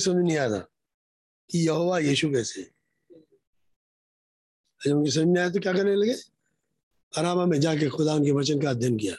समझ 0.00 0.16
नहीं 0.16 0.38
आया 0.38 0.50
था 0.50 0.68
कि 1.50 1.66
यहोवा 1.66 1.98
यीशु 1.98 2.30
कैसे 2.30 2.60
है। 2.60 2.70
उनकी 4.92 5.10
समझ 5.10 5.24
नहीं 5.24 5.38
आया 5.38 5.50
तो 5.50 5.60
क्या 5.60 5.72
करने 5.72 5.96
लगे? 5.96 6.14
आरामा 7.18 7.46
में 7.46 7.60
जाके 7.60 7.88
खुदा 7.88 8.14
उनके 8.14 8.32
वचन 8.32 8.60
का 8.60 8.70
अध्ययन 8.70 8.96
किया। 8.96 9.14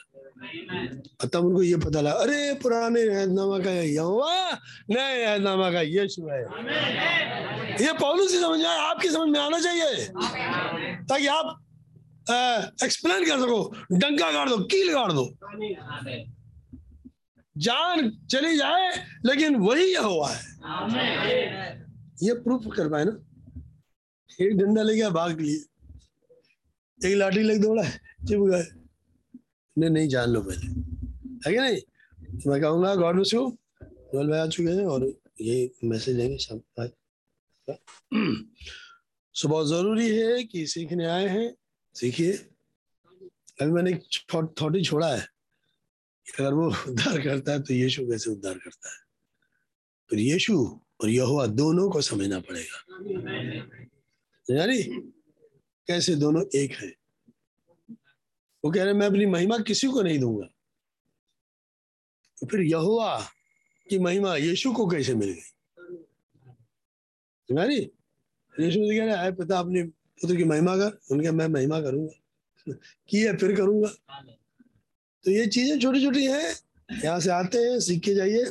और 1.20 1.28
तब 1.28 1.44
उनको 1.44 1.62
ये 1.62 1.76
पता 1.76 2.00
लगा, 2.00 2.12
अरे, 2.12 2.54
पुराने 2.54 3.00
ऐदनामा 3.00 3.58
का 3.58 3.70
यहोवा, 3.70 4.58
नए 4.90 5.02
ऐदनामा 5.02 5.70
का 5.70 5.80
यीशु 5.80 6.28
है। 6.28 6.42
ये 7.86 7.92
पौलुस 7.92 8.32
की 8.32 8.40
समझ 8.40 8.64
आए 8.64 8.78
आपकी 8.78 9.08
समझ 9.08 9.28
में 9.28 9.40
आना 9.40 9.60
चाहिए। 9.60 10.04
ताकि 11.04 11.26
आप 11.26 11.64
एक्सप्लेन 12.84 13.24
कर 13.24 13.36
सको, 13.36 13.74
डंका 13.92 14.30
गाड़ 14.30 14.48
दो, 14.48 14.58
कील 14.58 14.92
गाड़ 14.92 15.12
दो। 15.12 15.34
जान 17.60 18.10
चली 18.30 18.56
जाए 18.56 19.06
लेकिन 19.26 19.56
वही 19.56 19.94
हुआ 19.94 20.30
है। 20.30 20.42
ये 22.22 22.34
प्रूफ 22.34 22.76
कर 22.76 22.88
पाए 22.88 23.04
ना? 23.04 23.20
एक 24.40 24.56
डंडा 24.56 24.82
ले 24.82 24.96
गया 24.96 25.10
भाग 25.10 25.40
लिए। 25.40 25.64
एक 27.10 27.16
लाठी 27.16 27.42
लेके 27.42 27.58
दौड़ा 27.58 27.82
है 27.82 28.00
चिप 28.28 28.40
गए। 28.40 28.66
नहीं 29.78 29.90
नहीं 29.90 30.08
जान 30.08 30.30
लो 30.30 30.40
पहले। 30.42 30.66
है 31.46 31.52
कि 31.52 31.58
नहीं? 31.58 31.80
मैं 32.46 32.60
कहूँगा 32.60 32.94
गॉड 32.94 33.14
ब्लेस 33.14 33.34
यू 33.34 33.58
भाई 33.88 34.38
आ 34.38 34.46
चुके 34.46 34.68
हैं 34.68 34.84
और 34.84 35.14
ये 35.40 35.72
मैसेज 35.84 36.16
देंगे 36.16 36.36
सब 36.36 36.62
सो 39.34 39.48
बहुत 39.48 39.68
ज़रूरी 39.68 40.16
है 40.16 40.44
कि 40.44 40.66
सीखने 40.66 41.06
आए 41.06 41.28
हैं। 41.28 41.54
सीखिए। 41.94 42.32
अभी 43.62 43.72
मैंने 43.72 43.90
एक 43.90 44.02
थॉट 44.34 44.84
छोड़ा 44.84 45.16
है। 45.16 45.39
अगर 46.38 46.54
वो 46.54 46.66
उद्धार 46.68 47.22
करता 47.22 47.52
है 47.52 47.62
तो 47.62 47.74
यीशु 47.74 48.06
कैसे 48.06 48.30
उद्धार 48.30 48.54
करता 48.54 48.92
है? 48.92 48.98
फिर 50.10 50.18
यीशु 50.18 50.80
और 51.00 51.08
यहुआ 51.08 51.46
दोनों 51.46 51.90
को 51.90 52.00
समझना 52.00 52.40
पड़ेगा। 52.40 52.86
यानी 54.50 54.82
कैसे 55.86 56.14
दोनों 56.14 56.44
एक 56.54 56.72
है? 56.72 56.94
वो 58.64 58.70
कह 58.70 58.84
रहे 58.84 58.92
मैं 58.92 59.06
अपनी 59.06 59.26
महिमा 59.26 59.58
किसी 59.58 59.86
को 59.86 60.02
नहीं 60.02 60.18
दूँगा। 60.18 60.46
तो 62.40 62.46
फिर 62.46 62.60
यहुआ 62.60 63.20
की 63.90 63.98
महिमा 63.98 64.36
यीशु 64.36 64.72
को 64.72 64.86
कैसे 64.86 65.14
मिल 65.14 65.28
गई? 65.28 65.56
यानी 67.56 67.76
यीशु 68.60 68.80
कह 68.80 69.14
रहे 69.14 69.32
पिता, 69.32 69.58
अपने 69.58 69.82
पुत्र 69.82 70.36
की 70.36 70.44
महिमा 70.44 70.76
कर। 70.76 70.98
उनके, 71.10 71.30
मैं 71.30 71.48
महिमा 71.48 71.80
करूँगा। 71.80 72.12
की 73.08 73.20
है 73.20 73.36
फिर 73.36 73.56
करूँगा। 73.56 73.94
तो 75.24 75.30
ये 75.30 75.46
चीज़ें 75.46 75.78
छोटी 75.78 76.04
छोटी 76.04 76.24
हैं। 76.24 76.54
यहाँ 77.04 77.20
से 77.20 77.30
आते 77.30 77.58
हैं, 77.58 77.80
सीख 77.80 78.02
के 78.04 78.14
जाइए, 78.14 78.44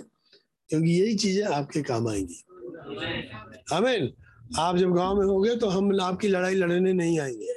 क्योंकि 0.69 0.91
यही 0.91 1.15
चीज़ें 1.15 1.43
आपके 1.45 1.81
काम 1.81 2.07
आएँगी। 2.07 2.43
आमीन। 3.73 4.13
आप 4.59 4.77
जब 4.77 4.93
गाँव 4.93 5.19
में 5.19 5.25
होगे 5.25 5.55
तो 5.55 5.67
हम 5.67 5.99
आपकी 6.01 6.27
लड़ाई 6.27 6.55
लड़ने 6.55 6.93
नहीं 6.93 7.19
आएँगे। 7.19 7.53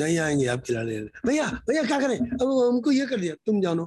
नहीं 0.00 0.18
आएँगे 0.18 0.46
आपकी 0.46 0.72
लड़ाई 0.72 0.96
लड़ने। 0.96 1.28
भैया 1.28 1.46
भैया, 1.68 1.82
क्या 1.82 2.00
करें? 2.00 2.16
अब 2.16 2.68
हमको 2.68 2.90
ये 2.90 3.06
कर 3.06 3.20
दिया, 3.20 3.34
तुम 3.46 3.60
जानो। 3.60 3.84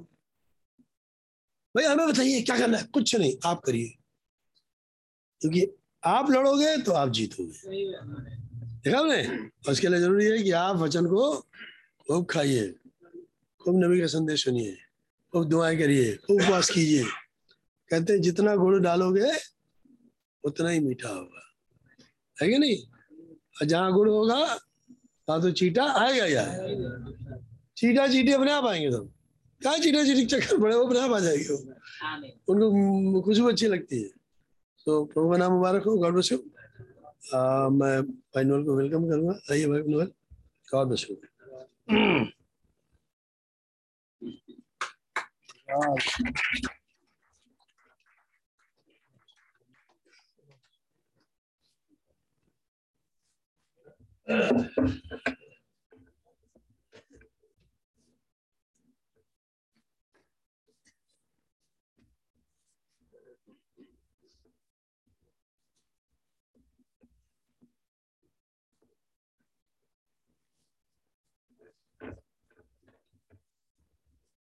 भैया, 1.75 1.91
हमें 1.91 2.07
बताइए, 2.07 2.41
क्या 2.41 2.57
करना 2.57 2.77
है? 2.77 2.83
कुछ 2.83 3.15
नहीं, 3.15 3.35
आप 3.45 3.61
करिए। 3.61 3.93
क्योंकि 5.41 5.67
आप 6.03 6.31
लड़ोगे 6.31 6.77
तो 6.77 6.91
आप 6.91 7.09
जीतोगे। 7.09 7.91
देखा 8.83 9.71
उसके 9.71 9.87
लिए 9.87 9.99
ज़रूरी 9.99 10.25
है 10.25 10.43
कि 10.43 10.51
आप 10.51 10.75
वचन 10.75 11.05
को 11.05 11.33
खूब 12.07 12.25
खाइए। 12.25 12.73
खूब 13.63 13.75
नबी 13.83 13.99
का 13.99 14.07
संदेश 14.07 14.43
सुनिए, 14.43 14.75
खूब 15.33 15.43
दुआएँ 15.49 15.77
करिए, 15.77 16.15
खूब 16.17 16.41
उपवास 16.41 16.69
कीजिए। 16.69 17.03
कहते 17.91 18.13
हैं, 18.13 18.21
जितना 18.21 18.55
गुड़ 18.55 18.79
डालोगे, 18.83 19.31
उतना 20.43 20.69
ही 20.69 20.79
मीठा 20.79 21.09
होगा। 21.09 21.41
है 22.37 22.49
कि 22.49 22.57
नहीं? 22.57 22.77
और 23.55 23.65
जहाँ 23.65 23.91
गुड़ 23.93 24.09
होगा, 24.09 24.39
वहाँ 25.27 25.41
तो 25.41 25.51
चीटा 25.51 25.85
आएगा 25.95 26.25
यार 26.25 26.51
चीटा 27.77 28.07
चीटी 28.07 28.31
अपने 28.31 28.51
आप 28.51 28.65
आएँगे 28.65 28.89
तो। 28.91 29.03
क्या 29.61 29.77
चीटा 29.77 30.03
चीटी 30.03 30.25
चक्कर 30.25 30.59
पड़े, 30.61 30.75
वो 30.75 30.83
अपने 30.85 30.99
आप 30.99 31.11
आ 31.11 31.19
जाएगी 31.19 31.45
वो। 31.49 31.57
उनको 32.53 33.21
खुशबू 33.21 33.47
अच्छी 33.49 33.67
लगती 33.67 34.01
है। 34.01 34.09
तो 34.87 35.03
प्रभु 35.05 35.31
का 35.31 35.37
नाम 35.37 35.51
मुबारक 35.53 35.83
हो 35.85 35.97
गॉड 35.97 36.13
ब्लेस 36.13 36.31
यू 36.31 36.37
मैं 37.71 38.01
भाई 38.03 38.43
नोल 38.43 38.63
को 38.65 38.75
वेलकम 38.75 39.09
करूँगा। 39.09 39.39
आइए 39.51 39.65
भाई 39.67 39.81
नोल 39.87 40.11
गॉड 40.67 40.87
ब्लेस 40.87 41.05
यू 41.09 41.15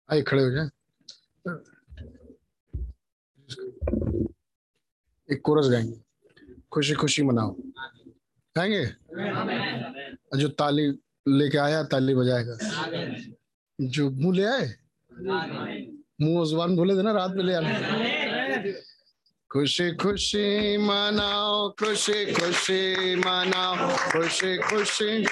आइए 0.09 0.21
खड़े 0.29 0.43
हो 0.43 0.49
जाए 0.51 0.69
एक 5.31 5.41
कोरस 5.43 5.69
गाएँगे। 5.69 6.01
खुशी 6.71 6.93
खुशी 6.93 7.23
मनाओ। 7.23 7.55
गाएँगे? 8.55 8.85
जो 10.37 10.47
ताली 10.47 10.87
लेके 11.27 11.57
आया 11.57 11.83
ताली 11.83 12.15
बजाएगा। 12.15 12.57
जो 13.81 14.09
मुँह 14.09 14.35
ले 14.35 14.43
आए? 14.43 14.75
मुँह 16.21 16.45
ज़ुबान 16.45 16.75
बोले 16.75 16.95
थे 16.95 17.01
ना 17.01 17.11
रात 17.11 17.31
में 17.31 17.43
ले 17.43 17.53
आना। 17.53 17.69
खुशी 19.51 19.91
खुशी 19.91 20.77
मनाओ, 20.77 21.69
खुशी 21.69 22.33
खुशी 22.33 23.15
मनाओ, 23.15 23.89
खुशी 24.11 24.57
खुशी 24.57 25.23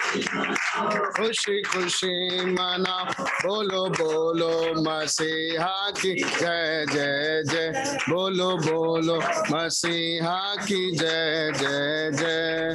खुशी 1.17 1.61
खुशी 1.61 2.45
मनाओ। 2.45 3.23
बोलो 3.23 3.85
बोलो, 3.89 4.81
मसीहा 4.81 5.91
की 5.91 6.13
जय 6.23 6.85
जय 6.93 7.43
जय। 7.47 7.97
बोलो 8.09 8.57
बोलो, 8.57 9.15
मसीहा 9.55 10.55
की 10.55 10.91
जय 10.91 11.51
जय 11.55 12.11
जय। 12.13 12.73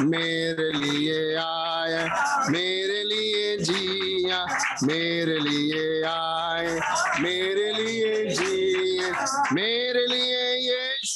मेरे 0.00 0.72
लिए 0.72 1.34
आए, 1.34 2.08
मेरे 2.48 3.04
लिए 3.04 3.56
जिया, 3.56 4.46
मेरे 4.82 5.38
लिए 5.38 6.02
आए, 6.02 6.80
मेरे 7.20 7.72
लिए 7.72 8.26
जिए, 8.26 9.10
मेरे 9.52 10.06
लिए 10.06 10.45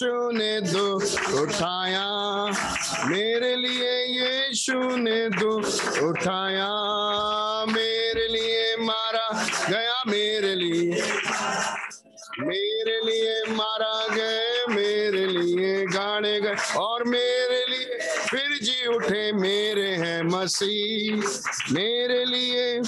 यीशु 0.00 0.30
ने 0.30 0.60
दो 0.60 0.96
उठाया। 1.42 2.04
मेरे 3.04 3.56
लिए 3.56 3.90
यीशु 4.06 4.96
ने 4.96 5.28
दो 5.28 5.58
उठाया। 6.08 6.68
मेरे 7.66 8.28
लिए 8.28 8.76
मारा 8.80 9.28
गया, 9.68 10.02
मेरे 10.06 10.54
लिए। 10.54 11.02
मेरे 12.40 12.96
लिए 13.04 13.42
मारा 13.52 14.14
गए, 14.14 14.64
मेरे 14.68 15.26
लिए 15.26 15.84
गाने 15.84 16.40
गए 16.40 16.56
और 16.76 17.04
मेरे 17.04 17.64
लिए 17.68 17.98
फिर 18.30 18.58
जी 18.62 18.79
उठे, 18.94 19.32
मेरे 19.32 19.90
हैं 19.96 20.22
मसीह, 20.22 21.16
मेरे 21.72 22.24
लिए, 22.24 22.80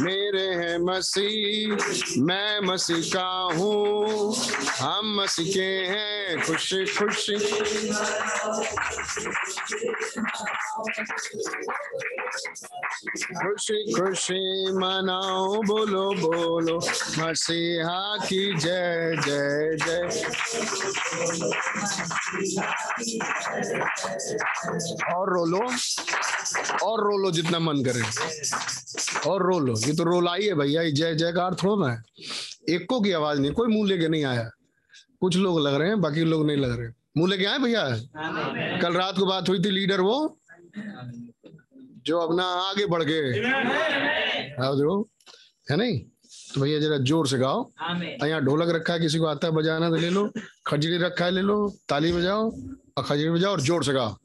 मेरे 0.00 0.46
हैं 0.54 0.78
मसीह, 0.78 1.74
मैं 2.22 2.60
मसीह 2.60 3.02
का 3.14 3.28
हूँ, 3.54 4.34
हम 4.80 5.14
मसीह 5.20 5.52
के 5.54 5.70
हैं, 5.92 6.42
खुशी 6.46 6.84
खुशी। 6.94 7.36
खुशी 13.36 13.78
खुशी 13.92 14.72
मनाओ 14.72 15.62
बोलो 15.62 16.06
बोलो, 16.20 16.76
मसीहा 17.18 18.16
की 18.26 18.44
जय 18.58 19.16
जय 19.26 19.76
जय। 19.84 20.00
और 25.14 25.32
रोलो 25.34 25.58
और 26.86 27.04
रोलो 27.04 27.30
जितना 27.30 27.58
मन 27.58 27.82
करे। 27.84 28.02
और 29.30 29.42
रोलो 29.42 29.74
ये 29.86 29.92
तो 29.96 30.04
रोल 30.04 30.28
आई 30.28 30.46
है 30.46 30.54
भैया। 30.54 30.82
जय 30.90 31.14
जयकार 31.14 31.54
थोड़ा 31.62 31.86
ना 31.86 31.92
है। 31.92 32.02
एको 32.74 33.00
की 33.00 33.12
आवाज़ 33.12 33.40
नहीं। 33.40 33.52
कोई 33.52 33.68
मुँह 33.68 33.88
लेके 33.88 34.08
नहीं 34.08 34.24
आया। 34.24 34.50
कुछ 35.20 35.36
लोग 35.36 35.60
लग 35.60 35.74
रहे 35.74 35.88
हैं, 35.88 36.00
बाकी 36.00 36.24
लोग 36.24 36.46
नहीं 36.46 36.56
लग 36.56 36.78
रहे। 36.78 36.88
मुँह 37.16 37.30
लेके 37.30 37.44
आए 37.44 37.58
भैया? 37.58 37.84
कल 38.82 38.94
रात 38.94 39.18
को 39.18 39.26
बात 39.26 39.48
हुई 39.48 39.58
थी 39.64 39.70
लीडर 39.70 40.00
वो, 40.00 40.38
जो 42.06 42.18
अपना 42.18 42.44
आगे 42.44 42.86
बढ़ 42.86 43.02
गए 43.02 43.30
है 45.70 45.76
नहीं? 45.76 45.98
तो 46.54 46.60
भैया 46.60 46.78
जरा 46.80 46.96
ज़ोर 46.98 47.26
से 47.28 47.38
गाओ। 47.38 47.70
यहाँ 47.80 48.40
ढोलक 48.44 48.68
रखा 48.74 48.92
है, 48.92 49.00
किसी 49.00 49.18
को 49.18 49.26
आता 49.26 49.46
है 49.46 49.52
बजाना 49.54 49.88
तो 49.90 49.96
ले 49.96 50.10
लो। 50.10 50.28
खजरी 50.66 50.98
रखा 50.98 51.24
है, 51.24 51.30
ले 51.30 51.40
लो। 51.42 51.56
ताली 51.88 52.12
बजाओ 52.12 52.50
और 52.96 53.04
खजरी 53.04 53.30
बजाओ 53.30 53.52
और 53.52 53.60
ज़ोर 53.60 53.84
से 53.84 53.92
गाओ। 53.92 54.16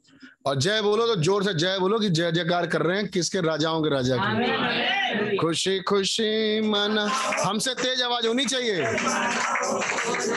और 0.46 0.56
जय 0.58 0.80
बोलो 0.82 1.06
तो 1.06 1.14
ज़ोर 1.22 1.44
से 1.44 1.52
जय 1.54 1.76
बोलो 1.80 1.98
कि 1.98 2.08
जय 2.10 2.30
जयकार 2.32 2.66
कर 2.66 2.82
रहे 2.82 2.96
हैं 2.98 3.08
किसके 3.08 3.40
राजाओं 3.40 3.82
के 3.82 3.90
राजा 3.90 4.16
की। 4.18 5.36
खुशी 5.38 5.78
खुशी 5.86 6.60
मना 6.66 7.04
हमसे 7.42 7.74
तेज 7.74 8.02
आवाज़ 8.02 8.26
होनी 8.26 8.44
चाहिए। 8.44 8.82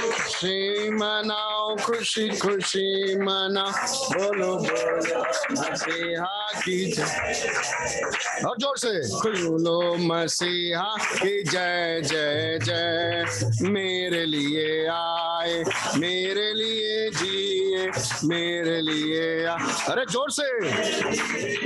खुशी 0.06 0.90
मनाओ 0.94 1.76
खुशी 1.82 2.28
खुशी 2.38 3.16
मना 3.18 3.66
बोलो 4.14 4.56
बोलो 4.58 5.22
मसीहा 5.58 6.36
की 6.62 6.78
जय। 6.92 8.42
और 8.46 8.56
ज़ोर 8.62 8.78
से 8.78 8.94
बोलो 9.42 9.96
मसीहा 10.06 10.96
की 11.18 11.44
जय 11.44 12.02
जय 12.06 12.60
जय। 12.64 13.70
मेरे 13.70 14.26
लिए 14.26 14.86
आए 14.88 15.64
मेरे 15.98 16.54
लिए 16.54 17.10
जिए 17.10 17.92
मेरे 18.28 18.82
लिए 18.82 19.46
आ... 19.46 19.58
अरे 19.96 20.06
ज़ोर 20.12 20.32
से। 20.32 20.44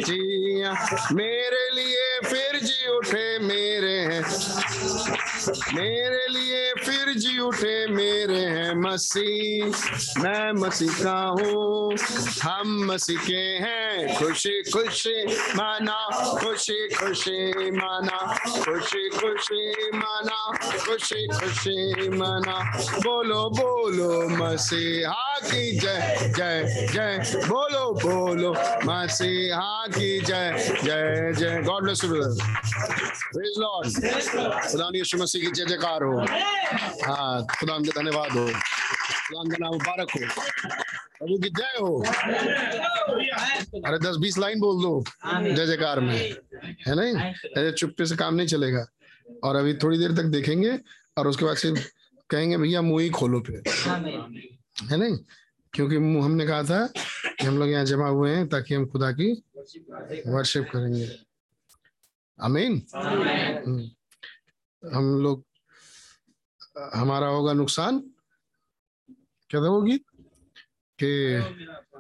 जिया 0.06 0.72
मेरे 1.14 1.64
लिए 1.76 2.20
फिर 2.26 2.60
जी 2.62 2.90
उठे 2.90 3.40
मेरे 3.40 4.22
मेरे 5.40 6.28
लिए 6.30 6.74
फिर 6.86 7.14
जी 7.16 7.40
उठे 7.40 7.76
मेरे 7.88 8.40
हैं 8.56 8.74
मसीह। 8.76 9.66
मैं 10.20 10.52
मसीह 10.52 11.04
का 11.04 11.18
हूँ 11.40 11.96
हम 12.44 12.86
मसीह 12.86 13.20
के 13.20 13.44
हैं। 13.64 14.18
खुशी 14.18 14.62
खुशी 14.72 15.24
माना 15.56 15.98
खुशी 16.40 16.88
खुशी 16.96 17.72
माना 17.72 18.18
खुशी 18.66 19.10
खुशी 19.10 19.90
माना 19.98 20.40
खुशी 20.86 21.28
खुशी 21.28 22.10
माना। 22.10 22.58
बोलो 23.00 23.42
बोलो 23.50 24.12
मसीहा 24.30 25.40
की 25.40 25.72
जय 25.80 26.34
जय 26.38 26.88
जय। 26.94 27.44
बोलो 27.48 27.86
बोलो 28.04 28.52
मसीहा 28.86 29.88
की 29.88 30.20
जय 30.20 30.80
जय 30.84 31.34
जय। 31.38 31.62
God 31.66 31.84
bless 31.84 32.04
you 32.04 32.10
brother 32.10 32.34
praise 33.34 33.54
Lord 33.58 33.88
खुदा 34.72 34.90
यीशु 34.96 35.18
मसीह 35.18 35.39
की 35.42 35.52
जय 35.52 35.66
जयकार। 35.66 36.04
हो 36.04 36.20
हाँ 37.14 37.46
खुदा 37.60 37.78
के 37.78 37.90
धन्यवाद 37.90 38.32
हो। 38.32 38.46
खुदा 38.46 39.50
का 39.50 39.58
नाम 39.60 39.72
मुबारक 39.74 40.08
हो। 40.12 40.42
प्रभु 41.20 41.38
की 41.38 41.50
जय 41.50 41.78
हो। 41.82 42.04
अरे 43.86 43.98
दस 43.98 44.16
बीस 44.16 44.38
लाइन 44.38 44.60
बोल 44.60 44.84
दो 44.84 45.04
जय 45.56 45.66
जयकार 45.68 46.00
में। 46.00 46.36
है 46.88 46.96
नहीं? 46.96 47.16
ऐसे 47.28 47.72
चुप्पे 47.72 48.06
से 48.06 48.16
काम 48.16 48.36
नहीं 48.36 48.48
चलेगा। 48.48 48.86
और 49.44 49.56
अभी 49.56 49.74
थोड़ी 49.74 49.98
देर 49.98 50.12
तक 50.12 50.24
देखेंगे 50.24 50.80
और 51.18 51.28
उसके 51.28 51.46
बाद 51.46 51.56
से 51.56 51.74
कहेंगे 52.30 52.58
भैया 52.58 52.82
मुँह 52.82 53.04
ही 53.04 53.10
खोलो 53.10 53.40
फिर। 53.40 53.64
है 54.92 54.98
नहीं? 54.98 55.18
क्योंकि 55.74 55.98
मुँह 55.98 56.26
हमने 56.26 56.48
कहा 56.48 56.64
था 56.64 56.86
कि 57.40 57.46
हम 57.46 57.58
लोग 57.60 57.70
यहाँ 57.70 57.86
जमा 57.86 58.08
हुए 58.08 58.36
हैं 58.36 58.48
ताकि 58.48 58.76
हम 58.76 58.86
खुदा 58.86 59.12
की 59.12 59.44
वर्शिप 60.28 60.70
करेंगे। 60.76 61.20
हम्म। 62.42 63.90
हम 64.84 65.22
लोग, 65.22 65.44
हमारा 66.96 67.28
होगा 67.28 67.54
नुकसान? 67.54 68.00
क्या 69.50 69.62
होगी 69.62 69.98
कि 71.00 71.44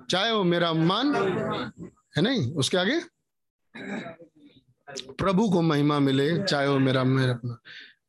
चाहे 0.10 0.32
वो 0.32 0.44
मेरा 0.44 0.70
अपमान 0.70 1.16
है 2.18 2.22
नहीं, 2.22 2.52
उसके 2.52 2.78
आगे? 2.78 3.00
प्रभु 5.12 5.50
को 5.50 5.62
महिमा 5.62 6.00
मिले, 6.00 6.44
चाहे 6.44 6.68
वो 6.68 6.80
मेरा 6.80 7.04
मेरा 7.04 7.34
अपना। 7.34 7.60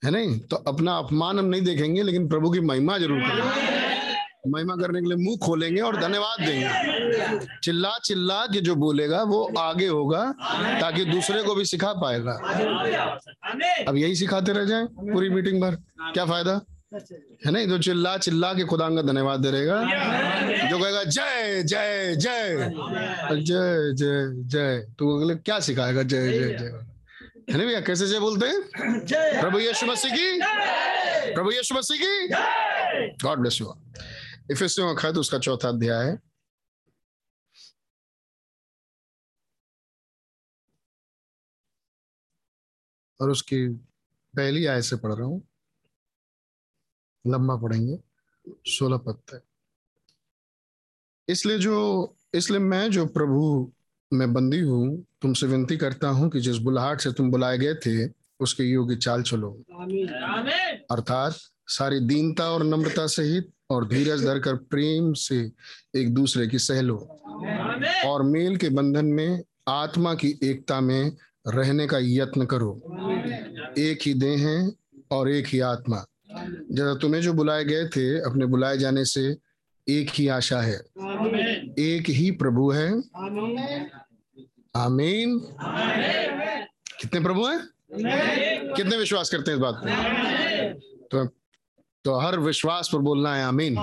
है 0.04 0.10
नहीं? 0.10 0.38
तो 0.38 0.56
अपना 0.56 0.96
अपमान 0.98 1.38
हम 1.38 1.44
नहीं 1.44 1.62
देखेंगे, 1.62 2.02
लेकिन 2.02 2.28
प्रभु 2.28 2.50
की 2.50 2.60
महिमा 2.60 2.98
ज़रूर 2.98 3.20
करेंगे। 3.20 4.50
महिमा 4.50 4.76
करने 4.76 5.00
के 5.00 5.06
लिए 5.06 5.16
मुँह 5.16 5.38
खोलेंगे 5.46 5.80
और 5.80 6.00
धन्यवाद 6.00 6.40
देंगे। 6.40 6.89
चिल्ला 7.62 7.92
चिल्ला 8.04 8.44
के 8.46 8.60
जो 8.60 8.74
बोलेगा 8.74 9.22
वो 9.22 9.42
आगे 9.58 9.86
होगा 9.86 10.24
ताकि 10.80 11.04
दूसरे 11.04 11.42
को 11.42 11.54
भी 11.54 11.64
सिखा 11.64 11.92
पाएगा। 11.92 12.32
अब 13.88 13.96
यही 13.96 14.14
सिखाते 14.16 14.52
रह 14.52 14.64
जाएँ 14.64 14.86
पूरी 14.86 15.28
मीटिंग 15.28 15.60
भर। 15.62 15.74
क्या 16.14 16.24
फ़ायदा? 16.24 16.60
है 17.46 17.50
नहीं? 17.52 17.68
तो 17.68 17.78
चिल्ला 17.78 18.16
चिल्ला 18.16 18.52
के 18.54 18.64
खुदा 18.64 18.88
का 18.88 19.02
धन्यवाद 19.02 19.40
दे 19.40 19.50
रहेगा। 19.50 19.76
जो 20.68 20.78
कहेगा 20.78 21.04
जय 21.04 21.62
जय 21.62 22.16
जय। 22.16 22.70
जय 23.42 23.92
जय 23.94 24.42
जय। 24.48 24.78
तो 24.98 25.16
अगले 25.18 25.34
क्या 25.34 25.58
सिखाएगा? 25.60 26.02
जय 26.02 26.32
जय 26.32 26.58
जय। 26.58 26.72
है 27.52 27.58
ना 27.58 27.64
भैया? 27.64 27.80
कैसे 27.80 28.06
जय 28.06 28.18
बोलते 28.18 28.46
हैं? 28.46 28.60
प्रभु 29.40 29.58
यीशु 29.58 29.86
मसीह 29.86 30.12
की? 30.14 30.40
प्रभु 31.34 31.50
यीशु 31.50 31.74
मसीह 31.74 31.98
की? 32.02 32.28
गॉड 33.24 33.38
ब्लेस 33.38 33.60
यू 33.60 33.74
इफिसियों 34.50 34.94
का 34.94 35.00
खत 35.02 35.18
उसका 35.18 35.38
चौथा 35.38 35.68
अध्याय 35.68 36.06
है। 36.06 36.18
और 43.20 43.30
उसकी 43.30 43.66
पहली 44.34 44.66
आय 44.66 44.82
से 44.82 44.96
पढ़ 44.96 45.12
रहा 45.12 45.26
हूँ। 45.26 45.42
लंबा 47.24 47.56
पढ़ेंगे। 47.56 47.98
सोलह 48.66 48.96
पद 48.96 49.18
तक 49.28 49.42
इसलिए 51.28 51.58
जो 51.58 52.16
इसलिए 52.34 52.60
मैं 52.60 52.90
जो 52.90 53.06
प्रभु 53.06 53.72
में 54.12 54.32
बंदी 54.32 54.60
हूँ 54.60 55.04
तुमसे 55.22 55.46
विनती 55.46 55.76
करता 55.76 56.08
हूँ 56.08 56.28
कि 56.30 56.40
जिस 56.40 56.56
बुलाहट 56.58 57.00
से 57.00 57.12
तुम 57.12 57.30
बुलाए 57.30 57.58
गए 57.58 57.74
थे 57.86 58.08
उसके 58.40 58.64
योग्य 58.64 58.96
चाल 58.96 59.22
चलो। 59.22 59.50
अर्थात 60.90 61.36
सारी 61.68 62.00
दीनता 62.00 62.50
और 62.50 62.64
नम्रता 62.64 63.06
सहित 63.06 63.52
और 63.70 63.86
धीरज 63.88 64.24
धरकर 64.24 64.54
प्रेम 64.70 65.12
से 65.12 65.40
एक 65.96 66.14
दूसरे 66.14 66.46
की 66.48 66.58
सहलो 66.58 66.96
और 68.06 68.22
मेल 68.22 68.56
के 68.56 68.68
बंधन 68.68 69.06
में 69.06 69.42
आत्मा 69.68 70.14
की 70.14 70.38
एकता 70.42 70.80
में 70.80 71.16
रहने 71.46 71.86
का 71.86 71.98
यत्न 72.00 72.46
करो। 72.46 72.82
एक 73.78 73.98
ही 74.02 74.14
देह 74.14 74.48
है 74.48 74.72
और 75.10 75.30
एक 75.30 75.46
ही 75.46 75.60
आत्मा। 75.60 76.06
जरा 76.72 76.94
तुम्हें 76.94 77.22
जो 77.22 77.32
बुलाए 77.32 77.64
गए 77.64 77.86
थे, 77.86 78.20
अपने 78.20 78.46
बुलाए 78.46 78.78
जाने 78.78 79.04
से 79.04 79.36
एक 79.88 80.10
ही 80.10 80.28
आशा 80.28 80.60
है। 80.60 80.76
एक 81.78 82.04
ही 82.08 82.30
प्रभु 82.30 82.70
है। 82.70 82.88
आमीन। 84.76 85.38
कितने 87.00 87.20
प्रभु 87.20 87.46
हैं? 87.46 87.60
कितने 88.76 88.96
विश्वास 88.96 89.30
करते 89.30 89.50
हैं 89.50 89.58
इस 89.58 89.62
बात 89.62 89.82
पर 89.84 89.90
तो 91.10 91.26
तो 92.04 92.18
हर 92.18 92.38
विश्वास 92.38 92.90
पर 92.92 92.98
बोलना 92.98 93.34
है 93.34 93.44
आमीन। 93.44 93.76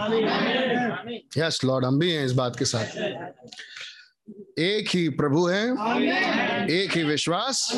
यस 1.37 1.61
लॉर्ड 1.65 1.85
हम 1.85 1.99
भी 1.99 2.11
हैं 2.11 2.25
इस 2.25 2.31
बात 2.31 2.59
के 2.59 2.65
साथ। 2.65 2.85
एक 4.59 4.89
ही 4.89 5.09
प्रभु 5.09 5.45
है। 5.47 5.63
एक 6.71 6.97
ही 6.97 7.03
विश्वास। 7.03 7.71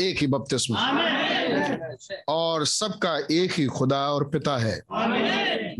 एक 0.00 0.16
ही 0.20 0.26
बपतिस्मा। 0.26 0.78
और 2.28 2.64
सबका 2.64 3.18
एक 3.30 3.52
ही 3.52 3.66
खुदा 3.66 4.00
और 4.10 4.24
पिता 4.28 4.56
है 4.56 4.80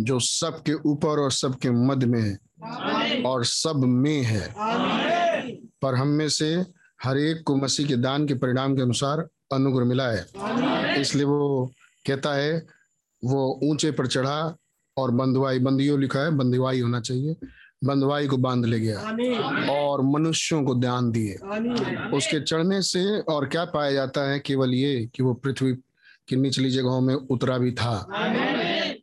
जो 0.00 0.18
सबके 0.20 0.72
ऊपर 0.72 1.08
और 1.08 1.32
सबके 1.32 1.70
मध्य 1.70 2.06
में 2.06 2.20
है 2.20 3.22
और 3.22 3.44
सब 3.44 3.76
में 3.76 4.22
है। 4.22 4.54
पर 5.82 5.94
हम 5.94 6.08
में 6.08 6.28
से 6.28 6.54
हर 7.02 7.18
एक 7.18 7.42
को 7.42 7.56
मसीह 7.56 7.86
के 7.86 7.96
दान 7.96 8.26
के 8.26 8.34
परिणाम 8.34 8.76
के 8.76 8.82
अनुसार 8.82 9.28
अनुग्रह 9.52 9.84
मिला 9.84 10.08
है। 10.10 10.26
इसलिए 11.00 11.24
वो 11.24 11.72
कहता 12.06 12.34
है 12.34 12.66
वो 13.24 13.60
ऊँचे 13.62 13.90
पर 13.90 14.06
चढ़ा 14.06 14.56
और 14.96 15.10
बंधुआई 15.10 15.58
बंदियों 15.58 16.00
लिखा 16.00 16.20
है 16.20 16.30
बंधुआई 16.30 16.80
होना 16.80 17.00
चाहिए। 17.00 17.36
बंधुआई 17.84 18.26
को 18.26 18.36
बाँध 18.36 18.66
ले 18.66 18.80
गया 18.80 18.98
और 19.72 20.02
मनुष्यों 20.02 20.64
को 20.64 20.74
ध्यान 20.74 21.10
दिए। 21.10 21.34
उसके 22.16 22.40
चढ़ने 22.40 22.82
से 22.82 23.20
और 23.20 23.46
क्या 23.46 23.64
पाया 23.64 23.92
जाता 23.92 24.30
है? 24.30 24.38
केवल 24.38 24.74
ये 24.74 25.10
कि 25.14 25.22
वो 25.22 25.34
पृथ्वी 25.34 25.72
की 26.28 26.36
निचली 26.36 26.70
जगहों 26.70 27.00
में 27.00 27.14
उतरा 27.14 27.58
भी 27.58 27.72
था। 27.72 28.06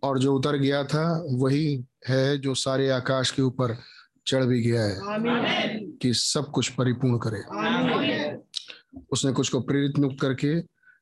और 0.04 0.20
जो 0.20 0.36
उतर 0.36 0.58
गया 0.58 0.84
था 0.84 1.24
वही 1.32 1.86
है 2.10 2.38
जो 2.38 2.54
सारे 2.56 2.90
आकाश 2.90 3.32
के 3.32 3.42
ऊपर 3.42 3.78
चढ़ 4.28 4.44
भी 4.44 4.62
गया 4.62 4.84
है। 4.84 5.00
कि 6.02 6.14
सब 6.14 6.52
कुछ 6.52 6.70
परिपूर्ण 6.70 7.18
करे। 7.18 7.42
उसने 9.12 9.32
कुछ 9.32 9.50
को 9.50 9.60
प्रेरित 9.60 9.98
नियुक्त 9.98 10.22
करके 10.22 10.62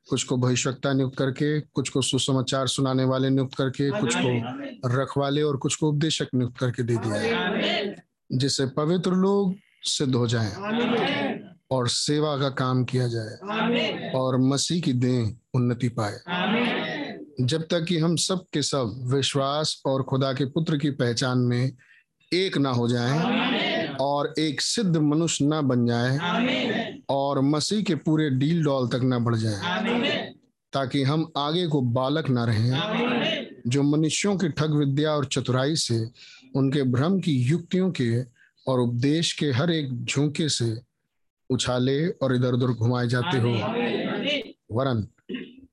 कुछ 0.09 0.23
को 0.23 0.37
भविष्यता 0.37 0.93
नियुक्त 0.93 1.17
करके 1.17 1.61
कुछ 1.61 1.89
को 1.89 2.01
सुसमाचार 2.01 2.67
सुनाने 2.67 3.03
वाले 3.03 3.29
नियुक्त 3.29 3.57
करके 3.57 3.99
कुछ 3.99 4.15
को 4.15 4.99
रखवाले 5.01 5.41
और 5.41 5.57
कुछ 5.57 5.75
को 5.75 5.89
उपदेशक 5.89 6.27
नियुक्त 6.35 6.57
करके 6.57 6.83
दे 6.83 6.95
दिया 6.95 7.15
है। 7.15 7.50
जिससे 8.31 8.65
पवित्र 8.65 9.11
लोग 9.11 9.55
सिद्ध 9.83 10.15
हो 10.15 10.27
जाएँ 10.27 10.51
और 11.71 11.87
सेवा 11.87 12.37
का 12.37 12.49
काम 12.49 12.83
किया 12.83 13.07
जाए 13.07 14.11
और 14.15 14.37
मसीह 14.37 14.81
की 14.81 14.93
देह 14.93 15.35
उन्नति 15.53 15.89
पाए। 15.89 16.17
जब 17.41 17.61
तक 17.61 17.85
कि 17.85 17.97
हम 17.97 18.15
सब 18.15 18.45
के 18.53 18.61
सब 18.61 18.99
विश्वास 19.13 19.81
और 19.85 20.03
खुदा 20.03 20.33
के 20.33 20.45
पुत्र 20.45 20.77
की 20.77 20.89
पहचान 20.89 21.37
में 21.37 21.71
एक 22.33 22.57
ना 22.57 22.69
हो 22.69 22.87
जाएँ 22.87 23.87
और 24.01 24.33
एक 24.39 24.61
सिद्ध 24.61 24.97
मनुष्य 24.97 25.45
ना 25.45 25.61
बन 25.61 25.85
जाए 25.87 26.17
और 27.09 27.41
मसीह 27.41 27.83
के 27.83 27.95
पूरे 27.95 28.29
डील 28.29 28.63
डॉल 28.63 28.87
तक 28.87 29.01
ना 29.03 29.19
बढ़ 29.19 29.35
जाए। 29.35 29.59
ताकि 30.73 31.03
हम 31.03 31.31
आगे 31.37 31.67
को 31.67 31.81
बालक 31.81 32.29
न 32.29 32.39
रहें। 32.39 32.71
जो 33.67 33.83
मनुष्यों 33.83 34.37
की 34.37 34.49
ठग 34.49 34.73
विद्या 34.73 35.11
और 35.11 35.25
चतुराई 35.25 35.75
से 35.75 36.09
उनके 36.55 36.83
भ्रम 36.83 37.19
की 37.19 37.31
युक्तियों 37.31 37.91
के 37.91 38.21
और 38.67 38.79
उपदेश 38.79 39.33
के 39.33 39.51
हर 39.51 39.71
एक 39.71 40.05
झोंके 40.05 40.49
से 40.49 40.81
उछाले 41.49 42.09
और 42.09 42.35
इधर 42.35 42.53
उधर 42.53 42.67
घुमाए 42.67 43.07
जाते 43.07 43.37
हो। 43.37 43.49
वरन 44.71 45.07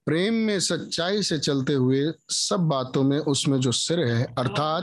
प्रेम 0.07 0.35
में 0.35 0.61
सच्चाई 0.61 1.23
से 1.23 1.39
चलते 1.39 1.73
हुए 1.73 2.13
सब 2.29 2.61
बातों 2.61 3.03
में 3.03 3.19
उसमें 3.19 3.61
जो 3.61 3.73
सिर 3.73 4.01
है 4.01 4.25
अर्थात 4.39 4.83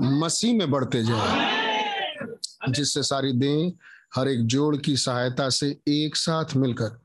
मसीह 0.00 0.54
में 0.54 0.70
बढ़ते 0.70 1.02
जाए 1.02 1.58
जिससे 2.68 3.02
सारी 3.02 3.32
देह 3.32 3.72
हर 4.14 4.28
एक 4.28 4.46
जोड़ 4.46 4.76
की 4.76 4.96
सहायता 4.96 5.48
से 5.48 5.78
एक 5.88 6.16
साथ 6.16 6.44
मिलकर 6.56 7.00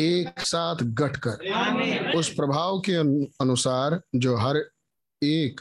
एक 0.00 0.40
साथ 0.40 0.76
गठकर 0.82 2.12
उस 2.18 2.34
प्रभाव 2.34 2.80
के 2.80 2.92
अनुसार 3.40 4.00
जो 4.16 4.36
हर 4.36 4.56
एक 5.22 5.60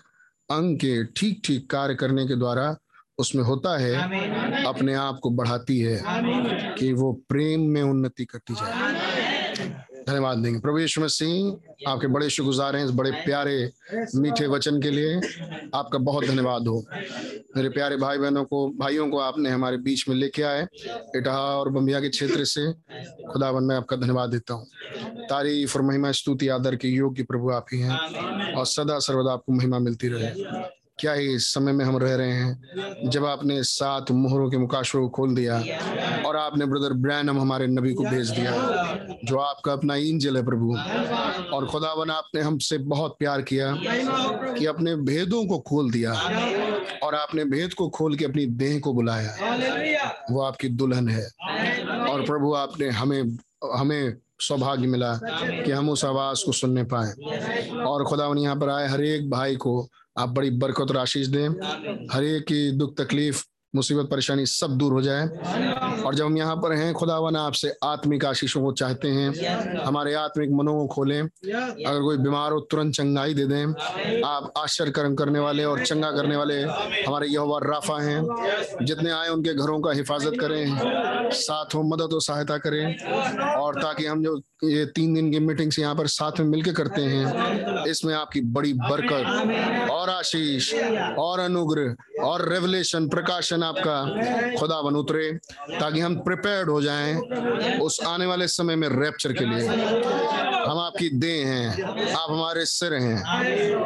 अंग 0.52 0.78
के 0.78 1.04
ठीक 1.04 1.42
ठीक 1.46 1.70
कार्य 1.70 1.96
करने 1.96 2.28
के 2.28 2.36
द्वारा 2.36 2.76
उसमें 3.18 3.44
होता 3.44 3.78
है 3.80 3.96
अपने 4.66 4.94
आप 4.94 5.20
को 5.24 5.30
बढ़ाती 5.30 5.80
है 5.80 6.02
कि 6.76 6.94
वो 6.94 7.14
प्रेम 7.30 7.62
में 7.62 7.82
उन्नति 7.82 8.26
करती 8.26 8.54
जाए। 8.54 8.95
धन्यवाद 10.10 10.38
देंगे। 10.38 10.60
प्रभु 10.60 10.80
यीशु 10.80 11.02
मसीह, 11.02 11.92
आपके 11.92 12.08
बड़े 12.08 12.30
शुक्रगुजार 12.30 12.76
हैं 12.76 12.86
इस 12.86 12.92
बड़े 12.92 13.12
प्यारे, 13.12 13.72
मीठे 14.16 14.48
वचन 14.48 14.82
के 14.82 14.92
लिए। 14.92 15.16
आपका 15.76 16.00
बहुत 16.00 16.26
धन्यवाद 16.26 16.68
हो। 16.68 16.86
मेरे 17.58 17.70
प्यारे 17.70 17.98
भाई 17.98 18.18
बहनों 18.18 18.44
को, 18.44 18.70
भाइयों 18.70 19.10
को 19.10 19.18
आपने 19.18 19.50
हमारे 19.50 19.78
बीच 19.78 20.10
में 20.10 20.16
लेके 20.16 20.44
आए, 20.44 20.68
इटहा 21.16 21.40
और 21.40 21.70
बम्बिया 21.70 22.02
के 22.02 22.10
क्षेत्र 22.10 22.46
से। 22.46 22.74
खुदावन, 23.32 23.64
मैं 23.64 23.76
आपका 23.76 23.96
धन्यवाद 23.96 24.30
देता 24.30 24.54
हूँ। 24.54 24.68
तारीफ़ 25.30 25.78
और 25.78 25.82
महिमा, 25.82 26.12
स्तुति, 26.12 26.48
आदर 26.48 26.76
के 26.76 26.88
योग्य 26.88 27.24
प्रभु 27.24 27.50
आप 27.50 27.66
ही 27.74 27.80
हैं। 27.80 28.54
और 28.54 28.66
सदा 28.66 29.00
सर्वदा 29.00 29.32
आपको 29.32 29.54
महिमा 29.54 29.80
मिलती 29.80 30.08
रहे। 30.08 30.32
क्या 31.00 31.14
ही 31.14 31.34
इस 31.36 31.48
समय 31.54 31.72
में 31.72 31.84
हम 31.86 31.98
रह 31.98 32.16
रहे 32.16 32.32
हैं? 32.32 33.10
जब 33.10 33.26
आपने 33.26 33.64
सात 33.64 34.12
मोहरों 34.12 34.50
के 34.52 34.58
मुकाशों 34.58 35.02
को 35.02 35.10
खोल 35.10 35.36
दिया 35.36 35.58
और 36.26 36.36
आपने 36.38 36.66
ब्रदर 36.66 36.94
ब्रैनम 36.94 37.40
हमारे 37.40 37.68
नबी 37.68 37.94
को 37.94 38.04
भेज 38.04 38.30
दिया, 38.30 38.52
जो 39.26 39.38
आपका 39.38 39.74
अपना 39.74 39.96
इंजल 39.96 40.38
है 40.38 40.46
प्रभु। 40.46 40.76
और 41.56 41.66
खुदावन, 41.66 42.10
आपने 42.10 42.42
हमसे 42.42 42.78
बहुत 42.78 43.16
प्यार 43.20 43.42
किया 43.42 43.76
कि 44.54 44.66
अपने 44.66 44.96
भेदों 44.96 45.46
को 45.46 45.60
खोल 45.60 45.92
दिया 45.92 46.14
और 47.04 47.16
आपने 47.16 47.46
भेद 47.46 47.74
को 47.74 47.90
खोल 47.90 48.16
के 48.16 48.26
अपनी 48.26 48.46
देह 48.46 48.80
को 48.80 48.94
बुलाया। 48.94 49.36
वो 50.32 50.42
आपकी 50.42 50.70
दुल्हन 50.70 51.10
है। 51.10 51.26
और 52.10 52.24
प्रभु, 52.26 52.54
आपने 52.54 52.90
हमें 52.90 53.38
हमें 53.76 54.18
सौभाग्य 54.42 54.88
मिला 54.88 55.14
कि 55.26 55.72
हम 55.72 55.90
उस 55.90 56.06
आवाज़ 56.06 56.46
को 56.46 56.52
सुनने 56.52 56.84
पाए। 56.84 57.12
और 57.74 58.04
खुदावन, 58.06 58.38
यहाँ 58.38 58.56
पर 58.56 58.70
आए 58.70 58.88
हर 58.88 59.04
एक 59.04 59.30
भाई 59.30 59.56
को 59.56 59.88
आप 60.18 60.30
बड़ी 60.30 60.50
बरकत 60.64 60.92
और 60.92 60.98
आशीष 60.98 61.28
दें 61.28 61.48
हर 62.12 62.24
एक 62.24 62.44
की 62.48 62.72
दुख 62.78 62.96
तकलीफ़ 62.98 63.44
मुसीबत, 63.76 64.10
परेशानी 64.12 64.46
सब 64.46 64.78
दूर 64.78 64.94
हो 64.94 65.02
जाए। 65.02 65.28
और 66.02 66.16
जब 66.16 66.26
हम 66.26 66.38
यहाँ 66.38 66.56
पर 66.56 66.72
हैं, 66.72 66.94
खुदावन, 66.94 67.36
आपसे 67.36 67.74
आत्मिक 67.84 68.26
आशीषों 68.26 68.62
को 68.62 68.72
चाहते 68.72 69.08
हैं। 69.08 69.30
हमारे 69.78 70.14
आत्मिक 70.14 70.50
मनों 70.52 70.74
को 70.74 70.88
खोलें। 70.88 71.22
अगर 71.22 72.02
कोई 72.02 72.18
बीमार 72.18 72.52
हो, 72.52 72.60
तुरंत 72.60 72.94
चंगाई 72.94 73.34
दे 73.34 73.46
दें। 73.46 74.22
आप 74.22 74.54
आश्चर्य 74.58 74.92
कर्म 74.92 75.16
करने 75.16 75.40
वाले 75.40 75.64
और 75.66 75.86
चंगा 75.86 76.12
करने 76.12 76.36
वाले 76.36 76.62
हमारे 77.04 77.28
यहोवा 77.28 77.60
राफा 77.64 78.02
हैं। 78.02 78.26
जितने 78.82 79.12
आए, 79.12 79.30
उनके 79.30 79.54
घरों 79.54 79.80
का 79.80 79.92
हिफाजत 79.92 80.34
करें। 80.40 80.80
साथ 81.34 81.76
हो, 81.76 81.84
मदद 81.84 82.14
और 82.14 82.22
सहायता 82.22 82.58
करें। 82.58 83.00
और 83.56 83.82
ताकि 83.82 84.06
हम 84.06 84.24
जो 84.24 84.42
ये 84.64 84.86
तीन 84.86 85.14
दिन 85.14 85.32
की 85.32 85.40
मीटिंग्स 85.40 85.80
यहाँ 85.80 85.96
पर 85.96 86.08
साथ 86.08 86.32
में 86.40 86.48
मिलकर 86.48 86.72
करते 86.72 87.02
हैं, 87.02 87.86
इसमें 87.86 88.14
आपकी 88.14 88.42
बड़ी 88.42 88.74
बरकत 88.74 89.90
और 89.92 90.10
आशीष 90.10 90.74
और 91.20 91.40
अनुग्रह 91.40 91.96
और 92.24 92.50
रेवलेशन 92.50 93.08
प्रकाशन 93.10 93.64
आपका 93.66 94.58
खुदा 94.60 94.82
बन 94.82 94.96
उतरे, 94.96 95.32
ताकि 95.72 96.00
हम 96.00 96.16
प्रिपेयर्ड 96.22 96.70
हो 96.70 96.82
जाएँ 96.82 97.80
उस 97.80 98.00
आने 98.08 98.26
वाले 98.26 98.48
समय 98.50 98.76
में 98.76 98.88
रैप्चर 98.92 99.34
के 99.34 99.46
लिए। 99.46 99.68
हम 100.66 100.80
आपकी 100.80 101.10
देह 101.12 101.48
हैं, 101.48 101.84
आप 102.14 102.30
हमारे 102.30 102.66
सिर 102.66 102.94
हैं, 102.94 103.18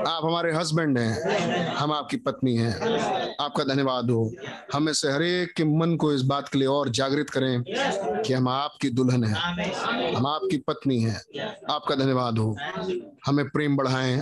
आप 0.06 0.26
हमारे 0.26 0.52
हस्बैंड 0.54 0.98
हैं, 0.98 1.76
हम 1.76 1.92
आपकी 1.92 2.18
पत्नी 2.20 2.56
हैं। 2.56 2.74
आपका 3.40 3.64
धन्यवाद 3.64 4.10
हो। 4.12 4.32
हमें 4.74 4.92
से 4.94 5.12
हर 5.12 5.24
एक 5.24 5.54
के 5.58 5.64
मन 5.72 5.96
को 5.96 6.12
इस 6.14 6.22
बात 6.24 6.50
के 6.50 6.58
लिए 6.58 6.68
और 6.68 6.90
जागृत 6.92 7.30
करें 7.30 7.64
कि 7.64 8.34
हम 8.34 8.48
आपकी 8.50 8.90
दुल्हन 8.90 9.24
हैं, 9.24 10.16
हम 10.16 10.28
आपकी 10.28 10.58
पत्नी 10.68 11.00
हैं। 11.00 11.20
आपका 11.72 11.96
धन्यवाद 11.96 12.38
हो। 12.38 12.56
हमें 13.26 13.48
प्रेम 13.50 13.76
बढ़ाएँ, 13.78 14.20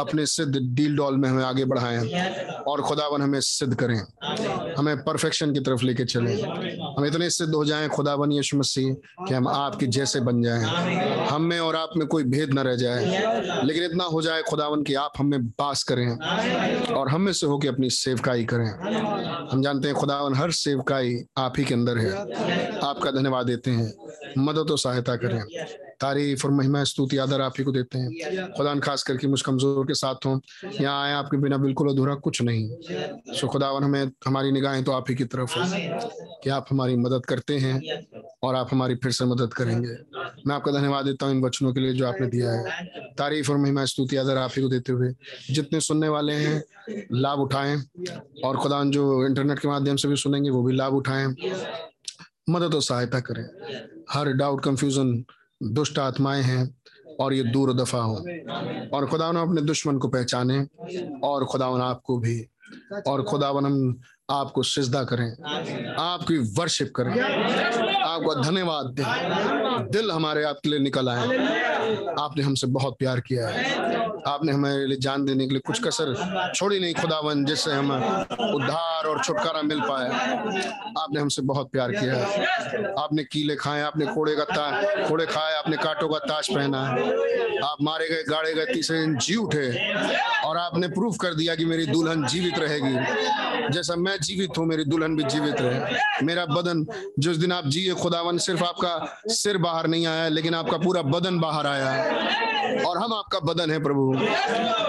अपने 0.00 0.26
सिद्ध 0.26 0.56
डील 0.56 0.96
डॉल 0.96 1.16
में 1.16 1.28
हमें 1.28 1.44
आगे 1.44 1.64
बढ़ाएँ 1.64 2.62
और 2.62 2.82
खुदावन 2.82 3.22
हमें 3.22 3.40
सिद्ध 3.42 3.74
करें। 3.74 4.00
हमें 4.74 4.95
परफेक्शन 4.96 5.52
की 5.52 5.60
तरफ़ 5.60 5.84
लेके 5.84 6.04
चलें। 6.04 6.34
हम 6.98 7.04
इतने 7.06 7.30
सिद्ध 7.30 7.54
हो 7.54 7.64
जाएँ, 7.64 7.88
खुदावन 7.88 8.32
यीशु 8.32 8.56
मसीह, 8.56 8.92
कि 9.26 9.34
हम 9.34 9.48
आपके 9.48 9.86
जैसे 9.86 10.20
बन 10.20 10.42
जाएँ। 10.42 10.64
हम 11.26 11.42
में 11.42 11.58
और 11.60 11.76
आप 11.76 11.90
में 11.96 12.06
कोई 12.08 12.24
भेद 12.24 12.52
न 12.54 12.58
रह 12.58 12.76
जाए, 12.76 13.04
लेकिन 13.64 13.84
इतना 13.84 14.04
हो 14.04 14.22
जाए 14.22 14.42
खुदावन 14.42 14.82
कि 14.82 14.94
आप 14.94 15.12
हमें 15.18 15.46
बास 15.46 15.82
करें 15.82 16.08
और 16.94 17.08
हम 17.08 17.20
में 17.20 17.32
से 17.32 17.46
होके 17.46 17.68
अपनी 17.68 17.90
सेवकाई 17.90 18.44
करें। 18.44 18.70
हम 19.52 19.62
जानते 19.62 19.88
हैं 19.88 19.96
खुदावन 19.96 20.34
हर 20.34 20.50
सेवकाई 20.50 21.16
आप 21.36 21.54
ही 21.58 21.64
के 21.64 21.74
अंदर 21.74 21.98
है। 21.98 22.12
आपका 22.78 23.10
धन्यवाद 23.10 23.46
देते 23.46 23.70
हैं। 23.70 23.92
मदद 24.38 24.70
और 24.70 24.78
सहायता 24.78 25.16
करें। 25.16 25.42
तारीफ़ 26.00 26.46
और 26.46 26.52
महिमा 26.52 26.82
स्तुति 26.84 27.16
आदर 27.16 27.40
आप 27.40 27.52
ही 27.58 27.64
को 27.64 27.72
देते 27.72 27.98
हैं। 27.98 28.50
खुदा 28.52 28.74
खास 28.80 29.02
करके 29.02 29.26
मुझ 29.26 29.40
कमज़ोर 29.42 29.86
के 29.86 29.94
साथ 29.94 30.26
हों। 30.26 30.38
यहाँ 30.80 31.02
आए 31.04 31.12
आपके 31.12 31.36
बिना 31.36 31.56
बिल्कुल 31.56 31.90
अधूरा 31.90 32.14
कुछ 32.14 32.42
नहीं। 32.42 33.34
सो 33.34 33.48
खुदावन 33.48 33.84
हमें 33.84 34.10
हमारी 34.26 34.52
निगाहें 34.52 34.82
तो 34.84 34.92
आप 34.92 35.10
ही 35.10 35.14
की 35.14 35.24
तरफ़ 35.24 35.58
है। 35.58 36.24
कि 36.44 36.50
आप 36.50 36.66
हमारी 36.70 36.96
मदद 36.96 37.26
करते 37.26 37.56
हैं 37.58 38.00
और 38.42 38.54
आप 38.54 38.68
हमारी 38.72 38.94
फिर 38.94 39.12
से 39.12 39.24
मदद 39.24 39.54
करेंगे। 39.54 39.96
मैं 40.46 40.54
आपका 40.54 40.72
धन्यवाद 40.72 41.04
देता 41.04 41.26
हूँ 41.26 41.34
इन 41.34 41.42
वचनों 41.42 41.72
के 41.72 41.80
लिए 41.80 41.92
जो 41.92 42.06
आपने 42.06 42.26
दिया 42.26 42.50
है। 42.50 42.84
तारीफ़ 43.18 43.50
और 43.52 43.56
महिमा 43.58 43.84
स्तुति 43.84 44.16
आदर 44.16 44.36
आप 44.36 44.50
ही 44.56 44.62
को 44.62 44.68
देते 44.68 44.92
हुए 44.92 45.12
जितने 45.50 45.80
सुनने 45.80 46.08
वाले 46.08 46.32
हैं 46.32 46.62
लाभ 47.12 47.40
उठाएँ। 47.40 47.76
और 48.44 48.56
खुदान 48.56 48.90
जो 48.90 49.26
इंटरनेट 49.26 49.58
के 49.58 49.68
माध्यम 49.68 49.96
से 49.96 50.08
भी 50.08 50.16
सुनेंगे 50.16 50.50
वो 50.50 50.62
भी 50.62 50.76
लाभ 50.76 50.94
उठाएँ। 50.94 51.26
मदद 52.50 52.74
और 52.74 52.82
सहायता 52.82 53.20
करें। 53.20 53.44
हर 54.10 54.32
डाउट 54.32 54.62
कंफ्यूजन 54.64 55.14
दुष्ट 55.60 55.98
आत्माएँ 55.98 56.42
हैं 56.42 56.74
और 57.20 57.34
ये 57.34 57.42
दूर 57.42 57.72
दफ़ा 57.74 57.98
हो। 57.98 58.16
और 58.92 59.06
खुदावन 59.06 59.36
अपने 59.36 59.62
दुश्मन 59.62 59.98
को 59.98 60.08
पहचाने 60.08 60.66
और 61.22 61.44
खुदावन 61.44 61.80
आपको 61.80 62.18
भी, 62.18 62.40
और 63.06 63.22
खुदावन 63.22 63.66
हम 63.66 64.00
आपको 64.30 64.62
सिजदा 64.62 65.02
करें, 65.04 65.30
आपकी 65.98 66.38
वर्शिप 66.54 66.92
करें। 66.96 67.12
आपको 68.02 68.34
धन्यवाद 68.34 68.86
दें। 68.86 69.90
दिल 69.90 70.10
हमारे 70.10 70.44
आपके 70.44 70.68
लिए 70.68 70.78
निकल 70.78 71.08
आए 71.08 71.26
आपने 72.18 72.42
हमसे 72.42 72.66
बहुत 72.66 72.96
प्यार 72.98 73.20
किया 73.20 73.48
है। 73.48 73.95
आपने 74.26 74.52
हमारे 74.52 74.86
लिए 74.86 74.98
जान 74.98 75.24
देने 75.24 75.46
के 75.46 75.50
लिए 75.50 75.60
कुछ 75.66 75.82
कसर 75.82 76.14
छोड़ी 76.54 76.78
नहीं 76.80 76.94
खुदावन 76.94 77.44
जिससे 77.44 77.72
हम 77.72 77.90
उद्धार 78.54 79.06
और 79.06 79.22
छुटकारा 79.24 79.62
मिल 79.62 79.80
पाए। 79.80 80.08
आपने 80.98 81.20
हमसे 81.20 81.42
बहुत 81.42 81.70
प्यार 81.72 81.92
किया 81.92 82.14
है। 82.14 82.94
आपने 82.98 83.24
कीले 83.24 83.56
खाए 83.56 83.82
आपने 83.82 84.06
कोड़े 84.06 84.34
का 84.36 84.44
ता 84.44 85.06
कोड़े 85.08 85.26
खाए 85.26 85.54
आपने 85.54 85.76
कांटों 85.76 86.08
का 86.08 86.18
ताज 86.18 86.48
पहना 86.48 86.86
है। 86.86 87.58
आप 87.62 87.76
मारे 87.82 88.08
गए 88.08 88.22
गाड़े 88.22 88.52
गए 88.54 88.64
तीसरे 88.72 89.00
दिन 89.00 89.16
जी 89.18 89.36
उठे 89.36 89.92
और 90.44 90.56
आपने 90.56 90.88
प्रूफ 90.88 91.16
कर 91.20 91.34
दिया 91.34 91.54
कि 91.54 91.64
मेरी 91.64 91.86
दुल्हन 91.86 92.26
जीवित 92.26 92.58
रहेगी। 92.58 93.72
जैसा 93.72 93.94
मैं 93.96 94.16
जीवित 94.22 94.58
हूँ 94.58 94.66
मेरी 94.66 94.84
दुल्हन 94.84 95.16
भी 95.16 95.24
जीवित 95.24 95.60
रहे। 95.60 96.24
मेरा 96.26 96.44
बदन 96.46 96.84
जिस 97.18 97.36
दिन 97.36 97.52
आप 97.52 97.66
जिए 97.66 97.94
खुदावन 97.94 98.38
सिर्फ़ 98.38 98.64
आपका 98.64 99.20
सिर 99.34 99.58
बाहर 99.58 99.86
नहीं 99.86 100.06
आया 100.06 100.28
लेकिन 100.28 100.54
आपका 100.54 100.76
पूरा 100.78 101.02
बदन 101.04 101.38
बाहर 101.40 101.66
आया। 101.66 101.90
और 102.86 102.98
हम 102.98 103.12
आपका 103.12 103.38
बदन 103.42 103.70
है 103.70 103.82
प्रभु। 103.82 104.12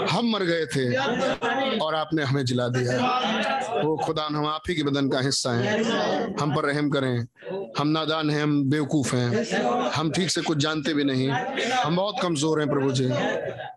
हम 0.09 0.31
मर 0.31 0.43
गए 0.43 0.65
थे 0.65 1.77
और 1.77 1.95
आपने 1.95 2.23
हमें 2.23 2.43
जिला 2.45 2.67
दिया। 2.67 3.81
वो 3.83 3.95
खुदा 3.97 4.23
हम 4.23 4.45
आप 4.45 4.61
ही 4.69 4.75
के 4.75 4.83
बदन 4.83 5.09
का 5.09 5.19
हिस्सा 5.19 5.51
हैं। 5.51 6.35
हम 6.39 6.55
पर 6.55 6.65
रहम 6.65 6.89
करें। 6.89 7.27
हम 7.79 7.87
नादान 7.87 8.29
हैं, 8.29 8.43
हम 8.43 8.63
बेवकूफ़ 8.63 9.15
हैं। 9.15 9.89
हम 9.91 10.11
ठीक 10.11 10.29
से 10.29 10.41
कुछ 10.41 10.57
जानते 10.57 10.93
भी 10.93 11.03
नहीं। 11.03 11.29
हम 11.73 11.95
बहुत 11.95 12.15
कमज़ोर 12.21 12.59
हैं 12.61 12.69
प्रभु 12.69 12.91
जी। 12.91 13.09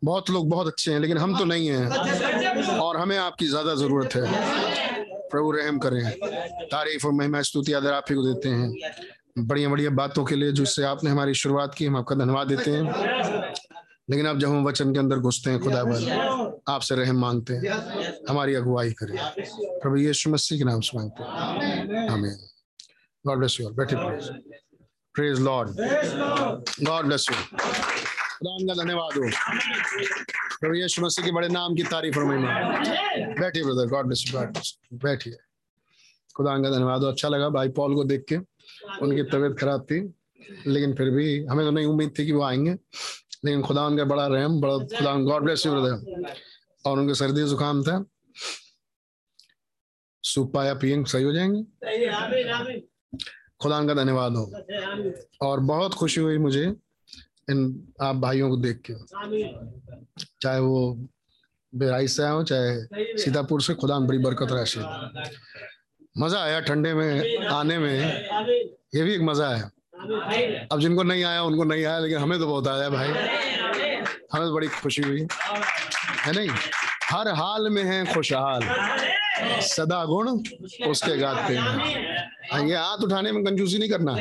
बहुत 0.05 0.31
लोग 0.31 0.49
बहुत 0.51 0.67
अच्छे 0.67 0.93
हैं, 0.93 1.01
लेकिन 1.01 1.19
हम 1.19 1.39
तो 1.39 1.45
नहीं 1.45 1.69
हैं। 1.69 2.79
और 2.79 2.97
हमें 2.97 3.17
आपकी 3.19 3.47
ज़्यादा 3.47 3.75
ज़रूरत 3.75 4.15
है। 4.15 4.23
प्रभु 5.31 5.51
रहम 5.51 5.79
करें। 5.79 6.11
तारीफ़ 6.67 7.07
और 7.07 7.13
महिमा, 7.13 7.43
स्तुति, 7.43 7.73
आदर 7.73 7.93
आप 7.93 8.05
ही 8.11 8.15
को 8.15 8.23
देते 8.23 8.49
हैं। 8.49 8.73
बढ़िया 9.39 9.69
बढ़िया 9.69 9.91
बातों 9.91 10.25
के 10.25 10.37
लिए 10.37 10.53
जिससे 10.53 10.83
आपने 10.85 11.11
हमारी 11.11 11.35
शुरुआत 11.35 11.75
की, 11.75 11.87
हम 11.87 11.97
आपका 11.97 12.15
धन्यवाद 12.17 12.49
देते 12.49 12.71
हैं। 12.71 13.53
लेकिन 14.11 14.27
अब 14.27 14.39
जब 14.39 14.49
हम 14.49 14.65
वचन 14.65 14.93
के 14.93 14.99
अंदर 14.99 15.17
घुसते 15.17 15.51
हैं 15.51 15.61
खुदा 15.61 15.85
बल 15.85 16.53
आपसे 16.69 16.95
रहम 16.95 17.17
मांगते 17.17 17.55
हैं। 17.55 17.69
हमारी 18.29 18.55
अगुवाई 18.55 18.93
करें। 18.93 19.17
प्रभु 19.81 19.97
यीशु 19.97 20.31
मसीह 20.31 20.59
के 20.59 20.65
नाम 20.65 20.81
से 20.81 20.99
मांगते 20.99 21.23
हैं। 21.23 22.37
गॉड 23.27 23.39
ब्लेस 23.39 23.57
यू 23.61 23.69
बैठे 23.69 23.97
please 23.97 24.31
praise 25.15 25.41
Lord 25.41 25.71
God 26.87 27.05
bless 27.07 27.27
you 27.31 27.37
खुदा 27.37 28.75
का 28.75 28.83
धन्यवाद 28.83 29.19
हो। 29.19 29.31
प्रभु 30.61 30.75
यीशु 30.75 31.03
मसीह 31.03 31.25
के 31.25 31.33
बड़े 31.33 31.49
नाम 31.49 31.75
की 31.75 31.83
तारीफ़ 31.83 32.19
और 32.19 32.25
महिमा। 32.25 32.49
बैठिए 33.41 33.63
brother 33.65 33.87
God 33.87 34.07
bless 34.07 34.25
you 34.27 34.39
God 34.39 34.59
बैठिए। 35.03 35.37
खुदा 36.37 36.57
का 36.59 36.71
धन्यवाद 36.71 37.01
हो। 37.01 37.07
अच्छा 37.07 37.29
लगा 37.29 37.49
भाई 37.49 37.69
पॉल 37.69 37.95
को 37.95 38.05
देख 38.05 38.25
के। 38.29 38.37
उनकी 39.03 39.23
तबीयत 39.23 39.57
खराब 39.61 39.83
थी। 39.83 40.15
लेकिन 40.67 40.95
फिर 40.95 41.11
भी 41.11 41.47
हमें 41.47 41.65
तो 41.67 41.71
नहीं 41.71 41.87
उम्मीद 41.87 42.13
थी 42.19 42.27
कि 42.27 42.33
वो 42.33 42.43
आएँगे। 42.43 42.77
लेकिन 43.45 43.63
खुदा 43.63 43.87
उनका 43.87 44.05
बड़ा 44.05 44.27
रहम 44.27 44.61
बड़ा 44.61 44.79
खुदा 44.79 45.15
गॉड 45.25 45.43
ब्लेस 45.43 45.67
यू 45.67 45.73
ब्रदर 45.73 46.35
और 46.87 46.99
उनके 46.99 47.15
सर्दी 47.15 47.43
जुकाम 47.43 47.83
था। 47.83 48.05
सूप 50.25 50.53
पाया 50.55 50.75
पियेंगे 50.75 51.11
सही 51.11 51.25
हो 51.25 51.33
जाएँगे? 51.33 51.63
खुदा 53.63 53.85
का 53.87 53.95
धन्यवाद 53.95 54.37
हो। 54.37 54.45
और 55.43 55.61
बहुत 55.61 55.95
खुशी 55.95 56.21
हुई 56.21 56.39
मुझे 56.39 56.65
इन 57.51 57.93
आप 58.01 58.17
भाइयों 58.17 58.51
को 58.51 58.57
देख 58.57 58.81
के। 58.91 58.95
चाहे 60.43 60.61
वो 60.61 61.09
बेराइस 61.73 62.17
से 62.17 62.23
आए 62.23 62.31
हो 62.31 62.43
चाहे 62.45 63.19
सीतापुर 63.23 63.63
से 63.63 63.75
खुदा 63.75 63.99
बड़ी 63.99 64.19
बरकत 64.19 64.53
राशि। 64.53 64.81
मज़ा 66.19 66.43
आया 66.43 66.61
ठंडे 66.61 66.95
में 66.95 67.47
आने 67.47 67.79
में। 67.79 67.99
ये 68.95 69.03
भी 69.03 69.15
एक 69.15 69.21
मज़ा 69.21 69.49
है 69.49 69.71
अब 70.13 70.81
जिनको 70.81 71.03
नहीं 71.03 71.25
आया 71.25 71.43
उनको 71.43 71.65
नहीं 71.65 71.85
आया 71.85 71.99
लेकिन 71.99 72.19
हमें 72.19 72.39
तो 72.39 72.47
बहुत 72.47 72.69
आया 72.69 72.89
भाई। 72.91 73.09
हमें 74.33 74.47
तो 74.49 74.55
बड़ी 74.55 74.69
खुशी 74.69 75.03
हुई। 75.03 75.27
है 76.27 76.33
नहीं? 76.33 76.49
हर 77.11 77.29
हाल 77.29 77.69
में 77.71 77.83
है 77.85 78.15
खुशहाल। 78.15 78.63
सदा 79.61 80.05
गुण 80.05 80.29
उसके 80.87 81.17
गाते 81.19 81.57
हैं। 81.57 82.67
ये 82.69 82.77
हाथ 82.77 83.05
उठाने 83.05 83.33
में 83.33 83.45
कंजूसी 83.45 83.79
नहीं 83.79 83.91
करना? 83.91 84.17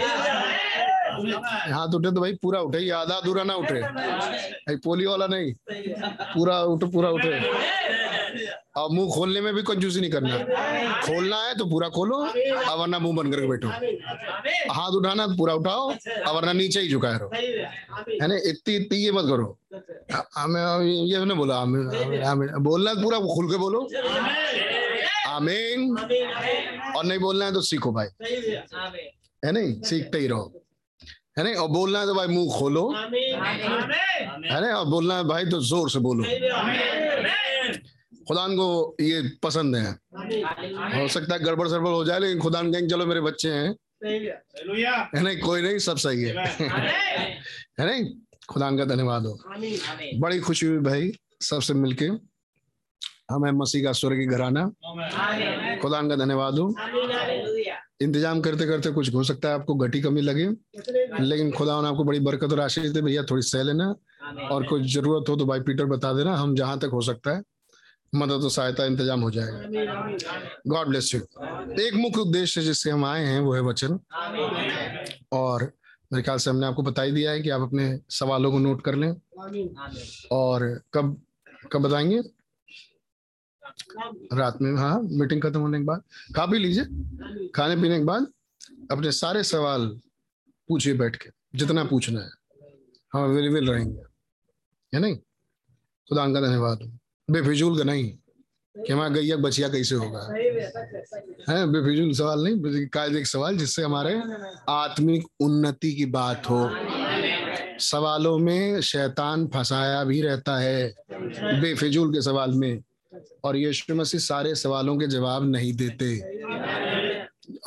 हाथ 1.74 1.96
उठे 1.96 2.12
तो 2.12 2.22
भाई 2.22 2.34
पूरा 2.42 2.60
उठे 2.62 2.80
ये 2.80 2.92
आधा 2.94 3.16
अधूरा 3.16 3.44
ना 3.44 3.56
उठे। 3.56 3.82
भाई 3.82 4.76
पोलियो 4.84 5.10
वाला 5.12 5.28
नहीं 5.28 5.54
पूरा 6.34 6.60
उठ 6.64 6.84
पूरा 6.94 7.10
उठे। 7.10 7.32
और 8.78 8.90
मुँह 8.92 9.10
खोलने 9.14 9.42
में 9.42 9.54
भी 9.54 9.62
कंजूसी 9.64 10.00
नहीं 10.00 10.12
करना। 10.12 10.38
खोलना 11.02 11.38
है 11.44 11.56
तो 11.58 11.66
पूरा 11.70 11.88
खोलो 11.90 12.16
और 12.18 12.78
वरना 12.80 13.00
मुँह 13.00 13.16
बंद 13.16 13.34
करके 13.34 13.48
बैठो। 13.48 13.70
हाथ 14.74 14.92
उठाना 14.92 15.26
तो 15.28 15.36
पूरा 15.38 15.54
उठाओ 15.54 15.90
और 15.90 16.34
वरना 16.36 16.54
नीचे 16.54 16.80
ही 16.82 16.90
झुकाए 16.90 17.18
रहो। 17.18 17.30
है 18.22 18.28
ना? 18.28 18.36
इतनी 18.36 18.76
इतनी 18.76 18.98
ये 18.98 19.12
मत 19.12 19.26
करो। 19.26 19.58
हमें 20.38 20.62
ये 20.86 21.26
नहीं 21.26 21.38
बोला 21.38 21.58
हमें 21.58 22.64
बोलना 22.64 22.92
है 22.92 23.04
पूरा 23.04 23.20
खुल 23.20 23.52
के 23.52 23.58
बोलो। 23.58 23.82
आमीन। 25.30 25.98
और 26.96 27.06
नहीं 27.06 27.20
बोलना 27.20 27.46
है 27.46 27.54
तो 27.54 27.62
सीखो 27.62 27.92
भाई। 27.92 28.08
है 29.44 29.52
नहीं? 29.52 29.82
सीखते 29.82 30.20
ही 30.20 30.28
रहो। 30.28 30.52
है 31.40 31.44
नहीं 31.44 31.56
और 31.56 31.68
बोलना 31.70 32.00
है 32.00 32.06
तो 32.06 32.14
भाई 32.16 32.28
मुँह 32.28 32.58
खोलो। 32.60 32.82
है 32.92 34.62
ना? 34.62 34.68
और 34.78 34.86
बोलना 34.86 35.18
है 35.18 35.24
भाई 35.24 35.46
तो 35.46 35.60
ज़ोर 35.62 35.90
से 35.90 36.00
बोलो। 36.00 36.24
खुदान 38.28 38.56
को 38.56 38.96
ये 39.02 39.22
पसंद 39.44 39.76
है। 39.76 39.92
हो 40.96 41.08
सकता 41.08 41.34
है 41.34 41.40
गड़बड़ 41.44 41.68
सड़बड़ 41.68 41.90
हो 41.90 42.04
जाए 42.06 42.20
लेकिन 42.20 42.40
खुदान 42.40 42.72
कहेंगे 42.72 42.90
चलो 42.90 43.06
मेरे 43.06 43.22
बच्चे 43.22 43.50
हैं। 43.50 43.70
है 44.06 45.24
नहीं 45.24 45.40
कोई 45.40 45.62
नहीं 45.62 45.80
सब 45.80 45.98
सही 45.98 46.24
है। 46.24 46.46
है 47.80 47.86
नहीं 47.86 48.04
खुदान 48.50 48.78
का 48.78 48.86
धन्यवाद 48.86 49.26
हो। 49.26 49.40
बड़ी 50.20 50.40
खुशी 50.40 50.66
हुई 50.66 50.78
भाई 50.84 51.12
सबसे 51.42 51.74
मिलके। 51.74 52.06
हमें 53.32 53.52
मसीह 53.52 53.84
का 53.84 53.92
स्वर्ग 53.94 54.30
घराना। 54.32 54.66
खुदा 55.82 56.02
का 56.10 56.16
धन्यवाद 56.16 56.60
हो। 56.60 56.68
इंतज़ाम 58.00 58.42
करते 58.42 58.66
करते 58.68 58.92
कुछ 58.92 59.14
हो 59.14 59.24
सकता 59.24 59.50
है 59.50 59.56
आपको 59.56 59.76
घटी 59.76 60.02
कमी 60.02 60.22
लगे 60.22 60.46
लेकिन 61.22 61.52
खुदा 61.52 61.82
ने 61.82 61.88
आपको 61.88 62.04
बड़ी 62.04 62.20
बरकत 62.22 62.52
और 62.52 62.60
आशीष 62.60 62.90
दे। 62.90 63.02
भैया 63.02 63.24
थोड़ी 63.32 63.42
सह 63.44 63.64
लेना 63.64 63.94
और 64.52 64.68
कुछ 64.68 64.82
ज़रूरत 64.94 65.30
हो 65.30 65.36
तो 65.36 65.46
भाई 65.46 65.60
पीटर 65.62 65.86
बता 65.88 66.14
देना 66.14 66.36
हम 66.38 66.56
जहाँ 66.56 66.78
तक 66.80 66.90
हो 66.94 67.02
सकता 67.02 67.36
है। 67.36 67.44
मदद 68.14 68.44
और 68.44 68.50
सहायता 68.52 68.86
इंतज़ाम 68.86 69.22
हो 69.22 69.32
जाएगा। 69.32 69.58
गॉड 70.68 70.88
ब्लेस 70.88 71.14
यू 71.14 71.20
एक 71.82 71.94
मुख्य 71.96 72.22
उद्देश्य 72.22 72.62
जिससे 72.62 72.92
हम 72.92 73.06
आए 73.06 73.26
हैं 73.26 73.40
वो 73.40 73.54
है 73.54 73.62
वचन। 73.62 74.00
और 75.34 75.72
मेरे 76.12 76.24
ख्याल 76.24 76.38
से 76.38 76.50
हमने 76.50 76.66
आपको 76.68 76.84
बता 76.84 77.02
ही 77.02 77.12
दिया 77.12 77.32
है 77.32 77.42
कि 77.42 77.50
आप 77.50 77.62
अपने 77.62 78.00
सवालों 78.10 78.52
को 78.52 78.60
नोट 78.60 78.82
कर 78.82 78.96
लें। 78.96 79.10
और 80.32 80.68
कब 80.94 81.22
कब 81.72 81.82
बताएँगे? 81.82 82.22
रात 84.34 84.62
में 84.62 84.78
हाँ 84.78 85.02
मीटिंग 85.02 85.42
खत्म 85.42 85.60
होने 85.60 85.78
के 85.78 85.84
बाद। 85.84 86.02
खा 86.36 86.46
भी 86.46 86.60
लीजिए। 86.60 86.84
खाने 87.56 87.82
पीने 87.82 87.98
के 88.00 88.06
बाद 88.06 88.28
अपने 88.92 89.12
सारे 89.12 89.44
सवाल 89.44 90.00
पूछिए 90.68 90.94
बैठ 90.94 91.16
के, 91.16 91.58
जितना 91.58 91.84
पूछना 91.84 92.22
है। 92.22 92.30
हम 93.14 93.24
अवेलेबल 93.24 93.68
रहेंगे। 93.68 94.02
है 94.94 95.00
नहीं? 95.00 95.16
खुदा 96.10 96.26
का 96.26 96.42
धन्यवाद। 96.42 97.00
बेफिजूल 97.32 97.78
का 97.78 97.84
नहीं। 97.84 98.18
कि 98.86 98.94
हमारा 98.94 99.10
गैया 99.10 99.38
बचिया 99.38 99.70
कैसे 99.70 99.96
होगा? 99.96 100.24
है? 101.50 101.68
बेफिजूल 101.68 102.14
सवाल 102.14 102.44
नहीं 102.44 102.88
कायदे 102.88 103.26
सवाल 103.26 103.58
जिससे 103.58 103.84
हमारे 103.84 104.22
आत्मिक 104.70 105.28
उन्नति 105.40 105.94
की 105.94 106.06
बात 106.06 106.50
हो। 106.50 106.70
सवालों 107.80 108.38
में 108.38 108.82
शैतान 108.82 109.48
फंसाया 109.48 110.04
भी 110.04 110.22
रहता 110.22 110.58
है। 110.58 110.96
बेफिजूल 111.62 112.14
के 112.14 112.22
सवाल 112.22 112.52
में 112.52 112.82
और 113.44 113.58
यीशु 113.58 113.96
मसीह 113.96 114.20
सारे 114.20 114.56
सवालों 114.56 114.98
के 114.98 115.08
जवाब 115.08 115.44
नहीं 115.44 115.74
देते। 115.74 116.20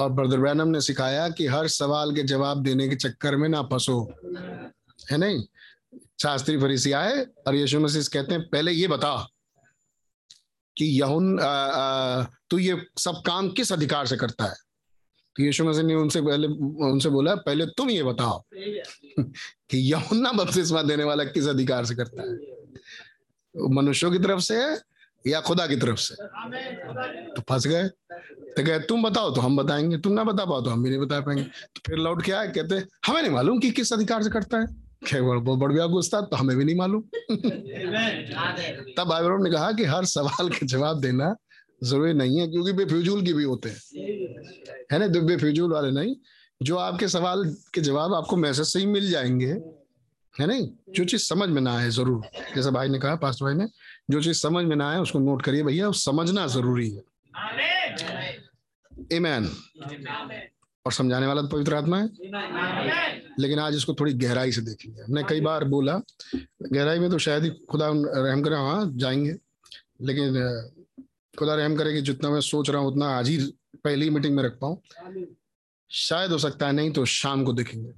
और 0.00 0.10
ब्रदर 0.10 0.36
ब्रैनम 0.36 0.68
ने 0.68 0.80
सिखाया 0.80 1.28
कि 1.28 1.46
हर 1.46 1.68
सवाल 1.68 2.14
के 2.14 2.22
जवाब 2.22 2.62
देने 2.62 2.88
के 2.88 2.96
चक्कर 2.96 3.36
में 3.36 3.48
ना 3.48 3.62
फंसो। 3.62 4.12
है 5.10 5.18
नहीं? 5.18 5.42
शास्त्री 6.22 6.58
फरीसी 6.58 6.92
आए 6.92 7.26
और 7.46 7.54
यीशु 7.54 7.80
मसीह 7.80 8.02
कहते 8.02 8.34
हैं, 8.34 8.48
पहले 8.48 8.72
ये 8.72 8.88
बता 8.88 9.28
कि 10.78 10.84
यहुन 10.84 11.38
तू 12.50 12.58
ये 12.58 12.86
सब 12.98 13.22
काम 13.26 13.48
किस 13.48 13.72
अधिकार 13.72 14.06
से 14.06 14.16
करता 14.16 14.44
है? 14.44 14.54
तो 15.36 15.42
यीशु 15.42 15.64
मसीह 15.64 15.82
ने 15.82 15.94
उनसे 15.94 16.20
पहले, 16.20 16.46
उनसे 16.90 17.08
बोला, 17.08 17.34
पहले 17.34 17.66
तुम 17.66 17.90
ये 17.90 18.02
बताओ 18.02 18.44
कि 19.70 19.78
यहुन्ना 19.78 20.32
बपतिस्मा 20.32 20.82
देने 20.82 21.04
वाला 21.04 21.24
किस 21.24 21.46
अधिकार 21.46 21.84
से 21.84 21.94
करता 21.94 22.22
है? 22.22 22.38
मनुष्यों 23.70 24.12
की 24.12 24.18
तरफ़ 24.18 24.40
से 24.40 24.56
है 24.62 24.91
या 25.26 25.40
खुदा 25.40 25.66
की 25.66 25.76
तरफ़ 25.76 25.98
से। 25.98 26.14
तो 27.34 27.42
फंस 27.48 27.66
गए। 27.66 27.88
तो 28.56 28.64
कहे 28.64 28.78
तुम 28.78 29.02
बताओ 29.02 29.34
तो 29.34 29.40
हम 29.40 29.56
बताएँगे। 29.56 29.98
तुम 29.98 30.12
ना 30.12 30.24
बता 30.24 30.44
पाओ 30.44 30.60
तो 30.62 30.70
हम 30.70 30.82
भी 30.82 30.90
नहीं 30.90 31.00
बता 31.00 31.20
पाएँगे। 31.20 31.42
तो 31.42 31.80
फिर 31.86 31.98
लौट 31.98 32.22
के 32.22 32.32
आए 32.32 32.48
कहते 32.48 32.82
हमें 33.06 33.20
नहीं 33.22 33.32
मालूम 33.32 33.58
कि 33.58 33.70
किस 33.70 33.92
अधिकार 33.92 34.22
से 34.22 34.30
करता 34.30 34.58
है। 34.58 34.66
बहुत 35.04 35.58
बड़ 35.58 35.72
गया 35.72 35.86
गुस्सा 35.86 36.20
तो 36.20 36.36
हमें 36.36 36.56
भी 36.56 36.64
नहीं 36.64 36.76
मालूम। 36.76 37.02
तब 38.96 39.08
भाई 39.08 39.22
ने 39.42 39.50
कहा 39.50 39.72
कि 39.72 39.84
हर 39.84 40.04
सवाल 40.04 40.48
के 40.48 40.66
जवाब 40.66 41.00
देना 41.00 41.34
ज़रूरी 41.84 42.12
नहीं 42.12 42.38
है 42.38 42.46
क्योंकि 42.48 42.72
बेफिजूल 42.72 43.22
की 43.22 43.32
भी 43.32 43.44
होते 43.44 43.68
हैं। 43.68 43.80
है 44.92 44.98
ना? 44.98 45.06
बेफिजूल 45.20 45.72
वाले 45.72 45.90
नहीं। 45.90 46.14
जो 46.62 46.76
आपके 46.76 47.08
सवाल 47.08 47.44
के 47.74 47.80
जवाब 47.80 48.14
आपको 48.14 48.36
मैसेज 48.36 48.66
से 48.66 48.78
ही 48.78 48.86
मिल 48.86 49.10
जाएँगे। 49.10 49.52
है 50.34 50.46
नहीं? 50.46 50.68
जो 50.90 51.04
चीज़ 51.04 51.22
समझ 51.22 51.48
में 51.48 51.60
ना 51.62 51.76
आए 51.78 51.88
ज़रूर। 51.90 52.22
जैसे 52.54 52.70
भाई 52.70 52.88
ने 52.88 52.98
कहा 52.98 53.16
पास्ट 53.16 53.42
भाई 53.42 53.54
ने 53.54 53.66
जो 54.10 54.22
चीज़ 54.22 54.36
समझ 54.36 54.64
में 54.64 54.76
ना 54.76 54.90
आए, 54.90 54.98
उसको 54.98 55.18
नोट 55.18 55.42
करिए 55.42 55.62
भैया 55.62 55.90
समझना 55.90 56.46
ज़रूरी 56.46 56.90
है। 56.90 57.02
ईमैन 59.12 59.50
और 60.86 60.92
समझाने 60.92 61.26
वाला 61.26 61.42
तो 61.42 61.48
पवित्र 61.48 61.74
आत्मा 61.74 61.98
है। 61.98 62.08
लेकिन 63.38 63.58
आज 63.58 63.76
इसको 63.76 63.94
थोड़ी 63.94 64.12
गहराई 64.12 64.52
से 64.52 64.60
देखेंगे। 64.60 65.02
हमने 65.02 65.22
कई 65.22 65.40
बार 65.40 65.64
बोला, 65.64 66.00
गहराई 66.62 66.98
में 66.98 67.10
तो 67.10 67.18
शायद 67.18 67.42
ही 67.42 67.50
खुदा 67.50 67.86
रहम 67.94 68.42
करे 68.42 68.54
हाँ 68.54 68.92
जाएँगे। 68.94 69.36
लेकिन 70.02 70.30
खुदा 71.38 71.54
रहम 71.54 71.76
करे 71.76 71.92
कि 71.92 72.02
जितना 72.02 72.30
मैं 72.30 72.40
सोच 72.40 72.70
रहा 72.70 72.80
हूँ, 72.80 72.88
उतना 72.88 73.06
आज 73.06 73.28
ही 73.28 73.38
पहली 73.84 74.10
मीटिंग 74.10 74.36
में 74.36 74.42
रख 74.42 74.58
पाऊँ। 74.60 74.80
शायद 75.90 76.30
हो 76.30 76.38
सकता 76.38 76.66
है, 76.66 76.72
नहीं 76.72 76.90
तो 76.90 77.04
शाम 77.04 77.44
को 77.44 77.52
देखेंगे। 77.52 77.92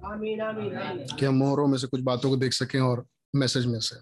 कि 1.16 1.26
हम 1.26 1.34
मोहरों 1.34 1.66
में 1.66 1.78
से 1.78 1.86
कुछ 1.86 2.00
बातों 2.00 2.30
को 2.30 2.36
देख 2.36 2.52
सकें 2.52 2.80
और 2.80 3.06
मैसेज 3.36 3.66
में 3.66 3.80
से। 3.80 3.96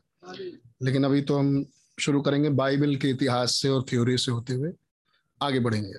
लेकिन 0.83 1.05
अभी 1.05 1.23
तो 1.23 1.38
हम 1.38 1.67
शुरू 2.00 2.20
करेंगे 2.20 2.48
बाइबल 2.48 2.96
के 2.96 3.09
इतिहास 3.09 3.55
से 3.55 3.68
और 3.68 3.83
थ्योरी 3.83 4.18
से 4.18 4.33
होते 4.33 4.52
हुए। 4.52 4.72
आगे 5.42 5.61
बढ़ेंगे। 5.61 5.92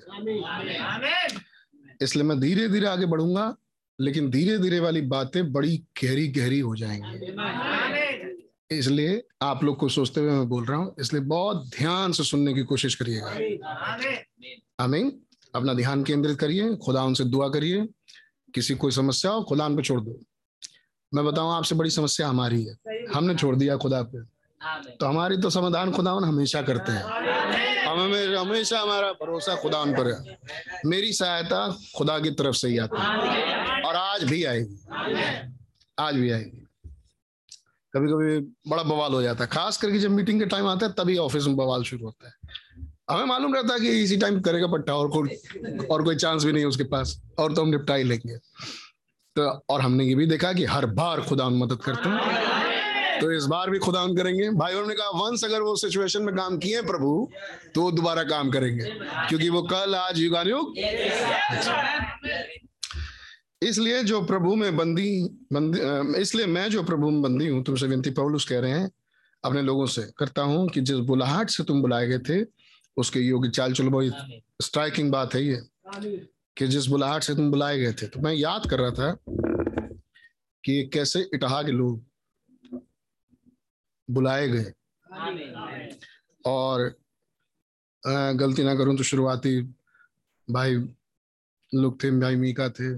इसलिए 2.02 2.24
मैं 2.24 2.40
धीरे 2.40 2.68
धीरे 2.68 2.86
आगे 2.86 3.06
बढ़ूँगा, 3.06 3.56
लेकिन 4.00 4.30
धीरे 4.30 4.58
धीरे 4.58 4.80
वाली 4.80 5.00
बातें 5.00 5.52
बड़ी 5.52 5.76
गहरी 6.02 6.28
गहरी 6.28 6.60
हो 6.60 6.76
जाएँगी। 6.76 7.26
इसलिए 8.78 9.22
आप 9.42 9.64
लोग 9.64 9.76
को 9.76 9.88
सोचते 9.88 10.20
हुए 10.20 10.30
मैं 10.30 10.48
बोल 10.48 10.64
रहा 10.64 10.78
हूँ, 10.78 10.94
इसलिए 11.00 11.22
बहुत 11.22 11.70
ध्यान 11.78 12.12
से 12.12 12.24
सुनने 12.24 12.54
की 12.54 12.62
कोशिश 12.62 12.94
करिएगा। 12.94 13.30
आमीन। 14.80 15.20
अपना 15.54 15.74
ध्यान 15.74 16.04
केंद्रित 16.04 16.38
करिए, 16.38 16.76
खुदा 16.76 17.02
उनसे 17.02 17.24
दुआ 17.24 17.48
करिए। 17.48 17.88
किसी 18.54 18.74
कोई 18.74 18.92
समस्या 18.92 19.30
हो, 19.30 19.42
खुदा 19.42 19.66
उन 19.66 19.76
पे 19.76 19.82
छोड़ 19.82 20.00
दो। 20.00 20.20
मैं 21.14 21.24
बताऊँ, 21.24 21.52
आपसे 21.52 21.74
बड़ी 21.74 21.90
समस्या 21.90 22.28
हमारी 22.28 22.64
है। 22.64 22.76
हमने 23.14 23.34
छोड़ 23.34 23.56
दिया 23.56 23.76
खुदा 23.76 24.02
पे। 24.02 24.33
तो 25.00 25.06
हमारी 25.06 25.36
तो 25.36 25.50
समाधान 25.50 25.92
खुदा 25.92 26.10
हमेशा 26.10 26.62
करते 26.62 26.92
हैं। 26.92 27.02
हमें 27.86 28.36
हमेशा 28.36 28.80
हमारा 28.80 29.12
भरोसा 29.12 29.56
खुदावन 29.56 29.92
पर 29.92 30.06
है। 30.06 30.38
मेरी 30.86 31.12
सहायता 31.12 31.76
खुदा 31.96 32.18
की 32.18 32.30
तरफ़ 32.30 32.56
से 32.56 32.68
ही 32.68 32.78
आती 32.78 33.00
है। 33.00 33.82
और 33.82 33.96
आज 33.96 34.24
भी 34.24 34.44
आएगी। 34.44 34.76
आज 35.98 36.14
भी 36.14 36.30
आएगी। 36.30 36.60
कभी 37.94 38.08
कभी 38.08 38.38
बड़ा 38.70 38.82
बवाल 38.82 39.12
हो 39.12 39.22
जाता 39.22 39.44
है। 39.44 39.50
खास 39.50 39.76
करके 39.76 39.98
जब 39.98 40.10
मीटिंग 40.10 40.40
के 40.40 40.46
टाइम 40.46 40.66
आता 40.66 40.86
है 40.86 40.92
तभी 40.92 41.16
ऑफ़िस 41.16 41.46
में 41.46 41.56
बवाल 41.56 41.82
शुरू 41.82 42.04
होता 42.04 42.28
है। 42.28 42.34
हमें 43.10 43.24
मालूम 43.24 43.54
रहता 43.54 43.74
है 43.74 43.80
कि 43.80 44.02
इसी 44.02 44.16
टाइम 44.16 44.40
करेगा 44.40 44.66
पट्टा 44.66 44.94
और 44.94 45.08
कोई 45.08 45.28
और 45.86 46.02
कोई 46.02 46.16
चांस 46.16 46.44
भी 46.44 46.52
नहीं 46.52 46.62
है 46.62 46.68
उसके 46.68 46.84
पास। 46.84 47.22
और 47.38 47.52
तो 47.52 47.62
हम 47.62 47.68
निपटा 47.68 47.94
ही 47.94 48.04
लेंगे। 48.04 48.36
तो 49.36 49.64
और 49.68 49.80
हमने 49.80 50.04
ये 50.04 50.14
भी 50.14 50.26
देखा 50.26 50.52
कि 50.52 50.64
हर 50.64 50.86
बार 50.86 51.20
खुदा 51.20 51.48
मदद 51.48 51.76
करते 51.76 52.08
हैं। 52.08 52.53
तो 53.24 53.30
इस 53.32 53.44
बार 53.46 53.70
भी 53.70 53.78
खुदा 53.78 54.06
करेंगे। 54.14 54.48
भाइयों 54.52 54.86
ने 54.86 54.94
कहा 54.94 55.10
वंस 55.18 55.44
अगर 55.44 55.62
वो 55.62 55.74
सिचुएशन 55.76 56.22
में 56.22 56.34
काम 56.36 56.56
किए 56.58 56.80
प्रभु 56.82 57.12
तो 57.74 57.82
वो 57.82 57.90
दोबारा 57.92 58.22
काम 58.24 58.50
करेंगे। 58.50 58.84
क्योंकि 59.28 59.48
वो 59.48 59.62
कल, 59.64 59.94
आज, 59.94 60.18
युगानुयुग 60.20 60.74
इसलिए 63.62 64.02
जो 64.02 64.20
प्रभु 64.26 64.54
में 64.54 64.76
बंदी 64.76 65.08
बंदी 65.52 66.20
इसलिए 66.20 66.46
मैं 66.46 66.68
जो 66.70 66.82
प्रभु 66.82 67.10
में 67.10 67.22
बंदी 67.22 67.48
हूँ, 67.48 67.62
तुमसे 67.64 67.86
विनती, 67.86 68.10
पौलुस 68.10 68.44
कह 68.44 68.60
रहे 68.60 68.70
हैं, 68.70 68.90
अपने 69.44 69.62
लोगों 69.62 69.86
से 69.86 70.02
करता 70.18 70.42
हूँ 70.42 70.68
कि 70.68 70.80
जिस 70.80 70.98
बुलाहट 71.08 71.50
से 71.50 71.64
तुम 71.64 71.82
बुलाए 71.82 72.06
गए 72.08 72.18
थे, 72.18 72.44
उसके 72.96 73.20
योग्य 73.20 73.50
चाल 73.50 73.72
चलो 73.72 73.90
बहुत 73.90 74.12
स्ट्राइकिंग 74.62 75.10
बात 75.12 75.34
है 75.34 75.44
ये, 75.44 75.60
कि 76.56 76.66
जिस 76.66 76.86
बुलाहट 76.86 77.22
से 77.22 77.34
तुम 77.34 77.50
बुलाए 77.50 77.78
गए 77.78 77.92
थे। 77.92 78.06
तो 78.06 78.20
मैं 78.20 78.32
याद 78.34 78.70
कर 78.70 78.80
रहा 78.80 78.90
था 78.92 79.16
कि 80.64 80.82
कैसे 80.94 81.28
इटहा 81.34 81.62
के 81.62 81.72
लोग 81.72 82.04
बुलाए 84.08 84.48
गए। 84.48 84.72
और 86.46 86.94
गलती 88.36 88.64
ना 88.64 88.74
करूँ 88.74 88.96
तो 88.96 89.02
शुरुआती 89.02 89.60
भाई 90.48 90.74
लोग 91.72 92.02
थे, 92.02 92.10
भाई 92.10 92.36
मीका 92.36 92.68
थे। 92.70 92.94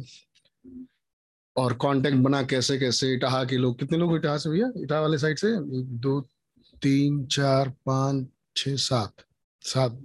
और 1.57 1.73
कांटेक्ट 1.73 2.16
बना 2.16 2.42
कैसे 2.42 2.79
कैसे, 2.79 3.12
इटाहा 3.14 3.45
के 3.45 3.57
लोग, 3.57 3.79
कितने 3.79 3.99
लोग 3.99 4.16
इटाहा 4.16 4.38
से 4.38 4.51
भैया? 4.51 4.71
इटाहा 4.77 5.01
वाले 5.01 5.19
साइड 5.19 5.38
से? 5.38 5.49
एक, 5.49 5.87
दो, 6.01 6.21
तीन, 6.83 7.25
चार, 7.27 7.69
पाँच 7.87 8.27
छ 8.57 8.69
सात। 8.69 9.25
सात। 9.62 9.99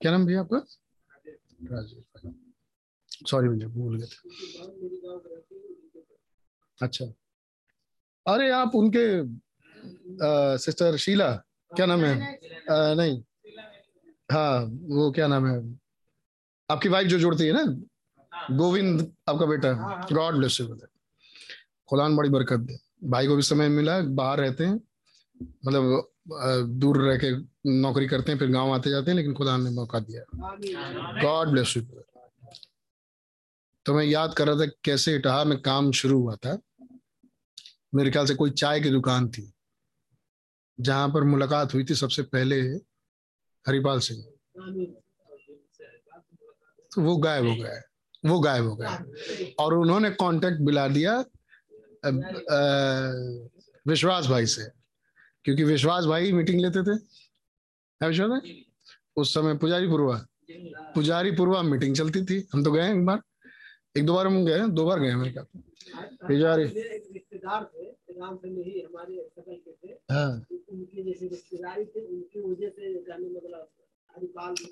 क्या 0.00 0.12
नाम 0.12 0.26
भैया 0.26 0.40
आपका? 0.40 0.64
सॉरी 3.26 3.48
भैया, 3.48 3.68
भूल 3.68 3.98
गए 3.98 4.06
थे। 4.06 4.28
अच्छा। 6.82 7.04
अरे 8.26 8.50
आप 8.50 8.74
उनके 8.74 9.04
सिस्टर 10.58 10.96
शीला 10.96 11.30
क्या 11.72 11.86
नाम 11.86 12.04
है? 12.04 12.38
नहीं। 12.70 13.22
हाँ 14.32 14.60
वो 14.90 15.10
क्या 15.12 15.26
नाम 15.26 15.46
है? 15.46 15.56
आपकी 16.68 16.88
वाइफ 16.88 17.08
जो 17.08 17.18
जोड़ती 17.18 17.46
है 17.46 17.52
ना? 17.52 17.64
गोविंद 18.56 19.00
आपका 19.28 19.46
बेटा। 19.46 19.72
गॉड 20.12 20.36
ब्लेस 20.36 20.60
यू 20.60 20.66
खुदा 21.88 22.08
ने 22.08 22.16
बड़ी 22.16 22.28
बरकत 22.28 22.60
दे। 22.60 22.78
भाई 23.04 23.26
को 23.26 23.36
भी 23.36 23.42
समय 23.42 23.68
मिला 23.68 23.98
बाहर 24.00 24.40
रहते 24.40 24.64
हैं। 24.64 24.80
मतलब 25.66 26.10
दूर 26.80 27.00
रह 27.02 27.16
के 27.24 27.30
नौकरी 27.70 28.06
करते 28.08 28.32
हैं 28.32 28.38
फिर 28.38 28.50
गाँव 28.50 28.72
आते 28.74 28.90
जाते 28.90 29.10
हैं 29.10 29.16
लेकिन 29.16 29.34
खुदा 29.34 29.56
ने 29.56 29.70
मौका 29.70 29.98
दिया। 30.00 30.22
गॉड 31.22 31.48
ब्लेस 31.48 31.76
यू 31.76 31.82
तो 33.86 33.94
मैं 33.94 34.04
याद 34.04 34.34
कर 34.34 34.46
रहा 34.46 34.56
था 34.56 34.70
कैसे 34.84 35.14
इटाहा 35.16 35.44
में 35.44 35.60
काम 35.62 35.90
शुरू 35.92 36.18
हुआ 36.20 36.36
था। 36.36 36.58
मेरे 37.94 38.10
ख्याल 38.10 38.26
से 38.26 38.34
कोई 38.34 38.50
चाय 38.50 38.80
की 38.80 38.90
दुकान 38.90 39.28
थी। 39.28 39.52
जहाँ 40.78 41.08
पर 41.08 41.24
मुलाकात 41.24 41.74
हुई 41.74 41.84
थी 41.84 41.94
सबसे 41.94 42.22
पहले 42.24 42.60
हरिपाल 43.64 43.98
सिंह। 44.00 44.22
तो 46.92 47.02
वो 47.02 47.16
गायब 47.16 47.46
हो 47.46 47.54
गए 47.56 47.80
वो 48.24 48.38
गायब 48.40 48.64
हो 48.64 48.74
गए। 48.76 49.54
और 49.58 49.74
उन्होंने 49.74 50.10
कांटेक्ट 50.12 50.60
मिला 50.60 50.86
दिया 50.88 51.24
विश्वास 53.86 54.26
भाई 54.26 54.46
से 54.46 54.68
क्योंकि 55.44 55.64
विश्वास 55.64 56.04
भाई 56.04 56.32
मीटिंग 56.32 56.60
लेते 56.60 56.82
थे। 56.82 56.94
है 58.00 58.08
विश्वास 58.08 58.30
भाई? 58.30 58.64
उस 59.16 59.34
समय 59.34 59.56
पुजारी 59.58 59.88
पूर्वा 59.88 60.24
पुजारी 60.94 61.30
पूर्वा 61.30 61.62
मीटिंग 61.62 61.94
चलती 61.96 62.24
थी। 62.24 62.46
हम 62.52 62.64
तो 62.64 62.72
गए 62.72 62.90
एक 62.92 63.04
बार। 63.06 63.20
एक 63.96 64.06
दो 64.06 64.14
बार 64.14 64.26
हम 64.26 64.44
गए 64.46 64.66
दो 64.68 64.84
बार 64.86 65.00
गए 65.00 65.14
मेरे 65.14 65.32
ख्याल 65.32 65.46
पुजारी। 66.26 66.64
राम 68.14 68.36
से 68.36 68.50
नहीं 68.50 68.82
हमारे 68.84 69.28
सकल 69.28 69.54
के 69.54 69.72
थे। 69.72 69.92
हाँ। 70.12 70.46
उनके 70.72 71.02
जैसे 71.02 71.28
रिश्तेदारी 71.28 71.84
थे 71.84 72.00
उनकी 72.00 72.40
वजह 72.40 72.68
से 72.68 72.94
जाने 73.02 73.28
मतलब 73.28 73.70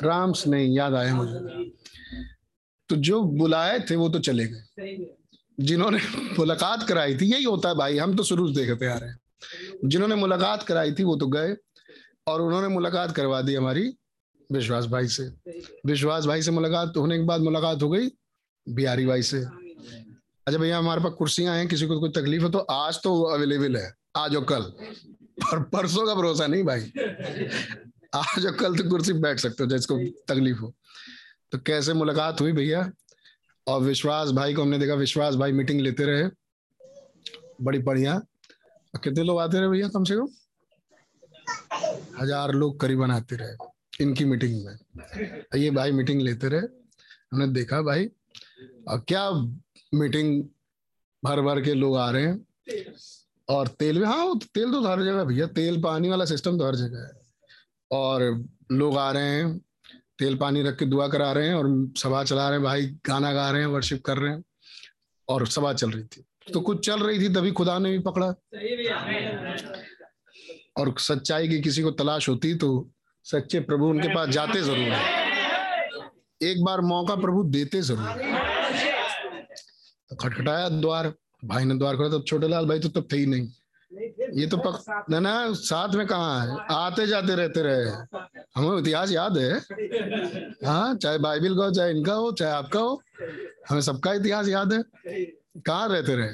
राम्स 0.02 0.46
नहीं 0.46 0.76
याद 0.76 0.94
आया 0.94 1.14
मुझे। 1.14 1.64
तो 2.88 2.96
जो 2.96 3.22
बुलाए 3.22 3.78
थे 3.80 3.96
वो 3.96 4.08
तो 4.08 4.18
चले 4.18 4.44
गए। 4.44 5.06
जिन्होंने 5.60 5.98
मुलाकात 6.38 6.86
कराई 6.88 7.16
थी 7.16 7.32
यही 7.32 7.44
होता 7.44 7.68
है 7.68 7.74
भाई 7.74 7.98
हम 7.98 8.16
तो 8.16 8.22
शुरू 8.22 8.52
से 8.52 8.54
देखते 8.54 8.86
आ 8.86 8.96
रहे 8.96 9.10
हैं। 9.10 9.18
जिन्होंने 9.84 10.14
मुलाकात 10.14 10.62
कराई 10.62 10.92
थी 10.92 11.04
वो 11.04 11.16
तो 11.16 11.26
गए 11.26 11.56
और 12.26 12.42
उन्होंने 12.42 12.68
मुलाकात 12.68 13.12
करवा 13.16 13.42
दी 13.42 13.54
हमारी 13.54 13.92
विश्वास 14.52 14.86
भाई 14.86 15.06
से। 15.08 15.24
विश्वास 15.86 16.26
भाई 16.26 16.42
से 16.42 16.50
मुलाकात 16.50 16.96
होने 16.96 17.18
के 17.18 17.24
बाद 17.24 17.40
मुलाकात 17.40 17.82
हो 17.82 17.88
गई 17.90 18.08
बिहारी 18.66 19.06
भाई 19.06 19.22
से। 19.22 19.44
अच्छा 20.46 20.58
भैया, 20.58 20.78
हमारे 20.78 21.00
पास 21.00 21.12
कुर्सियाँ 21.18 21.54
हैं, 21.56 21.66
किसी 21.68 21.86
को 21.86 21.98
कोई 22.00 22.10
तकलीफ़ 22.10 22.42
है 22.42 22.50
तो 22.50 22.58
आज 22.58 22.98
तो 23.02 23.20
अवेलेबल 23.24 23.76
है। 23.76 23.92
आज 24.16 24.36
और 24.36 24.44
कल। 24.44 24.62
पर 25.42 25.62
परसों 25.72 26.06
का 26.06 26.14
भरोसा 26.14 26.46
नहीं 26.46 26.64
भाई। 26.64 26.80
आज 28.14 28.46
और 28.46 28.56
कल 28.56 28.76
तो 28.76 28.88
कुर्सी 28.90 29.12
बैठ 29.12 29.40
सकते 29.40 29.62
हो 29.64 29.70
जिसको 29.70 29.98
तकलीफ़ 30.28 30.58
हो। 30.58 30.72
तो 31.52 31.58
कैसे 31.58 31.92
मुलाकात 31.94 32.40
हुई 32.40 32.52
भैया? 32.52 32.90
और 33.66 33.80
विश्वास 33.82 34.30
भाई 34.30 34.54
को 34.54 34.62
हमने 34.62 34.78
देखा, 34.78 34.94
विश्वास 34.94 35.34
भाई 35.34 35.52
मीटिंग 35.52 35.80
लेते 35.80 36.04
रहे। 36.04 36.28
बड़ी 37.62 37.78
बढ़िया। 37.78 38.20
कितने 38.94 39.24
लोग 39.24 39.40
आते 39.40 39.58
रहे 39.58 39.68
भैया 39.68 39.88
कम 39.88 40.04
से 40.04 40.16
कम? 40.16 40.28
हज़ार 42.20 42.52
लोग 42.52 42.78
करीबन 42.80 43.10
आते 43.10 43.36
रहे 43.36 43.70
इनकी 44.00 44.24
मीटिंग 44.24 44.64
में। 44.64 45.60
ये 45.60 45.70
भाई 45.70 45.92
मीटिंग 45.92 46.20
लेते 46.22 46.48
रहे। 46.48 46.60
हमने 47.32 47.46
देखा 47.48 47.80
भाई। 47.82 48.06
और 48.88 49.04
क्या 49.08 49.28
मीटिंग 49.92 50.42
भर 51.22 51.40
भर 51.40 51.60
के 51.62 51.74
लोग 51.74 51.96
आ 51.96 52.10
रहे 52.10 52.22
हैं। 52.22 52.94
और 53.48 53.68
तेल 53.68 53.98
भी 53.98 54.04
हाँ 54.04 54.38
तेल 54.44 54.72
तो 54.72 54.80
हर 54.82 55.02
जगह 55.02 55.24
भैया, 55.24 55.46
तेल 55.48 55.80
पानी 55.82 56.08
वाला 56.08 56.24
सिस्टम 56.24 56.58
तो 56.58 56.66
हर 56.66 56.74
जगह 56.74 56.98
है। 56.98 57.10
और 57.90 58.44
लोग 58.72 58.96
आ 58.98 59.10
रहे 59.12 59.28
हैं, 59.28 59.58
तेल 60.18 60.36
पानी 60.36 60.62
रख 60.62 60.78
के 60.78 60.86
दुआ 60.86 61.08
करा 61.08 61.30
रहे 61.32 61.48
हैं 61.48 61.54
और 61.54 61.68
सभा 61.98 62.22
चला 62.24 62.48
रहे 62.48 62.58
हैं, 62.58 62.64
भाई 62.64 62.86
गाना 63.06 63.32
गा 63.32 63.50
रहे 63.50 63.60
हैं 63.60 63.68
वर्शिप 63.68 64.02
कर 64.04 64.18
रहे 64.18 64.32
हैं 64.32 64.42
और 65.28 65.46
सभा 65.48 65.72
चल 65.72 65.90
रही 65.90 66.04
थी। 66.04 66.24
तो 66.52 66.60
कुछ 66.60 66.84
चल 66.86 67.00
रही 67.00 67.18
थी 67.20 67.28
तभी 67.34 67.52
खुदा 67.52 67.78
ने 67.78 67.90
भी 67.90 67.98
पकड़ा। 67.98 68.26
और 70.78 70.94
सच्चाई 71.00 71.48
की 71.48 71.60
किसी 71.60 71.82
को 71.82 71.90
तलाश 71.92 72.28
होती 72.28 72.54
तो 72.54 72.68
सच्चे 73.26 73.60
प्रभु 73.60 73.86
उनके 73.86 74.14
पास 74.14 74.28
जाते 74.28 74.62
ज़रूर। 74.62 74.78
है 74.78 75.00
एक 76.40 76.62
बार 76.64 76.80
मौका 76.82 77.14
प्रभु 77.16 77.42
देते 77.44 77.82
ज़रूर। 77.82 78.08
हैं। 78.10 78.51
खटखटाया 80.20 80.68
द्वार 80.68 81.12
भाई 81.44 81.64
ने 81.64 81.74
द्वार 81.78 81.96
खोला 81.96 82.08
तब 82.16 82.24
छोटे 82.26 82.48
लाल 82.48 82.66
भाई 82.66 82.80
तो 82.80 82.88
तब 82.90 83.06
थे 83.12 83.16
ही 83.16 83.26
नहीं। 83.26 83.48
ये 84.38 84.46
तो 84.46 84.56
पक 84.56 85.06
ना 85.10 85.18
ना 85.20 85.32
साथ 85.52 85.94
में 85.94 86.06
कहा 86.06 86.42
है? 86.42 86.56
आते 86.70 87.06
जाते 87.06 87.34
रहते 87.36 87.62
रहे। 87.62 87.84
हमें 88.56 88.78
इतिहास 88.78 89.10
याद 89.12 89.36
है। 89.38 89.52
हाँ 90.66 90.94
चाहे 90.94 91.18
बाइबिल 91.18 91.56
का 91.56 91.64
हो 91.64 91.70
चाहे 91.70 91.90
इनका 91.90 92.14
हो 92.14 92.30
चाहे 92.32 92.52
आपका 92.52 92.80
हो 92.80 93.02
हमें 93.68 93.80
सबका 93.80 94.12
इतिहास 94.14 94.48
याद 94.48 94.72
है। 94.72 94.82
कहाँ 95.58 95.88
रहते 95.88 96.16
रहे? 96.16 96.28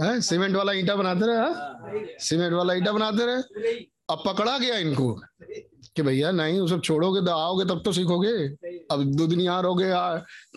हैं? 0.00 0.20
सीमेंट 0.20 0.56
वाला 0.56 0.72
ईंटा 0.72 0.96
बनाते 0.96 1.26
रहे 1.26 1.36
हाँ? 1.36 1.90
सीमेंट 2.20 2.52
वाला 2.52 2.74
ईंटा 2.74 2.92
बनाते 2.92 3.26
रहे। 3.26 3.72
अब 4.10 4.22
पकड़ा 4.26 4.58
गया 4.58 4.76
इनको 4.78 5.12
कि 5.96 6.02
भैया 6.02 6.30
नहीं 6.30 6.60
वो 6.60 6.66
सब 6.68 6.80
छोड़ोगे 6.82 7.20
तो 7.26 7.32
आओगे 7.32 7.64
तब 7.64 7.82
तो 7.84 7.92
सीखोगे। 7.92 8.32
अब 8.90 9.04
दो 9.16 9.26
दिन 9.26 9.40
यहाँ 9.40 9.62
रहोगे 9.62 9.90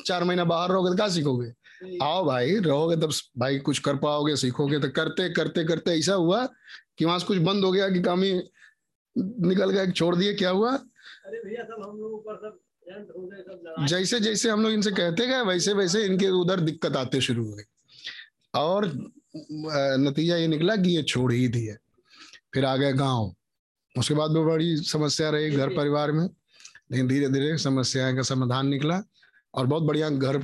चार 0.03 0.23
महीना 0.23 0.43
बाहर 0.45 0.69
रहोगे 0.69 0.89
तो 0.89 0.95
क्या 0.95 1.07
सीखोगे? 1.09 1.51
आओ 2.03 2.25
भाई 2.25 2.55
रहोगे 2.59 2.95
तब 2.95 3.11
भाई 3.37 3.59
कुछ 3.59 3.79
कर 3.79 3.95
पाओगे 3.95 4.35
सीखोगे। 4.35 4.79
तो 4.79 4.89
करते 4.89 5.29
करते 5.29 5.63
करते 5.63 5.91
ऐसा 5.91 6.13
हुआ 6.13 6.45
कि 6.97 7.05
वहाँ 7.05 7.19
से 7.19 7.25
कुछ 7.25 7.37
बंद 7.37 7.65
हो 7.65 7.71
गया 7.71 7.89
कि 7.89 8.01
काम 8.01 8.23
ही 8.23 8.33
निकल 9.17 9.69
गया 9.69 9.89
छोड़ 9.91 10.15
दिए 10.15 10.33
क्या 10.33 10.49
हुआ? 10.49 10.71
अरे 10.75 11.41
भैया 11.45 11.63
सब 11.63 11.89
हम 11.89 11.97
लोग 11.97 12.13
ऊपर 12.13 12.35
सब 12.35 12.59
जैसे 13.87 14.19
जैसे 14.19 14.49
हम 14.49 14.63
लोग 14.63 14.71
इनसे 14.71 14.91
कहते 14.91 15.27
गए 15.27 15.41
वैसे 15.41 15.73
वैसे 15.73 16.05
इनके 16.05 16.27
उधर 16.29 16.59
दिक्कत 16.59 16.95
आते 16.95 17.21
शुरू 17.21 17.45
हुए 17.51 17.63
और 18.53 18.85
नतीजा 19.99 20.35
ये 20.37 20.47
निकला 20.47 20.75
कि 20.75 20.95
ये 20.95 21.03
छोड़ 21.03 21.31
ही 21.33 21.47
दिए। 21.47 21.75
फिर 22.53 22.65
आ 22.65 22.75
गए 22.77 22.93
गाँव। 22.93 23.33
उसके 23.99 24.13
बाद 24.13 24.31
भी 24.31 24.43
बड़ी 24.45 24.75
समस्या 24.77 25.29
रही 25.29 25.49
घर 25.49 25.69
परिवार 25.77 26.11
में। 26.11 26.25
लेकिन 26.91 27.07
धीरे 27.07 27.29
धीरे 27.29 27.57
समस्याएँ 27.57 28.15
का 28.15 28.21
समाधान 28.21 28.67
निकला 28.67 29.01
और 29.53 29.65
बहुत 29.65 29.83
बढ़िया 29.83 30.09
घर 30.09 30.37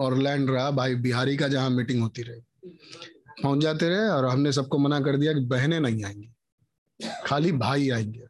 और 0.00 0.16
लैंड 0.18 0.50
रहा 0.50 0.70
भाई 0.70 0.94
बिहारी 0.94 1.36
का 1.36 1.48
जहाँ 1.48 1.70
मीटिंग 1.70 2.02
होती 2.02 2.22
रही। 2.22 2.40
पहुँच 3.42 3.62
जाते 3.62 3.88
रहे 3.88 4.08
और 4.08 4.24
हमने 4.24 4.52
सबको 4.52 4.78
मना 4.78 5.00
कर 5.00 5.16
दिया 5.16 5.32
कि 5.32 5.40
बहनें 5.40 5.80
नहीं 5.80 6.04
आएँगी। 6.04 6.30
खाली 7.26 7.52
भाई 7.52 7.90
आएँगे। 7.90 8.26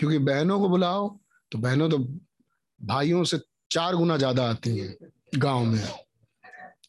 क्योंकि 0.00 0.18
बहनों 0.18 0.58
को 0.60 0.68
बुलाओ 0.68 1.08
तो 1.52 1.58
बहनों 1.58 1.88
तो 1.90 1.98
भाइयों 2.80 3.24
से 3.24 3.38
चार 3.70 3.96
गुना 3.96 4.16
ज़्यादा 4.16 4.48
आती 4.50 4.78
हैं 4.78 4.96
गाँव 5.38 5.64
में। 5.64 5.82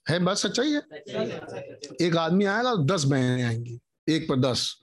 है 0.09 0.19
बात 0.19 0.37
सच्चाई 0.37 0.71
है। 0.71 0.81
एक 2.01 2.15
आदमी 2.17 2.45
आएगा 2.45 2.75
तो 2.75 2.83
दस 2.85 3.03
बहनें 3.03 3.43
आएँगी। 3.43 3.79
एक 4.09 4.27
पर 4.29 4.39
दस। 4.39 4.82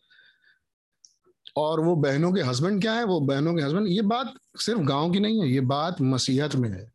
और 1.57 1.81
वो 1.81 1.95
बहनों 1.97 2.33
के 2.33 2.41
हस्बैंड 2.41 2.81
क्या 2.81 2.93
है? 2.93 3.05
वो 3.05 3.21
बहनों 3.21 3.55
के 3.55 3.63
हस्बैंड 3.63 3.87
ये 3.89 4.03
बात 4.03 4.35
सिर्फ़ 4.57 4.81
गाँव 4.81 5.11
की 5.13 5.21
नहीं 5.21 5.41
है 5.41 5.49
ये 5.49 5.61
बात 5.61 6.01
मसीहत 6.03 6.55
में 6.57 6.69
है। 6.71 6.93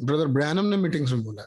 ब्रदर 0.00 0.26
ब्रैनम 0.26 0.64
ने 0.64 0.76
मीटिंग्स 0.76 1.12
में 1.12 1.22
बोला 1.24 1.42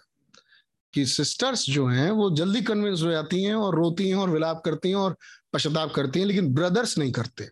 कि 0.93 1.05
सिस्टर्स 1.05 1.65
जो 1.65 1.85
हैं 1.87 2.11
वो 2.11 2.29
जल्दी 2.35 2.61
कन्विंस 2.61 3.01
हो 3.03 3.11
जाती 3.11 3.43
हैं 3.43 3.53
और 3.53 3.75
रोती 3.75 4.07
हैं 4.09 4.15
और 4.15 4.29
विलाप 4.29 4.61
करती 4.65 4.89
हैं 4.89 4.95
और 4.95 5.15
पश्चाताप 5.53 5.91
करती 5.91 6.19
हैं 6.19 6.27
लेकिन 6.27 6.53
ब्रदर्स 6.53 6.97
नहीं 6.97 7.11
करते। 7.11 7.49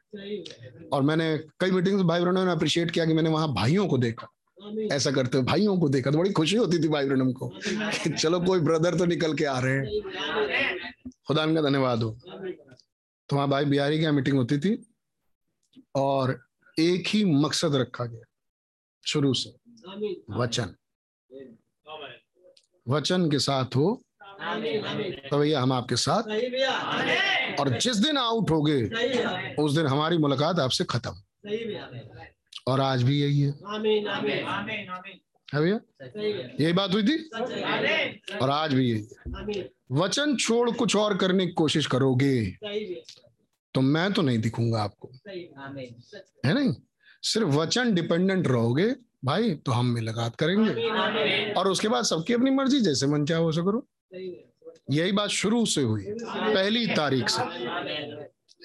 और 0.94 1.02
मैंने 1.02 1.38
कई 1.60 1.72
मीटिंग्स 1.72 2.04
भाई 2.04 2.22
बहनों 2.22 2.46
ने 2.46 2.52
अप्रिशिएट 2.52 2.92
किया 2.92 3.06
कि 3.06 3.14
मैंने 3.14 3.30
वहाँ 3.30 3.54
भाइयों 3.54 3.88
को 3.88 3.98
देखा। 3.98 4.28
ऐसा 4.92 5.12
करते 5.12 5.38
हुए 5.38 5.46
भाइयों 5.46 5.78
को 5.78 5.90
देखा 5.90 6.12
तो 6.12 6.18
बड़ी 6.18 6.32
खुशी 6.32 6.56
होती 6.56 6.80
थी 6.80 6.88
भाई 6.88 7.08
ब्रनम 7.08 7.32
को 7.32 7.52
चलो 8.18 8.40
कोई 8.40 8.60
ब्रदर 8.60 8.98
तो 8.98 9.06
निकल 9.06 9.34
के 9.34 9.46
आ 9.46 9.60
रहे 9.60 9.74
हैं। 9.74 10.92
खुदा 11.28 11.46
का 11.46 11.62
धन्यवाद 11.62 12.04
हो। 12.04 12.18
तो 13.34 13.48
भाई 13.48 13.66
बिहारी 13.66 14.00
की 14.00 14.08
मीटिंग 14.08 14.38
होती 14.38 14.58
थी 14.58 14.86
और 15.96 16.46
एक 16.80 17.04
ही 17.08 17.26
मकसद 17.26 17.76
रखा 17.76 18.06
गया 18.06 18.24
शुरू 19.08 19.34
से। 19.34 19.50
वचन। 20.30 20.76
वचन 22.88 23.32
के 23.32 23.40
साथ 23.40 23.66
हो। 23.76 24.02
तो 25.30 25.38
भैया 25.38 25.62
हम 25.62 25.72
आपके 25.74 25.96
साथ। 25.96 26.24
और 27.60 27.80
जिस 27.80 27.98
दिन 27.98 28.18
आउट 28.18 28.50
हो 28.52 28.62
गए, 28.62 28.84
उस 29.56 29.76
दिन 29.76 29.86
हमारी 29.86 30.18
मुलाकात 30.18 30.60
आपसे 30.60 30.84
खत्म। 30.84 31.14
और 32.68 32.80
आज 32.82 33.04
भी 33.04 33.22
यही 33.22 33.42
है। 33.42 33.52
भैया? 35.62 35.80
यही 36.64 36.74
बात 36.74 36.94
हुई 36.94 37.04
थी? 37.04 37.30
और 38.38 38.50
आज 38.50 38.74
भी 38.74 38.92
यही 38.92 39.04
वचन 39.92 40.36
छोड़ 40.36 40.72
कुछ 40.72 40.96
और 40.96 41.18
करने 41.18 41.46
की 41.48 41.54
कोशिश 41.54 41.86
करोगे। 41.88 42.58
तो 43.74 43.82
मैं 43.82 44.14
तो 44.14 44.22
नहीं 44.22 44.40
दिखूँगा 44.40 44.84
आपको। 44.84 45.12
है 46.46 46.54
नहीं? 46.54 46.74
सिर्फ़ 47.22 47.48
वचन 47.48 47.94
डिपेंडेंट 47.94 48.48
रहोगे, 48.48 48.96
भाई 49.26 49.56
तो 49.56 49.72
हम 49.72 49.92
मुलाकात 49.92 50.36
करेंगे। 50.36 50.72
आमीन 50.72 50.96
आमीन 50.96 51.54
और 51.54 51.68
उसके 51.68 51.88
बाद 51.88 52.04
सबकी 52.04 52.34
अपनी 52.34 52.52
मर्ज़ी, 52.52 52.82
जैसे 52.82 53.08
मन 53.08 53.26
चाहे 53.26 53.44
वैसे 53.44 53.62
करो। 53.62 53.88
यही 54.92 55.12
बात 55.12 55.30
शुरू 55.30 55.66
से 55.66 55.82
हुई, 55.82 56.06
पहली 56.30 56.88
तारीख 56.88 57.30
से। 57.30 57.42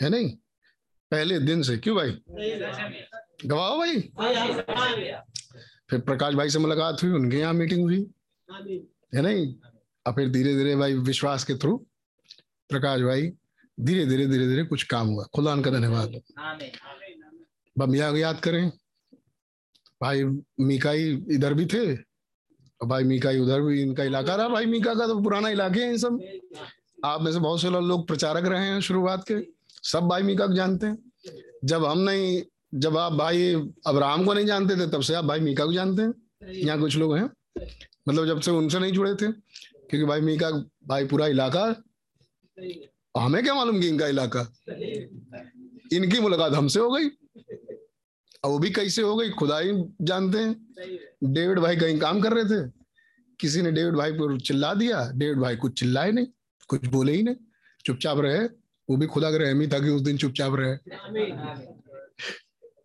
है 0.04 0.08
नहीं? 0.08 0.30
पहले 1.10 1.38
दिन 1.38 1.62
से। 1.62 1.76
क्यों 1.76 1.96
भाई? 1.96 2.10
गवाओ 3.46 3.78
भाई। 3.78 4.00
फिर 5.90 6.00
प्रकाश 6.00 6.34
भाई 6.34 6.50
से 6.50 6.58
मुलाकात 6.58 7.02
हुई, 7.02 7.12
उनके 7.12 7.36
यहाँ 7.36 7.54
मीटिंग 7.54 7.82
हुई। 7.82 8.10
है 9.14 9.22
नहीं? 9.22 9.54
और 10.06 10.12
फिर 10.12 10.28
धीरे 10.28 10.56
धीरे 10.56 10.76
भाई 10.76 10.94
विश्वास 10.94 11.44
के 11.44 11.54
थ्रू 11.54 11.86
प्रकाश 12.68 13.00
भाई 13.00 13.32
धीरे 13.78 14.04
धीरे 14.06 14.26
धीरे 14.26 14.46
धीरे 14.48 14.64
कुछ 14.64 14.82
काम 14.82 15.08
हुआ। 15.08 15.24
खुदा 15.34 15.56
का 15.62 15.70
धन्यवाद। 15.70 16.20
बमिया 17.76 18.08
याद 18.16 18.40
करें 18.40 18.68
भाई 20.00 20.24
मीकाई 20.60 21.04
इधर 21.30 21.54
भी 21.54 21.66
थे 21.66 21.94
और 21.94 22.86
भाई 22.86 23.04
मीकाई 23.04 23.38
उधर 23.38 23.60
भी 23.60 23.82
इनका 23.82 24.04
इलाका 24.04 24.34
रहा। 24.36 24.48
भाई 24.48 24.66
मीका 24.66 24.94
का 24.94 25.06
तो 25.06 25.20
पुराना 25.22 25.48
इलाके 25.48 25.80
हैं 25.80 25.90
ये 25.90 25.98
सब। 25.98 26.20
आप 27.04 27.22
में 27.22 27.32
से 27.32 27.38
बहुत 27.38 27.60
से 27.60 27.70
लोग 27.70 28.06
प्रचारक 28.06 28.46
रहे 28.46 28.66
हैं 28.66 28.80
शुरुआत 28.80 29.24
के। 29.30 29.34
सब 29.82 30.08
भाई 30.08 30.22
मीका 30.22 30.46
को 30.46 30.54
जानते 30.54 30.86
हैं। 30.86 30.98
जब 31.64 31.84
हम 31.84 31.98
नहीं 31.98 32.42
जब 32.74 32.96
आप 32.96 33.12
भाई 33.12 33.54
अब्राहम 33.86 34.24
को 34.24 34.34
नहीं 34.34 34.46
जानते 34.46 34.76
थे 34.76 34.86
तब 34.90 35.00
से 35.00 35.14
आप 35.14 35.24
भाई 35.24 35.40
मीका 35.40 35.64
को 35.64 35.72
जानते 35.72 36.02
हैं। 36.02 36.52
यहाँ 36.52 36.78
कुछ 36.80 36.96
लोग 36.96 37.16
हैं। 37.16 37.30
मतलब 38.08 38.26
जब 38.26 38.40
से 38.40 38.50
उनसे 38.50 38.78
नहीं 38.78 38.92
जुड़े 38.92 39.14
थे 39.14 39.32
क्योंकि 39.32 40.04
भाई 40.04 40.20
मीका 40.20 40.50
भाई 40.86 41.06
पूरा 41.06 41.26
इलाका 41.26 41.64
और 43.18 43.24
हमें 43.24 43.42
क्या 43.42 43.54
मालूम 43.54 43.80
कि 43.80 43.88
इनका 43.88 44.06
इलाका? 44.06 44.52
इनकी 45.92 46.20
मुलाकात 46.20 46.52
हमसे 46.52 46.80
हो 46.80 46.90
गई। 46.90 47.04
और 48.44 48.50
वो 48.50 48.58
भी 48.58 48.70
कैसे 48.70 49.02
हो 49.02 49.16
गई, 49.16 49.30
खुदा 49.30 49.58
ही 49.58 49.70
जानते 50.02 50.38
हैं। 50.38 50.74
डेविड 51.24 51.58
भाई 51.58 51.76
कहीं 51.76 51.98
काम 51.98 52.20
कर 52.20 52.32
रहे 52.32 52.44
थे। 52.44 52.70
किसी 53.40 53.62
ने 53.62 53.72
डेविड 53.72 53.94
भाई 53.94 54.12
पर 54.12 54.40
चिल्ला 54.40 54.74
दिया। 54.74 55.12
डेविड 55.14 55.38
भाई 55.38 55.56
कुछ 55.56 55.80
चिल्लाए 55.80 56.12
नहीं, 56.12 56.26
कुछ 56.68 56.86
बोले 56.86 57.12
ही 57.12 57.22
नहीं। 57.22 57.36
चुपचाप 57.86 58.18
रहे। 58.20 58.38
वो 58.90 58.96
भी 58.96 59.06
खुदा 59.06 59.30
का 59.30 59.36
रहमी 59.36 59.66
था 59.66 59.78
कि 59.78 59.88
उस 59.88 60.02
दिन 60.02 60.16
चुपचाप 60.16 60.52
रहे। 60.54 60.76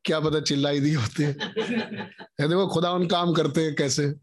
क्या 0.06 0.20
पता 0.20 0.40
चिल्लाई 0.40 0.80
दी 0.80 0.94
होती 0.94 1.24
है। 1.24 1.34
देखो, 2.42 2.68
खुदा 2.68 2.92
उन 2.92 3.08
काम 3.08 3.34
करते 3.34 3.62
हैं 3.62 3.76
कैसे। 3.76 4.14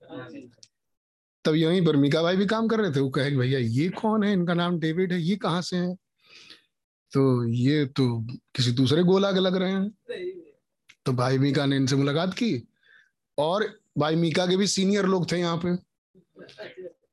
तब 1.45 1.55
यहीं 1.55 1.85
पर 1.87 1.97
मीका 1.97 2.23
भाई 2.23 2.37
भी 2.37 2.47
काम 2.47 2.69
कर 2.69 2.81
रहे 2.81 2.91
थे 2.91 3.01
वो 3.01 3.11
कहे 3.11 3.31
भैया 3.31 3.59
ये 3.59 3.89
कौन 3.89 4.25
है? 4.25 4.33
इनका 4.33 4.55
नाम 4.55 4.79
डेविड 4.79 5.13
है 5.13 5.21
ये 5.21 5.37
कहाँ 5.37 5.63
से 5.63 5.77
है? 5.77 5.95
तो 7.13 7.45
ये 7.45 7.85
तो 7.87 8.27
किसी 8.55 8.73
दूसरे 8.73 9.03
गोला 9.03 9.33
के 9.33 9.41
लग 9.41 9.57
रहे 9.57 9.73
हैं। 9.73 9.91
तो 11.05 11.13
भाई 11.13 11.39
मीका 11.39 11.67
ने 11.67 11.77
इनसे 11.77 11.97
मुलाकात 11.97 12.35
की 12.35 12.63
और 13.39 13.65
भाई 13.99 14.17
मीका 14.17 14.47
के 14.47 14.57
भी 14.57 14.67
सीनियर 14.67 15.07
लोग 15.07 15.31
थे 15.33 15.39
यहाँ 15.39 15.61
पे। 15.65 15.71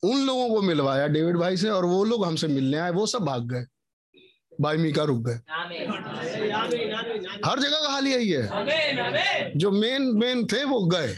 उन 0.03 0.25
लोगों 0.25 0.49
को 0.49 0.61
मिलवाया 0.61 1.07
डेविड 1.07 1.37
भाई 1.37 1.57
से 1.57 1.69
और 1.69 1.85
वो 1.85 2.03
लोग 2.03 2.25
हमसे 2.25 2.47
मिलने 2.47 2.77
आए 2.77 2.91
वो 2.91 3.05
सब 3.05 3.19
भाग 3.19 3.47
गए। 3.51 3.65
भाई 4.61 4.77
मीका 4.77 5.03
रुक 5.03 5.25
गए। 5.25 5.39
हर 7.45 7.59
जगह 7.59 7.81
का 7.81 7.89
हाल 7.89 8.07
यही 8.07 8.29
है। 8.29 9.51
जो 9.57 9.71
मेन 9.71 10.11
मेन 10.15 10.45
थे 10.45 10.63
वो 10.63 10.85
गए। 10.85 11.15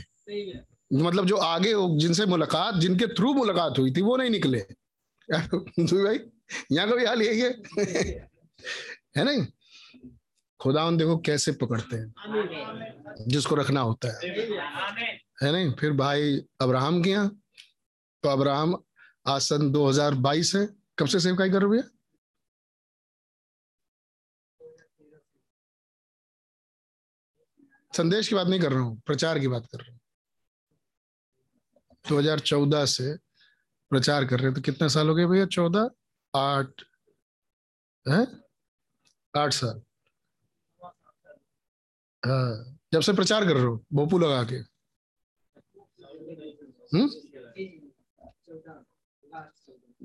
मतलब 0.93 1.25
जो 1.25 1.37
आगे 1.37 1.73
वो 1.73 1.99
जिनसे 1.99 2.25
मुलाकात, 2.25 2.75
जिनके 2.75 3.07
थ्रू 3.07 3.33
मुलाकात 3.33 3.79
हुई 3.79 3.91
थी, 3.91 4.01
वो 4.01 4.17
नहीं 4.17 4.29
निकले। 4.29 4.59
भाई, 5.29 6.19
यहाँ 6.71 6.89
का 6.89 6.95
भी 6.95 7.05
हाल 7.05 7.21
यही 7.21 7.39
है। 7.39 7.49
है 9.17 9.23
नहीं? 9.23 9.47
खुदा 10.59 10.85
उन 10.85 10.97
देखो 10.97 11.17
कैसे 11.17 11.51
पकड़ते 11.51 11.95
हैं। 11.95 12.13
जिसको 13.27 13.55
रखना 13.55 13.81
होता 13.81 14.07
है। 14.07 14.29
है 15.43 15.51
नहीं? 15.51 15.71
फिर 15.71 15.91
भाई 15.91 16.45
अब्राहम 16.61 17.03
के 17.03 17.09
यहाँ। 17.09 17.41
तो 18.23 18.29
अब्राहम 18.29 18.83
आज 19.27 19.41
सन 19.41 19.71
2022 19.71 20.55
है। 20.55 20.69
कब 20.99 21.05
से 21.05 21.19
सेवकाई 21.19 21.49
कर 21.49 21.63
रहे 21.63 21.79
हो 21.79 21.83
संदेश 27.95 28.27
की 28.27 28.35
बात 28.35 28.47
नहीं 28.47 28.59
कर 28.59 28.71
रहा 28.71 28.81
हूँ, 28.81 29.01
प्रचार 29.05 29.39
की 29.39 29.47
बात 29.47 29.65
कर 29.65 29.77
रहा 29.77 29.91
हूँ। 29.91 29.98
2014 32.09 32.85
से 32.85 33.17
प्रचार 33.89 34.25
कर 34.25 34.37
रहे 34.37 34.45
हैं। 34.45 34.55
तो 34.55 34.61
कितने 34.61 34.89
साल 34.89 35.07
हो 35.07 35.15
गए 35.15 35.25
भैया? 35.25 35.45
चौदह? 35.45 35.89
आठ? 36.35 36.67
है? 38.09 38.27
आठ 39.37 39.53
साल। 39.53 39.81
हाँ। 42.25 42.79
जब 42.93 43.01
से 43.01 43.13
प्रचार 43.13 43.45
कर 43.45 43.53
रहे 43.53 43.63
हो 43.63 43.85
भोपू 43.93 44.19
लगा 44.19 44.43
के? 44.43 44.55
हम्म? 46.97 47.09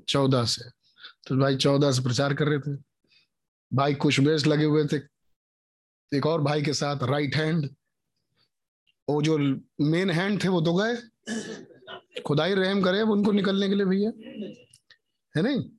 चौदह 0.07 0.45
से। 0.45 0.69
तो 1.27 1.37
भाई 1.37 1.55
चौदह 1.55 1.91
से 1.91 2.01
प्रचार 2.03 2.33
कर 2.33 2.45
रहे 2.47 2.59
थे। 2.59 2.83
भाई 3.73 3.95
कुछ 3.95 4.19
बेस 4.19 4.47
लगे 4.47 4.65
हुए 4.65 4.85
थे। 4.85 4.97
एक 6.17 6.25
और 6.25 6.41
भाई 6.41 6.61
के 6.61 6.73
साथ 6.73 7.03
राइट 7.03 7.35
हैंड 7.35 7.75
वो 9.09 9.21
जो 9.21 9.37
मेन 9.81 10.09
हैंड 10.09 10.43
थे, 10.43 10.47
वो 10.47 10.61
तो 10.61 10.73
गए? 10.73 10.95
खुदाई 12.21 12.53
रहम 12.53 12.81
करे 12.81 12.99
अब 12.99 13.09
उनको 13.09 13.31
निकलने 13.31 13.69
के 13.69 13.75
लिए 13.75 13.85
भैया। 13.85 14.09
है 15.37 15.43
नहीं? 15.43 15.69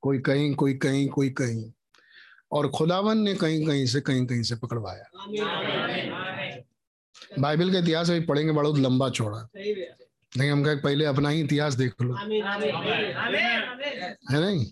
कोई 0.00 0.18
कहीं 0.18 0.54
कोई 0.54 0.74
कहीं 0.74 1.08
कोई 1.08 1.30
कहीं। 1.30 1.72
और 2.52 2.68
खुदावन 2.68 3.18
ने 3.18 3.34
कहीं 3.34 3.66
कहीं 3.66 3.86
से, 3.86 4.00
कहीं 4.00 4.26
कहीं 4.26 4.42
से 4.42 4.54
पकड़वाया। 4.54 5.04
बाइबल 7.38 7.72
का 7.72 7.78
इतिहास 7.78 8.10
अभी 8.10 8.20
पढ़ेंगे 8.20 8.52
बहुत 8.52 8.78
लंबा 8.78 9.10
चौड़ा। 9.10 9.48
नहीं, 10.38 10.50
हम 10.50 10.64
कहे 10.64 10.76
पहले 10.76 11.04
अपना 11.04 11.28
ही 11.28 11.40
इतिहास 11.40 11.74
देख 11.74 11.92
लो। 12.02 12.14
है 14.30 14.40
नहीं? 14.40 14.66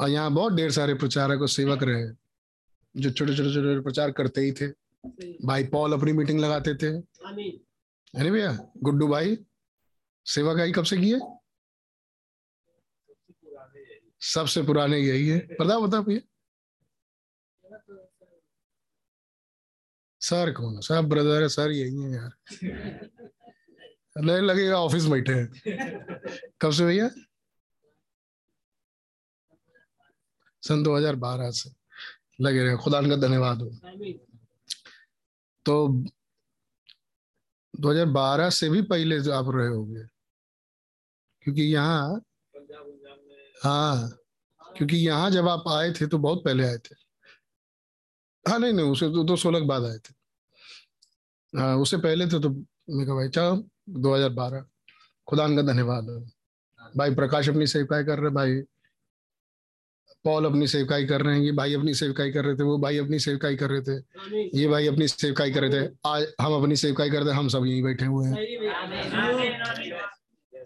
और 0.00 0.08
यहाँ 0.08 0.30
बहुत 0.30 0.52
ढेर 0.52 0.70
सारे 0.70 0.94
प्रचारक 0.94 1.40
और 1.40 1.48
सेवक 1.48 1.82
रहे, 1.82 2.06
जो 2.96 3.10
छोटे 3.10 3.36
छोटे 3.36 3.54
छोटे 3.54 3.80
प्रचार 3.80 4.10
करते 4.10 4.40
ही 4.40 4.52
थे। 4.52 4.66
भाई 5.46 5.64
पॉल 5.64 5.92
अपनी 5.92 6.12
मीटिंग 6.12 6.40
लगाते 6.40 6.74
थे। 6.74 6.98
नहीं 8.14 8.30
भैया, 8.30 8.72
गुड्डू 8.76 9.08
भाई, 9.08 9.38
सेवा 10.26 10.62
आई 10.62 10.72
कब 10.72 10.84
से 10.84 10.96
की 10.96 11.12
है? 11.12 11.20
सबसे 14.20 14.62
पुराने 14.62 14.98
यही 14.98 15.28
है। 15.28 15.38
पता 15.38 15.78
बता 15.78 16.00
भैया। 16.00 16.20
सर 20.20 20.52
कौन 20.52 20.74
है? 20.74 20.80
सब 20.80 21.08
ब्रदर 21.08 21.42
है, 21.42 21.48
सर 21.48 21.70
यही 21.70 22.02
है 22.02 22.10
यार। 22.10 22.30
नहीं 24.18 24.40
लगेगा 24.40 24.76
ऑफ़िस 24.76 25.04
बैठे 25.04 25.32
हैं। 25.32 25.48
कब 26.60 26.70
से 26.70 26.86
भैया? 26.86 27.10
सन 30.62 30.82
2012 30.82 31.50
से। 31.50 31.70
लगे 32.40 32.62
रहे, 32.62 32.76
खुदा 32.76 33.00
का 33.02 33.16
धन्यवाद 33.16 33.62
हो। 33.62 33.70
तो 35.64 36.04
2012 37.74 38.50
से 38.50 38.68
भी 38.68 38.82
पहले 38.82 39.16
आप 39.32 39.46
रहे 39.54 39.68
होंगे। 39.68 40.04
क्योंकि 41.42 41.62
यहाँ 41.62 42.20
हाँ 43.64 44.08
क्योंकि 44.76 44.96
यहाँ 44.96 45.30
जब 45.30 45.48
आप 45.48 45.64
आए 45.68 45.92
थे 45.92 46.06
तो 46.06 46.18
बहुत 46.18 46.44
पहले 46.44 46.64
आए 46.64 46.76
थे। 46.78 46.94
हाँ 48.44 48.58
नहीं 48.58 48.72
नहीं, 48.72 48.90
उसे 48.90 49.06
तो 49.06 49.24
दो 49.24 49.36
सोलह 49.36 49.64
बाद 49.66 49.84
आए 49.84 49.98
थे। 49.98 50.14
हाँ 51.52 51.76
उससे 51.76 51.96
पहले 51.96 52.26
थे 52.26 52.40
तो 52.40 52.50
मैं 52.50 53.06
कहा, 53.06 53.14
भाई, 53.14 53.28
चलो, 53.28 53.56
दो 53.90 54.14
हज़ार 54.14 54.30
बारह। 54.30 54.64
खुदा 55.28 55.46
का 55.48 55.62
धन्यवाद। 55.62 56.06
भाई, 56.96 57.14
प्रकाश 57.14 57.48
अपनी 57.48 57.66
सेवकाई 57.66 58.04
कर 58.04 58.18
रहे 58.18 58.30
भाई। 58.30 58.60
पॉल 60.24 60.44
अपनी 60.44 60.66
सेवकाई 60.66 61.06
कर 61.06 61.22
रहे 61.22 61.34
हैं, 61.34 61.42
ये 61.42 61.52
भाई 61.52 61.74
अपनी 61.74 61.94
सेवकाई 61.94 62.30
कर 62.30 62.44
रहे 62.44 62.54
थे, 62.54 62.62
वो 62.62 62.78
भाई 62.78 62.98
अपनी 62.98 63.18
सेवकाई 63.18 63.56
कर 63.56 63.70
रहे 63.70 63.80
थे, 63.80 63.94
ये 64.58 64.68
भाई 64.68 64.86
अपनी 64.86 65.08
सेवकाई 65.08 65.50
कर 65.50 65.60
रहे 65.60 65.70
थे, 65.70 65.88
आज 66.06 66.26
हम 66.40 66.54
अपनी 66.54 66.76
सेवकाई 66.76 67.10
करते 67.10 67.30
हैं 67.30 67.36
हम 67.36 67.48
सब 67.48 67.66
यहीं 67.66 67.82
बैठे 67.82 68.04
हुए 68.04 68.28
हैं। 68.28 68.34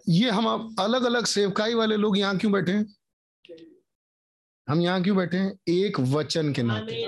ये 0.09 0.29
हम 0.29 0.75
अलग 0.79 1.03
अलग 1.03 1.25
सेवकाई 1.25 1.73
वाले 1.73 1.95
लोग 1.97 2.17
यहाँ 2.17 2.37
क्यों 2.37 2.51
बैठे 2.51 2.71
हैं? 2.71 2.85
हम 4.67 4.81
यहाँ 4.81 5.03
क्यों 5.03 5.17
बैठे 5.17 5.37
हैं? 5.37 5.51
एक 5.69 5.99
वचन 5.99 6.53
के 6.53 6.63
नाते। 6.63 7.05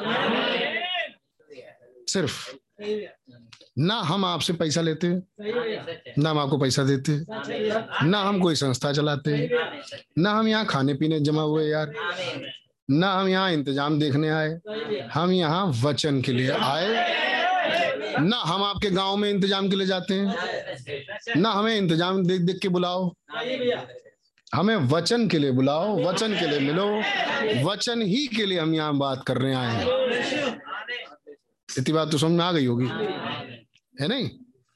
सिर्फ़। 2.07 2.55
ना 3.77 3.95
हम 4.01 4.25
आपसे 4.25 4.53
पैसा 4.53 4.81
लेते 4.81 5.07
हैं 5.07 6.13
ना 6.17 6.29
हम 6.29 6.39
आपको 6.39 6.57
पैसा 6.57 6.83
देते 6.83 7.11
हैं 7.11 8.09
ना 8.09 8.19
हम 8.21 8.39
कोई 8.41 8.55
संस्था 8.55 8.91
चलाते 8.93 9.35
हैं 9.35 9.49
ना 10.17 10.31
हम 10.31 10.47
यहाँ 10.47 10.65
खाने 10.65 10.93
पीने 10.93 11.19
जमा 11.19 11.41
हुए 11.41 11.67
यार 11.67 11.93
ना 12.89 13.11
हम 13.11 13.27
यहाँ 13.27 13.51
इंतज़ाम 13.51 13.99
देखने 13.99 14.29
आए 14.29 15.07
हम 15.13 15.31
यहाँ 15.31 15.65
वचन 15.83 16.21
के 16.21 16.31
लिए 16.31 16.49
आए 16.51 16.87
ना 18.19 18.37
हम 18.45 18.63
आपके 18.63 18.89
गाँव 18.91 19.15
में 19.17 19.29
इंतज़ाम 19.29 19.69
के 19.69 19.75
लिए 19.75 19.87
जाते 19.87 20.13
हैं 20.13 20.35
ना 21.37 21.49
हमें 21.51 21.75
इंतज़ाम 21.77 22.23
देख 22.27 22.41
देख 22.41 22.59
के 22.61 22.69
बुलाओ 22.69 23.11
हमें 24.55 24.75
वचन 24.89 25.27
के 25.27 25.37
लिए 25.39 25.51
बुलाओ 25.51 25.97
वचन 26.03 26.33
के 26.39 26.47
लिए 26.47 26.59
मिलो 26.59 26.87
वचन 27.63 28.01
ही 28.01 28.25
के 28.27 28.45
लिए 28.45 28.59
हम 28.59 28.73
यहाँ 28.75 28.97
बात 28.97 29.23
कर 29.27 29.37
रहे 29.37 29.53
आए 29.55 29.75
हैं। 29.75 29.85
इतनी 31.69 31.93
बात 31.93 32.11
तो 32.11 32.17
समझ 32.17 32.31
में 32.31 32.45
आ 32.45 32.51
गई 32.51 32.65
होगी। 32.65 32.87
है 34.01 34.07
नहीं? 34.07 34.29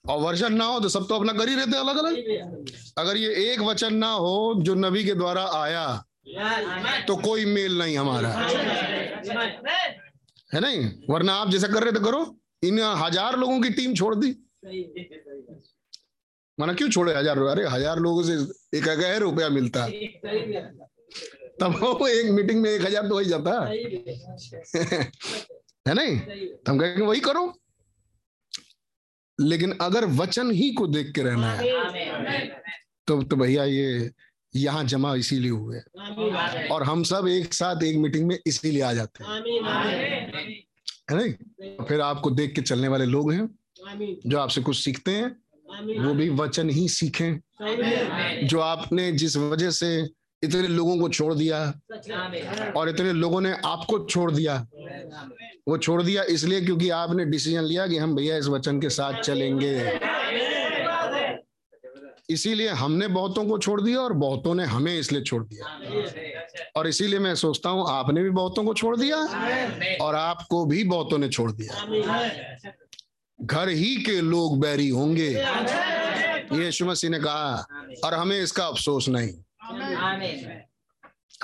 और 0.06 0.20
वर्षन 0.20 0.54
ना 0.54 0.66
हो 0.66 0.80
तो 0.80 0.90
सब 0.90 1.08
तो 1.08 1.16
अपना 1.16 1.34
कर 1.34 1.50
ही 1.50 1.56
रहते 1.56 1.78
अलग 1.78 1.98
अलग 1.98 2.16
अगर 2.98 3.18
ये 3.18 3.34
एक 3.44 3.60
वचन 3.62 3.96
ना 3.96 4.12
हो 4.14 4.54
जो 4.60 4.76
नबी 4.76 5.04
के 5.04 5.14
द्वारा 5.16 5.44
आया 5.56 6.04
तो 7.08 7.16
कोई 7.18 7.46
मेल 7.46 7.78
नहीं 7.80 7.98
हमारा। 7.98 8.30
है 10.50 10.60
नहीं? 10.62 10.92
वरना 11.10 11.34
आप 11.34 11.50
जैसा 11.50 11.68
कर 11.68 11.84
रहे 11.84 11.92
थे 11.92 12.00
करो। 12.06 12.38
इन 12.64 12.80
हज़ार 12.80 13.38
लोगों 13.40 13.60
की 13.62 13.70
टीम 13.70 13.94
छोड़ 13.96 14.16
दी। 14.16 14.36
माना 16.58 16.74
क्यों 16.74 16.90
छोड़े 16.90 17.14
हज़ार 17.14 17.40
अरे 17.40 17.66
हज़ार 17.68 18.00
लोगों 18.00 18.24
से 18.24 18.34
एक 18.78 18.88
हज़ार 18.90 19.20
रुपया 19.20 19.50
मिलता। 19.50 19.88
तब 21.62 21.80
वो 21.82 22.08
एक 22.08 22.32
मीटिंग 22.32 22.62
में 22.62 22.70
एक 22.72 22.82
हज़ार 22.82 23.08
तो 23.08 23.16
वही 23.16 23.26
जाता। 23.26 23.52
है 25.88 25.94
नहीं? 25.94 26.18
तो 26.18 26.72
हम 26.72 26.80
कहेंगे 26.80 27.06
वही 27.06 27.20
करो। 27.20 27.61
लेकिन 29.42 29.72
अगर 29.82 30.06
वचन 30.06 30.52
ही 30.52 30.72
को 30.72 30.88
देख 30.88 31.12
के 31.12 31.22
रहना 31.22 31.52
है 31.52 31.70
तो 33.08 33.22
तो 33.24 33.36
भैया 33.36 33.64
ये 33.64 34.12
यहाँ 34.56 34.84
जमा 34.84 35.16
इसीलिए 35.16 35.52
हुए 35.52 35.78
हैं। 35.78 36.68
और 36.70 36.84
हम 36.84 37.04
सब 37.04 37.28
एक 37.28 37.54
साथ 37.54 37.84
एक 37.84 37.98
मीटिंग 37.98 38.28
में 38.28 38.38
इसीलिए 38.48 38.82
आ 38.82 38.94
जाते 38.94 39.24
हैं। 39.24 39.30
है 41.12 41.18
नहीं? 41.18 41.86
फिर 41.86 42.02
आपको 42.02 42.32
देख 42.32 42.54
के 42.56 42.62
चलने 42.62 42.88
वाले 42.88 43.06
लोग 43.06 43.32
हैं 43.34 43.50
जो 44.28 44.40
आपसे 44.40 44.62
कुछ 44.62 44.78
सीखते 44.78 45.12
हैं 45.12 45.30
वो 46.06 46.14
भी 46.14 46.30
वचन 46.30 46.70
ही 46.70 46.88
सीखें। 46.90 48.48
जो 48.48 48.60
आपने 48.60 49.12
जिस 49.12 49.38
वजह 49.38 49.72
से 49.72 49.90
इतने 50.44 50.68
लोगों 50.68 50.98
को 51.00 51.10
छोड़ 51.10 51.34
दिया। 51.34 51.60
और 52.78 52.90
इतने 52.90 53.14
लोगों 53.14 53.42
ने 53.42 53.52
आपको 53.66 54.00
छोड़ 54.06 54.32
दिया। 54.32 54.68
वो 55.68 55.78
छोड़ 55.78 56.04
दिया 56.04 56.24
इसलिए 56.24 56.62
क्योंकि 56.62 56.90
आपने 56.90 57.26
डिसीज़न 57.26 57.64
लिया 57.64 57.88
कि 57.88 57.98
हम 57.98 58.16
भैया 58.16 58.38
इस 58.38 58.48
वचन 58.48 58.80
के 58.80 58.90
साथ 58.90 59.22
चलेंगे। 59.22 60.00
इसीलिए 62.30 62.70
हमने 62.70 63.08
बहुतों 63.08 63.46
को 63.46 63.58
छोड़ 63.58 63.82
दिया 63.82 64.00
और 64.00 64.14
बहुतों 64.14 64.56
ने 64.56 64.64
हमें 64.64 65.00
इसलिए 65.00 65.22
छोड़ 65.22 65.44
दिया। 65.44 65.66
और 66.76 66.88
इसीलिए 66.88 67.20
मैं 67.20 67.36
सोचता 67.36 67.70
हूँ 67.70 67.86
आपने 67.90 68.24
भी 68.24 68.30
बहुतों 68.30 68.64
को 68.64 68.74
छोड़ 68.74 68.98
दिया 68.98 69.18
और 70.02 70.16
आपको 70.16 70.66
भी 70.66 70.84
बहुतों 70.84 71.18
ने 71.18 71.30
छोड़ 71.30 71.52
दिया। 71.52 71.86
घर 73.42 73.70
ही 73.70 73.96
के 73.96 74.22
लोग 74.22 74.60
बैरी 74.60 74.90
होंगे। 74.90 75.30
यीशु 76.54 76.86
मसीह 76.86 77.10
ने 77.10 77.20
कहा, 77.20 77.66
और 78.06 78.14
हमें 78.14 78.40
इसका 78.40 78.66
अफसोस 78.66 79.10
नहीं। 79.10 79.34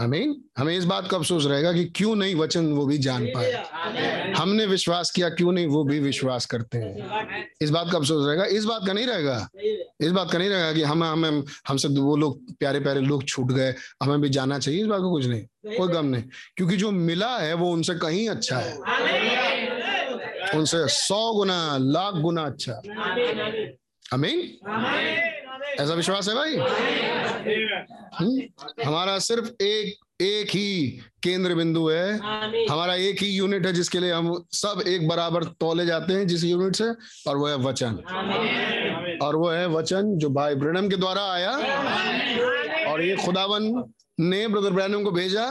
आमीन 0.01 0.43
हमें 0.58 0.77
इस 0.77 0.86
बात 0.86 1.08
का 1.12 1.17
अफसोस 1.17 1.45
रहेगा 1.45 1.73
कि 1.73 1.86
क्यों 1.86 2.15
नहीं 2.15 2.36
वचन 2.36 2.65
वो 2.65 2.86
भी 2.86 2.97
जान 2.97 3.25
पाए। 3.25 3.51
हमने 4.38 4.65
विश्वास 4.65 5.12
किया 5.12 5.30
क्यों 5.30 5.51
नहीं 5.51 5.67
वो 5.67 5.84
भी 5.84 5.99
विश्वास 5.99 6.45
करते 6.45 6.77
हैं। 6.77 7.45
इस 7.62 7.69
बात 7.69 7.91
का 7.91 7.97
अफसोस 7.97 8.27
रहेगा। 8.27 8.45
इस 8.45 8.65
बात 8.65 8.86
का 8.88 8.93
नहीं 8.93 9.06
रहेगा। 9.08 9.49
इस 10.01 10.12
बात 10.12 10.32
का 10.32 10.38
नहीं 10.38 10.49
रहेगा 10.49 10.73
कि 10.73 10.84
हम 10.84 11.03
हमें 11.03 11.43
हमसे 11.67 11.88
वो 11.88 12.15
लोग 12.15 12.56
प्यारे 12.60 12.80
प्यारे 12.80 12.99
लोग 12.99 13.23
छूट 13.23 13.51
गए। 13.51 13.73
हमें 14.03 14.21
भी 14.21 14.30
जाना 14.30 14.60
चाहिए 14.60 14.82
इस 14.82 14.88
बात 14.88 15.01
का 15.01 15.10
कुछ 15.10 15.25
नहीं। 15.25 15.77
कोई 15.77 15.88
गम 15.88 16.06
नहीं। 16.06 16.23
क्योंकि 16.56 16.77
जो 16.77 16.91
मिला 16.91 17.38
है 17.38 17.53
वो 17.53 17.71
उनसे 17.71 17.93
कहीं 17.93 18.30
अच्छा 18.30 18.58
है। 18.58 18.75
उनसे 20.56 20.88
सौ 20.88 21.34
गुना 21.34 21.77
लाख 21.77 22.13
गुना 22.13 22.45
अच्छा 22.45 22.73
अमीन 24.13 24.41
ऐसा 25.65 25.93
विश्वास 25.93 26.30
है 26.30 26.36
भाई? 26.36 26.56
हम्म? 28.13 28.41
हमारा 28.86 29.20
सिर्फ़ 29.20 29.63
एक 29.63 29.96
एक 30.22 30.50
ही 30.50 31.00
केंद्र 31.24 31.56
बिंदु 31.56 31.88
है। 31.89 32.13
हमारा 32.70 32.96
एक 32.96 33.22
ही 33.22 33.28
यूनिट 33.28 33.65
है 33.65 33.74
जिसके 33.74 34.00
लिए 34.00 34.12
हम 34.12 34.43
सब 34.52 34.84
एक 34.88 35.08
बराबर 35.08 35.43
तोले 35.43 35.86
जाते 35.86 36.13
हैं 36.13 36.28
जिस 36.28 36.43
यूनिट 36.43 36.76
से 36.76 36.84
और 37.30 37.38
वो 37.38 37.48
है 37.48 37.56
वचन। 37.58 37.93
और 39.22 39.36
वो 39.36 39.50
है 39.50 39.67
वचन 39.67 40.17
जो 40.17 40.30
भाई 40.30 40.56
ब्रणम 40.56 40.89
के 40.89 40.96
द्वारा 40.96 41.32
आया। 41.32 41.52
और 42.91 43.02
ये 43.02 43.15
खुदावन 43.15 43.84
ने 44.19 44.47
ब्रदर 44.47 44.69
ब्रैनम 44.69 45.03
को 45.03 45.12
भेजा। 45.12 45.43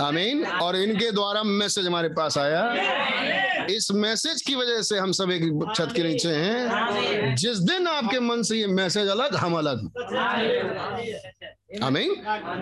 आमीन। 0.00 0.44
और 0.46 0.76
इनके 0.76 1.10
द्वारा 1.12 1.42
मैसेज 1.42 1.86
हमारे 1.86 2.08
पास 2.08 2.38
आया। 2.38 3.66
इस 3.66 3.88
मैसेज 3.92 4.42
की 4.42 4.54
वजह 4.54 4.82
से 4.82 4.98
हम 4.98 5.12
सब 5.12 5.30
एक 5.30 5.74
छत 5.76 5.92
के 5.96 6.02
नीचे 6.02 6.28
हैं। 6.28 7.34
जिस 7.36 7.58
दिन 7.58 7.86
आपके 7.86 8.20
मन 8.20 8.42
से 8.42 8.56
ये 8.56 8.66
मैसेज 8.66 9.08
अलग 9.08 9.36
हम 9.36 9.54
अलग। 9.54 9.86
आमीन। 11.82 12.14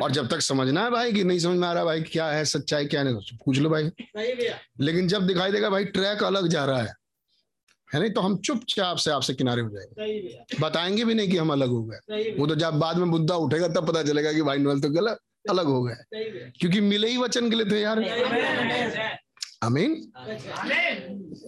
और 0.02 0.10
जब 0.10 0.28
तक 0.28 0.40
समझना 0.40 0.84
है 0.84 0.90
भाई 0.90 1.12
कि 1.12 1.24
नहीं 1.24 1.38
समझ 1.38 1.58
में 1.58 1.68
आ 1.68 1.72
रहा 1.72 1.84
भाई 1.84 2.00
क्या 2.02 2.26
है 2.26 2.44
सच्चाई 2.44 2.86
क्या 2.86 3.02
नहीं 3.02 3.14
पूछ 3.14 3.58
लो 3.58 3.70
भाई। 3.70 3.90
लेकिन 4.80 5.08
जब 5.08 5.26
दिखाई 5.26 5.52
देगा 5.52 5.70
भाई 5.70 5.84
ट्रैक 5.84 6.22
अलग 6.22 6.48
जा 6.48 6.64
रहा 6.64 6.82
है। 6.82 6.94
है 7.94 8.00
नहीं? 8.00 8.10
तो 8.10 8.20
हम 8.20 8.36
चुपचाप 8.36 8.96
से 8.96 9.10
आपसे 9.10 9.34
किनारे 9.34 9.62
हो 9.62 9.68
जाएँगे। 9.68 10.38
बताएँगे 10.60 11.04
भी 11.04 11.14
नहीं 11.14 11.28
कि 11.28 11.36
हम 11.36 11.52
अलग 11.52 11.68
हो 11.68 11.82
गए। 11.84 12.30
वो 12.38 12.46
तो 12.46 12.54
जब 12.54 12.74
बाद 12.74 12.96
में 12.96 13.06
मुद्दा 13.06 13.36
उठेगा 13.36 13.68
तब 13.68 13.88
पता 13.88 14.02
चलेगा 14.02 14.32
कि 14.32 14.42
भाई 14.42 14.58
नोल 14.58 14.80
तो 14.80 14.88
गलत 14.90 15.18
अलग 15.50 15.66
हो 15.66 15.82
गए। 15.82 15.94
क्योंकि 16.60 16.80
मिले 16.80 17.08
ही 17.08 17.16
वचन 17.16 17.50
के 17.50 17.56
लिए 17.56 17.70
थे 17.70 17.80
यार 17.80 17.98
अमीन 19.62 20.12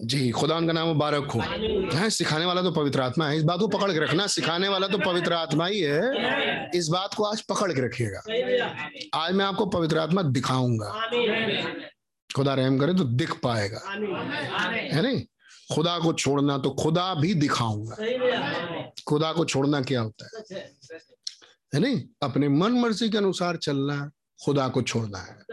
जी 0.04 0.30
खुदा 0.30 0.56
उनका 0.56 0.72
नाम 0.72 0.88
मुबारक 0.88 1.30
हो। 1.30 1.40
है? 1.98 2.10
सिखाने 2.10 2.44
वाला 2.44 2.62
तो 2.62 2.70
पवित्र 2.70 3.00
आत्मा 3.00 3.28
है। 3.28 3.36
इस 3.36 3.42
बात 3.42 3.58
को 3.58 3.68
पकड़ 3.68 3.92
के 3.92 3.98
रखना। 3.98 4.26
सिखाने 4.26 4.68
वाला 4.68 4.88
तो 4.88 4.98
पवित्र 4.98 5.32
आत्मा 5.32 5.66
ही 5.66 5.80
है। 5.80 6.70
इस 6.74 6.88
बात 6.88 7.14
को 7.14 7.24
आज 7.24 7.40
पकड़ 7.40 7.72
के 7.72 7.80
रखिएगा। 7.80 8.20
आज 9.14 9.34
मैं 9.34 9.44
आपको 9.44 9.66
पवित्र 9.66 9.98
आत्मा 9.98 10.22
दिखाऊँगा। 10.22 11.10
खुदा 12.36 12.54
रहम 12.54 12.78
करे 12.78 12.94
तो 12.94 13.04
दिख 13.04 13.34
पाएगा। 13.42 13.80
है 14.74 15.02
नहीं? 15.02 15.22
खुदा 15.74 15.98
को 15.98 16.12
छोड़ना 16.12 16.58
तो 16.58 16.70
खुदा 16.70 17.14
भी 17.14 17.34
दिखाऊँगा। 17.34 17.96
खुदा 19.08 19.32
को 19.32 19.44
छोड़ना 19.44 19.82
क्या 19.82 20.00
होता 20.00 20.24
है? 20.24 20.58
है 21.74 21.80
नहीं? 21.80 22.02
अपने 22.22 22.48
मन 22.48 22.72
मर्ज़ी 22.72 23.10
के 23.10 23.18
अनुसार 23.18 23.56
चलना 23.56 24.10
खुदा 24.44 24.68
को 24.68 24.82
छोड़ना 24.82 25.18
है। 25.18 25.44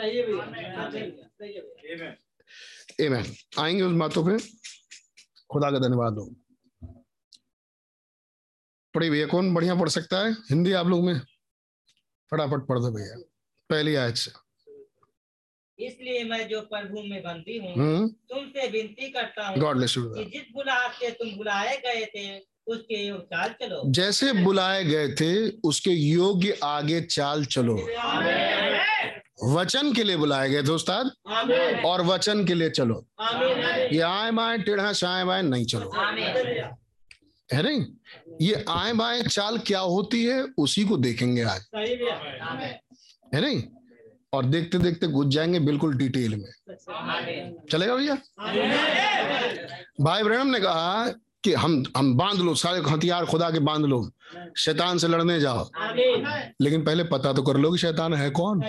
एमेन 3.01 3.35
आएँगे 3.59 3.81
उस 3.81 3.93
बातों 3.93 4.25
पे। 4.25 4.43
खुदा 5.51 5.71
का 5.71 5.79
धन्यवाद 5.79 6.13
हो। 6.13 6.35
पढ़ी 8.93 9.09
भैया 9.09 9.27
कौन 9.27 9.53
बढ़िया 9.53 9.75
पढ़ 9.75 9.89
सकता 9.89 10.19
है? 10.19 10.31
हिंदी 10.33 10.71
आप 10.71 10.87
लोग 10.87 11.03
में? 11.03 11.19
फटाफट 12.31 12.67
पढ़ 12.67 12.79
दो 12.79 12.91
भैया। 12.91 13.21
पहली 13.69 13.95
आयत 13.95 14.15
से। 14.15 14.46
इसलिए 15.79 16.23
मैं 16.23 16.47
जो 16.47 16.61
प्रभु 16.61 17.01
में 17.01 17.21
बंदी 17.23 17.57
हूँ 17.57 17.73
हम्म। 17.73 18.07
तुमसे 18.07 18.67
विनती 18.67 19.09
करता 19.09 19.47
हूँ 19.47 19.83
जिस 19.83 20.45
बुलाहट 20.53 20.93
से 20.93 21.11
तुम 21.11 21.35
बुलाए 21.37 21.77
गए 21.77 22.05
थे 22.05 22.39
उसके 22.67 22.95
योग 23.07 23.21
चाल 23.23 23.53
चलो। 23.61 23.81
जैसे 23.85 24.31
बुलाए 24.33 24.83
गए 24.83 25.07
थे 25.13 25.49
उसके 25.63 25.91
योग्य 25.91 26.57
आगे 26.63 27.01
चाल 27.01 27.45
चलो। 27.45 27.75
वचन 29.43 29.93
के 29.93 30.03
लिए 30.03 30.15
बुलाए 30.17 30.49
गए 30.49 30.63
थे 30.63 30.71
उस्ताद। 30.71 31.11
और 31.85 32.01
वचन 32.01 32.45
के 32.45 32.53
लिए 32.53 32.69
चलो। 32.69 33.05
ये 33.91 33.99
आए 33.99 34.31
बाएँ 34.31 34.57
टेढ़ा 34.63 34.91
शाए 34.93 35.23
बाएँ 35.23 35.43
नहीं 35.43 35.65
चलो। 35.65 35.91
है 37.49 37.63
नहीं? 37.63 37.85
ये 38.41 38.65
आए 38.69 38.93
बाएँ 38.93 39.21
चाल 39.23 39.57
क्या 39.57 39.79
होती 39.79 40.23
है 40.25 40.41
उसी 40.57 40.83
को 40.83 40.97
देखेंगे 40.97 41.43
आज। 41.43 41.65
है 43.33 43.41
नहीं? 43.41 43.63
और 44.33 44.45
देखते 44.45 44.77
देखते 44.77 45.07
घुस 45.07 45.27
जाएँगे 45.27 45.59
बिल्कुल 45.59 45.97
डिटेल 45.97 46.35
में। 46.35 46.75
चलेगा 47.71 47.95
भैया? 47.95 48.15
भाई 50.01 50.23
ब्रहणम 50.23 50.47
ने 50.47 50.59
कहा 50.59 51.07
कि 51.43 51.53
हम 51.53 51.83
हम 51.97 52.17
बाँध 52.17 52.39
लो, 52.39 52.55
सारे 52.55 52.79
हथियार 52.79 53.25
खुदा 53.25 53.51
के 53.51 53.59
बाँध 53.59 53.85
लो। 53.85 54.09
शैतान 54.57 54.97
से 54.97 55.07
लड़ने 55.07 55.39
जाओ। 55.39 55.69
लेकिन 56.61 56.83
पहले 56.83 57.03
पता 57.03 57.33
तो 57.33 57.43
कर 57.43 57.57
लो 57.57 57.71
कि 57.71 57.77
शैतान 57.77 58.13
है 58.13 58.29
कौन। 58.29 58.61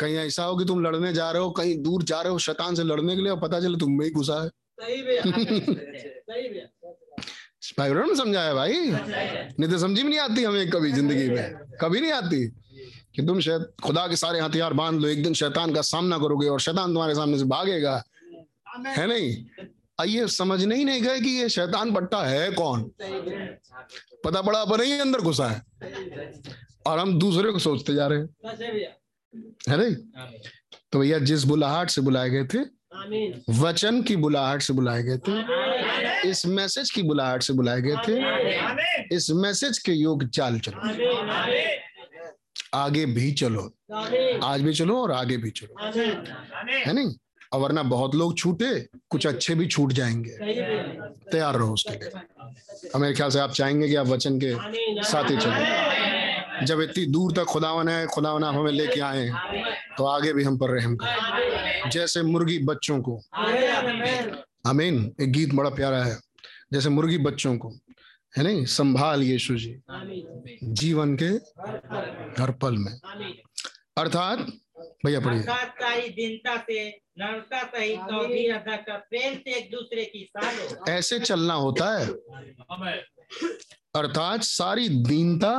कहीं 0.00 0.16
ऐसा 0.16 0.44
हो 0.44 0.56
कि 0.56 0.64
तुम 0.64 0.84
लड़ने 0.84 1.12
जा 1.12 1.30
रहे 1.30 1.42
हो, 1.42 1.50
कहीं 1.50 1.82
दूर 1.82 2.02
जा 2.02 2.20
रहे 2.20 2.32
हो, 2.32 2.38
शैतान 2.38 2.74
से 2.74 2.82
लड़ने 2.82 3.16
के 3.16 3.22
लिए, 3.22 3.30
और 3.30 3.40
पता 3.40 3.60
चले 3.60 3.78
तुम 3.78 3.98
में 3.98 4.06
ही 4.06 4.12
घुसा 4.12 4.42
है। 4.42 4.48
भाई 7.78 8.14
समझाया, 8.16 8.54
भाई? 8.54 8.90
नहीं 9.60 9.68
तो 9.68 9.78
समझी 9.78 10.02
भी 10.02 10.08
नहीं 10.08 10.18
आती 10.18 10.44
हमें 10.44 10.70
कभी 10.70 10.92
ज़िंदगी 10.92 11.28
में। 11.28 11.54
कभी 11.80 12.00
नहीं 12.00 12.12
आती। 12.12 12.52
कि 13.16 13.22
तुम 13.22 13.40
शायद 13.40 13.66
खुदा 13.82 14.06
के 14.08 14.16
सारे 14.16 14.40
हथियार 14.40 14.72
बाँध 14.72 15.00
लो 15.00 15.08
एक 15.08 15.22
दिन 15.22 15.34
शैतान 15.34 15.74
का 15.74 15.82
सामना 15.82 16.18
करोगे 16.18 16.48
और 16.48 16.60
शैतान 16.60 16.86
तुम्हारे 16.86 17.14
सामने 17.14 17.38
से 17.38 17.44
भागेगा। 17.44 18.02
है 18.86 19.06
नहीं? 19.06 19.44
आइए 20.00 20.26
समझने 20.26 20.76
ही 20.76 20.84
नहीं 20.84 21.02
गए 21.02 21.20
कि 21.20 21.30
ये 21.30 21.48
शैतान 21.48 21.94
पट्टा 21.94 22.22
है 22.22 22.50
कौन? 22.52 22.82
पता 24.24 24.42
पड़ा 24.42 24.58
अपन 24.58 24.80
ही 24.80 24.98
अंदर 24.98 25.20
घुसा 25.20 25.48
है। 25.48 25.62
और 26.86 26.98
हम 26.98 27.18
दूसरे 27.18 27.52
को 27.52 27.58
सोचते 27.58 27.94
जा 27.94 28.06
रहे 28.06 28.18
हैं। 28.18 28.28
है 29.68 29.76
नहीं? 29.76 29.94
तो 30.92 30.98
भैया 30.98 31.18
जिस 31.18 31.44
बुलाहट 31.44 31.90
से 31.90 32.00
बुलाए 32.00 32.30
गए 32.30 32.44
थे 32.44 32.58
वचन 33.50 34.02
की 34.02 34.16
बुलाहट 34.16 34.62
से 34.62 34.72
बुलाए 34.72 35.02
गए 35.02 35.18
थे 35.18 36.30
इस 36.30 36.46
मैसेज 36.46 36.90
की 36.90 37.02
बुलाहट 37.02 37.42
से 37.42 37.52
बुलाए 37.52 37.80
गए 37.82 37.96
थे 38.08 38.14
इस 39.16 39.30
मैसेज 39.30 39.78
के 39.78 39.92
योग 39.92 40.28
चाल 40.28 40.58
चलो। 40.58 40.80
आगे 42.74 43.06
भी 43.06 43.32
चलो। 43.32 43.62
आज 44.44 44.60
भी 44.60 44.74
चलो 44.74 45.02
और 45.02 45.12
आगे 45.12 45.36
भी 45.36 45.50
चलो। 45.50 45.84
है 46.70 46.92
नहीं? 46.92 47.14
और 47.52 47.60
वरना 47.60 47.82
बहुत 47.82 48.14
लोग 48.14 48.36
छूटे 48.38 48.86
कुछ 49.10 49.26
अच्छे 49.26 49.54
भी 49.54 49.66
छूट 49.66 49.92
जाएँगे। 49.92 50.30
तैयार 51.32 51.54
रहो 51.54 51.72
उसके 51.74 51.94
लिए। 51.94 52.10
और 52.94 53.00
मेरे 53.00 53.14
ख्याल 53.14 53.30
से 53.30 53.38
आप 53.38 53.52
चाहेंगे 53.52 53.88
कि 53.88 53.94
आप 53.94 54.06
वचन 54.06 54.38
के 54.44 54.54
साथ 55.04 55.30
ही 55.30 55.36
चलें। 55.36 56.66
जब 56.66 56.80
इतनी 56.80 57.04
दूर 57.06 57.32
तक 57.32 57.44
खुदावन 57.44 57.88
है 57.88 58.06
खुदावन 58.06 58.44
आप 58.44 58.54
हमें 58.54 58.72
लेके 58.72 59.00
आए 59.00 59.30
तो 59.98 60.04
आगे 60.04 60.32
भी 60.32 60.44
हम 60.44 60.58
पर 60.58 60.70
रहम 60.70 60.96
करें। 60.96 61.90
जैसे 61.90 62.22
मुर्गी 62.22 62.58
बच्चों 62.58 63.00
को। 63.00 63.20
अमीन 64.66 65.12
एक 65.20 65.32
गीत 65.32 65.54
बड़ा 65.54 65.70
प्यारा 65.70 66.02
है। 66.04 66.18
जैसे 66.72 66.88
मुर्गी 66.88 67.18
बच्चों 67.18 67.56
को। 67.58 67.72
है 68.36 68.44
नहीं? 68.44 68.64
संभाल 68.64 69.22
यीशु 69.22 69.56
जी। 69.56 69.80
जीवन 70.64 71.16
के 71.16 71.26
हर 72.42 72.50
पल 72.62 72.76
में। 72.76 72.92
अर्थात 73.98 74.38
भैया 75.06 75.20
पढ़िए। 75.20 75.40
अर्थात 75.40 75.68
सारी 75.68 76.08
दीनता 76.08 76.56
से 76.56 77.00
नम्रता 77.18 77.62
सहित 77.62 78.00
गंभीर 78.00 78.54
अदा 78.54 78.76
कर 78.76 78.96
प्रेम 78.96 79.34
से 79.34 79.54
एक 79.54 79.70
दूसरे 79.70 80.04
की 80.04 80.30
सालो 80.36 80.92
ऐसे 80.92 81.18
चलना 81.20 81.54
होता 81.54 81.98
है। 81.98 82.06
अर्थात 83.94 84.42
सारी 84.42 84.88
दीनता 84.88 85.52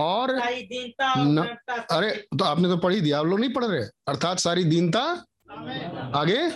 और 0.00 0.38
सारी 0.40 0.62
दीनता 0.62 1.12
और 1.12 1.26
न- 1.26 1.56
अरे 1.90 2.10
तो 2.38 2.44
आपने 2.44 2.68
तो 2.68 2.76
पढ़ी 2.76 3.00
दिया 3.00 3.20
आप 3.20 3.26
लोग 3.26 3.40
नहीं 3.40 3.52
पढ़ 3.52 3.64
रहे? 3.64 3.84
अर्थात 4.08 4.38
सारी 4.38 4.64
दीनता 4.64 5.02
आगे 6.14 6.50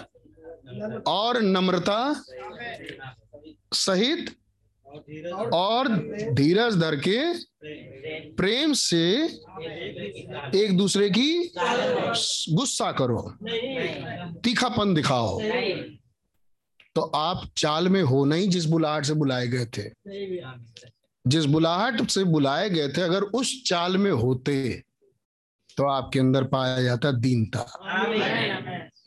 और 1.07 1.43
नम्रता 1.43 2.23
सहित 3.73 4.37
और 5.55 5.89
धीरज 6.35 6.77
धर 6.77 6.97
के 7.09 7.19
प्रेम 8.33 8.73
से 8.73 9.03
एक 10.55 10.77
दूसरे 10.77 11.11
की 11.11 11.53
गुस्सा 12.55 12.91
करो। 12.93 13.21
तीखापन 14.41 14.95
दिखाओ। 14.95 15.41
तो 16.95 17.01
आप 17.01 17.49
चाल 17.57 17.89
में 17.89 18.03
हो 18.03 18.25
नहीं 18.25 18.49
जिस 18.49 18.65
बुलाहट 18.65 19.05
से 19.05 19.15
बुलाए 19.15 19.47
गए 19.47 19.67
थे। 19.67 19.91
जिस 21.27 21.45
बुलाहट 21.45 22.11
से 22.11 22.25
बुलाए 22.25 22.71
गए 22.71 22.89
थे 22.89 23.03
अगर 23.03 23.23
उस 23.23 23.63
चाल 23.67 23.97
में 23.97 24.11
होते 24.11 24.83
तो 25.77 25.85
आपके 25.85 26.19
अंदर 26.19 26.45
पाया 26.45 26.83
जाता 26.83 27.11
दीनता। 27.13 27.63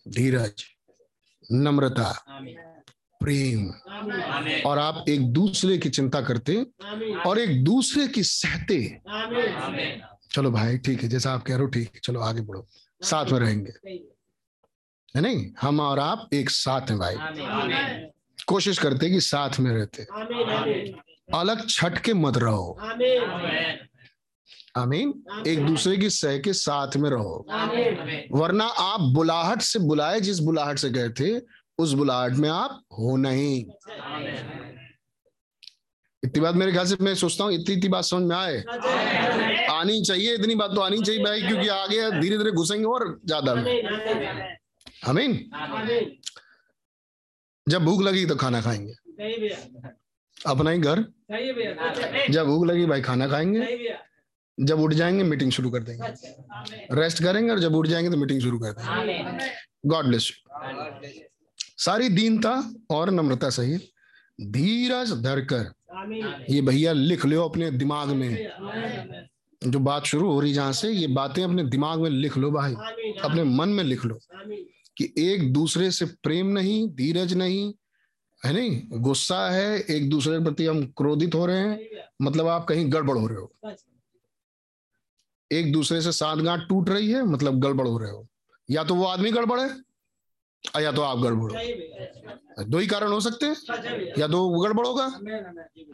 धीरज 0.08 0.64
नम्रता। 1.52 2.10
प्रेम। 3.20 3.70
और 4.66 4.80
आप 4.80 5.06
एक 5.10 5.28
दूसरे 5.34 5.78
की 5.78 5.90
चिंता 5.90 6.22
करते 6.22 6.66
और 7.26 7.40
एक 7.40 7.64
दूसरे 7.64 8.08
की 8.08 8.24
सहते। 8.24 9.00
चलो 10.32 10.52
भाई, 10.52 10.78
ठीक 10.78 11.04
है, 11.04 11.10
जैसा 11.10 11.34
आप 11.34 11.44
कह 11.44 11.54
रहे 11.54 11.64
हो, 11.64 11.68
ठीक 11.68 11.92
है, 11.96 12.02
चलो 12.04 12.20
आगे 12.20 12.42
बढ़ो। 12.42 12.68
साथ 13.02 13.26
में 13.26 13.40
रहेंगे। 13.40 13.72
है 15.16 15.22
नहीं? 15.22 15.52
हम 15.62 15.80
और 15.80 16.00
आप 16.00 16.30
एक 16.34 16.50
साथ 16.50 16.82
हैं 16.82 17.00
भाई। 17.00 17.16
कोशिश 18.48 18.78
करते 18.78 19.10
कि 19.10 19.22
साथ 19.22 19.60
में 19.60 19.72
रहते। 19.72 20.04
अलग 21.34 21.70
छट 21.70 21.98
के 21.98 22.14
मत 22.14 22.38
रहो। 22.38 22.78
आमीन। 24.76 25.24
एक 25.48 25.66
दूसरे 25.66 25.98
की 25.98 26.10
सह 26.10 26.38
के 26.38 26.54
साथ 26.54 26.98
में 26.98 27.10
रहो। 27.10 27.46
वरना 28.32 28.66
आप 28.66 29.02
बुलाहट 29.02 29.62
से 29.62 29.80
बुलाए 29.80 30.22
जिस 30.22 30.40
बुलाहट 30.40 30.78
से 30.78 30.90
गए 30.90 31.10
थे 31.10 31.40
उस 31.80 31.94
बुलाहट 31.94 32.34
में 32.34 32.50
आप 32.50 32.82
हो 33.00 33.16
नहीं। 33.18 33.66
इतनी 36.24 36.42
बात 36.42 36.56
मेरे 36.56 36.72
ख्याल 36.72 36.86
से 36.86 36.96
मैं 37.02 37.14
सोचता 37.16 37.44
हूँ, 37.44 37.54
इतनी 37.54 37.76
इतनी 37.76 37.90
बात 37.90 38.04
समझ 38.04 38.24
में 38.24 38.36
आए। 38.36 38.64
आनी 39.72 40.02
चाहिए, 40.02 40.34
इतनी 40.36 40.56
बात 40.56 40.72
तो 40.76 40.82
आनी 40.82 41.02
चाहिए 41.02 41.24
भाई, 41.24 41.42
क्योंकि 41.42 41.68
आगे 41.68 42.10
धीरे 42.12 42.38
धीरे 42.38 42.52
घुसेंगे 42.52 42.86
और 42.86 43.20
ज़्यादा। 43.26 43.54
में 43.56 44.58
आमीन। 45.08 45.38
जब 47.68 47.86
भूख 47.86 48.02
लगी 48.02 48.26
तो 48.26 48.36
खाना 48.36 48.62
खाएँगे। 48.62 48.94
अपना 50.38 50.70
ही 50.70 50.80
घर। 50.80 51.04
जब 52.32 52.46
भूख 52.46 52.66
लगी 52.68 52.86
भाई 52.86 53.02
खाना 53.02 53.28
खाएँगे। 53.28 53.96
जब 54.58 54.80
उठ 54.80 54.94
जाएँगे 54.94 55.24
मीटिंग 55.24 55.52
शुरू 55.52 55.70
कर 55.70 55.84
देंगे। 55.84 56.96
रेस्ट 56.96 57.24
करेंगे 57.24 57.52
और 57.52 57.60
जब 57.60 57.76
उठ 57.76 57.88
जाएँगे 57.88 58.10
तो 58.10 58.18
मीटिंग 58.18 58.42
शुरू 58.42 58.60
कर 58.60 58.72
देंगे। 58.72 59.50
गॉड 59.86 60.06
ब्लेस 60.06 60.30
यू 60.30 60.36
सारी 61.78 62.10
दीनता 62.10 62.52
और 62.90 63.10
नम्रता 63.12 63.50
सहित 63.50 63.90
धीरज 64.42 65.12
धरकर 65.24 65.74
ये 66.50 66.62
भैया 66.62 66.94
लिख 66.94 67.26
लो 67.26 67.44
अपने 67.44 67.72
दिमाग 67.72 68.10
में। 68.10 68.48
जो 69.62 69.80
बात 69.80 70.06
शुरू 70.06 70.32
हो 70.32 70.40
रही 70.40 70.54
जहाँ 70.54 70.74
से 70.74 70.92
ये 70.92 71.08
बातें 71.08 71.44
अपने 71.44 71.64
दिमाग 71.64 72.00
में 72.00 72.10
लिख 72.10 72.38
लो 72.38 72.52
भाई। 72.52 72.74
अपने 73.24 73.44
मन 73.44 73.70
में 73.70 73.84
लिख 73.84 74.06
लो 74.06 74.20
कि 74.98 75.14
एक 75.18 75.52
दूसरे 75.54 75.90
से 75.92 76.06
प्रेम 76.06 76.48
नहीं 76.48 76.88
धीरज 76.90 77.34
नहीं 77.34 77.74
है 78.42 78.54
नहीं? 78.54 78.82
गुस्सा 78.94 79.50
है 79.50 79.80
एक 79.80 80.10
दूसरे 80.10 80.38
के 80.38 80.44
प्रति 80.44 80.66
हम 80.66 80.86
क्रोधित 80.98 81.36
हो 81.36 81.46
रहे 81.46 81.58
हैं। 81.58 82.06
मतलब 82.22 82.48
आप 82.48 82.66
कहीं 82.66 82.92
गड़बड़ 82.94 83.18
हो 83.18 83.28
रहे 83.28 83.38
हो। 83.38 83.76
एक 85.52 85.72
दूसरे 85.74 86.02
से 86.02 86.12
साथ 86.12 86.38
गांठ 86.38 86.68
टूट 86.70 86.90
रही 86.90 87.12
है 87.12 87.24
मतलब 87.24 87.60
गड़बड़ 87.60 87.88
हो 87.88 87.98
रहे 87.98 88.12
हो। 88.12 88.28
या 88.72 88.84
तो 88.84 88.96
वो 88.96 89.06
आदमी 89.06 89.32
गड़बड़ 89.32 89.60
है 89.60 89.87
या 90.82 90.92
तो 90.92 91.02
आप 91.02 91.18
गड़बड़ 91.18 91.52
हो। 91.52 92.64
दो 92.64 92.78
ही 92.78 92.88
कारण 92.88 93.08
हो 93.08 93.20
सकते 93.20 93.46
हैं। 93.46 93.56
या 94.20 94.28
तो 94.28 94.50
गड़बड़ 94.50 94.88
होगा 94.88 95.20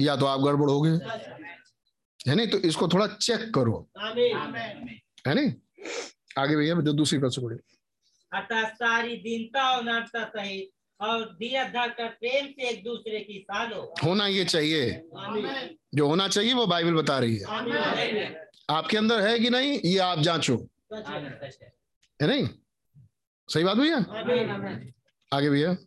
या 0.01 0.15
तो 0.15 0.25
आप 0.25 0.39
गड़बड़ 0.39 0.69
हो 0.69 0.81
गए। 0.81 0.91
है 2.27 2.35
नहीं? 2.35 2.47
तो 2.47 2.57
इसको 2.57 2.87
थोड़ा 2.87 3.07
चेक 3.07 3.51
करो। 3.55 3.89
है 5.27 5.33
नहीं? 5.35 5.53
आगे 6.37 6.55
भैया 6.55 6.75
जो 6.75 6.93
दूसरी 6.93 7.19
बात 7.19 7.31
पढ़ी 7.39 7.57
अर्थात 8.33 8.73
सारी 8.75 9.15
दीनता 9.15 9.69
और 9.69 9.83
नम्रता 9.83 10.23
सहित 10.23 10.69
और 11.01 11.25
धीरज 11.25 11.67
धर 11.67 11.89
कर 11.89 12.07
प्रेम 12.07 12.45
से 12.45 12.69
एक 12.69 12.83
दूसरे 12.83 13.19
की 13.19 13.39
सालो 13.39 13.93
होना 14.03 14.27
ये 14.27 14.45
चाहिए। 14.45 14.89
जो 15.95 16.07
होना 16.07 16.27
चाहिए 16.27 16.53
वो 16.53 16.65
बाइबल 16.67 16.93
बता 16.93 17.19
रही 17.19 17.37
है। 17.37 17.45
आपके 18.69 18.97
अंदर 18.97 19.19
है 19.21 19.39
कि 19.39 19.49
नहीं? 19.49 19.79
ये 19.85 19.97
आप 19.97 20.19
जांचो। 20.19 20.55
है 22.21 22.27
नहीं? 22.27 22.49
सही 23.47 23.63
बात 23.63 23.77
भैया? 23.77 23.97
आगे 25.33 25.49
भैया। 25.49 25.77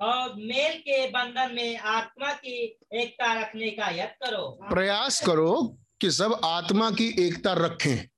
और 0.00 0.28
मेल 0.36 0.78
के 0.78 1.06
बंधन 1.06 1.54
में 1.54 1.78
आत्मा 1.78 2.32
की 2.32 2.78
एकता 2.94 3.40
रखने 3.40 3.70
का 3.70 3.88
यत्न 3.90 4.26
करो। 4.26 4.60
प्रयास 4.62 5.26
करो 5.26 5.78
कि 6.00 6.10
सब 6.10 6.40
आत्मा 6.44 6.90
की 6.90 7.26
एकता 7.26 7.52
रखें। 7.52 8.08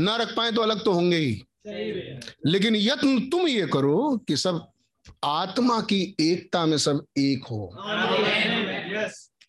ना 0.00 0.16
रख 0.16 0.36
पाए 0.36 0.52
तो 0.52 0.62
अलग 0.62 0.84
तो 0.84 0.92
होंगे 0.92 1.16
ही। 1.16 1.42
लेकिन 2.46 2.76
यत्न 2.76 3.20
तुम 3.30 3.48
ये 3.48 3.66
करो 3.66 4.24
कि 4.28 4.36
सब 4.36 4.70
आत्मा 5.24 5.80
की 5.80 6.16
एकता 6.20 6.66
में 6.66 6.78
सब 6.78 7.06
एक 7.18 7.44
हो। 7.44 7.76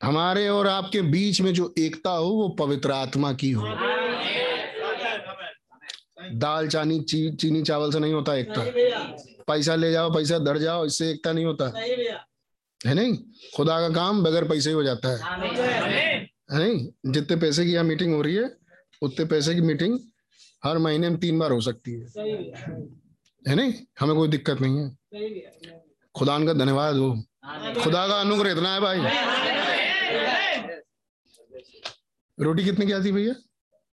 हमारे 0.04 0.50
और 0.50 0.68
आपके 0.68 1.02
बीच 1.02 1.42
में 1.42 1.54
जो 1.54 1.76
एकता 1.80 2.10
हो 2.10 2.30
वो 2.30 2.50
पवित्र 2.50 2.92
आत्मा 2.92 3.34
की 3.34 3.52
हो। 3.52 3.68
दाल 6.32 6.68
चानी 6.68 7.00
ची, 7.00 7.36
चीनी 7.36 7.64
चावल 7.64 7.92
से 7.92 8.00
नहीं 8.00 8.14
होता 8.14 8.36
एकता। 8.36 8.62
पैसा 9.48 9.76
ले 9.76 9.92
जाओ 9.92 10.14
पैसा 10.16 10.40
धर 10.40 10.58
जाओ 10.58 10.86
इससे 10.86 11.10
एकता 11.12 11.32
नहीं 11.32 11.46
होता। 11.46 11.72
है 12.86 12.94
नहीं? 12.94 13.18
खुदा 13.56 13.80
का 13.80 13.96
काम 13.96 14.24
बगैर 14.24 14.44
पैसे 14.44 14.70
ही 14.70 14.76
हो 14.76 14.84
जाता 14.84 15.10
है। 15.10 15.18
है 16.52 16.60
नहीं? 16.60 16.90
जितने 17.12 17.38
पैसे 17.38 17.66
की 17.66 17.72
यहाँ 17.72 17.86
मीटिंग 17.86 18.14
हो 18.16 18.22
रही 18.22 18.36
है 18.36 18.56
उतने 19.02 19.26
पैसे 19.26 19.56
की 19.56 19.62
मीटिंग 19.62 20.00
हर 20.64 20.78
महीने 20.78 21.10
में 21.10 21.20
तीन 21.20 21.40
बार 21.40 21.52
हो 21.52 21.62
सकती 21.62 21.92
है। 21.92 22.08
है 23.48 23.56
नहीं? 23.56 23.74
हमें 24.00 24.16
कोई 24.16 24.28
दिक्कत 24.28 24.62
नहीं 24.62 24.78
है। 24.78 24.98
खुदा 26.16 26.46
का 26.46 26.54
धन्यवाद 26.54 26.96
हो। 26.96 27.24
खुदा 27.84 28.08
का 28.08 28.20
अनुग्रह 28.20 28.52
इतना 28.52 28.74
है 28.74 28.80
भाई। 28.80 29.00
रोटी 32.40 32.64
कितने 32.64 32.86
की 32.86 32.92
आती 32.92 33.12
भैया? 33.12 33.34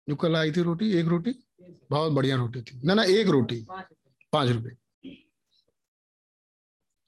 जो 0.09 0.17
कल 0.17 0.37
आई 0.37 0.53
थी 0.53 0.63
रोटी 0.63 0.93
एक 0.93 1.07
रोटी? 1.07 1.31
बहुत 1.91 2.13
बढ़िया 2.13 2.37
रोटी 2.37 2.63
थी। 2.63 2.81
ना 2.85 2.95
ना, 2.95 3.05
एक 3.05 3.27
रोटी। 3.27 3.67
पाँच 4.33 4.49
रुपए। 4.49 4.71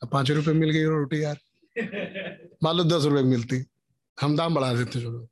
अब 0.03 0.09
पाँच 0.09 0.30
रुपए 0.30 0.53
मिल 0.53 0.70
गई 0.70 0.85
रोटी 0.85 1.24
यार। 1.24 1.39
मान 2.62 2.76
लो 2.76 2.85
दस 2.85 3.05
रुपए 3.05 3.22
मिलती। 3.22 3.64
हम 4.20 4.37
दाम 4.37 4.55
बढ़ा 4.55 4.74
देते, 4.74 4.91
चलो। 4.91 5.28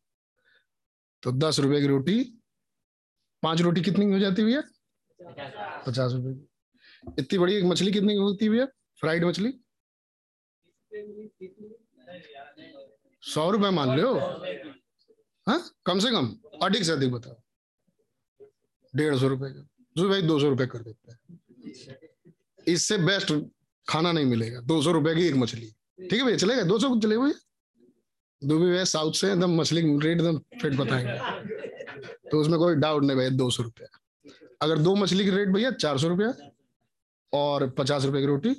तो 1.23 1.33
दस 1.33 1.59
रुपए 1.59 1.81
की 1.81 1.87
रोटी, 1.87 2.25
पाँच 3.43 3.61
रोटी 3.61 3.81
कितनी 3.81 4.07
की 4.07 4.13
हो 4.13 4.19
जाती 4.19 4.45
भैया? 4.45 4.63
पचास 5.87 6.13
रुपए 6.13 6.35
की। 6.35 6.47
इतनी 7.19 7.39
बड़ी 7.39 7.55
एक 7.55 7.65
मछली 7.65 7.93
कितनी 7.93 8.13
की 8.13 8.19
होती 8.19 8.49
भैया? 8.49 8.67
फ्राइड 9.01 9.25
मछली? 9.25 9.61
सौ 13.23 13.51
रुपए 13.51 13.71
मान 13.71 14.01
लो 14.01 14.19
हाँ? 15.49 15.71
कम 15.87 15.99
से 15.99 16.11
कम। 16.11 16.39
अधिक 16.63 16.85
से 16.85 16.93
अधिक 16.93 17.13
बताओ। 17.13 17.43
डेढ़ 18.95 19.17
सौ 19.17 19.29
रुपए 19.29 19.49
का। 19.49 19.67
जो 19.97 20.09
भाई 20.09 20.23
दो 20.23 20.39
सौ 20.41 20.49
रुपए 20.49 20.67
कर 20.67 20.79
देते 20.79 21.13
हैं। 21.13 21.19
इससे 22.67 22.99
बेस्ट 22.99 23.33
खाना 23.87 24.13
नहीं 24.13 24.25
मिलेगा। 24.27 24.61
दो 24.63 24.81
सौ 24.83 24.93
रुपए 24.93 25.15
की 25.15 25.27
एक 25.27 25.35
मछली। 25.37 25.67
ठीक 26.01 26.13
है 26.13 26.25
भैया 26.25 26.37
चलेगा? 26.37 26.63
दो 26.63 26.79
सौ 26.79 26.99
चलेगा 26.99 27.23
भैया 27.23 27.39
दो 28.43 28.59
भी 28.59 28.71
भैया 28.71 28.85
साउथ 28.87 29.13
से 29.13 29.31
एकदम 29.33 29.61
मछली 29.61 29.81
रेट 29.81 30.07
एकदम 30.11 30.39
फिट 30.63 30.75
बताएँगे। 30.75 31.19
तो 32.31 32.41
उसमें 32.41 32.59
कोई 32.59 32.75
डाउट 32.77 33.05
नहीं 33.05 33.17
भैया 33.17 33.31
दो 33.31 33.51
सौ 33.51 33.63
रुपया। 33.63 33.89
अगर 34.63 34.79
दो 34.79 34.95
मछली 34.95 35.25
की 35.25 35.31
रेट 35.31 35.49
भैया 35.49 35.71
चार 35.73 35.99
सौ 35.99 36.09
रुपया 36.09 36.33
और 37.33 37.69
पचास 37.71 38.05
रुपए 38.05 38.21
की 38.21 38.27
रोटी 38.27 38.55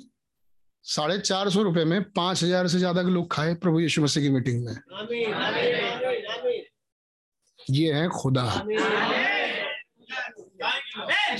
साढ़े 0.84 1.18
चार 1.18 1.50
सौ 1.50 1.62
रुपए 1.62 1.84
में 1.84 2.02
पाँच 2.12 2.42
हज़ार 2.42 2.68
से 2.68 2.78
ज़्यादा 2.78 3.02
के 3.02 3.10
लोग 3.10 3.30
खाए 3.32 3.54
प्रभु 3.54 3.80
यीशु 3.80 4.02
मसीह 4.02 4.22
की 4.22 4.30
मीटिंग 4.30 4.64
में। 4.64 4.72
आमीन 4.72 5.32
आमीन 5.34 5.74
आमीन। 5.74 6.26
आमीन 6.28 6.62
ये 7.70 7.92
है 7.92 8.08
खुदा। 8.10 8.44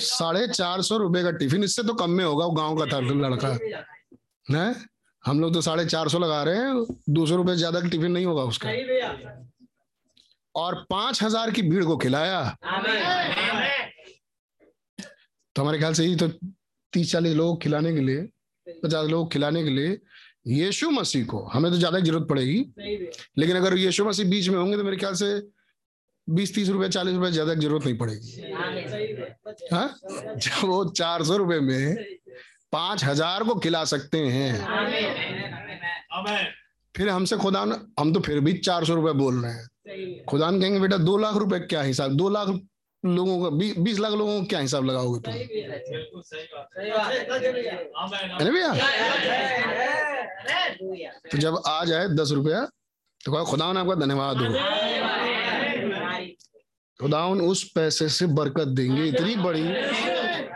साढ़े 0.01 0.47
चार 0.49 0.83
सौ 0.83 0.97
रुपए 0.99 1.23
का 1.23 1.31
टिफ़िन 1.33 1.65
इससे 1.65 1.83
तो 1.83 1.95
कम 1.95 2.11
में 2.11 2.25
होगा 2.25 2.45
वो 2.47 2.53
गाँव 2.53 2.77
का 2.79 2.87
था 2.87 3.01
लड़का। 3.01 3.49
है? 4.49 4.75
हम 5.25 5.41
लोग 5.41 5.53
तो 5.55 5.61
साढ़े 5.61 5.85
चार 5.87 6.09
सौ 6.09 6.19
लगा 6.19 6.43
रहे 6.43 6.57
हैं 6.57 6.85
दो 7.11 7.27
सौ 7.27 7.37
रुपए 7.37 7.55
ज़्यादा 7.57 7.81
का 7.81 7.89
टिफ़िन 7.89 8.13
नहीं 8.13 8.27
होगा 8.27 8.43
उसका। 8.45 8.71
और 10.55 10.75
पाँच 10.91 11.23
हज़ार 11.23 11.51
की 11.51 11.63
भीड़ 11.63 11.85
को 11.85 11.97
खिलाया। 11.97 12.57
तो 15.57 15.63
हमारे 15.63 15.79
ख्याल 15.79 15.95
से 15.95 16.05
ही 16.05 16.17
तो 16.17 16.29
तीस 16.93 17.13
चालीस 17.13 17.35
लोग 17.37 17.61
खिलाने 17.63 17.93
के 17.95 18.01
लिए 18.01 18.29
पचास 18.67 19.09
लोग 19.09 19.33
खिलाने 19.33 19.63
के 19.65 19.71
लिए 19.71 19.99
यीशु 20.49 20.91
मसीह 20.91 21.25
को 21.27 21.43
हमें 21.53 21.71
तो 21.73 21.79
ज़्यादा 21.79 21.99
ज़रूरत 22.01 22.29
पड़ेगी। 22.29 22.59
लेकिन 23.39 23.57
अगर 23.57 23.77
यीशु 23.79 24.05
मसीह 24.05 24.27
बीच 24.31 24.49
में 24.49 24.59
होंगे 24.59 24.77
तो 24.77 24.85
मेरे 24.85 24.97
ख्याल 24.97 25.15
से 25.15 25.29
बीस 26.29 26.55
तीस 26.55 26.69
रुपए 26.69 26.89
चालीस 26.89 27.15
रुपए 27.15 27.31
ज़्यादा 27.31 27.55
की 27.55 27.61
ज़रूरत 27.61 27.85
नहीं 27.85 27.97
पड़ेगी। 27.99 28.43
हाँ? 29.73 29.89
जब 30.37 30.67
वो 30.69 30.85
चार 30.91 31.25
सौ 31.25 31.37
रुपए 31.37 31.59
में 31.61 31.97
पाँच 32.73 33.05
हज़ार 33.05 33.45
को 33.45 33.55
खिला 33.55 33.85
सकते 33.85 34.19
हैं 34.19 34.53
फिर 36.95 37.09
हमसे 37.09 37.37
खुदा 37.37 37.65
न- 37.65 37.93
हम 38.01 38.13
तो 38.15 38.21
फिर 38.21 38.41
भी 38.41 38.53
चार 38.59 38.85
सौ 38.85 38.95
रुपए 38.95 39.13
बोल 39.13 39.43
रहे 39.43 39.53
हैं। 39.53 39.65
सही 39.65 40.05
भैया 40.05 40.25
खुदा 40.29 40.51
कहेंगे 40.51 40.81
बेटा 40.81 40.97
दो 40.97 41.17
लाख 41.19 41.37
रुपए 41.37 41.59
क्या 41.61 41.83
हिसाब 41.83 42.17
दो 42.17 42.29
लाख 42.29 42.49
लोगों 43.05 43.43
का 43.43 43.51
बी, 43.57 43.73
बीस 43.79 43.99
लाख 44.01 44.13
लोगों 44.13 44.41
को 44.41 44.47
क्या 44.47 44.59
हिसाब 44.61 44.85
लगाओगे 44.85 45.21
तुम? 45.21 45.35
है 48.33 48.45
ना 48.45 48.51
भैया? 48.51 48.73
तो 51.33 51.39
जब 51.39 51.63
आ 51.67 51.85
जाए 51.85 52.09
दस 52.09 52.33
रुपया 52.33 52.65
तो 53.21 53.45
खुदा 53.45 53.65
आपका 53.65 53.95
धन्यवाद 53.95 54.37
हो। 54.37 54.45
खुदावन 57.03 57.41
उस 57.41 57.63
पैसे 57.75 58.09
से 58.09 58.27
बरकत 58.29 58.69
देंगे 58.71 59.05
इतनी 59.05 59.35
बड़ी 59.37 59.65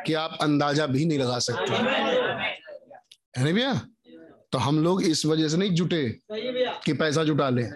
कि 0.06 0.14
आप 0.14 0.38
अंदाज़ा 0.42 0.86
भी 0.86 1.04
नहीं 1.04 1.18
लगा 1.18 1.38
सकते। 1.38 1.72
है 3.38 3.44
ना 3.44 3.52
भैया? 3.52 3.80
तो 4.52 4.58
हम 4.58 4.78
लोग 4.84 5.02
इस 5.02 5.24
वजह 5.26 5.48
से 5.48 5.56
नहीं 5.56 5.70
जुटे 5.70 6.02
कि 6.84 6.92
पैसा 6.92 7.24
जुटा 7.24 7.48
लें। 7.50 7.68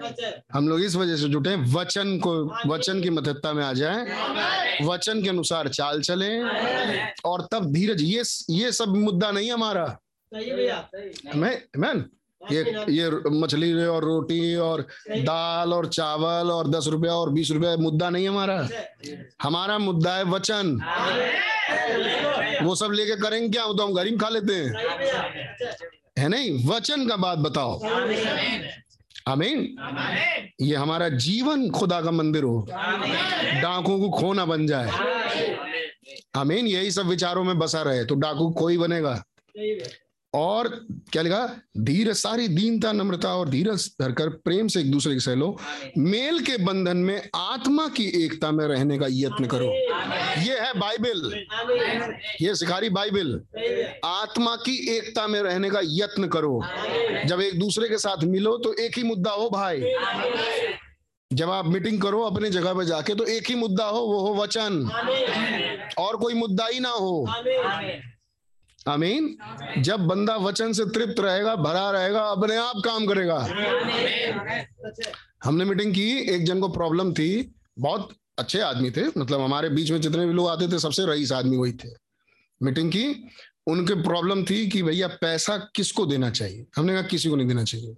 हम 0.52 0.68
लोग 0.68 0.80
इस 0.80 0.94
वजह 0.96 1.16
से 1.16 1.28
जुटे 1.28 1.54
वचन 1.72 2.16
को 2.18 2.32
वचन 2.68 3.02
की 3.02 3.10
मददता 3.10 3.52
में 3.52 3.62
आ 3.64 3.72
जाए 3.72 4.84
वचन 4.84 5.22
के 5.22 5.28
अनुसार 5.28 5.68
चाल 5.68 6.00
चले 6.00 6.30
और 7.24 7.46
तब 7.52 7.72
धीरज 7.72 8.02
ये 8.02 8.22
ये 8.50 8.72
सब 8.72 8.96
मुद्दा 8.96 9.30
नहीं 9.30 9.50
हमारा। 9.52 9.86
सही 10.32 10.50
भैया। 10.52 10.80
सही 10.94 11.38
मैं 11.40 11.62
मैन 11.76 12.04
ये 12.53 12.61
ये 12.88 13.11
मछली 13.30 13.86
और 13.86 14.05
रोटी 14.05 14.57
और 14.57 14.86
दाल 15.11 15.72
और 15.74 15.86
चावल 15.86 16.51
और 16.51 16.68
दस 16.68 16.86
रुपया 16.88 17.12
और 17.12 17.30
बीस 17.30 17.51
रुपया 17.51 17.76
मुद्दा 17.76 18.11
नहीं 18.11 18.28
हमारा। 18.28 18.68
हमारा 19.43 19.78
मुद्दा 19.78 20.16
है 20.16 20.24
वचन। 20.24 20.80
वो 22.62 22.74
सब 22.74 22.91
लेके 22.93 23.16
करेंगे 23.16 23.49
क्या? 23.49 23.64
तो 23.64 23.86
हम 23.86 23.93
में 23.93 24.18
खा 24.18 24.28
लेते 24.28 24.55
हैं। 24.55 24.74
अच्छा। 24.74 25.86
है 26.18 26.28
नहीं? 26.28 26.68
वचन 26.68 27.09
का 27.09 27.16
बात 27.16 27.38
बताओ। 27.38 27.80
आमीन। 29.28 29.76
ये 30.61 30.76
हमारा 30.76 31.09
जीवन 31.09 31.70
खुदा 31.70 32.01
का 32.01 32.11
मंदिर 32.11 32.43
हो। 32.43 32.66
डाकुओं 33.62 34.01
को 34.01 34.11
खोना 34.11 34.45
बन 34.45 34.66
जाए। 34.66 34.91
आमीन। 36.34 36.66
यही 36.66 36.91
सब 36.91 37.07
विचारों 37.07 37.45
में 37.45 37.59
बसा 37.59 37.82
रहे 37.82 38.05
तो 38.05 38.14
डाकू 38.14 38.51
कोई 38.51 38.78
बनेगा। 38.78 39.24
और 40.34 40.68
क्या 41.12 41.22
लिखा? 41.22 41.46
धीरज 41.78 42.16
सारी 42.16 42.46
दीनता 42.48 42.92
नम्रता 42.92 43.28
और 43.28 43.48
धीरज 43.48 43.86
धरकर 44.00 44.28
प्रेम 44.28 44.68
से 44.68 44.80
एक 44.80 44.90
दूसरे 44.90 45.14
के 45.14 45.20
सहलो। 45.20 45.56
मेल 45.98 46.40
के 46.40 46.56
बंधन 46.64 46.96
में 46.96 47.28
आत्मा 47.34 47.86
की 47.88 48.04
एकता 48.24 48.50
में 48.50 48.64
रहने 48.66 48.98
का 48.98 49.06
यत्न 49.10 49.44
करो। 49.44 49.72
ये 50.42 50.58
है 50.60 50.72
बाइबल। 50.78 51.44
ये 52.42 52.54
सिखारी 52.54 52.88
बाइबल। 52.90 53.40
आत्मा 54.04 54.56
की 54.56 54.76
एकता 54.96 55.26
में 55.26 55.40
रहने 55.42 55.70
का 55.70 55.80
यत्न 55.82 56.28
करो। 56.28 56.60
जब 57.26 57.40
एक 57.40 57.58
दूसरे 57.58 57.88
के 57.88 57.98
साथ 57.98 58.24
मिलो 58.24 58.56
तो 58.58 58.74
एक 58.74 58.96
ही 58.96 59.02
मुद्दा 59.02 59.30
हो 59.30 59.50
भाई। 59.50 59.82
जब 61.32 61.50
आप 61.50 61.66
मीटिंग 61.66 62.00
करो 62.02 62.22
अपने 62.22 62.50
जगह 62.50 62.74
पर 62.74 62.84
जाके 62.84 63.14
तो 63.14 63.24
एक 63.24 63.48
ही 63.48 63.54
मुद्दा 63.54 63.84
हो 63.84 64.00
वो 64.00 64.20
हो 64.20 64.34
वचन। 64.34 64.90
और 65.98 66.16
कोई 66.16 66.34
मुद्दा 66.34 66.66
ही 66.66 66.80
ना 66.80 66.88
हो। 66.88 67.26
आमीन। 68.88 69.36
जब 69.78 70.00
बंदा 70.00 70.36
वचन 70.36 70.72
से 70.72 70.84
तृप्त 70.84 71.20
रहेगा, 71.20 71.56
भरा 71.56 71.90
रहेगा, 71.90 72.20
अपने 72.20 72.56
आप 72.56 72.82
काम 72.84 73.06
करेगा। 73.06 73.38
हमने 75.44 75.64
मीटिंग 75.64 75.94
की, 75.94 76.10
एक 76.10 76.44
जन 76.44 76.60
को 76.60 76.68
प्रॉब्लम 76.68 77.12
थी। 77.12 77.54
बहुत 77.78 78.14
अच्छे 78.38 78.60
आदमी 78.60 78.90
थे 78.90 79.02
मतलब 79.18 79.40
हमारे 79.40 79.68
बीच 79.68 79.90
में 79.90 80.00
जितने 80.00 80.26
भी 80.26 80.32
लोग 80.32 80.48
आते 80.48 80.72
थे, 80.72 80.78
सबसे 80.78 81.06
रईस 81.06 81.32
आदमी 81.32 81.56
वही 81.56 81.72
थे। 81.72 81.88
मीटिंग 82.62 82.90
की, 82.92 83.28
उनके 83.66 83.94
प्रॉब्लम 83.94 84.44
थी 84.44 84.68
कि 84.68 84.82
भैया, 84.82 85.08
पैसा 85.08 85.70
किसको 85.74 86.06
देना 86.06 86.30
चाहिए? 86.30 86.66
हमने 86.76 86.92
कहा, 86.92 87.02
किसी 87.02 87.28
को 87.28 87.36
नहीं 87.36 87.48
देना 87.48 87.64
चाहिए। 87.64 87.96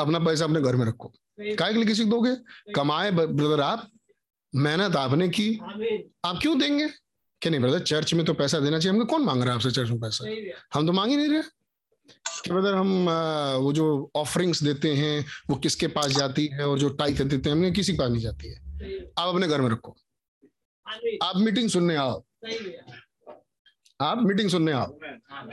अपना 0.00 0.18
पैसा 0.18 0.44
अपने 0.44 0.60
घर 0.60 0.76
में 0.76 0.86
रखो। 0.86 1.12
काय 1.40 1.68
के 1.68 1.74
लिए 1.74 1.84
किसी 1.84 2.04
को 2.04 2.10
दोगे? 2.10 2.36
कमाए 2.72 3.10
ब्रदर 3.10 3.60
आप, 3.60 3.90
मेहनत 4.54 4.96
आपने 4.96 5.28
की। 5.28 5.60
आप 6.24 6.38
क्यों 6.42 6.58
देंगे? 6.58 6.88
क्या 7.42 7.50
नहीं 7.50 7.60
ब्रदर 7.60 7.78
चर्च 7.80 8.12
में 8.14 8.24
तो 8.26 8.34
पैसा 8.34 8.58
देना 8.60 8.78
चाहिए। 8.78 8.92
हमको 8.92 9.04
कौन 9.06 9.22
मांग 9.24 9.40
रहा 9.42 9.48
है 9.50 9.54
आपसे 9.54 9.70
चर्च 9.70 9.90
में 9.90 10.00
पैसा? 10.00 10.24
हम 10.74 10.86
तो 10.86 10.92
मांग 10.92 11.10
ही 11.10 11.16
नहीं 11.16 11.28
रहे। 11.28 11.42
कि 12.44 12.50
ब्रदर 12.50 12.74
हम 12.74 13.08
वो 13.62 13.72
जो 13.72 13.86
ऑफरिंग्स 14.16 14.62
देते 14.62 14.92
हैं 14.94 15.24
वो 15.50 15.56
किसके 15.56 15.86
पास 15.86 16.10
जाती 16.10 16.46
है 16.52 16.66
और 16.68 16.78
जो 16.78 16.88
टाइट 16.88 17.22
देते 17.22 17.48
हैं 17.48 17.56
हमने 17.56 17.70
किसी 17.70 17.92
के 17.92 17.98
पास 17.98 18.10
नहीं 18.10 18.22
जाती 18.22 18.48
है। 18.48 18.58
आप 19.18 19.28
अपने 19.28 19.48
घर 19.48 19.60
में 19.60 19.68
रखो। 19.70 19.96
आप 21.22 21.36
मीटिंग 21.36 21.68
सुनने 21.70 21.96
आओ। 21.96 22.24
आप 24.00 24.22
मीटिंग 24.22 24.50
सुनने 24.50 24.72
आओ। 24.72 24.98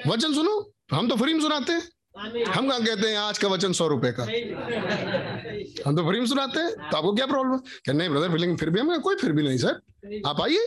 वचन 0.08 0.34
सुनो। 0.34 0.74
हम 0.92 1.10
तो 1.10 1.16
फ्री 1.16 1.34
में 1.34 1.42
सुनाते 1.42 1.74
हैं। 1.74 2.44
हम 2.46 2.70
कहा 2.70 2.80
कहते 2.80 3.08
हैं 3.08 3.18
आज 3.18 3.38
का 3.38 3.48
वचन 3.48 3.74
सौ 3.74 3.88
रुपए 3.88 4.12
का? 4.20 4.24
हम 5.88 5.96
तो 5.96 6.08
फ्री 6.10 6.20
में 6.20 6.28
सुनाते 6.28 6.60
हैं। 6.60 6.72
तो 6.72 6.98
आपको 6.98 7.14
क्या 7.14 7.26
प्रॉब्लम 7.26 7.60
है? 7.88 7.94
नहीं 7.94 8.10
ब्रदर 8.10 8.32
फीलिंग 8.32 8.58
फिर 8.58 8.70
भी 8.70 8.80
हमें 8.80 9.00
कोई 9.00 9.16
फिर 9.16 9.32
भी 9.32 9.44
नहीं 9.44 9.58
सर 9.58 9.82
आप 10.26 10.42
आइए। 10.42 10.66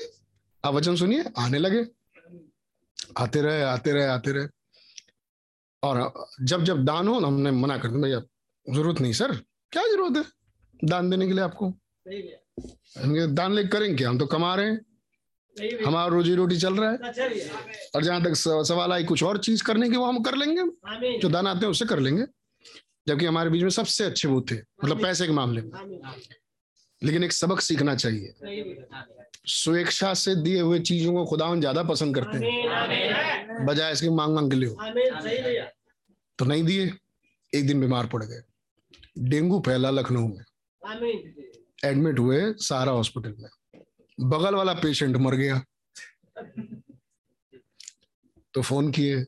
आप 0.64 0.74
वचन 0.74 0.96
सुनिए 0.96 1.24
आने 1.38 1.58
लगे। 1.58 1.84
आते 3.16 3.40
रहे 3.42 3.62
आते 3.62 3.92
रहे 3.92 4.06
आते 4.06 4.32
रहे। 4.32 4.46
और 5.82 6.26
जब 6.42 6.64
जब 6.64 6.84
दान 6.84 7.08
हो 7.08 7.18
ना 7.20 7.26
हमने 7.26 7.50
मना 7.50 7.76
कर 7.78 7.88
दिया 7.88 8.00
भैया 8.00 8.20
ज़रूरत 8.66 9.00
नहीं 9.00 9.12
सर 9.12 9.32
क्या 9.72 9.82
ज़रूरत 9.88 10.16
है 10.16 10.88
दान 10.88 11.10
देने 11.10 11.26
के 11.26 11.32
लिए 11.32 11.42
आपको? 11.44 11.72
दान 13.34 13.52
लेके 13.52 13.68
करेंगे 13.68 13.96
क्या 13.96 14.08
हम 14.08 14.18
तो 14.18 14.26
कमा 14.26 14.54
रहे 14.54 14.70
हैं। 14.70 15.84
हमारा 15.86 16.06
रोजी 16.06 16.34
रोटी 16.34 16.56
चल 16.56 16.74
रहा 16.74 16.90
है। 16.90 16.96
अच्छा 16.98 17.24
और 17.94 18.04
जहाँ 18.04 18.22
तक 18.24 18.34
सवाल 18.68 18.92
आई 18.92 19.04
कुछ 19.04 19.22
और 19.22 19.38
चीज़ 19.38 19.64
करने 19.64 19.90
की 19.90 19.96
वो 19.96 20.04
हम 20.04 20.22
कर 20.22 20.34
लेंगे। 20.34 21.18
जो 21.18 21.28
दान 21.28 21.46
आते 21.46 21.64
हैं 21.64 21.70
उसे 21.70 21.84
कर 21.84 21.98
लेंगे। 21.98 22.24
जबकि 23.08 23.26
हमारे 23.26 23.50
बीच 23.50 23.62
में 23.62 23.70
सबसे 23.70 24.04
अच्छे 24.04 24.28
वो 24.28 24.40
थे 24.50 24.56
मतलब 24.84 25.02
पैसे 25.02 25.26
के 25.26 25.32
मामले 25.32 25.62
में। 25.62 25.70
लेकिन 27.02 27.24
एक 27.24 27.32
सबक 27.32 27.60
सीखना 27.60 27.94
चाहिए। 27.94 28.34
स्वेच्छा 29.44 30.12
से 30.14 30.34
दिए 30.36 30.60
हुए 30.60 30.78
चीज़ों 30.80 31.12
को 31.14 31.24
खुदा 31.26 31.54
ज़्यादा 31.54 31.82
पसंद 31.84 32.14
करते 32.14 32.38
हैं। 32.38 33.64
बजाय 33.66 33.92
इसके 33.92 34.10
मांग 34.10 34.34
मांग 34.34 34.50
के 34.50 34.56
लिए 34.56 35.66
तो 36.38 36.44
नहीं 36.44 36.62
दिए 36.64 36.92
एक 37.52 37.66
दिन 37.66 37.80
बीमार 37.80 38.06
पड़ 38.06 38.22
गए। 38.24 38.42
डेंगू 39.18 39.60
फैला 39.66 39.90
लखनऊ 39.90 40.28
में। 40.28 40.44
एडमिट 41.84 42.18
हुए 42.18 42.40
सारा 42.60 42.92
हॉस्पिटल 42.92 43.34
में। 43.38 43.48
बगल 44.18 44.54
वाला 44.54 44.74
पेशेंट 44.74 45.16
मर 45.16 45.34
गया। 45.34 45.60
तो 48.54 48.62
फ़ोन 48.62 48.90
किए 48.92 49.24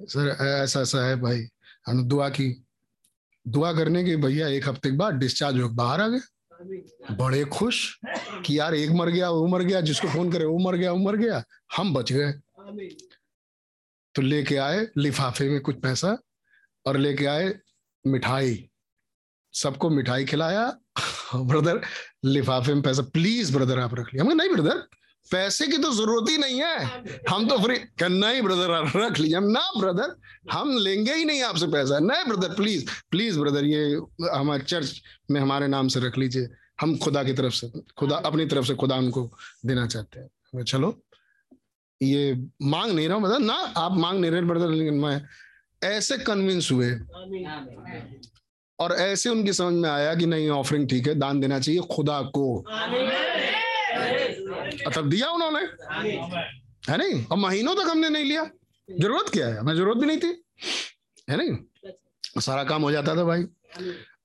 सर 0.00 0.28
ऐसा 0.40 0.80
ऐसा 0.80 1.06
है 1.06 1.16
भाई। 1.20 1.46
हमने 1.86 2.02
दुआ 2.04 2.28
की। 2.28 2.48
दुआ 3.46 3.72
करने 3.72 4.04
के 4.04 4.16
भैया 4.16 4.48
एक 4.48 4.68
हफ़्ते 4.68 4.90
के 4.90 4.96
बाद 4.96 5.14
डिस्चार्ज 5.14 5.60
हो 5.60 5.68
बाहर 5.70 6.00
आ 6.00 6.08
गए। 6.08 6.18
बड़े 7.10 7.44
खुश 7.44 8.00
कि 8.46 8.58
यार 8.58 8.74
एक 8.74 8.90
मर 8.90 9.08
गया, 9.08 9.30
वो 9.30 9.46
मर 9.46 9.62
गया, 9.62 9.80
जिसको 9.80 10.08
फ़ोन 10.08 10.32
करे 10.32 10.44
वो 10.44 10.58
मर 10.58 10.76
गया, 10.76 10.92
वो 10.92 10.98
मर 10.98 11.16
गया। 11.16 11.44
हम 11.76 11.94
बच 11.94 12.12
गए। 12.12 12.32
तो 14.14 14.22
लेके 14.22 14.56
आए 14.56 14.88
लिफाफे 14.98 15.50
में 15.50 15.60
कुछ 15.60 15.80
पैसा 15.80 16.18
और 16.86 16.96
लेके 16.96 17.26
आए 17.26 17.58
मिठाई। 18.06 18.70
सबको 19.52 19.90
मिठाई 19.90 20.24
खिलाया। 20.24 20.78
ब्रदर, 21.34 21.82
लिफाफे 22.24 22.74
में 22.74 22.82
पैसा। 22.82 23.02
प्लीज़ 23.02 23.56
ब्रदर, 23.56 23.78
आप 23.78 23.94
रख 23.94 24.06
लिया। 24.06 24.24
हमने 24.24 24.34
नहीं 24.34 24.50
ब्रदर 24.50 24.86
पैसे 25.32 25.66
की 25.66 25.78
तो 25.78 25.92
ज़रूरत 25.92 26.30
ही 26.30 26.36
नहीं 26.38 26.60
है। 26.62 26.78
हम 27.28 27.48
तो 27.48 27.58
फ्री 27.58 27.76
नहीं 28.02 28.42
ब्रदर 28.42 28.70
रख 28.96 29.18
लीजिए 29.18 29.36
हम 29.36 29.50
ना 29.50 29.60
ब्रदर 29.78 30.14
हम 30.52 30.76
लेंगे 30.78 31.14
ही 31.14 31.24
नहीं 31.24 31.42
आपसे 31.42 31.66
पैसा। 31.66 31.98
नहीं 32.00 32.24
ब्रदर 32.24 32.54
प्लीज़ 32.54 32.84
प्लीज़ 33.10 33.38
ब्रदर 33.40 33.64
ये 33.64 33.82
हमारे 34.30 34.62
चर्च 34.64 35.02
में 35.30 35.40
हमारे 35.40 35.68
नाम 35.68 35.88
से 35.88 36.00
रख 36.00 36.18
लीजिए। 36.18 36.48
हम 36.80 36.96
खुदा 36.98 37.22
की 37.24 37.32
तरफ़ 37.32 37.54
से 37.54 37.70
खुदा 37.98 38.16
अपनी 38.26 38.46
तरफ़ 38.46 38.66
से 38.66 38.74
खुदा 38.74 38.96
उनको 38.96 39.30
देना 39.66 39.86
चाहते 39.86 40.20
हैं। 40.20 40.64
चलो 40.64 40.94
ये 42.00 42.34
मांग 42.62 42.92
नहीं 42.92 43.08
रहा 43.08 43.16
हूँ 43.16 43.24
ब्रदर 43.24 43.38
ना 43.38 43.54
आप 43.76 43.92
मांग 43.98 44.20
नहीं 44.20 44.30
रहे 44.30 44.42
ब्रदर 44.42 44.70
लेकिन 44.70 44.94
मैं 45.00 45.20
ऐसे 45.82 46.18
कन्विंस 46.18 46.70
हुए। 46.72 46.90
और 48.78 48.92
ऐसे 48.92 49.30
उनकी 49.30 49.52
समझ 49.52 49.74
में 49.74 49.88
आया 49.90 50.14
कि 50.14 50.26
नहीं 50.26 50.48
ऑफरिंग 50.50 50.88
ठीक 50.88 51.06
है 51.08 51.14
दान 51.14 51.40
देना 51.40 51.58
चाहिए 51.60 51.80
खुदा 51.92 52.20
को। 52.34 52.64
तब 54.94 55.08
दिया 55.08 55.30
उन्होंने? 55.30 55.60
है 56.92 56.96
नहीं? 56.96 57.24
और 57.24 57.38
महीनों 57.38 57.74
तक 57.74 57.90
हमने 57.90 58.08
नहीं 58.08 58.24
लिया। 58.24 58.50
ज़रूरत 59.00 59.28
क्या 59.28 59.48
है? 59.48 59.58
हमें 59.58 59.74
ज़रूरत 59.74 59.98
भी 59.98 60.06
नहीं 60.06 60.18
थी। 60.18 60.44
है 61.30 61.36
नहीं? 61.36 61.56
सारा 62.40 62.64
काम 62.64 62.82
हो 62.82 62.90
जाता 62.90 63.16
था 63.16 63.24
भाई। 63.24 63.44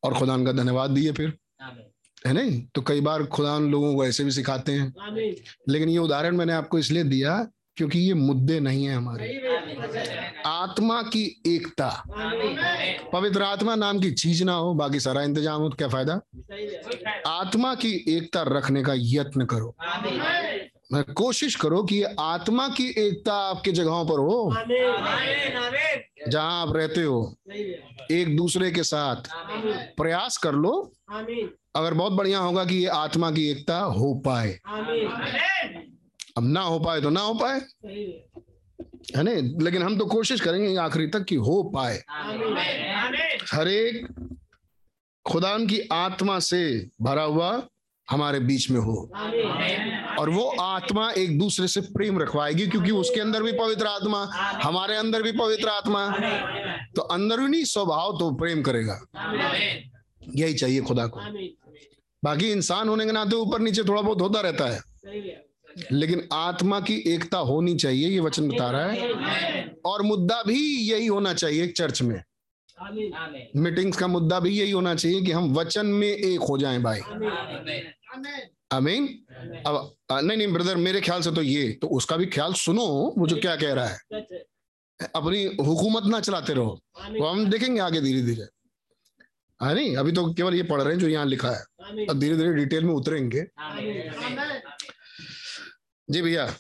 और 0.04 0.14
खुदा 0.14 0.38
का 0.38 0.52
धन्यवाद 0.52 0.92
दिए 0.92 1.12
फिर। 1.12 1.38
है 2.28 2.34
नहीं? 2.34 2.68
तो 2.76 2.82
कई 2.82 3.02
बार 3.02 3.26
खुदा 3.26 3.60
लोगों 3.60 3.96
को 3.96 4.06
ऐसे 4.06 4.24
भी 4.24 4.32
सिखाते 4.32 4.72
हैं। 4.72 4.94
लेकिन 5.70 5.90
ये 5.90 5.98
उदाहरण 5.98 6.38
मैंने 6.38 6.54
आपको 6.54 6.80
इसलिए 6.80 7.04
दिया 7.04 7.48
क्योंकि 7.78 8.00
ये 8.00 8.14
मुद्दे 8.14 8.60
नहीं 8.60 8.86
है 8.86 8.96
हमारे। 8.96 9.28
आत्मा 10.46 11.02
की 11.04 11.24
एकता। 11.48 11.90
पवित्र 13.14 13.44
आत्मा 13.44 13.76
नाम 13.76 14.00
की 14.00 14.12
चीज़ 14.12 14.44
ना 14.44 14.54
हो 14.54 14.74
बाकी 14.74 15.00
सारा 15.00 15.22
इंतज़ाम 15.24 15.62
हो 15.62 15.70
तो 15.70 15.76
क्या 15.76 15.88
फ़ायदा? 15.88 16.20
आत्मा 17.28 17.74
की 17.76 17.94
एकता 18.08 18.44
रखने 18.48 18.84
का 18.84 18.94
यत्न 18.98 19.46
करो। 19.46 19.76
मैं 20.94 21.04
कोशिश 21.14 21.56
करो 21.56 21.84
कि 21.84 21.96
ये 21.96 22.16
आत्मा 22.20 22.68
की 22.68 22.88
एकता 22.98 23.34
आपके 23.34 23.72
जगहों 23.72 24.06
पर 24.06 24.20
हो। 24.20 24.56
जहाँ 26.30 26.62
आप 26.62 26.76
रहते 26.76 27.02
हो 27.02 27.36
एक 28.12 28.36
दूसरे 28.38 28.72
के 28.72 28.84
साथ 28.84 29.30
प्रयास 29.98 30.38
कर 30.38 30.54
लो। 30.56 30.72
अगर 31.76 31.94
बहुत 31.94 32.14
बढ़िया 32.14 32.40
होगा 32.40 32.66
कि 32.66 32.76
ये 32.76 32.88
आत्मा 32.88 33.32
की 33.32 33.50
एकता 33.50 33.78
हो 33.80 34.14
पाए। 34.26 34.60
अब 36.38 36.48
ना 36.48 36.62
हो 36.62 36.80
पाए 36.80 37.02
तो 37.02 37.10
ना 37.10 37.22
हो 37.22 37.34
पाए। 37.34 37.62
है। 39.16 39.24
नहीं 39.24 39.60
लेकिन 39.62 39.84
हम 39.84 39.98
तो 39.98 40.06
कोशिश 40.06 40.42
करेंगे 40.42 40.76
आखिरी 40.76 41.08
तक 41.08 41.24
कि 41.24 41.36
हो 41.36 41.64
पाए। 41.64 42.04
हर 43.52 43.68
एक 43.68 44.08
खुदा 45.26 45.58
की 45.58 45.88
आत्मा 45.92 46.40
से 46.40 46.90
भरा 47.02 47.24
हुआ 47.24 47.68
हमारे 48.10 48.40
बीच 48.40 48.70
में 48.70 48.80
हो। 48.80 49.12
और 50.20 50.30
वो 50.30 50.56
आत्मा 50.62 51.12
एक 51.12 51.40
दूसरे 51.40 51.68
से 51.68 51.82
प्रेम 51.82 52.20
रखवाएगी 52.20 52.68
क्योंकि 52.68 52.92
उसके 52.92 53.22
अंदर 53.22 53.44
भी 53.44 53.52
पवित्र 53.52 53.88
आत्मा 53.88 54.24
हमारे 54.64 54.96
अंदर 54.96 55.24
भी 55.24 55.32
पवित्र 55.32 55.70
आत्मा। 55.70 56.10
तो 56.96 57.02
अंदरूनी 57.02 57.66
स्वभाव 57.66 58.20
तो 58.20 58.32
प्रेम 58.32 58.62
करेगा। 58.62 59.02
यही 60.36 60.54
चाहिए 60.54 60.82
खुदा 60.82 61.08
को। 61.08 61.20
बाकी 62.24 62.52
इंसान 62.52 62.90
होने 62.90 63.06
के 63.06 63.12
नाते 63.12 63.36
ऊपर 63.36 63.60
नीचे 63.60 63.84
थोड़ा 63.84 64.02
बहुत 64.02 64.22
होता 64.22 64.42
रहता 64.42 64.66
है। 64.66 64.82
लेकिन 65.92 66.28
आत्मा 66.34 66.80
की 66.80 66.96
एकता 67.08 67.38
होनी 67.38 67.76
चाहिए, 67.76 68.08
ये 68.08 68.20
वचन 68.20 68.48
बता 68.50 68.70
रहा 68.72 68.88
है। 68.88 69.76
और 69.86 70.02
मुद्दा 70.02 70.42
भी 70.44 70.60
यही 70.92 71.08
होना 71.08 71.34
चाहिए 71.34 71.68
चर्च 71.68 72.02
में। 72.02 72.22
मीटिंग्स 73.56 73.98
का 73.98 74.08
मुद्दा 74.08 74.40
भी 74.40 74.50
यही 74.50 74.72
होना 74.72 74.96
चाहिए 74.96 75.22
कि 75.22 75.32
हम 75.32 75.54
वचन 75.54 75.86
में 75.86 76.08
एक 76.08 76.40
हो 76.40 76.58
जाएँ 76.58 76.82
भाई। 76.82 77.00
अमीन 78.72 79.08
अब 79.68 79.96
नहीं 80.12 80.38
नहीं 80.38 80.48
ब्रदर 80.54 80.76
मेरे 80.76 81.02
ख्याल 81.02 81.22
से 81.22 81.32
तो 81.32 81.42
ये 81.42 81.72
तो 81.72 81.88
उसका 81.88 82.18
भी 82.18 82.26
ख्याल 82.26 82.54
सुनो, 82.54 82.86
वो 83.18 83.28
जो 83.28 83.36
क्या 83.36 83.56
कह 83.56 83.74
रहा 83.74 83.88
है। 83.88 83.98
अपनी 85.16 85.44
हुकूमत 85.66 86.04
ना 86.06 86.20
चलाते 86.20 86.54
रहो। 86.54 86.80
वो 87.20 87.28
हम 87.28 87.46
देखेंगे 87.46 87.82
आगे 87.82 88.02
धीरे 88.02 88.22
धीरे 88.22 88.48
है 89.60 89.74
नहीं, 89.76 89.96
अभी 89.98 90.12
तो 90.12 90.34
केवल 90.34 90.56
ये 90.56 90.64
पढ़ 90.64 90.82
रहे 90.82 90.94
हैं 90.94 91.00
जो 91.00 91.08
यहाँ 91.08 91.26
लिखा 91.26 91.50
है। 91.50 92.06
अब 92.10 92.20
धीरे 92.20 92.36
धीरे 92.38 92.54
डिटेल 92.54 92.84
में 92.86 92.94
उतरेंगे। 92.94 93.42
जी 96.12 96.22
भैया 96.22 96.56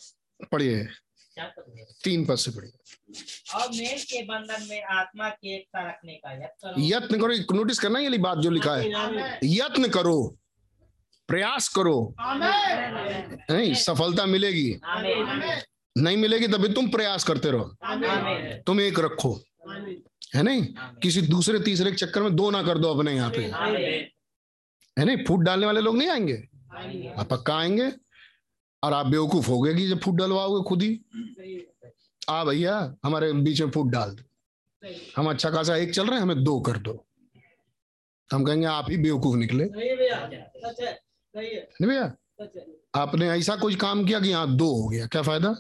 पढ़िए। 0.51 0.87
तीन 2.03 2.25
पद 2.25 2.35
से 2.35 2.51
पढ़िए। 2.51 2.71
और 3.55 3.69
मेल 3.69 4.01
के 4.01 4.21
बंधन 4.23 4.67
में 4.69 4.83
आत्मा 4.83 5.29
की 5.29 5.55
एकता 5.55 5.89
रखने 5.89 6.13
का 6.13 6.33
यत्न 6.33 6.67
करो। 6.67 6.73
यत्न 6.77 7.21
करो 7.21 7.57
नोटिस 7.57 7.79
करना 7.79 7.99
ये 7.99 8.17
बात 8.17 8.37
जो 8.37 8.49
लिखा 8.49 8.75
है। 8.75 9.39
यत्न 9.43 9.89
करो 9.89 10.37
प्रयास 11.27 11.67
करो। 11.67 12.15
नहीं 12.21 13.73
सफलता 13.73 14.25
मिलेगी। 14.25 14.79
नहीं 15.97 16.17
मिलेगी 16.17 16.47
तभी 16.47 16.73
तुम 16.73 16.89
प्रयास 16.89 17.23
करते 17.23 17.51
रहो। 17.51 17.75
तुम 18.61 18.81
एक 18.81 18.99
रखो। 18.99 19.43
है 20.35 20.43
नहीं? 20.43 20.67
किसी 21.03 21.21
दूसरे 21.21 21.59
तीसरे 21.59 21.91
के 21.91 21.97
चक्कर 21.97 22.23
में 22.23 22.35
दो 22.35 22.49
ना 22.51 22.63
कर 22.63 22.77
दो 22.77 22.93
अपने 22.93 23.13
यहाँ 23.13 23.31
पे। 23.31 23.43
है 24.99 25.05
नहीं? 25.05 25.17
फूट 25.25 25.39
डालने 25.39 25.65
वाले 25.65 25.81
लोग 25.81 25.97
नहीं 25.97 26.09
आएँगे? 26.09 26.47
आप 27.19 27.27
पक्का 27.29 27.55
आएँगे? 27.57 27.91
और 28.83 28.93
आप 28.93 29.05
बेवकूफ़ 29.05 29.47
हो 29.47 29.61
गए 29.61 29.73
कि 29.73 29.87
जब 29.87 29.99
फूट 29.99 30.15
डलवाओगे 30.15 30.69
खुद 30.69 30.81
ही? 30.81 30.99
आ 32.29 32.43
भैया 32.43 32.95
हमारे 33.03 33.33
बीच 33.33 33.61
में 33.61 33.71
फूट 33.71 33.87
डाल 33.87 34.09
दो। 34.11 34.23
हम 35.17 35.29
अच्छा 35.29 35.49
खासा 35.49 35.75
एक 35.75 35.93
चल 35.93 36.05
रहे 36.05 36.15
हैं 36.15 36.21
हमें 36.21 36.43
दो 36.43 36.59
कर 36.61 36.77
दो। 36.77 37.05
हम 38.31 38.45
कहेंगे 38.45 38.67
आप 38.67 38.85
ही 38.89 38.97
बेवकूफ़ 38.97 39.37
निकले। 39.37 39.65
भैया। 39.65 40.49
सच 40.57 40.75
सही 40.81 41.55
नहीं 41.55 41.87
भैया? 41.87 42.15
आपने 42.95 43.29
ऐसा 43.29 43.55
कुछ 43.55 43.75
काम 43.75 44.05
किया 44.05 44.19
कि 44.19 44.29
यहाँ 44.29 44.55
दो 44.55 44.65
हो 44.65 44.87
गया? 44.87 45.07
क्या 45.07 45.21
फ़ायदा? 45.21 45.55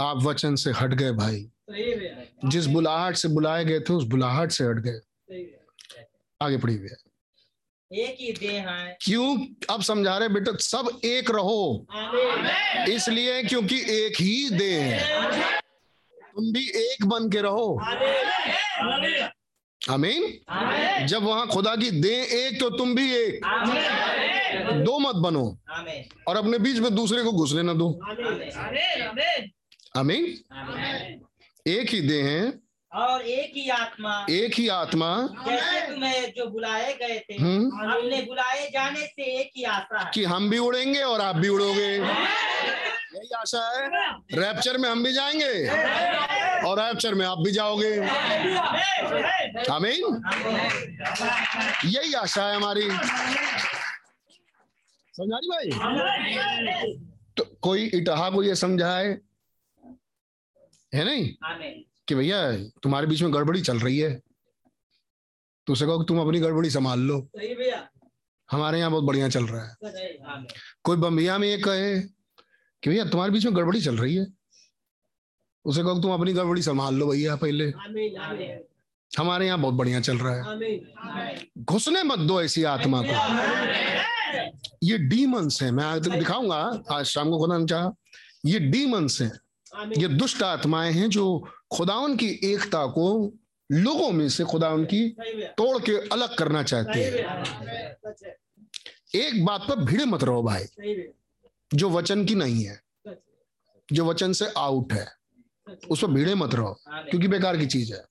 आप 0.00 0.16
वचन 0.16 0.56
से 0.56 0.70
हट 0.70 0.94
गए 0.94 1.12
भाई। 1.12 1.50
जिस 2.44 2.66
बुलाहट 2.66 3.16
से 3.16 3.28
बुलाए 3.28 3.64
गए 3.64 3.80
थे 3.80 3.92
उस 3.92 4.04
बुलाहट 4.04 4.50
से 4.50 4.64
हट 4.64 4.76
गए। 4.76 5.00
आगे 6.42 6.58
पढ़िए 6.58 6.78
भैया। 6.78 7.05
एक 7.96 8.16
ही 8.20 8.32
देह 8.32 8.68
है। 8.70 8.98
क्यों 9.00 9.46
अब 9.70 9.82
समझा 9.82 10.18
रहे 10.18 10.28
बेटा? 10.28 10.52
सब 10.56 11.00
एक 11.04 11.30
रहो। 11.30 11.86
इसलिए 12.88 13.42
क्योंकि 13.42 13.76
एक 13.76 14.20
ही 14.20 14.50
देह 14.50 14.82
है। 14.82 15.26
तुम 16.12 16.52
भी 16.52 16.68
एक 16.92 17.06
बन 17.06 17.30
के 17.30 17.40
रहो। 17.40 17.80
आमीन। 17.80 19.28
आमीन? 19.88 21.06
जब 21.06 21.22
वहाँ 21.22 21.48
खुदा 21.48 21.76
की 21.76 21.90
दे 21.90 22.14
एक 22.22 22.60
तो 22.60 22.70
तुम 22.70 22.94
भी 22.94 23.14
एक। 23.14 23.40
दो 24.84 24.98
मत 24.98 25.14
बनो। 25.14 25.58
और 26.28 26.36
अपने 26.36 26.58
बीच 26.58 26.76
में 26.76 26.94
दूसरे 26.94 27.22
को 27.22 27.32
घुसने 27.32 27.62
न 27.62 27.78
दो। 27.78 28.00
आमीन। 29.96 30.24
एक 31.66 31.90
ही 31.90 32.00
दे 32.00 32.22
है। 32.22 32.65
और 32.94 33.22
एक 33.22 33.52
ही 33.56 33.68
आत्मा। 33.68 34.26
एक 34.30 34.54
ही 34.54 34.68
आत्मा। 34.68 35.28
जैसे 35.48 35.94
तुम्हें 35.94 36.32
जो 36.36 36.46
बुलाए 36.46 36.94
गए 36.94 37.24
थे 37.30 37.34
हम्म। 37.34 37.90
अपने 37.90 38.22
बुलाए 38.22 38.70
जाने 38.70 39.06
से 39.06 39.22
एक 39.40 39.50
ही 39.56 39.64
आशा 39.64 40.00
है। 40.00 40.10
कि 40.14 40.24
हम 40.24 40.50
भी 40.50 40.58
उड़ेंगे 40.58 41.02
और 41.02 41.20
आप 41.20 41.36
भी 41.36 41.48
उड़ोगे। 41.48 41.94
यही 43.16 43.28
आशा 43.36 43.70
है। 43.70 44.12
रैप्चर 44.14 44.78
में 44.78 44.88
हम 44.88 45.04
भी 45.04 45.12
जाएँगे 45.12 45.68
और 46.68 46.80
रैप्चर 46.80 47.14
में 47.14 47.26
आप 47.26 47.38
भी 47.38 47.52
जाओगे। 47.52 47.98
आमीन। 49.70 50.22
यही 51.84 52.12
आशा 52.12 52.48
है 52.48 52.56
हमारी। 52.56 52.90
समझा 55.12 55.38
रही 55.38 55.48
भाई? 55.48 55.70
तो 57.36 57.44
कोई 57.62 57.90
इटहा 57.94 58.30
को 58.30 58.42
ये 58.42 58.54
समझाए? 58.54 59.18
है 60.94 61.04
नहीं? 61.04 61.34
कि 62.08 62.14
भैया 62.14 62.56
तुम्हारे 62.82 63.06
बीच 63.06 63.22
में 63.22 63.34
गड़बड़ी 63.34 63.60
चल 63.60 63.78
रही 63.78 63.98
है। 63.98 64.20
तो 65.66 65.72
उसे 65.72 65.86
कहो 65.86 65.98
कि 65.98 66.04
तुम 66.08 66.20
अपनी 66.20 66.40
गड़बड़ी 66.40 66.70
संभाल 66.70 67.00
लो। 67.00 67.28
हमारे 68.50 68.78
यहाँ 68.78 68.90
बहुत 68.90 69.04
बढ़िया 69.04 69.28
चल 69.28 69.46
रहा 69.46 69.64
है। 69.64 69.74
कोई 70.84 70.96
बम्बिया 70.96 71.38
में 71.38 71.48
ये 71.48 71.58
कहे 71.58 72.00
कि 72.82 72.90
भैया 72.90 73.04
तुम्हारे 73.04 73.32
बीच 73.32 73.44
में 73.44 73.56
गड़बड़ी 73.56 73.80
चल 73.80 73.96
रही 73.96 74.14
है। 74.14 74.26
उसे 75.64 75.82
कहो 75.82 76.00
तुम 76.02 76.12
अपनी 76.12 76.32
गड़बड़ी 76.32 76.62
संभाल 76.62 76.94
लो 76.94 77.06
भैया 77.06 77.36
पहले। 77.36 77.64
हमारे 79.18 79.46
यहाँ 79.46 79.58
बहुत 79.60 79.74
बढ़िया 79.74 80.00
चल 80.00 80.18
रहा 80.18 80.34
है। 80.34 80.42
घुसने 81.58 82.02
मत 82.02 82.18
दो 82.18 82.42
ऐसी 82.42 82.64
आत्मा 82.64 83.02
को। 83.06 83.14
ये 84.82 84.98
डीमंस 84.98 85.62
है। 85.62 85.70
मैं 85.70 85.84
आज 85.84 86.08
दिखाऊँगा 86.08 86.84
आज 86.90 87.04
शाम 87.04 87.30
को 87.30 87.38
खुदा 87.38 87.58
ने 87.58 87.66
चाहा। 87.66 87.92
ये 88.46 88.58
डीमंस 88.58 89.20
हैं। 89.22 89.32
ये 89.98 90.08
दुष्ट 90.08 90.42
आत्माएँ 90.42 90.92
हैं 90.92 91.08
जो 91.10 91.48
खुदावन 91.70 92.16
की 92.16 92.40
एकता 92.44 92.86
को 92.86 93.34
लोगों 93.72 94.12
में 94.12 94.28
से 94.28 94.44
खुदावन 94.44 94.84
की 94.84 95.08
सही 95.08 95.34
भैया 95.34 95.48
तोड़ 95.48 95.82
के 95.82 95.92
अलग 96.08 96.36
करना 96.36 96.62
चाहते 96.62 97.04
है। 97.04 97.18
एक 99.14 99.44
बात 99.44 99.60
पर 99.68 99.76
भिड़े 99.76 100.04
मत 100.04 100.24
रहो 100.24 100.42
भाई। 100.42 100.64
जो 101.74 101.90
वचन 101.90 102.24
की 102.24 102.34
नहीं 102.34 102.64
है, 102.64 102.82
जो 103.92 104.04
वचन 104.04 104.32
से 104.32 104.46
आउट 104.56 104.92
है, 104.92 105.08
उस 105.90 106.02
पर 106.02 106.08
भिड़े 106.08 106.34
मत 106.34 106.54
रहो, 106.54 106.80
क्योंकि 106.88 107.28
बेकार 107.28 107.56
की 107.56 107.66
चीज़ 107.66 107.94
है। 107.94 108.04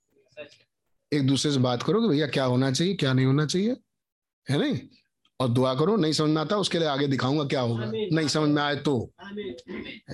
एक 1.12 1.26
दूसरे 1.26 1.52
से 1.52 1.58
बात 1.58 1.82
करो 1.82 2.02
कि 2.02 2.08
भैया, 2.08 2.26
क्या 2.26 2.44
होना 2.44 2.72
चाहिए, 2.72 2.94
क्या 2.94 3.12
नहीं 3.12 3.26
होना 3.26 3.46
चाहिए? 3.46 3.76
है 4.50 4.58
नहीं? 4.58 4.80
और 5.40 5.48
दुआ 5.48 5.74
करो 5.74 5.96
नहीं 5.96 6.12
समझ 6.12 6.30
में 6.30 6.40
आता 6.40 6.56
उसके 6.56 6.78
लिए 6.78 6.88
आगे 6.88 7.06
दिखाऊँगा 7.06 7.44
क्या 7.44 7.60
होगा। 7.60 7.84
नहीं 7.86 8.28
समझ 8.28 8.48
में 8.48 8.62
आए 8.62 8.76
तो। 8.76 8.94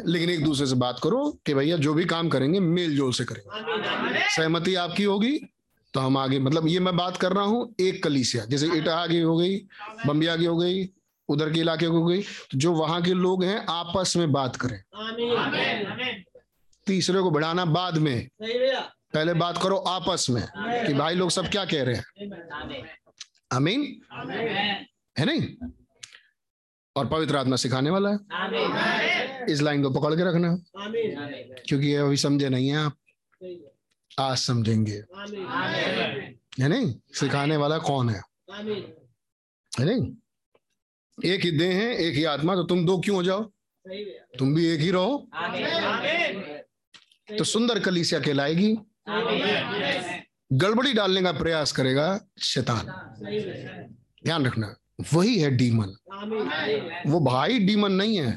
लेकिन 0.07 0.31
एक 0.31 0.45
दूसरे 0.45 0.67
से 0.67 0.75
बात 0.77 1.01
करो 1.03 1.31
कि 1.47 1.55
भैया 1.55 1.77
जो 1.77 1.95
भी 1.95 2.05
काम 2.05 2.29
करेंगे 2.29 2.61
मेल 2.61 2.97
जोल 2.97 3.13
से 3.13 3.25
करेंगे। 3.25 4.29
सहमति 4.29 4.75
आपकी 4.77 5.05
होगी 5.05 5.39
तो 5.95 6.01
हम 6.01 6.17
आगे 6.17 6.39
मतलब 6.39 6.67
ये 6.69 6.81
मैं 6.81 6.97
बात 6.97 7.17
कर 7.17 7.33
रहा 7.33 7.45
हूँ 7.45 7.75
एक 7.81 8.03
कलीसिया 8.05 8.45
जैसे 8.45 8.67
इटाहा 8.79 9.07
की 9.07 9.21
हो 9.21 9.37
गई 9.37 9.57
बम्बिया 10.07 10.37
की 10.37 10.45
हो 10.45 10.57
गई 10.57 10.89
उधर 11.29 11.53
के 11.53 11.61
इलाके 11.61 11.87
की 11.87 11.93
हो 11.93 12.05
गई 12.05 12.23
तो 12.23 12.59
जो 12.59 12.73
वहाँ 12.73 13.01
के 13.03 13.15
लोग 13.15 13.45
हैं 13.45 13.65
आपस 13.69 14.17
में 14.17 14.33
बात 14.33 14.57
करें। 14.57 14.83
तीसरे 16.87 17.21
को 17.21 17.31
बढ़ाना 17.31 17.65
बाद 17.65 17.99
में। 17.99 18.29
पहले 18.43 19.35
बात 19.35 19.59
करो 19.63 19.77
आपस 19.77 20.27
में 20.31 20.43
कि 20.87 20.95
भाई 20.95 21.15
लोग 21.15 21.31
सब 21.31 21.49
क्या 21.49 21.65
कह 21.65 21.83
रहे 21.83 21.95
हैं। 21.95 22.05
अमीन 23.53 23.85
है 25.19 25.25
नहीं? 25.25 25.71
और 26.97 27.07
पवित्र 27.07 27.37
आत्मा 27.37 27.57
सिखाने 27.57 27.91
वाला 27.91 28.11
है। 28.11 28.19
इस 29.53 29.63
लाइन 29.63 29.83
को 29.83 29.91
पकड़ 29.91 30.15
के 30.15 30.25
रखना। 30.25 30.57
क्योंकि 31.67 31.87
ये 31.87 31.97
अभी 31.97 32.17
समझे 32.17 32.49
नहीं 32.49 32.69
है 32.69 32.77
आप। 32.77 32.97
आज 34.21 34.39
समझेंगे। 34.39 35.03
है 36.63 36.69
नहीं? 36.69 36.95
सिखाने 37.15 37.57
वाला 37.57 37.79
कौन 37.79 38.09
है? 38.09 38.23
है 39.81 39.85
नहीं? 39.85 40.17
एक 41.25 41.41
ही 41.41 41.51
देह 41.51 41.77
है 41.77 41.97
एक 41.97 42.15
ही 42.15 42.25
आत्मा 42.25 42.55
तो 42.55 42.63
तुम 42.63 42.87
दो 42.87 42.99
क्यों 42.99 43.17
हो 43.17 43.23
जाओ? 43.23 43.53
तुम 44.39 44.55
भी 44.55 44.67
एक 44.67 44.81
ही 44.81 44.91
रहो। 44.91 45.31
तो 47.39 47.45
सुंदर 47.45 47.79
कलीसिया 47.81 48.21
कहलाएगी। 48.21 48.77
गड़बड़ी 50.53 50.93
डालने 50.93 51.23
का 51.23 51.33
प्रयास 51.33 51.73
करेगा 51.73 52.21
शैतान। 52.41 52.87
ध्यान 54.25 54.47
रखना। 54.47 54.75
वही 55.13 55.39
है 55.39 55.51
डीमन 55.51 55.95
वो 57.07 57.21
भाई 57.21 57.59
डीमन 57.59 57.93
नहीं 57.93 58.17
है 58.17 58.37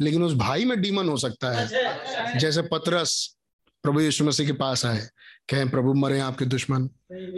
लेकिन 0.00 0.22
उस 0.22 0.34
भाई 0.34 0.64
में 0.64 0.80
डीमन 0.80 1.08
हो 1.08 1.16
सकता 1.16 1.50
है। 1.50 1.64
अच्छा। 1.64 2.38
जैसे 2.38 2.62
पतरस 2.62 3.36
प्रभु 3.82 4.00
यीशु 4.00 4.24
मसीह 4.24 4.46
के 4.46 4.52
पास 4.52 4.86
आए 4.86 5.08
कहें 5.50 5.70
प्रभु 5.70 5.94
मरे 5.94 6.20
आपके 6.20 6.44
दुश्मन। 6.44 6.88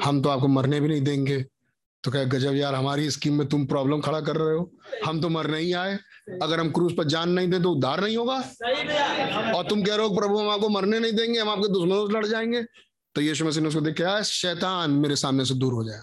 हम 0.05 0.23
तो 0.23 0.29
आपको 0.29 0.49
मरने 0.49 0.81
भी 0.81 0.89
नहीं 0.89 1.03
देंगे। 1.03 1.45
तो 2.05 2.11
कहे 2.11 2.25
गजब 2.27 2.55
यार 2.55 2.75
हमारी 2.75 3.11
स्कीम 3.11 3.35
में 3.35 3.47
तुम 3.49 3.67
प्रॉब्लम 3.67 4.01
खड़ा 4.01 4.21
कर 4.21 4.37
रहे 4.37 4.57
हो। 4.57 4.71
हम 5.05 5.21
तो 5.21 5.29
मरने 5.29 5.59
ही 5.59 5.73
आए। 5.73 5.99
अगर 6.43 6.61
हम 6.61 6.71
क्रूज 6.71 6.97
पर 6.97 7.05
जान 7.05 7.31
नहीं 7.31 7.49
दे 7.49 7.61
तो 7.61 7.71
उद्धार 7.73 8.01
नहीं 8.01 8.17
होगा। 8.17 8.37
और 9.53 9.67
तुम 9.69 9.83
कह 9.83 9.95
रहे 9.95 10.07
हो 10.07 10.15
प्रभु 10.15 10.39
हम 10.39 10.51
आपको 10.51 10.69
मरने 10.69 10.99
नहीं 10.99 11.13
देंगे 11.13 11.41
हम 11.41 11.49
आपके 11.49 11.69
दुश्मनों 11.69 12.09
से 12.09 12.15
लड़ 12.15 12.27
जाएँगे। 12.27 12.63
तो 13.15 13.21
यीशु 13.21 13.45
मसीह 13.45 13.63
ने 13.63 13.69
उसको 13.69 13.81
देख 13.81 14.03
शैतान 14.25 14.91
मेरे 14.91 15.17
सामने 15.17 15.45
से 15.45 15.55
दूर 15.55 15.73
हो 15.73 15.85
जाए। 15.85 16.01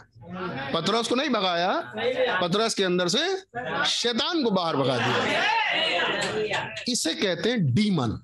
पतरस 0.74 1.08
को 1.08 1.16
नहीं 1.16 1.30
भगाया, 1.30 1.94
पतरस 2.42 2.74
के 2.74 2.84
अंदर 2.84 3.08
से 3.08 3.38
शैतान 3.86 4.44
को 4.44 4.52
बाहर 4.52 4.76
भगा 4.76 4.98
दिया। 4.98 6.70
इसे 6.88 7.14
कहते 7.14 7.50
हैं 7.50 7.74
डीमन। 7.74 8.20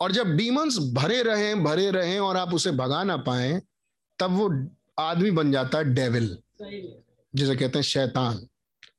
और 0.00 0.12
जब 0.12 0.36
डीमंस 0.36 0.78
भरे 0.92 1.22
रहे 1.22 1.54
भरे 1.54 1.90
रहे 1.90 2.18
और 2.18 2.36
आप 2.36 2.54
उसे 2.54 2.70
भगा 2.70 3.02
ना 3.02 3.16
पाए, 3.16 3.60
तब 4.18 4.30
वो 4.30 4.68
आदमी 4.98 5.30
बन 5.30 5.52
जाता 5.52 5.78
है 5.78 5.94
डेविल, 5.94 6.38
जिसे 7.34 7.56
कहते 7.56 7.78
हैं 7.78 7.82
शैतान। 7.82 8.46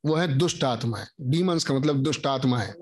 वो 0.06 0.16
है 0.16 0.28
दुष्ट 0.28 0.64
आत्माएँ 0.64 1.06
डीमंस 1.22 1.64
का 1.64 1.74
मतलब 1.74 2.04
दुष्ट 2.04 2.28
आत्मा 2.28 2.60
है। 2.60 2.76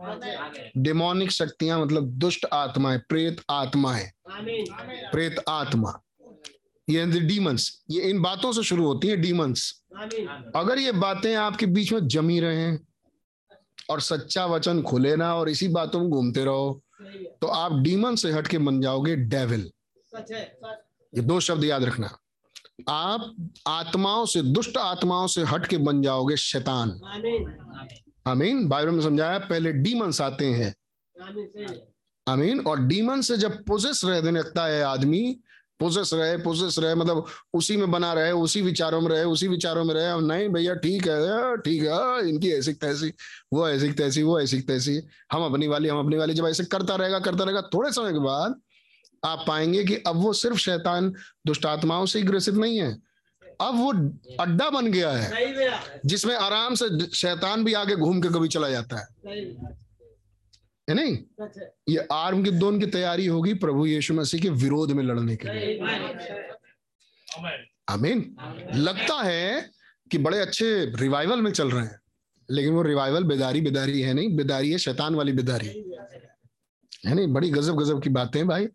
डेमोनिक 0.77 1.31
शक्तियाँ 1.31 1.81
मतलब 1.81 2.03
दुष्ट 2.03 2.45
आत्माएँ 2.53 2.99
प्रेत 3.09 3.41
आत्माएँ 3.49 4.11
आमीन 4.31 4.65
प्रेत 5.11 5.43
आत्मा। 5.49 5.99
ये 6.89 7.05
डीमंस 7.05 7.83
ये 7.89 8.01
इन 8.01 8.21
बातों 8.21 8.51
से 8.53 8.63
शुरू 8.63 8.85
होती 8.85 9.07
है 9.07 9.17
डीमंस 9.17 9.83
अगर 10.55 10.79
ये 10.79 10.91
बातें 10.91 11.35
आपके 11.35 11.65
बीच 11.65 11.93
में 11.93 12.07
जमी 12.07 12.39
रहे 12.39 12.75
और 13.89 14.01
सच्चा 14.01 14.45
वचन 14.45 14.81
खुले 14.81 15.15
ना 15.15 15.33
और 15.35 15.49
इसी 15.49 15.67
बातों 15.67 15.99
में 15.99 16.09
घूमते 16.09 16.43
रहो 16.45 16.81
तो 17.41 17.47
आप 17.47 17.79
डीमन 17.79 18.15
से 18.15 18.31
हट 18.31 18.47
के 18.47 18.57
बन 18.57 18.81
जाओगे 18.81 19.15
डेविल 19.15 19.69
ये 21.13 21.21
दो 21.21 21.39
शब्द 21.39 21.63
याद 21.63 21.83
रखना। 21.83 22.07
आप 22.89 23.49
आत्माओं 23.67 24.25
से 24.25 24.41
दुष्ट 24.41 24.77
आत्माओं 24.77 25.27
से 25.27 25.41
हट 25.43 25.65
के 25.67 25.77
बन 25.77 26.01
जाओगे 26.01 26.37
शैतान। 26.37 26.89
आमीन। 28.27 28.67
बाइबल 28.67 28.91
में 28.91 29.01
समझाया 29.01 29.37
पहले 29.39 29.71
डीमंस 29.73 30.21
आते 30.21 30.45
हैं। 30.45 30.73
आमीन 31.15 31.79
आमीन। 32.27 32.59
और 32.59 32.79
डीमन 32.79 33.21
से 33.21 33.37
जब 33.37 33.63
पोजेस 33.63 34.01
रहने 34.05 34.31
लगता 34.31 34.65
है 34.65 34.81
आदमी 34.83 35.39
पोजेस 35.79 36.13
रहे 36.13 36.37
पोजेस 36.37 36.77
रहे 36.79 36.95
मतलब 36.95 37.25
उसी 37.53 37.77
में 37.77 37.91
बना 37.91 38.11
रहे 38.13 38.31
उसी 38.31 38.61
विचारों 38.61 38.99
में 39.01 39.09
रहे 39.09 39.23
उसी 39.25 39.47
विचारों 39.47 39.83
में 39.83 39.93
रहे। 39.93 40.05
अब 40.07 40.27
नहीं 40.27 40.47
भैया 40.49 40.73
ठीक 40.75 41.07
है 41.07 41.57
ठीक 41.57 41.83
है 41.83 42.29
इनकी 42.29 42.51
ऐसी 42.51 42.73
तैसी 42.73 43.13
वो 43.53 43.67
ऐसी 43.69 43.91
तैसी 43.91 44.23
वो 44.23 44.39
ऐसी 44.39 44.59
तैसी। 44.61 44.99
हम 45.31 45.43
अपनी 45.45 45.67
वाली 45.67 45.89
हम 45.89 45.99
अपनी 45.99 46.17
वाली 46.17 46.33
जब 46.33 46.47
ऐसे 46.47 46.63
करता 46.65 46.95
रहेगा 46.95 47.19
करता 47.19 47.43
रहेगा 47.43 47.61
थोड़े 47.73 47.91
समय 47.91 48.13
के 48.13 48.19
बाद 48.19 48.55
आप 49.25 49.43
पाएँगे 49.47 49.83
कि 49.83 49.95
अब 50.07 50.15
वो 50.15 50.33
सिर्फ़ 50.33 50.57
शैतान 50.59 51.13
दुष्ट 51.47 51.65
आत्माओं 51.65 52.05
से 52.05 52.19
ही 52.19 52.25
ग्रसित 52.25 52.55
नहीं 52.55 52.77
है। 52.77 52.91
अब 53.61 53.75
वो 53.75 53.91
अड्डा 54.39 54.69
बन 54.69 54.91
गया 54.91 55.11
है 55.11 55.99
जिसमें 56.05 56.35
आराम 56.35 56.75
से 56.75 56.87
शैतान 57.15 57.63
भी 57.63 57.73
आगे 57.73 57.95
घूम 57.95 58.21
के 58.21 58.29
कभी 58.29 58.47
चला 58.47 58.69
जाता 58.69 58.99
है। 58.99 59.81
है 60.87 60.95
नहीं? 60.95 61.17
ये 61.89 62.07
आर्म 62.11 62.43
की 62.43 62.51
दोन 62.51 62.79
की 62.79 62.85
तैयारी 62.85 63.25
होगी 63.25 63.53
प्रभु 63.53 63.85
यीशु 63.85 64.13
मसीह 64.13 64.41
के 64.41 64.49
विरोध 64.49 64.91
में 64.91 65.03
लड़ने 65.03 65.35
के 65.35 65.53
लिए। 65.53 65.79
आमीन 67.89 68.35
लगता 68.75 69.21
है 69.23 69.69
कि 70.11 70.17
बड़े 70.17 70.39
अच्छे 70.39 70.65
रिवाइवल 70.95 71.41
में 71.41 71.51
चल 71.51 71.71
रहे 71.71 71.85
हैं 71.85 71.99
लेकिन 72.49 72.73
वो 72.73 72.81
रिवाइवल 72.81 73.23
बेदारी 73.23 73.61
बेदारी 73.61 74.01
है 74.01 74.13
नहीं 74.13 74.35
बेदारी 74.35 74.71
है 74.71 74.77
शैतान 74.77 75.15
वाली 75.15 75.31
बेदारी। 75.31 75.67
है 77.05 77.13
नहीं? 77.15 77.27
बड़ी 77.27 77.49
गजब 77.49 77.75
गजब 77.75 78.01
की 78.01 78.09
बातें 78.09 78.39
हैं 78.39 78.47
भाई। 78.47 78.65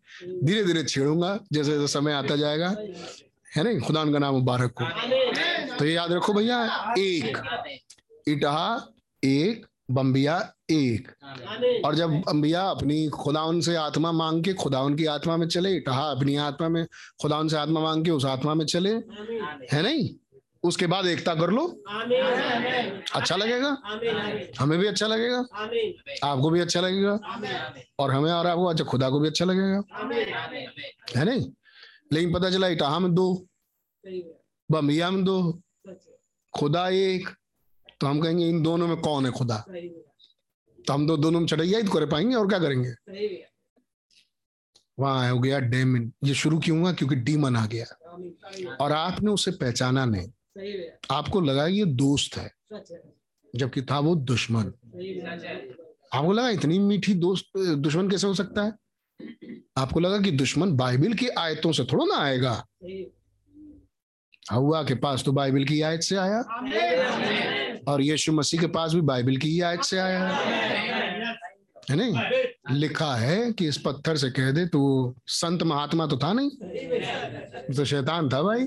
धीरे 0.44 0.64
धीरे 0.64 0.84
छेड़ूँगा 0.84 1.38
जैसे 1.52 1.70
जैसे 1.70 1.92
समय 1.92 2.12
आता 2.12 2.36
जाएगा। 2.36 2.68
है 3.56 3.64
नहीं? 3.64 3.80
खुदा 3.80 4.04
का 4.04 4.18
नाम 4.18 4.34
मुबारक 4.34 4.72
को 4.72 4.84
तो 5.76 5.84
ये 5.84 5.92
याद 5.94 6.12
रखो 6.12 6.32
भैया 6.32 6.94
एक। 6.98 7.36
इटहा 8.28 8.94
एक 9.22 9.66
बम्बिया 9.90 10.54
एक। 10.70 11.08
और 11.84 11.94
जब 11.94 12.22
अंबिया 12.28 12.62
अपनी 12.62 13.06
खुदाउन 13.08 13.60
से 13.60 13.74
आत्मा 13.76 14.12
मांग 14.12 14.42
के 14.44 14.52
खुदाउन 14.54 14.96
की 14.96 15.04
आत्मा 15.06 15.36
में 15.36 15.46
चले 15.48 15.74
इटहा 15.76 16.10
अपनी 16.10 16.36
आत्मा 16.36 16.68
में 16.68 16.86
खुदाउन 17.22 17.48
से 17.48 17.56
आत्मा 17.56 17.80
मांग 17.80 18.04
के 18.04 18.10
उस 18.10 18.24
आत्मा 18.24 18.54
में 18.54 18.64
चले, 18.66 18.90
है 19.72 19.82
नहीं? 19.82 20.08
उसके 20.62 20.86
बाद 20.86 21.06
एकता 21.06 21.34
कर 21.34 21.50
लो। 21.50 21.66
अच्छा 23.14 23.36
लगेगा? 23.36 23.76
हमें 24.60 24.78
भी 24.78 24.86
अच्छा 24.86 25.06
लगेगा? 25.06 25.38
आपको 26.24 26.50
भी 26.50 26.60
अच्छा 26.60 26.80
लगेगा? 26.80 27.12
और 27.98 28.10
हमें 28.10 28.30
और 28.32 28.46
आपको 28.46 28.64
अच्छा 28.64 28.84
खुदा 28.84 29.10
को 29.10 29.20
भी 29.20 29.28
अच्छा 29.28 29.44
लगेगा? 29.44 29.82
है 31.16 31.24
नहीं? 31.24 31.50
लेकिन 32.12 32.32
पता 32.34 32.50
चला, 32.50 32.68
इटाहा 32.68 32.98
में 32.98 33.14
दो, 33.14 33.46
बम्बिया 34.70 35.10
में 35.10 35.24
दो, 35.24 35.60
खुदा 36.54 36.88
एक। 36.88 37.28
तो 38.00 38.06
हम 38.06 38.20
कहेंगे, 38.20 38.48
इन 38.48 38.62
दोनों 38.62 38.86
में 38.88 38.96
कौन 38.96 39.26
है 39.26 39.32
खुदा? 39.32 39.64
तो 40.88 40.92
हम 40.92 41.06
तो 41.08 41.16
दोनों 41.16 41.40
में 41.40 41.46
चढ़ैया 41.46 41.78
ही 41.78 41.84
तो 41.84 41.90
कर 41.90 42.06
पाएँगे 42.06 42.34
और 42.34 42.48
क्या 42.48 42.58
करेंगे? 42.58 42.92
वहाँ 44.98 45.30
हो 45.30 45.38
गया 45.38 45.58
डेमन। 45.60 46.12
ये 46.24 46.34
शुरू 46.34 46.58
क्यों 46.58 46.78
हुआ? 46.78 46.92
क्योंकि 46.92 47.16
डीमन 47.16 47.56
आ 47.56 47.66
गया। 47.66 47.86
और 48.80 48.92
आपने 48.92 49.30
उसे 49.30 49.50
पहचाना 49.50 50.04
नहीं। 50.04 50.28
आपको 51.10 51.40
लगा 51.40 51.66
ये 51.66 51.84
दोस्त 51.84 52.36
है 52.36 52.50
जबकि 53.56 53.82
था 53.82 53.98
वो 53.98 54.14
दुश्मन। 54.16 54.72
आपको 56.12 56.32
लगा 56.32 56.48
इतनी 56.48 56.78
मीठी 56.78 57.14
दोस्त 57.14 57.58
दुश्मन 57.58 58.10
कैसे 58.10 58.26
हो 58.26 58.34
सकता 58.34 58.62
है? 58.62 58.72
आपको 59.76 60.00
लगा 60.00 60.18
कि 60.18 60.30
दुश्मन 60.30 60.72
बाइबल 60.72 61.12
की 61.12 61.28
आयतों 61.28 61.72
से 61.72 61.84
थोड़ा 61.84 62.04
ना 62.04 62.16
आएगा? 62.16 62.66
हवा 64.50 64.82
के 64.82 64.94
पास 64.94 65.22
तो 65.24 65.32
बाइबल 65.32 65.64
की 65.64 65.80
आयत 65.82 66.00
से 66.00 66.16
आया। 66.16 66.40
और 67.88 68.02
यीशु 68.02 68.32
मसीह 68.32 68.60
के 68.60 68.66
पास 68.66 68.92
भी 68.92 69.00
बाइबल 69.00 69.36
की 69.36 69.48
ही 69.48 69.60
आयत 69.60 69.82
से 69.82 69.98
आया। 69.98 70.28
है 71.90 71.96
नहीं? 71.96 72.40
लिखा 72.70 73.14
है 73.14 73.52
कि 73.52 73.68
इस 73.68 73.78
पत्थर 73.78 74.16
से 74.16 74.30
कह 74.30 74.50
दे 74.50 74.66
तो 74.66 75.14
संत 75.26 75.62
महात्मा 75.62 76.06
तो 76.06 76.18
था 76.18 76.32
नहीं। 76.32 76.50
तो 77.76 77.84
शैतान 77.84 78.28
था 78.28 78.42
भाई। 78.42 78.66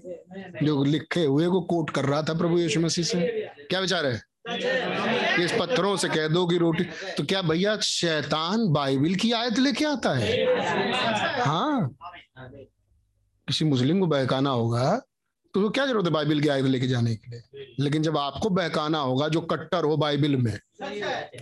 जो 0.63 0.83
लिखे 0.83 1.25
हुए 1.25 1.47
को 1.47 1.61
कोट 1.61 1.89
कर 1.89 2.05
रहा 2.05 2.23
था 2.23 2.33
प्रभु 2.33 2.57
यीशु 2.57 2.79
मसीह 2.79 3.05
से। 3.05 3.49
क्या 3.69 3.79
विचार 3.79 4.05
है? 4.05 4.21
कि 4.49 5.43
इस 5.43 5.51
पत्थरों 5.59 5.97
से 5.97 6.09
कह 6.09 6.27
दो 6.27 6.47
कि 6.47 6.57
रोटी। 6.57 6.83
तो 7.17 7.23
क्या 7.23 7.41
भैया 7.41 7.77
शैतान 7.77 8.67
बाइबल 8.67 9.15
की 9.15 9.31
आयत 9.31 9.59
लेके 9.59 9.85
आता 9.85 10.17
है? 10.17 10.59
हाँ। 11.41 11.95
किसी 13.47 13.65
मुस्लिम 13.65 13.99
को 13.99 14.07
बहकाना 14.07 14.49
होगा 14.49 15.01
तो 15.53 15.69
क्या 15.69 15.85
ज़रूरत 15.85 16.05
है 16.05 16.11
बाइबिल 16.11 16.41
की 16.41 16.47
आयत 16.47 16.65
लेके 16.65 16.87
जाने 16.87 17.15
के 17.15 17.31
लिए? 17.31 17.73
लेकिन 17.79 18.03
जब 18.03 18.17
आपको 18.17 18.49
बहकाना 18.49 18.99
होगा, 18.99 19.27
जो 19.27 19.41
कट्टर 19.41 19.83
हो 19.83 19.97
बाइबिल 19.97 20.35
में 20.35 20.59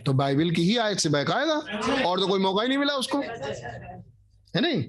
तो 0.06 0.14
बाइबिल 0.14 0.52
की 0.52 0.62
ही 0.62 0.78
आयत 0.78 1.00
से 1.00 1.10
बहकाएगा 1.10 1.54
और 2.06 2.20
तो 2.20 2.28
कोई 2.28 2.40
मौका 2.40 2.64
ही 2.64 2.70
नहीं 2.70 2.78
मिला 2.78 2.94
उसको। 2.94 3.22
है 4.56 4.62
नहीं? 4.62 4.84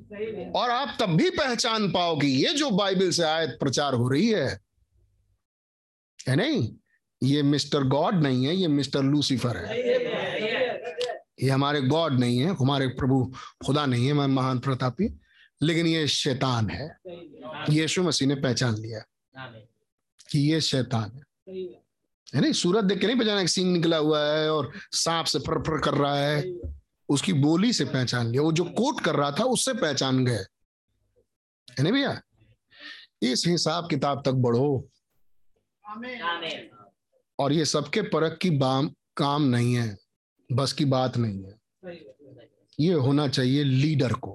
और 0.50 0.70
आप 0.70 0.96
तब 1.00 1.16
भी 1.16 1.30
पहचान 1.30 1.90
पाओ 1.92 2.18
कि 2.18 2.26
ये 2.26 2.52
जो 2.54 2.70
बाइबिल 2.70 3.10
से 3.10 3.22
आयत 3.22 3.56
प्रचार 3.60 3.94
हो 3.94 4.08
रही 4.08 4.28
है 4.28 4.60
है 6.28 6.36
नहीं? 6.36 6.72
ये 7.22 7.42
मिस्टर 7.42 7.82
गॉड 7.82 8.14
नहीं 8.14 8.46
है, 8.46 8.56
ये 8.56 8.68
मिस्टर 8.68 9.02
लूसीफर 9.02 9.56
है। 9.56 9.78
ये 11.42 11.50
हमारे 11.50 11.80
गॉड 11.80 12.12
नहीं 12.12 12.38
है, 12.38 12.54
हमारे 12.54 12.86
प्रभु 12.88 13.32
खुदा 13.66 13.86
नहीं 13.86 14.06
है, 14.06 14.12
मैं 14.12 14.26
महान 14.26 14.58
प्रतापी। 14.58 15.20
लेकिन 15.62 15.86
ये 15.86 16.06
शैतान 16.08 16.70
है। 16.70 16.96
यीशु 17.70 18.02
मसीह 18.02 18.28
ने 18.28 18.34
पहचान 18.34 18.74
लिया। 18.74 19.02
कि 20.30 20.52
ये 20.52 20.60
शैतान 20.60 21.12
है। 21.14 21.22
है 22.34 22.40
नहीं? 22.40 22.52
सूरत 22.52 22.84
देख 22.84 23.00
के 23.00 23.06
नहीं 23.06 23.18
पहचाना 23.18 23.46
सींग 23.46 23.72
निकला 23.72 23.96
हुआ 23.96 24.24
है 24.24 24.50
और 24.50 24.72
सांप 24.92 25.26
से 25.26 25.38
फर 25.38 25.62
फर 25.62 25.80
कर 25.80 25.94
रहा 25.94 26.16
है। 26.16 26.60
उसकी 27.08 27.32
बोली 27.32 27.72
से 27.72 27.84
पहचान 27.84 28.26
लिया। 28.26 28.42
वो 28.42 28.52
जो 28.52 28.64
कोट 28.64 29.00
कर 29.00 29.16
रहा 29.16 29.30
था 29.30 29.44
उससे 29.44 29.74
पहचान 29.74 30.24
गए। 30.24 30.44
है 31.78 31.82
नहीं 31.82 31.92
भैया? 31.92 32.22
इस 33.22 33.44
हिसाब 33.46 33.90
किताब 33.90 34.22
तक 34.24 34.32
बढ़ो। 34.32 34.88
और 37.38 37.52
ये 37.52 37.64
सबके 37.64 38.02
परख 38.02 38.38
की 38.38 38.50
बाम 38.50 38.94
काम 39.16 39.42
नहीं 39.42 39.74
है। 39.74 39.98
बस 40.52 40.72
की 40.72 40.84
बात 40.84 41.16
नहीं 41.16 41.44
है। 41.44 41.60
ये 42.80 42.92
होना 42.94 43.26
चाहिए 43.28 43.64
लीडर 43.64 44.12
को। 44.14 44.32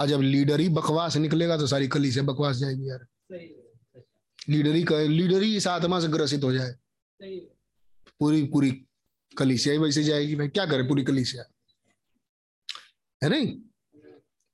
और 0.00 0.06
जब 0.08 0.20
लीडर 0.20 0.60
ही 0.60 0.68
बकवास 0.68 1.16
निकलेगा 1.16 1.56
तो 1.56 1.66
सारी 1.66 1.88
कली 1.88 2.12
से 2.12 2.22
बकवास 2.22 2.56
जाएगी 2.56 2.88
यार। 2.90 3.06
लीडर 4.48 4.74
ही 4.74 5.08
लीडर 5.08 5.42
ही 5.42 5.56
इस 5.56 5.66
आत्मा 5.66 6.00
से 6.00 6.08
ग्रसित 6.08 6.44
हो 6.44 6.52
जाए। 6.52 6.74
पूरी 8.20 8.42
पूरी 8.44 8.70
कलीसिया 9.36 9.72
ही 9.72 9.78
वैसे 9.78 10.04
जाएगी 10.04 10.36
भाई। 10.36 10.48
क्या 10.48 10.66
करे 10.66 10.82
पूरी 10.82 11.02
कलीसिया 11.04 11.44
है 13.22 13.28
नहीं? 13.30 13.56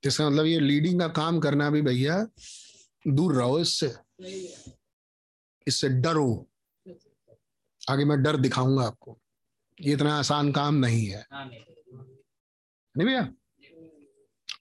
इसका 0.03 0.29
मतलब 0.29 0.45
ये 0.45 0.59
लीडिंग 0.59 0.99
का 0.99 1.07
काम 1.13 1.39
करना 1.39 1.69
भी 1.69 1.81
भैया 1.81 2.25
दूर 3.05 3.33
रहो 3.35 3.59
इससे। 3.59 3.91
इससे 5.67 5.89
डरो। 5.89 6.47
आगे 7.81 8.05
मैं 8.05 8.21
डर 8.23 8.37
दिखाऊँगा 8.37 8.83
आपको। 8.83 9.17
ये 9.77 9.93
इतना 9.93 10.17
आसान 10.19 10.51
काम 10.51 10.75
नहीं 10.75 11.05
है। 11.05 11.23
नहीं 12.97 13.07
भैया? 13.07 13.27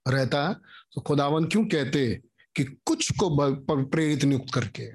रहता 0.08 0.52
तो 0.94 1.00
खुदावन 1.00 1.44
क्यों 1.44 1.64
कहते 1.64 2.06
कि 2.56 2.64
कुछ 2.64 3.10
को 3.12 3.28
प्रेरित 3.84 4.24
नियुक्त 4.24 4.54
करके? 4.54 4.90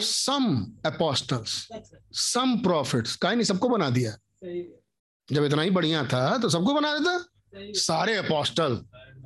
सम 0.00 0.44
अपोस्टल्स 0.86 1.68
सम 2.12 2.56
प्रॉफिट्स 2.58 3.16
का 3.16 3.30
नहीं 3.30 3.44
सबको 3.44 3.68
बना 3.68 3.90
दिया। 3.90 4.16
जब 5.28 5.44
इतना 5.44 5.62
ही 5.62 5.70
बढ़िया 5.70 6.04
था 6.04 6.38
तो 6.38 6.48
सबको 6.48 6.74
बना 6.74 6.98
देता? 6.98 7.24
सारे 7.80 8.14
अपोस्टल 8.14 8.80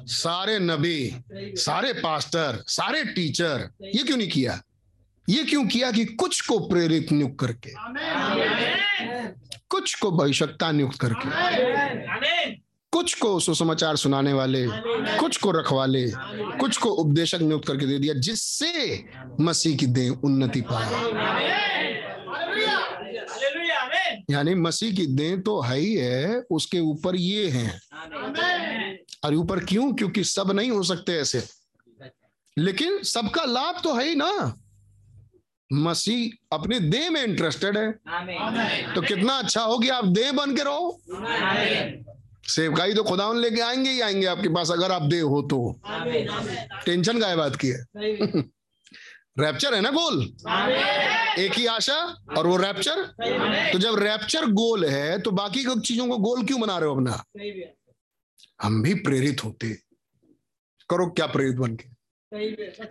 सारे 0.07 0.59
नबी 0.59 1.25
सारे 1.33 1.93
पास्टर 1.93 2.63
सारे 2.69 3.05
टीचर 3.05 3.69
ये 3.85 4.03
क्यों 4.03 4.17
नहीं 4.17 4.31
किया? 4.31 4.63
ये 5.29 5.45
क्यों 5.45 5.67
किया 5.67 5.91
कि 5.93 6.05
कुछ 6.05 6.41
को 6.41 6.59
प्रेरित 6.69 7.13
नियुक्त 7.13 7.37
करके? 7.41 7.75
कुछ 9.69 9.95
को 9.95 10.11
भविष्यता 10.11 10.71
नियुक्त 10.73 10.99
करके? 11.01 11.29
कुछ 12.93 13.15
को 13.15 13.39
सुसमाचार 13.41 13.97
सुनाने 13.97 14.33
वाले 14.33 14.67
कुछ 15.19 15.37
को 15.37 15.51
रखवाले 15.51 16.11
कुछ 16.61 16.77
को 16.77 16.89
उपदेशक 16.89 17.39
नियुक्त 17.39 17.67
करके 17.67 17.87
दे 17.87 17.99
दिया 17.99 18.15
जिससे 18.15 19.05
मसीह 19.41 19.77
की 19.77 19.87
देह 19.87 20.11
उन्नति 20.25 20.61
पाए। 20.61 20.91
यानी 24.31 24.55
मसीह 24.55 24.95
की 24.97 25.07
देह 25.07 25.37
तो 25.37 25.61
है 25.61 25.79
ही 25.79 25.95
है 25.95 26.43
उसके 26.51 26.81
ऊपर 26.81 27.17
ये 27.17 27.49
हैं। 27.49 27.81
और 29.25 29.35
ऊपर 29.35 29.65
क्यों? 29.65 29.93
क्योंकि 29.93 30.25
सब 30.25 30.53
नहीं 30.53 30.71
हो 30.71 30.83
सकते 30.83 31.13
ऐसे। 31.13 31.43
लेकिन 32.59 33.03
सबका 33.03 33.45
लाभ 33.45 33.81
तो 33.85 33.95
है 33.95 34.09
ही 34.09 34.15
ना। 34.15 34.55
मसीह 35.73 36.57
अपने 36.57 36.81
देह 36.81 37.11
में 37.11 37.23
इंटरेस्टेड 37.25 37.79
है। 37.79 37.93
तो 38.95 39.03
कितना 39.03 39.33
अच्छा 39.33 39.63
होगी 39.63 39.89
आप 39.89 40.05
देह 40.05 40.33
बन 40.33 40.57
के 40.57 40.63
रहो। 40.63 41.01
सेवकाई 42.49 42.95
तो 42.95 43.03
खुदा 43.05 43.33
लेके 43.33 43.61
आएँगे 43.61 43.91
ही 43.91 44.01
आएँगे 44.01 44.27
आपके 44.27 44.49
पास 44.49 44.71
अगर 44.71 44.93
आप 44.93 45.03
दे 45.03 45.21
हो 45.21 45.43
तो। 45.43 45.81
टेंशन 46.87 47.21
का 47.21 47.37
बात 47.37 47.57
की 47.57 47.69
है? 47.69 47.87
रैप्चर 49.39 49.75
है 49.75 49.81
ना 49.81 49.91
गोल? 49.91 50.37
एक 51.39 51.53
ही 51.53 51.67
आशा 51.67 51.97
और 52.39 52.47
वो 52.47 52.57
रैप्चर? 52.57 53.05
तो 53.73 53.79
जब 53.79 53.99
रैप्चर 53.99 54.47
गोल 54.47 54.85
है 54.85 55.21
तो 55.21 55.31
बाकी 55.31 55.81
चीज़ों 55.81 56.09
को 56.09 56.19
गोल 56.19 56.45
क्यों 56.45 56.61
बना 56.61 56.79
रहे 56.79 56.89
हो 56.89 56.95
अपना? 56.95 57.25
हम 58.63 58.83
भी 58.83 58.95
प्रेरित 58.95 59.45
होते। 59.45 59.69
करो 60.91 61.11
क्या 61.11 61.27
प्रेरित 61.27 61.57
बन 61.57 61.77
के। 61.77 62.01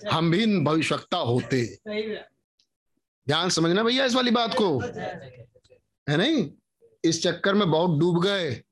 हम 0.09 0.31
भी 0.31 0.59
भविष्यता 0.59 1.17
होते। 1.17 1.79
ध्यान 3.27 3.49
समझना 3.49 3.83
भैया 3.83 4.05
इस 4.05 4.13
वाली 4.13 4.31
बात 4.31 4.55
को। 4.61 4.79
है 6.09 6.17
नहीं? 6.17 6.51
इस 7.03 7.23
चक्कर 7.23 7.53
में 7.53 7.71
बहुत 7.71 7.99
डूब 7.99 8.23
गए। 8.23 8.63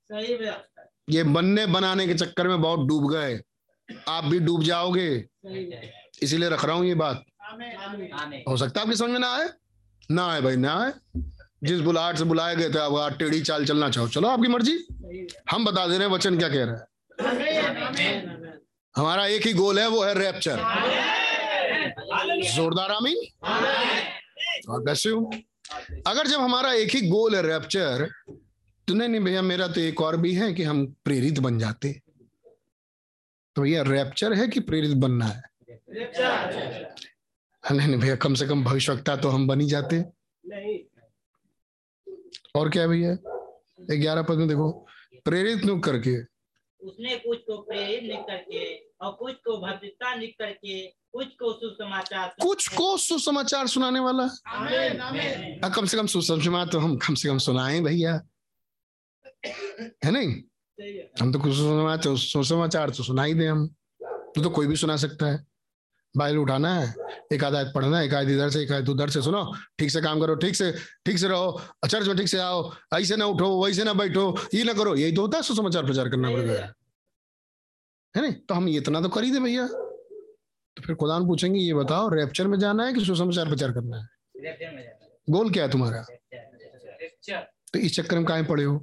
ये 1.10 1.24
बनने 1.24 1.66
बनाने 1.66 2.08
के 2.08 2.14
चक्कर 2.14 2.48
में 2.48 2.62
बहुत 2.62 2.88
डूब 2.88 3.12
गए। 3.12 3.40
आप 4.10 4.24
भी 4.24 4.40
डूब 4.40 4.64
जाओगे। 4.64 5.10
इसीलिए 6.24 6.50
रख 6.50 6.66
रहा 6.66 6.76
हूँ 6.76 6.86
ये 6.86 6.96
बात। 6.96 7.24
हो 8.48 8.58
सकता 8.58 8.80
है 8.80 8.86
आपकी 8.86 8.96
समझ 8.96 9.10
में 9.10 9.20
ना 9.20 9.32
आए? 9.36 9.50
ना 10.12 10.28
आए 10.32 10.42
भाई 10.42 10.56
ना 10.56 10.74
आए। 10.74 11.22
जिस 11.64 11.80
बुलाहट 11.80 12.18
से 12.18 12.24
बुलाए 12.24 12.56
गए 12.56 12.70
थे 12.70 12.80
आप 12.80 13.16
टेढ़ी 13.20 13.42
चाल 13.42 13.66
चलना 13.66 13.90
चाहो। 13.90 14.08
चलो 14.08 14.28
आपकी 14.28 14.48
मर्ज़ी। 14.48 15.28
हम 15.52 15.66
बता 15.66 15.88
दे 15.88 15.98
रहे 15.98 16.08
हैं 16.08 16.14
वचन 16.14 16.38
क्या 16.38 16.50
कह 16.50 16.64
रहा 16.64 16.76
है। 16.76 16.86
हमारा 18.96 19.26
एक 19.28 19.46
ही 19.48 19.54
गोल 19.54 19.80
है 19.80 19.88
वो 19.88 20.04
है 20.04 20.14
रैप्चर 20.14 20.58
जोरदार 22.56 22.92
आमीन। 22.92 23.18
और 24.70 24.84
वैसे 24.84 25.10
अगर 26.08 26.28
जब 26.28 26.40
हमारा 26.40 26.74
एक 26.74 26.96
ही 26.96 27.02
गोल 27.10 27.36
है 27.36 27.42
रैप्चर 27.42 28.10
तो 28.88 28.94
नहीं 28.94 29.10
नहीं 29.10 29.22
भैया 29.22 29.42
मेरा 29.42 29.68
तो 29.68 29.82
एक 29.82 30.02
और 30.02 30.18
भी 30.18 30.34
है 30.34 30.54
कि 30.54 30.64
हम 30.64 30.86
प्रेरित 31.06 31.40
बन 31.40 31.58
जाते 31.60 31.92
तो 33.56 33.62
भैया 33.62 33.82
रैप्चर 33.88 34.34
है 34.34 34.48
कि 34.48 34.60
प्रेरित 34.60 34.96
बनना 34.98 35.26
है? 35.26 35.42
नहीं 37.64 37.88
नहीं 37.88 38.00
भैया 38.00 38.16
कम 38.16 38.34
से 38.34 38.48
कम 38.48 38.64
भविष्यता 38.64 39.16
तो 39.16 39.30
हम 39.30 39.48
बन 39.48 39.62
ही 39.62 39.68
जाते 39.68 40.00
नहीं 40.00 40.78
और 42.56 42.70
क्या 42.70 42.88
भैया? 42.88 43.16
ग्यारह 43.92 44.22
पद 44.22 44.38
में 44.38 44.48
देखो 44.48 44.70
प्रेरित 45.26 45.66
नुक 45.66 45.84
करके। 45.84 46.16
उसने 46.80 47.16
कुछ 47.18 47.40
को 47.40 47.58
प्रेरित 47.62 48.04
निक 48.04 48.20
करके 48.20 48.64
और 49.02 49.12
कुछ 49.12 49.36
को 49.36 49.58
भद्रता 49.58 50.16
निक 50.16 50.36
करके 50.40 50.82
कुछ 50.88 51.28
को 51.28 51.54
सुसमाचार 51.54 52.34
कुछ 52.42 52.68
को 52.68 52.98
सुसमाचार 52.98 53.68
सुनाने 53.68 54.00
वाला? 54.00 54.30
आमें, 54.48 55.00
आमें। 55.00 55.62
कम 55.76 55.86
से 55.86 55.98
कम 55.98 56.08
सुसमाचार 56.08 56.72
तो 56.72 56.80
हम 56.80 56.98
कम 56.98 57.16
से 57.16 57.30
कम 57.30 57.38
सुनाएँ 57.38 57.82
भैया। 57.82 58.20
है 60.06 60.12
नहीं? 60.12 60.34
हम 61.22 61.32
तो 61.34 61.40
कुछ 61.40 61.54
सुसमाचार 61.54 62.18
सुसमाचार 62.18 62.90
तो 62.90 63.04
सुना 63.04 63.24
ही 63.24 63.34
दे 63.34 63.48
हम। 63.48 63.68
तो, 63.68 64.42
तो 64.44 64.50
कोई 64.50 64.68
भी 64.68 64.76
सुना 64.76 64.96
सकता 64.98 65.26
है। 65.26 65.46
बाइल 66.18 66.38
उठाना 66.38 66.74
है 66.74 66.96
एक 67.34 67.44
आधा 67.44 67.64
पढ़ना 67.76 67.98
है 68.00 68.06
एक 68.06 68.14
आध 68.14 68.30
इधर 68.30 68.50
से 68.50 68.62
एक 68.64 68.72
आध 68.72 68.90
उधर 68.90 69.10
से 69.10 69.22
सुनो। 69.22 69.54
ठीक 69.80 69.92
से 69.92 70.02
काम 70.02 70.20
करो 70.20 70.36
ठीक 70.36 70.56
से 70.56 70.72
ठीक 71.06 71.18
से 71.20 71.28
रहो 71.28 71.62
चर्च 71.90 72.08
में 72.08 72.18
ठीक 72.18 72.28
से 72.28 72.40
आओ 72.40 72.72
ऐसे 72.94 73.16
ना 73.16 73.26
उठो 73.26 73.66
वैसे 73.66 73.84
ना 73.84 73.94
बैठो 73.94 74.38
ये 74.54 74.64
ना 74.64 74.74
करो। 74.74 74.96
यही 74.96 75.12
तो 75.12 75.22
होता 75.22 75.38
है 75.38 75.44
सुसमाचार 75.44 75.86
प्रचार 75.86 76.10
करना 76.10 76.32
पड़ेगा 76.32 76.54
है। 76.54 76.74
नहीं? 78.16 78.34
तो 78.34 78.54
हम 78.54 78.70
इतना 78.70 79.02
तो 79.02 79.10
कर 79.10 79.24
ही 79.24 79.32
दे 79.32 79.40
भैया। 79.40 79.68
तो 79.68 80.82
फिर 80.82 80.96
खुदा 80.96 81.20
पूछेंगे 81.20 81.60
ये 81.60 81.74
बताओ 81.74 82.10
रैप्चर 82.10 82.48
में 82.48 82.60
जाना 82.60 82.86
है 82.86 82.94
कि 82.94 83.06
सुसमाचार 83.06 83.48
प्रचार 83.48 83.72
करना 83.72 83.98
है? 83.98 84.08
गोल 85.30 85.52
क्या 85.52 85.64
है 85.64 85.72
तुम्हारा? 85.72 86.06
तो 87.74 87.80
इस 87.80 87.96
चक्कर 87.96 88.16
में 88.16 88.26
कहा 88.26 88.42
पड़े 88.42 88.64
हो। 88.64 88.78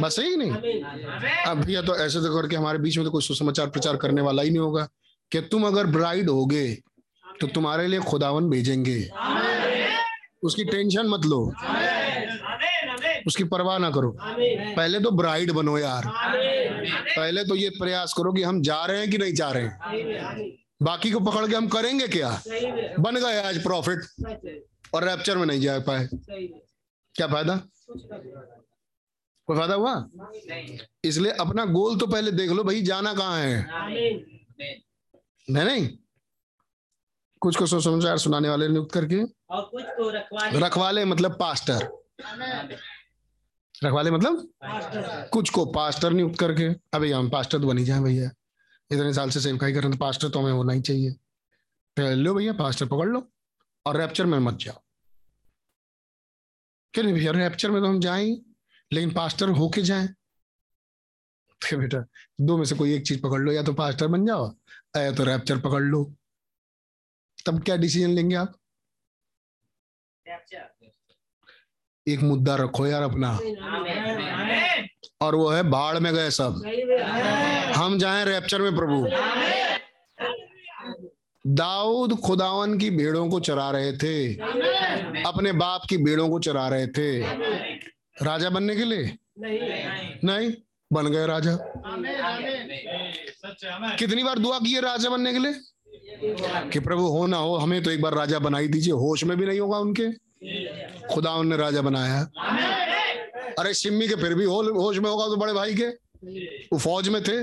बस 0.00 0.16
सही 0.16 0.36
नहीं? 0.36 0.82
अब 1.44 1.60
भैया 1.64 1.82
तो 1.82 1.96
ऐसे 1.96 2.18
तो 2.18 2.40
करके 2.40 2.56
हमारे 2.56 2.78
बीच 2.78 2.96
में 2.96 3.04
तो 3.06 3.10
कोई 3.12 3.22
सुसमाचार 3.22 3.70
प्रचार 3.70 3.96
करने 3.96 4.22
वाला 4.22 4.42
ही 4.42 4.50
नहीं 4.50 4.58
होगा 4.58 4.88
कि 5.32 5.40
तुम 5.40 5.66
अगर 5.66 5.86
ब्राइड 5.86 6.30
होगे 6.30 6.66
तो 7.40 7.46
तुम्हारे 7.46 7.86
लिए 7.86 8.00
खुदावन 8.00 8.48
भेजेंगे। 8.50 8.98
उसकी 10.42 10.64
टेंशन 10.64 11.06
मत 11.06 11.24
लो। 11.24 11.40
उसकी 13.26 13.44
परवाह 13.44 13.78
ना 13.78 13.90
करो। 13.90 14.16
पहले 14.20 15.00
तो 15.00 15.10
ब्राइड 15.10 15.52
बनो 15.52 15.78
यार। 15.78 16.06
पहले 16.06 17.44
तो 17.44 17.54
ये 17.54 17.68
प्रयास 17.70 18.14
करो 18.16 18.32
कि 18.32 18.42
हम 18.42 18.62
जा 18.62 18.84
रहे 18.84 19.00
हैं 19.00 19.10
कि 19.10 19.18
नहीं 19.18 19.34
जा 19.34 19.50
रहे 19.50 19.64
हैं। 19.64 20.50
बाकी 20.82 21.10
को 21.10 21.20
पकड़ 21.20 21.46
के 21.46 21.56
हम 21.56 21.68
करेंगे 21.68 22.08
क्या? 22.08 22.30
बन 23.00 23.16
गए 23.16 23.40
आज 23.42 23.62
प्रॉफिट 23.62 23.98
और 24.94 25.04
रैप्चर 25.04 25.38
में 25.38 25.46
नहीं 25.46 25.60
जा 25.60 25.78
पाए। 25.80 26.08
क्या 26.12 27.26
फ़ायदा। 27.26 27.56
कोई 29.48 29.56
फ़ायदा 29.56 29.74
हुआ? 29.74 29.94
इसलिए 31.04 31.32
अपना 31.40 31.64
गोल 31.66 31.98
तो 31.98 32.06
पहले 32.06 32.30
देख 32.32 32.50
लो 32.50 32.64
भाई 32.64 32.82
जाना 32.82 33.14
कहाँ 33.14 33.38
है। 33.38 33.66
नहीं 35.48 35.64
नहीं? 35.64 35.88
कुछ 37.42 37.56
को 37.56 37.66
सोच 37.66 37.84
समाचार 37.84 38.18
सुनाने 38.18 38.48
वाले 38.48 38.68
नियुक्त 38.68 38.92
करके। 38.94 39.22
और 39.50 39.62
कुछ 39.62 39.84
को 39.86 40.10
रखवाले। 40.10 40.58
रखवाले 40.60 41.04
मतलब 41.04 41.36
पास्टर 41.40 41.88
रखवाले 43.84 44.10
मतलब? 44.10 44.36
पास्टर 44.62 45.28
कुछ 45.32 45.50
को 45.50 45.64
पास्टर 45.72 46.12
नियुक्त 46.12 46.38
करके। 46.40 46.68
अभी 46.94 47.10
हम 47.12 47.30
पास्टर 47.30 47.60
तो 47.60 47.66
बनी 47.66 47.84
जाए 47.84 48.00
भैया। 48.00 48.30
इतने 48.90 49.12
साल 49.14 49.30
से 49.30 49.40
सेवकाई 49.40 49.72
कर 49.72 49.80
रहे 49.80 49.88
हैं 49.88 49.98
तो 49.98 50.04
पास्टर 50.04 50.28
तो 50.28 50.40
हमें 50.40 50.52
होना 50.52 50.72
ही 50.72 50.80
चाहिए। 50.80 51.10
तो 51.96 52.14
लो 52.14 52.34
भैया 52.34 52.52
पास्टर 52.52 52.86
पकड़ 52.86 53.08
लो। 53.08 53.20
और 53.86 53.96
रैप्चर 53.96 54.26
में 54.26 54.38
मत 54.38 54.54
जाओ। 54.54 54.80
क्यों 56.94 57.04
नहीं 57.04 57.14
भैया? 57.14 57.32
रैप्चर 57.32 57.70
में 57.70 57.80
तो 57.82 57.88
हम 57.88 58.00
जाएँ 58.00 58.30
लेकिन 58.92 59.12
पास्टर 59.14 59.48
होके 59.48 59.82
जाएँ। 59.82 60.08
तो 61.60 61.76
बेटा 61.78 61.98
दो 62.40 62.56
में 62.58 62.64
से 62.64 62.74
कोई 62.74 62.94
एक 62.94 63.06
चीज़ 63.06 63.20
पकड़ 63.22 63.40
लो 63.40 63.52
या 63.52 63.62
तो 63.62 63.72
पास्टर 63.72 64.06
बन 64.06 64.26
जाओ 64.26 64.46
या 64.96 65.12
तो 65.12 65.24
रैप्चर 65.24 65.60
पकड़ 65.60 65.82
लो। 65.82 66.04
तब 67.46 67.62
क्या 67.62 67.76
डिसीज़न 67.76 68.10
लेंगे 68.10 68.36
आप? 68.36 68.56
एक 72.06 72.20
मुद्दा 72.20 72.54
रखो 72.56 72.86
यार 72.86 73.02
अपना। 73.02 73.30
और 75.20 75.34
वो 75.34 75.48
है 75.50 75.62
बाढ़ 75.62 75.98
में 75.98 76.12
गए 76.14 76.30
सब। 76.30 76.62
हम 77.76 77.98
जाएँ 77.98 78.24
रैप्चर 78.24 78.62
में 78.62 78.76
प्रभु। 78.76 79.06
दाऊद 81.50 82.12
खुदावन 82.12 82.78
की 82.78 82.90
भेड़ों 82.90 83.28
को 83.28 83.40
चरा 83.40 83.70
रहे 83.70 83.92
थे। 83.92 84.34
अपने 85.22 85.52
बाप 85.52 85.82
की 85.88 85.96
भेड़ों 85.96 86.28
को 86.28 86.38
चरा 86.38 86.68
रहे 86.68 86.86
थे। 86.86 87.20
राजा 88.22 88.50
बनने 88.50 88.76
के 88.76 88.84
लिए? 88.84 89.16
नहीं। 89.38 89.58
नहीं? 90.24 90.52
बन 90.92 91.06
गए 91.06 91.26
राजा। 91.26 91.56
कितनी 93.96 94.24
बार 94.24 94.38
दुआ 94.38 94.58
की 94.58 94.72
है 94.72 94.80
राजा 94.80 95.10
बनने 95.10 95.32
के 95.32 95.38
लिए? 95.38 95.54
कि 96.70 96.80
प्रभु 96.80 97.02
हो 97.02 97.26
ना 97.26 97.36
हो 97.36 97.56
हमें 97.56 97.82
तो 97.82 97.90
एक 97.90 98.02
बार 98.02 98.14
राजा 98.14 98.38
बनाई 98.38 98.68
दीजिए। 98.68 98.92
होश 98.92 99.24
में 99.24 99.38
भी 99.38 99.46
नहीं 99.46 99.60
होगा 99.60 99.78
उनके। 99.78 100.12
खुदा 101.14 101.42
ने 101.42 101.56
राजा 101.56 101.82
बनाया। 101.82 102.30
अरे 103.58 103.74
सिम्मी 103.74 104.08
के 104.08 104.14
फिर 104.14 104.34
भी 104.34 104.44
हो- 104.44 104.76
होश 104.76 104.98
में 104.98 105.10
होगा 105.10 105.26
तो 105.26 105.36
बड़े 105.36 105.52
भाई 105.52 105.74
के। 105.74 105.86
वो 106.72 106.78
फौज 106.78 107.08
में 107.08 107.22
थे। 107.22 107.42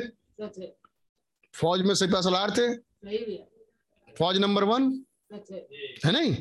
फौज 1.53 1.81
में 1.81 1.95
सिपा 1.95 2.21
सलार 2.21 2.51
थे 2.51 2.87
फौज 4.17 4.37
नंबर 4.37 4.63
वन। 4.63 4.91
है 6.05 6.11
नहीं? 6.11 6.35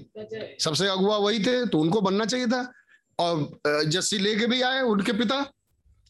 सबसे 0.61 0.87
अगुआ 0.87 1.17
वही 1.17 1.41
थे 1.45 1.67
तो 1.67 1.79
उनको 1.79 2.01
बनना 2.01 2.25
चाहिए 2.25 2.47
था। 2.47 2.73
और 3.19 3.61
जस्सी 3.87 4.19
लेके 4.19 4.47
भी 4.47 4.61
आए 4.63 4.81
उनके 4.81 5.13
पिता। 5.13 5.41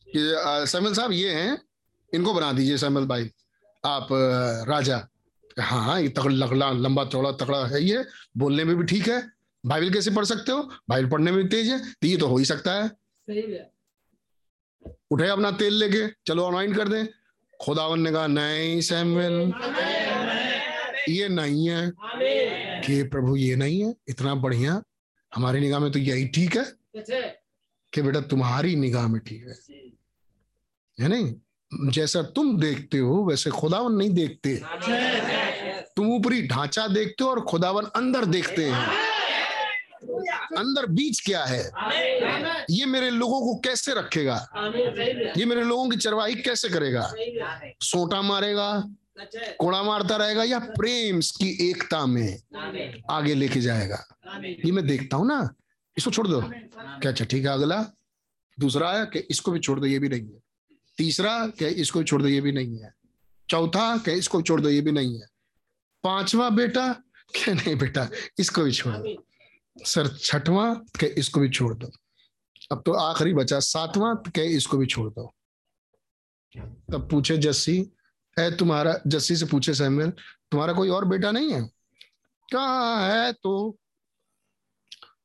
कि 0.08 0.66
सैमुअल 0.70 0.94
साहब 0.94 1.12
ये 1.12 1.32
हैं। 1.32 1.58
इनको 2.12 2.34
बना 2.34 2.52
दीजिए 2.52 2.78
सैमुअल 2.78 3.06
भाई। 3.06 3.30
आप 3.84 4.08
राजा। 4.68 4.96
हाँ 5.60 5.84
हाँ 5.84 6.00
ये 6.00 6.08
तगड़ 6.08 6.32
लगला 6.32 6.70
लंबा 6.70 7.04
चौड़ा 7.04 7.32
तगड़ा 7.32 7.66
है 7.66 7.82
ये। 7.82 8.04
बोलने 8.36 8.64
में 8.64 8.76
भी 8.76 8.84
ठीक 8.84 9.08
है। 9.08 9.22
बाइबल 9.66 9.90
कैसे 9.90 10.10
पढ़ 10.10 10.24
सकते 10.24 10.52
हो? 10.52 10.62
बाइबल 10.88 11.10
पढ़ने 11.10 11.32
में 11.32 11.42
भी 11.42 11.48
तेज 11.48 11.68
है। 11.68 11.78
तो 11.92 12.06
ये 12.06 12.16
तो 12.16 12.26
हो 12.26 12.36
ही 12.36 12.44
सकता 12.44 12.72
है। 12.74 12.90
उठे 15.10 15.28
अपना 15.28 15.50
तेल 15.50 15.74
लेके। 15.74 16.06
चलो 16.26 16.46
अनवाइन 16.46 16.74
कर 16.74 16.88
दें। 16.88 17.06
खुदावन 17.64 18.00
ने 18.00 18.12
कहा 18.12 18.26
नहीं 18.26 18.80
सैमुअल 18.80 19.52
ये 21.08 21.28
नहीं 21.28 21.68
है 21.68 21.92
कि 22.80 23.02
प्रभु 23.02 23.36
ये 23.36 23.56
नहीं 23.56 23.80
है 23.84 23.94
इतना 24.08 24.34
बढ़िया 24.34 24.82
हमारी 25.34 25.60
निगाह 25.60 25.80
में 25.80 25.90
तो 25.92 25.98
यही 25.98 26.28
ठीक 26.28 26.56
है 26.56 26.64
कि 27.92 28.02
बेटा 28.02 28.20
तुम्हारी 28.20 28.76
निगाह 28.76 29.06
में 29.08 29.20
ठीक 29.20 29.46
है। 29.46 29.54
है 31.00 31.08
नहीं 31.08 31.90
जैसा 31.90 32.22
तुम 32.22 32.60
देखते 32.60 32.98
हो 32.98 33.24
वैसे 33.24 33.50
खुदावन 33.50 33.92
नहीं 33.92 34.10
देखते। 34.10 34.54
तुम 35.96 36.10
ऊपरी 36.14 36.42
ढांचा 36.48 36.86
देखते 36.88 37.24
हो 37.24 37.30
और 37.30 37.40
खुदावन 37.40 37.84
अंदर 37.96 38.24
देखते 38.24 38.64
हैं। 38.64 38.86
अंदर 40.56 40.86
बीज 40.86 41.20
क्या 41.20 41.44
है? 41.44 41.70
ये 42.70 42.86
मेरे 42.86 43.10
लोगों 43.10 43.40
को 43.40 43.54
कैसे 43.60 43.94
रखेगा? 43.94 44.36
ये 45.38 45.44
मेरे 45.44 45.62
लोगों 45.62 45.88
की 45.90 45.96
चरवाही 45.96 46.34
कैसे 46.34 46.68
करेगा? 46.68 47.12
सोटा 47.80 48.22
मारेगा 48.22 48.68
कोड़ा 49.18 49.82
मारता 49.82 50.16
रहेगा 50.16 50.44
या 50.44 50.58
प्रेम 50.58 51.20
की 51.38 51.48
एकता 51.68 52.04
में 52.06 52.38
आगे 53.10 53.34
लेके 53.34 53.60
जाएगा? 53.60 54.04
ये 54.44 54.72
मैं 54.72 54.86
देखता 54.86 55.16
हूँ 55.16 55.26
ना। 55.26 55.38
इसको 55.96 56.10
छोड़ 56.10 56.26
दो। 56.28 56.40
क्या 56.40 57.10
अच्छा 57.10 57.24
ठीक 57.24 57.44
है 57.44 57.52
अगला। 57.52 57.80
दूसरा 58.58 58.92
है 58.92 59.06
कि 59.06 59.18
इसको 59.30 59.52
भी 59.52 59.60
छोड़ 59.60 59.78
दो 59.80 59.86
ये 59.86 59.98
भी 59.98 60.08
नहीं 60.08 60.22
है। 60.22 60.40
तीसरा 60.98 61.46
क्या 61.48 61.68
इसको 61.68 61.98
भी 61.98 62.04
छोड़ 62.04 62.20
दो 62.22 62.28
ये 62.28 62.40
भी 62.40 62.52
नहीं 62.52 62.78
है। 62.78 62.92
चौथा 63.48 63.96
क्या 63.98 64.14
इसको 64.14 64.38
भी 64.38 64.44
छोड़ 64.44 64.60
दो 64.60 64.68
ये 64.68 64.80
भी 64.80 64.92
नहीं 64.92 65.18
है। 65.20 65.26
पांचवा 66.04 66.48
बेटा 66.50 66.92
क्या 67.34 67.54
नहीं 67.54 67.76
बेटा 67.76 68.08
इसको 68.38 68.62
भी 68.64 68.72
छोड़ 68.72 68.94
दो। 68.94 69.84
सर 69.84 70.08
छठवां 70.16 70.74
क्या 70.98 71.08
इसको 71.18 71.40
भी 71.40 71.48
छोड़ 71.48 71.74
दो। 71.74 71.90
अब 72.72 72.82
तो 72.86 72.92
आखिरी 72.92 73.34
बचा। 73.34 73.58
सातवां 73.60 74.14
क्या 74.16 74.44
इसको 74.44 74.76
भी 74.78 74.86
छोड़ 74.86 75.08
दो। 75.10 75.32
तब 76.92 77.08
पूछे 77.10 77.36
जस्सी 77.38 77.80
है 78.38 78.56
तुम्हारा 78.56 78.94
जस्सी 79.06 79.36
से 79.36 79.46
पूछे, 79.46 79.74
सैमुअल? 79.74 80.10
तुम्हारा 80.50 80.72
कोई 80.72 80.88
और 80.88 81.04
बेटा 81.04 81.30
नहीं 81.30 81.52
है? 81.52 81.62
कहा 82.52 83.06
है 83.06 83.32
तो? 83.32 83.76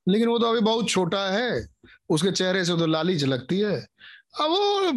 लेकिन 0.10 0.28
वो 0.28 0.38
तो 0.40 0.46
अभी 0.46 0.60
बहुत 0.60 0.90
छोटा 0.90 1.26
है। 1.30 1.68
उसके 2.10 2.32
चेहरे 2.32 2.66
से 2.66 2.78
तो 2.78 2.86
लाली 2.86 3.16
झलकती 3.18 3.60
है। 3.60 3.76
अब 4.42 4.50
वो 4.50 4.92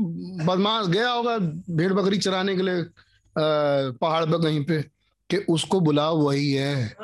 बदमाश 0.45 0.87
गया 0.87 1.11
होगा 1.11 1.37
भेड़ 1.71 1.93
बकरी 1.93 2.19
चराने 2.19 2.57
के 2.57 2.63
लिए 2.63 2.85
पहाड़ 3.39 4.25
पर 4.25 4.43
कहीं 4.43 4.65
पे, 4.65 4.83
कि 5.31 5.37
उसको 5.49 5.81
बुलाओ, 5.81 6.17
वही 6.17 6.53
है। 6.53 6.97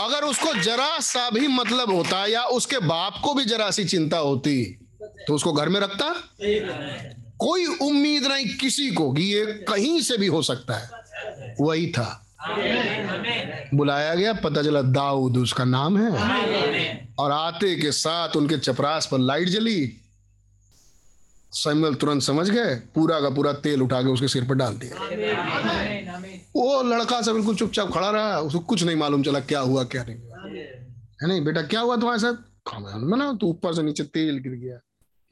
अगर 0.00 0.24
उसको 0.24 0.54
जरा 0.54 0.98
सा 1.00 1.30
भी 1.30 1.46
मतलब 1.48 1.90
होता 1.90 2.26
या 2.26 2.44
उसके 2.44 2.78
बाप 2.78 3.20
को 3.24 3.34
भी 3.34 3.44
जरा 3.44 3.70
सी 3.70 3.84
चिंता 3.84 4.18
होती 4.18 4.78
तो 5.26 5.34
उसको 5.34 5.52
घर 5.52 5.68
में 5.68 5.80
रखता? 5.80 6.14
कोई 7.38 7.66
उम्मीद 7.66 8.26
नहीं 8.26 8.58
किसी 8.58 8.90
को 8.90 9.12
कि 9.12 9.22
ये 9.22 9.46
कहीं 9.46 10.00
से 10.00 10.16
भी 10.16 10.26
हो 10.26 10.42
सकता 10.42 10.74
है। 10.74 10.90
वही 11.60 11.86
था। 11.86 12.22
बुलाया 13.74 14.14
गया, 14.14 14.32
पता 14.32 14.62
चला 14.62 14.82
दाऊद 14.82 15.36
उसका 15.36 15.64
नाम 15.64 15.98
है। 15.98 16.10
और 17.18 17.32
आते 17.32 17.76
के 17.76 17.92
साथ 17.92 18.36
उनके 18.36 18.58
चपरास 18.58 19.08
पर 19.12 19.18
लाइट 19.18 19.48
जली। 19.48 19.96
सैमुअल 21.52 21.94
तुरंत 21.94 22.22
समझ 22.22 22.50
गए, 22.50 22.74
पूरा 22.74 23.20
का 23.20 23.30
पूरा 23.30 23.52
तेल 23.52 23.82
उठा 23.82 24.02
के 24.02 24.08
उसके 24.08 24.28
सिर 24.28 24.44
पर 24.44 24.54
डाल 24.54 24.74
दिया। 24.74 24.94
वो 26.56 26.82
लड़का 26.82 27.22
सब 27.22 27.32
बिल्कुल 27.32 27.56
चुपचाप 27.56 27.92
खड़ा 27.92 28.10
रहा, 28.10 28.40
उसको 28.40 28.58
कुछ 28.58 28.82
नहीं 28.82 28.96
मालूम 28.96 29.22
चला 29.22 29.40
क्या 29.40 29.60
हुआ, 29.60 29.84
क्या 29.84 30.04
नहीं। 30.04 30.16
हुआ 30.16 30.38
है 30.38 31.28
नहीं, 31.28 31.44
बेटा, 31.44 31.62
क्या 31.62 31.80
हुआ 31.80 31.96
तुम्हारे 31.96 32.18
साथ? 32.20 32.34
खाना 32.66 33.16
ना 33.16 33.32
तो 33.32 33.46
ऊपर 33.46 33.74
से 33.74 33.82
नीचे 33.82 34.02
तेल 34.02 34.38
गिर 34.38 34.52
गया। 34.52 34.78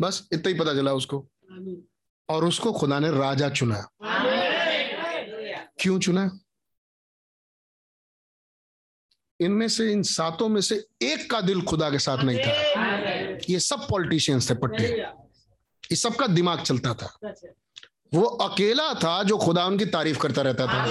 बस 0.00 0.28
इतना 0.32 0.48
ही 0.48 0.54
पता 0.54 0.74
चला 0.74 0.92
उसको। 0.92 1.28
और 2.28 2.44
उसको 2.44 2.72
खुदा 2.72 2.98
ने 2.98 3.10
राजा 3.10 3.48
चुना। 3.48 3.88
क्यों 5.80 6.00
चुना? 6.00 6.38
इनमें 9.40 9.68
से 9.68 9.92
इन 9.92 10.02
सातों 10.02 10.48
में 10.48 10.60
से 10.60 10.86
एक 11.02 11.30
का 11.30 11.40
दिल 11.40 11.62
खुदा 11.62 11.90
के 11.90 11.98
साथ 11.98 12.18
नहीं 12.18 12.38
था। 12.38 12.52
ये 13.50 13.60
सब 13.60 13.88
पॉलिटिशियंस 13.88 14.50
थे 14.50 14.54
पट्टे। 14.54 15.06
इस 15.90 16.02
सबका 16.02 16.26
दिमाग 16.26 16.62
चलता 16.62 16.94
था। 16.94 17.18
वो 18.14 18.22
अकेला 18.22 18.94
था 18.94 19.22
जो 19.22 19.38
खुदा 19.38 19.66
उनकी 19.66 19.86
तारीफ़ 19.86 20.18
करता 20.18 20.42
रहता 20.42 20.66
था। 20.66 20.84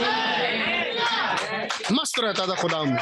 मस्त 1.92 2.20
रहता 2.20 2.48
था 2.48 2.56
खुदा 2.56 2.84
में 2.84 2.98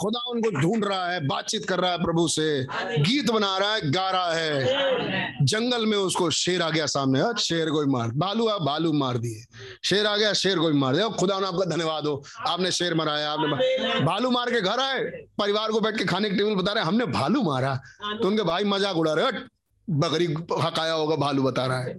खुदा 0.00 0.20
उनको 0.30 0.50
ढूंढ 0.50 0.84
रहा 0.84 1.10
है 1.10 1.26
बातचीत 1.26 1.64
कर 1.64 1.80
रहा 1.80 1.90
है 1.92 1.98
प्रभु 1.98 2.26
से। 2.28 2.66
गीत 2.98 3.30
बना 3.30 3.56
रहा 3.58 3.74
है 3.74 3.90
गा 3.90 4.10
रहा 4.10 4.32
है। 4.32 5.44
जंगल 5.44 5.86
में 5.86 5.96
उसको 5.98 6.30
शेर 6.30 6.62
आ 6.62 6.70
गया 6.70 6.86
सामने 6.86 7.20
हाँ, 7.20 7.34
शेर 7.38 7.70
को 7.70 7.86
मार। 7.86 8.08
भालू 8.08 8.46
आ 8.48 8.58
भालू 8.58 8.92
मार 8.92 9.18
दिए। 9.18 9.44
शेर 9.84 10.06
आ 10.06 10.16
गया 10.16 10.32
शेर 10.32 10.58
को 10.58 10.72
मार 10.72 10.94
दिया। 10.96 11.08
खुदा 11.08 11.38
ने 11.40 11.46
आपका 11.46 11.64
धन्यवाद 11.64 12.06
हो। 12.06 12.22
आपने 12.48 12.70
शेर 12.70 12.94
मराया 12.94 13.30
आपने 13.30 14.00
भालू 14.04 14.30
मार 14.30 14.50
के 14.50 14.60
घर 14.60 14.80
आए। 14.80 15.00
परिवार 15.38 15.70
को 15.70 15.80
बैठ 15.80 15.98
के 15.98 16.04
खाने 16.04 16.30
के 16.30 16.36
टेबल 16.36 16.54
बता 16.54 16.72
रहे 16.72 16.84
हमने 16.84 17.06
भालू 17.06 17.42
मारा। 17.42 17.74
तो 18.22 18.28
उनके 18.28 18.42
भाई 18.42 18.64
मज़ाक 18.64 18.96
उड़ा 18.96 19.12
रहे 19.12 19.40
बकरी 19.88 20.26
हकाया 20.60 20.92
होगा 20.92 21.16
भालू 21.16 21.42
बता 21.42 21.66
रहा 21.66 21.78
है। 21.78 21.94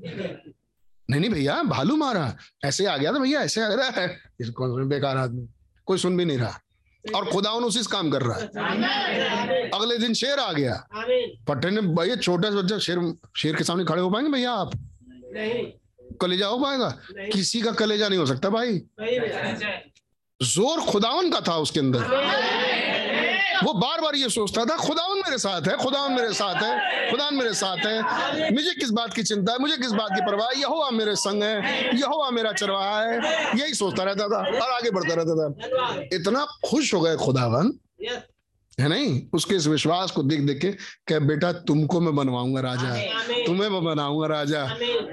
नहीं 1.10 1.22
नहीं 1.22 1.30
भैया 1.30 1.62
भालू 1.64 1.96
मारा। 1.96 2.36
ऐसे 2.66 2.86
आ 2.86 2.98
गया 2.98 3.14
था 3.14 3.20
भैया 3.20 3.42
ऐसे 3.42 3.62
आ 3.62 3.68
रहा 3.68 4.02
है 4.02 4.08
बेकार 4.42 5.18
आदमी। 5.18 5.48
कोई 5.86 5.98
सुन 5.98 6.18
भी 6.18 6.26
नहीं 6.26 6.38
रहा। 6.38 6.60
और 7.14 7.26
खुदा 7.26 7.52
उसी 7.52 7.84
से 7.84 7.90
काम 7.92 8.10
कर 8.12 8.22
रहा 8.22 8.38
है। 8.38 9.70
अगले 9.70 9.98
दिन 9.98 10.14
शेर 10.14 10.40
आ 10.40 10.52
गया। 10.54 10.74
आमीन 10.96 11.44
पट्टे 11.48 11.70
ने 11.70 11.82
भैया 11.82 12.16
छोटा 12.16 12.50
सा 12.50 12.56
बच्चा 12.56 12.78
शेर 12.80 13.00
शेर 13.38 13.56
के 13.56 13.64
सामने 13.64 13.86
खड़े 13.86 14.02
हो 14.02 14.10
पाएँगे 14.10 14.32
भैया 14.32 14.52
आप? 14.52 14.72
नहीं। 15.34 15.66
कलेजा 16.22 16.48
हो 16.48 16.58
पाएगा? 16.60 16.90
किसी 17.34 17.62
का 17.62 17.72
कलेजा 17.72 18.08
नहीं 18.10 18.20
हो 18.20 18.26
सकता 18.26 18.50
भाई। 18.50 18.82
ज़ोर 20.40 20.82
खुदावन 20.82 21.30
का 21.32 21.40
था 21.48 21.58
उसके 21.58 21.80
अंदर। 21.80 22.00
वो 23.64 23.74
बार 23.74 24.02
बार 24.02 24.16
ये 24.16 24.30
सोचता 24.30 24.66
था 24.66 24.76
खुदावन 24.78 25.18
मेरे 25.18 25.38
साथ 25.38 25.68
है 25.68 25.76
खुदावन 25.78 26.12
मेरे 26.12 26.34
साथ 26.34 26.62
है 26.64 27.12
खुदावन 27.12 27.36
मेरे 27.36 27.54
साथ 27.54 27.78
है। 27.78 28.52
मुझे 28.52 28.74
किस 28.80 28.90
बात 28.90 29.14
की 29.14 29.24
चिंता 29.24 29.54
है? 29.54 29.60
मुझे 29.60 29.78
किस 29.78 29.92
बात 29.92 30.10
की 30.12 30.26
परवाह 30.26 30.52
यहोवा 30.60 30.90
मेरे 30.92 31.16
संग 31.16 31.44
है 31.44 31.98
यहोवा 31.98 32.30
मेरा 32.32 32.52
चरवाहा 32.52 33.02
है। 33.02 33.18
यही 33.60 33.74
सोचता 33.74 34.04
रहता 34.04 34.28
था 34.28 34.40
और 34.66 34.72
आगे 34.72 34.92
बढ़ता 34.92 35.14
रहता 35.14 35.36
था। 35.42 36.02
इतना 36.14 36.46
खुश 36.70 36.94
हो 36.94 37.02
गए 37.02 37.16
खुदावन 37.16 37.74
है 38.80 38.88
नहीं? 38.90 39.22
उसके 39.34 39.56
इस 39.56 39.68
विश्वास 39.68 40.12
को 40.12 40.24
देख 40.24 40.40
देख 40.40 40.60
के 40.62 40.72
कह 41.08 41.20
बेटा 41.20 41.52
तुमको 41.54 42.00
मैं 42.02 42.16
बनवाऊँगा 42.16 42.62
राजा। 42.62 42.90
तुम्हें 43.46 43.70
मैं 43.70 43.84
बनाऊँगा 43.84 44.28
राजा। 44.28 44.64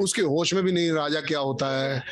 उसके 0.01 0.23
होश 0.23 0.55
में 0.55 0.63
भी 0.65 0.73
नहीं 0.73 0.91
राजा 0.93 1.21
क्या 1.21 1.39
होता 1.39 1.67
है? 1.81 2.03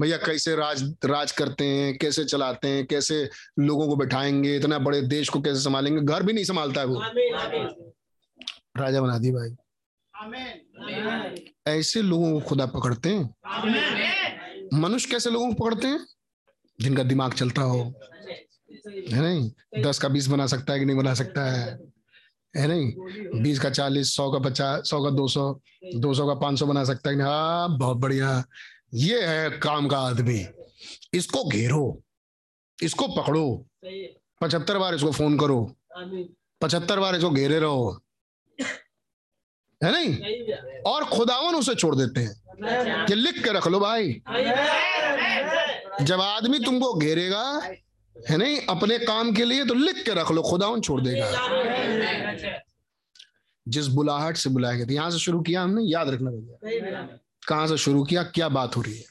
भैया 0.00 0.16
कैसे 0.16 0.56
राज 0.56 0.94
राज 1.04 1.32
करते 1.32 1.64
हैं 1.64 1.98
कैसे 1.98 2.24
चलाते 2.24 2.68
हैं 2.68 2.86
कैसे 2.86 3.30
लोगों 3.58 3.88
को 3.88 3.96
बैठाएँगे 3.96 4.56
इतना 4.56 4.78
बड़े 4.78 5.00
देश 5.02 5.28
को 5.28 5.40
कैसे 5.40 5.60
संभालेंगे 5.60 6.02
घर 6.02 6.22
भी 6.22 6.32
नहीं 6.32 6.44
संभालता 6.44 6.80
है 6.80 6.86
वो। 6.86 7.00
आमीन 7.00 7.34
आमीन। 7.34 7.92
राजा 8.76 9.00
बना 9.00 9.18
दी 9.18 9.30
भाई। 9.30 9.56
आमीन 10.16 11.44
ऐसे 11.68 12.02
लोगों 12.02 12.32
को 12.32 12.40
खुदा 12.40 12.66
पकड़ते 12.66 13.08
हैं? 13.08 13.34
मनुष्य 14.74 15.08
कैसे 15.10 15.30
लोगों 15.30 15.54
को 15.54 15.64
पकड़ते 15.64 15.88
हैं? 15.88 16.06
जिनका 16.80 17.02
दिमाग 17.02 17.32
चलता 17.32 17.62
हो। 17.62 17.94
है 18.86 19.20
नहीं? 19.20 19.50
दस 19.82 19.98
का 19.98 20.08
बीस 20.08 20.26
बना 20.26 20.46
सकता 20.46 20.72
है 20.72 20.78
कि 20.78 20.84
नहीं 20.84 20.96
बना 20.96 21.14
सकता 21.14 21.50
है? 21.50 21.80
है 22.56 22.68
नहीं? 22.68 22.92
बीस 23.42 23.60
का 23.60 23.70
चालीस 23.70 24.14
सौ 24.16 24.30
का 24.30 24.38
पचास 24.38 24.90
सौ 24.90 25.04
का 25.04 25.10
दो 25.10 25.28
सौ 25.28 25.60
दो 25.96 26.14
सौ 26.14 26.26
का 26.26 26.34
पाँच 26.34 26.58
सौ 26.58 26.66
बना 26.66 26.84
सकता 26.84 27.10
है 27.10 27.22
हाँ 27.22 27.78
बहुत 27.78 27.96
बढ़िया। 27.96 28.44
ये 28.94 29.20
है 29.26 29.50
काम 29.50 29.88
का 29.88 29.98
आदमी। 29.98 30.46
इसको 31.14 31.44
घेरो 31.48 32.02
इसको 32.82 33.08
पकड़ो। 33.08 33.66
पचहत्तर 34.40 34.78
बार 34.78 34.94
इसको 34.94 35.12
फ़ोन 35.12 35.38
करो। 35.38 35.76
पचहत्तर 36.60 37.00
बार 37.00 37.16
इसको 37.16 37.30
घेरे 37.30 37.58
रहो। 37.58 38.00
है 39.84 39.92
नहीं? 39.92 40.82
और 40.82 41.04
खुदावन 41.04 41.54
उसे 41.54 41.74
छोड़ 41.74 41.94
देते 41.96 42.20
हैं। 42.20 43.06
कि 43.06 43.14
लिख 43.14 43.44
के 43.44 43.52
रख 43.52 43.66
लो 43.68 43.80
भाई। 43.80 44.12
जब 46.02 46.20
आदमी 46.20 46.58
तुमको 46.58 46.94
घेरेगा 46.94 47.42
है 48.30 48.36
नहीं 48.36 48.60
अपने 48.68 48.98
काम 48.98 49.32
के 49.32 49.44
लिए 49.44 49.64
तो 49.64 49.74
लिख 49.74 50.04
के 50.04 50.14
रख 50.14 50.30
लो 50.30 50.42
खुदावन 50.42 50.80
छोड़ 50.80 51.00
देगा। 51.00 51.30
जिस 53.68 53.86
बुलाहट 53.86 54.36
से 54.36 54.50
बुलाया 54.50 54.74
गया 54.74 54.86
था 54.86 54.92
यहाँ 54.92 55.10
से 55.10 55.18
शुरू 55.18 55.40
किया 55.40 55.62
हमने 55.62 55.82
याद 55.82 56.08
रखना 56.08 56.30
भैया। 56.30 57.18
कहाँ 57.48 57.66
से 57.66 57.76
शुरू 57.76 58.04
किया, 58.04 58.22
क्या 58.22 58.48
बात 58.48 58.76
हो 58.76 58.82
रही 58.82 58.96
है? 58.96 59.04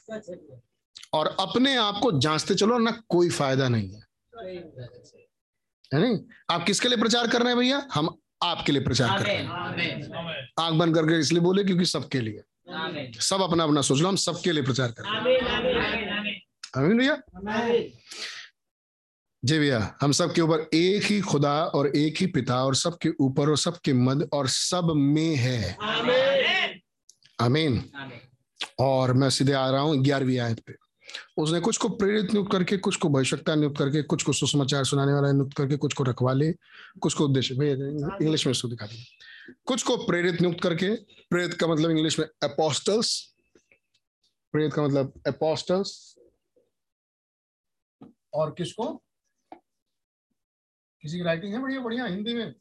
और 1.12 1.36
अपने 1.40 1.76
आप 1.76 2.00
को 2.02 2.12
जांचते 2.18 2.54
चलो, 2.54 2.78
ना 2.78 3.02
कोई 3.08 3.30
फ़ायदा 3.30 3.68
नहीं 3.68 3.92
है। 3.92 4.00
है 5.94 6.00
नहीं? 6.00 6.18
आप 6.50 6.64
किसके 6.64 6.88
लिए 6.88 6.98
प्रचार 6.98 7.26
कर 7.26 7.38
रहे 7.40 7.48
हैं 7.48 7.58
भैया? 7.58 7.88
हम 7.94 8.18
आपके 8.42 8.72
लिए 8.72 8.82
प्रचार 8.82 9.18
कर 9.18 9.24
रहे 9.24 9.36
हैं। 9.36 9.48
आँख 10.60 10.74
बंद 10.74 10.94
करके 10.94 11.18
इसलिए 11.20 11.40
बोले 11.40 11.64
क्योंकि 11.64 11.84
सबके 11.84 12.20
लिए। 12.20 12.42
सब 13.20 13.42
अपना 13.42 13.64
अपना 13.64 13.80
सोच 13.80 14.00
लो, 14.00 14.08
हम 14.08 14.16
सबके 14.16 14.52
लिए 14.52 14.62
प्रचार 14.62 14.94
कर 14.98 15.02
रहे 15.02 15.34
हैं। 15.34 16.98
भैया? 16.98 17.22
जी 19.44 19.58
भैया, 19.58 19.96
हम 20.02 20.12
सब 20.12 20.34
के 20.34 20.40
ऊपर 20.40 20.70
एक 20.74 21.02
ही 21.02 21.20
खुदा 21.20 21.64
और 21.64 21.86
एक 21.96 22.16
ही 22.16 22.26
पिता 22.26 22.64
और 22.64 22.74
सबके 22.74 23.08
ऊपर 23.20 23.50
और 23.50 23.56
सबके 23.56 23.92
मध्य 23.92 24.28
और 24.32 24.48
सब 24.48 24.92
में 24.96 25.36
है। 25.36 25.76
अमीन 27.40 27.82
और 28.80 29.12
मैं 29.12 29.30
सीधे 29.30 29.52
आ 29.52 29.68
रहा 29.70 29.80
हूँ 29.80 29.96
ग्यारहवीं 30.04 30.38
आयत 30.38 30.60
पे। 30.66 30.74
उसने 31.36 31.60
कुछ 31.60 31.76
को 31.76 31.88
प्रेरित 31.88 32.32
नियुक्त 32.32 32.52
करके 32.52 32.76
कुछ 32.76 32.96
को 32.96 33.08
भविष्यता 33.08 33.54
नियुक्त 33.54 33.78
करके 33.78 34.02
कुछ 34.02 34.22
को 34.22 34.32
सुसमाचार 34.32 34.84
सुनाने 34.84 35.12
वाला 35.12 35.32
नियुक्त 35.32 35.56
करके 35.56 35.76
कुछ 35.76 35.94
को 35.94 36.04
रखवाले 36.04 36.52
कुछ 37.00 37.14
को 37.14 37.24
उद्देश्य 37.24 37.54
इंग्लिश 37.54 38.46
में 38.46 38.50
इसको 38.50 38.68
दिखा 38.68 38.86
दिया 38.86 39.04
कुछ 39.66 39.82
को 39.82 39.96
प्रेरित 39.96 40.40
नियुक्त 40.40 40.62
करके 40.62 40.94
प्रेरित 41.30 41.54
का 41.54 41.66
मतलब 41.66 41.90
इंग्लिश 41.90 42.18
में 42.18 42.26
अपोस्टल्स 42.42 43.34
प्रेरित 44.52 44.72
का 44.74 44.82
मतलब 44.82 45.12
अपोस्टल्स 45.26 46.16
और 48.34 48.54
किसको? 48.58 48.92
किसी 51.02 51.16
की 51.16 51.22
राइटिंग 51.24 51.54
है? 51.54 51.60
बढ़िया 51.62 51.80
बढ़िया 51.80 52.04
हिंदी 52.04 52.34
में। 52.34 52.54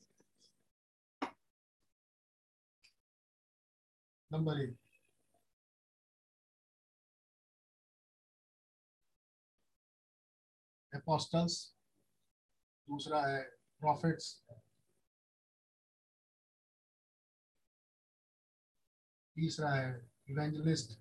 नंबर 4.31 4.59
एक। 4.61 4.77
एपोस्टल्स 10.93 11.55
दूसरा 12.87 13.21
है 13.25 13.41
प्रॉफिट्स 13.81 14.27
तीसरा 19.35 19.69
है 19.73 19.89
इवेंजलिस्ट 20.29 20.97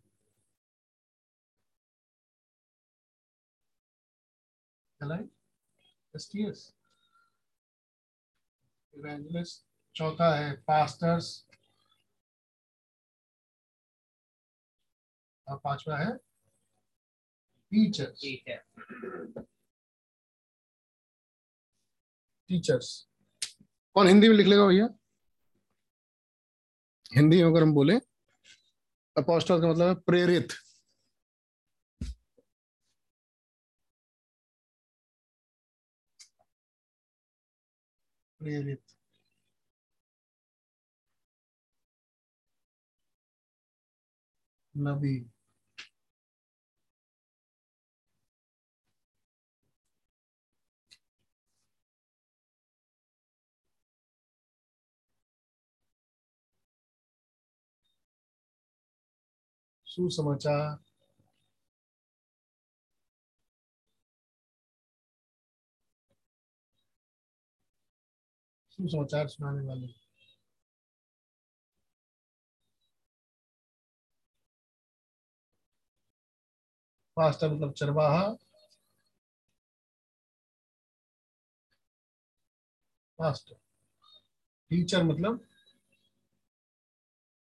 एस्टीएस 6.15 6.63
इवेंजलिस्ट 8.95 9.67
चौथा 9.95 10.35
है 10.37 10.53
पास्टर्स 10.63 11.48
और 15.49 15.59
पांचवा 15.65 15.97
है 15.99 16.17
टीचर्स 17.73 18.21
टीचर्स 22.49 23.09
कौन 23.95 24.07
हिंदी 24.09 24.29
में 24.29 24.37
लिख 24.37 24.47
लेगा 24.47 24.67
भैया? 24.67 24.89
हिंदी 27.15 27.43
में 27.43 27.51
अगर 27.51 27.63
हम 27.63 27.73
बोले 27.75 27.95
अपोस्टल 29.17 29.61
का 29.61 29.69
मतलब 29.69 29.89
है 29.89 29.95
प्रेरित। 29.95 30.53
प्रेरित। 38.41 38.83
नबी। 44.75 45.38
सुसमाचार 59.99 60.77
सुसमाचार 68.73 69.27
सुनाने 69.29 69.67
वाले। 69.69 69.87
पास्टर 77.17 77.53
मतलब 77.55 77.73
चरवाहा। 77.73 78.23
पास्टर 83.19 83.55
टीचर 84.71 85.03
मतलब? 85.03 85.41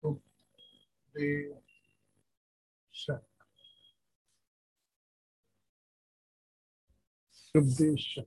उपदेशक 0.02 1.63
उपदेशक 7.56 8.26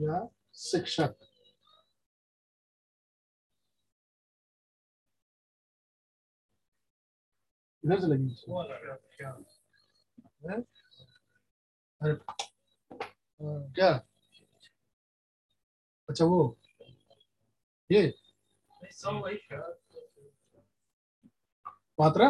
या 0.00 0.18
शिक्षक। 0.54 1.16
इधर 7.84 8.00
से 8.00 8.06
लगी 8.06 8.28
हैं? 10.50 10.62
क्या? 13.74 13.90
अच्छा 16.08 16.24
वो। 16.24 16.56
ये। 17.90 18.02
मात्रा? 22.00 22.28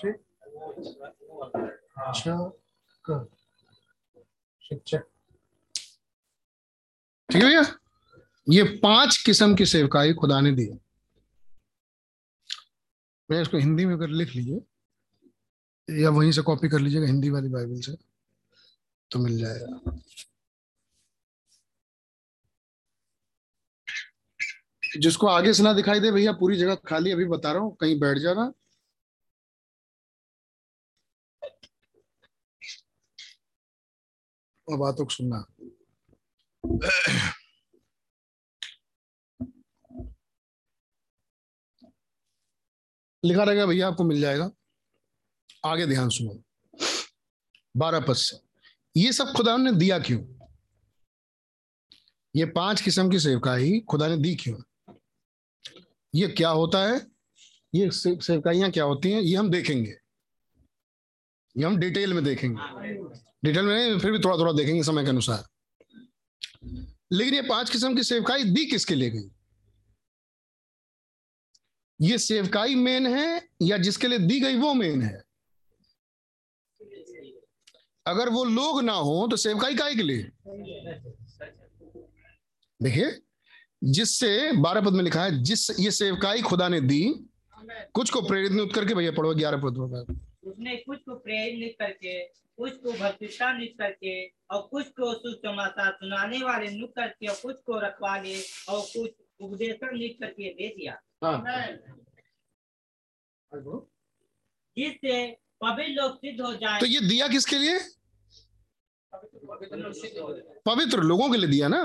शिक्षक। 0.00 0.18
शिक्षक 4.62 5.06
ठीक 7.28 7.42
है 7.42 7.48
भैया? 7.48 7.62
ये 8.46 8.62
पाँच 8.82 9.16
किस्म 9.26 9.54
की 9.56 9.66
सेवकाई 9.66 10.12
खुदा 10.12 10.40
ने 10.40 10.52
दी। 10.52 10.66
मैं 13.30 13.40
इसको 13.42 13.56
हिंदी 13.56 13.84
में 13.86 13.98
कर 13.98 14.08
लिख 14.08 14.34
लीजिए, 14.36 14.60
या 15.88 16.10
वहीं 16.10 16.32
से 16.32 16.42
कॉपी 16.42 16.68
कर 16.68 16.78
लीजिएगा 16.78 17.06
हिंदी 17.06 17.30
वाली 17.30 17.48
बाइबल 17.48 17.80
से 17.80 17.92
तो 19.10 19.18
मिल 19.18 19.38
जाएगा। 19.38 19.98
जिसको 24.98 25.26
आगे 25.26 25.52
से 25.54 25.62
ना 25.62 25.72
दिखाई 25.72 26.00
दे, 26.00 26.10
भैया, 26.12 26.32
पूरी 26.32 26.56
जगह 26.56 26.74
खाली, 26.88 27.10
अभी 27.12 27.24
बता 27.24 27.52
रहा 27.52 27.62
हूँ, 27.62 27.76
कहीं 27.80 27.98
बैठ 28.00 28.18
जाना। 28.18 28.52
और 34.70 34.78
बातों 34.78 35.04
को 35.04 35.10
सुनना। 35.10 35.46
लिखा 43.24 43.44
रहेगा, 43.44 43.66
भैया, 43.66 43.88
आपको 43.88 44.04
मिल 44.04 44.20
जाएगा। 44.20 44.50
आगे 45.66 45.86
ध्यान 45.86 46.08
सुनो। 46.08 46.42
बारह 47.76 48.00
पद 48.00 48.14
से 48.14 48.36
ये 48.96 49.12
सब 49.12 49.32
खुदा 49.36 49.56
ने 49.56 49.72
दिया 49.72 49.98
क्यों? 49.98 50.46
ये 52.36 52.46
पाँच 52.46 52.80
किस्म 52.80 53.10
की 53.10 53.20
सेवकाई 53.20 53.80
खुदा 53.80 54.08
ने 54.08 54.16
दी 54.16 54.34
क्यों? 54.34 54.58
ये 56.14 56.28
क्या 56.28 56.50
होता 56.50 56.88
है? 56.88 57.06
ये 57.74 57.90
सेवकाइयाँ 58.20 58.70
क्या 58.70 58.84
होती 58.84 59.12
हैं? 59.12 59.20
ये 59.20 59.36
हम 59.36 59.50
देखेंगे। 59.50 59.96
ये 61.56 61.64
हम 61.64 61.76
डिटेल 61.76 62.14
में 62.14 62.24
देखेंगे। 62.24 63.29
डिटेल 63.44 63.64
में 63.64 63.98
फिर 63.98 64.12
भी 64.12 64.18
थोड़ा 64.18 64.36
थोड़ा 64.36 64.52
देखेंगे 64.52 64.82
समय 64.82 65.02
के 65.02 65.08
अनुसार। 65.08 65.44
लेकिन 67.12 67.34
ये 67.34 67.42
पाँच 67.42 67.70
किस्म 67.70 67.96
की 67.96 68.02
सेवकाई 68.02 68.44
दी 68.44 68.66
किसके 68.66 68.94
लिए 68.94 69.10
गई? 69.10 69.30
ये 72.00 72.18
सेवकाई 72.18 72.74
मेन 72.74 73.06
है 73.06 73.48
या 73.62 73.76
जिसके 73.76 74.08
लिए 74.08 74.18
दी 74.18 74.40
गई 74.40 74.56
वो 74.56 74.74
मेन 74.74 75.02
है? 75.02 75.22
अगर 78.06 78.28
वो 78.28 78.44
लोग 78.44 78.82
ना 78.82 78.92
हो 78.92 79.28
तो 79.30 79.36
सेवकाई 79.36 79.74
काय 79.74 79.94
के 79.94 80.02
लिए? 80.02 80.22
देखिए, 82.82 83.20
जिससे, 83.84 84.52
बारह 84.52 84.80
पद 84.80 84.92
में 84.92 85.04
लिखा 85.04 85.24
है, 85.24 85.42
जिस 85.42 85.80
ये 85.80 85.90
सेवकाई 85.90 86.42
खुदा 86.42 86.68
ने 86.68 86.80
दी, 86.80 87.14
कुछ 87.94 88.10
को 88.10 88.22
प्रेरित 88.22 88.52
नियुक्त 88.52 88.74
करके, 88.74 88.94
भैया 88.94 89.12
पढ़ो 89.12 89.34
ग्यारह 89.34 89.56
पद। 89.56 89.78
उसने 90.44 90.76
कुछ 90.76 90.98
को 90.98 91.14
प्रेरित 91.14 91.76
करके 91.78 92.24
कुछ 92.60 92.72
को 92.72 92.92
भक्तिष्ठा 92.92 93.52
नियुक्त 93.52 93.78
करके 93.78 94.12
और 94.54 94.62
कुछ 94.70 94.88
को 94.88 95.12
सुसमाचार 95.14 95.92
सुनाने 95.92 96.38
वाले 96.44 96.70
नियुक्त 96.70 96.94
करके 96.96 97.26
और 97.26 97.36
कुछ 97.42 97.56
को 97.66 97.78
रखवाले 97.80 98.34
और 98.68 98.80
कुछ 98.80 99.10
उपदेशक 99.40 99.90
नियुक्त 99.92 100.20
करके 100.20 100.52
दे 100.54 100.68
दिया। 100.68 100.98
हाँ। 101.24 101.44
जिससे 104.76 105.14
पवित्र 105.60 105.92
लोग 105.92 106.16
सिद्ध 106.16 106.40
हो 106.40 106.52
जाए। 106.54 106.80
तो 106.80 106.86
ये 106.86 107.00
दिया 107.00 107.28
किसके 107.28 107.58
लिए? 107.58 107.78
पवित्र 110.66 111.02
लोगों 111.02 111.30
के 111.30 111.38
लिए 111.38 111.50
दिया 111.50 111.68
ना? 111.68 111.82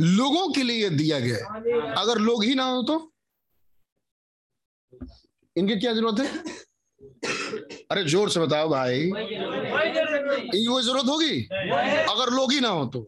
लोगों 0.00 0.52
के 0.52 0.62
लिए 0.62 0.90
दिया 0.90 1.18
गया। 1.20 1.36
अगर 2.02 2.18
लोग 2.18 2.44
ही 2.44 2.54
ना 2.54 2.64
हो 2.64 2.82
तो? 2.82 2.96
इनकी 5.56 5.76
क्या 5.80 5.92
ज़रूरत 5.92 6.20
है? 6.20 6.60
अरे 7.90 8.04
ज़ोर 8.04 8.30
से 8.30 8.40
बताओ 8.40 8.68
भाई। 8.68 9.00
इनकी 9.00 10.64
कोई 10.66 10.82
ज़रूरत 10.82 11.04
होगी? 11.04 11.40
अगर 12.10 12.32
लोग 12.32 12.52
ही 12.52 12.60
ना 12.60 12.68
हो 12.68 12.84
तो। 12.86 13.06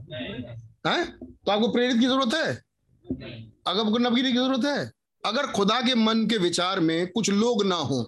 हैं? 0.86 1.04
तो 1.18 1.52
आपको 1.52 1.68
प्रेरित 1.72 2.00
की 2.00 2.06
ज़रूरत 2.06 2.34
है? 2.34 2.52
अगर 3.66 3.80
आपको 3.80 3.98
नबीरी 3.98 4.32
की 4.32 4.38
ज़रूरत 4.38 4.64
है? 4.64 4.90
अगर 5.24 5.46
खुदा 5.46 5.80
के 5.80 5.94
मन 5.94 6.26
के 6.26 6.38
विचार 6.38 6.80
में 6.80 7.06
कुछ 7.12 7.30
लोग 7.30 7.64
ना 7.64 7.76
हो 7.76 8.02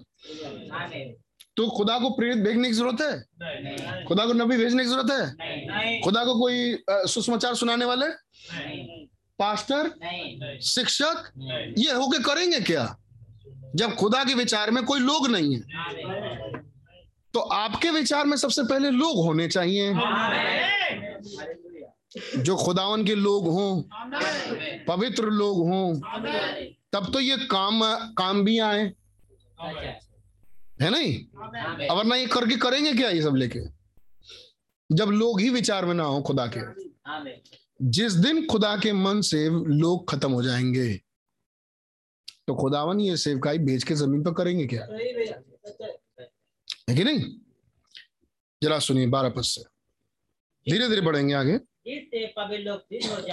तो 1.57 1.69
खुदा 1.71 1.99
को 1.99 2.11
प्रेरित 2.11 2.39
भेजने 2.45 2.69
की 2.69 2.75
ज़रूरत 2.75 3.01
है? 3.01 4.05
खुदा 4.07 4.27
को 4.27 4.33
नबी 4.33 4.57
भेजने 4.57 4.85
की 4.85 4.91
ज़रूरत 4.91 5.11
है? 5.11 6.01
खुदा 6.01 6.25
को 6.25 6.35
कोई 6.39 6.77
सुसमाचार 6.91 7.55
सुनाने 7.55 7.85
वाले? 7.85 8.07
पास्टर? 9.39 9.91
शिक्षक? 10.65 11.31
ये 11.79 11.93
होके 11.93 12.19
करेंगे 12.23 12.61
क्या? 12.61 12.85
जब 13.75 13.95
खुदा 13.95 14.25
के 14.25 14.35
विचार 14.35 14.71
में 14.71 14.85
कोई 14.85 15.01
लोग 15.01 15.27
नहीं 15.27 15.55
है 15.55 15.61
तो 17.35 17.41
आपके 17.41 17.91
विचार 17.91 18.27
में 18.27 18.37
सबसे 18.37 18.63
पहले 18.63 18.91
लोग 18.91 19.17
होने 19.17 19.49
चाहिए। 19.49 19.95
जो 22.39 22.57
खुदावन 22.57 23.05
के 23.05 23.15
लोग 23.15 23.49
हों, 23.49 23.83
पवित्र 24.85 25.25
लोग 25.25 25.69
हों, 25.69 25.95
तब 26.93 27.13
तो 27.13 27.21
ये 27.21 27.37
काम 27.37 27.81
काम 28.15 28.45
भी 28.45 28.59
आए। 28.59 28.93
है 30.83 30.91
नहीं? 30.91 31.15
अब 31.89 31.97
वरना 31.97 32.17
ये 32.17 32.27
करके 32.27 32.57
करेंगे 32.57 32.93
क्या 32.93 33.11
ये 33.11 33.23
सब 33.23 33.35
लेके? 33.35 33.61
जब 34.91 35.07
लोग 35.07 35.41
ही 35.41 35.51
विचार 35.51 35.85
में 35.85 35.95
ना 35.95 36.05
हो 36.05 36.23
खुदा 36.23 36.47
के। 36.47 36.61
जिस 37.83 38.13
दिन 38.13 38.47
खुदा 38.47 38.77
के 38.77 38.93
मन 38.93 39.21
से 39.21 39.49
लोग 39.81 40.11
खत्म 40.11 40.33
हो 40.33 40.43
जाएँगे 40.43 41.01
तो 42.47 42.55
खुदावन 42.55 43.01
ये 43.01 43.17
सेवकाई 43.17 43.59
बेच 43.59 43.85
के 43.85 43.95
ज़मीन 43.95 44.23
पर 44.23 44.33
करेंगे 44.33 44.67
क्या? 44.67 44.85
है। 46.91 46.97
कि 46.97 47.05
नहीं? 47.05 47.25
जरा 48.63 48.79
सुनिए 48.79 49.07
बारह 49.07 49.29
पद 49.29 49.43
से। 49.43 49.63
धीरे 50.73 50.89
धीरे 50.89 51.01
बढ़ेंगे 51.01 51.35
आगे। 51.35 51.59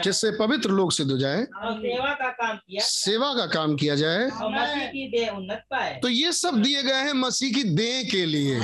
जिससे 0.03 0.31
पवित्र 0.31 0.69
लोग 0.69 0.91
सिद्ध 0.91 1.11
हो 1.11 1.17
जाए। 1.17 1.41
हो 1.41 1.81
सेवा 1.81 2.13
का 2.13 2.29
काम 2.29 2.57
किया। 2.57 2.85
सेवा 2.85 3.33
का 3.33 3.45
काम 3.45 3.75
किया 3.75 3.95
जाए। 3.95 4.25
मसीह 4.27 4.87
की 4.87 5.11
देह 5.11 5.29
उन्नत 5.29 5.63
पाए। 5.71 5.99
तो 6.01 6.09
ये 6.09 6.31
सब 6.31 6.61
दिए 6.61 6.83
गए 6.83 6.93
हैं 6.93 7.13
मसीह 7.13 7.53
की 7.53 7.63
देह 7.63 8.03
के 8.03 8.25
लिए। 8.25 8.59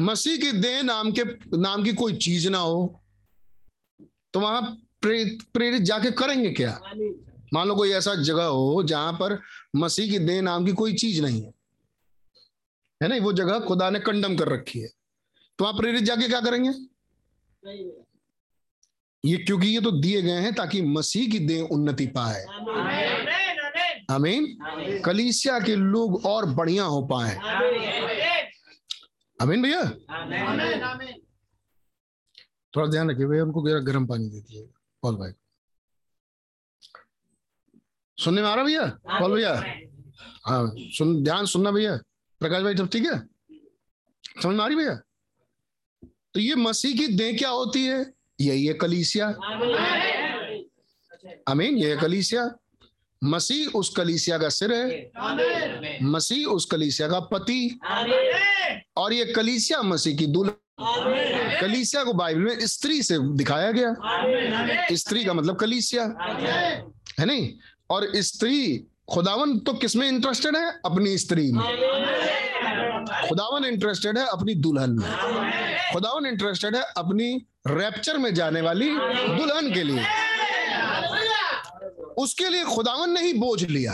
मसीह 0.00 0.36
की 0.36 0.52
देह 0.52 0.82
नाम 0.82 1.12
के 1.12 1.24
नाम 1.58 1.84
की 1.84 1.92
कोई 1.92 2.16
चीज़ 2.16 2.48
ना 2.48 2.58
हो। 2.58 3.04
तो 4.32 4.40
वहाँ 4.40 4.62
प्रेरित 5.00 5.38
प्रेरित 5.54 5.82
जाके 5.82 6.10
करेंगे 6.10 6.50
क्या? 6.50 6.80
मान 7.54 7.68
लो 7.68 7.74
कोई 7.74 7.90
ऐसा 7.90 8.14
जगह 8.14 8.44
हो 8.44 8.82
जहाँ 8.82 9.12
पर 9.12 9.40
मसीह 9.76 10.10
की 10.10 10.18
देह 10.18 10.40
नाम 10.42 10.66
की 10.66 10.72
कोई 10.72 10.94
चीज़ 10.94 11.22
नहीं 11.22 11.42
है। 11.42 11.52
है 13.02 13.08
नहीं 13.08 13.20
वो 13.20 13.32
जगह 13.32 13.58
खुदा 13.58 13.90
ने 13.90 14.00
कंडम 14.00 14.36
कर 14.36 14.48
रखी 14.48 14.80
है। 14.80 14.88
तो 15.58 15.64
आप 15.64 15.76
प्रेरित 15.76 16.04
जाके 16.04 16.28
क्या 16.28 16.40
करेंगे? 16.40 16.70
ये 19.24 19.36
क्योंकि 19.36 19.66
ये 19.66 19.80
तो 19.80 19.90
दिए 19.90 20.22
गए 20.22 20.40
हैं 20.40 20.54
ताकि 20.54 20.82
मसीह 20.82 21.30
की 21.30 21.38
देह 21.38 21.62
उन्नति 21.62 22.06
पाए। 22.06 22.44
आमीन। 24.10 24.58
आमीन 24.62 25.02
कलीसिया 25.02 25.60
के 25.60 25.76
लोग 25.76 26.26
और 26.26 26.46
बढ़िया 26.46 26.84
हो 26.84 27.02
पाए। 27.12 27.36
आमीन 29.42 29.62
भैया। 29.62 29.84
थोड़ा 32.76 32.86
ध्यान 32.86 33.10
रखिए 33.10 33.26
भैया 33.26 33.42
उनको 33.42 33.62
गर्म 33.62 34.06
पानी 34.06 34.24
दे 34.24 34.40
दीजिए 34.40 34.68
पॉल 35.02 35.16
भाई 35.16 35.32
सुनने 38.18 38.42
में 38.42 38.48
आ 38.48 38.54
रहा 38.54 38.64
भैया? 38.64 38.86
पॉल 39.20 39.34
भैया? 39.34 39.64
हाँ। 40.46 40.74
सुन 40.78 41.22
ध्यान 41.24 41.46
सुनना 41.46 41.70
भैया। 41.70 41.96
प्रकाश 42.40 42.62
भाई 42.62 42.76
सब 42.76 42.88
ठीक 42.88 43.04
है? 43.04 43.18
समझ 44.42 44.56
में 44.56 44.64
आ 44.64 44.66
रही 44.66 44.76
भैया? 44.76 45.00
तो 46.34 46.40
ये 46.40 46.54
मसीह 46.54 46.96
की 46.96 47.06
देह 47.06 47.36
क्या 47.36 47.48
होती 47.48 47.84
है? 47.84 48.12
यही 48.40 48.66
है 48.66 48.74
कलीसिया। 48.74 49.26
आमीन 51.48 51.78
ये 51.78 51.94
है 51.94 52.00
कलीसिया। 52.00 52.50
मसीह 53.24 53.66
उस 53.66 53.88
कलीसिया 53.96 54.38
का 54.38 54.48
सिर 54.48 54.72
है। 54.72 55.10
मसीह 56.02 56.46
उस 56.46 56.64
कलीसिया 56.64 57.08
का 57.08 57.20
पति। 57.20 57.80
और 58.96 59.12
ये 59.12 59.24
कलीसिया 59.24 59.82
मसीह 59.82 60.16
की 60.16 60.26
दुल्हन 60.26 60.56
कलीसिया 61.60 62.04
को 62.04 62.12
बाइबल 62.12 62.40
में 62.40 62.66
स्त्री 62.66 63.02
से 63.02 63.18
दिखाया 63.18 63.72
गया। 63.72 63.94
स्त्री 64.96 65.24
का 65.24 65.32
मतलब 65.32 65.56
कलीसिया। 65.56 66.04
है 67.18 67.24
नहीं? 67.24 67.52
और 67.92 68.10
स्त्री, 68.16 68.86
खुदावन 69.12 69.58
तो 69.58 69.72
किसमें 69.72 70.08
इंटरेस्टेड 70.08 70.56
है? 70.56 70.70
अपनी 70.84 71.18
स्त्री 71.18 71.52
में। 71.52 71.64
खुदावन 73.28 73.64
इंटरेस्टेड 73.64 74.18
है 74.18 74.26
अपनी 74.26 74.54
दुल्हन 74.54 74.90
में। 74.90 75.10
खुदावन 75.92 76.26
इंटरेस्टेड 76.26 76.76
है 76.76 76.82
अपनी 76.96 77.46
रैप्चर 77.68 78.18
में 78.18 78.34
जाने 78.34 78.60
वाली 78.60 78.88
दुल्हन 78.88 79.74
के 79.74 79.82
लिए। 79.82 80.04
उसके 82.18 82.48
लिए 82.48 82.64
खुदावन 82.64 83.10
ने 83.10 83.20
ही 83.20 83.32
बोझ 83.32 83.64
लिया। 83.64 83.92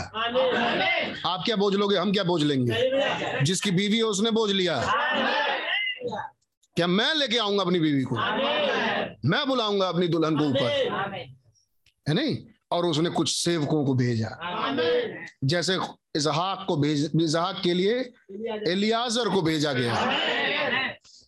आप 1.25 1.43
क्या 1.45 1.55
बोझ 1.55 1.73
लोगे? 1.75 1.97
हम 1.97 2.11
क्या 2.11 2.23
बोझ 2.23 2.43
लेंगे? 2.43 3.43
जिसकी 3.43 3.71
बीवी 3.71 3.97
है 3.97 4.03
उसने 4.03 4.31
बोझ 4.31 4.51
लिया। 4.51 4.75
क्या 6.75 6.87
मैं 6.87 7.13
लेके 7.15 7.37
आऊँगा 7.37 7.63
अपनी 7.63 7.79
बीवी 7.79 8.03
को? 8.03 8.15
मैं 9.25 9.47
बुलाऊँगा 9.47 9.87
अपनी 9.87 10.07
दुल्हन 10.07 10.37
को 10.37 10.45
ऊपर। 10.45 10.69
है 12.09 12.13
नहीं? 12.13 12.37
और 12.71 12.85
उसने 12.85 13.09
कुछ 13.09 13.35
सेवकों 13.35 13.85
को 13.85 13.93
भेजा। 13.93 14.29
जैसे 15.43 15.77
इसहाक 16.15 16.65
को 16.67 16.77
भेज 16.77 17.11
इसहाक 17.21 17.61
के 17.63 17.73
लिए 17.73 17.93
एलियाजर 18.67 19.29
को 19.29 19.41
भेजा 19.41 19.73
गया। 19.73 19.93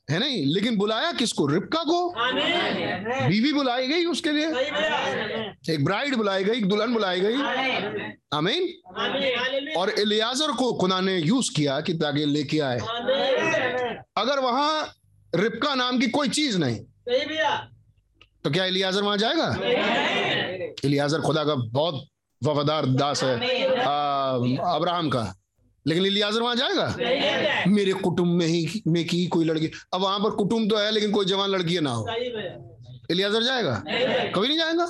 है 0.10 0.20
नहीं? 0.20 0.46
लेकिन 0.46 0.78
बुलाया 0.78 1.12
किसको? 1.12 1.46
रिपका 1.48 1.84
को? 1.84 2.14
बीवी 3.30 3.54
बुलाई 3.54 3.88
गई 3.88 4.06
उसके 4.06 4.32
लिए। 4.32 4.48
एक 5.70 5.84
ब्राइड 5.86 6.16
बुलाई 6.16 6.44
गई 6.44 6.58
एक 6.58 6.68
दुल्हन 6.70 6.94
बुलाई 6.94 7.22
गई। 7.22 7.36
आमीन। 8.34 8.68
और 9.78 9.90
एलियाजर 10.00 10.52
को 10.52 10.74
खुदा 10.74 11.00
ने 11.02 11.18
यूज़ 11.18 11.52
किया 11.56 11.82
कि 11.82 11.94
ताकि 11.94 12.26
लेके 12.26 12.60
आए। 12.60 12.80
अगर 14.18 14.40
वहाँ 14.40 14.94
रिपका 15.36 15.76
नाम 15.76 16.00
की 16.00 16.08
कोई 16.08 16.30
चीज़ 16.30 16.58
नहीं 16.58 16.80
तो 18.44 18.52
क्या 18.52 18.66
इलियाजर 18.66 19.02
वहाँ 19.02 19.18
जाएगा? 19.18 19.50
इलियाजर 20.86 21.22
खुदा 21.22 21.44
का 21.44 21.56
बहुत 21.56 22.08
वफादार 22.42 22.86
दास 22.86 23.24
है। 23.24 23.36
अब्राहम 24.76 25.10
का। 25.10 25.34
लेकिन 25.88 26.06
इलियाजर 26.06 26.42
वहाँ 26.42 26.56
जाएगा? 26.56 26.96
मेरे 27.68 27.94
कुटुंब 27.94 28.34
में 28.34 28.46
ही 28.48 28.82
में 28.88 29.08
की 29.08 29.26
कोई 29.28 29.46
लड़की। 29.46 29.72
अब 29.94 30.02
वहाँ 30.02 30.20
पर 30.20 30.30
कुटुंब 30.30 30.70
तो 30.70 30.78
है 30.78 30.92
लेकिन 30.92 31.12
कोई 31.12 31.26
जवान 31.26 31.50
लड़की 31.50 31.80
ना 31.80 31.92
हो। 31.92 32.08
इलियाजर 33.12 33.44
जाएगा? 33.44 33.84
कभी 34.36 34.48
नहीं 34.48 34.58
जाएगा? 34.58 34.86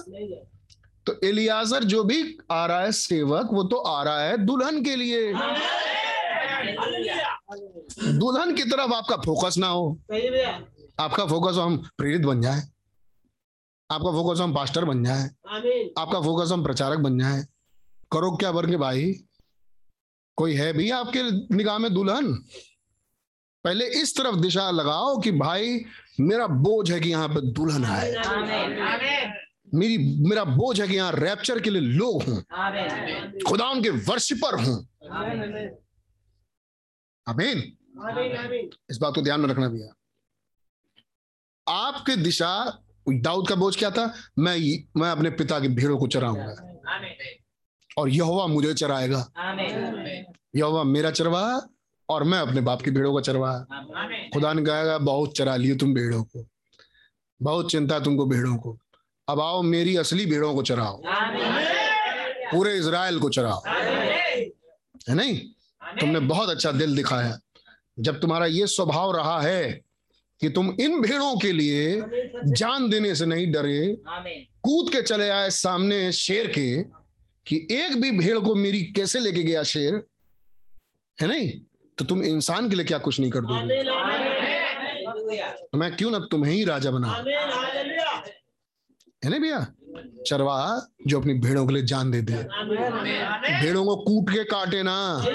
तो 1.06 1.20
इलियाजर 1.24 1.84
जो 1.84 2.04
भी 2.04 2.38
आ 2.52 2.66
रहा 2.66 2.82
है 2.82 2.92
सेवक 2.92 3.50
वो 3.54 3.64
तो 3.64 3.78
आ 3.78 4.04
रहा 4.04 4.20
है 4.20 4.38
दुल्हन 4.38 4.84
के 4.84 4.96
लिए। 4.96 5.34
दुल्हन 8.14 8.54
की 8.56 8.64
तरफ़ 8.64 8.94
आपका 8.94 9.16
फोकस 9.16 9.56
ना 9.58 9.68
हो। 9.68 9.98
आपका 11.00 11.26
फोकस 11.26 11.58
हम 11.58 11.78
प्रेरित 11.98 12.22
बन 12.22 12.42
जाए। 12.42 12.62
आपका 13.92 14.12
फोकस 14.12 14.40
हम 14.40 14.54
पास्टर 14.56 14.86
बन 14.86 15.04
जाए। 15.04 15.24
आपका 16.00 16.20
फोकस 16.22 16.52
हम 16.52 16.64
प्रचारक 16.64 17.00
बन 17.00 17.20
जाए। 17.20 17.42
करो 18.12 18.32
क्या 18.32 18.50
वर्ग 18.50 18.76
भाई? 18.76 19.14
कोई 20.38 20.54
है 20.54 20.72
भी 20.74 20.90
आपके 20.90 21.22
निगाह 21.56 21.78
में 21.78 21.94
दुल्हन? 21.94 22.34
पहले 23.64 23.86
इस 24.02 24.16
तरफ़ 24.18 24.36
दिशा 24.36 24.70
लगाओ 24.72 25.18
कि 25.18 25.32
भाई 25.32 25.86
मेरा 26.20 26.48
बोझ 26.48 26.92
है 26.92 27.00
कि 27.00 27.10
यहाँ 27.10 27.28
पे 27.30 27.42
दुल्हन 27.52 27.86
आए। 27.86 28.12
मेरी 29.74 29.98
मेरा 30.30 30.44
बोझ 30.44 30.82
है 30.82 30.88
कि 30.88 30.96
यहाँ 30.96 31.12
रैप्चर 31.12 31.60
के 31.60 31.70
लिए 31.70 31.82
लोग 31.82 32.24
हों। 32.24 32.42
खुदा 33.48 33.70
उनके 33.70 33.90
वर्शिपर 33.90 34.56
हूँ। 34.64 34.78
अमीन 37.28 37.58
इस 38.90 38.98
बात 38.98 39.16
को 39.16 39.22
ध्यान 39.22 39.42
में 39.42 39.50
रखना 39.50 39.68
भैया। 39.70 39.94
आपके 41.68 42.16
दिशा 42.16 42.52
दाऊद 43.10 43.48
का 43.48 43.56
बोझ 43.56 43.78
क्या 43.78 43.92
था? 43.92 44.14
मैं 44.40 44.84
मैं 45.00 45.10
अपने 45.10 45.30
पिता 45.30 45.60
की 45.60 45.68
भीड़ों 45.68 45.98
को 45.98 46.08
चराऊँगा। 46.08 46.78
और 47.98 48.10
यहोवा 48.10 48.48
मुझे 48.48 48.74
चराएगा। 48.74 49.32
यहोवा 50.56 50.84
मेरा 50.84 51.12
चरवा 51.12 51.62
और 52.10 52.24
मैं 52.24 52.40
अपने 52.40 52.62
बाप 52.62 52.82
की 52.82 52.92
भीड़ों 52.92 53.14
का 53.14 53.22
चरवा। 53.22 53.66
खुदा 54.34 54.54
ने 54.54 54.62
कहेगा 54.62 54.98
बहुत 54.98 55.38
चरा 55.38 55.56
लियो 55.56 55.76
तुम 55.76 55.94
भेड़ों 55.94 56.24
को। 56.24 56.48
बहुत 57.42 57.72
चिंता 57.72 58.00
तुमको 58.00 58.26
भेड़ों 58.26 58.58
को। 58.58 58.78
अब 59.28 59.42
आओ, 59.42 59.62
मेरी 59.62 59.98
असली 59.98 60.26
भेड़ों 60.26 60.56
को 60.56 60.64
चराओ। 60.64 61.02
पूरे 62.52 62.78
इसराइल 62.78 63.20
को 63.20 63.30
चराओ। 63.30 63.62
है 65.10 65.16
नहीं? 65.16 65.40
तुमने 66.00 66.20
बहुत 66.20 66.50
अच्छा 66.50 66.72
दिल 66.72 66.96
दिखाया। 66.96 67.40
जब 68.00 68.22
तुम्हारा 68.22 68.46
ये 68.46 68.68
स्वभाव 68.68 69.16
रहा 69.16 69.42
है 69.42 69.82
कि 70.42 70.50
तुम 70.50 70.76
इन 70.80 71.02
भेड़ों 71.02 71.38
के 71.38 71.52
लिए 71.52 72.04
जान 72.46 72.90
देने 72.90 73.16
से 73.16 73.26
नहीं 73.26 73.52
डरे। 73.52 73.98
कूद 74.64 74.92
के 74.92 75.02
चले 75.02 75.30
आए 75.30 75.50
सामने 75.50 76.12
शेर 76.12 76.48
के 76.48 76.84
कि 77.48 77.68
एक 77.72 78.02
भी 78.02 78.12
भेड़ 78.12 78.40
को 78.40 78.56
मेरी 78.56 78.84
कैसे 78.84 79.20
लेके 79.20 79.44
गया 79.44 79.64
शेर? 79.64 80.04
है 81.22 81.28
नहीं? 81.28 81.50
तो 81.98 82.06
तुम 82.06 82.24
इंसान 82.24 82.70
के 82.70 82.76
लिए 82.76 82.86
क्या 82.86 82.98
कुछ 82.98 83.20
नहीं 83.20 83.32
कर 83.32 83.40
दोगे? 83.40 83.84
तो 85.72 85.78
मैं 85.78 85.96
क्यों 85.96 86.12
ना 86.12 86.20
तुम्हें 86.20 86.54
ही 86.54 86.64
राजा 86.64 86.92
बना? 86.92 87.08
है 89.26 89.30
ना 89.30 89.38
भैया? 89.40 89.68
चरवा 90.28 90.88
जो 91.08 91.20
अपनी 91.20 91.34
भेड़ों 91.34 91.68
के 91.68 91.74
लिए 91.74 91.84
जान 91.84 92.12
दे 92.12 92.22
दे। 92.22 92.34
भेड़ों 93.62 93.86
को 93.86 93.96
कूट 93.96 94.30
के 94.30 94.44
काटे 94.44 94.84
ना। 94.84 95.26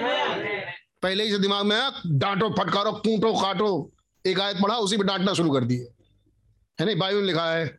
पहले 1.03 1.24
ही 1.24 1.31
से 1.31 1.39
दिमाग 1.39 1.66
में 1.66 1.91
डांटो 2.07 2.49
फटकारो 2.49 2.93
कूटो 2.93 3.33
काटो। 3.43 3.93
एक 4.27 4.40
आयत 4.40 4.57
पढ़ा, 4.62 4.77
उसी 4.77 4.97
पे 4.97 5.05
डांटना 5.05 5.32
शुरू 5.32 5.51
कर 5.51 5.65
दिए। 5.65 5.89
है 6.81 6.86
नहीं? 6.86 6.98
बाइबल 6.98 7.23
लिखा 7.23 7.51
है, 7.53 7.78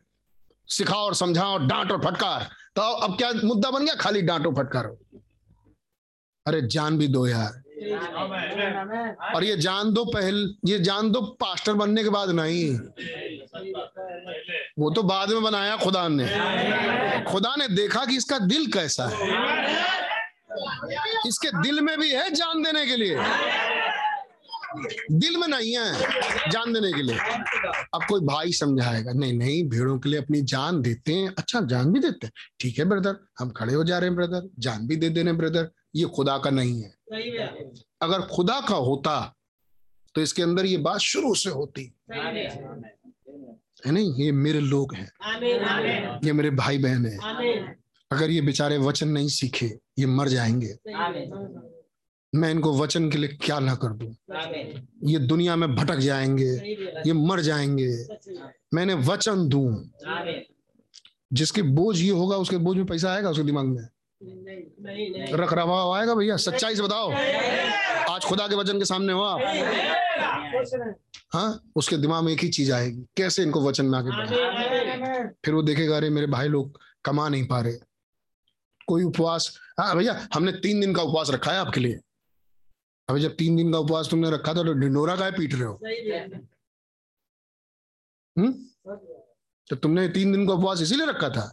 सिखाओ 0.68 0.98
और 0.98 1.14
समझाओ, 1.14 1.58
डांट 1.58 1.92
और 1.92 2.00
फटकार। 2.04 2.48
तो 2.76 2.82
अब 2.82 3.16
क्या 3.16 3.32
मुद्दा 3.44 3.70
बन 3.70 3.84
गया? 3.84 3.94
खाली 3.94 4.22
डांटो, 4.22 4.50
फटकारो 4.52 4.98
अरे 6.46 6.60
जान 6.62 6.98
भी 6.98 7.08
दो 7.08 7.26
यार। 7.26 7.62
और 9.34 9.44
ये 9.44 9.56
जान 9.56 9.92
दो 9.92 10.04
पहल, 10.04 10.54
ये 10.66 10.78
जान 10.78 11.10
दो 11.10 11.20
पास्टर 11.20 11.72
बनने 11.72 12.02
के 12.02 12.08
बाद 12.08 12.30
नहीं। 12.30 12.78
वो 14.78 14.90
तो 14.90 15.02
बाद 15.02 15.30
में 15.30 15.42
बनाया 15.42 15.76
खुदा 15.76 16.08
ने। 16.08 16.26
खुदा 17.32 17.54
ने 17.58 17.68
देखा 17.68 18.04
कि 18.04 18.16
इसका 18.16 18.38
दिल 18.38 18.66
कैसा 18.72 19.06
है। 19.06 19.16
इसके 21.28 21.50
दिल 21.62 21.80
में 21.80 21.98
भी 22.00 22.10
है 22.10 22.30
जान 22.30 22.62
देने 22.62 22.86
के 22.86 22.96
लिए। 22.96 23.16
दिल 25.12 25.36
में 25.36 25.46
नहीं 25.48 25.76
है 25.76 26.50
जान 26.50 26.72
देने 26.72 26.92
के 26.92 27.02
लिए। 27.02 27.18
अब 27.94 28.02
कोई 28.08 28.20
भाई 28.20 28.52
समझाएगा 28.52 29.12
नहीं 29.12 29.32
नहीं 29.32 29.62
भेड़ों 29.68 29.98
के 29.98 30.08
लिए 30.08 30.20
अपनी 30.20 30.40
जान 30.42 30.80
देते 30.82 31.12
हैं। 31.12 31.34
अच्छा 31.38 31.60
जान 31.60 31.92
भी 31.92 32.00
देते 32.00 32.26
हैं। 32.26 32.32
ठीक 32.60 32.78
है 32.78 32.84
ब्रदर 32.84 33.16
हम 33.38 33.50
खड़े 33.50 33.74
हो 33.74 33.84
जा 33.84 33.98
रहे 33.98 34.08
हैं 34.08 34.16
ब्रदर 34.16 34.48
जान 34.58 34.86
भी 34.86 34.96
दे 34.96 35.08
देने 35.08 35.32
ब्रदर 35.32 35.70
ये 35.96 36.04
खुदा 36.06 36.38
का 36.38 36.50
नहीं 36.50 36.82
है। 36.82 36.94
अगर 38.02 38.20
खुदा 38.26 38.60
का 38.68 38.74
होता 38.74 39.34
तो 40.14 40.20
इसके 40.20 40.42
अंदर 40.42 40.66
ये 40.66 40.76
बात 40.78 41.00
शुरू 41.00 41.34
से 41.34 41.50
होती। 41.50 41.94
है। 42.12 43.92
नहीं? 43.92 44.24
ये 44.24 44.32
मेरे 44.32 44.60
लोग 44.60 44.94
हैं। 44.94 45.10
ये 46.24 46.32
मेरे 46.32 46.50
भाई 46.50 46.78
बहन 46.78 47.06
हैं 47.06 47.18
अगर 48.10 48.30
ये 48.30 48.40
बेचारे 48.40 48.78
वचन 48.78 49.08
नहीं 49.08 49.28
सीखे 49.28 49.66
ये 49.98 50.06
मर 50.06 50.28
जाएँगे। 50.28 50.74
मैं 52.34 52.50
इनको 52.50 52.72
वचन 52.78 53.10
के 53.10 53.18
लिए 53.18 53.28
क्या 53.28 53.58
ना 53.58 53.74
कर 53.74 53.88
दूँ? 53.88 54.16
ये 55.04 55.18
दुनिया 55.18 55.56
में 55.56 55.74
भटक 55.74 55.96
जाएँगे, 55.96 56.50
ये 57.06 57.12
मर 57.12 57.40
जाएँगे। 57.40 58.06
मैंने 58.74 58.94
वचन 58.94 59.48
दू। 59.48 59.84
जिसके 61.32 61.62
बोझ 61.62 61.98
ये 61.98 62.10
होगा, 62.10 62.36
उसके 62.36 62.56
बोझ 62.56 62.76
में 62.76 62.86
पैसा 62.86 63.12
आएगा 63.12 63.30
उसके 63.30 63.44
दिमाग 63.44 63.66
में? 63.66 63.88
रख 65.32 65.52
रवा 65.52 65.98
आएगा 65.98 66.14
भैया, 66.14 66.36
सच्चाई 66.36 66.76
से 66.76 66.82
बताओ। 66.82 67.12
आज 68.10 68.24
खुदा 68.24 68.48
के 68.48 68.54
वचन 68.54 68.78
के 68.78 68.84
सामने 68.84 69.12
हो 69.12 69.22
आप? 69.22 69.40
हाँ 71.32 71.70
उसके 71.76 71.96
दिमाग 71.96 72.24
में 72.24 72.32
एक 72.32 72.40
ही 72.40 72.48
चीज़ 72.48 72.72
आएगी। 72.72 73.02
कैसे 73.16 73.42
इनको 73.42 73.62
वचन 73.62 73.86
में 73.86 73.98
आगे 73.98 74.10
बढ़ा 74.10 75.30
फिर 75.44 75.54
वो 75.54 75.62
देखेगा, 75.62 75.96
अरे 75.96 76.10
मेरे 76.10 76.26
भाई 76.26 76.48
लोग 76.48 76.80
कमा 77.04 77.28
नहीं 77.28 77.46
पा 77.46 77.60
रहे। 77.60 77.74
कोई 78.86 79.04
उपवास? 79.04 79.58
हाँ 79.80 79.96
भैया, 79.96 80.28
हमने 80.34 80.52
तीन 80.52 80.80
दिन 80.80 80.94
का 80.94 81.02
उपवास 81.02 81.30
रखा 81.30 81.52
है 81.52 81.58
आपके 81.58 81.80
लिए। 81.80 81.98
अभी 83.08 83.20
जब 83.20 83.36
तीन 83.36 83.56
दिन 83.56 83.72
का 83.72 83.78
उपवास 83.78 84.08
तुमने 84.10 84.30
रखा 84.30 84.54
था 84.54 84.62
तो 84.62 84.72
ढिंडोरा 84.74 85.16
का 85.16 85.30
पीट 85.30 85.54
रहे 85.54 85.64
हो। 85.64 85.80
हम्म? 88.36 88.52
तो 89.70 89.76
तुमने 89.76 90.08
तीन 90.08 90.32
दिन 90.32 90.46
का 90.46 90.52
उपवास 90.54 90.82
इसीलिए 90.82 91.06
रखा 91.06 91.28
था 91.28 91.52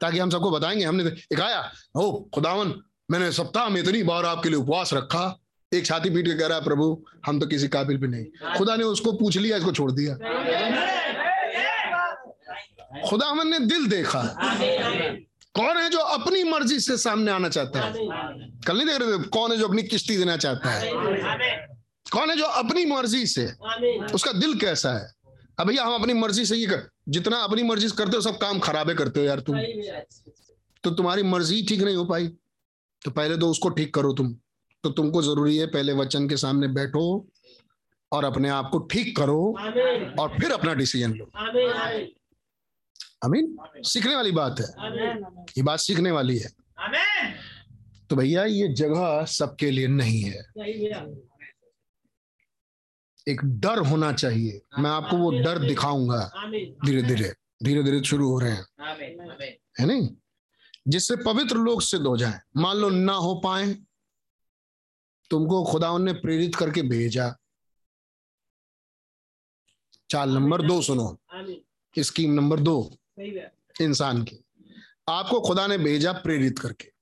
ताकि 0.00 0.18
हम 0.18 0.30
सबको 0.30 0.50
बताएँगे। 0.50 0.84
हमने 0.84 1.04
एक 1.32 1.40
आया 1.40 1.70
ओ 1.96 2.22
खुदावन 2.34 2.74
मैंने 3.10 3.30
सप्ताह 3.32 3.68
में 3.68 3.80
इतनी 3.82 4.02
बार 4.02 4.24
आपके 4.26 4.48
लिए 4.48 4.58
उपवास 4.58 4.92
रखा। 4.94 5.40
एक 5.72 5.86
छाती 5.86 6.10
पीट 6.10 6.26
के 6.26 6.34
कह 6.34 6.46
रहा 6.46 6.58
है 6.58 6.64
प्रभु 6.64 7.04
हम 7.26 7.40
तो 7.40 7.46
किसी 7.46 7.68
काबिल 7.68 7.96
भी 7.96 8.08
नहीं। 8.08 8.56
खुदा 8.58 8.76
ने 8.76 8.84
उसको 8.84 9.12
पूछ 9.12 9.38
लिया 9.38 9.56
इसको 9.56 9.72
छोड़ 9.72 9.90
दिया। 9.92 10.14
खुदा 13.08 13.32
ने 13.44 13.58
दिल 13.58 13.86
देखा। 13.88 14.22
कौन 15.54 15.76
है 15.76 15.88
जो 15.90 15.98
अपनी 15.98 16.42
मर्ज़ी 16.44 16.78
से 16.80 16.96
सामने 16.98 17.30
आना 17.30 17.48
चाहता 17.48 17.80
है? 17.80 17.92
कल 18.66 18.76
नहीं 18.76 18.86
देख 18.86 18.98
रहे 19.00 19.18
थे? 19.18 19.28
कौन 19.28 19.52
है 19.52 19.58
जो 19.58 19.68
अपनी 19.68 19.82
किश्ती 19.82 20.16
देना 20.16 20.36
चाहता 20.36 20.70
है? 20.70 20.90
कौन 22.12 22.30
है 22.30 22.36
जो 22.36 22.44
अपनी 22.44 22.84
मर्ज़ी 22.84 23.26
से? 23.26 23.44
उसका 24.14 24.32
दिल 24.32 24.58
कैसा 24.58 24.92
है? 24.92 25.12
अब 25.60 25.66
भैया 25.66 25.84
हम 25.84 25.94
अपनी 25.94 26.12
मर्ज़ी 26.12 26.44
से 26.46 26.56
ये 26.56 26.66
कर 26.66 26.88
जितना 27.08 27.36
अपनी 27.36 27.62
मर्ज़ी 27.62 27.88
से 27.88 27.96
करते 27.96 28.16
हो 28.16 28.22
सब 28.22 28.38
काम 28.38 28.58
खराबे 28.58 28.94
करते 28.94 29.20
हो 29.20 29.26
यार 29.26 29.40
तुम। 29.40 29.58
तो 30.84 30.90
तुम्हारी 30.90 31.22
मर्ज़ी 31.22 31.62
ठीक 31.66 31.82
नहीं 31.82 31.96
हो 31.96 32.04
पाई। 32.04 32.26
तो 33.04 33.10
पहले 33.10 33.36
तो 33.36 33.50
उसको 33.50 33.68
ठीक 33.68 33.94
करो 33.94 34.12
तुम। 34.12 34.32
तो 34.84 34.90
तुमको 34.90 35.22
ज़रूरी 35.22 35.56
है 35.56 35.66
पहले 35.66 35.92
वचन 35.92 36.28
के 36.28 36.36
सामने 36.36 36.68
बैठो 36.68 37.04
और 38.12 38.24
अपने 38.24 38.48
आप 38.48 38.68
को 38.72 38.78
ठीक 38.78 39.16
करो 39.16 39.40
और 40.20 40.36
फिर 40.40 40.52
अपना 40.52 40.74
डिसीज़न 40.74 41.14
लो। 41.14 41.30
आमीन। 43.24 43.58
सीखने 43.76 44.16
वाली 44.16 44.30
बात 44.30 44.60
है। 44.60 44.66
ये 45.58 45.62
बात 45.62 45.78
सीखने 45.78 46.10
वाली 46.10 46.38
है। 46.38 46.48
तो 48.10 48.16
भैया 48.16 48.44
ये 48.44 48.68
जगह 48.68 49.24
सबके 49.24 49.70
लिए 49.70 49.86
नहीं 49.86 50.22
है। 50.22 50.44
एक 53.28 53.40
डर 53.44 53.78
होना 53.78 54.12
चाहिए। 54.12 54.62
मैं 54.78 54.90
आपको 54.90 55.16
वो 55.16 55.30
डर 55.30 55.58
दिखाऊँगा। 55.58 56.30
धीरे 56.86 57.02
धीरे। 57.02 57.34
धीरे 57.62 57.82
धीरे 57.82 58.04
शुरू 58.04 58.28
हो 58.28 58.38
रहे 58.38 58.52
हैं। 58.52 58.66
है 59.80 59.86
नहीं? 59.86 60.08
जिससे 60.88 61.16
पवित्र 61.16 61.56
लोग 61.56 61.82
सिद्ध 61.82 62.06
हो 62.06 62.16
जाए। 62.16 62.40
मान 62.56 62.76
लो 62.76 62.90
ना 62.90 63.12
हो 63.12 63.34
पाए 63.34 63.76
तुमको 65.30 65.64
खुदा 65.64 65.98
ने 65.98 66.12
प्रेरित 66.12 66.54
करके 66.54 66.82
भेजा। 66.82 67.36
चाल 70.10 70.30
नंबर 70.30 70.62
दो 70.62 70.82
सुनो। 70.82 71.20
स्कीम 71.98 72.32
नंबर 72.32 72.60
दो। 72.60 72.96
इंसान 73.80 74.22
की। 74.22 74.44
आपको 75.08 75.40
खुदा 75.40 75.66
ने 75.66 75.78
भेजा 75.78 76.12
प्रेरित 76.12 76.58
करके। 76.58 76.92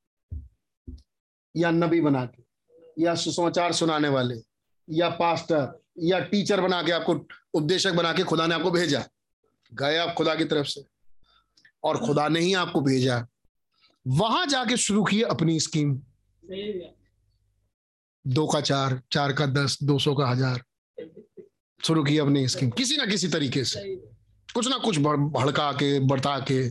या 1.57 1.71
नबी 1.71 2.01
बना 2.01 2.25
के। 2.27 2.43
या 3.03 3.15
सुसमाचार 3.15 3.73
सुनाने 3.73 4.09
वाले। 4.09 4.35
या 4.91 5.09
पास्टर। 5.09 5.83
या 5.99 6.21
टीचर 6.21 6.61
बना 6.61 6.83
के 6.83 6.93
आपको 6.93 7.27
उपदेशक 7.55 7.93
बना 7.93 8.13
के 8.13 8.23
खुदा 8.23 8.47
ने 8.47 8.55
आपको 8.55 8.71
भेजा। 8.71 9.05
गए 9.75 9.97
आप 9.97 10.15
खुदा 10.15 10.35
की 10.35 10.45
तरफ़ 10.45 10.67
से। 10.67 10.85
और 11.85 11.99
खुदा 11.99 12.29
ने 12.29 12.41
ही 12.41 12.55
आपको 12.55 12.81
भेजा। 12.81 13.27
वहाँ 14.07 14.47
जाके 14.47 14.77
शुरू 14.77 15.05
किए 15.05 15.23
अपनी 15.23 15.61
स्कीम। 15.61 16.03
दो 18.27 18.47
का 18.47 18.61
चार 18.61 19.03
चार 19.13 19.33
का 19.33 19.47
दस 19.47 19.79
दो 19.83 19.99
सौ 19.99 20.15
का 20.15 20.27
हज़ार। 20.27 20.63
शुरू 21.85 22.05
की 22.05 22.19
अपनी 22.19 22.49
स्कीम। 22.49 22.71
किसी 22.71 22.97
ना 22.97 23.07
किसी 23.07 23.29
तरीके 23.29 23.65
से। 23.65 24.12
कुछ 24.55 24.69
ना 24.69 24.77
कुछ 24.79 24.99
भड़का 24.99 25.71
के 25.73 25.99
बरता 26.01 26.39
के। 26.51 26.63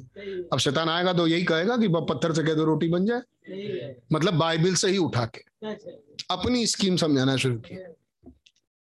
अब 0.54 0.58
शैतान 0.60 0.90
आएगा 0.90 1.14
तो 1.14 1.28
यही 1.28 1.44
कहेगा 1.44 1.78
कि 1.78 1.88
पत्थर 1.92 2.34
से 2.34 2.44
कह 2.44 2.54
दो 2.54 2.64
रोटी 2.64 2.88
बन 2.90 3.06
जाए। 3.06 3.96
मतलब 4.14 4.34
बाइबल 4.34 4.74
से 4.76 4.90
ही 4.92 4.98
उठा 4.98 5.26
के। 5.26 5.44
अपनी 6.32 6.66
स्कीम 6.68 6.96
समझाना 6.98 7.36
शुरू 7.38 7.56
किया। 7.60 8.32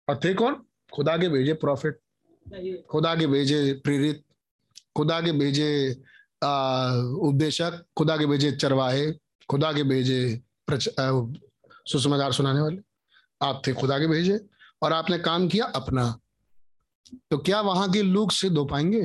और 0.09 0.21
थे 0.25 0.35
कौन? 0.35 0.55
खुदा 0.95 1.17
के 1.17 1.29
भेजे 1.29 1.53
प्रॉफिट 1.55 1.99
खुदा 2.91 3.15
के 3.15 3.27
भेजे 3.27 3.73
प्रेरित। 3.85 4.23
खुदा 4.97 5.21
के 5.21 5.33
भेजे 5.33 5.71
उपदेशक 7.29 7.85
खुदा 7.99 8.17
के 8.17 8.27
भेजे 8.27 8.53
चरवाहे। 8.53 9.11
खुदा 9.49 9.73
के 9.73 9.83
भेजे 9.83 10.41
सुसमाचार 10.71 12.33
सुनाने 12.33 12.61
वाले। 12.61 12.79
आप 13.43 13.63
थे 13.67 13.73
खुदा 13.73 13.99
के 13.99 14.07
भेजे। 14.07 14.39
और 14.83 14.93
आपने 14.93 15.19
काम 15.19 15.49
किया 15.49 15.65
अपना। 15.77 16.05
तो 17.31 17.39
क्या 17.39 17.61
वहाँ 17.61 17.91
के 17.93 18.03
लोग 18.03 18.31
सिद्ध 18.32 18.57
हो 18.59 18.65
पाएँगे? 18.65 19.01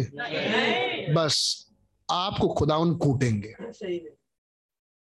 बस, 1.14 1.66
आपको 2.10 2.48
खुदावन 2.48 2.94
कूटेंगे। 2.96 3.54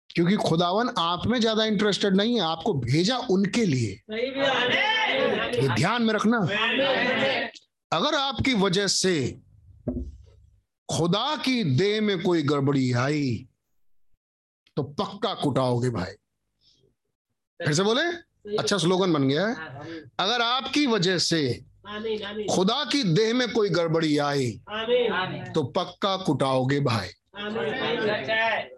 क्योंकि 0.10 0.36
खुदावन 0.36 0.90
आप 0.98 1.26
में 1.28 1.40
ज़्यादा 1.40 1.66
इंटरेस्टेड 1.66 2.16
नहीं 2.16 2.36
है, 2.36 2.42
आपको 2.42 2.74
भेजा 2.74 3.18
उनके 3.32 3.66
लिए। 3.66 3.92
ये 5.54 5.76
ध्यान 5.76 6.04
में 6.04 6.14
रखना। 6.14 6.38
अगर 7.92 8.16
आपकी 8.16 8.54
वजह 8.54 8.88
से 8.88 9.16
खुदा 10.90 11.36
की 11.36 11.64
देह 11.64 12.02
में 12.02 12.22
कोई 12.24 12.44
गड़बड़ी 12.44 12.92
आई 12.92 13.48
तो 14.78 14.84
पक्का 14.84 15.34
कुटाओगे 15.34 15.90
भाई। 15.90 16.14
फिर 17.60 17.74
से 17.74 17.84
बोले 17.84 18.04
अच्छा 18.58 18.78
स्लोगन 18.78 19.14
बन 19.14 19.28
गया 19.28 19.48
है। 19.48 19.56
अगर 20.20 20.42
आपकी 20.42 20.86
वजह 20.88 21.18
से 21.18 21.42
खुदा 22.48 22.84
की 22.84 23.04
देह 23.04 23.34
में 23.34 23.52
कोई 23.54 23.70
गड़बड़ी 23.70 24.18
आई 24.18 24.52
तो 25.54 25.64
पक्का 25.64 26.16
कुटाओगे 26.18 26.80
भाई। 26.80 27.08
आमीन। 27.40 28.00
सच 28.00 28.30
है। 28.30 28.72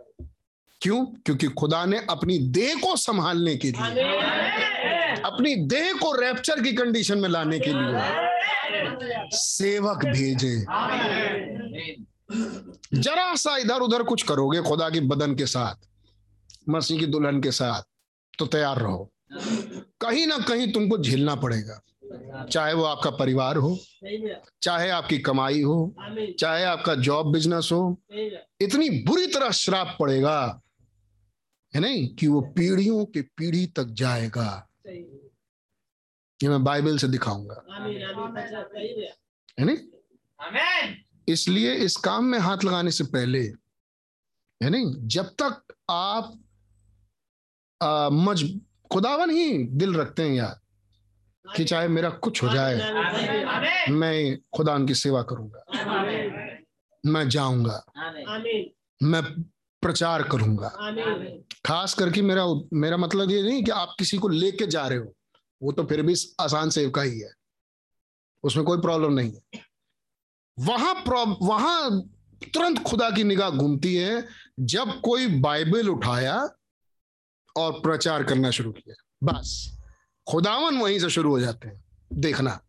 क्यों? 0.81 1.05
क्योंकि 1.05 1.47
खुदा 1.47 1.85
ने 1.85 1.97
अपनी 2.09 2.37
देह 2.37 2.75
को 2.75 2.95
संभालने 2.95 3.55
के 3.55 3.71
लिए 3.71 3.81
अपनी 5.25 5.55
देह 5.55 5.93
को 5.93 6.11
रैप्चर 6.21 6.61
की 6.61 6.73
कंडीशन 6.73 7.17
में 7.17 7.29
लाने 7.29 7.59
के 7.59 7.71
लिए 7.73 9.29
सेवक 9.33 10.05
भेजे। 10.05 10.65
जरा 12.93 13.35
सा 13.35 13.57
इधर 13.57 13.79
उधर 13.79 14.03
कुछ 14.03 14.23
करोगे 14.23 14.61
खुदा 14.61 14.89
के 14.89 14.99
बदन 14.99 15.35
के 15.35 15.45
साथ 15.45 15.75
मसीह 16.69 16.99
की 16.99 17.05
दुल्हन 17.05 17.41
के 17.41 17.51
साथ 17.51 17.81
तो 18.39 18.45
तैयार 18.45 18.79
रहो। 18.79 19.11
कहीं 20.01 20.27
ना 20.27 20.37
कहीं 20.37 20.71
तुमको 20.73 20.97
झेलना 20.97 21.35
पड़ेगा। 21.35 21.81
चाहे 22.51 22.73
वो 22.73 22.83
आपका 22.83 23.09
परिवार 23.09 23.57
हो 23.57 23.79
चाहे 24.61 24.89
आपकी 24.89 25.19
कमाई 25.19 25.61
हो 25.61 25.95
चाहे 26.39 26.63
आपका 26.63 26.95
जॉब 26.95 27.33
बिज़नेस 27.33 27.69
हो 27.71 28.01
इतनी 28.61 28.89
बुरी 28.89 29.27
तरह 29.27 29.51
श्राप 29.51 29.97
पड़ेगा 29.99 30.61
है 31.75 31.81
नहीं 31.81 32.15
कि 32.15 32.27
वो 32.27 32.41
पीढ़ियों 32.41 33.05
के 33.05 33.21
पीढ़ी 33.21 33.67
तक 33.67 33.83
जाएगा। 33.83 34.67
ये 36.43 36.49
मैं 36.49 36.63
बाइबल 36.63 36.97
से 36.97 37.07
दिखाऊँगा। 37.07 37.65
है 37.83 38.05
है 39.59 39.65
नहीं 39.65 39.77
इसलिए 41.29 41.73
इस 41.75 41.97
काम 41.97 42.25
में 42.25 42.39
हाथ 42.39 42.57
लगाने 42.63 42.91
से 42.91 43.03
पहले 43.03 43.39
है 44.63 44.69
नहीं 44.69 45.07
जब 45.07 45.25
तक 45.25 45.73
आप 45.89 46.39
आ, 47.83 48.09
मज 48.09 48.61
खुदावन 48.91 49.29
ही 49.29 49.63
दिल 49.63 49.95
रखते 49.95 50.23
हैं 50.23 50.35
यार 50.35 50.59
कि 51.55 51.65
चाहे 51.65 51.87
मेरा 51.87 52.09
कुछ 52.09 52.43
हो 52.43 52.49
जाए, 52.49 52.75
मैं 53.89 54.37
खुदा 54.53 54.79
की 54.79 54.95
सेवा 54.95 55.21
करूँगा। 55.21 55.63
मैं 57.05 57.29
जाऊँगा। 57.29 57.83
मैं 59.03 59.41
प्रचार 59.81 60.23
करूँगा। 60.23 60.69
खास 61.65 61.93
करके 61.93 62.21
मेरा 62.21 62.45
मेरा 62.73 62.97
मतलब 62.97 63.31
ये 63.31 63.43
नहीं 63.43 63.63
कि 63.63 63.71
आप 63.71 63.95
किसी 63.99 64.17
को 64.17 64.27
लेके 64.27 64.67
जा 64.67 64.87
रहे 64.87 64.97
हो, 64.97 65.13
वो 65.63 65.71
तो 65.71 65.83
फिर 65.83 66.01
भी 66.01 66.15
आसान 66.39 66.69
सेवका 66.69 67.01
ही 67.01 67.19
है। 67.19 67.31
उसमें 68.43 68.65
कोई 68.65 68.77
प्रॉब्लम 68.77 69.13
नहीं 69.13 69.33
है। 69.33 69.61
वहाँ 70.59 71.03
वहाँ 71.41 72.01
तुरंत 72.53 72.79
खुदा 72.79 73.09
की 73.09 73.23
निगाह 73.23 73.49
घूमती 73.49 73.95
है, 73.95 74.27
जब 74.59 75.01
कोई 75.01 75.27
बाइबल 75.27 75.89
उठाया 75.89 76.49
और 77.57 77.71
प्रचार 77.71 78.23
करना 78.23 78.51
शुरू 78.51 78.71
किया। 78.71 78.95
बस। 79.23 79.74
खुदावन 80.27 80.77
वहीं 80.77 80.99
से 80.99 81.09
शुरू 81.09 81.29
हो 81.29 81.39
जाते 81.39 81.67
हैं। 81.67 81.83
देखना, 82.13 82.59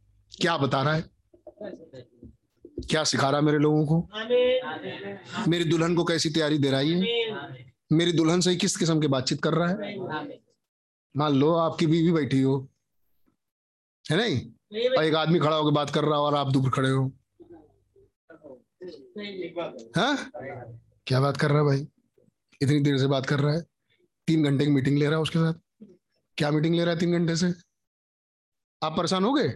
क्या 0.41 0.57
बता 0.59 0.83
रहा 0.83 0.95
है? 0.95 1.05
क्या 2.91 3.05
सिखा 3.05 3.31
रहा 3.31 3.41
मेरे 3.41 3.59
लोगों 3.59 3.87
को? 3.87 4.09
मेरी 5.49 5.65
दुल्हन 5.65 5.95
को 5.97 6.05
कैसी 6.05 6.31
तैयारी 6.31 6.59
दे 6.59 6.71
रही 6.71 6.93
है? 6.93 7.01
मेरी 7.93 8.13
दुल्हन 8.13 8.41
से 8.41 8.55
किस 8.57 8.77
किस्म 8.77 9.01
की 9.01 9.09
बातचीत 9.09 9.43
कर 9.43 9.55
रहा 9.55 9.69
है? 9.69 10.39
मान 11.17 11.35
लो 11.35 11.53
आपकी 11.55 11.87
बीवी 11.87 12.13
बैठी 12.13 12.41
हो, 12.43 12.69
है 14.11 14.17
नहीं? 14.17 14.39
सही 14.39 14.89
और 14.89 15.05
एक 15.05 15.15
आदमी 15.15 15.39
खड़ा 15.39 15.57
होकर 15.57 15.71
बात 15.71 15.91
कर 15.91 16.05
रहा 16.05 16.19
हो 16.19 16.25
और 16.25 16.35
आप 16.35 16.51
दूर 16.53 16.71
खड़े 16.71 16.91
हो। 16.91 17.13
हाँ? 19.97 20.31
क्या 21.07 21.21
बात 21.21 21.37
कर 21.37 21.51
रहा 21.51 21.59
है 21.59 21.65
भाई? 21.65 21.87
इतनी 22.63 22.81
देर 22.81 22.99
से 22.99 23.07
बात 23.07 23.27
कर 23.27 23.41
रहा 23.41 23.55
है? 23.55 23.63
तीन 24.27 24.45
घंटे 24.45 24.65
की 24.65 24.71
मीटिंग 24.71 24.99
ले 24.99 25.07
रहा 25.07 25.15
है 25.15 25.23
उसके 25.23 25.39
साथ? 25.39 25.55
क्या 26.39 26.51
मीटिंग 26.51 26.75
ले 26.75 26.85
रहा 26.85 26.95
है 26.95 27.01
तीन 27.01 27.13
घंटे 27.13 27.37
से? 27.37 27.53
आप 28.83 28.97
परेशान 28.97 29.25
हो 29.25 29.33
गए? 29.33 29.49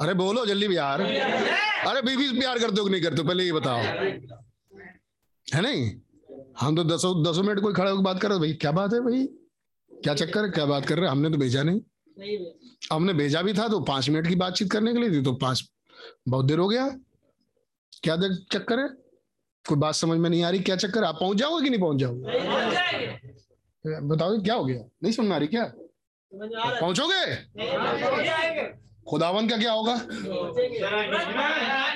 अरे 0.00 0.14
बोलो 0.14 0.44
जल्दी 0.46 0.68
भी 0.68 0.76
यार 0.76 1.00
अरे 1.00 2.02
बीवी 2.02 2.26
से 2.28 2.38
प्यार 2.38 2.58
करते 2.58 2.80
हो 2.80 2.84
कि 2.84 2.90
नहीं 2.90 3.02
करते 3.02 3.22
हो 3.22 3.28
पहले 3.28 3.44
ये 3.44 3.52
बताओ। 3.52 3.78
है 5.46 5.60
नहीं? 5.62 5.90
हम 6.60 6.76
तो 6.76 6.84
दसों 6.84 7.12
दसों 7.24 7.42
मिनट 7.42 7.60
कोई 7.60 7.72
खड़ा 7.74 7.90
होकर 7.90 8.02
बात 8.02 8.20
कर 8.22 8.28
रहे 8.30 8.38
भाई 8.38 8.52
क्या 8.52 8.72
बात 8.72 8.94
है 8.94 9.00
भाई? 9.00 9.26
क्या 9.90 10.14
चक्कर 10.14 10.44
है? 10.44 10.50
क्या 10.50 10.66
बात 10.66 10.86
कर 10.86 10.96
रहे 10.96 11.04
हैं? 11.04 11.10
हमने 11.10 11.30
तो 11.30 11.38
भेजा 11.38 11.62
नहीं। 11.62 11.80
हमने 12.92 13.12
भेजा 13.14 13.42
भी 13.42 13.52
था 13.54 13.68
तो 13.68 13.80
पाँच 13.80 14.08
मिनट 14.10 14.26
की 14.28 14.34
बातचीत 14.36 14.70
करने 14.72 14.92
के 14.92 14.98
लिए 14.98 15.10
थी 15.10 15.22
तो 15.24 15.32
पाँच 15.42 15.64
बहुत 16.28 16.46
देर 16.46 16.58
हो 16.58 16.68
गया। 16.68 16.88
क्या 18.02 18.16
चक्कर 18.52 18.78
है? 18.80 18.88
कोई 19.64 19.78
बात 19.78 19.94
समझ 19.94 20.18
में 20.18 20.28
नहीं 20.30 20.42
आ 20.42 20.50
रही। 20.50 20.60
क्या 20.60 20.76
चक्कर 20.76 21.04
आप 21.04 21.16
पहुँच 21.20 21.36
जाओगे 21.36 21.64
कि 21.64 21.70
नहीं 21.70 21.80
पहुँच 21.80 21.98
जाओगे? 21.98 23.38
बताओ 23.86 24.40
क्या 24.42 24.54
हो 24.54 24.64
गया? 24.64 24.84
नहीं 25.02 25.30
आ 25.32 25.36
रही 25.36 25.48
क्या 25.48 25.72
पहुंचोगे? 26.80 27.36
खुदावन 29.10 29.48
का 29.48 29.56
क्या 29.56 29.72
होगा? 29.72 29.94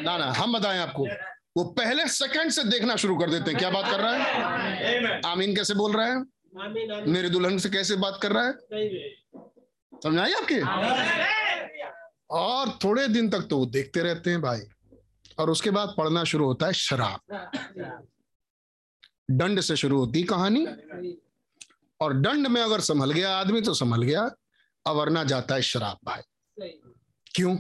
ना 0.02 0.16
ना 0.18 0.32
हम 0.32 0.58
बताएँ 0.58 0.78
आपको। 0.78 1.06
वो 1.56 1.64
पहले 1.64 2.06
सेकंड 2.08 2.50
से 2.50 2.64
देखना 2.64 2.96
शुरू 2.96 3.16
कर 3.16 3.30
देते 3.30 3.50
हैं। 3.50 3.58
क्या 3.58 3.70
बात 3.70 3.84
कर 3.90 4.00
रहा 4.00 4.14
है? 4.14 5.20
आमीन 5.26 5.56
कैसे 5.56 5.74
बोल 5.74 5.92
रहा 5.92 6.06
है? 6.06 6.24
मेरे 7.06 7.30
दुल्हन 7.30 7.58
से 7.58 7.70
कैसे 7.70 7.96
बात 7.96 8.18
कर 8.22 8.32
रहा 8.32 8.46
है? 8.46 8.52
समझ 10.02 10.18
आई 10.18 10.32
आपके? 10.32 10.60
और 12.30 12.78
थोड़े 12.84 13.08
दिन 13.08 13.30
तक 13.30 13.40
तो 13.40 13.58
वो 13.58 13.66
देखते 13.66 14.00
रहते 14.00 14.30
हैं 14.30 14.40
भाई। 14.42 14.60
और 15.38 15.50
उसके 15.50 15.70
बाद 15.70 15.94
पढ़ना 15.98 16.24
शुरू 16.24 16.44
होता 16.44 16.66
है 16.66 16.72
शराब। 16.72 17.20
दंड 19.30 19.60
से 19.60 19.76
शुरू 19.76 19.98
होती 19.98 20.22
कहानी। 20.22 20.66
और 22.00 22.20
दंड 22.20 22.46
में 22.46 22.62
अगर 22.62 22.80
संभल 22.80 23.12
गया 23.12 23.36
आदमी 23.36 23.60
तो 23.60 23.74
संभल 23.74 24.02
गया। 24.02 24.30
अवरना 24.86 25.24
जाता 25.24 25.54
है 25.54 25.62
शराब 25.62 25.98
भाई। 26.04 26.22
क्यों? 27.34 27.56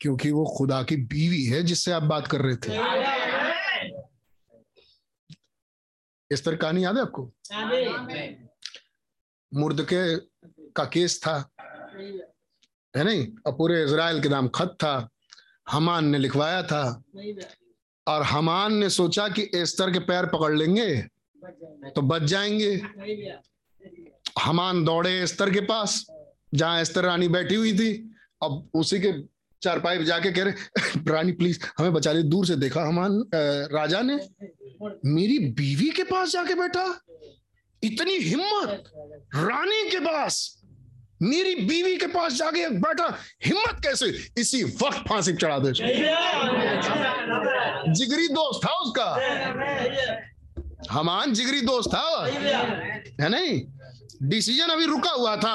क्योंकि 0.00 0.30
वो 0.30 0.54
खुदा 0.58 0.82
की 0.82 0.96
बीवी 0.96 1.44
है 1.44 1.62
जिससे 1.62 1.92
आप 1.92 2.02
बात 2.02 2.26
कर 2.26 2.40
रहे 2.40 2.56
थे। 2.56 2.72
इस 6.30 6.44
तरह 6.44 6.56
कहानी 6.56 6.84
याद 6.84 6.96
है 6.96 7.02
आपको? 7.02 7.32
मुर्द 9.54 9.86
के 9.92 10.16
का 10.70 10.84
केस 10.84 11.20
था। 11.22 11.50
है 12.96 13.04
नहीं? 13.04 13.32
और 13.46 13.52
पूरे 13.52 13.84
इसराइल 13.84 14.22
के 14.22 14.28
नाम 14.28 14.48
खत 14.48 14.68
था। 14.68 15.08
हमान 15.70 16.04
ने 16.04 16.18
लिखवाया 16.18 16.62
था। 16.62 17.02
और 18.08 18.22
हमान 18.22 18.74
ने 18.74 18.90
सोचा 18.90 19.28
कि 19.28 19.50
एस्तर 19.54 19.92
के 19.92 19.98
पैर 19.98 20.26
पकड़ 20.26 20.54
लेंगे। 20.54 21.08
तो 21.94 22.02
बच 22.02 22.22
जाएँगे। 22.22 22.82
हमान 24.42 24.84
दौड़े 24.84 25.26
स्तर 25.26 25.50
के 25.50 25.60
पास, 25.60 26.06
जहाँ 26.54 26.84
स्तर 26.84 27.04
रानी 27.04 27.28
बैठी 27.28 27.54
हुई 27.54 27.78
थी। 27.78 28.14
अब 28.42 28.70
उसी 28.74 29.00
के 29.00 29.12
चारपाई 29.62 30.04
जाके 30.04 30.32
कह 30.32 30.44
रहे, 30.44 30.52
रानी 31.12 31.32
प्लीज़ 31.32 31.58
हमें 31.78 31.92
बचा 31.92 32.12
ले, 32.12 32.22
दूर 32.22 32.46
से 32.46 32.56
देखा 32.56 32.82
हमान 32.82 33.24
राजा 33.72 34.00
ने। 34.00 34.14
मेरी 35.04 35.38
बीवी 35.38 35.90
के 35.90 36.04
पास 36.04 36.30
जाके 36.30 36.54
बैठा। 36.54 37.00
इतनी 37.82 38.12
हिम्मत, 38.12 38.84
रानी 39.34 39.90
के 39.90 40.00
पास, 40.00 40.62
मेरी 41.22 41.54
बीवी 41.54 41.96
के 41.96 42.06
पास 42.06 42.32
जाके 42.32 42.68
बैठा। 42.68 43.16
हिम्मत 43.44 43.80
कैसे? 43.82 44.06
इसी 44.38 44.64
वक्त 44.64 45.08
फांसी 45.08 45.32
चढ़ा 45.32 45.58
दे। 45.58 45.72
जिगरी 47.92 48.28
दोस्त 48.28 48.68
था 48.68 48.72
उसका। 48.72 49.16
हमान 50.90 51.32
जिगरी 51.32 51.60
दोस्त 51.60 51.90
था 51.94 52.26
है 53.20 53.28
नहीं? 53.28 53.62
डिसीज़न 54.22 54.68
अभी 54.68 54.86
रुका 54.86 55.10
हुआ 55.10 55.36
था। 55.36 55.54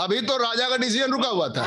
अभी 0.00 0.20
तो 0.20 0.36
राजा 0.36 0.68
का 0.68 0.76
डिसीज़न 0.76 1.12
रुका 1.12 1.28
हुआ 1.28 1.48
था। 1.48 1.66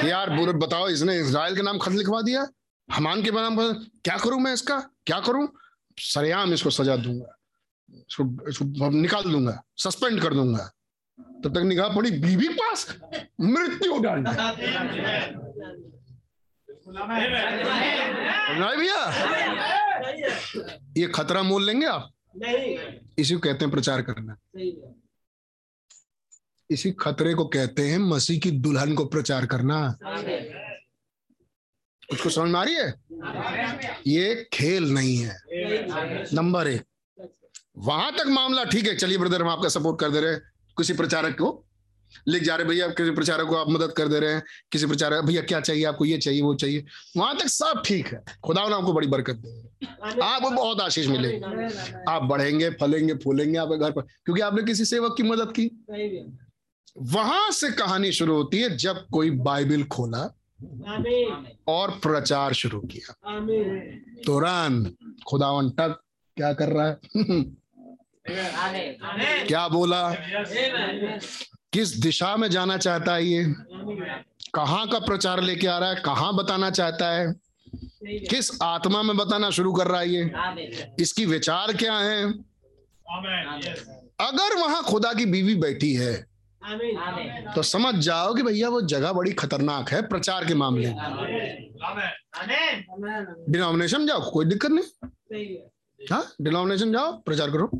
कि 0.00 0.10
यार 0.10 0.30
बुरे 0.30 0.52
बताओ 0.52 0.88
इसने 0.88 1.18
इसराइल 1.20 1.56
के 1.56 1.62
नाम 1.62 1.78
खत 1.78 1.92
लिखवा 1.92 2.20
दिया। 2.22 2.46
हमान 2.88 3.22
के 3.22 3.30
नाम 3.30 3.56
क्या 4.04 4.16
करूँ 4.16 4.40
मैं 4.40 4.52
इसका? 4.54 4.78
क्या 5.06 5.20
करूँ? 5.20 5.48
सरेआम 5.98 6.52
इसको 6.54 6.70
सजा 6.70 6.96
दूँगा। 6.96 7.36
इसको 7.90 8.48
इसको 8.48 8.90
निकाल 8.90 9.22
दूँगा। 9.22 9.62
सस्पेंड 9.76 10.20
कर 10.22 10.34
दूँगा। 10.34 10.70
तब 11.44 11.54
तक 11.54 11.62
निगाह 11.64 11.88
पड़ी। 11.88 12.10
बीबी 12.10 12.48
पास 12.48 12.86
मृत्यु 13.40 13.98
दंड 13.98 14.28
नहीं 16.88 18.76
भैया? 18.76 18.98
ये 20.96 21.06
खतरा 21.06 21.42
मोल 21.42 21.64
लेंगे 21.64 21.86
आप? 21.86 22.12
नहीं 22.36 22.76
इसी 23.18 23.34
को 23.34 23.40
कहते 23.40 23.64
हैं 23.64 23.70
प्रचार 23.70 24.02
करना। 24.02 24.36
इसी 26.70 26.92
खतरे 26.92 27.34
को 27.34 27.44
कहते 27.44 27.82
हैं 27.82 27.98
मसीह 27.98 28.40
की 28.40 28.50
दुल्हन 28.50 28.94
को 28.94 29.04
प्रचार 29.04 29.46
करना। 29.46 29.98
उसको 32.12 32.30
समझ 32.30 32.50
में 32.50 32.60
आ 32.60 32.64
रही 32.64 32.74
है? 32.74 32.94
ये 34.06 34.48
खेल 34.52 34.92
नहीं 34.92 35.16
है। 35.16 35.36
नंबर 36.34 36.68
एक, 36.68 36.82
वहाँ 37.76 38.12
तक 38.12 38.26
मामला 38.26 38.64
ठीक 38.64 38.86
है। 38.86 38.96
चलिए 38.96 39.18
ब्रदर, 39.18 39.42
हम 39.42 39.48
आपका 39.48 39.68
सपोर्ट 39.68 40.00
कर 40.00 40.10
दे 40.10 40.20
रहे 40.20 40.36
किसी 40.76 40.92
प्रचारक 40.92 41.34
को 41.34 41.65
लिख 42.28 42.42
जा 42.42 42.56
रहे 42.56 42.66
भैया 42.66 42.88
किसी 42.88 43.10
प्रचारक 43.10 43.46
को 43.46 43.56
आप 43.56 43.70
मदद 43.70 43.92
कर 43.92 44.08
दे 44.08 44.20
रहे 44.20 44.32
हैं 44.32 44.42
किसी 44.72 44.86
प्रचारक 44.86 45.24
भैया 45.24 45.42
क्या 45.42 45.60
चाहिए 45.60 45.84
आपको 45.84 46.04
ये 46.04 46.18
चाहिए 46.18 46.42
वो 46.42 46.54
चाहिए? 46.54 46.84
वहाँ 47.16 47.36
तक 47.36 47.48
सब 47.48 47.82
ठीक 47.86 48.06
है। 48.06 48.24
खुदा 48.44 48.68
ने 48.68 48.74
आपको 48.74 48.92
बड़ी 48.92 49.06
बरकत 49.06 49.34
देंगे 49.34 50.22
आपको 50.22 50.50
बहुत 50.50 50.80
आशीष 50.80 51.06
मिलेगी 51.06 51.40
आप 52.08 52.22
बढ़ेंगे 52.22 52.70
फलेंगे 52.70 53.14
फूलेंगे 53.14 53.58
आपके 53.58 53.78
घर 53.78 53.90
पर 53.90 54.02
क्योंकि 54.02 54.42
आपने 54.42 54.62
किसी 54.62 54.84
सेवक 54.84 55.14
की 55.16 55.22
मदद 55.22 55.52
की। 55.60 55.70
वहाँ 56.98 57.50
से 57.50 57.70
कहानी 57.70 58.12
शुरू 58.12 58.34
होती 58.34 58.60
है 58.60 58.76
जब 58.76 59.06
कोई 59.12 59.30
बाइबिल 59.30 59.84
खोला 59.84 60.34
और 61.68 61.90
प्रचार 61.90 62.52
शुरू 62.52 62.80
किया। 62.80 63.14
तुरंत 64.26 64.96
खुदावन 65.28 65.70
टक 65.70 66.00
क्या 66.36 66.52
कर 66.52 66.68
रहा 66.68 66.86
है? 66.86 66.98
क्या 69.46 69.68
बोला? 69.68 70.10
किस 71.76 71.96
दिशा 72.00 72.36
में 72.36 72.48
जाना 72.50 72.76
चाहता 72.76 73.14
है 73.14 73.24
ये? 73.24 73.44
कहाँ 74.54 74.86
का 74.88 74.98
प्रचार 74.98 75.40
लेके 75.40 75.66
आ 75.66 75.78
रहा 75.78 75.88
है? 75.88 75.96
कहाँ 75.96 76.34
बताना 76.36 76.70
चाहता 76.70 77.10
है? 77.10 77.34
किस 78.30 78.50
आत्मा 78.62 79.02
में 79.02 79.16
बताना 79.16 79.50
शुरू 79.50 79.72
कर 79.72 79.86
रहा 79.86 80.00
है 80.00 80.08
ये? 80.08 80.94
इसकी 81.00 81.26
विचार 81.26 81.72
क्या 81.72 81.98
है? 81.98 82.22
अगर 84.20 84.56
वहाँ 84.56 84.82
खुदा 84.82 85.12
की 85.12 85.26
बीवी 85.26 85.54
बैठी 85.54 85.92
है 85.94 86.14
तो 87.54 87.62
समझ 87.62 87.94
जाओ 87.94 88.34
कि 88.34 88.42
भैया 88.42 88.68
वो 88.68 88.80
जगह 88.82 89.12
बड़ी 89.12 89.32
खतरनाक 89.32 89.90
है 89.90 90.00
प्रचार 90.08 90.44
के 90.44 90.54
मामले 90.54 90.94
डिनोमिनेशन 93.48 94.06
जाओ, 94.06 94.30
कोई 94.30 94.44
दिक्कत 94.44 94.70
नहीं। 94.70 95.56
हाँ 96.00 96.24
डिनोमिनेशन 96.40 96.92
जाओ, 96.92 97.12
प्रचार 97.12 97.50
करो। 97.50 97.70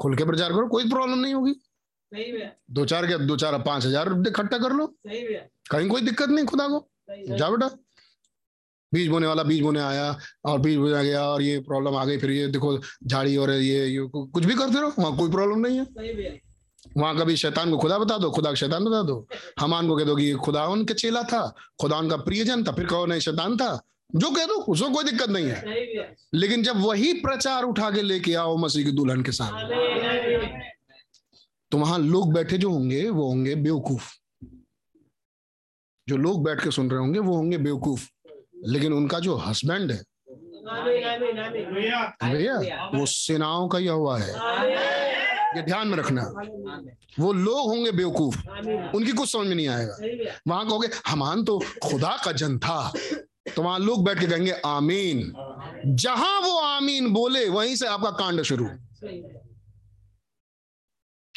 खुल 0.00 0.16
के 0.16 0.24
प्रचार 0.24 0.52
करो, 0.52 0.68
कोई 0.68 0.88
प्रॉब्लम 0.90 1.18
नहीं 1.18 1.34
होगी। 1.34 1.54
दो 2.12 2.84
चार 2.84 3.06
के 3.06 3.18
दो 3.26 3.36
चार 3.36 3.58
पाँच 3.62 3.86
हज़ार 3.86 4.08
इकट्ठा 4.28 4.58
कर 4.58 4.72
लो। 4.72 4.86
कहीं 5.06 5.88
कोई 5.88 6.00
दिक्कत 6.02 6.28
नहीं 6.28 6.44
खुदा 6.46 6.68
को। 6.68 6.86
जा 7.30 7.50
बेटा। 7.50 7.68
बीज 8.92 9.08
बोने 9.08 9.26
वाला 9.26 9.42
बीज 9.42 9.62
बोने 9.62 9.80
आया 9.80 10.16
और 10.46 10.58
बीज 10.60 10.76
बोने 10.78 11.02
गया 11.04 11.22
और 11.22 11.42
ये 11.42 11.58
प्रॉब्लम 11.60 11.96
आ 11.96 12.04
गई 12.04 12.18
फिर 12.18 12.30
ये 12.30 12.46
देखो 12.48 12.78
झाड़ी 12.78 13.36
और 13.36 13.50
ये, 13.50 13.86
ये 13.86 14.06
कुछ 14.06 14.44
भी 14.44 14.54
करते 14.54 14.80
रहो 14.80 14.92
वहाँ 14.98 15.16
कोई 15.16 15.30
प्रॉब्लम 15.30 15.66
नहीं 15.66 15.78
है। 15.78 16.40
वहाँ 16.96 17.16
कभी 17.18 17.36
शैतान 17.36 17.70
को 17.70 17.78
खुदा 17.78 17.98
बता 17.98 18.18
दो 18.18 18.30
खुदा 18.30 18.50
को 18.50 18.56
शैतान 18.56 18.84
बता 18.84 19.02
दो। 19.02 19.26
हमान 19.60 19.88
को 19.88 19.96
कह 19.96 20.04
दो 20.04 20.16
कि 20.16 20.32
खुदा 20.44 20.64
उनके 20.66 20.94
चेला 20.94 21.22
था 21.24 21.42
खुदा 21.80 21.98
उनका 21.98 22.16
प्रियजन 22.22 22.64
था 22.64 22.72
फिर 22.72 22.86
कहो 22.86 23.06
नहीं 23.06 23.20
शैतान 23.20 23.56
था। 23.56 23.80
जो 24.14 24.30
कह 24.30 24.44
दो 24.46 24.54
उसको 24.54 24.88
कोई 24.90 25.04
दिक्कत 25.04 25.30
नहीं 25.30 25.46
है। 25.46 26.14
लेकिन 26.34 26.62
जब 26.62 26.80
वही 26.80 27.12
प्रचार 27.20 27.64
उठा 27.64 27.90
के 27.90 28.02
लेके 28.02 28.34
आओ 28.36 28.56
मसीह 28.56 28.84
की 28.84 28.92
दुल्हन 28.92 29.22
के 29.22 29.32
सामने। 29.32 30.74
तो 31.70 31.78
वहाँ 31.78 31.98
लोग 31.98 32.32
बैठे 32.32 32.58
जो 32.58 32.70
होंगे, 32.70 33.10
वो 33.10 33.28
होंगे 33.28 33.54
बेवकूफ़। 33.54 34.12
जो 36.08 36.16
लोग 36.16 36.44
बैठ 36.44 36.64
के 36.64 36.70
सुन 36.70 36.90
रहे 36.90 37.00
होंगे, 37.00 37.18
वो 37.18 37.36
होंगे 37.36 37.58
बेवकूफ़। 37.58 38.10
लेकिन 38.66 38.92
उनका 38.92 39.18
जो 39.18 39.36
हस्बैंड 39.36 39.92
है, 39.92 40.02
भैया, 42.32 42.56
वो 42.94 43.06
सेनाओं 43.06 43.68
का 43.68 43.78
ही 43.78 43.86
हुआ 43.86 44.18
है। 44.18 44.34
ये 45.56 45.62
ध्यान 45.62 45.88
में 45.88 45.96
रखना। 45.96 46.22
वो 47.20 47.32
लोग 47.32 47.68
होंगे 47.68 47.92
बेवकूफ़। 47.92 48.48
उनकी 48.94 49.12
कुछ 49.12 49.32
समझ 49.32 49.46
में 49.46 49.54
नहीं 49.54 49.68
आएगा। 49.68 49.96
वहाँ 50.48 50.66
कहोगे, 50.68 50.88
हमान 51.06 51.44
तो 51.44 51.58
खुदा 51.58 52.18
का 52.24 52.32
जन 52.32 52.58
था। 52.58 52.92
तो 53.56 53.62
वहाँ 53.62 53.78
लोग 53.78 54.04
बैठ 54.04 54.20
के 54.20 54.26
कहेंगे, 54.26 54.52
आमीन। 54.52 55.32
जहाँ 55.86 56.40
वो 56.40 56.58
आमीन 56.58 57.12
बोले, 57.12 57.48
वहीं 57.48 57.76
से 57.76 57.86
आपका 57.86 58.10
कांड 58.10 58.42
शुरू। 58.42 58.66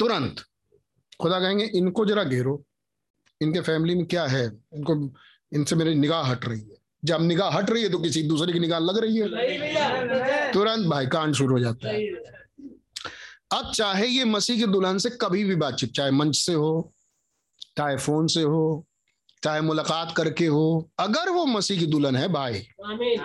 तुरंत। 0.00 0.40
खुदा 1.20 1.38
कहेंगे 1.40 1.64
इनको 1.74 2.04
जरा 2.06 2.24
घेरो। 2.24 2.62
इनके 3.40 3.60
फैमिली 3.60 3.94
में 3.94 4.06
क्या 4.06 4.24
है? 4.26 4.44
इनको 4.74 4.94
इनसे 5.52 5.76
मेरी 5.76 5.94
निगाह 5.94 6.30
हट 6.30 6.44
रही 6.44 6.60
है। 6.60 6.76
जब 7.04 7.22
निगाह 7.22 7.50
हट 7.50 7.70
रही 7.70 7.82
है 7.82 7.88
तो 7.88 7.98
किसी 7.98 8.22
दूसरे 8.22 8.52
की 8.52 8.60
निगाह 8.60 8.78
लग 8.78 8.98
रही 8.98 9.16
है। 9.16 10.52
तुरंत 10.52 10.86
भाई 10.86 11.06
कांड 11.06 11.34
शुरू 11.34 11.52
हो 11.52 11.58
जाता 11.58 11.88
है। 11.88 12.06
अब 13.52 13.70
चाहे 13.74 14.06
ये 14.06 14.24
मसीह 14.24 14.56
की 14.56 14.66
दुल्हन 14.66 14.98
से 14.98 15.10
कभी 15.10 15.44
भी 15.44 15.54
बातचीत 15.56 15.92
चाहे 15.92 16.10
मंच 16.10 16.36
से 16.36 16.52
हो 16.54 16.92
चाहे 17.76 17.96
फ़ोन 17.96 18.26
से 18.26 18.42
हो 18.42 18.86
चाहे 19.42 19.60
मुलाकात 19.60 20.12
करके 20.16 20.46
हो 20.46 20.90
अगर 20.98 21.28
वो 21.28 21.44
मसीह 21.46 21.78
की 21.78 21.86
दुल्हन 21.86 22.16
है 22.16 22.28
भाई 22.28 22.54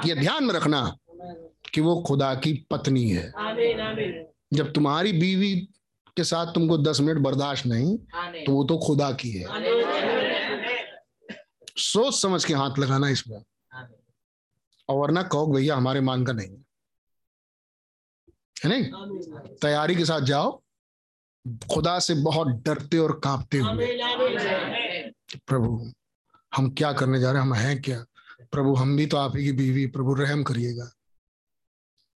ये 0.05 0.15
ध्यान 0.15 0.43
में 0.43 0.53
रखना 0.53 0.81
कि 1.73 1.81
वो 1.81 1.95
खुदा 2.01 2.33
की 2.35 2.53
पत्नी 2.71 3.09
है। 3.09 3.31
जब 4.53 4.71
तुम्हारी 4.73 5.11
बीवी 5.13 5.67
के 6.17 6.23
साथ 6.23 6.53
तुमको 6.53 6.77
दस 6.77 6.99
मिनट 7.01 7.17
बर्दाश्त 7.17 7.65
नहीं 7.65 7.97
तो 8.45 8.51
वो 8.51 8.63
तो 8.63 8.77
खुदा 8.77 9.11
की 9.11 9.31
है। 9.31 9.45
सोच 11.77 12.15
समझ 12.15 12.45
के 12.45 12.53
हाथ 12.53 12.79
लगाना 12.79 13.09
इसमें 13.09 13.41
और 14.89 14.97
वरना 14.97 15.23
कहो 15.23 15.47
भैया 15.47 15.75
हमारे 15.75 16.01
मान 16.01 16.25
का 16.25 16.33
नहीं 16.33 16.49
है। 16.49 16.63
नहीं? 18.65 18.83
तैयारी 19.55 19.95
के 19.95 20.05
साथ 20.05 20.21
जाओ। 20.21 20.61
खुदा 21.73 21.99
से 21.99 22.13
बहुत 22.13 22.47
डरते 22.47 22.97
और 22.97 23.19
कांपते 23.23 23.57
हुए। 23.57 23.85
प्रभु 25.47 25.91
हम 26.55 26.69
क्या 26.69 26.91
करने 26.93 27.19
जा 27.19 27.31
रहे 27.31 27.41
हैं? 27.41 27.47
हम 27.47 27.53
हैं 27.53 27.81
क्या? 27.81 28.05
प्रभु 28.51 28.73
हम 28.75 28.95
भी 28.97 29.05
तो 29.05 29.17
आप 29.17 29.35
ही 29.35 29.43
की 29.43 29.51
बीवी। 29.51 29.85
प्रभु 29.87 30.13
रहम 30.13 30.43
करिएगा। 30.43 30.91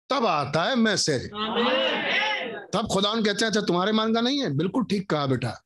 तब 0.10 0.26
आता 0.26 0.64
है 0.64 0.76
मैसेज। 0.76 1.30
तब 2.74 2.88
खुदा 2.88 3.14
कहते 3.16 3.46
हैं 3.46 3.48
अच्छा 3.48 3.62
तुम्हारे 3.62 3.92
मान 3.92 4.14
का 4.14 4.22
नहीं 4.22 4.42
है? 4.42 4.50
बिल्कुल 4.58 4.84
ठीक 4.84 5.10
कहा 5.10 5.26
बेटा। 5.26 5.62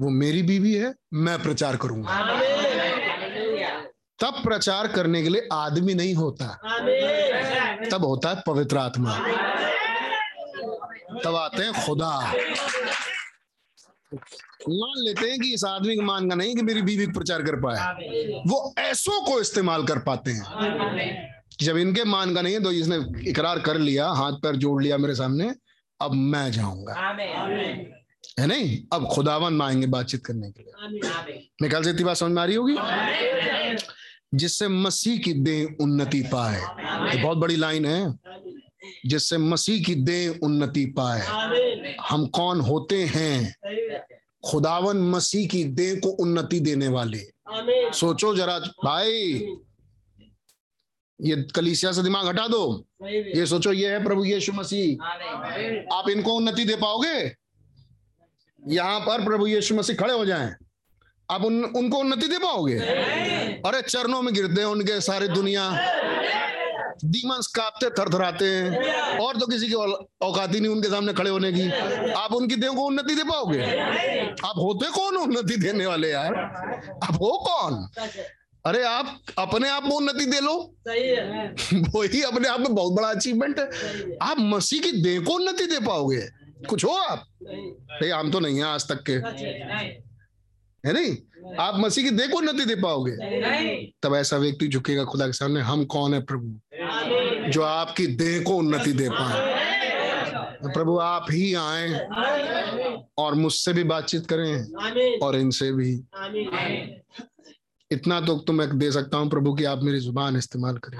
वो 0.00 0.10
मेरी 0.10 0.42
बीवी 0.42 0.74
है, 0.74 0.94
मैं 1.12 1.42
प्रचार 1.42 1.76
करूँगा। 1.76 2.20
तब 4.20 4.42
प्रचार 4.44 4.86
करने 4.88 5.22
के 5.22 5.28
लिए 5.28 5.48
आदमी 5.52 5.94
नहीं 5.94 6.14
होता। 6.14 6.46
तब 7.90 8.04
होता 8.04 8.28
है 8.28 8.42
पवित्र 8.46 8.78
आत्मा। 8.78 9.16
तब 11.24 11.36
आते 11.36 11.62
हैं 11.62 11.84
खुदा। 11.86 12.10
मान 14.68 15.02
लेते 15.04 15.30
हैं 15.30 15.38
कि 15.40 15.52
इस 15.54 15.64
आदमी 15.64 15.96
का 15.96 16.02
मान 16.02 16.28
का 16.30 16.34
नहीं 16.36 16.54
कि 16.56 16.62
मेरी 16.62 16.82
बीवी 16.82 17.06
प्रचार 17.06 17.42
कर 17.42 17.56
पाए। 17.60 18.42
वो 18.46 18.74
ऐसों 18.78 19.20
को 19.26 19.40
इस्तेमाल 19.40 19.84
कर 19.84 19.98
पाते 19.98 20.30
हैं। 20.30 20.44
जब 21.60 21.76
इनके 21.76 22.04
मान 22.04 22.34
का 22.34 22.42
नहीं 22.42 22.54
है 22.54 22.62
तो 22.62 22.72
इसने 22.72 22.96
इकरार 23.30 23.58
कर 23.60 23.78
लिया, 23.78 24.08
हाथ 24.08 24.32
पैर 24.32 24.56
जोड़ 24.56 24.82
लिया 24.82 24.98
मेरे 24.98 25.14
सामने। 25.14 25.52
अब 26.02 26.12
मैं 26.12 26.52
जाऊँगा। 26.52 26.94
है 28.40 28.46
नहीं? 28.46 28.78
अब 28.92 29.06
खुदावन 29.06 29.52
में 29.52 29.66
आएँगे 29.66 29.86
बातचीत 29.86 30.26
करने 30.26 30.50
के 30.50 30.62
लिए। 30.62 30.84
आमीन। 30.86 31.06
आमीन। 31.06 31.84
से 31.84 31.90
इतनी 31.90 32.04
बात 32.04 32.16
समझ 32.16 32.32
में 32.32 32.42
आ 32.42 32.44
रही 32.44 32.56
होगी? 32.56 32.76
जिससे 34.34 34.68
मसीह 34.68 35.18
की 35.18 35.32
देह 35.32 35.76
उन्नति 35.80 36.20
पाए। 36.20 36.60
ये 37.16 37.22
बहुत 37.22 37.38
बड़ी 37.38 37.56
लाइन 37.56 37.86
है। 37.86 38.18
जिससे 39.06 39.38
मसीह 39.38 39.82
की 39.82 39.94
देह 39.94 40.38
उन्नति 40.42 40.86
पाए। 40.86 41.20
हम 42.00 42.26
कौन 42.26 42.60
होते 42.60 43.04
हैं? 43.04 43.54
खुदावन 44.50 44.96
मसीह 44.96 45.48
की 45.48 45.64
देह 45.64 45.94
को 45.94 46.08
उन्नति 46.08 46.60
देने 46.60 46.88
वाले। 46.88 47.20
सोचो 47.92 48.36
जरा 48.36 48.58
भाई। 48.58 49.46
ये 51.22 51.36
कलीसिया 51.54 51.92
से 51.92 52.02
दिमाग 52.02 52.26
हटा 52.26 52.46
दो। 52.48 52.86
ये 53.06 53.46
सोचो 53.46 53.72
ये 53.72 53.90
है 53.90 54.02
प्रभु 54.04 54.24
यीशु 54.24 54.52
मसीह। 54.52 55.04
आप 55.94 56.08
इनको 56.10 56.32
उन्नति 56.32 56.64
दे 56.64 56.76
पाओगे? 56.76 57.32
यहाँ 58.62 59.00
पर 59.00 59.24
प्रभु 59.24 59.46
यीशु 59.46 59.74
मसीह 59.74 59.96
खड़े 59.96 60.14
हो 60.14 60.24
जाएँ। 60.24 60.54
आप 61.30 61.44
उन 61.44 61.64
उनको 61.64 61.98
उन्नति 61.98 62.28
दे 62.28 62.38
पाओगे? 62.38 62.78
अरे 63.66 63.82
चरणों 63.82 64.22
में 64.22 64.34
गिरते 64.34 64.60
हैं 64.60 64.68
उनके 64.68 65.00
सारी 65.00 65.28
दुनिया। 65.28 65.70
डीमंस 67.04 67.46
कांपते 67.46 67.90
थरथराते 67.90 68.46
हैं। 68.46 69.18
और 69.18 69.36
तो 69.36 69.46
किसी 69.46 69.68
की 69.68 69.74
औकात 69.74 70.54
ही 70.54 70.60
नहीं 70.60 70.72
उनके 70.72 70.88
सामने 70.88 71.12
खड़े 71.12 71.30
होने 71.30 71.52
की। 71.52 71.70
आप 72.12 72.32
उनकी 72.32 72.56
देह 72.56 72.70
को 72.70 72.84
उन्नति 72.86 73.14
दे 73.14 73.24
पाओगे? 73.24 73.62
आप 74.44 74.58
होते 74.58 74.90
कौन 74.90 75.16
उन्नति 75.16 75.56
देने 75.56 75.86
वाले 75.86 76.10
यार? 76.10 76.34
आप 77.04 77.14
हो 77.14 77.30
कौन? 77.48 77.88
अरे 78.66 78.82
आप 78.84 79.20
अपने 79.38 79.68
आप 79.68 79.84
में 79.84 79.90
उन्नति 79.90 80.26
दे 80.26 80.40
लो। 80.40 80.74
सही 80.88 81.08
है। 81.08 81.48
वही 81.94 82.22
अपने 82.22 82.48
आप 82.48 82.60
में 82.60 82.74
बहुत 82.74 82.92
बड़ा 82.92 83.08
अचीवमेंट 83.08 83.58
है। 83.58 83.70
आप 84.22 84.36
मसीह 84.40 84.80
की 84.80 84.92
देह 84.92 85.20
को 85.20 85.34
उन्नति 85.34 85.66
दे 85.66 85.86
पाओगे। 85.86 86.28
कुछ 86.68 86.84
हो 86.84 86.90
आप? 86.90 87.26
नहीं। 87.42 88.10
हम 88.10 88.30
तो 88.30 88.40
नहीं 88.40 88.56
है 88.56 88.64
आज 88.64 88.88
तक 88.88 89.02
के। 89.02 89.12
है 90.88 90.92
नहीं? 90.92 91.16
आप 91.58 91.74
मसीह 91.78 92.04
की 92.04 92.10
देह 92.10 92.26
को 92.26 92.38
उन्नति 92.38 92.64
दे 92.64 92.74
पाओगे। 92.74 93.16
तब 94.02 94.14
ऐसा 94.14 94.36
व्यक्ति 94.36 94.68
झुकेगा 94.68 95.04
खुदा 95.04 95.26
के 95.26 95.32
सामने 95.32 95.60
हम 95.60 95.84
कौन 95.84 96.14
है 96.14 96.22
प्रभु? 96.22 96.60
जो 97.50 97.62
आपकी 97.62 98.06
देह 98.06 98.42
को 98.42 98.56
उन्नति 98.56 98.92
दे 98.92 99.08
पाए। 99.08 99.62
प्रभु 100.64 100.98
आप 100.98 101.26
ही 101.30 101.54
आए 101.54 102.06
और 103.18 103.34
मुझसे 103.34 103.72
भी 103.72 103.84
बातचीत 103.84 104.26
करें 104.26 104.72
और 105.18 105.36
इनसे 105.36 105.72
भी। 105.72 106.00
इतना 107.92 108.20
तो 108.20 108.36
तो 108.38 108.52
मैं 108.52 108.78
दे 108.78 108.90
सकता 108.92 109.16
हूँ 109.16 109.28
प्रभु 109.30 109.52
कि 109.54 109.64
आप 109.64 109.82
मेरी 109.82 109.98
ज़ुबान 110.00 110.36
इस्तेमाल 110.36 110.78
करें। 110.78 110.98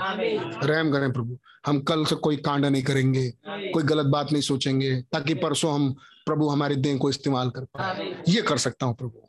रहम 0.63 0.91
करें 0.93 1.13
प्रभु। 1.13 1.39
हम 1.67 1.81
कल 1.81 2.05
से 2.05 2.15
कोई 2.17 2.37
कांड 2.37 2.65
नहीं 2.67 2.83
करेंगे 2.83 3.29
कोई 3.49 3.83
गलत 3.83 4.07
बात 4.07 4.33
नहीं 4.33 4.43
सोचेंगे 4.43 4.95
ताकि 5.03 5.35
परसों 5.35 5.75
हम 5.75 5.93
प्रभु 6.27 6.49
हमारे 6.49 6.77
देह 6.77 6.99
को 6.99 7.11
इस्तेमाल 7.11 7.51
कर 7.51 7.65
पाए। 7.65 8.15
ये 8.29 8.43
कर 8.43 8.59
सकता 8.59 8.87
हूँ 8.87 8.95
प्रभु। 8.95 9.23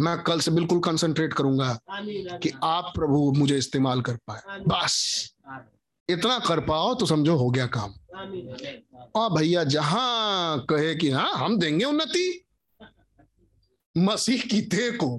मैं 0.00 0.16
कल 0.22 0.40
से 0.40 0.50
बिल्कुल 0.50 0.78
कंसंट्रेट 0.80 1.32
करूँगा 1.32 1.78
कि 2.38 2.50
आप 2.64 2.92
प्रभु 2.96 3.32
मुझे 3.36 3.58
इस्तेमाल 3.58 4.02
कर 4.02 4.16
पाए। 4.26 4.58
बस। 4.68 5.34
इतना 6.08 6.38
कर 6.38 6.60
पाओ 6.60 6.94
तो 6.94 7.06
समझो 7.06 7.36
हो 7.36 7.50
गया 7.50 7.66
काम। 7.66 7.92
और 9.16 9.32
भैया 9.32 9.64
जहाँ 9.64 10.64
कहे 10.70 10.94
कि 10.94 11.10
हाँ 11.10 11.32
हम 11.34 11.58
देंगे 11.58 11.84
उन्नति। 11.84 12.46
मसीह 13.98 14.42
की 14.42 14.60
देह 14.60 14.98
को। 15.02 15.16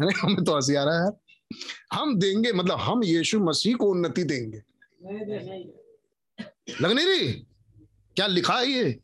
अरे 0.00 0.12
हमें 0.20 0.44
तो 0.44 0.54
हँसी 0.54 0.74
आ 0.74 0.84
रहा 0.84 1.04
है 1.04 1.10
हम 1.92 2.18
देंगे 2.18 2.52
मतलब 2.52 2.78
हम 2.78 3.04
यीशु 3.04 3.40
मसीह 3.40 3.76
को 3.76 3.90
उन्नति 3.90 4.24
देंगे। 4.24 4.62
लग 6.80 6.92
नहीं 6.92 7.06
रही 7.06 7.32
क्या 8.16 8.26
लिखा 8.26 8.58
है 8.58 8.66
ये? 8.66 9.00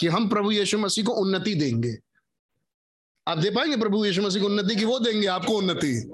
कि 0.00 0.06
हम 0.06 0.28
प्रभु 0.28 0.50
यीशु 0.50 0.78
मसीह 0.78 1.04
को 1.04 1.12
उन्नति 1.12 1.54
देंगे। 1.54 1.98
आप 3.28 3.38
दे 3.38 3.50
पाएँगे 3.50 3.76
प्रभु 3.76 4.04
यीशु 4.04 4.22
मसीह 4.22 4.42
को 4.42 4.48
उन्नति 4.48 4.76
की? 4.76 4.84
वो 4.84 4.98
देंगे 4.98 5.26
आपको 5.26 5.52
उन्नति। 5.52 6.10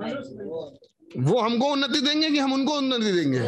वो 1.18 1.40
हमको 1.40 1.66
उन्नति 1.66 2.01
देंगे 2.01 2.30
कि 2.30 2.38
हम 2.38 2.52
उनको 2.52 2.72
उन्नति 2.72 3.12
देंगे? 3.12 3.40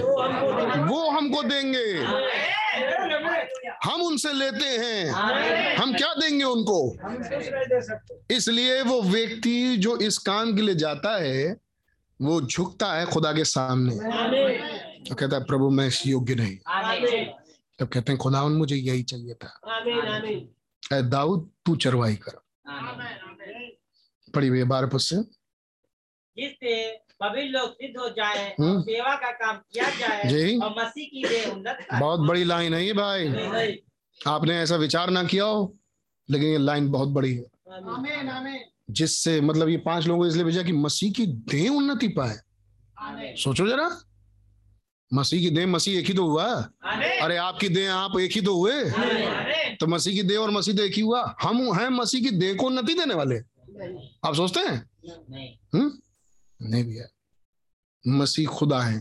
वो 0.83 1.11
हमको 1.11 1.43
देंगे। 1.43 1.95
हम 3.85 4.03
उनसे 4.03 4.33
लेते 4.33 4.67
हैं। 4.67 5.11
हम 5.77 5.95
क्या 5.95 6.15
देंगे 6.15 6.45
उनको? 6.45 6.95
इसलिए 8.31 8.83
वो 8.83 9.03
व्यक्ति 9.03 9.77
जो 9.77 9.97
इस 9.97 10.19
काम 10.19 10.57
के 10.57 10.63
लिए 10.63 10.75
जाता 10.75 11.23
है 11.23 11.57
वो 12.21 12.41
झुकता 12.41 12.93
है 12.93 13.07
खुदा 13.07 13.33
के 13.33 13.45
सामने। 13.45 13.97
तो 15.09 15.15
कहता 15.15 15.37
है 15.37 15.45
प्रभु 15.45 15.71
मैं 15.71 15.87
इस 15.87 16.07
योग्य 16.07 16.35
नहीं। 16.35 16.57
तब 17.79 17.89
कहते 17.89 18.13
हैं 18.13 18.19
खुदा 18.19 18.49
मुझे 18.49 18.77
यही 18.77 19.03
चाहिए 19.03 19.35
था। 19.35 19.61
दाऊद 21.01 21.51
तू 21.67 21.77
चरवाई 21.77 22.17
कर। 22.17 22.33
पढ़ी 24.35 24.51
भैया 24.51 24.65
बारह 24.65 24.87
पद 24.87 24.99
सभी 27.23 27.43
लोग 27.43 27.73
सिद्ध 27.73 28.01
हो 28.01 28.09
जाए 28.09 28.55
हम्म। 28.61 28.83
सेवा 28.83 29.15
का 29.15 29.31
काम 29.31 29.57
किया 29.57 29.91
जाए 29.91 30.25
जी। 30.25 30.59
और 30.59 30.75
मसीह 30.79 31.07
की 31.07 31.29
देह 31.29 31.53
उन्नत 31.53 31.87
बहुत 32.01 32.21
बड़ी 32.21 32.45
लाइन 32.45 32.75
है 32.75 32.87
ये 32.87 32.93
भाई। 32.93 33.29
आपने 34.27 34.59
ऐसा 34.59 34.77
विचार 34.77 35.11
ना 35.11 35.25
किया 35.25 35.45
हो 35.45 35.77
लेकिन 36.31 36.49
ये 36.49 36.59
लाइन 36.59 36.91
बहुत 36.91 37.09
बड़ी 37.09 37.35
है। 37.35 37.45
आमीन 37.73 38.29
आमीन। 38.29 38.61
जिससे 38.91 39.41
मतलब 39.41 39.69
ये 39.69 39.77
पाँच 39.77 40.07
लोगों 40.07 40.21
को 40.21 40.27
इसलिए 40.27 40.45
भेजा 40.45 40.63
कि 40.63 40.73
मसीह 40.73 41.13
की 41.13 41.27
देह 41.27 41.71
उन्नति 41.71 42.09
पाए। 42.09 42.37
सोचो 43.37 43.69
जरा। 43.69 44.01
मसीह 45.15 45.41
की 45.41 45.51
देह 45.51 45.67
मसीह 45.67 45.99
एक 45.99 46.07
ही 46.07 46.15
तो 46.15 46.27
हुआ। 46.27 46.45
अरे। 46.85 47.37
आपकी 47.37 47.69
देह 47.69 47.95
आप 47.95 48.19
एक 48.19 48.33
ही 48.33 48.41
तो 48.41 48.55
हुए। 48.55 48.91
तो 49.77 49.87
मसीह 49.87 50.15
की 50.15 50.23
देह 50.23 50.39
और 50.39 50.51
मसीह 50.51 50.77
तो 50.77 50.83
एक 50.83 50.95
ही 50.95 51.03
हुआ। 51.03 51.37
हम 51.43 51.81
हैं 51.81 51.89
मसीह 51.89 52.23
की 52.23 52.31
देह 52.31 52.55
को 52.55 52.67
उन्नति 52.67 52.95
देने 52.95 53.15
वाले। 53.15 53.39
आप 54.29 54.35
सोचते 54.35 54.61
हैं? 54.61 54.91
नहीं। 55.31 55.91
हम्म 56.61 56.71
नहीं 56.71 56.85
भैया। 56.85 57.07
मसीह 58.09 58.49
खुदा 58.49 58.81
है। 58.81 59.01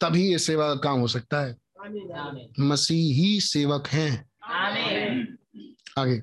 तभी 0.00 0.32
ये 0.32 0.38
सेवा 0.38 0.68
का 0.68 0.80
काम 0.80 1.00
हो 1.00 1.08
सकता 1.08 1.40
है। 1.40 1.56
मसीह 2.60 3.14
ही 3.14 3.40
सेवक 3.40 3.86
हैं। 3.86 4.30
आगे। 5.98 6.20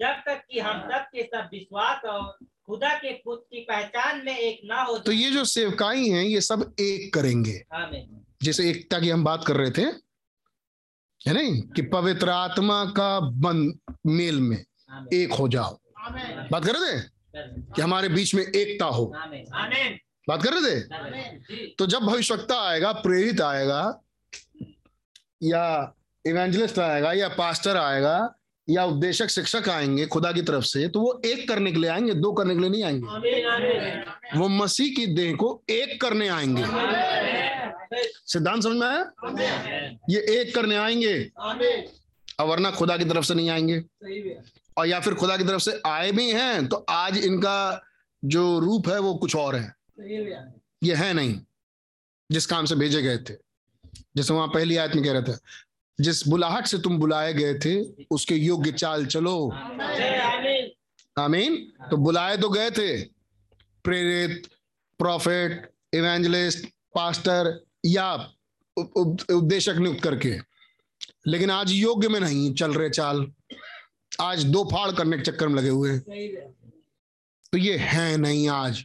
जब 0.00 0.22
तक 0.26 0.42
कि 0.50 0.60
हम 0.60 0.80
सब 0.80 0.98
के 0.98 1.22
सब 1.22 1.48
विश्वास 1.52 2.04
और 2.04 2.38
खुदा 2.66 2.94
के 2.94 3.12
पुत्र 3.12 3.56
की 3.56 3.60
पहचान 3.60 4.24
में 4.24 4.38
एक 4.38 4.60
ना 4.64 4.82
हो 4.82 4.98
तो 4.98 5.12
ये 5.12 5.30
जो 5.30 5.44
सेवकाई 5.44 6.08
हैं 6.08 6.24
ये 6.24 6.40
सब 6.40 6.74
एक 6.80 7.14
करेंगे। 7.14 7.64
जैसे 8.42 8.70
एकता 8.70 9.00
की 9.00 9.10
हम 9.10 9.24
बात 9.24 9.44
कर 9.46 9.56
रहे 9.56 9.70
थे 9.70 9.82
है 11.26 11.34
नहीं? 11.34 11.62
कि 11.62 11.82
पवित्र 11.82 12.30
आत्मा 12.30 12.84
का 12.84 13.20
बंद 13.20 13.78
मेल 14.06 14.40
में 14.40 14.64
एक 15.12 15.32
हो 15.32 15.48
जाओ। 15.48 15.78
बात 16.52 16.64
कर 16.64 16.72
रहे 16.72 17.00
थे? 17.00 17.15
कि 17.36 17.82
हमारे 17.82 18.08
बीच 18.08 18.34
में 18.34 18.42
एकता 18.42 18.84
हो। 18.84 19.06
बात 20.28 20.42
कर 20.42 20.52
रहे 20.52 20.80
थे? 20.80 20.80
तो 21.78 21.86
जब 21.86 21.98
भविष्यवक्ता 21.98 22.60
आएगा 22.68 22.92
प्रेरित 22.92 23.40
आएगा 23.40 24.02
या 25.42 25.94
इवेंजलिस्ट 26.26 26.78
आएगा 26.78 27.12
या 27.12 27.28
पास्टर 27.28 27.76
आएगा 27.76 28.34
या 28.70 28.84
उपदेशक 28.84 29.28
शिक्षक 29.28 29.68
आएँगे 29.68 30.06
खुदा 30.06 30.32
की 30.32 30.42
तरफ़ 30.42 30.64
से 30.64 30.88
तो 30.88 31.00
वो 31.00 31.22
एक 31.24 31.48
करने 31.48 31.72
के 31.72 31.78
लिए 31.78 31.90
आएँगे 31.90 32.14
दो 32.14 32.32
करने 32.32 32.54
के 32.54 32.60
लिए 32.60 32.70
नहीं 32.70 32.84
आएँगे? 32.84 33.06
वो 34.38 34.48
मसीह 34.48 34.94
की 34.94 35.06
देह 35.06 35.34
को 35.34 35.62
एक 35.70 36.00
करने 36.00 36.28
आएँगे। 36.28 36.64
सिद्धांत 38.26 38.62
समझ 38.62 38.76
में 38.76 38.86
आया? 38.86 39.12
ये 40.10 40.40
एक 40.40 40.54
करने 40.54 40.76
आएँगे। 40.76 41.30
और 42.40 42.46
वरना 42.46 42.70
खुदा 42.70 42.96
की 42.96 43.04
तरफ़ 43.04 43.24
से 43.24 43.34
नहीं 43.34 43.50
आएँगे। 43.50 43.78
और 44.78 44.86
या 44.86 45.00
फिर 45.00 45.14
खुदा 45.14 45.36
की 45.36 45.44
तरफ़ 45.44 45.62
से 45.62 45.80
आए 45.86 46.12
भी 46.12 46.30
हैं 46.30 46.66
तो 46.66 46.76
आज 46.76 47.18
इनका 47.18 47.84
जो 48.24 48.58
रूप 48.58 48.88
है 48.88 48.98
वो 48.98 49.14
कुछ 49.14 49.36
और 49.36 49.56
है। 49.56 49.74
ये 50.84 50.94
है 50.94 51.12
नहीं, 51.12 51.40
जिस 52.32 52.46
काम 52.46 52.64
से 52.64 52.74
भेजे 52.74 53.02
गए 53.02 53.18
थे। 53.18 53.34
जैसे 54.16 54.34
वहाँ 54.34 54.48
पहली 54.48 54.76
आयत 54.76 54.94
में 54.94 55.04
कह 55.04 55.12
रहे 55.12 55.22
थे, 55.22 55.36
जिस 56.00 56.28
बुलाहट 56.28 56.66
से 56.66 56.78
तुम 56.78 56.98
बुलाए 56.98 57.32
गए 57.34 57.54
थे, 57.54 58.04
उसके 58.10 58.34
योग्य 58.34 58.72
चाल 58.72 59.06
चलो। 59.06 59.50
आमीन। 61.18 61.72
तो 61.90 61.96
बुलाए 61.96 62.36
तो 62.36 62.48
गए 62.48 62.70
थे, 62.70 63.02
प्रेरित 63.84 64.46
प्रॉफिट 64.98 65.70
इवेंजलिस्ट 65.94 66.66
पास्टर 66.94 67.64
या 67.86 68.14
उप- 68.76 68.96
उप- 68.96 69.30
उपदेशक 69.30 69.74
नियुक्त 69.74 70.02
करके। 70.02 70.38
लेकिन 71.26 71.50
आज 71.50 71.70
योग्य 71.70 72.08
में 72.08 72.20
नहीं 72.20 72.54
चल 72.54 72.74
रहे 72.74 72.90
चाल। 72.90 73.32
आज 74.20 74.44
दो 74.44 74.64
फाड़ 74.64 74.92
करने 74.92 75.16
के 75.16 75.22
चक्कर 75.22 75.48
में 75.48 75.54
लगे 75.54 75.68
हुए 75.68 75.92
हैं। 75.92 76.00
तो 77.52 77.58
ये 77.58 77.76
है 77.76 78.16
नहीं 78.16 78.48
आज। 78.48 78.84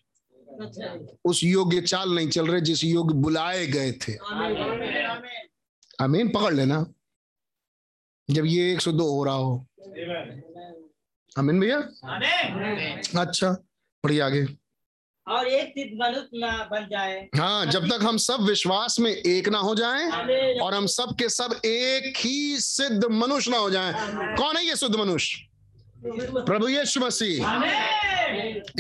उस 1.26 1.44
योग्य 1.44 1.82
चाल 1.82 2.16
नहीं 2.16 2.30
चल 2.30 2.48
रहे 2.48 2.62
जिस 2.62 2.84
योग्य 2.84 3.14
बुलाए 3.14 3.68
गए 3.68 3.92
थे। 3.92 4.14
आमीन। 6.02 6.30
पकड़ 6.30 6.54
लेना। 6.54 6.94
जब 8.32 8.46
ये 8.46 8.74
एक 8.74 8.82
से 8.82 8.92
दो 8.92 9.12
हो 9.12 9.24
रहा 9.24 9.34
हो। 9.34 9.68
अमीन 11.38 11.60
भैया? 11.60 11.78
अच्छा 13.22 13.52
बढ़िया 14.04 14.26
आगे। 14.26 14.61
और 15.28 15.48
एक 15.48 15.70
सिद्ध 15.70 15.92
मनुष्य 16.02 16.40
ना 16.40 16.52
बन 16.72 16.88
जाए। 16.92 17.20
हाँ 17.36 17.66
जब 17.66 17.88
तक 17.90 18.04
हम 18.04 18.18
सब 18.18 18.42
विश्वास 18.42 19.00
में 19.00 19.12
एक 19.12 19.50
ना 19.50 19.60
हो 19.60 19.74
जाएँ 19.76 20.10
और 20.60 20.74
हम 20.74 20.86
सब 20.88 21.16
के 21.20 21.30
सब 21.30 21.60
एक 21.66 22.14
ही 22.18 22.58
सिद्ध 22.60 23.06
मनुष्य 23.12 23.52
ना 23.52 23.58
हो 23.58 23.70
जाएँ। 23.70 23.94
कौन 24.38 24.58
है 24.58 24.66
ये 24.66 24.76
सिद्ध 24.76 24.96
मनुष्य? 24.96 25.48
प्रभु 26.06 26.68
यीशु 26.68 27.00
मसीह। 27.00 27.46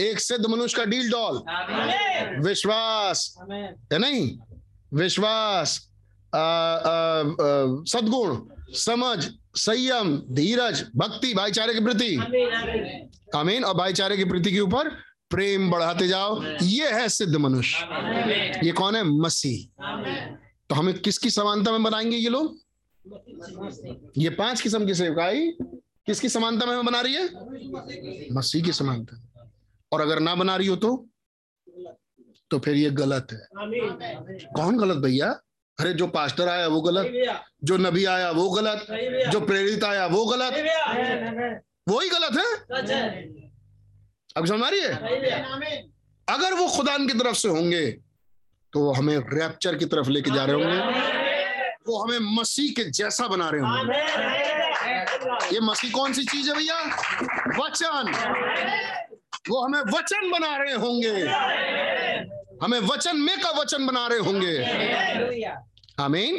एक 0.01 0.19
सिद्ध 0.19 0.45
मनुष्य 0.45 0.77
का 0.77 0.85
डील 0.85 1.11
डॉल 1.11 1.41
विश्वास। 2.47 3.35
है 3.41 3.97
नहीं? 3.97 4.31
विश्वास 4.93 5.79
सद्गुण 7.91 8.37
समझ 8.75 9.27
संयम 9.55 10.15
धीरज 10.31 10.83
भक्ति 10.95 11.33
भाईचारे 11.33 11.73
के 11.73 11.79
प्रति। 11.79 12.15
आमीन। 13.35 13.63
और 13.63 13.73
भाईचारे 13.75 14.17
के 14.17 14.25
प्रति 14.25 14.51
के 14.51 14.59
ऊपर 14.59 14.89
प्रेम 15.31 15.69
बढ़ाते 15.71 16.07
जाओ। 16.07 16.41
ये 16.63 16.91
है 16.91 17.09
सिद्ध 17.09 17.35
मनुष्य। 17.35 17.85
ये 18.63 18.71
कौन 18.71 18.95
है? 18.95 19.03
मसीह। 19.03 19.85
तो 20.69 20.75
हमें 20.75 20.93
किसकी 20.99 21.29
समानता 21.29 21.71
में 21.71 21.83
बनाएँगे 21.83 22.17
ये 22.17 22.29
लोग? 22.29 22.57
ये 24.17 24.29
पाँच 24.29 24.61
किस्म 24.61 24.85
की 24.85 24.95
सेवकाई 24.95 25.51
किसकी 26.07 26.29
समानता 26.29 26.65
में 26.65 26.85
बना 26.85 27.01
रही 27.01 27.13
है? 27.13 27.25
मसीह 28.33 28.63
की 28.63 28.71
समानता। 28.71 29.49
और 29.91 30.01
अगर 30.01 30.19
ना 30.19 30.35
बना 30.35 30.55
रही 30.55 30.67
हो 30.67 30.75
तो? 30.75 31.07
तो 32.51 32.59
फिर 32.59 32.75
ये 32.75 32.89
गलत 32.89 33.27
है। 33.31 33.47
कौन 34.55 34.77
गलत 34.77 34.97
भैया? 34.97 35.29
अरे 35.79 35.93
जो 35.93 36.07
पास्टर 36.07 36.47
आया 36.47 36.67
वो 36.67 36.81
गलत। 36.81 37.11
जो 37.63 37.77
नबी 37.77 38.05
आया 38.05 38.31
वो 38.31 38.49
गलत। 38.49 38.85
जो 39.31 39.41
प्रेरित 39.41 39.83
आया 39.83 40.05
वो 40.07 40.25
गलत। 40.25 40.53
वो 41.89 41.99
ही 41.99 42.09
गलत 42.09 42.37
है। 42.37 43.50
अब 44.37 44.45
समझ 44.45 44.63
आ 44.63 44.69
रही 44.69 44.81
है? 44.81 44.93
अगर 46.27 46.53
वो 46.53 46.67
खुदान 46.67 47.07
की 47.07 47.13
तरफ़ 47.13 47.35
से 47.35 47.49
होंगे 47.49 47.85
तो 48.73 48.79
वो 48.79 48.91
हमें 48.93 49.17
रैप्चर 49.17 49.75
की 49.75 49.85
तरफ़ 49.85 50.09
लेके 50.09 50.31
जा 50.31 50.45
रहे 50.45 50.55
होंगे। 50.55 50.77
वो 51.87 51.97
हमें 52.03 52.19
मसीह 52.37 52.71
के 52.71 52.83
जैसा 52.89 53.27
बना 53.27 53.49
रहे 53.49 53.61
होंगे। 53.61 53.97
ये 55.55 55.59
मसीह 55.59 55.91
कौन 55.91 56.13
सी 56.13 56.23
चीज़ 56.23 56.49
है 56.49 56.55
भैया? 56.57 56.79
वचन। 57.59 58.11
वो 59.49 59.65
हमें 59.65 59.79
वचन 59.79 60.31
बना 60.31 60.55
रहे 60.57 60.73
होंगे। 60.73 61.15
हमें 62.63 62.79
वचन 62.79 63.17
में 63.17 63.41
का 63.41 63.49
वचन 63.49 63.85
बना 63.85 64.07
रहे 64.07 64.19
होंगे। 64.19 64.57
आमीन। 65.99 66.33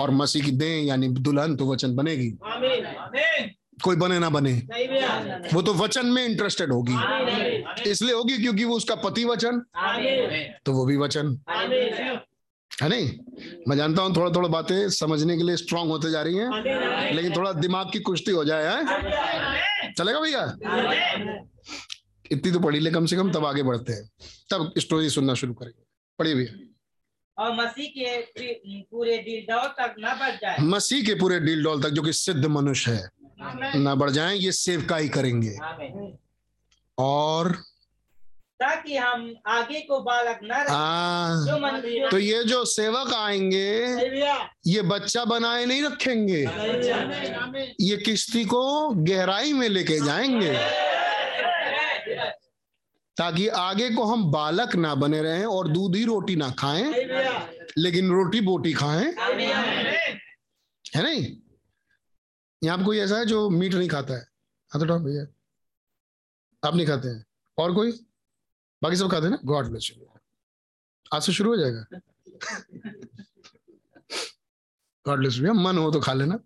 और 0.00 0.10
मसीह 0.10 0.44
की 0.44 0.50
दें 0.50 0.82
यानी 0.82 1.08
दुल्हन 1.08 1.56
तो 1.56 1.72
वचन 1.72 1.96
बनेगी। 1.96 2.30
कोई 3.84 3.96
बने 3.96 4.18
ना 4.18 4.28
बने। 4.30 4.52
वो 5.54 5.62
तो 5.62 5.74
वचन 5.74 6.06
में 6.06 6.24
इंटरेस्टेड 6.24 6.72
होगी। 6.72 7.90
इसलिए 7.90 8.14
होगी 8.14 8.36
क्योंकि 8.38 8.64
वो 8.64 8.76
उसका 8.76 8.94
पति 8.94 9.24
वचन। 9.24 9.60
तो 10.66 10.72
वो 10.72 10.84
भी 10.86 10.96
वचन। 10.96 11.38
है 12.82 12.88
नहीं? 12.88 13.08
मैं 13.68 13.76
जानता 13.76 14.02
हूँ 14.02 14.14
थोड़ा 14.16 14.30
थोड़ा 14.30 14.48
बातें 14.48 14.88
समझने 14.90 15.36
के 15.36 15.42
लिए 15.42 15.56
स्ट्रांग 15.56 15.88
होते 15.88 16.10
जा 16.10 16.22
रही 16.22 16.36
हैं 16.36 17.12
लेकिन 17.14 17.36
थोड़ा 17.36 17.52
दिमाग 17.52 17.90
की 17.92 18.00
कुश्ती 18.00 18.30
हो 18.30 18.44
जाए 18.44 18.64
है? 18.66 19.92
चलेगा 19.92 20.20
भैया? 20.20 20.44
इतनी 22.32 22.52
तो 22.52 22.60
पढ़ी 22.60 22.80
ले 22.80 22.90
कम 22.90 23.06
से 23.06 23.16
कम 23.16 23.32
तब 23.32 23.46
आगे 23.46 23.62
बढ़ते 23.62 23.92
हैं। 23.92 24.10
तब 24.50 24.72
स्टोरी 24.78 25.10
सुनना 25.10 25.34
शुरू 25.34 25.54
करेंगे। 25.54 25.82
पढ़िए 26.18 26.34
भैया। 26.34 26.68
और 27.38 27.52
मसीह 27.56 27.86
के 27.88 28.80
पूरे 28.90 29.16
दौर 29.50 29.66
तक 29.80 29.94
न 30.00 30.14
बढ़ 30.20 30.34
जाए। 30.36 30.56
मसीह 30.60 31.04
के 31.04 31.14
पूरे 31.14 31.40
डील 31.40 31.64
डॉल 31.64 31.82
तक 31.82 31.88
जो 31.88 32.02
कि 32.02 32.12
सिद्ध 32.12 32.44
मनुष्य 32.46 32.92
है। 32.92 33.08
ना 33.76 33.94
बढ़ 33.94 34.10
जाएँ 34.10 34.38
ये 34.38 34.52
सेवकाई 34.52 35.08
करेंगे। 35.08 35.56
और 36.98 37.52
ताकि 38.60 38.96
हम 38.96 39.34
आगे 39.46 39.80
को 39.80 39.98
बालक 40.00 40.40
न 40.44 40.52
आ, 40.52 42.10
तो 42.10 42.18
ये 42.18 42.44
जो 42.44 42.64
सेवक 42.64 43.12
आएँगे 43.14 43.70
ये 44.66 44.82
बच्चा 44.82 45.24
बनाए 45.24 45.64
नहीं 45.64 45.82
रखेंगे। 45.82 46.40
ये 47.80 47.96
किश्ती 47.96 48.44
को 48.44 48.88
गहराई 48.88 49.52
में 49.52 49.68
लेके 49.68 49.98
जाएँगे। 50.06 50.52
ताकि 53.16 53.48
आगे 53.48 53.90
को 53.90 54.04
हम 54.04 54.30
बालक 54.32 54.76
ना 54.76 54.94
बने 54.94 55.22
रहें 55.22 55.44
और 55.44 55.68
दूध 55.68 55.96
ही 55.96 56.04
रोटी 56.04 56.36
ना 56.36 56.50
खाएँ 56.50 56.92
लेकिन 57.78 58.10
रोटी 58.10 58.40
बोटी 58.40 58.72
खाएँ। 58.72 59.14
है 60.96 61.02
नहीं? 61.02 61.26
यहाँ 62.64 62.78
पे 62.78 62.84
कोई 62.84 62.98
ऐसा 62.98 63.18
है 63.18 63.26
जो 63.26 63.50
मीट 63.50 63.74
नहीं 63.74 63.88
खाता 63.88 64.14
है? 64.14 64.26
हाँ 64.70 64.86
तो 64.86 64.98
भैया, 64.98 65.26
आप 66.68 66.74
नहीं 66.74 66.86
खाते 66.86 67.08
हैं? 67.08 67.24
और 67.58 67.74
कोई? 67.74 67.92
बाकी 68.82 68.96
सब 68.96 69.10
खाते 69.10 69.22
हैं 69.22 69.30
ना? 69.30 69.38
God 69.44 69.68
bless 69.68 69.92
you. 69.96 70.06
आज 71.14 71.22
से 71.22 71.32
शुरू 71.32 71.50
हो 71.50 71.56
जाएगा। 71.56 71.86
गॉड 75.06 75.18
ब्लेस 75.18 75.36
यू 75.36 75.52
मन 75.52 75.78
हो 75.78 75.90
तो 75.90 76.00
खा 76.00 76.12
लेना। 76.12 76.38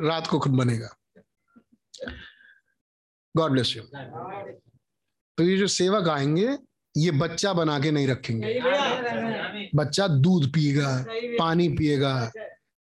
रात 0.00 0.26
को 0.26 0.38
खुद 0.38 0.52
बनेगा। 0.52 0.96
God 3.36 3.50
bless 3.50 3.76
you. 3.76 3.82
तो 5.38 5.42
ये 5.42 5.56
जो 5.56 5.66
सेवक 5.66 6.08
आएँगे 6.08 6.58
ये 6.96 7.10
बच्चा 7.10 7.52
बना 7.52 7.80
के 7.80 7.90
नहीं 7.90 8.08
रखेंगे। 8.08 8.60
बच्चा 9.74 10.08
दूध 10.08 10.52
पिएगा, 10.52 11.04
पानी 11.38 11.68
पिएगा 11.68 12.32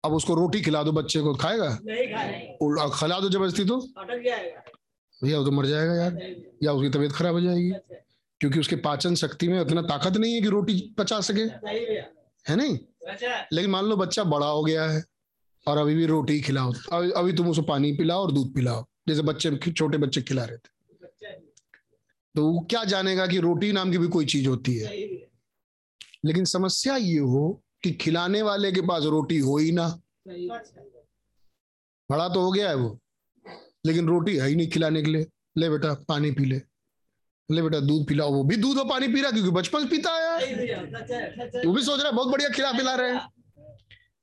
अब 0.06 0.14
उसको 0.14 0.36
रोटी 0.36 0.62
खिला 0.62 0.84
दो 0.84 0.92
बच्चे 0.92 1.22
को 1.22 1.36
खाएगा? 1.36 1.70
और 2.62 2.90
खिला 2.90 3.20
दो 3.20 3.30
ज़बरदस्ती 3.30 3.66
तो। 3.66 3.78
भैया 5.24 5.40
वो 5.40 5.46
तो 5.46 5.52
मर 5.52 5.66
जाएगा 5.66 5.94
यार। 5.94 6.36
या 6.64 6.72
उसकी 6.72 6.90
तबीयत 6.90 7.12
खराब 7.12 7.34
हो 7.34 7.42
जाएगी। 7.42 7.72
क्योंकि 8.40 8.60
उसके 8.60 8.76
पाचन 8.76 9.16
शक्ति 9.16 9.48
में 9.48 9.60
उतना 9.60 9.82
ताकत 9.82 10.18
नहीं 10.18 10.34
है 10.34 10.42
कि 10.42 10.48
रोटी 10.48 10.96
पचा 10.98 11.22
सके। 11.22 11.42
है 12.50 12.56
नहीं? 12.56 12.80
लेकिन 13.54 13.72
मान 13.72 13.86
लो 13.86 13.98
बच्चा 13.98 14.24
बड़ा 14.24 14.48
हो 14.48 14.64
गया 14.64 14.90
है 14.90 15.04
और 15.68 15.78
अभी 15.78 15.96
भी 15.96 16.06
रोटी 16.06 16.42
खिलाओ। 16.42 16.74
अभी 16.92 17.12
अभी 17.12 17.34
तुम 17.34 17.50
उसको 17.50 17.64
पानी 17.64 17.92
पिलाओ 17.92 18.22
और 18.22 18.32
दूध 18.32 18.54
पिलाओ। 18.56 18.86
जैसे 19.08 19.22
बच्चे 19.22 19.72
छोटे 19.72 19.98
बच्चे 19.98 20.22
खिला 20.22 20.44
रहे 20.46 20.58
थे। 20.58 20.70
तो 22.36 22.52
वो 22.52 22.68
क्या 22.70 22.84
जानेगा 22.84 23.28
कि 23.28 23.38
रोटी 23.38 23.72
नाम 23.72 23.92
की 23.92 23.98
भी 23.98 24.08
कोई 24.08 24.26
चीज़ 24.26 24.48
होती 24.48 24.78
है? 24.78 24.98
लेकिन 26.26 26.46
समस्या 26.46 26.96
ये 26.96 27.20
हो 27.20 27.64
कि 27.84 27.92
खिलाने 27.92 28.42
वाले 28.42 28.72
के 28.72 28.82
पास 28.82 29.04
रोटी 29.04 29.38
हो 29.40 29.58
ही 29.58 29.72
ना। 29.72 29.88
बड़ा 32.10 32.28
तो 32.30 32.42
हो 32.42 32.52
गया 32.52 32.70
है 32.70 32.76
वो। 32.76 32.98
लेकिन 33.86 34.08
रोटी 34.08 34.36
है 34.38 34.48
ही 34.48 34.56
नहीं 34.56 34.70
खिलाने 34.70 35.02
के 35.04 35.12
लिए। 35.12 35.28
ले 35.58 35.70
बेटा 35.70 35.94
पानी 36.08 36.32
पी 36.32 36.46
ले। 36.46 36.62
ले 37.50 37.62
बेटा 37.62 37.80
दूध 37.80 38.08
पिलाओ। 38.08 38.32
वो 38.34 38.44
भी 38.44 38.56
दूध 38.56 38.78
और 38.78 38.88
पानी 38.90 39.08
पी 39.08 39.22
रहा 39.22 39.32
क्योंकि 39.32 39.52
बचपन 39.52 39.88
पीता 39.88 40.12
है 40.12 40.36
वो 41.66 41.74
भी 41.74 41.84
सोच 41.84 42.00
रहा 42.00 42.10
है 42.10 42.16
बहुत 42.16 42.28
बढ़िया 42.28 42.50
खिला 42.50 42.72
पिला 42.72 42.96
रहे 42.96 43.12
हैं। 43.12 43.28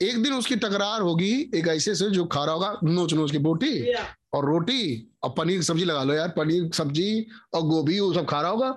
एक 0.01 0.23
दिन 0.23 0.33
उसकी 0.35 0.57
टकरार 0.57 1.01
होगी 1.01 1.31
एक 1.55 1.69
ऐसे 1.69 1.95
से 1.95 2.11
जो 2.11 2.25
खा 2.25 2.45
रहा 2.45 2.55
होगा 2.55 2.79
नोच 2.85 3.13
नोच 3.15 3.31
की 3.31 3.39
बोटी 3.39 3.93
और 4.35 4.45
रोटी 4.47 5.11
और 5.23 5.35
पनीर 5.39 5.63
सब्ज़ी 5.63 5.85
लगा 5.85 6.03
लो 6.03 6.15
यार। 6.15 6.29
पनीर 6.29 6.71
सब्ज़ी 6.75 7.27
और 7.55 7.63
गोभी 7.63 7.99
वो 8.01 8.13
सब 8.15 8.27
खा 8.27 8.41
रहा 8.41 8.51
होगा। 8.51 8.71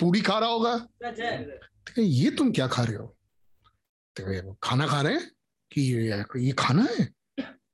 पूरी 0.00 0.20
खा 0.20 0.38
रहा 0.38 0.48
होगा। 0.48 0.76
तो 1.96 2.02
ये 2.02 2.30
तुम 2.30 2.52
क्या 2.52 2.66
खा 2.66 2.82
रहे 2.82 2.96
हो? 2.96 3.14
तो 4.16 4.24
कहे, 4.24 4.40
"वो 4.40 4.56
खाना 4.62 4.86
खा 4.86 5.00
रहे 5.00 5.14
हैं 5.14 5.30
कि 5.70 5.80
ये 5.82 6.24
ये 6.36 6.52
खाना 6.58 6.86
है 6.90 7.08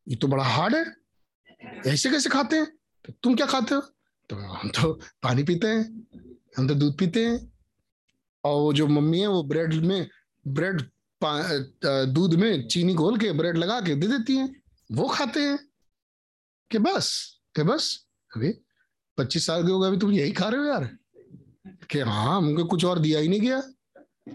ये 0.08 0.16
तो 0.16 0.28
बड़ा 0.28 0.44
हार्ड 0.44 0.74
है 0.74 0.84
ऐसे 1.86 2.10
कैसे 2.10 2.30
खाते 2.30 2.56
हैं 2.56 2.66
तो 3.04 3.12
तुम 3.22 3.34
क्या 3.36 3.46
खाते 3.46 3.74
हो 3.74 3.80
तो 4.30 4.36
हम 4.36 4.68
तो 4.70 4.92
पानी 5.22 5.42
पीते 5.42 5.68
हैं 5.68 6.06
हम 6.58 6.68
तो 6.68 6.74
दूध 6.74 6.96
पीते 6.98 7.24
हैं 7.26 7.52
और 8.44 8.74
जो 8.74 8.86
मम्मी 8.86 9.20
है 9.20 9.26
वो 9.26 9.42
ब्रेड 9.42 9.74
में 9.74 10.08
ब्रेड 10.48 10.80
दूध 12.14 12.34
में 12.34 12.66
चीनी 12.68 12.94
घोल 12.94 13.18
के 13.18 13.32
ब्रेड 13.32 13.56
लगा 13.56 13.80
के 13.80 13.94
दे 13.94 14.06
देती 14.06 14.36
हैं 14.36 14.48
वो 14.90 15.08
खाते 15.08 15.40
हैं 15.40 15.58
कि 16.70 16.78
बस 16.78 17.10
कि 17.56 17.62
बस 17.62 18.06
अभी 18.36 18.52
पच्चीस 19.18 19.46
साल 19.46 19.66
के 19.66 19.72
हो 19.72 19.80
गए 19.80 19.88
अभी 19.88 19.96
तुम 19.98 20.12
यही 20.12 20.32
खा 20.32 20.48
रहे 20.48 20.60
हो 20.60 20.66
यार 20.66 20.84
कि 21.90 21.98
हाँ 21.98 22.36
हमको 22.36 22.64
कुछ 22.64 22.84
और 22.84 22.98
दिया 22.98 23.20
ही 23.20 23.28
नहीं 23.28 23.40
गया 23.40 23.62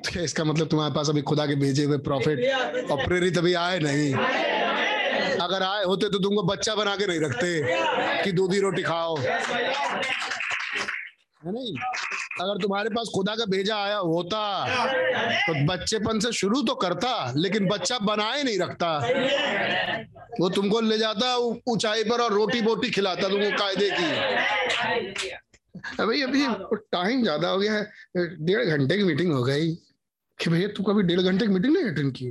इसका 0.24 0.44
मतलब 0.44 0.68
तुम्हारे 0.68 0.94
पास 0.94 1.10
अभी 1.10 1.22
खुदा 1.22 1.46
के 1.46 1.56
भेजे 1.56 1.84
हुए 1.84 1.98
प्रॉफिट 2.08 2.40
और 2.92 3.06
प्रेरित 3.08 3.38
अभी 3.38 3.54
आए? 3.54 3.80
नहीं। 3.80 4.14
अगर 5.42 5.64
आए 5.64 5.84
होते 5.84 6.10
तो 6.10 6.20
तुमको 6.20 6.44
बच्चा 6.44 6.76
बना 6.76 6.96
के 6.96 7.08
नहीं 7.08 7.20
रखते 7.20 8.24
कि 8.24 8.32
दूधी 8.32 8.60
रोटी 8.60 8.84
खाओ। 8.84 9.18
है 9.18 9.34
नहीं? 11.44 11.74
अगर 12.42 12.62
तुम्हारे 12.62 12.90
पास 12.90 13.10
खुदा 13.16 13.36
का 13.36 13.46
भेजा 13.46 13.76
आया 13.78 13.98
होता 13.98 14.40
तो 15.48 15.54
बच्चेपन 15.66 16.20
से 16.20 16.32
शुरू 16.32 16.62
तो 16.62 16.76
करता 16.76 17.12
लेकिन 17.36 17.68
बच्चा 17.68 17.98
बनाए 18.00 18.44
नहीं 18.44 18.60
रखता। 18.60 18.98
वो 20.40 20.50
तुमको 20.50 20.80
ले 20.82 20.98
जाता 20.98 21.36
ऊंचाई 21.68 22.04
पर 22.04 22.22
और 22.22 22.34
रोटी 22.34 22.62
बोटी 22.62 22.90
खिलाता 22.92 23.30
तुमको 23.30 23.50
कायदे 23.58 23.90
की। 23.92 24.10
अभी 26.00 26.22
अभी 26.22 26.46
टाइम 26.92 27.22
ज़्यादा 27.24 27.50
हो 27.50 27.58
गया 27.60 27.74
है। 27.74 27.84
डेढ़ 28.18 28.64
घंटे 28.66 28.98
की 28.98 29.04
मीटिंग 29.04 29.32
हो 29.34 29.44
गई। 29.44 29.72
कि 30.40 30.50
भैया 30.50 30.68
तू 30.68 30.84
कभी 30.84 31.04
डेढ़ 31.04 31.22
घंटे 31.22 31.48
की 31.48 31.54
मीटिंग 31.54 31.74
नहीं 31.74 31.86
अटेंड 31.86 32.16
की 32.16 32.26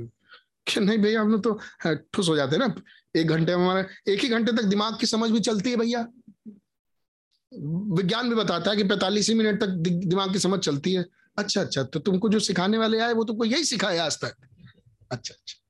कि 0.67 0.79
नहीं 0.79 0.97
भैया 0.97 1.21
हम 1.21 1.29
लोग 1.31 1.43
तो 1.43 1.59
हाँ, 1.79 1.95
ठुस 2.13 2.29
हो 2.29 2.35
जाते 2.35 2.55
हैं 2.55 2.67
ना। 2.67 2.75
एक 3.15 3.27
घंटे 3.27 3.55
में 3.55 3.63
हमारा 3.63 3.85
एक 4.07 4.19
ही 4.19 4.29
घंटे 4.29 4.51
तक 4.51 4.63
दिमाग 4.63 4.97
की 4.99 5.07
समझ 5.07 5.31
भी 5.31 5.39
चलती 5.39 5.69
है 5.69 5.75
भैया। 5.75 6.07
विज्ञान 7.95 8.29
भी 8.29 8.35
बताता 8.35 8.71
है 8.71 8.77
कि 8.77 8.83
पैंतालीस 8.83 9.29
ही 9.29 9.35
मिनट 9.35 9.61
तक 9.61 9.67
दि- 9.67 10.05
दिमाग 10.05 10.33
की 10.33 10.39
समझ 10.39 10.59
चलती 10.59 10.93
है। 10.93 11.05
अच्छा 11.37 11.61
अच्छा 11.61 11.83
तो 11.83 11.99
तुमको 11.99 12.29
जो 12.29 12.39
सिखाने 12.39 12.77
वाले 12.77 12.99
आए 12.99 13.13
वो 13.13 13.23
तुमको 13.23 13.45
यही 13.45 13.63
सिखाया 13.63 14.05
आज 14.05 14.15
तक। 14.15 14.35
अच्छा 15.11 15.33
अच्छा। 15.33 15.61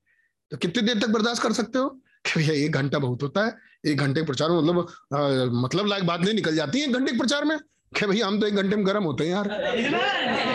तो 0.52 0.57
कितनी 0.57 0.82
देर 0.82 0.99
तक 1.02 1.10
बर्दाश्त 1.10 1.44
कर 1.44 1.53
सकते 1.53 1.80
हो? 1.80 2.02
भैया 2.38 2.53
एक 2.53 2.72
घंटा 2.72 2.99
बहुत 2.99 3.24
होता 3.24 3.45
है। 3.45 3.57
एक 3.86 3.98
घंटे 3.98 4.22
के 4.22 4.26
प्रचार 4.26 4.49
में 4.52 4.57
मतलब 4.57 4.88
अ, 5.14 5.45
मतलब 5.52 5.86
लायक 5.86 6.03
बात 6.03 6.20
नहीं 6.20 6.34
निकल 6.34 6.56
जाती 6.56 6.80
है 6.80 6.88
एक 6.88 6.94
घंटे 6.94 7.12
के 7.12 7.18
प्रचार 7.18 7.45
में। 7.45 7.57
कि 7.99 8.06
भैया 8.06 8.28
हम 8.28 8.40
तो 8.40 8.48
एक 8.48 8.56
घंटे 8.56 8.76
में 8.76 8.88
गर्म 8.88 9.03
होते 9.03 9.24
हैं 9.24 9.32
यार। 9.32 10.55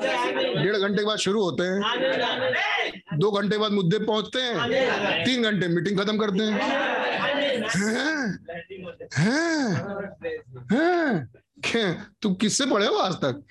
डेढ़ 0.00 0.76
घंटे 0.76 0.98
के 0.98 1.04
बाद 1.04 1.18
शुरू 1.18 1.42
होते 1.42 1.62
हैं। 1.62 3.18
दो 3.18 3.30
घंटे 3.30 3.58
बाद 3.58 3.72
मुद्दे 3.72 3.98
पहुँचते 3.98 4.40
हैं। 4.40 5.24
तीन 5.24 5.42
घंटे 5.42 5.68
मीटिंग 5.68 6.00
खत्म 6.00 6.18
करते 6.18 6.44
हैं? 6.44 6.58
तुम 12.22 12.34
किससे 12.34 12.66
पढ़े 12.66 12.86
हो 12.86 12.94
आज 12.94 13.14
तक? 13.14 13.42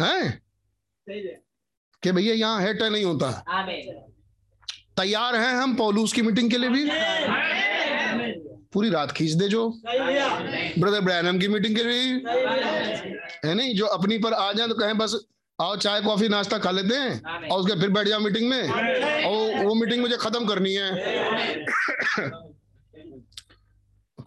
हैं? 0.00 0.42
कि 2.02 2.12
भैया 2.12 2.34
यहाँ 2.34 2.60
है 2.60 2.90
नहीं 2.90 3.04
होता। 3.04 3.30
तैयार 4.96 5.36
हैं 5.36 5.52
हम 5.54 5.74
पौलूस 5.74 6.12
की 6.12 6.22
मीटिंग 6.22 6.50
के 6.50 6.58
लिए 6.58 6.70
भी? 6.70 6.84
पूरी 8.72 8.90
रात 8.90 9.12
खींच 9.12 9.30
दे 9.30 9.48
जो। 9.48 9.68
ब्रदर 10.78 11.00
ब्रैनम 11.00 11.38
की 11.38 11.48
मीटिंग 11.48 11.76
के 11.76 11.82
लिए। 11.84 12.02
है। 13.44 13.54
नहीं? 13.54 13.74
जो 13.76 13.86
अपनी 13.86 14.18
पर 14.18 14.32
आ 14.32 14.52
जाए 14.52 14.68
तो 14.68 14.74
कहें 14.74 14.98
बस 14.98 15.16
आओ 15.60 15.76
चाय 15.76 16.00
कॉफ़ी 16.00 16.28
नाश्ता 16.28 16.58
खा 16.58 16.70
लेते 16.70 16.94
हैं 16.96 17.48
और 17.48 17.60
उसके 17.60 17.80
फिर 17.80 17.88
बैठ 17.88 18.08
जाओ 18.08 18.20
मीटिंग 18.20 18.48
में। 18.50 18.68
और 19.24 19.64
वो 19.64 19.74
मीटिंग 19.74 20.02
मुझे 20.02 20.16
खत्म 20.16 20.46
करनी 20.46 20.74
है। 20.74 20.90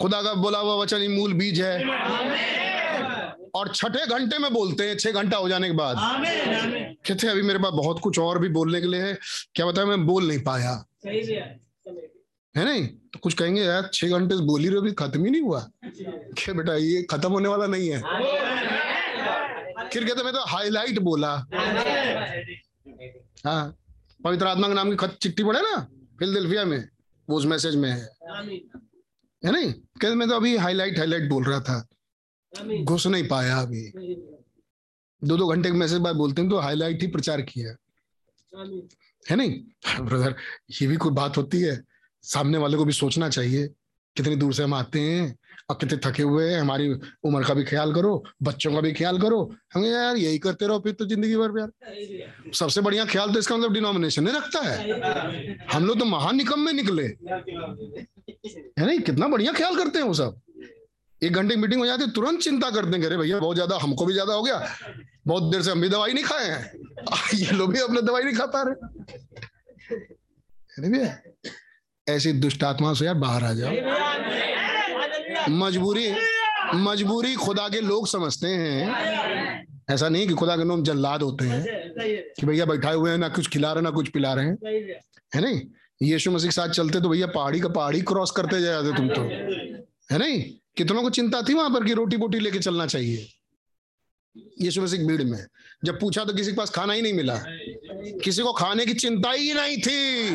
खुदा 0.02 0.22
का 0.22 0.34
बोला 0.34 0.60
हुआ 0.60 0.76
वचन 0.76 1.02
ही 1.02 1.08
मूल 1.08 1.34
बीज 1.34 1.62
है। 1.62 1.86
और 3.56 3.68
छठे 3.68 4.08
घंटे 4.08 4.38
में 4.38 4.54
बोलते 4.54 4.84
हैं 4.84 4.98
छह 4.98 5.12
घंटा 5.12 5.38
हो 5.38 5.50
जाने 5.50 5.68
के 5.68 5.74
बाद। 5.74 5.96
कहते 7.06 7.28
अभी 7.28 7.42
मेरे 7.42 7.60
पास 7.60 7.72
बहुत 7.72 8.00
कुछ 8.00 8.20
और 8.20 8.40
भी 8.40 8.50
बोलने 8.50 8.82
के 8.82 8.88
लिए 8.88 9.02
है। 9.02 9.18
क्या 9.56 9.66
बताया 9.66 9.88
मैं 9.88 10.06
बोल 10.06 10.28
नहीं 10.28 10.40
पाया। 10.40 10.86
है 12.56 12.66
नहीं? 12.66 12.88
तो 12.88 13.20
कुछ 13.20 13.34
कहेंगे 13.34 13.62
यार 13.62 13.90
छह 13.94 14.10
घंटे 14.10 14.36
से 14.36 14.44
बोल 14.46 14.62
ही 14.62 14.68
रहे 14.68 14.76
हो, 14.76 14.82
अभी 14.82 14.92
खत्म 14.92 15.26
ही 15.26 15.32
नहीं 15.32 15.42
हुआ? 15.42 15.60
क्या 15.86 16.54
बेटा 16.54 16.76
ये 16.76 17.02
खत्म 17.04 17.32
होने 17.32 17.50
वाला 17.50 17.68
नहीं 17.68 17.90
है? 17.90 18.02
फिर 19.90 20.06
कहते 20.06 20.24
मैं 20.24 20.34
तो 20.34 20.46
हाईलाइट 20.48 21.00
बोला। 21.00 21.34
हाँ 23.46 23.76
पवित्र 24.24 24.48
आत्मा 24.48 24.68
के 24.68 24.74
नाम 24.74 24.90
की 24.90 24.96
खत 24.96 25.18
चिट्ठी 25.22 25.44
पढ़े 25.44 25.62
ना 25.62 25.78
फिलडेल्फिया 26.20 26.64
में 26.66 26.88
वो 27.28 27.38
उस 27.38 27.46
मैसेज 27.46 27.76
में 27.76 27.90
है। 27.90 28.10
है 29.44 29.52
नहीं? 29.52 29.72
कहते 29.74 30.16
मैं 30.16 30.28
तो 30.30 30.36
अभी 30.36 30.56
हाईलाइट 30.58 30.98
हाईलाइट 30.98 31.30
बोल 31.30 31.44
रहा 31.44 31.60
था। 31.60 31.88
घुस 32.84 33.08
नहीं 33.08 33.28
पाया 33.28 33.58
अभी। 33.58 33.82
दो 35.22 35.38
दो 35.38 35.48
घंटे 35.48 35.70
के 35.70 35.78
मैसेज 35.78 36.00
बाद 36.00 36.16
बोलते 36.16 36.42
हैं 36.42 36.50
तो 36.52 36.60
हाईलाइट 36.60 37.02
ही 37.02 37.08
प्रचार 37.08 37.42
किया 37.42 37.70
है। 37.70 37.76
नहीं? 39.36 39.52
ब्रदर 40.02 40.36
ये 40.72 40.88
भी 40.88 40.96
कोई 40.96 41.12
बात 41.14 41.38
होती 41.38 41.62
है? 41.62 41.76
सामने 42.26 42.58
वाले 42.58 42.78
को 42.78 42.86
भी 42.86 42.94
सोचना 42.94 43.30
चाहिए, 43.30 43.68
कितनी 44.16 44.36
दूर 44.36 44.54
से 44.54 44.64
हम 44.64 44.74
आते 44.74 45.00
हैं 45.00 45.36
और 45.70 45.78
कितने 45.82 45.98
थके 46.06 46.24
हुए 46.24 46.50
हैं, 46.50 46.60
हमारी 46.62 46.90
उम्र 47.26 47.44
का 47.44 47.54
भी 47.54 47.64
ख्याल 47.64 47.94
करो, 47.94 48.24
बच्चों 48.44 48.74
का 48.74 48.82
भी 48.82 48.92
ख्याल 48.94 49.20
करो। 49.20 49.40
हम 49.74 49.86
यार, 49.86 50.18
यही 50.18 50.38
करते 50.40 50.68
रहो 50.68 50.80
फिर 50.80 50.94
तो 50.94 51.06
ज़िंदगी 51.06 51.36
भर 51.36 51.60
यार। 51.60 51.72
सबसे 52.54 52.82
बढ़िया 52.82 53.06
ख्याल 53.06 53.34
तो 53.34 53.40
इसका 53.40 53.58
मतलब 53.58 53.74
डिनोमिनेशन 53.74 54.24
नहीं 54.24 54.36
रखता 54.36 54.60
है। 54.62 55.58
हम 55.74 55.86
लोग 55.86 56.00
तो 56.00 56.06
महान 56.06 56.36
निकम 56.36 56.60
में 56.60 56.74
निकले। 56.74 57.04
है 57.04 58.86
नहीं? 58.86 59.00
कितना 59.00 59.28
बढ़िया 59.28 59.54
ख्याल 59.54 59.76
करते 59.78 60.00
हैं 60.00 60.06
वो 60.06 60.14
सब। 60.14 60.42
एक 61.22 61.34
घंटे 61.34 61.56
मीटिंग 61.56 61.80
हो 61.82 61.86
जाती 61.86 62.12
तुरंत 62.12 62.40
चिंता 62.42 62.70
करते 62.70 62.98
हैं 62.98 63.06
अरे 63.06 63.18
भैया, 63.18 63.40
बहुत 63.40 63.56
ज़्यादा, 63.56 63.78
हमको 63.82 64.06
भी 64.06 64.14
ज़्यादा 64.14 64.34
हो 64.34 64.44
गया। 64.44 64.68
बहुत 65.28 65.44
देर 65.52 65.62
से 65.62 65.72
हम 65.72 65.82
भी 65.82 65.90
दवाई 65.90 66.14
नहीं 66.14 66.24
खाए 66.24 66.50
हैं। 66.50 66.72
ये 67.34 67.52
लोग 67.52 67.74
भी 67.74 67.80
अपना 67.80 68.02
दवाई 68.02 68.24
नहीं 68.24 68.36
खा 68.36 68.46
पा 68.46 68.62
रहे। 68.62 68.76
भैया? 70.82 71.18
ऐसी 72.10 72.32
दुष्ट 72.32 72.64
आत्मा 72.64 72.94
से 72.94 73.06
यार 73.06 73.16
बाहर 73.16 73.44
आ 73.44 73.54
जाओ। 73.54 73.72
मजबूरी 75.50 76.14
मजबूरी 76.76 77.36
खुदा 77.36 77.70
के 77.70 77.82
लोग 77.82 78.08
समझते 78.08 78.48
हैं। 78.48 79.66
ऐसा 79.90 80.10
नहीं 80.10 80.28
कि 80.28 80.34
खुदा 80.34 80.58
के 80.58 80.64
लोग 80.64 80.84
जल्लाद 80.84 81.22
होते 81.22 81.46
हैं 81.46 81.66
कि 82.40 82.46
भैया 82.46 82.66
बैठाए 82.66 82.96
हुए 82.96 83.12
हैं 83.12 83.18
ना 83.18 83.30
कुछ 83.30 83.50
खिला 83.50 83.74
रहे 83.74 83.84
ना 83.84 83.90
कुछ 83.90 84.10
पिला 84.10 84.34
रहे 84.34 84.46
हैं। 84.46 84.58
है 85.36 85.42
नहीं? 85.42 85.62
यीशु 86.02 86.32
मसीह 86.32 86.48
के 86.48 86.52
साथ 86.52 86.70
चलते 86.70 87.02
तो 87.02 87.10
भैया 87.10 87.28
पहाड़ी 87.28 87.60
का 87.60 87.70
पहाड़ी 87.70 88.02
क्रॉस 88.02 88.32
करते 88.32 88.62
जाते 88.62 88.98
तुम 88.98 89.10
तो। 89.10 89.22
है 90.12 90.18
नहीं? 90.18 90.44
कितनों 90.78 91.04
को 91.04 91.10
चिंता 91.10 91.42
थी 91.42 91.54
वहाँ 91.54 91.70
पर 91.70 91.86
कि 91.86 91.94
रोटी 91.94 92.18
बोटी 92.18 92.40
लेके 92.40 92.60
चलना 92.60 92.86
चाहिए? 92.86 93.28
यीशु 94.62 94.82
मसीह 94.82 95.08
भीड़ 95.08 95.24
में। 95.24 95.46
जब 95.86 96.00
पूछा 96.00 96.26
तो 96.26 96.34
किसी 96.34 96.52
के 96.52 96.58
पास 96.58 96.70
खाना 96.70 96.94
ही 96.94 97.02
नहीं 97.02 97.14
मिला। 97.14 97.44
किसी 98.24 98.42
को 98.42 98.54
खाने 98.54 98.86
की 98.86 98.94
चिंता 98.94 99.32
ही 99.32 99.54
नहीं 99.54 99.78
थी। 99.78 100.30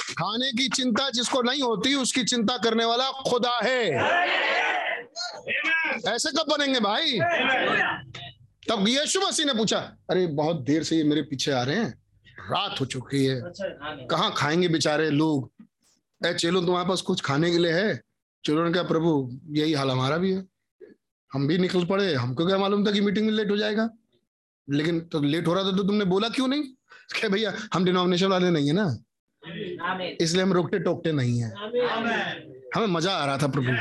खाने 0.00 0.52
की 0.52 0.68
चिंता 0.68 1.10
जिसको 1.10 1.42
नहीं 1.42 1.62
होती, 1.62 1.94
उसकी 1.94 2.24
चिंता 2.24 2.56
करने 2.56 2.84
वाला 2.84 3.10
खुदा 3.10 3.60
है। 3.64 3.90
ऐसे 6.08 6.30
कब 6.30 6.46
बनेंगे 6.50 6.80
भाई? 6.80 7.18
तब 8.68 8.88
यीशु 8.88 9.20
मसीह 9.20 9.46
ने 9.46 9.54
पूछा, 9.54 9.78
अरे, 10.10 10.26
बहुत 10.26 10.56
देर 10.60 10.82
से 10.82 10.96
ये 10.96 11.04
मेरे 11.04 11.22
पीछे 11.22 11.52
आ 11.52 11.62
रहे 11.62 11.76
हैं। 11.76 12.02
रात 12.50 12.80
हो 12.80 12.86
चुकी 12.86 13.26
है। 13.26 13.42
कहाँ 14.06 14.34
खाएँगे 14.36 14.68
बेचारे 14.68 15.10
लोग? 15.10 15.52
ए, 16.26 16.34
चलो, 16.34 16.60
तुम्हारे 16.60 16.88
पास 16.88 17.00
कुछ 17.00 17.20
खाने 17.20 17.50
के 17.50 17.58
लिए 17.58 17.72
है? 17.72 18.02
चलो 18.44 18.68
ने 18.68 18.82
प्रभु, 18.82 19.40
यही 19.48 19.72
हाल 19.72 19.90
हमारा 19.90 20.16
भी 20.16 20.32
है। 20.32 20.44
हम 21.32 21.46
भी 21.46 21.58
निकल 21.58 21.84
पड़े। 21.84 22.14
हमको 22.14 22.46
क्या 22.46 22.58
मालूम 22.58 22.86
था 22.86 22.90
कि 22.90 23.00
मीटिंग 23.00 23.26
में 23.26 23.32
लेट 23.32 23.50
हो 23.50 23.56
जाएगा? 23.56 23.90
लेकिन 24.70 25.00
तो 25.00 25.20
लेट 25.20 25.46
हो 25.46 25.54
रहा 25.54 25.64
था 25.64 25.70
तो 25.70 25.82
तुमने 25.82 26.04
बोला 26.04 26.28
क्यों 26.28 26.48
नहीं? 26.48 26.64
क्या 27.12 27.28
भैया, 27.30 27.52
हम 27.74 27.84
डिनोमिनेशन 27.84 28.26
वाले 28.26 28.50
नहीं 28.50 28.66
है 28.66 28.74
ना। 28.74 28.86
इसलिए 30.20 30.42
हम 30.42 30.52
रोकते 30.52 30.78
टोकते 30.78 31.12
नहीं 31.12 31.38
है। 31.38 31.50
हमें 32.74 32.86
मज़ा 32.86 33.12
आ 33.12 33.24
रहा 33.26 33.38
था 33.38 33.46
प्रभु। 33.48 33.72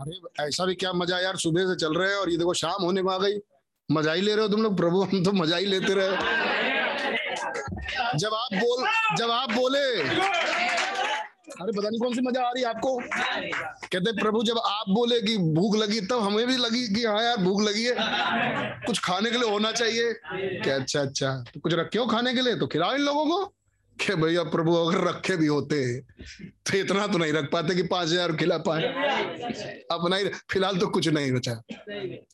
अरे, 0.00 0.20
ऐसा 0.40 0.64
भी 0.64 0.74
क्या 0.74 0.92
मज़ा 0.92 1.18
यार, 1.18 1.36
सुबह 1.36 1.66
से 1.66 1.74
चल 1.76 1.94
रहे 1.94 2.10
हैं 2.10 2.16
और 2.16 2.30
ये 2.30 2.36
देखो, 2.36 2.54
शाम 2.54 2.82
होने 2.82 3.02
में 3.02 3.12
आ 3.14 3.18
गई। 3.18 3.38
मज़ा 3.88 4.12
ही 4.12 4.20
ले 4.20 4.34
रहे 4.34 4.42
हो 4.42 4.48
तुम 4.48 4.62
लोग, 4.62 4.76
प्रभु, 4.76 5.02
हम 5.02 5.24
तो 5.24 5.32
मज़ा 5.32 5.56
ही 5.56 5.66
लेते 5.66 5.94
रहे। 5.94 6.08
जब 8.18 8.34
आप 8.34 8.54
बोल, 8.54 8.86
जब 9.16 9.30
आप 9.30 9.52
बोले 9.52 10.02
अरे 11.60 11.72
पता 11.72 11.88
नहीं 11.88 12.00
कौन 12.00 12.14
सी 12.14 12.20
मज़ा 12.20 12.42
आ 12.42 12.50
रही 12.50 12.62
है 12.62 12.68
आपको? 12.68 12.96
कहते 13.84 14.12
प्रभु, 14.12 14.42
जब 14.42 14.58
आप 14.58 14.90
बोले 14.90 15.20
कि 15.20 15.36
भूख 15.54 15.76
लगी, 15.76 16.00
तब 16.00 16.20
हमें 16.22 16.46
भी 16.46 16.56
लगी 16.56 16.86
कि 16.94 17.04
हाँ 17.04 17.22
यार, 17.22 17.36
भूख 17.36 17.62
लगी 17.62 17.84
है। 17.84 17.94
कुछ 18.86 18.98
खाने 19.04 19.30
के 19.30 19.38
लिए 19.38 19.50
होना 19.50 19.72
चाहिए। 19.72 20.12
क्या 20.62 20.74
अच्छा 20.74 21.00
अच्छा। 21.00 21.32
तो 21.54 21.60
कुछ 21.60 21.74
रखे 21.74 21.98
हो 21.98 22.06
खाने 22.06 22.34
के 22.34 22.40
लिए? 22.40 22.56
तो 22.56 22.66
खिलाओ 22.66 22.94
इन 22.94 23.00
लोगों 23.00 23.24
को। 23.26 23.44
कि 23.96 24.14
भैया, 24.14 24.42
प्रभु, 24.44 24.74
अगर 24.74 25.08
रखे 25.08 25.36
भी 25.36 25.46
होते 25.46 25.78
तो 26.00 26.76
इतना 26.78 27.06
तो 27.06 27.18
नहीं 27.18 27.32
रख 27.32 27.50
पाते 27.52 27.74
कि 27.74 27.82
पाँच 27.82 28.08
हज़ार 28.08 28.32
खिला 28.36 28.58
पाए। 28.58 28.82
अपना 29.92 30.16
ही 30.16 30.24
फ़िलहाल 30.50 30.76
तो 30.78 30.86
कुछ 30.86 31.08
नहीं 31.08 31.32
बचा। 31.32 31.60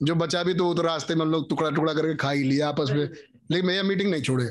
जो 0.02 0.14
बचा 0.14 0.42
भी 0.42 0.54
तो 0.54 0.64
वो 0.64 0.74
तो 0.74 0.82
रास्ते 0.82 1.14
में 1.14 1.22
हम 1.22 1.30
लोग 1.30 1.48
टुकड़ा 1.48 1.70
टुकड़ा 1.70 1.92
करके 1.92 2.14
खा 2.16 2.30
ही 2.30 2.42
लिया, 2.42 2.68
आपस 2.68 2.90
में। 2.90 3.04
लेकिन 3.50 3.66
भैया, 3.66 3.82
मीटिंग 3.82 4.10
नहीं 4.10 4.22
छोड़े। 4.22 4.50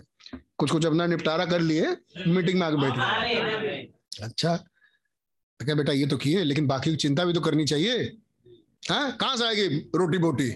कुछ 0.58 0.72
कुछ 0.72 0.86
अपना 0.86 1.06
निपटारा 1.08 1.46
कर 1.46 1.60
लिए, 1.62 1.96
मीटिंग 2.28 2.60
में 2.60 2.68
आके 2.68 2.82
बैठे। 2.82 3.82
अच्छा। 4.22 4.56
तो 4.56 5.66
क्या 5.66 5.76
बेटा, 5.76 5.94
ये 5.94 6.06
तो 6.06 6.18
किए, 6.18 6.44
लेकिन 6.44 6.68
बाकी 6.68 6.90
की 6.90 6.96
चिंता 6.96 7.26
भी 7.26 7.34
तो 7.34 7.42
करनी 7.42 7.66
चाहिए। 7.66 8.04
हाँ 8.90 9.12
कहाँ 9.18 9.38
से 9.38 9.46
आएगी 9.46 9.78
रोटी 9.96 10.18
बोटी? 10.18 10.50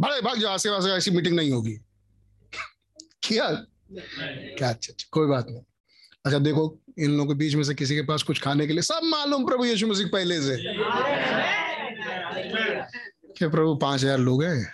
बड़े 0.00 0.20
भाग 0.20 0.38
जाओ 0.38 0.52
आसे 0.52 0.70
पासे 0.70 0.90
ऐसी 0.90 1.10
मीटिंग 1.10 1.36
नहीं 1.36 1.50
होगी। 1.50 1.78
किया? 3.22 3.50
क्या? 3.50 4.68
अच्छा 4.68 4.92
अच्छा 4.92 5.08
कोई 5.12 5.26
बात 5.26 5.46
नहीं। 5.48 5.62
अच्छा 6.24 6.38
देखो, 6.38 6.78
इन 6.98 7.10
लोगों 7.10 7.26
के 7.26 7.38
बीच 7.38 7.54
में 7.54 7.62
से 7.64 7.74
किसी 7.74 7.94
के 7.94 8.02
पास 8.02 8.22
कुछ 8.22 8.40
खाने 8.42 8.66
के 8.66 8.72
लिए, 8.72 8.82
सब 8.82 9.00
मालूम 9.04 9.46
प्रभु 9.46 9.64
यीशु 9.64 9.86
मसीह 9.86 10.08
पहले 10.08 10.40
से। 10.42 10.56
कि 13.38 13.48
प्रभु, 13.48 13.74
पाँच 13.74 14.02
हज़ार 14.02 14.18
लोग 14.18 14.42
हैं 14.44 14.72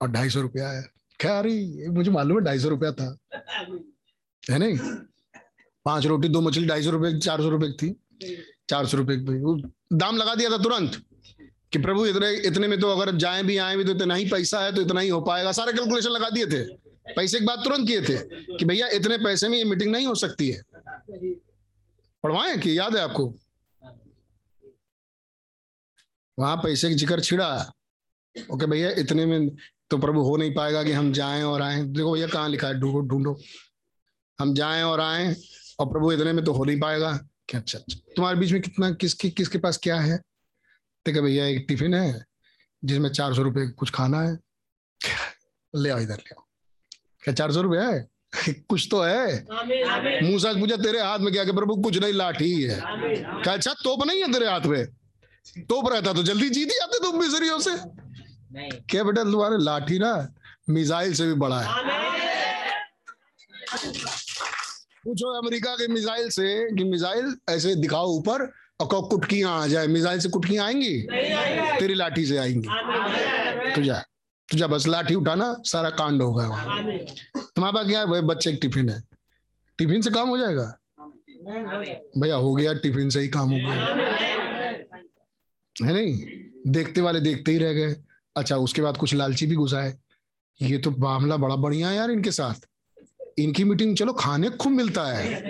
और 0.00 0.10
ढाई 0.10 0.30
सौ 0.30 0.40
रुपया 0.40 0.68
है? 0.70 0.82
क्या 1.20 1.38
अरे 1.38 1.88
मुझे 1.88 2.10
मालूम 2.10 2.38
है 2.38 2.44
ढाई 2.44 2.58
सौ 2.58 2.68
रुपया 2.68 2.92
था। 2.92 3.16
है 4.50 4.58
नहीं? 4.58 4.78
पाँच 5.86 6.06
रोटी, 6.06 6.28
दो 6.28 6.40
मछली, 6.40 6.66
ढाई 6.66 6.82
सौ 6.82 6.90
रुपए 6.90 7.18
चार 7.18 7.42
सौ 7.42 7.48
रुपए 7.48 7.68
की 7.68 7.86
थी। 7.86 8.36
चार 8.68 8.86
सौ 8.86 8.96
रुपए 8.96 9.16
की 9.18 9.96
दाम 9.96 10.16
लगा 10.16 10.34
दिया 10.34 10.50
था 10.50 10.58
तुरंत 10.58 11.02
कि 11.72 11.78
प्रभु, 11.78 12.06
इतने 12.06 12.32
इतने 12.48 12.68
में 12.68 12.78
तो 12.80 12.88
अगर 12.90 13.14
जाए 13.16 13.42
भी, 13.42 13.56
आए 13.58 13.76
भी 13.76 13.84
तो 13.84 13.92
इतना 13.92 14.14
ही 14.14 14.24
पैसा 14.30 14.60
है 14.60 14.74
तो 14.74 14.82
इतना 14.82 15.00
ही 15.00 15.08
हो 15.08 15.20
पाएगा। 15.20 15.52
सारे 15.52 15.72
कैलकुलेशन 15.72 16.10
लगा 16.10 16.30
दिए 16.30 16.46
थे। 16.46 16.62
पैसे 17.06 17.38
की 17.38 17.44
बात 17.44 17.64
तुरंत 17.64 17.86
किए 17.88 18.00
थे 18.02 18.16
कि 18.58 18.64
भैया, 18.64 18.88
इतने 18.88 19.16
पैसे 19.18 19.48
में 19.48 19.56
ये 19.58 19.64
मीटिंग 19.64 19.90
नहीं 19.92 20.06
हो 20.06 20.14
सकती 20.14 20.48
है। 20.50 20.62
पढ़वाएँ 22.24 22.58
कि 22.58 22.78
याद 22.78 22.96
है 22.96 23.02
आपको? 23.02 23.32
वहाँ 26.38 26.56
पैसे 26.56 26.88
की 26.88 26.94
ज़िक्र 26.94 27.20
छिड़ा। 27.20 27.48
ओके 28.36 28.66
भैया, 28.66 28.90
इतने 28.98 29.26
में 29.26 29.48
तो 29.90 29.98
प्रभु 29.98 30.20
हो 30.20 30.36
नहीं 30.36 30.54
पाएगा 30.54 30.82
कि 30.82 30.92
हम 30.92 31.12
जाएँ 31.12 31.42
और 31.42 31.62
आए। 31.62 31.82
देखो 31.82 32.12
भैया, 32.12 32.26
कहाँ 32.26 32.48
लिखा 32.48 32.68
है? 32.68 32.78
ढूंढो 32.80 33.00
ढूंढो। 33.08 33.36
हम 34.38 34.54
जाएँ 34.54 34.82
और 34.82 35.00
आए। 35.00 35.34
और 35.80 35.86
प्रभु 35.86 36.12
इतने 36.12 36.32
में 36.32 36.44
तो 36.44 36.52
हो 36.52 36.64
नहीं 36.64 36.80
पाएगा। 36.80 37.12
क्या 37.48 37.60
अच्छा 37.60 37.78
अच्छा। 37.78 38.12
तुम्हारे 38.16 38.38
बीच 38.38 38.52
में 38.52 38.62
कितना, 38.62 38.90
किसके 38.90 39.30
किसके 39.30 39.58
पास 39.58 39.78
क्या 39.82 40.00
है? 40.00 40.22
देखो 41.06 41.22
भैया, 41.22 41.46
एक 41.46 41.64
टिफ़िन 41.68 41.94
है, 41.94 42.24
जिसमें 42.84 43.10
चार 43.10 43.34
सौ 43.34 43.42
रुपये 43.42 43.68
कुछ 43.68 43.90
खाना 43.90 44.20
है। 44.20 44.38
ले 45.76 45.90
आओ 45.90 45.98
इधर, 45.98 46.16
ले 46.16 46.34
आओ। 46.38 46.44
क्या 47.22 47.34
चार 47.34 47.52
सौ 47.52 47.62
रुपये 47.62 47.80
है? 47.80 48.08
कुछ 48.68 48.88
तो 48.90 49.02
है। 49.02 49.46
मूसा 50.30 50.52
से 50.52 50.60
पूछा 50.60 50.76
तेरे 50.76 51.00
हाथ 51.00 51.18
में 51.18 51.32
क्या 51.32 51.44
प्रभु, 51.44 51.76
कुछ 51.76 51.98
नहीं, 51.98 52.12
लाठी 52.12 52.62
है। 52.62 52.80
क्या 53.42 53.52
अच्छा 53.52 53.72
तोप 53.72 54.06
नहीं 54.06 54.22
है 54.22 54.32
तेरे 54.32 54.46
हाथ 54.46 54.60
में? 54.60 54.86
तोप 55.58 55.92
रहता 55.92 56.12
तो 56.12 56.22
जल्दी 56.22 56.48
जीत 56.50 56.68
ही 56.68 56.74
जाते 56.74 56.98
तुम 56.98 57.20
मिस्रियों 57.20 57.58
से। 57.60 57.70
क्या 58.80 59.04
बेटा, 59.04 59.24
तुम्हारे 59.24 59.56
लाठी 59.58 59.98
ना 59.98 60.34
मिसाइल 60.68 61.14
से 61.14 61.26
भी 61.26 61.34
बड़ा 61.34 61.60
है। 61.60 61.82
पूछो 65.04 65.32
अमेरिका 65.38 65.74
के 65.74 65.86
मिसाइल 65.88 66.28
से 66.30 66.76
कि 66.76 66.84
मिसाइल 66.84 67.34
ऐसे 67.50 67.74
दिखाओ 67.74 68.06
ऊपर 68.16 68.42
और 68.80 69.08
कुटकियाँ 69.08 69.50
आ 69.62 69.66
जाए। 69.66 69.86
मिसाइल 69.86 70.20
से 70.20 70.28
कुटकियाँ 70.28 70.66
आएँगी? 70.66 71.00
तेरी 71.78 71.94
लाठी 71.94 72.26
से 72.26 72.36
आएँगी। 72.36 72.68
तो 73.74 73.82
जा 73.82 74.02
तो 74.48 74.68
बस 74.68 74.86
लाठी 74.86 75.14
उठाना 75.14 75.54
सारा 75.64 75.90
कांड 75.90 76.22
होगा 76.22 76.46
वहाँ। 76.48 76.82
तुम्हारे 76.84 77.72
पास 77.74 77.86
क्या 77.86 78.00
है? 78.00 78.06
भाई 78.06 78.20
बच्चे 78.20 78.50
एक 78.50 78.58
टिफ़िन 78.62 78.88
है। 78.88 79.02
टिफ़िन 79.78 80.02
से 80.02 80.10
काम 80.10 80.28
हो 80.28 80.38
जाएगा? 80.38 80.64
भैया 82.18 82.36
हो 82.36 82.54
गया 82.54 82.72
टिफ़िन 82.74 83.10
से 83.10 83.20
ही 83.20 83.28
काम 83.28 83.50
हो 83.50 83.56
गया। 83.56 83.72
है 85.76 85.92
नहीं? 85.92 86.14
देखते 86.72 87.00
वाले 87.00 87.20
देखते 87.20 87.52
ही 87.52 87.58
रह 87.58 87.72
गए। 87.72 87.96
अच्छा 88.36 88.56
उसके 88.56 88.82
बाद 88.82 88.96
कुछ 88.96 89.14
लालची 89.14 89.46
भी 89.46 89.56
घुसाए 89.56 89.94
ये 90.60 90.78
तो 90.78 90.90
मामला 90.90 91.36
बड़ा 91.36 91.56
बढ़िया 91.56 91.88
है 91.88 91.96
यार 91.96 92.10
इनके 92.10 92.30
साथ। 92.30 92.66
इनकी 93.38 93.64
मीटिंग 93.64 93.96
चलो 93.96 94.12
खाने 94.12 94.50
खूब 94.50 94.72
मिलता 94.72 95.04
है। 95.06 95.40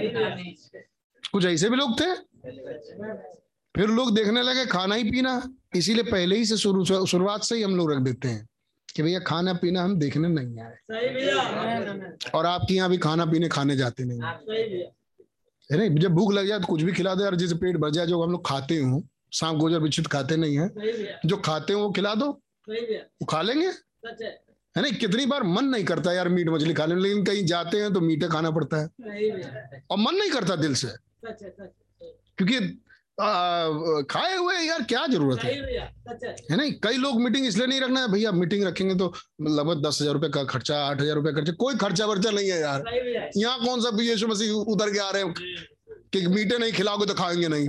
कुछ 1.32 1.44
ऐसे 1.44 1.68
भी 1.70 1.76
लोग 1.76 2.00
थे? 2.00 2.14
फिर 3.74 3.88
लोग 3.88 4.14
देखने 4.14 4.42
लगे 4.42 4.64
खाना 4.66 4.94
ही 4.94 5.04
पीना। 5.04 5.32
इसीलिए 5.76 6.02
पहले 6.02 6.36
ही 6.36 6.44
से 6.46 6.56
शुरू 6.56 6.84
शुरुआत 7.06 7.42
से 7.42 7.56
ही 7.56 7.62
हम 7.62 7.76
लोग 7.76 7.92
रख 7.92 7.98
देते 7.98 8.28
हैं 8.28 8.46
कि 8.88 9.02
भैया 9.02 9.20
खाना 9.20 9.52
पीना 9.52 9.82
हम 9.82 9.98
देखने 9.98 10.28
नहीं 10.28 10.60
आए। 10.60 10.76
और 12.34 12.46
आपके 12.46 12.74
यहाँ 12.74 12.90
भी 12.90 12.98
खाना 12.98 13.26
पीने 13.26 13.48
खाने 13.48 13.76
जाते 13.76 14.04
नहीं। 14.04 14.20
हैं। 14.22 15.78
नहीं 15.78 15.90
जब 15.90 16.12
भूख 16.14 16.32
लग 16.32 16.46
जाए 16.46 16.58
तो 16.60 16.66
कुछ 16.66 16.82
भी 16.82 16.92
खिला 16.92 17.14
दे 17.14 17.24
यार 17.24 17.34
जैसे 17.34 17.54
पेट 17.54 17.76
भर 17.76 17.90
जाए 17.90 18.06
जो 18.06 18.22
हम 18.22 18.32
लोग 18.32 18.46
खाते 18.46 18.78
हूँ 18.78 19.02
सांप 19.32 19.56
गोजर 19.56 19.78
बिच्छित 19.80 20.06
खाते 20.06 20.36
नहीं 20.36 20.58
है। 20.58 20.68
जो 21.26 21.36
खाते 21.36 21.72
हो 21.72 21.80
वो 21.80 21.90
खिला 21.90 22.14
दो। 22.14 22.28
वो 22.68 23.26
खा 23.26 23.42
लेंगे। 23.42 23.70
है 24.76 24.82
ना? 24.82 24.88
कितनी 24.98 25.26
बार 25.26 25.42
मन 25.48 25.64
नहीं 25.66 25.84
करता 25.84 26.12
यार 26.12 26.28
मीट 26.28 26.48
मछली 26.50 26.74
खाने 26.74 26.94
लेकिन 27.00 27.24
कहीं 27.24 27.44
जाते 27.46 27.80
हैं 27.80 27.92
तो 27.92 28.00
मीठे 28.02 28.28
खाना 28.28 28.50
पड़ता 28.50 28.76
है। 28.76 28.86
और 29.90 29.98
मन 29.98 30.14
नहीं 30.14 30.30
करता 30.30 30.56
दिल 30.56 30.74
से। 30.76 30.88
क्योंकि 32.38 32.58
खाए 34.10 34.36
हुए 34.36 34.54
यार 34.56 34.82
क्या 34.84 35.06
ज़रूरत 35.06 35.42
है? 35.44 35.52
है। 36.50 36.56
नहीं 36.56 36.72
कई 36.82 36.96
लोग 36.96 37.20
मीटिंग 37.22 37.46
इसलिए 37.46 37.66
नहीं 37.66 37.80
रखना 37.80 38.00
है 38.00 38.10
भैया 38.12 38.32
मीटिंग 38.32 38.64
रखेंगे 38.64 38.94
तो 38.94 39.12
लगभग 39.42 39.86
दस 39.86 39.98
हज़ार 40.02 40.14
रुपए 40.14 40.28
का 40.28 40.42
खर्चा 40.44 40.78
आठ 40.86 41.00
हज़ार 41.00 41.14
रुपए 41.16 41.32
खर्चा 41.32 41.52
कोई 41.58 41.74
खर्चा 41.76 42.06
वर्चा 42.06 42.30
नहीं 42.30 42.50
है 42.50 42.60
यार। 42.60 43.30
यहाँ 43.36 43.58
कौन 43.64 43.80
सा 43.80 43.96
यीशु 44.02 44.28
मसीह 44.28 44.52
उतर 44.52 44.92
के 44.92 44.98
आ 44.98 45.10
रहे 45.10 45.22
हैं 45.22 45.34
कि 46.12 46.26
मीठे 46.28 46.58
नहीं 46.58 46.72
खिलाओगे 46.72 47.06
तो 47.06 47.14
खाएँगे 47.14 47.48
नहीं। 47.48 47.66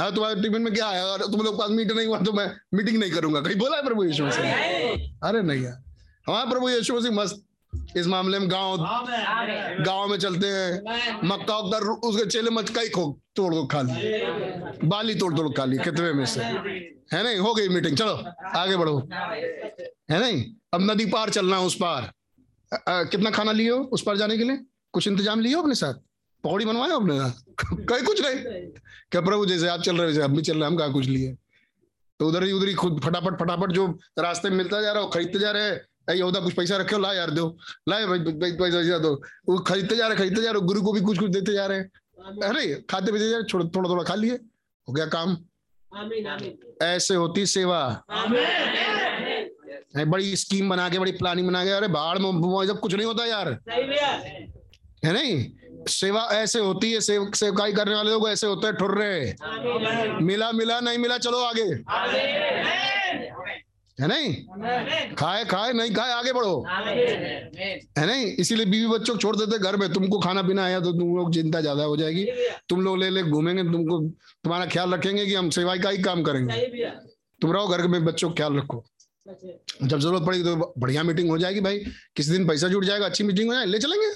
है 0.00 0.14
तुम्हारे 0.14 0.42
टिफ़िन 0.42 0.62
में 0.62 0.74
क्या 0.74 0.88
है? 0.88 1.14
अगर 1.14 1.26
तुम 1.26 1.40
लोग 1.40 1.58
पास 1.58 1.70
मीट 1.70 1.92
नहीं 1.92 2.06
हुआ 2.06 2.20
तो 2.20 2.32
मैं 2.32 2.56
मीटिंग 2.74 2.98
नहीं 2.98 3.10
करूँगा। 3.10 3.40
कहीं 3.40 3.56
बोला 3.56 3.76
है 3.76 3.84
प्रभु 3.84 4.04
यीशु 4.04 4.24
मसीह? 4.24 4.52
अरे 5.22 5.42
नहीं 5.42 5.62
यार 5.62 5.82
हमारा 6.26 6.50
प्रभु 6.50 6.68
यीशु 6.68 6.94
मसीह 6.94 7.10
मस्त। 7.10 7.44
इस 7.96 8.06
मामले 8.06 8.38
में 8.38 8.50
गाँव 8.50 8.76
गाँव 9.84 10.08
में 10.08 10.18
चलते 10.18 10.46
हैं। 10.46 10.82
मक्का 11.24 11.56
उक्का 11.56 11.78
उसके 12.08 12.26
चेले 12.26 12.50
मचका 12.50 12.80
ही 12.80 12.88
खो 12.88 13.20
तोड़ 13.36 13.54
दो 13.54 13.64
खा 13.64 13.82
ली 13.82 13.92
बाली 14.88 15.14
तोड़ 15.14 15.34
तोड़ 15.34 15.48
खा 15.48 15.64
ली 15.64 15.78
कितने 15.78 16.12
में 16.12 16.26
से। 16.26 16.40
है 16.40 17.24
नहीं? 17.24 17.38
हो 17.38 17.54
गई 17.54 17.68
मीटिंग 17.68 17.96
चलो 17.96 18.24
आगे 18.56 18.76
बढ़ो। 18.76 19.08
है 20.10 20.20
नहीं? 20.20 20.44
अब 20.74 20.90
नदी 20.90 21.06
पार 21.06 21.30
चलना 21.30 21.58
है 21.58 21.66
उस 21.66 21.74
पार। 21.74 22.12
अ, 22.72 22.84
अ, 22.88 23.02
कितना 23.02 23.30
खाना 23.30 23.52
हो 23.52 23.76
उस 23.76 24.02
पार 24.02 24.16
जाने 24.16 24.38
के 24.38 24.44
लिए? 24.44 24.58
कुछ 24.92 25.08
इंतज़ाम 25.08 25.46
हो 25.46 25.62
अपने 25.62 25.74
साथ? 25.74 25.94
पकौड़ी 26.44 26.64
बनवाए 26.64 26.90
अपने 26.90 27.20
साथ 27.20 27.30
कहीं 27.86 28.02
कुछ 28.02 28.22
नहीं। 28.22 28.34
क्या 29.10 29.20
प्रभु 29.20 29.46
जैसे 29.46 29.68
आप 29.68 29.82
चल 29.82 29.92
रहे 29.92 30.00
हो 30.00 30.08
वैसे 30.08 30.22
हम 30.22 30.36
भी 30.36 30.42
चल 30.42 30.58
रहे 30.58 30.66
हम 30.66 30.76
कहा 30.76 30.88
कुछ 30.88 31.06
लिए? 31.06 31.36
तो 32.18 32.28
उधर 32.28 32.44
ही 32.44 32.52
उधर 32.52 32.68
ही 32.68 32.74
खुद 32.74 33.00
फटाफट 33.04 33.40
फटाफट 33.40 33.72
जो 33.72 33.98
रास्ते 34.18 34.50
में 34.50 34.56
मिलता 34.56 34.82
जा 34.82 34.92
रहा 34.92 35.02
हो 35.02 35.08
खरीदते 35.08 35.38
जा 35.38 35.50
रहे 35.50 35.62
हैं। 35.62 35.86
"ऐ 36.10 36.16
यहूदा 36.18 36.40
कुछ 36.40 36.54
पैसा 36.54 36.76
रखे 36.76 36.94
हो 36.94 37.02
ला 37.02 37.12
यार 37.12 37.30
दो। 37.30 37.58
लाए 37.88 38.06
पैसा 38.06 38.98
दो। 38.98 39.22
वो 39.48 39.58
खरीदते 39.58 39.96
जा 39.96 40.06
रहे 40.06 40.16
खरीदते 40.16 40.42
जा 40.42 40.50
रहे 40.50 40.60
गुरु 40.60 40.82
को 40.82 40.92
भी 40.92 41.00
कुछ 41.00 41.18
कुछ 41.18 41.30
देते 41.30 41.52
जा 41.52 41.66
रहे 41.66 41.78
हैं। 41.78 41.90
अरे 42.42 42.84
खाते 42.90 43.12
पीते 43.12 43.30
जा 43.30 43.36
रहे 43.36 43.44
छोड़- 43.44 43.74
थोड़ा 43.76 43.90
थोड़ा 43.90 44.04
खा 44.04 44.14
लिए। 44.14 44.32
हो 44.88 44.92
गया 44.92 45.06
काम। 45.06 45.36
ऐसे 46.82 47.14
होती 47.14 47.46
सेवा। 47.46 48.02
बड़ी 50.04 50.36
स्कीम 50.36 50.70
बना 50.70 50.88
के 50.88 50.98
बड़ी 50.98 51.12
प्लानिंग 51.12 51.48
बना 51.48 51.64
के 51.64 51.70
अरे 51.70 51.88
बाढ़ 51.88 52.18
में 52.18 52.74
कुछ 52.76 52.94
नहीं 52.94 53.06
होता 53.06 53.26
यार। 53.26 53.58
है 55.04 55.12
नहीं? 55.12 55.52
सेवा 55.88 56.22
ऐसे 56.32 56.58
होती 56.60 56.92
है 56.92 57.00
सेव 57.00 57.30
सेवकाई 57.34 57.72
करने 57.72 57.94
वाले 57.94 58.10
लोग 58.10 58.28
ऐसे 58.28 58.46
होते 58.46 58.66
हैं 58.66 58.76
ठुर्रे 58.76 59.36
आमीन। 59.42 60.24
मिला 60.24 60.50
मिला 60.52 60.80
नहीं 60.80 60.98
मिला 60.98 61.18
चलो 61.18 61.38
आगे। 61.40 61.62
है 63.98 64.06
नहीं? 64.08 65.14
खाए 65.14 65.44
खाए 65.44 65.72
नहीं 65.72 65.94
खाए 65.94 66.12
आगे 66.12 66.32
बढ़ो। 66.32 66.64
है 66.68 68.06
नहीं? 68.06 68.26
इसीलिए 68.34 68.66
बीवी 68.66 68.86
बच्चों 68.88 69.14
को 69.14 69.20
छोड़ 69.20 69.34
देते 69.36 69.58
घर 69.58 69.76
में। 69.76 69.92
तुमको 69.92 70.18
खाना 70.20 70.42
पीना 70.42 70.64
आया 70.64 70.80
तो 70.80 70.92
तुम 70.92 71.16
लोग 71.16 71.32
चिंता 71.34 71.60
ज़्यादा 71.60 71.84
हो 71.84 71.96
जाएगी। 71.96 72.24
तुम 72.68 72.80
लोग 72.80 72.98
ले 72.98 73.10
ले 73.10 73.22
घूमेंगे 73.24 73.62
तुमको 73.62 73.98
तुम्हारा 74.44 74.66
ख्याल 74.66 74.94
रखेंगे 74.94 75.26
कि 75.26 75.34
हम 75.34 75.50
सेवाई 75.50 75.78
का 75.78 75.90
ही 75.90 75.98
काम 76.02 76.22
करेंगे 76.22 76.90
तुम 77.40 77.52
रहो 77.52 77.66
घर 77.68 77.86
में 77.88 78.04
बच्चों 78.04 78.30
का 78.30 78.34
ख्याल 78.36 78.56
रखो। 78.58 78.84
जब 79.28 79.98
ज़रूरत 79.98 80.22
पड़ेगी 80.26 80.44
तो 80.44 80.72
बढ़िया 80.78 81.02
मीटिंग 81.02 81.30
हो 81.30 81.38
जाएगी 81.38 81.60
भाई। 81.60 81.78
किसी 82.16 82.30
दिन 82.30 82.46
पैसा 82.48 82.68
जुट 82.68 82.84
जाएगा 82.84 83.06
अच्छी 83.06 83.24
मीटिंग 83.24 83.48
हो 83.48 83.54
जाए 83.54 83.66
ले 83.66 83.78
चलेंगे। 83.78 84.08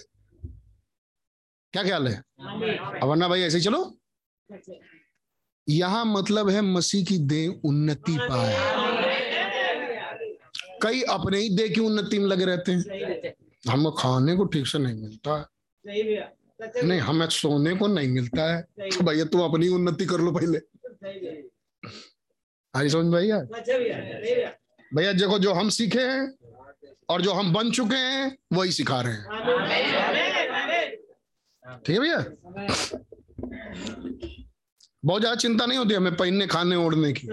क्या 1.73 1.83
ख्याल 1.83 2.09
है? 2.09 2.23
वरना 3.03 3.29
भाई 3.29 3.41
ऐसे 3.41 3.61
चलो। 3.61 3.99
यहाँ 5.69 6.05
मतलब 6.05 6.49
है 6.49 6.61
मसीह 6.61 7.05
की 7.05 7.19
दे 7.19 7.47
उन्नति 7.65 8.17
पाए। 8.21 8.57
कई 10.83 11.03
अपने 11.03 11.39
ही 11.39 11.49
दे 11.57 11.69
की 11.69 11.81
उन्नति 11.81 12.19
में 12.19 12.27
लगे 12.27 12.45
रहते 12.45 12.73
हैं। 12.73 13.33
हमको 13.71 13.91
खाने 13.91 14.37
को 14.37 14.45
ठीक 14.45 14.67
से 14.67 14.79
नहीं 14.79 15.03
मिलता। 15.03 15.51
है। 15.89 16.83
नहीं 16.83 17.01
हमें 17.01 17.27
सोने 17.29 17.75
को 17.75 17.87
नहीं 17.87 18.09
मिलता 18.09 18.57
है। 18.57 18.63
तो 18.63 19.05
भैया 19.05 19.25
तुम 19.25 19.41
अपनी 19.41 19.69
उन्नति 19.69 20.07
कर 20.07 20.21
लो 20.21 20.33
पहले। 20.33 20.59
आई 22.75 22.89
समझ 22.89 23.15
भैया? 23.15 23.39
भैया 24.95 25.13
देखो 25.13 25.39
जो 25.39 25.53
हम 25.53 25.69
सीखे 25.69 26.01
हैं 26.01 26.33
और 27.09 27.23
जो 27.23 27.33
हम 27.33 27.53
बन 27.53 27.71
चुके 27.71 27.97
हैं 27.97 28.37
वही 28.53 28.73
सिखा 28.73 29.01
रहे 29.01 29.13
हैं। 29.13 30.22
ठीक 31.65 31.97
है 31.97 32.01
भैया? 32.01 32.19
बहुत 35.05 35.21
ज़्यादा 35.21 35.35
चिंता 35.35 35.67
नहीं 35.67 35.79
होती 35.79 35.95
हमें 35.95 36.17
पहनने 36.17 36.47
खाने 36.47 36.77
ओढ़ने 36.77 37.13
की। 37.13 37.29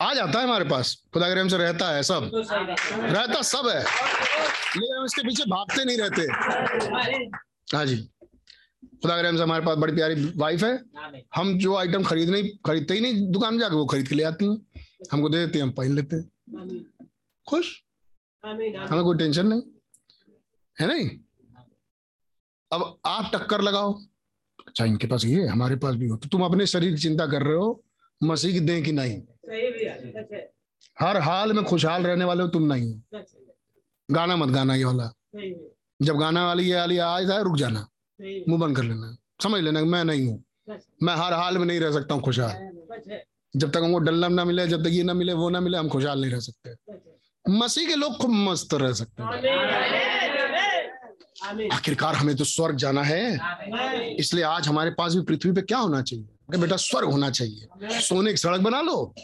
आ 0.00 0.12
जाता 0.14 0.38
है 0.38 0.44
हमारे 0.44 0.64
पास। 0.64 0.96
खुदा 1.14 1.28
के 1.28 1.48
से 1.48 1.56
रहता 1.58 1.88
है 1.94 2.02
सब। 2.02 2.30
रहता 2.34 3.42
सब 3.42 3.68
है। 3.68 3.82
लेकिन 4.76 4.96
हम 4.98 5.04
इसके 5.04 5.22
पीछे 5.22 5.44
भागते 5.44 5.84
नहीं 5.84 5.98
रहते। 5.98 6.22
हाँ 7.76 7.84
जी। 7.86 7.96
खुदा 9.02 9.16
के 9.22 9.36
से 9.36 9.42
हमारे 9.42 9.64
पास 9.64 9.76
बड़ी 9.78 9.94
प्यारी 9.94 10.14
वाइफ 10.36 10.64
है। 10.64 10.72
हम 11.36 11.58
जो 11.58 11.76
आइटम 11.76 12.02
खरीदने 12.04 12.42
खरीदते 12.66 12.94
ही 12.94 13.00
नहीं 13.00 13.30
दुकान 13.32 13.58
जाके 13.58 13.74
वो 13.74 13.86
खरीद 13.86 14.08
के 14.08 14.14
ले 14.14 14.22
आती 14.22 14.44
है। 14.44 14.56
हमको 15.12 15.28
दे 15.28 15.38
देते 15.38 15.58
हैं 15.58 15.64
हम 15.66 15.72
पहन 15.72 15.94
लेते 15.94 16.16
हैं। 16.16 16.24
खुश? 17.46 17.82
हमें 18.44 19.02
कोई 19.04 19.18
टेंशन 19.18 19.46
नहीं। 19.46 19.62
है 20.76 20.86
नहीं? 20.88 21.10
अब 22.72 22.98
आप 23.06 23.30
टक्कर 23.34 23.60
लगाओ। 23.60 23.92
अच्छा 24.66 24.84
इनके 24.84 25.06
पास 25.06 25.24
ये 25.24 25.46
हमारे 25.46 25.76
पास 25.76 25.94
भी 25.94 26.06
हो। 26.08 26.16
तो 26.16 26.28
तुम 26.28 26.44
अपने 26.44 26.66
शरीर 26.66 26.90
की 26.90 26.98
चिंता 26.98 27.26
कर 27.26 27.42
रहे 27.42 27.56
हो 27.56 27.82
मसीह 28.20 28.52
की 28.52 28.60
देह 28.60 28.82
की 28.84 28.92
नहीं। 28.92 29.20
हर 30.96 31.16
हाल 31.16 31.52
में 31.52 31.64
खुशहाल 31.64 32.02
रहने 32.02 32.24
वाले 32.24 32.42
हो 32.42 32.48
तुम 32.48 32.72
नहीं 32.72 32.92
हो। 32.92 33.22
गाना 34.08 34.36
मत 34.36 34.48
गाना 34.48 34.74
ये 34.74 34.84
वाला। 34.84 35.12
जब 36.00 36.16
गाना 36.16 36.46
वाली 36.46 36.68
ये 36.70 36.76
वाली 36.76 36.98
आ 36.98 37.20
जाए 37.20 37.42
रुक 37.42 37.56
जाना। 37.56 37.86
मुँह 38.48 38.60
बंद 38.60 38.76
कर 38.76 38.82
लेना। 38.82 39.16
समझ 39.42 39.60
लेना 39.60 39.80
मैं 39.84 40.04
नहीं 40.04 40.26
हूँ। 40.26 40.42
मैं 41.02 41.14
हर 41.16 41.32
हाल 41.32 41.58
में 41.58 41.66
नहीं 41.66 41.80
रह 41.80 41.92
सकता 41.92 42.14
हूँ 42.14 42.22
खुशहाल। 42.22 43.08
जब 43.54 43.70
तक 43.70 43.80
हमको 43.84 43.98
डल्लम 43.98 44.32
ना 44.32 44.44
मिले 44.44 44.66
जब 44.66 44.84
तक 44.84 44.90
ये 44.90 45.02
ना 45.02 45.14
मिले 45.14 45.32
वो 45.32 45.48
ना 45.50 45.60
मिले 45.60 45.78
हम 45.78 45.88
खुशहाल 45.88 46.20
नहीं 46.20 46.30
रह 46.32 46.40
सकते। 46.40 46.74
मसीह 47.44 47.86
के 47.88 47.94
लोग 47.94 48.16
खूब 48.16 48.30
मस्त 48.30 48.74
रह 48.74 48.92
सकते 48.92 49.22
हैं। 49.22 50.21
आखिरकार 51.72 52.14
हमें 52.14 52.36
तो 52.36 52.44
स्वर्ग 52.44 52.76
जाना 52.76 53.02
है। 53.02 54.16
इसलिए 54.16 54.44
आज 54.44 54.68
हमारे 54.68 54.90
पास 54.90 55.14
भी 55.14 55.22
पृथ्वी 55.22 55.52
पे 55.52 55.62
क्या 55.62 55.78
होना 55.78 56.02
चाहिए? 56.02 56.58
बेटा 56.58 56.76
स्वर्ग 56.76 57.10
होना 57.10 57.30
चाहिए। 57.30 57.68
सोने 58.00 58.30
की 58.30 58.36
सड़क 58.36 58.60
बना 58.60 58.80
लो। 58.80 59.14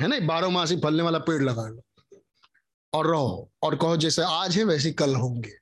है 0.00 0.08
ना? 0.08 0.18
बारह 0.20 0.48
मास 0.48 0.70
ही 0.70 0.76
फलने 0.76 1.02
वाला 1.02 1.18
पेड़ 1.18 1.42
लगा 1.42 1.66
लो। 1.68 1.82
और 2.92 3.06
रहो। 3.06 3.50
और 3.62 3.76
कहो 3.76 3.96
जैसे 3.96 4.22
आज 4.22 4.56
है 4.56 4.64
वैसे 4.64 4.92
कल 4.92 5.14
होंगे। 5.14 5.52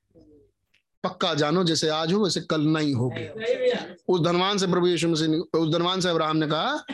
पक्का 1.05 1.35
जानो 1.35 1.65
जैसे 1.65 1.89
आज 1.89 2.13
हो 2.13 2.25
वैसे 2.25 2.41
कल 2.41 2.61
नहीं 2.61 2.95
होगे। 2.95 3.29
उस 4.09 4.21
धनवान 4.21 4.59
से 4.59 4.67
प्रभु 4.67 4.87
यीशु 4.87 5.09
मसीह 5.09 5.59
उस 5.59 5.73
धनवान 5.73 6.01
से 6.01 6.09
अब्राहम 6.09 6.37
ने 6.37 6.47
कहा 6.47 6.85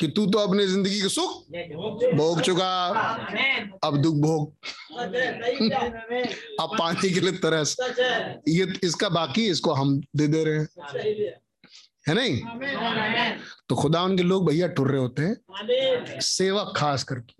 कि 0.00 0.06
तू 0.08 0.26
तो 0.26 0.38
अपनी 0.38 0.66
ज़िंदगी 0.66 1.00
के 1.00 1.08
सुख 1.08 1.30
भोग 2.16 2.40
चुका। 2.40 2.68
अब 3.84 3.96
दुख 3.96 4.14
भोग। 4.14 4.52
अब 6.60 6.76
पानी 6.78 7.10
के 7.10 7.20
लिए 7.20 7.32
तरस। 7.32 7.76
ये 8.48 8.66
इसका 8.84 9.08
बाकी 9.08 9.46
इसको 9.46 9.72
हम 9.72 10.00
दे 10.16 10.26
दे 10.26 10.44
रहे 10.44 10.58
हैं। 10.58 10.68
है 12.08 12.14
नहीं? 12.14 12.36
तो 13.68 13.74
खुदा 13.74 14.02
उनके 14.02 14.22
लोग 14.22 14.46
भैया 14.50 14.66
टुर 14.68 14.90
रहे 14.90 15.00
होते 15.00 15.22
हैं। 15.22 15.34
सेवक 16.20 16.72
खास 16.76 17.04
करके। 17.04 17.34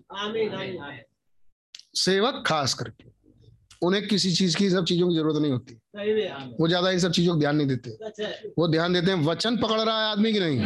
सेवक 1.95 2.43
खास 2.47 2.73
करके। 2.73 3.07
उन्हें 3.81 4.07
किसी 4.07 4.31
चीज़ 4.31 4.57
की 4.57 4.69
सब 4.69 4.85
चीज़ों 4.85 5.09
की 5.09 5.15
ज़रूरत 5.15 5.41
नहीं 5.41 5.51
होती। 5.51 5.73
वो 6.59 6.67
ज़्यादा 6.67 6.91
इन 6.91 6.99
सब 6.99 7.11
चीज़ों 7.11 7.33
को 7.33 7.39
ध्यान 7.39 7.55
नहीं 7.55 7.67
देते। 7.67 7.89
वो 8.57 8.67
ध्यान 8.67 8.93
देते 8.93 9.11
हैं 9.11 9.23
वचन 9.25 9.57
पकड़ 9.57 9.79
रहा 9.79 10.05
है 10.05 10.11
आदमी 10.11 10.33
की 10.33 10.39
नहीं। 10.39 10.59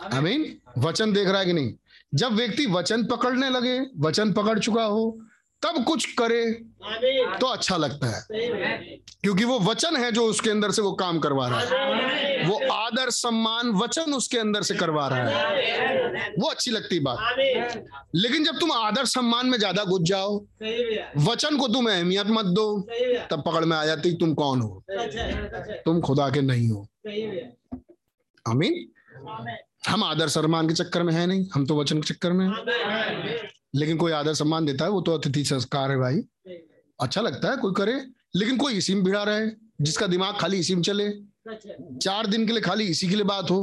आमेन 0.00 0.16
आमीन 0.16 0.56
वचन 0.78 1.12
देख 1.12 1.28
रहा 1.28 1.40
है 1.40 1.46
कि 1.46 1.52
नहीं? 1.52 1.72
जब 2.14 2.32
व्यक्ति 2.32 2.66
वचन 2.66 3.04
पकड़ने 3.06 3.50
लगे 3.50 3.80
वचन 4.00 4.32
पकड़ 4.32 4.58
चुका 4.58 4.84
हो 4.84 5.18
तब 5.62 5.82
कुछ 5.84 6.04
करे 6.18 6.44
तो 7.40 7.46
अच्छा 7.46 7.76
लगता 7.76 8.06
है। 8.06 8.22
क्योंकि 9.22 9.44
वो 9.44 9.58
वचन 9.60 9.96
है 9.96 10.10
जो 10.12 10.24
उसके 10.26 10.50
अंदर 10.50 10.70
से 10.70 10.82
वो 10.82 10.92
काम 10.92 11.18
करवा 11.18 11.48
रहा 11.48 11.60
है। 11.60 12.46
वो 12.46 12.58
आदर 12.72 13.10
सम्मान 13.10 13.70
वचन 13.72 14.14
उसके 14.14 14.38
अंदर 14.38 14.62
से 14.62 14.74
करवा 14.74 15.08
रहा 15.08 15.48
है। 15.48 16.28
वो 16.38 16.48
अच्छी 16.48 16.70
लगती 16.70 16.98
बात। 17.00 17.18
लेकिन 18.14 18.44
जब 18.44 18.58
तुम 18.60 18.72
आदर 18.72 19.04
सम्मान 19.04 19.46
में 19.46 19.58
ज़्यादा 19.58 19.84
घुस 19.84 20.00
जाओ 20.02 20.36
वचन 21.28 21.56
को 21.58 21.68
तुम 21.68 21.90
अहमियत 21.90 22.26
मत 22.28 22.46
दो 22.54 22.66
तब 23.30 23.42
पकड़ 23.46 23.64
में 23.64 23.76
आ 23.76 23.84
जाती 23.86 24.12
तुम 24.16 24.34
कौन 24.34 24.60
हो? 24.60 24.82
तुम 25.84 26.00
खुदा 26.00 26.30
के 26.30 26.40
नहीं 26.40 26.68
हो। 26.68 26.86
आमीन। 28.46 28.86
हम 29.82 30.04
आदर 30.04 30.28
सम्मान 30.28 30.68
के 30.68 30.74
चक्कर 30.74 31.02
में 31.02 31.12
है 31.14 31.26
नहीं 31.26 31.46
हम 31.54 31.66
तो 31.66 31.80
वचन 31.80 32.00
के 32.00 32.12
चक्कर 32.12 32.32
में 32.32 32.46
हैं। 32.46 33.48
लेकिन 33.74 33.96
कोई 33.96 34.12
आदर 34.12 34.34
सम्मान 34.34 34.66
देता 34.66 34.84
है 34.84 34.90
वो 34.90 35.00
तो 35.00 35.12
अतिथि 35.18 35.44
संस्कार 35.44 35.90
है 35.90 35.96
भाई। 35.98 36.22
अच्छा 36.98 37.20
लगता 37.20 37.50
है 37.50 37.56
कोई 37.56 37.72
करे 37.76 37.94
लेकिन 38.36 38.56
कोई 38.58 38.74
इसी 38.78 38.94
में 38.94 39.04
भिड़ा 39.04 39.22
रहे 39.22 39.46
जिसका 39.80 40.06
दिमाग 40.06 40.38
खाली 40.40 40.58
इसी 40.58 40.74
में 40.74 40.82
चले। 40.82 41.08
चार 41.98 42.26
दिन 42.26 42.46
के 42.46 42.52
लिए 42.52 42.62
खाली 42.62 42.84
इसी 42.86 43.08
के 43.08 43.14
लिए 43.14 43.24
बात 43.24 43.50
हो 43.50 43.60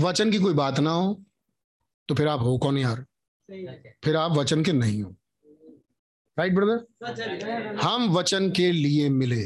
वचन 0.00 0.30
की 0.30 0.38
कोई 0.38 0.54
बात 0.54 0.78
ना 0.80 0.90
हो 0.90 1.12
तो 2.08 2.14
फिर 2.14 2.28
आप 2.28 2.40
हो 2.40 2.56
कौन 2.58 2.78
यार? 2.78 3.04
फिर 4.04 4.16
आप 4.16 4.36
वचन 4.36 4.62
के 4.64 4.72
नहीं 4.72 5.02
हो। 5.02 5.14
राइट 6.36 6.54
ब्रदर 6.54 7.78
हम 7.82 8.08
वचन 8.12 8.50
के 8.50 8.70
लिए 8.72 9.08
मिले। 9.10 9.42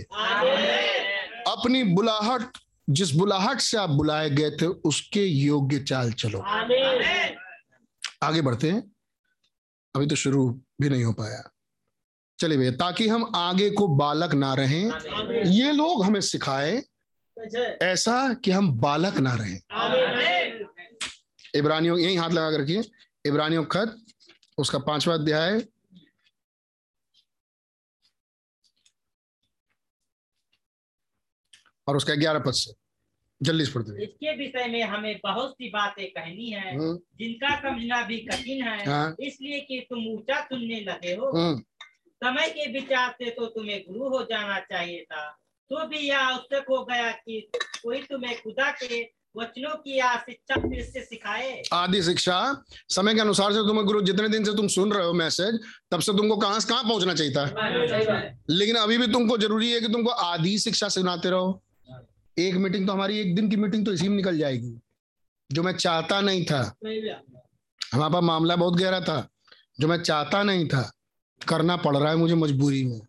अपनी 1.49 1.83
बुलाहट 1.85 2.59
जिस 2.90 3.10
बुलाहट 3.15 3.60
से 3.60 3.77
आप 3.77 3.90
बुलाए 3.90 4.31
गए 4.31 4.51
थे 4.51 4.66
उसके 4.66 5.24
योग्य 5.24 5.78
चाल 5.78 6.12
चलो। 6.12 6.39
आगे 8.23 8.40
बढ़ते 8.43 8.70
हैं। 8.70 8.82
अभी 9.94 10.06
तो 10.06 10.15
शुरू 10.15 10.48
भी 10.81 10.89
नहीं 10.89 11.05
हो 11.05 11.12
पाया। 11.12 11.43
चलिए 12.39 12.59
भैया 12.59 12.73
ताकि 12.73 13.09
हम 13.09 13.31
आगे 13.35 13.70
को 13.70 13.86
बालक 13.89 14.35
ना 14.35 14.55
रहें 14.55 15.44
ये 15.47 15.73
लोग 15.73 16.05
हमें 16.05 16.20
सिखाए 16.20 16.82
ऐसा 17.82 18.35
कि 18.35 18.51
हम 18.51 18.73
बालक 18.81 19.19
ना 19.19 19.35
रहें। 19.35 19.60
इब्रानियों 21.55 21.98
यही 21.98 22.16
हाथ 22.16 22.31
लगा 22.31 22.51
कर 22.51 22.60
रखिए। 22.60 22.82
इब्रानियों 23.24 23.65
खत 23.65 23.97
उसका 24.59 24.78
पांचवा 24.78 25.15
अध्याय 25.15 25.60
और 31.89 31.97
उसका 31.97 32.15
ग्यारह 32.15 32.39
पद 32.39 32.52
से। 32.55 32.73
जल्दी 33.40 33.65
से 33.65 33.73
पढ़ते 33.73 34.05
इसके 34.05 34.36
विषय 34.36 34.66
में 34.69 34.82
हमें 34.82 35.19
बहुत 35.24 35.51
सी 35.52 35.69
बातें 35.69 36.06
कहनी 36.06 36.51
है 36.51 36.74
हम्म, 36.77 36.94
जिनका 37.19 37.55
समझना 37.60 38.01
भी 38.06 38.16
कठिन 38.20 38.62
है 38.62 38.85
हाँ। 38.86 39.15
इसलिए 39.20 39.60
कि 39.60 39.78
तुम 39.90 40.06
ऊँचा 40.06 40.40
सुनने 40.44 40.81
लगे 40.81 41.12
हो। 41.15 41.31
हम्म, 41.36 41.59
समय 42.23 42.48
के 42.48 42.70
विचार 42.73 43.10
से 43.12 43.31
तो 43.31 43.47
तुम्हें 43.47 43.78
गुरु 43.89 44.09
हो 44.09 44.23
जाना 44.23 44.59
चाहिए 44.73 45.02
था। 45.02 45.28
तो 45.70 45.86
भी 45.86 45.98
यह 45.98 46.19
आवश्यक 46.19 46.65
हो 46.70 46.85
गया 46.85 47.10
कि 47.12 47.40
कोई 47.82 48.02
तुम्हें 48.02 48.35
खुदा 48.43 48.70
के 48.82 49.01
वचनों 49.36 49.74
की 49.77 50.01
शिक्षा 50.27 50.60
फिर 50.60 50.82
से 50.82 51.05
सिखाए। 51.05 51.62
आदि 51.73 52.02
शिक्षा 52.02 52.65
समय 52.89 53.15
के 53.15 53.20
अनुसार 53.20 53.52
से 53.52 53.59
तुम्हें 53.59 53.85
गुरु 53.86 54.01
जितने 54.02 54.28
दिन 54.28 54.44
से 54.44 54.56
तुम 54.56 54.69
सुन 54.69 54.93
रहे 54.93 55.06
हो 55.06 55.12
मैसेज 55.12 55.60
तब 55.90 56.01
से 56.01 56.12
तुमको 56.12 56.36
कहाँ 56.36 56.60
से 56.60 56.69
कहाँ 56.69 56.82
पहुँचना 56.82 57.15
चाहिए 57.15 57.32
था? 57.32 57.44
लेकिन 58.51 58.77
अभी 58.77 58.98
भी 58.98 59.06
तुमको 59.06 59.39
ज़रूरी 59.39 59.70
है 59.73 59.81
कि 59.81 59.89
तुमको 59.89 60.10
आधी 60.10 60.59
शिक्षा 60.59 60.89
सुनाते 60.89 61.31
रहो। 61.31 61.62
एक 62.39 62.55
मीटिंग 62.56 62.86
तो 62.86 62.93
हमारी 62.93 63.19
एक 63.19 63.35
दिन 63.35 63.48
की 63.51 63.56
मीटिंग 63.56 63.85
तो 63.86 63.93
इसी 63.93 64.09
में 64.09 64.16
निकल 64.16 64.39
जाएगी 64.39 64.78
जो 65.51 65.62
मैं 65.62 65.73
चाहता 65.74 66.20
नहीं 66.20 66.44
था। 66.44 66.60
हमारे 66.82 68.12
पास 68.12 68.23
मामला 68.23 68.56
बहुत 68.56 68.77
गहरा 68.78 69.01
था 69.01 69.28
जो 69.81 69.89
मैं 69.89 70.02
चाहता 70.02 70.43
नहीं 70.43 70.66
था 70.69 70.90
करना 71.40 71.77
पड़ 71.77 71.97
रहा 71.97 72.10
है 72.10 72.16
मुझे 72.16 72.35
मजबूरी 72.35 72.85
में। 72.85 73.01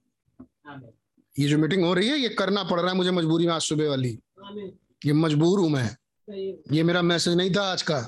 ये 1.35 1.47
जो 1.47 1.57
मीटिंग 1.57 1.83
हो 1.85 1.93
रही 1.93 2.07
है 2.09 2.17
ये 2.17 2.29
करना 2.29 2.63
पड़ 2.63 2.79
रहा 2.79 2.91
है 2.91 2.97
मुझे 2.97 3.11
मजबूरी 3.11 3.47
में 3.47 3.53
आज 3.53 3.61
सुबह 3.61 3.89
वाली। 3.89 4.17
ये 5.05 5.13
मजबूर 5.13 5.59
हूँ 5.59 5.69
मैं। 5.69 5.89
ये 6.71 6.83
मेरा 6.83 7.01
मैसेज 7.01 7.35
नहीं 7.37 7.51
था 7.55 7.63
आज 7.63 7.81
का। 7.81 7.99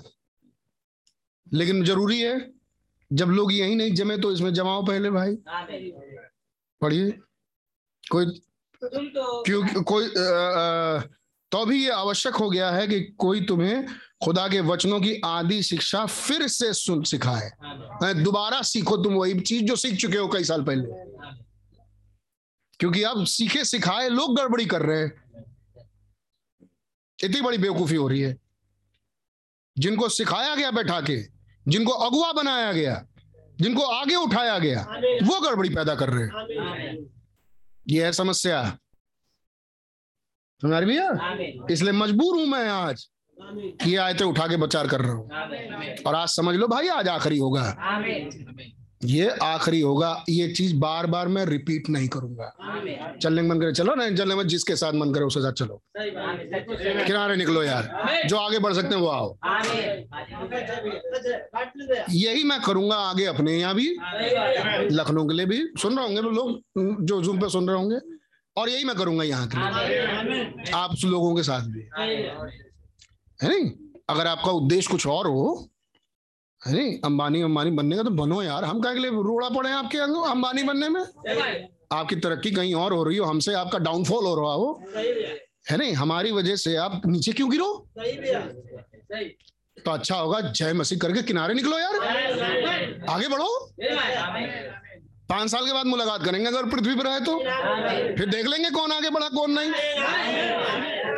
लेकिन 1.48 1.84
ज़रूरी 1.85 2.19
है 2.19 2.52
जब 3.11 3.30
लोग 3.30 3.53
यही 3.53 3.76
नहीं 3.76 3.93
जमे 3.95 4.18
तो 4.18 4.31
इसमें 4.31 4.53
जमाओ 4.53 4.85
पहले 4.88 5.10
भाई। 5.10 5.35
पढ़िए। 6.81 7.10
कोई 8.03 8.26
क्योंकि 8.84 9.82
कोई 9.82 10.08
तो 11.52 11.66
भी 11.66 11.84
ये 11.84 11.90
आवश्यक 11.91 12.36
हो 12.36 12.49
गया 12.49 12.72
है 12.72 12.88
कि 12.88 13.02
कोई 13.02 13.41
तुम्हें 13.41 13.86
खुदा 14.24 14.48
के 14.48 14.62
वचनों 14.62 15.02
की 15.02 15.22
आदि 15.26 15.64
शिक्षा 15.64 16.06
फिर 16.06 16.48
से 16.48 16.74
सुन 16.74 17.03
सिखाए। 17.03 17.52
आमीन। 17.64 18.24
दोबारा 18.24 18.62
सीखो 18.62 18.98
तुम 18.98 19.14
वही 19.14 19.40
चीज़ 19.40 19.64
जो 19.64 19.76
सीख 19.76 19.95
चुके 19.95 20.18
हो 20.18 20.28
कई 20.28 20.44
साल 20.44 20.64
पहले। 20.64 20.88
क्योंकि 22.80 23.03
अब 23.03 23.26
सीखे 23.26 23.66
सिखाए 23.66 24.10
लोग 24.10 24.38
गड़बड़ी 24.38 24.66
कर 24.66 24.82
रहे 24.82 25.02
हैं। 25.02 25.12
इतनी 27.24 27.41
बड़ी 27.41 27.58
बेवकूफ़ी 27.58 27.95
हो 27.95 28.08
रही 28.08 28.22
है। 28.22 28.38
जिनको 29.78 30.10
सिखाया 30.10 30.56
गया 30.56 30.72
बैठा 30.72 31.02
के 31.02 31.18
जिनको 31.68 31.91
अगुआ 31.91 32.32
बनाया 32.34 32.72
गया 32.74 33.08
जिनको 33.62 33.82
आगे 33.82 34.16
उठाया 34.16 34.60
गया 34.60 34.82
वो 35.24 35.40
गड़बड़ी 35.40 35.70
पैदा 35.70 35.95
कर 35.95 36.10
रहे 36.10 36.24
हैं। 36.24 37.20
आमीन 37.88 37.98
ये 37.98 38.06
है 38.06 38.12
समस्या। 38.12 38.78
समझ 40.62 40.86
भैया? 40.86 41.10
आमीन। 41.10 41.66
इसलिए 41.72 41.91
मजबूर 41.91 42.36
हूँ 42.36 42.45
मैं 42.45 42.70
आज 42.70 43.08
कि 43.38 43.90
ये 43.91 43.98
आयतें 43.98 44.26
उठा 44.26 44.48
के 44.48 44.58
प्रचार 44.58 44.88
कर 44.88 45.02
रहा 45.02 45.12
हूँ। 45.12 45.30
और 46.08 46.16
आज 46.16 46.28
समझ 46.28 46.56
लो 46.56 46.68
भाई 46.68 46.88
आज 46.88 47.08
आखिरी 47.08 47.38
होगा। 47.38 47.64
ये 49.06 49.30
आखिरी 49.30 49.82
होगा। 49.82 50.23
ये 50.30 50.48
चीज़ 50.48 50.76
बार 50.76 51.07
बार 51.07 51.28
मैं 51.28 51.45
रिपीट 51.45 51.90
नहीं 51.90 52.07
करूँगा। 52.07 52.56
चलने 53.22 53.41
मन 53.41 53.60
करे, 53.60 53.72
चलो 53.72 53.95
नहीं 53.95 54.15
चलने 54.15 54.36
में 54.36 54.48
जिसके 54.48 54.76
साथ 54.76 54.94
मन 54.94 55.14
करे, 55.14 55.23
उसके 55.23 55.40
साथ 55.40 55.52
चलो। 55.52 55.82
किनारे 57.06 57.36
निकलो 57.36 57.64
यार। 57.64 58.07
जो 58.28 58.38
आगे 58.38 58.60
बढ़ 58.60 58.73
सकते 58.73 58.95
हैं, 58.95 59.02
वो 59.02 59.07
आओ। 59.07 59.38
यही 62.10 62.44
मैं 62.44 62.61
करूँगा 62.61 62.95
आगे 62.95 63.26
अपने 63.26 63.60
यहाँ 63.60 63.76
भी, 63.76 63.95
लखनऊ 64.95 65.28
के 65.28 65.34
लिए 65.34 65.45
भी। 65.45 65.65
सुन 65.82 65.98
रहे 65.98 66.06
होंगे 66.06 66.22
लोग, 66.22 66.61
जो 67.06 67.22
जूम 67.22 67.41
पे 67.41 67.49
सुन 67.49 67.68
रहे 67.68 67.78
होंगे। 67.78 67.98
और 68.57 68.69
यही 68.69 68.84
मैं 68.84 68.95
करूँगा 68.95 69.23
यहाँ 69.23 69.48
के 69.48 70.72
आप 70.72 70.95
लोगों 71.06 71.36
के 71.36 71.44
साथ 71.44 71.61
भी। 71.61 71.90
है 73.44 73.49
नहीं? 73.49 73.72
अगर 74.10 74.28
आपका 74.28 74.52
उद्देश्य 74.52 74.91
कुछ 74.91 75.07
और 75.07 75.28
हो 75.28 75.69
है 76.61 76.73
नहीं 76.73 76.97
अंबानी 77.05 77.41
अंबानी 77.41 77.71
बनने 77.71 77.95
का 77.97 78.03
तो 78.03 78.09
बनो 78.09 78.41
यार। 78.43 78.63
हम 78.63 78.81
क्या 78.81 78.93
के 78.93 78.99
लिए 78.99 79.11
रोड़ा 79.11 79.49
पड़े 79.49 79.69
हैं 79.69 79.75
आपके 79.75 79.97
अंबानी 79.97 80.63
बनने 80.63 80.89
में? 80.89 81.01
आपकी 81.91 82.15
तरक्की 82.15 82.51
कहीं 82.51 82.73
और 82.75 82.93
हो 82.93 83.03
रही 83.03 83.17
हो 83.17 83.25
हमसे 83.25 83.53
आपका 83.53 83.79
डाउनफॉल 83.79 84.25
हो 84.25 84.35
रहा 84.35 84.53
हो। 84.53 84.83
है। 85.71 85.77
नहीं? 85.77 85.93
हमारी 85.93 86.31
वजह 86.31 86.55
से 86.55 86.75
आप 86.75 87.01
नीचे 87.05 87.31
क्यों 87.31 87.49
गिरो? 87.51 87.67
सही 87.97 88.17
भैया 88.19 88.39
सही। 88.41 89.25
तो 89.85 89.91
अच्छा 89.91 90.15
होगा 90.15 90.39
जय 90.41 90.73
मसीह 90.73 90.99
करके 90.99 91.21
किनारे 91.23 91.53
निकलो 91.53 91.79
यार। 91.79 91.95
आगे 93.09 93.27
बढ़ो। 93.27 93.49
पाँच 95.29 95.49
साल 95.51 95.65
के 95.65 95.73
बाद 95.73 95.85
मुलाकात 95.85 96.23
करेंगे 96.23 96.47
अगर 96.47 96.65
पृथ्वी 96.69 96.95
पर 96.95 97.03
रहे 97.03 97.19
तो। 97.19 97.38
फिर 98.17 98.29
देख 98.29 98.47
लेंगे 98.47 98.69
कौन 98.69 98.91
आगे 98.91 99.09
बढ़ा 99.09 99.27
कौन 99.29 99.51
नहीं। 99.51 99.69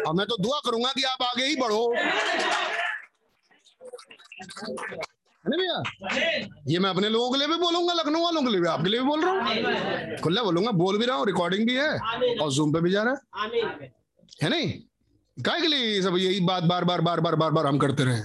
और 0.04 0.14
मैं 0.14 0.26
तो 0.28 0.38
दुआ 0.44 0.60
करूँगा 0.66 0.92
कि 0.92 1.04
आप 1.04 1.24
आगे 1.24 1.46
ही 1.46 1.56
बढ़ो। 1.56 1.94
है 5.46 5.58
भैया 5.58 6.58
ये 6.68 6.80
मैं 6.80 6.90
अपने 6.90 7.10
लोगों 7.10 7.32
के 7.32 7.38
लिए 7.38 7.48
भी 7.48 7.56
बोलूँगा, 7.56 7.94
लखनऊ 7.94 8.24
वालों 8.24 8.42
के 8.44 8.50
लिए 8.50 8.62
भी, 8.62 8.68
आपके 8.68 8.90
लिए 8.90 9.00
भी 9.00 9.06
बोल 9.06 9.26
रहा 9.26 9.32
हूँ। 9.32 10.18
खुला 10.18 10.44
बोलूँगा, 10.44 10.72
बोल 10.72 10.98
भी 10.98 11.06
रहा 11.06 11.18
हूँ 11.18 11.26
रिकॉर्डिंग 11.26 11.68
भी 11.68 11.76
है, 11.76 12.38
और 12.38 12.52
जूम 12.52 12.74
पे 12.74 12.82
भी 12.82 12.92
जा 12.92 13.04
रहा 13.04 13.44
है। 13.44 13.92
है 14.44 14.50
नहीं? 14.50 14.70
काय 15.38 15.62
के 15.62 15.68
लिए 15.68 16.02
सब, 16.02 16.18
यही 16.18 16.40
बात 16.40 16.64
बार 16.64 16.84
बार 16.84 17.02
बार 17.02 17.20
बार 17.20 17.36
बार 17.36 17.52
बार 17.52 17.68
हम 17.68 17.78
करते 17.78 18.04
रहे? 18.04 18.16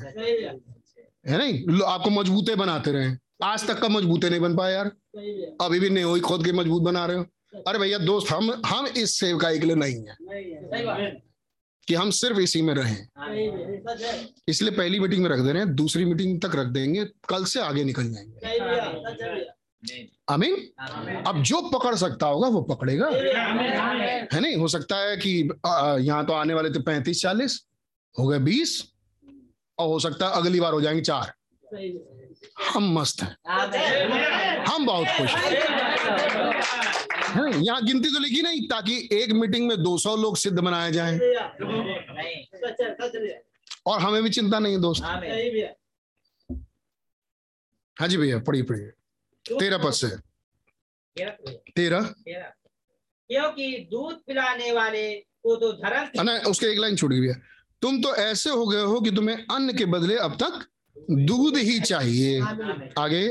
है 1.27 1.39
नहीं? 1.39 1.83
आपको 1.87 2.11
मजबूते 2.11 2.55
बनाते 2.55 2.93
रहे। 2.93 3.17
आज 3.45 3.67
तक 3.69 3.79
का 3.79 3.89
मजबूते 3.89 4.31
नहीं 4.31 4.41
बन 4.41 4.57
पाए 4.57 4.73
यार। 4.73 4.87
अभी 5.61 5.81
भी 5.81 5.91
नहीं 5.91 6.05
हुई 6.05 6.21
खुद 6.21 6.45
के 6.45 6.53
मज़बूत 6.53 6.83
बना 6.83 7.05
रहे 7.07 7.17
हो। 7.17 7.25
अरे 7.67 7.79
भैया, 7.79 7.99
दोस्त, 7.99 8.33
हम 8.33 8.63
हम 8.67 8.87
इस 8.87 9.19
सेवकाई 9.21 9.59
के 9.59 9.67
लिए 9.67 9.77
नहीं 9.77 9.95
है 9.95 10.17
है। 10.95 11.28
कि 11.89 11.95
हम 11.95 12.11
सिर्फ़ 12.11 12.39
इसी 12.39 12.63
में 12.63 12.75
रहें। 12.75 13.09
इसलिए 14.49 14.71
पहली 14.71 14.99
मीटिंग 15.01 15.23
में 15.23 15.31
रख 15.31 15.39
दे 15.39 15.53
रहे 15.53 15.63
हैं, 15.63 15.75
दूसरी 15.75 16.05
मीटिंग 16.05 16.41
तक 16.41 16.55
रख 16.55 16.67
देंगे, 16.67 17.05
कल 17.29 17.45
से 17.45 17.61
आगे 17.61 17.85
निकल 17.85 18.13
जाएँगे। 18.13 18.47
आमीन? 20.29 20.55
अब 21.27 21.43
जो 21.43 21.61
पकड़ 21.61 21.95
सकता 21.95 22.27
होगा, 22.27 22.49
वो 22.49 22.61
पकड़ेगा। 22.63 23.07
है 24.33 24.41
नहीं? 24.41 24.57
हो 24.57 24.69
सकता 24.69 24.97
है 24.97 25.17
कि 25.17 25.51
यहाँ 26.07 26.27
तो 26.27 26.33
आने 26.33 26.55
वाले 26.55 26.71
थे 26.71 26.83
पैंतीस, 26.83 27.23
चालीस, 27.23 27.67
हो 28.19 28.27
गए 28.27 28.39
बीस, 28.39 28.93
और 29.79 29.89
हो 29.89 29.99
सकता 30.01 30.29
है 30.29 30.33
अगली 30.33 30.61
बार 30.61 30.73
हो 30.73 30.81
जाएँगे 30.81 31.03
चार। 31.03 31.33
हम 32.75 32.93
मस्त 32.99 33.23
हैं। 33.23 33.37
हम 34.69 34.87
बहुत 34.87 35.07
खुश 35.19 35.35
हैं। 35.35 35.53
यहाँ 37.63 37.85
गिनती 37.85 38.13
तो 38.13 38.19
लिखी 38.19 38.43
नहीं 38.43 38.69
ताकि 38.69 39.09
एक 39.13 39.33
मीटिंग 39.33 39.69
में 39.69 39.77
200 39.83 40.17
लोग 40.17 40.37
सिद्ध 40.37 40.59
बनाए 40.59 40.93
जाएँ। 40.93 41.15
है 41.15 41.37
और 43.87 44.01
हमें 44.01 44.23
भी 44.23 44.31
चिंता 44.31 44.59
नहीं 44.59 44.75
है 44.75 44.81
दोस्त। 44.81 45.03
हाँ 47.97 48.09
जी 48.09 48.17
भैया 48.17 48.39
पढ़िए 48.39 48.63
पढ़िए। 48.63 48.93
तेरह 49.47 49.79
पद 49.79 49.93
से। 49.93 50.09
तेरह? 51.77 52.15
क्योंकि 53.31 53.89
दूध 53.91 54.15
पिलाने 54.27 54.73
वाले 54.73 55.15
को 55.15 55.57
तो 55.57 55.73
धर्म 55.73 56.19
हाँ, 56.19 56.25
ना 56.25 56.39
उसके 56.51 56.67
एक 56.67 56.79
लाइन 56.79 56.97
छूट 56.97 57.11
गई 57.11 57.21
भैया। 57.21 57.35
तुम 57.83 58.01
तो 58.03 58.15
ऐसे 58.17 58.51
हो 58.51 58.67
गए 58.67 58.83
हो 58.83 59.01
कि 59.01 59.11
तुम्हें 59.11 59.37
अन्न 59.37 59.77
के 59.79 59.85
बदले 59.87 60.17
अब 60.19 60.37
तक 60.43 60.67
दूध 61.27 61.57
ही 61.57 61.81
चाहिए। 61.81 62.41
आगे। 62.99 63.29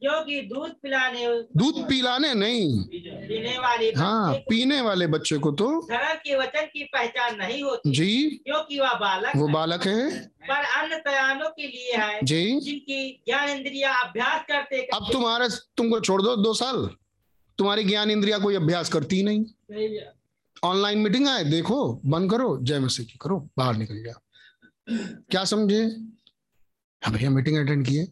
क्योंकि 0.00 0.40
दूध 0.42 0.70
पिलाने 0.82 1.26
दूध 1.56 1.88
पिलाने 1.88 2.34
नहीं। 2.34 2.84
पीने 2.84 3.58
वाले 3.58 3.88
हाँ 3.90 4.34
पीने 4.34 4.80
वाले 4.80 5.06
बच्चे 5.06 5.38
को 5.38 5.52
तो। 5.52 5.70
धर्म 5.82 6.14
के 6.14 6.36
वचन 6.36 6.66
की 6.66 6.84
पहचान 6.84 7.36
नहीं 7.36 7.62
होती। 7.62 7.90
जी। 7.90 8.22
क्योंकि 8.44 8.78
वह 8.80 8.92
बालक 8.94 9.32
वो 9.36 9.48
बालक 9.48 9.86
है। 9.86 10.26
पर 10.26 10.64
अन्य 10.64 10.96
सयानों 10.96 11.48
के 11.48 11.66
लिए 11.66 11.96
है। 11.96 12.20
जी। 12.22 12.60
जिनकी 12.60 13.22
ज्ञान 13.26 13.48
इंद्रिया 13.48 13.94
अभ्यास 13.94 14.44
करते 14.48 14.82
अब 14.82 15.08
तुम्हारे 15.12 15.48
तुमको 15.76 16.00
छोड़ 16.00 16.22
दो 16.22 16.36
दो 16.36 16.54
साल। 16.54 16.90
तुम्हारी 17.58 17.84
ज्ञान 17.84 18.10
इंद्रिया 18.10 18.38
कोई 18.38 18.54
अभ्यास 18.54 18.88
करती 18.88 19.16
ही। 19.16 19.22
नहीं 19.22 20.00
ऑनलाइन 20.64 20.98
मीटिंग 20.98 21.28
आए 21.28 21.44
देखो 21.44 22.00
बंद 22.06 22.30
करो 22.30 22.58
जय 22.62 22.78
मसीह 22.78 23.06
की 23.06 23.18
करो 23.20 23.48
बाहर 23.58 23.76
निकल 23.76 23.94
गया। 23.94 24.14
क्या 25.30 25.44
समझे? 25.44 25.82
हाँ 27.02 27.12
भैया 27.12 27.30
मीटिंग 27.30 27.56
अटेंड 27.56 27.86
किए। 27.86 28.06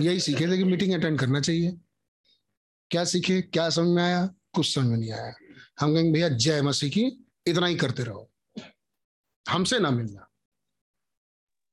यही 0.00 0.20
सीखे 0.20 0.46
थे 0.46 0.56
कि 0.56 0.64
मीटिंग 0.64 0.94
अटेंड 0.94 1.18
करना 1.18 1.40
चाहिए। 1.40 1.78
क्या 2.90 3.04
सीखे 3.04 3.42
क्या 3.42 3.70
समझ 3.70 3.88
में 3.88 4.02
आया? 4.02 4.34
कुछ 4.52 4.74
समझ 4.74 4.86
में 4.86 4.96
नहीं 4.96 5.12
आया। 5.12 5.34
हम 5.80 5.94
कहेंगे 5.94 6.12
भैया 6.12 6.28
जय 6.28 6.62
मसीह 6.62 6.90
की 6.90 7.26
इतना 7.46 7.66
ही 7.66 7.76
करते 7.76 8.02
रहो। 8.02 8.30
हमसे 9.48 9.78
ना 9.78 9.90
मिलना। 9.90 10.28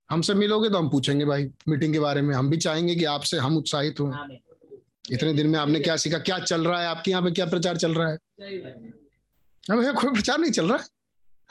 हमसे 0.10 0.34
मिलोगे 0.34 0.70
तो 0.70 0.78
हम 0.78 0.90
पूछेंगे 0.90 1.26
भाई 1.26 1.52
मीटिंग 1.68 1.94
के 1.94 2.00
बारे 2.00 2.22
में 2.22 2.36
हम 2.36 2.50
भी 2.50 2.58
चाहेंगे 2.58 2.96
कि 2.96 3.06
आपसे 3.06 3.38
हम 3.38 3.58
उत्साहित 3.58 4.00
हों। 4.00 4.38
इतने 5.12 5.34
दिन 5.34 5.48
में 5.48 5.60
आपने 5.60 5.80
क्या 5.80 5.96
सीखा? 5.96 6.18
क्या 6.18 6.40
चल 6.40 6.68
रहा 6.68 6.82
है 6.82 6.88
आपके 6.88 7.12
यहाँ 7.12 7.24
पे? 7.24 7.32
क्या 7.32 7.46
प्रचार 7.46 7.78
चल 7.78 7.94
रहा 7.94 8.10
है? 8.10 8.16
अब 9.72 9.80
भैया 9.80 9.92
कोई 9.92 10.12
प्रचार 10.12 10.40
नहीं 10.40 10.52
चल 10.52 10.70
रहा। 10.70 10.78
है 10.78 10.86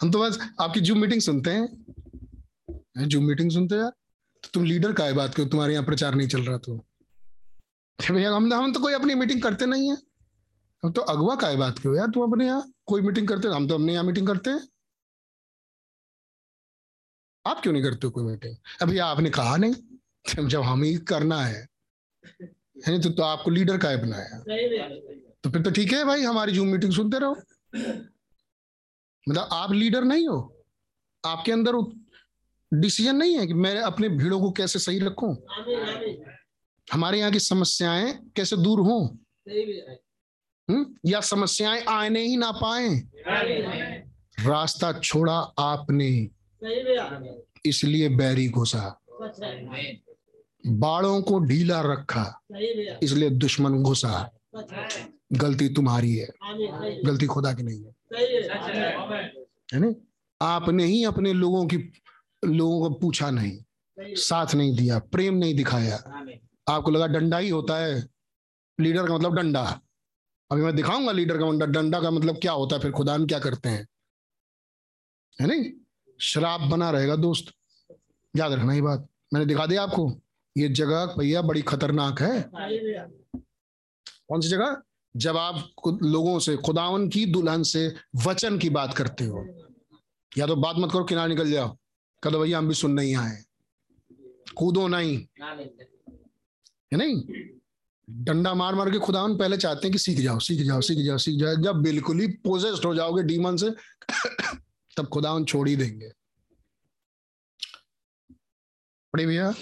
हम 0.01 0.11
तो 0.11 0.21
बस 0.21 0.39
आपकी 0.61 0.81
जूम 0.81 0.99
मीटिंग 0.99 1.21
सुनते 1.21 1.51
हैं। 1.51 1.87
जूम 3.09 3.25
मीटिंग 3.25 3.51
सुनते 3.51 3.75
हैं 3.75 3.83
यार? 3.83 3.93
तो 4.45 4.51
तुम 4.55 4.65
लीडर 4.65 4.93
का 4.93 5.05
है 5.05 5.13
बात 5.15 5.35
करो 5.35 5.47
तुम्हारे 5.47 5.73
यहाँ 5.73 5.85
प्रचार 5.85 6.15
नहीं 6.15 6.29
चल 6.29 6.43
रहा 6.43 6.59
तो। 6.59 6.77
भैया 7.99 8.33
हम 8.33 8.53
हम 8.53 8.73
तो 8.73 8.81
कोई 8.81 8.93
अपनी 8.93 9.15
मीटिंग 9.15 9.43
करते 9.43 9.67
नहीं 9.67 9.91
है। 9.91 9.97
हम 10.83 10.93
तो 10.93 11.01
अगवा 11.03 11.35
का 11.37 11.49
है 11.49 11.57
बात 11.57 11.79
करो 11.79 11.95
यार 11.97 12.09
तुम 12.15 12.23
अपने 12.23 12.47
यहाँ 12.47 12.73
कोई 12.87 13.03
मीटिंग 13.03 13.29
करते 13.29 13.49
हम 13.49 13.69
तो 13.69 13.75
अपने 13.75 13.93
यहाँ 13.93 14.05
मीटिंग 14.05 14.27
करते 14.27 14.51
हैं। 14.51 14.61
आप 17.45 17.61
क्यों 17.63 17.73
नहीं 17.73 17.83
करते 17.83 18.07
हो 18.07 18.11
कोई 18.11 18.25
मीटिंग 18.25 18.57
अभी 18.83 18.99
आपने 19.01 19.31
कहा 19.31 19.57
नहीं 19.57 20.47
जब 20.49 20.63
हम 20.63 20.83
ही 20.83 20.95
करना 21.09 21.41
है। 21.41 21.67
है 22.87 23.01
तो, 23.01 23.11
तो 23.11 23.23
आपको 23.23 23.51
लीडर 23.51 23.79
का 23.79 23.89
है 23.89 24.03
बनाया 24.03 24.39
तो 25.45 25.51
फिर 25.51 25.63
तो 25.63 25.71
ठीक 25.71 25.93
है 25.93 26.05
भाई 26.05 26.23
हमारी 26.23 26.53
जूम 26.53 26.69
मीटिंग 26.69 26.93
सुनते 26.93 27.19
रहो। 27.19 27.37
मतलब 29.27 29.49
आप 29.53 29.73
लीडर 29.73 30.05
नहीं 30.05 30.27
हो। 30.29 30.39
आपके 31.25 31.53
अंदर 31.53 31.75
डिसीज़न 32.81 33.17
नहीं 33.17 33.39
है 33.39 33.47
कि 33.47 33.55
मैं 33.55 33.77
अपने 33.81 34.09
भीड़ों 34.09 34.41
को 34.41 34.51
कैसे 34.51 34.79
सही 34.79 34.99
रखूँ? 34.99 35.37
हमारे 36.93 37.19
यहाँ 37.19 37.33
की 37.33 37.39
समस्याएँ 37.39 38.13
कैसे 38.37 38.57
दूर 38.57 38.81
हों? 38.81 39.09
हम्म? 40.71 40.95
या 41.07 41.21
समस्याएँ 41.21 41.85
आने 41.89 42.21
ही 42.21 42.37
ना 42.37 42.51
पाए? 42.53 42.89
रास्ता 44.47 44.93
छोड़ा 44.93 45.37
आपने 45.59 46.31
इसलिए 47.67 48.09
बैरी 48.09 48.49
घुसा 48.49 49.01
बाड़ों 50.67 51.23
को 51.23 51.39
ढीला 51.39 51.81
रखा 51.81 52.41
इसलिए 53.03 53.31
दुश्मन 53.31 53.83
घुसा 53.83 54.31
गलती 55.33 55.69
तुम्हारी 55.69 56.17
है। 56.17 56.29
गलती 57.05 57.27
खुदा 57.27 57.53
की 57.53 57.63
नहीं 57.63 57.85
है। 57.85 57.95
है 58.15 59.23
है 59.75 59.81
ना? 59.81 59.95
आपने 60.41 60.85
ही 60.85 61.05
अपने 61.05 61.33
लोगों 61.33 61.67
की 61.67 61.77
लोगों 62.45 62.81
को 62.81 62.95
पूछा 62.95 63.31
नहीं, 63.31 63.59
साथ 63.99 64.55
नहीं 64.55 64.77
दिया, 64.77 64.99
प्रेम 64.99 65.35
नहीं 65.35 65.55
दिखाया। 65.55 65.97
आपको 66.69 66.91
लगा 66.91 67.07
डंडा 67.07 67.39
ही 67.39 67.49
होता 67.49 67.79
है, 67.79 68.09
लीडर 68.81 69.09
का 69.09 69.15
मतलब 69.15 69.35
डंडा। 69.35 69.81
अभी 70.51 70.63
मैं 70.63 70.75
दिखाऊँगा 70.77 71.13
लीडर 71.13 71.39
का 71.39 71.47
डंडा 71.47 71.67
डंडा 71.67 72.01
का 72.01 72.11
मतलब 72.11 72.37
क्या 72.37 72.53
होता 72.53 72.77
है, 72.77 72.83
फिर 72.83 72.93
खुदा 72.93 73.19
क्या 73.19 73.39
करते 73.39 73.69
हैं? 73.69 73.87
है 75.41 75.47
नहीं? 75.47 75.71
शराब 76.21 76.61
बना 76.61 76.91
रहेगा 76.91 77.17
दोस्त। 77.17 77.53
याद 78.37 78.53
रखना 78.53 78.75
ये 78.75 78.83
बात। 78.83 79.09
मैंने 79.33 79.47
दिखा 79.47 79.67
दिया 79.67 79.83
आपको, 79.83 80.21
ये 80.57 80.69
जगह 80.69 81.07
भैया 81.19 81.43
बड़ी 81.43 81.63
खतरनाक 81.63 82.21
है। 82.21 82.41
कौन 84.29 84.41
सी 84.41 84.49
जगह? 84.49 84.77
जब 85.17 85.37
आप 85.37 85.55
लोगों 86.03 86.39
से, 86.39 86.57
खुदावन 86.57 87.09
की 87.09 87.25
दुल्हन 87.27 87.63
से 87.63 87.95
वचन 88.27 88.59
की 88.59 88.71
बात 88.71 88.95
करते 88.95 89.25
हो। 89.25 89.47
या 90.39 90.47
तो 90.47 90.57
बात 90.57 90.77
मत 90.79 90.93
करो, 90.93 91.05
किनारे 91.05 91.29
निकल 91.29 91.51
जाओ। 91.51 91.77
कह 92.25 92.31
भैया 92.31 92.59
हम 92.59 92.69
भी 92.69 92.75
सुनने 92.75 93.03
ही 93.03 93.15
आए 93.15 93.45
कूदो 94.57 94.89
नहीं। 94.89 95.27
है 96.93 96.97
नहीं? 96.97 97.23
डंडा 98.11 98.55
मार 98.55 98.75
मार 98.75 98.91
के 98.91 98.99
खुदावन 98.99 99.37
पहले 99.39 99.57
चाहते 99.57 99.87
हैं 99.87 99.93
कि 99.93 99.99
सीख 99.99 100.19
जाओ 100.19 100.39
सीख 100.39 100.61
जाओ 100.61 100.81
सीख 100.81 100.99
जाओ 100.99 101.19
सीख 101.19 101.41
जाओ। 101.41 101.55
जब 101.55 101.77
बिल्कुल 101.77 102.21
ही 102.21 102.27
पोजेस्ट 102.27 102.85
हो 102.85 102.95
जाओगे 102.95 103.23
डीमन 103.23 103.57
से 103.57 103.71
तब 104.97 105.07
खुदावन 105.07 105.45
छोड़ 105.45 105.69
ही 105.69 105.77
देंगे। 105.77 106.11
पढ़े 109.13 109.27
भैया। 109.27 109.55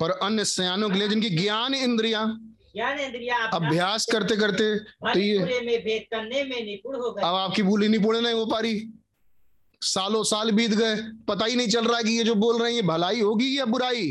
पर 0.00 0.10
अन्य 0.10 0.44
सयानों 0.44 0.90
के 0.90 0.98
लिए 0.98 1.08
जिनकी 1.08 1.30
ज्ञान 1.30 1.74
इंद्रिया 1.74 2.24
ज्ञान 2.74 2.98
इंद्रिया 2.98 3.44
अभ्यास 3.44 4.06
करते 4.12 4.36
करते 4.36 4.78
तो 4.78 5.18
ये 5.18 5.38
में 5.38 5.84
भेद 5.84 6.02
करने 6.02 6.44
में 6.44 6.64
निपुण 6.64 6.96
हो 6.96 7.02
अब 7.02 7.24
आपकी 7.24 7.62
भूली 7.62 7.88
नहीं 7.88 8.02
पूरे 8.02 8.20
नहीं 8.20 8.34
हो 8.34 8.46
पा 8.46 8.60
रही। 8.60 8.97
सालों 9.82 10.22
साल 10.24 10.50
बीत 10.52 10.70
गए 10.70 10.94
पता 11.28 11.44
ही 11.44 11.56
नहीं 11.56 11.68
चल 11.68 11.86
रहा 11.86 12.02
कि 12.02 12.10
ये 12.10 12.24
जो 12.24 12.34
बोल 12.34 12.58
रहे 12.62 12.70
हैं 12.70 12.76
ये 12.76 12.86
भलाई 12.86 13.20
होगी 13.20 13.58
या 13.58 13.64
बुराई? 13.64 14.06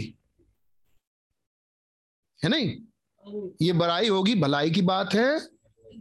है 2.42 2.50
नहीं? 2.50 2.76
ये 3.62 3.74
बुराई 3.74 4.08
होगी 4.08 4.36
भलाई 4.36 4.70
की 4.72 4.82
बात 4.82 5.14
है 5.14 5.40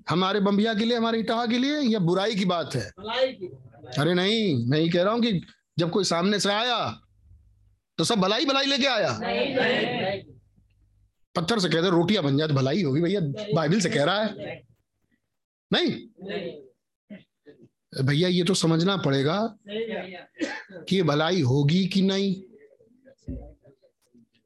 हमारे 0.09 0.41
बम्बिया 0.41 0.75
के 0.75 0.85
लिए 0.85 0.97
हमारे 0.97 1.19
इटाहा 1.21 1.47
के 1.47 1.59
लिए 1.59 1.81
या 1.81 1.99
बुराई 1.99 2.35
की 2.35 2.45
बात 2.45 2.75
है? 2.75 2.91
भलाई 2.99 3.33
की 3.33 3.47
अरे 3.99 4.15
नहीं 4.15 4.69
मैं 4.71 4.79
ये 4.79 4.89
कह 4.89 5.03
रहा 5.03 5.13
हूँ 5.13 5.23
कि 5.23 5.41
जब 5.79 5.91
कोई 5.91 6.05
सामने 6.05 6.41
से 6.41 6.53
आया 6.53 6.79
तो 7.99 8.05
सब 8.05 8.19
भलाई 8.21 8.47
भलाई 8.47 8.67
लेके 8.67 8.87
आया। 8.87 9.17
नहीं 9.23 10.23
पत्थर 11.35 11.59
से 11.61 11.69
कहते 11.69 11.91
रोटियाँ 11.91 12.23
बन 12.25 12.39
जाए 12.39 12.49
तो 12.49 12.55
भलाई 12.55 12.83
होगी 12.83 13.01
भैया 13.01 13.21
बाइबल 13.55 13.81
से 13.81 13.91
कह 13.91 14.05
रहा 14.05 14.23
है। 14.23 14.63
नहीं? 15.71 15.91
नहीं। 16.23 16.66
भैया, 18.03 18.29
ये 18.29 18.43
तो 18.45 18.55
समझना 18.55 18.97
पड़ेगा 18.97 19.55
कि 20.89 21.03
भलाई 21.03 21.41
होगी 21.41 21.87
कि 21.87 22.03
नहीं? 22.03 22.35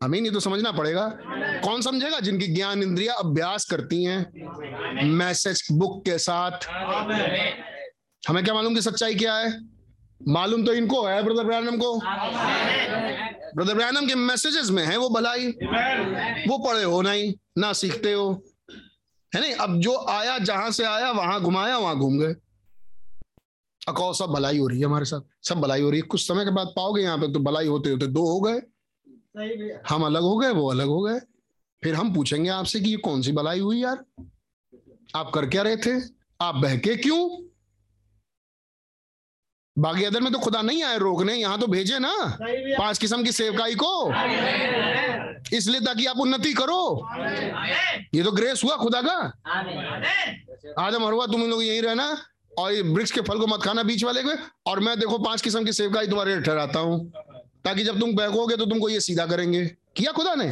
हमें 0.02 0.20
ये 0.20 0.30
तो 0.30 0.40
समझना 0.40 0.72
पड़ेगा। 0.72 1.18
कौन 1.64 1.82
समझेगा? 1.82 2.20
जिनकी 2.20 2.46
ज्ञान 2.46 2.82
इंद्रिया 2.82 3.14
अभ्यास 3.14 3.64
करती 3.64 4.04
हैं, 4.04 4.32
मैसेज 5.04 5.68
बुक 5.72 6.04
के 6.04 6.18
साथ। 6.18 6.50
हमें 8.28 8.44
क्या 8.44 8.54
मालूम 8.54 8.74
कि 8.74 8.82
सच्चाई 8.82 9.14
क्या 9.14 9.34
है? 9.34 9.60
मालूम 10.28 10.64
तो 10.66 10.72
इनको 10.72 11.04
है, 11.06 11.22
ब्रदर 11.22 11.44
ब्रैनम 11.44 11.76
को। 11.76 12.00
ब्रदर 13.56 13.74
ब्रैनम 13.74 14.06
के 14.06 14.14
मैसेजेस 14.14 14.70
में 14.70 14.84
है 14.86 14.96
वो 14.96 15.08
भलाई। 15.08 15.46
वो 16.48 16.58
पढ़े 16.58 16.82
हो 16.82 17.02
नहीं, 17.02 17.34
ना 17.58 17.72
सीखते 17.72 18.12
हो। 18.12 18.44
है 19.34 19.40
नहीं? 19.40 19.52
अब 19.52 19.80
जो 19.80 20.06
आया, 20.08 20.38
जहाँ 20.38 20.70
से 20.70 20.84
आया, 20.84 21.10
वहाँ 21.10 21.40
घुमाया, 21.40 21.78
वहाँ 21.78 21.96
घूम 21.98 22.18
गए। 22.18 22.34
अको 23.90 24.12
सब 24.14 24.30
भलाई 24.30 24.58
हो 24.58 24.66
रही 24.66 24.80
है 24.80 24.86
हमारे 24.86 25.04
साथ? 25.04 25.20
सब 25.42 25.60
भलाई 25.60 25.82
हो 25.82 25.90
रही 25.90 26.00
है। 26.00 26.06
कुछ 26.06 26.26
समय 26.26 26.44
के 26.44 26.50
बाद 26.50 26.72
पाओगे 26.76 27.02
यहाँ 27.02 27.18
पे 27.18 27.32
तो 27.32 27.40
भलाई 27.40 27.66
होते 27.66 27.90
होते 27.90 28.06
दो 28.06 28.26
हो 28.28 28.40
गए। 28.40 28.60
हम 29.88 30.04
अलग 30.04 30.22
हो 30.22 30.36
गए 30.38 30.50
वो 30.50 30.70
अलग 30.70 30.86
हो 30.86 31.00
गए। 31.02 31.18
फिर 31.82 31.94
हम 31.94 32.14
पूछेंगे 32.14 32.50
आपसे 32.50 32.80
कि 32.80 32.90
ये 32.90 32.96
कौन 32.96 33.22
सी 33.22 33.32
भलाई 33.32 33.60
हुई 33.60 33.82
यार? 33.82 34.04
आप 35.16 35.30
कर 35.34 35.46
क्या 35.46 35.62
रहे 35.62 35.76
थे? 35.76 36.00
आप 36.40 36.54
बहके 36.54 36.96
क्यों? 36.96 37.28
बागी 39.76 40.04
अदर 40.04 40.20
में 40.20 40.32
तो 40.32 40.38
खुदा 40.38 40.62
नहीं 40.62 40.82
आए 40.82 40.98
रोकने 40.98 41.34
यहाँ 41.34 41.58
तो 41.60 41.66
भेजे 41.66 41.98
ना। 41.98 42.12
पाँच 42.42 42.98
किस्म 42.98 43.22
की 43.24 43.32
सेवकाई 43.32 43.74
को। 43.74 43.92
इसलिए 45.56 45.80
ताकि 45.80 46.06
आप 46.06 46.18
उन्नति 46.18 46.52
करो। 46.52 46.80
ये 48.14 48.22
तो 48.22 48.32
ग्रेस 48.32 48.64
हुआ 48.64 48.76
खुदा 48.76 49.00
का। 49.02 49.16
आदम 50.78 51.04
और 51.04 51.12
हुआ 51.12 51.26
तुम 51.26 51.42
लोग 51.42 51.62
यही 51.62 51.80
रहना। 51.80 52.16
और 52.58 52.72
ये 52.72 52.82
वृक्ष 52.82 53.10
के 53.10 53.20
फल 53.20 53.38
को 53.38 53.46
मत 53.46 53.62
खाना 53.62 53.82
बीच 53.82 54.04
वाले 54.04 54.22
के। 54.22 54.34
और 54.66 54.80
मैं 54.80 54.98
देखो 55.00 55.18
पाँच 55.18 55.42
किस्म 55.42 55.64
की 55.64 55.72
सेवकाई 55.72 56.06
तुम्हारे 56.06 56.40
ठहराता 56.40 56.80
हूँ। 56.80 57.12
ताकि 57.64 57.84
जब 57.84 58.00
तुम 58.00 58.14
बहकोगे 58.16 58.56
तो 58.56 58.66
तुमको 58.66 58.88
ये 58.88 59.00
सीधा 59.00 59.26
करेंगे। 59.26 59.64
किया 59.96 60.12
खुदा 60.12 60.34
ने? 60.34 60.48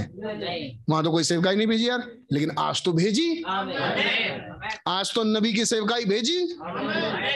वहाँ 0.91 1.03
तो 1.05 1.11
कोई 1.11 1.25
सेवकाई 1.25 1.57
नहीं 1.57 1.67
भेजी 1.67 1.89
यार। 1.89 2.03
लेकिन 2.33 2.51
आज 2.59 2.83
तो 2.85 2.93
भेजी। 2.93 3.43
आज 4.87 5.13
तो 5.15 5.23
नबी 5.25 5.53
की 5.53 5.65
सेवकाई 5.65 6.05
भेजी। 6.05 6.39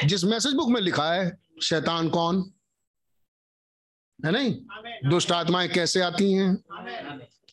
जिस 0.05 0.25
मैसेज 0.25 0.55
बुक 0.55 0.69
में 0.69 0.81
लिखा 0.81 1.13
है 1.13 1.31
शैतान 1.63 2.09
कौन? 2.09 2.43
है 4.19 4.33
नहीं? 4.33 4.55
दुष्ट 5.11 5.33
आत्माएँ 5.33 5.69
कैसे 5.69 6.01
आती 6.01 6.33
हैं? 6.33 6.55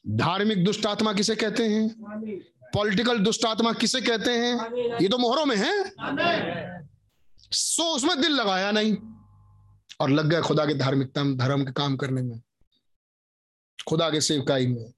धार्मिक 0.07 0.63
दुष्ट 0.63 0.85
आत्मा 0.85 1.13
किसे 1.13 1.35
कहते 1.35 1.63
हैं? 1.63 1.89
पॉलिटिकल 2.73 3.19
दुष्ट 3.19 3.45
आत्मा 3.45 3.73
किसे 3.73 4.01
कहते 4.01 4.31
हैं? 4.31 4.97
ये 5.01 5.07
तो 5.07 5.17
मोहरों 5.17 5.45
में 5.45 5.55
है। 5.55 6.88
सो 7.51 7.83
उसमें 7.95 8.21
दिल 8.21 8.31
लगाया 8.31 8.71
नहीं। 8.71 8.97
और 9.99 10.09
लग 10.09 10.25
गए 10.25 10.41
खुदा 10.41 10.65
के 10.65 10.73
धार्मिकता 10.73 11.23
में 11.23 11.37
धर्म 11.37 11.65
के 11.65 11.71
काम 11.71 11.97
करने 11.97 12.21
में। 12.21 12.41
खुदा 13.87 14.09
के 14.09 14.21
सेवकाई 14.21 14.67
में। 14.67 14.93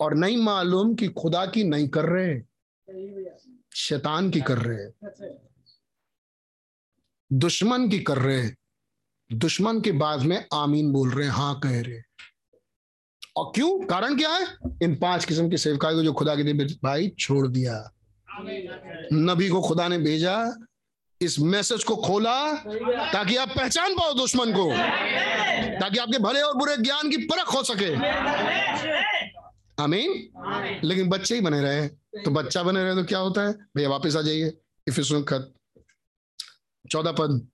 और 0.00 0.14
नहीं 0.14 0.36
मालूम 0.36 0.94
कि 0.94 1.08
खुदा 1.08 1.46
की 1.46 1.64
नहीं 1.64 1.88
कर 1.88 2.04
रहे 2.04 2.40
शैतान 3.74 4.30
की 4.30 4.40
कर 4.40 4.58
रहे 4.58 5.08
दुश्मन 7.32 7.88
की 7.88 7.98
कर 7.98 8.18
रहे 8.18 8.50
दुश्मन 9.32 9.80
के 9.80 9.92
बाद 9.92 10.20
में 10.20 10.46
आमीन 10.52 10.92
बोल 10.92 11.10
रहे 11.10 11.26
हैं 11.26 11.34
हाँ 11.34 11.60
कह 11.60 11.82
रहे 11.82 12.02
और 13.36 13.52
क्यों? 13.54 13.86
कारण 13.86 14.16
क्या 14.16 14.30
है? 14.30 14.56
इन 14.82 14.96
पाँच 14.96 15.24
किस्म 15.24 15.50
की 15.50 15.58
सेवकाई 15.58 15.94
को 15.94 16.02
जो 16.02 16.12
खुदा 16.12 16.36
के 16.36 16.42
दे 16.42 16.52
भाई 16.84 17.08
छोड़ 17.08 17.48
दिया। 17.48 17.90
नबी 19.12 19.48
को 19.48 19.62
खुदा 19.62 19.88
ने 19.88 19.98
भेजा 19.98 20.52
इस 21.22 21.38
मैसेज 21.38 21.84
को 21.84 21.96
खोला 21.96 22.52
ताकि 23.12 23.36
आप 23.36 23.48
पहचान 23.48 23.94
पाओ 23.94 24.12
दुश्मन 24.12 24.52
को। 24.52 24.72
ताकि 25.80 25.98
आपके 25.98 26.18
भले 26.18 26.40
और 26.40 26.56
बुरे 26.56 26.76
ज्ञान 26.76 27.10
की 27.10 27.16
परख 27.16 27.54
हो 27.54 27.62
सके। 27.62 27.94
आमीन? 29.82 30.10
लेकिन 30.84 31.08
बच्चे 31.08 31.34
ही 31.34 31.40
बने 31.40 31.60
रहे। 31.60 31.88
तो 31.88 32.30
बच्चा 32.30 32.62
बने 32.62 32.84
रहे 32.84 32.94
तो 32.94 33.04
क्या 33.04 33.18
होता 33.18 33.46
है? 33.46 33.52
भैया 33.76 33.88
वापस 33.88 34.16
आ 34.16 34.22
जाइए। 34.22 34.58
इफिसुल 34.88 35.22
खत 35.22 35.54
चौदह 36.90 37.12
पद। 37.12 37.48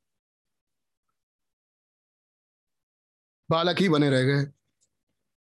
बालक 3.51 3.81
ही 3.81 3.89
बने 3.89 4.11
रह 4.11 4.23
गए। 4.23 4.47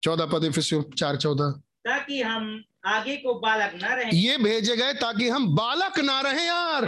चौदह 0.02 0.26
पद 0.26 0.44
इफिसुल 0.44 0.84
चार 0.98 1.16
चौदह। 1.16 1.50
ताकि 1.84 2.22
हम 2.22 2.64
आगे 2.86 3.16
को 3.16 3.34
बालक 3.34 3.72
न 3.74 3.86
रहे। 3.86 4.16
ये 4.16 4.36
भेजे 4.38 4.76
गए 4.76 4.92
ताकि 4.92 5.28
हम 5.28 5.56
बालक 5.56 5.98
ना 5.98 6.20
रहे 6.20 6.46
यार। 6.46 6.84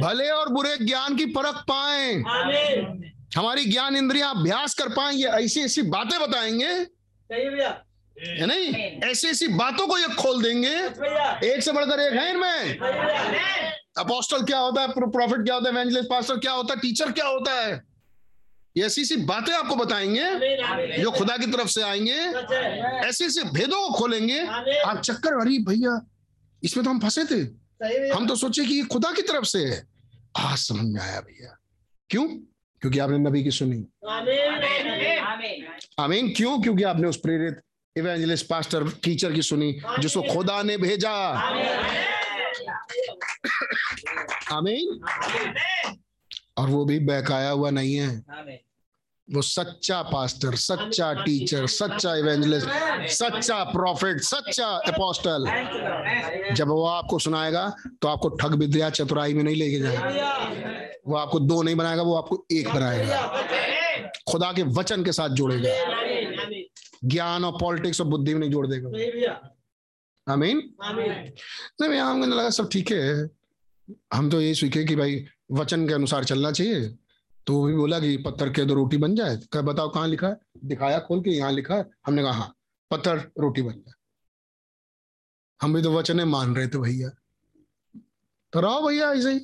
भले 0.00 0.30
और 0.30 0.48
बुरे 0.48 0.76
ज्ञान 0.84 1.16
की 1.16 1.26
परख 1.26 1.54
पाए। 1.54 2.12
हमारी 3.36 3.64
ज्ञान 3.64 3.96
इंद्रिया 3.96 4.28
अभ्यास 4.28 4.74
कर 4.74 4.88
पाए 4.88 5.12
ये 5.12 5.28
ऐसी 5.28 5.60
ऐसी 5.60 5.82
बातें 5.82 6.20
बताएँगे। 6.20 6.74
भैया। 7.30 7.82
है 8.28 8.46
नहीं? 8.46 8.68
ऐसी 9.10 9.28
ऐसी 9.28 9.48
बातों 9.48 9.86
को 9.86 9.98
ये 9.98 10.08
खोल 10.08 10.42
देंगे। 10.42 10.74
एक 11.54 11.62
से 11.62 11.72
बढ़कर 11.72 12.00
एक 12.00 12.12
है 12.12 12.30
इनमें। 12.30 12.78
अपोस्टल 13.98 14.42
क्या 14.42 14.58
होता 14.58 14.80
है? 14.82 14.88
प्रॉफिट 14.88 15.44
क्या 15.44 15.54
होता 15.54 15.78
है? 15.78 16.02
पास्टर 16.02 16.36
क्या 16.36 16.52
होता 16.52 16.74
है? 16.74 16.80
टीचर 16.80 17.12
क्या 17.12 17.26
होता 17.26 17.60
है? 17.60 17.89
ये 18.76 18.86
ऐसी 18.86 19.02
ऐसी 19.02 19.16
बातें 19.16 19.52
आपको 19.52 19.76
बताएँगे 19.76 20.24
जो 21.02 21.10
खुदा 21.10 21.36
की 21.36 21.46
तरफ़ 21.46 21.68
से 21.68 21.82
आएँगे। 21.82 22.18
ऐसे 23.08 23.26
ऐसे 23.26 23.44
भेदों 23.44 23.88
को 23.88 23.94
खोलेंगे। 23.94 24.46
आप 24.80 25.00
चक्कर 25.00 25.32
अरे 25.32 25.58
भैया 25.58 26.06
इसमें 26.64 26.84
तो 26.84 26.90
हम 26.90 27.00
फंसे 27.00 27.24
थे। 27.24 27.40
हम 28.14 28.26
तो 28.26 28.36
सोचे 28.36 28.64
कि 28.64 28.74
ये 28.74 28.82
खुदा 28.82 29.12
की 29.12 29.22
तरफ़ 29.22 29.44
से 29.44 29.58
है। 29.58 29.86
आज 30.36 30.58
समझ 30.58 30.84
में 30.84 31.00
आया 31.00 31.20
भैया। 31.20 31.58
क्यों? 32.10 32.28
क्योंकि 32.80 32.98
आपने 32.98 33.18
नबी 33.18 33.44
की 33.44 33.50
सुनी। 33.50 33.86
आमीन। 34.08 35.66
आमीन। 35.98 36.34
क्यों? 36.34 36.62
क्योंकि 36.62 36.82
आपने 36.82 37.08
उस 37.08 37.16
प्रेरित 37.16 37.60
इवेंजलिस्ट 37.96 38.46
पास्टर 38.46 38.88
टीचर 38.88 39.32
की 39.32 39.42
सुनी 39.42 39.82
जिसको 40.00 40.22
खुदा 40.22 40.62
ने 40.62 40.76
भेजा। 40.76 41.12
आमीन। 44.52 45.00
और 46.60 46.68
वो 46.68 46.84
भी 46.84 46.98
बहकाया 47.04 47.50
हुआ 47.50 47.70
नहीं 47.70 47.94
है 47.94 48.58
वो 49.28 49.42
सच्चा 49.42 50.00
पास्टर 50.02 50.54
सच्चा 50.56 51.12
टीचर 51.14 51.66
सच्चा 51.66 52.14
इवेंजलिस्ट 52.16 52.68
सच्चा 53.12 53.62
प्रॉफिट 53.64 54.20
सच्चा 54.24 54.66
अपोस्टल 54.90 55.46
जब 56.54 56.68
वो 56.68 56.84
आपको 56.86 57.18
सुनाएगा 57.18 57.68
तो 58.02 58.08
आपको 58.08 58.28
ठग 58.36 58.54
विद्या 58.58 58.90
चतुराई 58.90 59.34
में 59.34 59.42
नहीं 59.44 59.56
लेके 59.56 59.78
जाएगा 59.78 60.32
वो 61.06 61.16
आपको 61.16 61.40
दो 61.42 61.62
नहीं 61.62 61.76
बनाएगा 61.76 62.02
वो 62.02 62.14
आपको 62.14 62.44
एक 62.52 62.68
बनाएगा 62.68 63.20
खुदा 64.30 64.52
के 64.52 64.62
वचन 64.74 65.04
के 65.04 65.12
साथ 65.12 65.28
जोड़ेगा 65.40 66.68
ज्ञान 67.04 67.44
और 67.44 67.58
पॉलिटिक्स 67.60 68.00
और 68.00 68.06
बुद्धि 68.06 68.34
में 68.34 68.40
नहीं 68.40 68.50
जोड़ 68.50 68.66
देगा 68.66 69.38
आमीन 70.26 70.58
भैया 71.80 72.04
हमको 72.04 72.26
लगा 72.26 72.50
सब 72.50 72.68
ठीक 72.72 72.90
है 72.92 73.28
हम 74.14 74.30
तो 74.30 74.40
ये 74.40 74.54
सीखे 74.54 74.84
कि 74.84 74.96
भाई 74.96 75.24
वचन 75.50 75.88
के 75.88 75.94
अनुसार 75.94 76.24
चलना 76.24 76.52
चाहिए। 76.52 76.96
तो 77.46 77.54
वो 77.54 77.66
भी 77.66 77.74
बोला 77.74 78.00
कि 78.00 78.16
पत्थर 78.16 78.50
के 78.50 78.64
दो 78.64 78.74
रोटी 78.74 78.96
बन 78.96 79.14
जाए। 79.14 79.36
कहा, 79.36 79.62
बताओ 79.62 79.88
कहाँ 79.88 80.08
लिखा 80.08 80.28
है? 80.28 80.36
दिखाया 80.64 80.98
खोल 80.98 81.20
के 81.20 81.30
यहाँ 81.30 81.52
लिखा 81.52 81.74
है। 81.74 81.90
हमने 82.06 82.22
कहा 82.22 82.32
हाँ 82.32 82.56
पत्थर, 82.90 83.18
रोटी 83.38 83.62
बन 83.62 83.72
जाए। 83.72 83.92
हम 85.62 85.74
भी 85.74 85.82
तो 85.82 85.92
वचन 85.92 86.20
मान 86.20 86.56
रहे 86.56 86.66
थे 86.66 86.78
भैया। 86.78 87.10
तो 88.52 88.60
रहो 88.60 88.88
भैया, 88.88 89.12
ऐसे 89.12 89.32
ही। 89.32 89.40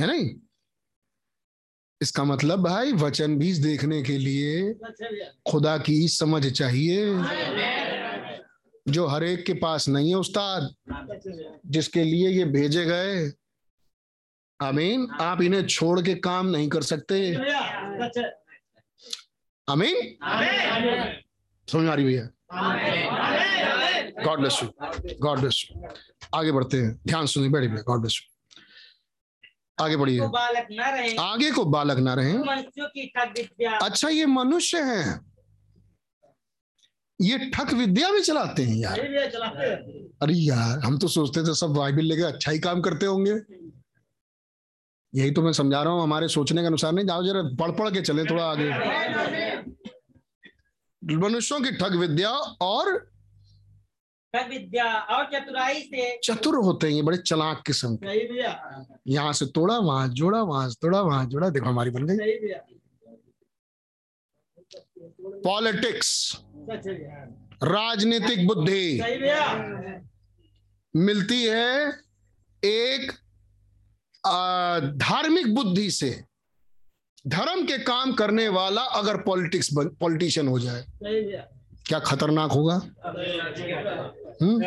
है 0.00 0.06
नहीं? 0.06 0.34
इसका 2.02 2.24
मतलब 2.24 2.62
भाई, 2.62 2.92
वचन 2.92 3.38
भी 3.38 3.54
देखने 3.54 4.02
के 4.02 4.18
लिए 4.18 4.74
खुदा 5.50 5.78
की 5.78 6.08
समझ 6.08 6.52
चाहिए। 6.52 7.14
जो 8.88 9.06
हर 9.06 9.24
एक 9.24 9.46
के 9.46 9.54
पास 9.54 9.88
नहीं 9.88 10.08
है 10.08 10.16
उस्ताद, 10.16 10.74
जिसके 11.66 12.04
लिए 12.04 12.28
ये 12.28 12.44
भेजे 12.44 12.84
गए 12.84 13.32
आमीन। 14.60 15.06
आप 15.20 15.42
इन्हें 15.42 15.66
छोड़ 15.66 16.00
के 16.02 16.14
काम 16.14 16.46
नहीं 16.46 16.68
कर 16.68 16.82
सकते। 16.82 17.18
अमीन 19.68 20.16
समझ 21.68 21.88
आ 21.88 21.94
रही 21.94 22.04
भैया? 22.04 22.28
God 24.24 24.38
bless 24.38 24.60
you 24.62 24.68
God 25.20 25.40
bless 25.40 25.66
you 25.66 25.82
आगे 26.34 26.52
बढ़ते 26.52 26.76
हैं। 26.76 26.98
ध्यान 27.06 27.26
सुनिए, 27.26 27.48
बैठिए 27.48 27.68
भैया। 27.68 27.82
गॉड 27.82 28.00
ब्लेस 28.00 28.20
यू 28.20 28.64
आगे 29.78 29.96
बढ़िए। 29.96 30.20
आगे 31.20 31.50
को 31.50 31.64
बालक 31.64 31.98
ना 31.98 32.14
रहे। 32.14 32.32
अच्छा 33.76 34.08
ये 34.08 34.26
मनुष्य 34.26 34.82
हैं। 34.82 35.20
ये 37.20 37.38
ठक 37.50 37.72
विद्या 37.72 38.10
भी 38.10 38.20
चलाते 38.20 38.62
हैं 38.62 38.76
यार। 38.76 38.98
अरे 40.22 40.34
यार, 40.34 40.78
हम 40.78 40.98
तो 40.98 41.08
सोचते 41.08 41.42
थे 41.42 41.54
सब 41.54 41.72
बाइबल 41.74 42.02
लेके 42.02 42.22
अच्छा 42.22 42.50
ही 42.50 42.58
काम 42.58 42.80
करते 42.80 43.06
होंगे। 43.06 43.32
यही 45.12 45.30
तो 45.30 45.42
मैं 45.42 45.52
समझा 45.52 45.82
रहा 45.82 45.92
हूँ 45.92 46.02
हमारे 46.02 46.28
सोचने 46.28 46.60
के 46.62 46.66
अनुसार 46.66 46.92
नहीं 46.92 47.06
जाओ 47.06 47.22
जरा 47.24 47.42
पढ़ 47.60 47.70
पढ़ 47.76 47.90
के 47.90 48.00
चले 48.00 48.24
थोड़ा 48.24 48.44
आगे। 48.44 48.68
मनुष्यों 51.02 51.60
की 51.60 51.70
ठग 51.76 51.94
विद्या 51.96 52.30
और 52.62 52.96
ठग 54.34 54.48
विद्या 54.50 54.86
और 55.16 55.24
चतुराई 55.32 55.80
से। 55.82 56.18
चतुर 56.24 56.56
होते 56.64 56.86
हैं 56.86 56.94
ये 56.94 57.02
बड़े 57.02 57.16
चलाक 57.18 57.62
किस्म 57.66 57.96
के। 58.02 58.08
यहाँ 59.12 59.32
से 59.32 59.46
तोड़ा 59.54 59.78
वहाँ 59.78 60.08
जोड़ा 60.18 60.42
वहाँ 60.42 60.68
से 60.68 60.76
तोड़ा 60.82 61.00
वहाँ 61.00 61.24
जोड़ा 61.26 61.48
देखो 61.50 61.66
हमारी 61.66 61.90
बन 61.90 62.06
गई। 62.06 62.16
पॉलिटिक्स 65.44 66.10
अच्छा 66.70 66.92
राजनीतिक 67.64 68.46
बुद्धि 68.46 69.00
मिलती 70.94 71.42
है 71.44 71.92
एक 72.62 73.12
धार्मिक 74.96 75.54
बुद्धि 75.54 75.90
से 75.90 76.24
धर्म 77.26 77.66
के 77.66 77.78
काम 77.78 78.12
करने 78.12 78.48
वाला 78.48 78.80
अगर 78.80 79.16
पॉलिटिक्स 79.16 79.70
पॉलिटिशियन 79.76 80.48
हो 80.48 80.58
जाए, 80.58 80.84
क्या 81.86 81.98
खतरनाक 81.98 82.50
होगा? 82.50 82.74
हम्म? 84.42 84.64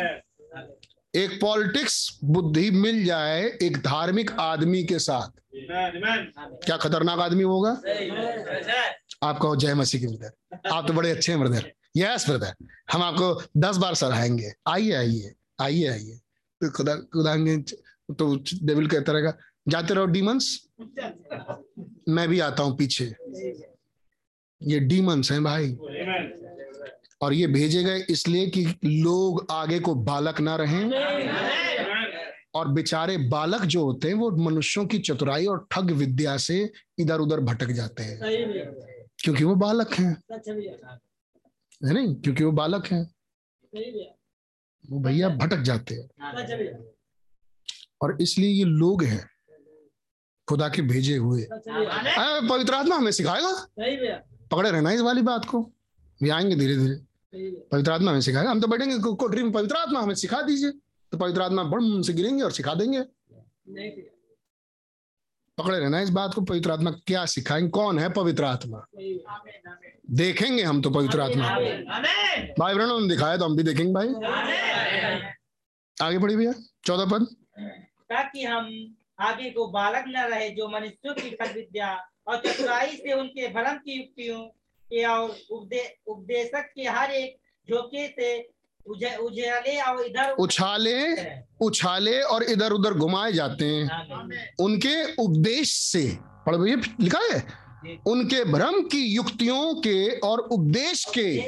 एक 1.14 1.38
पॉलिटिक्स 1.40 2.18
बुद्धि 2.24 2.70
मिल 2.70 3.04
जाए 3.04 3.58
एक 3.62 3.76
धार्मिक 3.76 4.30
आदमी 4.30 4.84
के 4.84 4.98
साथ, 4.98 5.28
क्या 6.64 6.76
खतरनाक 6.76 7.18
आदमी 7.18 7.42
होगा? 7.42 7.70
आप 9.22 9.38
कहो 9.38 9.56
जय 9.56 9.74
मसीह 9.74 10.00
की 10.00 10.06
ब्रदर 10.06 10.58
आप 10.72 10.88
तो 10.88 10.94
बड़े 10.94 11.10
अच्छे 11.10 11.32
हैं, 11.32 11.40
ब्रदर। 11.40 11.72
Yes 11.96 12.30
brother. 12.30 12.66
हम 12.92 13.02
आपको 13.02 13.42
दस 13.56 13.76
बार 13.76 13.94
सराहेंगे। 13.94 14.52
आइए 14.68 14.92
आइए। 14.92 15.32
आइए 15.60 15.88
आइए। 15.88 16.16
तो 16.60 16.70
खुदा 16.70 16.96
खुदा 16.96 17.34
तो 18.14 18.44
डेविल 18.62 18.86
कहता 18.86 19.12
रहेगा 19.12 19.38
जाते 19.68 19.94
रहो 19.94 20.06
डीमंस 20.06 20.68
मैं 22.08 22.28
भी 22.28 22.40
आता 22.40 22.62
हूँ 22.62 22.76
पीछे। 22.76 23.04
ये 24.62 24.80
डीमंस 24.80 25.32
हैं 25.32 25.44
भाई। 25.44 25.76
और 27.22 27.32
ये 27.32 27.46
भेजे 27.46 27.82
गए 27.84 28.04
इसलिए 28.10 28.46
कि 28.46 28.64
लोग 28.84 29.46
आगे 29.50 29.80
को 29.80 29.94
बालक 29.94 30.40
ना 30.40 30.56
रहें। 30.56 30.90
और 32.54 32.68
बेचारे 32.68 33.16
बालक 33.16 33.62
जो 33.62 33.84
होते 33.84 34.08
हैं 34.08 34.14
वो 34.14 34.30
मनुष्यों 34.30 34.86
की 34.86 34.98
चतुराई 34.98 35.46
और 35.46 35.66
ठग 35.70 35.90
विद्या 35.90 36.36
से 36.36 36.72
इधर 36.98 37.18
उधर 37.18 37.40
भटक 37.40 37.66
जाते 37.66 38.02
हैं। 38.02 38.18
क्योंकि 39.18 39.44
वो 39.44 39.54
बालक 39.54 39.92
हैं। 39.92 40.16
है 41.86 41.92
नहीं? 41.94 42.14
क्योंकि 42.14 42.44
वो 42.44 42.52
बालक 42.52 42.86
हैं। 42.86 43.02
वो 44.90 45.00
भैया 45.00 45.28
भटक 45.28 45.56
जाते 45.56 45.94
हैं। 45.94 46.08
और 48.02 48.16
इसलिए 48.20 48.50
ये 48.50 48.64
लोग 48.64 49.02
हैं। 49.04 49.28
खुदा 50.48 50.68
के 50.68 50.82
भेजे 50.82 51.16
हुए। 51.16 51.46
पवित्र 52.48 52.74
आत्मा 52.74 52.96
हमें 52.96 53.10
सिखाएगा? 53.12 53.52
पकड़े 54.50 54.70
रहना 54.70 54.92
इस 54.92 55.00
वाली 55.00 55.22
बात 55.22 55.44
को। 55.44 55.70
ये 56.22 56.30
आएँगे 56.30 56.56
धीरे 56.56 56.76
धीरे। 56.76 56.96
पवित्र 57.72 57.92
आत्मा 57.92 58.10
हमें 58.10 58.20
सिखाएगा। 58.20 58.50
हम 58.50 58.60
तो 58.60 58.68
बैठेंगे 58.68 58.98
कोठरी 58.98 59.42
में 59.42 59.52
पवित्र 59.52 59.76
आत्मा 59.76 60.00
हमें 60.00 60.14
सिखा 60.14 60.40
दीजिए। 60.42 60.70
तो 61.12 61.18
पवित्र 61.18 61.42
आत्मा 61.42 61.62
बड़म 61.64 62.02
से 62.02 62.12
गिरेंगे 62.12 62.42
और 62.44 62.52
सिखा 62.52 62.74
देंगे। 62.74 63.00
पकड़े 65.58 65.78
रहना 65.78 66.00
इस 66.00 66.10
बात 66.10 66.34
को। 66.34 66.40
पवित्र 66.40 66.70
आत्मा 66.70 66.90
क्या 67.06 67.24
सिखाएँगे? 67.26 67.68
कौन 67.68 67.98
है 67.98 68.08
पवित्र 68.12 68.44
आत्मा? 68.44 68.84
देखेंगे 70.10 70.62
हम 70.62 70.82
तो 70.82 70.90
पवित्र 70.90 71.20
आत्मा। 71.20 71.48
भाई 72.58 72.74
बहनों 72.74 73.00
ने 73.00 73.08
दिखाया 73.08 73.36
तो 73.36 73.44
हम 73.44 73.56
भी 73.56 73.62
देखेंगे 73.62 73.92
भाई। 73.92 74.08
आगे 76.02 76.18
बढ़ी 76.18 76.36
भैया। 76.36 76.52
चौदह 76.84 77.06
पद। 77.12 77.26
ताकि 78.12 78.44
हम 78.44 78.96
आगे 79.20 79.50
को 79.50 79.66
बालक 79.66 80.04
न 80.08 80.16
रहे 80.16 80.50
जो 80.50 80.68
मनुष्यों 80.68 81.14
की 81.14 81.30
फल 81.30 81.52
विद्या 81.52 82.08
और 82.26 82.36
चतुराई 82.36 82.96
से 82.96 83.12
उनके 83.12 83.48
भ्रम 83.48 83.74
की 83.76 83.92
युक्तियों 83.96 84.40
के 84.84 85.04
और 85.04 85.36
उपदे, 85.50 85.98
उपदेशक 86.06 86.72
के 86.76 86.82
हर 86.82 87.10
एक 87.10 87.38
झोंके 87.70 88.08
से 88.08 88.50
उजे- 88.86 89.18
उजाले 89.18 89.80
और 89.80 90.06
इधर 90.06 90.30
उछाले 90.30 91.12
उछाले 91.60 92.20
और 92.20 92.42
इधर 92.42 92.70
उधर 92.70 92.94
घुमाए 92.94 93.32
जाते 93.32 93.64
हैं। 93.64 93.86
उनके 94.60 95.14
उपदेश 95.14 95.72
से 95.72 96.18
पढ़ 96.46 96.56
लिखा 97.00 97.18
है? 97.18 97.61
उनके 98.06 98.44
भ्रम 98.44 98.80
की 98.82 99.00
युक्तियों 99.06 99.74
के 99.74 100.08
और 100.18 100.38
उपदेश 100.38 101.04
के। 101.18 101.38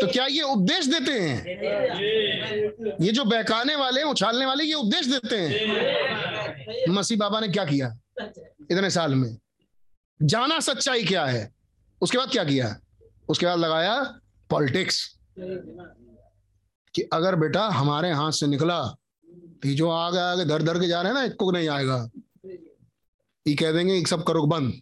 तो 0.00 0.06
क्या 0.12 0.26
ये 0.26 0.42
उपदेश 0.42 0.86
देते 0.86 1.18
हैं? 1.20 1.36
ये 3.00 3.12
जो 3.12 3.24
बहकाने 3.24 3.76
वाले 3.76 4.02
उछालने 4.02 4.46
वाले 4.46 4.64
ये 4.64 4.74
उपदेश 4.74 5.06
देते 5.06 5.36
हैं? 5.36 6.86
मसीह 6.88 7.18
बाबा 7.18 7.40
ने 7.40 7.48
क्या 7.48 7.64
किया? 7.64 7.96
इतने 8.70 8.90
साल 8.90 9.14
में। 9.14 9.36
जाना 10.20 10.60
सच्चाई 10.60 11.04
क्या 11.04 11.24
है? 11.26 11.50
उसके 12.00 12.18
बाद 12.18 12.30
क्या 12.30 12.44
किया? 12.44 12.76
उसके 13.28 13.46
बाद 13.46 13.58
लगाया 13.58 14.00
पॉलिटिक्स। 14.50 15.18
कि 16.94 17.02
अगर 17.12 17.34
बेटा 17.36 17.68
हमारे 17.68 18.10
हाथ 18.12 18.32
से 18.32 18.46
निकला 18.46 18.80
तो 19.62 19.68
जो 19.74 19.90
आगे 19.90 20.18
आगे 20.18 20.44
धर 20.44 20.62
धर 20.62 20.78
के 20.80 20.88
जा 20.88 21.00
रहे 21.02 21.12
हैं 21.12 21.18
ना 21.18 21.24
एक 21.24 21.34
को 21.36 21.50
नहीं 21.52 21.68
आएगा। 21.68 22.10
ये 23.46 23.54
कह 23.54 23.72
देंगे 23.72 23.96
एक 23.98 24.08
सब 24.08 24.22
करो 24.24 24.44
बंद। 24.46 24.72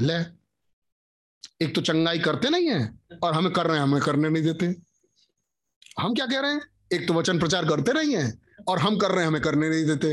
ले, 0.00 0.46
एक 1.64 1.74
तो 1.74 1.80
चंगाई 1.80 2.18
करते 2.18 2.50
नहीं 2.50 2.70
है 2.70 2.98
और 3.22 3.34
हमें 3.34 3.52
कर 3.52 3.66
रहे 3.66 3.76
हैं, 3.76 3.82
हमें 3.82 4.00
करने 4.00 4.28
नहीं 4.28 4.42
देते। 4.42 4.66
हम 6.00 6.14
क्या 6.14 6.26
कह 6.26 6.40
रहे 6.40 6.52
हैं? 6.52 6.60
एक 6.92 7.08
तो 7.08 7.14
वचन 7.14 7.38
प्रचार 7.38 7.68
करते 7.68 7.92
नहीं 7.92 8.16
है 8.16 8.38
और 8.68 8.78
हम 8.78 8.98
कर 8.98 9.10
रहे 9.10 9.20
हैं, 9.20 9.26
हमें 9.26 9.42
करने 9.42 9.70
नहीं 9.70 9.84
देते। 9.84 10.08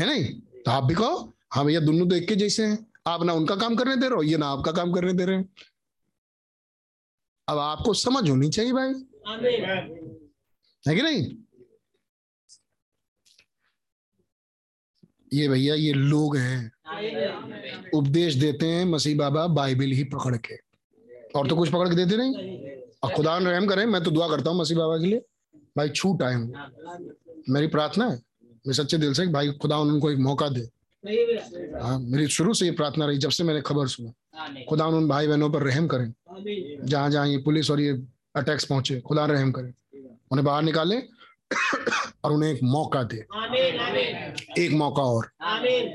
है 0.00 0.06
नहीं? 0.06 0.40
तो 0.40 0.70
आप 0.70 0.84
भी 0.84 0.94
कहो 0.94 1.34
हाँ 1.52 1.64
भैया, 1.64 1.80
दोनों 1.80 2.16
एक 2.16 2.28
के 2.28 2.36
जैसे 2.36 2.66
हैं। 2.66 2.92
आप 3.06 3.22
ना 3.22 3.32
उनका 3.32 3.56
काम 3.56 3.76
करने 3.76 3.96
दे 3.96 4.06
रहे 4.06 4.16
हो, 4.16 4.22
ये 4.22 4.36
ना 4.36 4.46
आपका 4.46 4.72
काम 4.72 4.92
करने 4.92 5.12
दे 5.12 5.24
रहे 5.24 5.36
हैं। 5.36 5.48
अब 7.48 7.58
आपको 7.58 7.94
समझ 7.94 8.30
होनी 8.30 8.48
चाहिए 8.48 8.72
भाई। 8.72 8.92
है 10.88 10.94
कि 10.94 11.02
नहीं? 11.02 11.36
ये 15.32 15.48
भैया, 15.48 15.74
ये 15.74 15.92
लोग 15.92 16.36
हैं। 16.36 16.72
उपदेश 17.94 18.34
देते 18.34 18.66
हैं 18.66 18.84
मसीह 18.86 19.16
बाबा 19.16 19.46
बाइबिल 19.48 19.92
ही 19.92 20.04
पकड़ 20.06 20.36
के। 20.36 20.56
और 21.36 21.48
तो 21.48 21.56
कुछ 21.56 21.68
पकड़ 21.70 21.88
के 21.88 21.94
देते 21.94 22.16
नहीं? 22.16 22.58
और 23.02 23.12
खुदा 23.12 23.36
रहम 23.38 23.66
करें, 23.66 23.84
मैं 23.86 24.02
तो 24.02 24.10
दुआ 24.10 24.28
करता 24.28 24.50
हूँ 24.50 24.58
मसीह 24.60 24.78
बाबा 24.78 24.96
के 24.98 25.06
लिए। 25.06 25.22
भाई, 25.76 25.88
छूट 25.88 26.22
आए 26.22 26.34
हूँ 26.34 26.52
मेरी 27.50 27.66
प्रार्थना 27.68 28.06
है 28.06 28.20
मैं 28.66 28.74
सच्चे 28.74 28.98
दिल 28.98 29.12
से 29.14 29.26
भाई 29.26 29.50
खुदा 29.62 29.78
उनको 29.78 30.10
एक 30.10 30.18
मौका 30.18 30.48
दे। 30.48 30.60
हाँ 31.80 31.98
मेरी 32.00 32.26
शुरू 32.28 32.54
से 32.54 32.64
ये 32.66 32.72
प्रार्थना 32.72 33.06
रही, 33.06 33.18
जब 33.18 33.30
से 33.30 33.44
मैंने 33.44 33.60
खबर 33.60 33.86
सुना। 33.88 34.64
खुदा 34.68 34.86
उन 34.86 35.08
भाई 35.08 35.26
बहनों 35.26 35.50
पर 35.50 35.62
रहम 35.62 35.86
करें। 35.86 36.12
जहाँ 36.86 37.10
जहाँ 37.10 37.26
ये 37.28 37.38
पुलिस 37.38 37.70
और 37.70 37.80
ये 37.80 37.92
अटैक्स 38.36 38.64
पहुँचे, 38.64 39.00
खुदा 39.00 39.26
रहम 39.26 39.52
करें। 39.52 39.72
उन्हें 40.30 40.44
बाहर 40.44 40.62
निकाले 40.62 40.96
और 42.24 42.32
उन्हें 42.32 42.52
एक 42.52 42.60
मौका 42.62 43.02
दे। 43.02 43.16
एक 44.58 44.70
मौका 44.72 45.02
और 45.02 45.30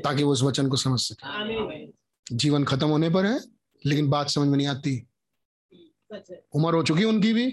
ताकि 0.02 0.24
वो 0.24 0.34
इस 0.34 0.42
वचन 0.44 0.68
को 0.68 0.76
समझ 0.76 1.00
सके। 1.00 2.36
जीवन 2.36 2.64
खत्म 2.64 2.88
होने 2.88 3.10
पर 3.10 3.26
है 3.26 3.40
लेकिन 3.86 4.10
बात 4.10 4.30
समझ 4.30 4.48
में 4.48 4.58
नहीं 4.58 4.68
आती। 4.68 5.08
उम्र 6.56 6.76
हो 6.76 6.84
चुकी 6.84 7.04
उनकी 7.04 7.34
भी 7.34 7.46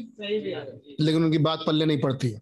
लेकिन 1.01 1.25
उनकी 1.25 1.39
बात 1.39 1.65
पल्ले 1.67 1.85
नहीं 1.85 2.01
पड़ती। 2.01 2.35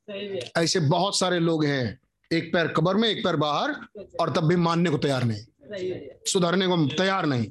ऐसे 0.56 0.80
बहुत 0.80 1.18
सारे 1.18 1.38
लोग 1.38 1.64
हैं 1.64 2.00
एक 2.30 2.52
पैर 2.52 2.68
कबर 2.68 2.96
में 2.96 3.08
एक 3.08 3.24
पैर 3.24 3.36
बाहर 3.36 3.74
और 4.20 4.32
तब 4.32 4.44
भी 4.44 4.56
मानने 4.56 4.90
को 4.90 4.98
तैयार 4.98 5.24
नहीं। 5.24 5.44
सुधरने 6.26 6.66
को 6.66 6.76
तैयार 6.88 7.26
नहीं। 7.26 7.46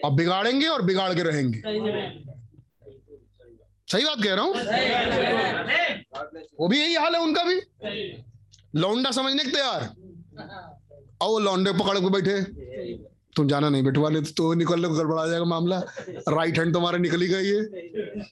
और 0.00 0.10
बिगाड़ेंगे 0.10 0.66
और 0.66 0.82
बिगाड़ 0.82 1.14
के 1.14 1.22
रहेंगे। 1.22 1.62
सही 3.88 4.04
बात 4.04 4.22
कह 4.22 4.34
रहा 4.34 4.44
हूँ? 4.44 4.54
वो 6.60 6.68
भी 6.68 6.78
यही 6.80 6.94
हाल 6.94 7.14
है 7.14 7.20
उनका 7.22 7.42
भी? 7.44 7.60
लौंडा 8.74 9.10
समझने 9.10 9.44
के 9.44 9.50
तैयार? 9.50 9.88
और 11.20 11.28
वो 11.28 11.38
लौंडे 11.38 11.72
पकड़ 11.74 11.98
के 11.98 12.10
बैठे। 12.10 12.40
तुम 13.36 13.48
जाना 13.48 13.68
नहीं 13.68 13.82
बैठवा 13.84 14.08
ले 14.10 14.20
तो 14.32 14.52
निकल 14.54 14.80
लो 14.80 14.88
गड़बड़ा 14.90 15.26
जाएगा 15.26 15.44
मामला। 15.44 15.78
राइट 16.28 16.58
हैंड 16.58 16.72
तुम्हारा 16.74 16.98
निकल 16.98 17.22
ही 17.22 17.28
गई 17.28 17.46
है। 17.46 18.24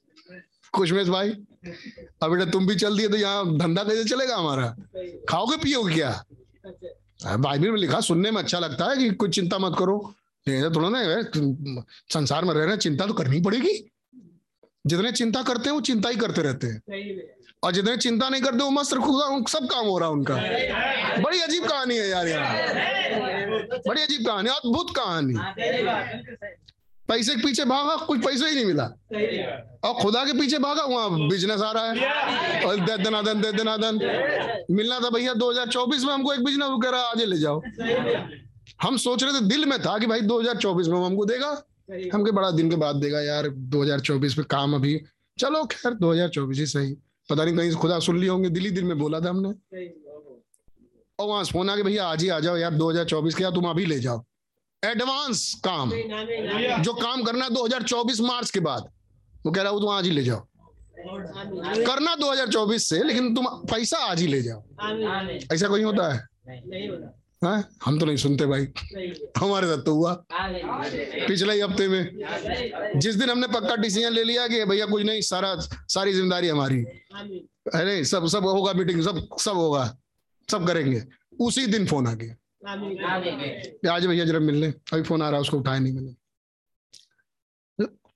खुशमेश 0.75 1.09
भाई। 1.09 1.31
अब 1.31 2.31
बेटा 2.31 2.45
तुम 2.51 2.67
भी 2.67 2.75
चल 2.77 2.97
दिए 2.99 3.09
तो 3.09 3.17
यहाँ 3.17 3.57
धंधा 3.59 3.83
कैसे 3.85 4.05
चलेगा 4.05 4.37
हमारा? 4.37 4.69
खाओगे 5.29 5.57
पियोगे 5.57 5.95
क्या? 5.95 6.25
बाइबल 7.27 7.71
में 7.71 7.79
लिखा 7.81 8.01
सुनने 8.01 8.31
में 8.31 8.43
अच्छा 8.43 8.59
लगता 8.59 8.91
है 8.91 8.97
कि 8.97 9.11
कुछ 9.15 9.35
चिंता 9.35 9.59
मत 9.59 9.77
करो। 9.79 9.99
थोड़ा 10.47 10.89
ना 10.89 11.01
संसार 12.13 12.45
में 12.45 12.55
रह 12.55 12.65
रहे 12.65 12.77
चिंता 12.77 13.07
तो 13.07 13.15
करनी 13.15 13.41
पड़ेगी। 13.43 13.75
जितने 14.87 15.13
चिंता 15.13 15.43
करते 15.43 15.69
हैं 15.69 15.75
वो 15.75 15.81
चिंता 15.81 16.09
ही 16.09 16.17
करते 16.17 16.43
रहते 16.43 16.67
हैं। 16.67 16.81
और 17.65 17.73
जितने 17.73 17.97
चिंता 17.97 18.29
नहीं 18.29 18.43
करते 18.43 18.63
वो 18.65 18.71
मस्त 18.71 18.95
खुदा 18.97 19.45
सब 19.51 19.67
काम 19.67 19.87
हो 19.87 19.99
रहा 19.99 20.09
है 20.09 20.15
उनका। 20.15 20.35
बड़ी 21.23 21.41
अजीब 21.41 21.65
कहानी 21.65 21.97
है 21.97 22.09
यार 22.09 22.29
यार 22.29 23.81
बड़ी 23.89 24.03
अजीब 24.03 24.27
कहानी 24.27 24.49
अद्भुत 24.51 24.91
कहानी। 24.97 25.35
पैसे 27.09 27.35
के 27.35 27.43
पीछे 27.43 27.65
भागा 27.65 27.95
कुछ 27.97 28.21
पैसा 28.25 28.47
ही 28.47 28.55
नहीं 28.55 28.65
मिला। 28.65 28.85
और 29.85 29.95
खुदा 29.95 30.25
के 30.25 30.33
पीछे 30.33 30.59
भागा 30.59 30.83
वहाँ 30.85 31.29
बिज़नेस 31.29 31.61
आ 31.61 31.71
रहा 31.73 31.91
है। 31.91 32.63
और 32.65 32.77
दे 32.77 32.97
दनादन 33.03 33.41
दे 33.41 33.53
दनादन 33.53 34.01
मिलना 34.71 34.99
था 35.01 35.11
भैया 35.11 35.35
2024 35.35 36.05
में 36.05 36.13
हमको 36.13 36.33
एक 36.35 36.45
बिज़नेस 36.45 36.69
वो 36.69 36.79
कह 36.79 36.91
रहा 36.91 37.01
है 37.01 37.11
आज 37.11 37.23
ले 37.23 37.39
जाओ। 37.39 37.63
हम 38.83 38.97
सोच 38.97 39.23
रहे 39.23 39.33
थे 39.33 39.45
दिल 39.47 39.65
में 39.65 39.79
था 39.83 39.99
कि 39.99 40.07
भाई 40.07 40.21
2024 40.21 40.89
में 40.89 40.99
वो 40.99 41.05
हमको 41.05 41.25
देगा। 41.25 41.51
हमके 41.91 42.31
बड़ा 42.31 42.51
दिन 42.51 42.71
के 42.71 42.77
बाद 42.77 42.97
देगा 42.97 43.21
यार 43.21 43.49
2024 43.49 44.39
में 44.39 44.47
काम 44.51 44.75
अभी। 44.75 45.01
चलो 45.39 45.65
खैर 45.65 45.95
2024 45.95 46.59
ही 46.59 46.67
सही। 46.67 46.93
पता 47.31 47.45
नहीं 47.45 47.57
कहीं 47.57 47.73
खुदा 47.73 47.99
सुन 47.99 48.19
लिए 48.19 48.29
होंगे 48.29 48.49
दिल्ली 48.49 48.71
दिल 48.71 48.85
में 48.85 48.99
बोला 48.99 49.21
था 49.21 49.31
हमने। 49.31 49.49
और 51.19 51.29
वहाँ 51.29 51.45
फ़ोन 51.45 51.71
आ 51.71 51.77
के 51.77 51.83
भैया 51.83 52.07
आज 52.07 52.23
ही 52.23 52.29
आ 52.29 52.41
जाओ 52.41 52.57
यार 52.57 52.75
2024 52.75 53.35
के 53.35 53.43
यार 53.43 53.53
तुम 53.53 53.69
अभी 53.71 53.87
ले 53.87 53.99
जाओ। 54.01 54.25
एडवांस 54.85 55.61
काम। 55.65 55.91
जो 56.83 56.95
काम 56.95 57.23
करना 57.23 57.45
है 57.45 57.51
2024 57.51 58.21
मार्च 58.21 58.51
के 58.51 58.61
बाद 58.61 58.91
वो 59.47 59.53
कह 59.53 59.63
रहा 59.63 59.73
हूँ 59.73 59.81
तुम 59.81 59.91
आज 59.91 60.05
ही 60.05 60.11
ले 60.11 60.23
जाओ। 60.25 60.47
करना 61.87 62.15
2024 62.15 62.89
से 62.89 63.03
लेकिन 63.05 63.35
तुम 63.35 63.47
पैसा 63.47 63.99
आज 63.99 64.21
ही 64.21 64.27
ले 64.27 64.43
जाओ। 64.43 64.63
ऐसा 65.53 65.69
कोई 65.69 65.83
होता 65.83 66.13
है? 66.13 66.27
नहीं 66.49 66.89
होता। 66.89 67.26
हाँ? 67.43 67.69
हम 67.85 67.99
तो 67.99 68.07
नहीं 68.07 68.17
सुनते 68.17 68.47
भाई। 68.47 68.67
हमारे 69.39 69.67
साथ 69.67 69.83
तो 69.85 69.95
हुआ। 69.95 70.13
पिछले 70.33 71.55
ही 71.55 71.61
हफ़्ते 71.61 71.89
में। 71.89 73.01
जिस 73.01 73.15
दिन 73.15 73.31
हमने 73.31 73.47
पक्का 73.49 73.77
डिसीज़न 73.77 74.13
ले 74.13 74.25
लिया 74.25 74.47
कि 74.49 74.65
भैया 74.65 74.87
कुछ 74.87 75.03
नहीं 75.05 75.21
सारा 75.21 75.55
सारी 75.95 76.13
ज़िम्मेदारी 76.13 76.49
हमारी। 76.49 76.83
अरे 77.75 78.05
सब 78.05 78.27
सब 78.27 78.47
होगा 78.47 78.73
मीटिंग 78.73 79.03
सब 79.03 79.27
सब 79.41 79.57
होगा। 79.57 79.85
सब 80.49 80.67
करेंगे। 80.67 81.03
उसी 81.41 81.67
दिन 81.67 81.87
फ़ोन 81.87 82.07
आ 82.07 82.13
गया। 82.15 82.35
आज 83.95 84.07
भैया 84.07 84.25
जरा 84.25 84.39
मिलने। 84.41 84.67
अभी 84.93 85.03
फ़ोन 85.03 85.23
आ 85.23 85.29
रहा 85.29 85.37
है 85.37 85.41
उसको 85.41 85.59
उठाया 85.59 85.79
नहीं 85.79 85.93
मैंने। 85.93 86.15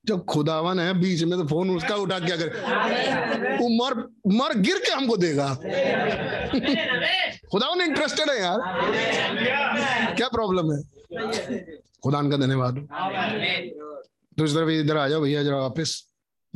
जब 0.06 0.24
खुदावन 0.24 0.78
है, 0.80 0.92
बीच 1.00 1.22
में 1.22 1.38
तो 1.38 1.46
फ़ोन 1.46 1.70
उसका 1.70 1.94
उठा 1.94 2.18
क्या 2.18 2.36
करे 2.36 3.56
वो 3.56 3.68
मर 3.68 3.94
मर 4.26 4.54
गिर 4.58 4.78
के 4.78 4.92
हमको 4.92 5.16
देगा। 5.16 5.54
खुदावन 7.52 7.80
इंटरेस्टेड 7.80 8.30
है 8.30 8.40
यार। 8.40 8.58
क्या 10.16 10.28
प्रॉब्लम 10.28 10.72
है? 10.72 10.80
खुदा 12.02 12.22
का 12.22 12.36
धन्यवाद। 12.36 12.74
दूसरी 14.38 14.54
तरफ़ 14.56 14.70
इधर 14.70 14.96
आ 14.96 15.08
जाओ 15.08 15.20
भैया, 15.20 15.42
जरा 15.42 15.56
वापस। 15.56 16.06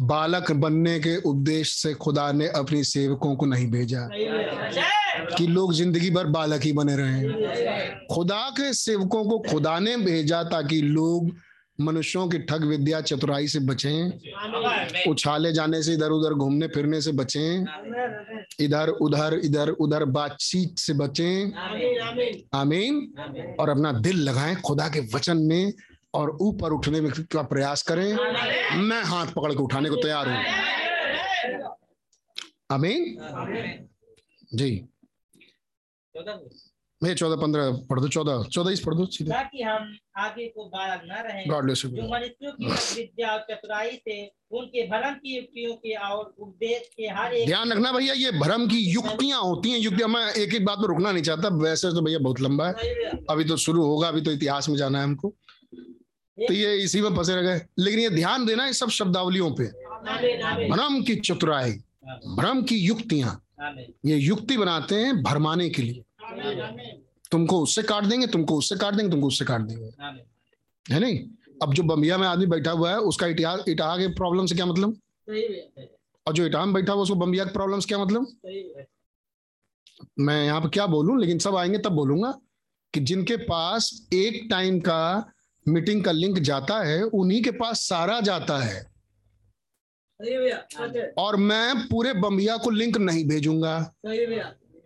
बालक 0.00 0.50
बनने 0.52 0.98
के 1.00 1.16
उद्देश्य 1.16 1.88
से 1.88 1.94
खुदा 1.94 2.32
ने 2.32 2.46
अपनी 2.48 2.84
सेवकों 2.84 3.36
को 3.36 3.46
नहीं 3.46 3.70
भेजा। 3.70 4.08
कि 5.36 5.46
लोग 5.46 5.72
ज़िंदगी 5.74 6.10
भर 6.10 6.26
बालक 6.26 6.62
ही 6.62 6.72
बने 6.72 6.96
रहे। 6.96 7.22
खुदा 8.14 8.48
के 8.50 8.72
सेवकों 8.72 9.24
को 9.24 9.38
खुदा 9.50 9.78
ने 9.78 9.96
भेजा 9.96 10.42
ताकि 10.42 10.80
लोग 10.82 11.30
मनुष्यों 11.80 12.28
की 12.28 12.38
ठग 12.38 12.64
विद्या 12.64 13.00
चतुराई 13.00 13.48
से 13.48 13.58
बचें 13.58 15.10
उछाले 15.10 15.52
जाने 15.52 15.82
से 15.82 15.92
इधर 15.94 16.10
उधर 16.10 16.34
घूमने 16.34 16.68
फिरने 16.68 17.00
से 17.00 17.12
बचें 17.12 17.64
इधर 18.60 18.88
उधर 18.88 19.40
इधर 19.44 19.68
उधर 19.68 20.04
बातचीत 20.04 20.78
से 20.78 20.92
बचें। 20.94 21.52
आमीन। 22.54 23.14
और 23.60 23.68
अपना 23.68 23.92
दिल 23.92 24.22
लगाएँ 24.22 24.56
खुदा 24.56 24.88
के 24.88 25.00
वचन 25.14 25.36
में 25.36 25.72
और 26.14 26.36
ऊपर 26.40 26.72
उठने 26.72 27.00
में 27.00 27.10
का 27.32 27.42
प्रयास 27.42 27.82
करें। 27.82 28.14
मैं 28.82 29.02
हाथ 29.02 29.26
पकड़ 29.26 29.52
के 29.52 29.62
उठाने 29.62 29.90
को 29.90 29.96
तैयार 29.96 30.28
हूँ। 30.28 30.44
आमीन। 32.70 33.88
जी। 34.54 34.70
मैं 37.04 37.14
चौदह 37.14 37.36
पंद्रह 37.36 37.70
पढ़ 37.90 38.00
दो 38.00 38.08
चौदह 38.08 38.42
चौदह 38.52 38.70
इस 38.72 38.80
पढ़ 38.80 38.94
दो 38.94 39.06
सीधे। 39.06 39.30
ताकि 39.30 39.62
हम 39.62 39.94
आगे 40.18 40.46
को 40.48 40.64
बालक 40.66 41.02
न 41.06 41.22
रहे। 41.24 41.44
गॉड 41.46 41.64
ब्लेस 41.64 41.82
जो 41.86 42.08
मनुष्यों 42.10 42.52
की 42.52 42.66
विद्या 42.96 43.32
और 43.32 43.40
चतुराई 43.50 43.90
से 43.98 44.16
उनके 44.52 44.86
भरम 44.88 45.14
की 45.14 45.36
युक्तियों 45.36 45.74
के 45.76 45.94
और 46.08 46.34
उपदेश 46.38 46.88
के 46.96 47.06
हर 47.16 47.34
एक 47.34 47.46
ध्यान 47.46 47.72
रखना 47.72 47.92
भैया 47.92 48.14
ये 48.14 48.30
भ्रम 48.40 48.66
की 48.68 48.78
युक्तियाँ 48.90 49.40
होती 49.42 49.70
हैं 49.70 49.78
युक्तियाँ। 49.78 50.08
मैं 50.08 50.24
एक 50.32 50.54
एक 50.54 50.64
बात 50.64 50.78
पर 50.78 50.86
रुकना 50.86 51.12
नहीं 51.12 51.22
चाहता। 51.22 51.48
वैसे 51.58 51.90
तो 51.90 52.00
भैया 52.00 52.18
बहुत 52.18 52.40
लंबा 52.40 52.66
है। 52.68 52.72
अभी 53.30 53.44
तो 53.44 53.56
शुरू 53.56 53.84
होगा 53.84 54.08
अभी 54.08 54.20
तो 54.20 54.32
इतिहास 54.32 54.68
में 54.68 54.76
जाना 54.76 54.98
है 54.98 55.04
हमको। 55.04 55.28
तो 56.38 56.52
ये 56.54 56.76
इसी 56.76 57.00
में 57.00 57.14
फंसे 57.16 57.34
रह 57.34 57.42
गए। 57.42 57.60
लेकिन 57.78 58.00
ये 58.00 58.10
ध्यान 58.10 58.46
देना 58.46 58.66
इस 58.66 58.78
सब 58.80 58.88
शब्दावलियों 58.90 59.50
पे। 59.50 59.64
भ्रम 60.70 61.02
की 61.02 61.16
चतुराई 61.16 61.72
भ्रम 62.38 62.62
की 62.62 62.76
युक्तियाँ। 62.76 63.40
ये 64.06 64.16
युक्ति 64.16 64.56
बनाते 64.56 64.94
हैं 64.94 65.22
भरमाने 65.22 65.68
के 65.70 65.82
लिए। 65.82 66.02
तुमको 67.30 67.60
उससे 67.62 67.82
काट 67.82 68.04
देंगे 68.04 68.26
तुमको 68.26 68.58
उससे 68.58 68.76
काट 68.76 68.94
देंगे 68.94 69.10
तुमको 69.10 69.26
उससे 69.26 69.44
काट 69.44 69.60
देंगे। 69.60 69.90
है 70.86 71.00
नहीं? 71.00 71.18
अब 71.62 71.74
जो 71.74 71.82
बम्बिया 71.82 72.18
में 72.18 72.26
आदमी 72.28 72.46
बैठा 72.46 72.70
हुआ 72.70 72.90
है 72.90 72.98
उसका 72.98 73.26
इटाह 73.26 73.70
इटाह 73.70 73.96
के 73.98 74.08
प्रॉब्लम 74.08 74.46
से 74.46 74.54
क्या 74.54 74.66
मतलब? 74.66 74.96
और 76.26 76.32
जो 76.32 76.46
इटाह 76.46 76.64
में 76.64 76.74
बैठा 76.74 76.92
हुआ 76.92 77.02
उसको 77.02 77.14
बम्बिया 77.14 77.44
के 77.44 77.52
प्रॉब्लम 77.52 77.80
से 77.80 77.88
क्या 77.88 77.98
मतलब? 77.98 78.26
मैं 80.18 80.44
यहाँ 80.44 80.60
पे 80.60 80.68
क्या 80.68 80.86
बोलूँ 80.86 81.20
लेकिन 81.20 81.38
सब 81.38 81.56
आएँगे 81.56 81.78
तब 81.78 81.92
बोलूँगा 81.92 82.30
कि 82.94 83.00
जिनके 83.00 83.36
पास 83.36 84.08
एक 84.12 84.46
टाइम 84.50 84.80
का 84.80 85.32
मीटिंग 85.68 86.04
का 86.04 86.12
लिंक 86.12 86.38
जाता 86.38 86.78
है 86.82 87.02
उन्हीं 87.02 87.42
के 87.42 87.50
पास 87.50 87.80
सारा 87.80 88.20
जाता 88.20 88.58
है। 88.58 88.82
और 91.18 91.36
मैं 91.36 91.86
पूरे 91.88 92.12
बम्बिया 92.12 92.56
को 92.56 92.70
लिंक 92.70 92.96
नहीं 92.96 93.24
भेजूँगा। 93.28 93.94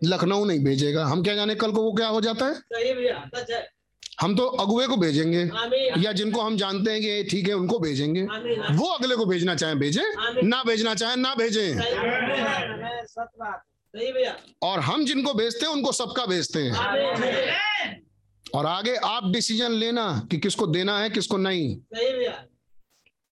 लखनऊ 0.04 0.44
नहीं 0.44 0.64
भेजेगा। 0.64 1.04
हम 1.04 1.22
क्या 1.22 1.34
जाने 1.34 1.54
कल 1.54 1.72
को 1.72 1.82
वो 1.82 1.92
क्या 1.92 2.08
हो 2.08 2.20
जाता 2.20 2.46
है? 2.46 2.54
हम 4.20 4.36
तो 4.36 4.46
अगुए 4.46 4.86
को 4.86 4.96
भेजेंगे 4.96 5.40
या 6.02 6.12
जिनको 6.12 6.40
हम 6.40 6.56
जानते 6.56 6.90
हैं 6.90 7.00
कि 7.00 7.24
ठीक 7.24 7.48
है 7.48 7.54
उनको 7.54 7.78
भेजेंगे। 7.78 8.22
वो 8.74 8.86
अगले 8.86 9.16
को 9.16 9.24
भेजना 9.26 9.54
चाहे 9.54 9.74
भेजे। 9.74 10.02
ना 10.42 10.62
भेजना 10.64 10.94
चाहे 10.94 11.16
ना 11.16 11.34
भेजे। 11.34 11.72
और 14.62 14.80
हम 14.80 15.04
जिनको 15.04 15.34
भेजते 15.34 15.66
हैं 15.66 15.72
उनको 15.72 15.92
सबका 15.92 16.26
भेजते 16.26 16.62
हैं। 16.62 18.02
और 18.54 18.66
आगे 18.66 18.94
आप 18.94 19.30
डिसीज़न 19.30 19.72
लेना 19.72 20.28
कि 20.30 20.38
किसको 20.38 20.66
देना 20.66 20.98
है 20.98 21.10
किसको 21.10 21.36
नहीं। 21.36 21.76
है 21.96 22.46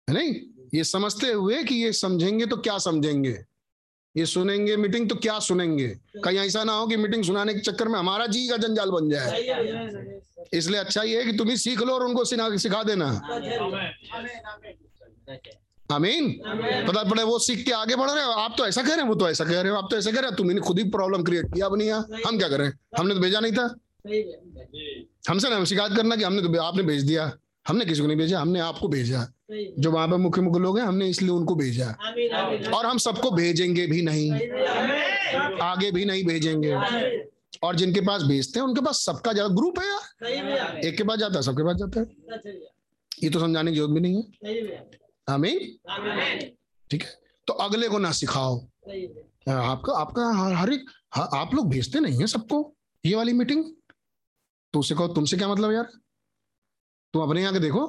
नहीं? 0.08 0.34
ये 0.74 0.84
समझते 0.84 1.32
हुए 1.32 1.62
कि 1.62 1.74
ये 1.74 1.92
समझेंगे 1.92 2.46
तो 2.46 2.56
क्या 2.56 2.78
समझेंगे? 2.78 3.38
ये 4.14 4.24
सुनेंगे 4.26 4.76
मीटिंग 4.76 5.08
तो 5.08 5.14
क्या 5.16 5.38
सुनेंगे? 5.38 5.88
कहीं 6.24 6.38
ऐसा 6.38 6.64
ना 6.64 6.72
हो 6.72 6.86
कि 6.86 6.96
मीटिंग 6.96 7.24
सुनाने 7.24 7.54
के 7.54 7.60
चक्कर 7.60 7.88
में 7.88 7.98
हमारा 7.98 8.26
जी 8.26 8.46
का 8.48 8.56
जंजाल 8.56 8.90
बन 8.90 9.08
जाए। 9.10 10.20
इसलिए 10.52 10.80
अच्छा 10.80 11.02
ये 11.02 11.18
है 11.18 11.24
कि 11.24 11.32
तुम 11.38 11.48
ही 11.48 11.56
सीख 11.56 11.82
लो 11.82 11.94
और 11.94 12.04
उनको 12.04 12.24
सिखा 12.24 12.56
सिखा 12.56 12.82
देना। 12.82 13.06
आमीन? 15.88 16.30
पता 16.86 17.02
पड़े 17.02 17.22
वो 17.22 17.38
सीख 17.38 17.64
के 17.64 17.72
आगे 17.72 17.96
बढ़ 17.96 18.10
रहे 18.10 18.24
हो। 18.24 18.30
आप 18.32 18.54
तो 18.58 18.66
ऐसा 18.66 18.82
कह 18.82 18.88
रहे 18.88 18.96
हैं 18.96 19.08
वो 19.08 19.14
तो 19.14 19.28
ऐसा 19.30 19.44
कह 19.44 19.60
रहे 19.60 19.72
हो। 19.72 19.78
आप 19.78 19.88
तो 19.90 19.96
ऐसा 19.96 20.10
कह 20.10 20.20
रहे 20.20 20.30
हो 20.30 20.36
तुम 20.36 20.58
खुद 20.58 20.78
ही 20.78 20.84
प्रॉब्लम 20.90 21.22
क्रिएट 21.22 21.52
किया 21.54 21.66
अब 21.66 21.76
नहीं 21.78 21.88
यहाँ 21.88 22.06
हम 22.26 22.38
क्या 22.38 22.48
करें? 22.48 22.72
हमने 22.98 23.14
तो 23.14 23.20
भेजा 23.20 23.40
नहीं 23.40 23.52
था। 23.52 23.64
हमसे 25.28 25.50
ना 25.50 25.64
शिकायत 25.64 25.92
करना 25.96 26.16
कि 26.16 26.24
हमने 26.24 26.42
तो 26.42 26.60
आपने 26.62 26.82
भेज 26.82 27.02
दिया। 27.02 27.30
हमने 27.66 27.84
किसी 27.84 28.00
को 28.00 28.06
नहीं 28.06 28.16
भेजा 28.16 28.40
हमने 28.40 28.60
आपको 28.60 28.88
भेजा। 28.88 29.26
जो 29.52 29.90
वहाँ 29.90 30.08
पे 30.08 30.16
मुख्य 30.16 30.40
मुख्य 30.42 30.60
लोग 30.60 30.78
हैं 30.78 30.84
हमने 30.86 31.08
इसलिए 31.08 31.30
उनको 31.30 31.54
भेजा। 31.54 31.86
और 32.76 32.86
हम 32.86 32.98
सबको 32.98 33.30
भेजेंगे 33.30 33.86
भी 33.86 34.00
नहीं। 34.02 34.30
आगे 35.62 35.90
भी 35.90 36.04
नहीं 36.04 36.24
भेजेंगे। 36.24 36.74
और 37.62 37.76
जिनके 37.76 38.00
पास 38.00 38.22
भेजते 38.22 38.60
हैं 38.60 38.66
उनके 38.66 38.80
पास 38.80 39.04
सबका 39.06 39.32
ज़्यादा 39.32 39.54
ग्रुप 39.54 39.78
है 39.78 39.86
यार। 39.88 40.78
एक 40.78 40.96
के 40.96 41.04
पास 41.04 41.18
जाता 41.18 41.36
है 41.36 41.42
सबके 41.42 41.64
पास 41.64 41.76
जाता 41.76 42.00
है। 42.00 42.54
ये 43.22 43.30
तो 43.30 43.40
समझाने 43.40 43.70
की 43.70 43.76
ज़रूरत 43.76 43.94
भी 43.94 44.00
नहीं 44.00 44.16
है। 44.16 44.88
आमीन। 45.28 45.58
ठीक 46.90 47.02
है। 47.02 47.20
तो 47.46 47.52
अगले 47.62 47.88
को 47.88 47.98
ना 47.98 48.10
सिखाओ। 48.12 48.56
आपका 49.48 49.92
आपका 49.92 50.30
हर 50.34 50.52
हर 50.52 50.72
एक 50.72 50.90
हाँ, 51.14 51.28
आप 51.34 51.54
लोग 51.54 51.68
भेजते 51.70 52.00
नहीं 52.00 52.18
है 52.20 52.26
सबको। 52.26 52.74
ये 53.04 53.14
वाली 53.14 53.32
मीटिंग। 53.32 53.64
तो 54.74 54.80
उसे 54.80 54.94
कहो 54.94 55.08
तुमसे 55.08 55.36
क्या 55.36 55.48
मतलब 55.48 55.72
यार? 55.72 55.88
तुम 57.14 57.22
अपने 57.22 57.40
यहाँ 57.40 57.52
के 57.52 57.58
देखो। 57.60 57.82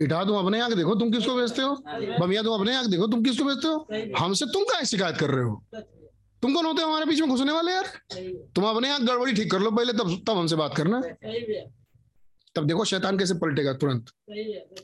इटा 0.00 0.24
तुम 0.24 0.36
अपने 0.38 0.58
यहाँ 0.58 0.70
के 0.70 0.76
देखो 0.76 0.94
तुम 0.94 1.10
किसको 1.12 1.34
भेजते 1.36 1.62
हो? 1.62 1.74
बमिया 2.20 2.42
तुम 2.42 2.54
अपने 2.54 2.72
यहाँ 2.72 2.84
के 2.84 2.90
देखो 2.90 3.06
तुम 3.06 3.22
किसको 3.24 3.44
भेजते 3.44 3.68
हो? 3.68 3.86
हमसे 4.18 4.46
तुम 4.52 4.62
क्या 4.64 4.82
शिकायत 4.84 5.16
कर 5.16 5.30
रहे 5.30 5.44
हो? 5.44 5.64
तुम 6.42 6.54
कौन 6.54 6.66
होते 6.66 6.82
हो 6.82 6.88
हमारे 6.88 7.06
बीच 7.06 7.20
में 7.20 7.28
घुसने 7.30 7.52
वाले 7.52 7.72
यार? 7.72 7.86
तुम 8.54 8.64
अपने 8.64 8.88
यहाँ 8.88 9.04
गड़बड़ी 9.06 9.32
ठीक 9.32 9.50
कर 9.52 9.60
लो 9.60 9.70
पहले 9.70 9.92
तब 9.92 10.16
तब 10.28 10.38
हमसे 10.38 10.56
बात 10.56 10.76
करना। 10.76 11.00
तब 12.56 12.66
देखो 12.66 12.84
शैतान 12.84 13.18
कैसे 13.18 13.34
पलटेगा 13.38 13.72
तुरंत। 13.74 14.10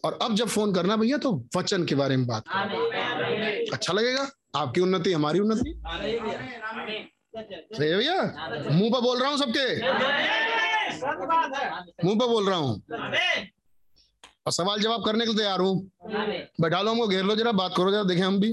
और 0.05 0.19
अब 0.23 0.35
जब 0.35 0.49
फ़ोन 0.49 0.75
करना 0.75 0.97
भैया 0.97 1.19
तो 1.19 1.33
वचन 1.57 1.85
के 1.85 1.95
बारे 1.95 2.17
में 2.17 2.27
बात 2.27 2.45
अच्छा 3.73 3.93
लगेगा? 3.93 4.29
आपकी 4.57 4.81
उन्नति 4.81 5.13
हमारी 5.13 5.39
उन्नति। 5.41 5.73
सही 7.37 7.89
है 7.89 7.97
भैया? 7.97 8.23
मुँह 8.71 8.91
पर 8.91 9.01
बोल 9.01 9.21
रहा 9.21 9.31
हूँ 9.31 9.39
सबके? 9.39 9.67
मुँह 12.05 12.19
पर 12.19 12.27
बोल 12.27 12.49
रहा 12.49 12.59
हूँ। 12.59 12.83
और 14.47 14.53
सवाल 14.53 14.81
जवाब 14.81 15.05
करने 15.05 15.27
के 15.27 15.33
लिए 15.33 15.39
तैयार 15.39 15.61
हूँ। 15.61 15.91
बैठा 16.61 16.81
लो 16.83 16.91
हमको, 16.91 17.09
घेर 17.09 17.25
लो 17.25 17.35
जरा, 17.37 17.53
बात 17.53 17.75
करो 17.77 17.91
जरा, 17.91 18.03
देखें 18.03 18.23
हम 18.23 18.41
भी। 18.41 18.53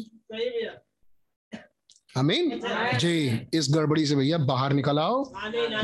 अमीन 2.17 2.59
जी 2.99 3.47
इस 3.53 3.67
गड़बड़ी 3.71 4.05
से 4.05 4.15
भैया 4.15 4.37
बाहर 4.37 4.73
निकल 4.73 4.99
आओ। 4.99 5.23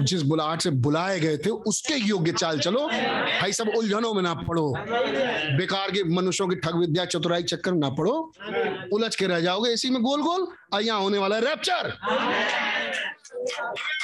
जिस 0.01 0.21
बुलाहट 0.21 0.61
से 0.61 0.69
बुलाए 0.69 1.19
गए 1.19 1.37
थे 1.37 1.49
उसके 1.69 1.93
योग्य 1.93 2.31
चाल 2.31 2.59
चलो। 2.59 2.87
भाई 2.87 3.53
सब 3.53 3.71
उलझनों 3.77 4.13
में 4.13 4.21
ना 4.23 4.33
पड़ो। 4.33 4.73
बेकार 5.57 5.91
के 5.91 6.03
मनुष्यों 6.03 6.47
की 6.47 6.55
ठग 6.55 6.75
विद्या 6.75 7.05
चतुराई 7.05 7.43
चक्कर 7.43 7.73
में 7.73 7.79
ना 7.79 7.89
पड़ो। 7.89 8.13
उलझ 8.93 9.15
के 9.15 9.27
रह 9.27 9.39
जाओगे 9.39 9.71
इसी 9.73 9.89
में 9.89 10.01
गोल 10.01 10.21
गोल 10.21 10.47
और 10.73 10.81
यहाँ 10.81 10.99
होने 11.01 11.17
वाला 11.17 11.35
है 11.35 11.41
रैप्चर 11.45 11.93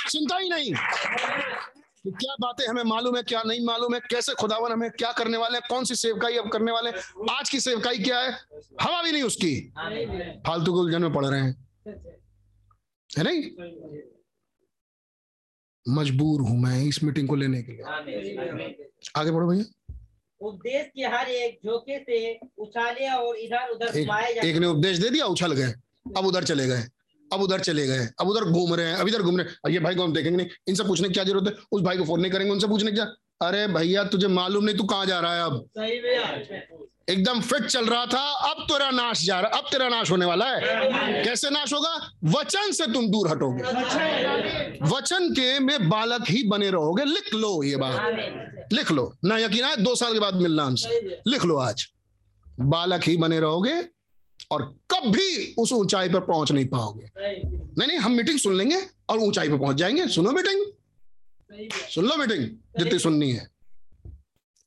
चिंता 0.10 0.38
ही 0.38 0.50
नहीं। 0.50 0.74
कि 2.04 2.12
क्या 2.12 2.36
बातें 2.42 2.68
हमें 2.68 2.84
मालूम 2.84 3.16
है 3.18 3.22
क्या 3.24 3.42
नहीं 3.48 3.66
मालूम 3.66 3.94
है? 3.94 4.00
कैसे 4.00 4.34
खुदावन 4.34 4.72
हमें 4.72 4.90
क्या 4.92 5.12
करने 5.12 5.38
वाले 5.38 5.58
हैं? 5.58 5.68
कौन 5.70 5.84
सी 5.84 5.96
सेवकाई 5.96 6.38
अब 6.38 6.50
करने 6.50 6.72
वाले 6.72 6.90
हैं? 6.90 7.36
आज 7.36 7.50
की 7.50 7.60
सेवकाई 7.60 7.98
क्या 8.00 8.20
है? 8.20 8.32
हवा 8.82 9.02
भी 9.04 9.12
नहीं 9.12 9.24
उसकी। 9.24 9.56
फालतू 10.48 10.74
के 10.74 10.80
उलझन 10.80 11.02
में 11.02 11.14
पड़ 11.14 11.26
रहे 11.26 11.42
हैं। 11.42 11.65
है 11.88 13.24
नहीं? 13.24 13.42
मजबूर 15.86 16.42
हूँ 16.42 16.58
मैं 16.60 16.84
इस 16.84 17.04
मीटिंग 17.04 17.28
को 17.28 17.36
लेने 17.36 17.62
के 17.64 17.72
लिए। 17.72 17.84
आगे 19.18 19.32
बढ़ो 19.32 19.48
भैया। 19.48 19.66
उपदेश 20.42 20.88
के 20.96 21.02
हर 21.16 21.30
एक 21.30 21.60
झोंके 21.66 21.98
से 22.00 22.18
उछाले 22.58 23.10
और 23.10 23.36
इधर 23.38 23.70
उधर 23.70 23.98
एक, 23.98 24.10
एक 24.46 24.56
ने 24.58 24.68
उपदेश 24.68 24.98
दे 24.98 25.10
दिया 25.10 25.26
उछल 25.26 25.54
गए। 25.54 25.74
अब 26.18 26.26
उधर 26.26 26.44
चले 26.44 26.68
गए 26.68 26.84
अब 27.34 27.42
उधर 27.42 27.60
चले 27.60 27.86
गए 27.88 28.08
अब 28.20 28.28
उधर 28.30 28.44
घूम 28.52 28.74
रहे 28.76 28.86
हैं 28.88 28.96
अब 28.96 29.08
इधर 29.08 29.22
घूम 29.22 29.38
रहे 29.38 29.48
हैं। 29.48 29.72
ये 29.74 29.80
भाई 29.80 29.96
को 29.96 30.04
हम 30.04 30.14
देखेंगे 30.14 30.38
नहीं 30.38 30.48
इनसे 30.68 30.84
पूछने 30.84 31.08
की 31.08 31.14
क्या 31.14 31.24
ज़रूरत 31.24 31.48
है? 31.48 31.64
उस 31.72 31.82
भाई 31.82 31.98
को 31.98 32.04
फ़ोन 32.06 32.22
नहीं 32.22 32.32
करेंगे 32.32 32.52
उनसे 32.54 32.68
पूछने 32.68 32.92
की 32.92 32.96
क्या? 32.98 33.06
अरे 33.42 33.68
भैया 33.68 34.04
तुझे 34.04 34.28
मालूम 34.28 34.64
नहीं 34.66 34.78
तू 34.78 34.84
कहाँ 34.84 35.06
जा 35.06 35.20
रहा 35.20 35.36
है 35.36 35.44
अब? 35.44 35.66
सही 35.78 36.00
एकदम 37.10 37.42
फिट 37.42 37.66
चल 37.66 37.86
रहा 37.86 38.06
था, 38.06 38.22
अब 38.22 38.64
तेरा 38.64 38.92
नाश 38.92 39.26
जा 39.26 39.40
रहा, 39.40 39.58
अब 39.58 39.64
तेरा 39.64 39.90
नाश 39.90 40.12
होने 40.12 40.26
वाला 40.26 40.46
है। 40.46 40.62
कैसे 41.24 41.50
नाश 41.50 41.74
होगा? 41.74 42.12
वचन 42.24 42.72
से 42.72 42.94
तुम 42.94 43.08
दूर 43.08 43.28
हटोगे। 43.28 43.64
वचन 44.96 45.34
के 45.34 45.60
में 45.60 45.90
बालक 45.90 46.26
ही 46.30 46.44
बने 46.44 46.70
रहोगे। 46.70 47.06
लिख 47.06 47.34
लो 47.34 47.64
ये 47.64 47.76
बात। 47.76 48.02
लिख 48.74 48.92
लो। 48.92 49.16
ना 49.26 49.38
यकीन 49.38 49.66
है 49.66 49.78
दो 49.78 49.96
साल 49.96 50.14
के 50.14 50.20
बाद 50.20 50.36
मिलना 50.36 50.64
हमसे। 50.64 51.22
लिख 51.28 51.46
लो 51.46 51.58
आज। 51.58 51.88
बालक 52.60 53.02
ही 53.04 53.18
बने 53.18 53.40
रहोगे 53.40 53.82
और 54.52 54.76
कभी 54.92 55.56
उस 55.58 55.74
ऊंचाई 55.74 56.10
पर 56.10 56.20
पहुँच 56.20 56.52
नहीं 56.52 56.66
पाओगे। 56.66 57.10
नहीं 57.18 57.88
नहीं, 57.88 57.98
हम 57.98 58.12
मीटिंग 58.12 58.40
सुन 58.40 58.58
लेंगे 58.58 58.82
और 59.10 59.18
ऊंचाई 59.18 59.50
पर 59.50 59.58
पहुँच 59.58 59.76
जाएँगे। 59.76 60.08
सुनो 60.08 60.32
मीटिंग 60.32 60.66
सुन 61.72 62.06
लो 62.06 62.16
मीटिंग 62.16 62.50
जितनी 62.80 63.00
सुननी 63.00 63.32
है। 63.32 63.55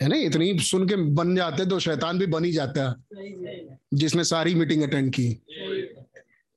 है 0.03 0.09
ना? 0.09 0.17
इतनी 0.17 0.59
सुन 0.59 0.89
के 0.89 0.97
बन 0.97 1.37
जाते 1.37 1.67
तो 1.67 1.79
शैतान 1.79 2.19
भी 2.19 2.27
बन 2.27 2.45
ही 2.45 2.53
जाता 2.53 3.03
जिसने 3.95 4.25
सारी 4.25 4.55
मीटिंग 4.55 4.83
अटेंड 4.83 5.15
की। 5.15 5.29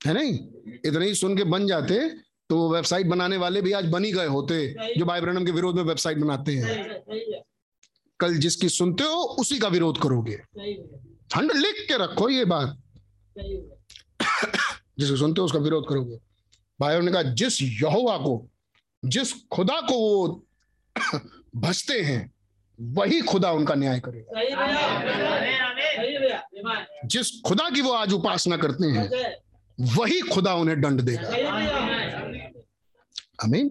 है 0.06 0.14
नहीं? 0.14 0.40
इतने 0.86 1.06
ही 1.06 1.16
सुन 1.16 1.38
के 1.38 1.44
बन 1.44 1.68
जाते 1.68 2.10
तो 2.50 2.58
वो 2.58 2.74
वेबसाइट 2.74 3.08
बनाने 3.08 3.38
वाले 3.38 3.62
भी 3.62 3.72
आज 3.72 3.86
बन 3.86 4.06
ही 4.06 4.12
गए 4.12 4.26
होते, 4.26 4.76
जो 4.98 5.06
भाई 5.06 5.22
ब्रनम 5.22 5.46
के 5.46 5.52
विरोध 5.52 5.76
में 5.76 5.84
वेबसाइट 5.84 6.18
बनाते 6.18 6.56
हैं। 6.56 6.86
कल 8.20 8.34
जिसकी 8.34 8.70
सुनते 8.70 9.04
हो, 9.04 9.10
उसी 9.10 9.60
का 9.60 9.68
विरोध 9.68 10.02
करोगे। 10.02 10.38
ठंड 11.32 11.52
लिख 11.52 11.86
के 11.88 12.04
रखो 12.04 12.30
ये 12.30 12.46
बात। 12.46 12.82
जिसको 15.00 15.16
सुनते 15.16 15.42
हो, 15.42 15.46
उसका 15.46 15.60
विरोध 15.60 15.90
करोगे। 15.90 16.18
भाइयों 16.82 17.02
ने 17.02 17.12
कहा, 17.12 17.22
जिस 17.22 17.62
यहोवा 17.62 18.18
को, 18.18 18.50
जिस 19.06 19.34
खुदा 19.34 19.82
को 19.82 19.94
वो 19.94 20.46
भजते 21.56 22.02
हैं 22.02 22.32
वही 22.82 23.22
खुदा 23.22 23.52
उनका 23.52 23.76
न्याय 23.76 24.00
करेगा। 24.00 24.30
जिस 27.06 27.32
खुदा 27.46 27.70
की 27.70 27.82
वो 27.82 27.92
आज 27.94 28.14
उपासना 28.14 28.58
करते 28.58 28.88
हैं 28.88 29.10
वही 29.78 30.22
खुदा 30.24 30.54
उन्हें 30.56 30.82
दंड 30.82 31.02
देगा। 31.02 31.28
है 33.44 33.62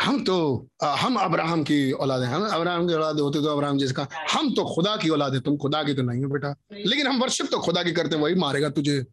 हम 0.00 0.22
तो 0.24 0.36
हम 0.82 1.16
अब्राहम 1.16 1.62
की 1.64 1.92
औलाद 1.94 2.22
हैं। 2.22 2.28
हम 2.28 2.46
अब्राहम 2.46 2.86
की 2.88 2.94
औलाद 2.94 3.20
होते 3.20 3.42
तो 3.42 3.48
अब्राहम 3.48 3.78
जिसका 3.78 4.06
हम 4.30 4.50
तो 4.54 4.64
खुदा 4.64 4.96
की 4.96 5.08
औलाद 5.08 5.34
है 5.34 5.40
तुम 5.40 5.56
खुदा 5.56 5.82
की 5.82 5.94
तो 5.94 6.02
नहीं 6.02 6.22
हो 6.24 6.30
बेटा। 6.30 6.54
लेकिन 6.72 7.06
हम 7.06 7.20
वर्शिप 7.22 7.46
तो 7.50 7.58
खुदा 7.58 7.82
की 7.82 7.92
करते 7.92 8.16
हैं, 8.16 8.22
वही 8.22 8.34
मारेगा 8.34 8.68
तुझे। 8.68 9.04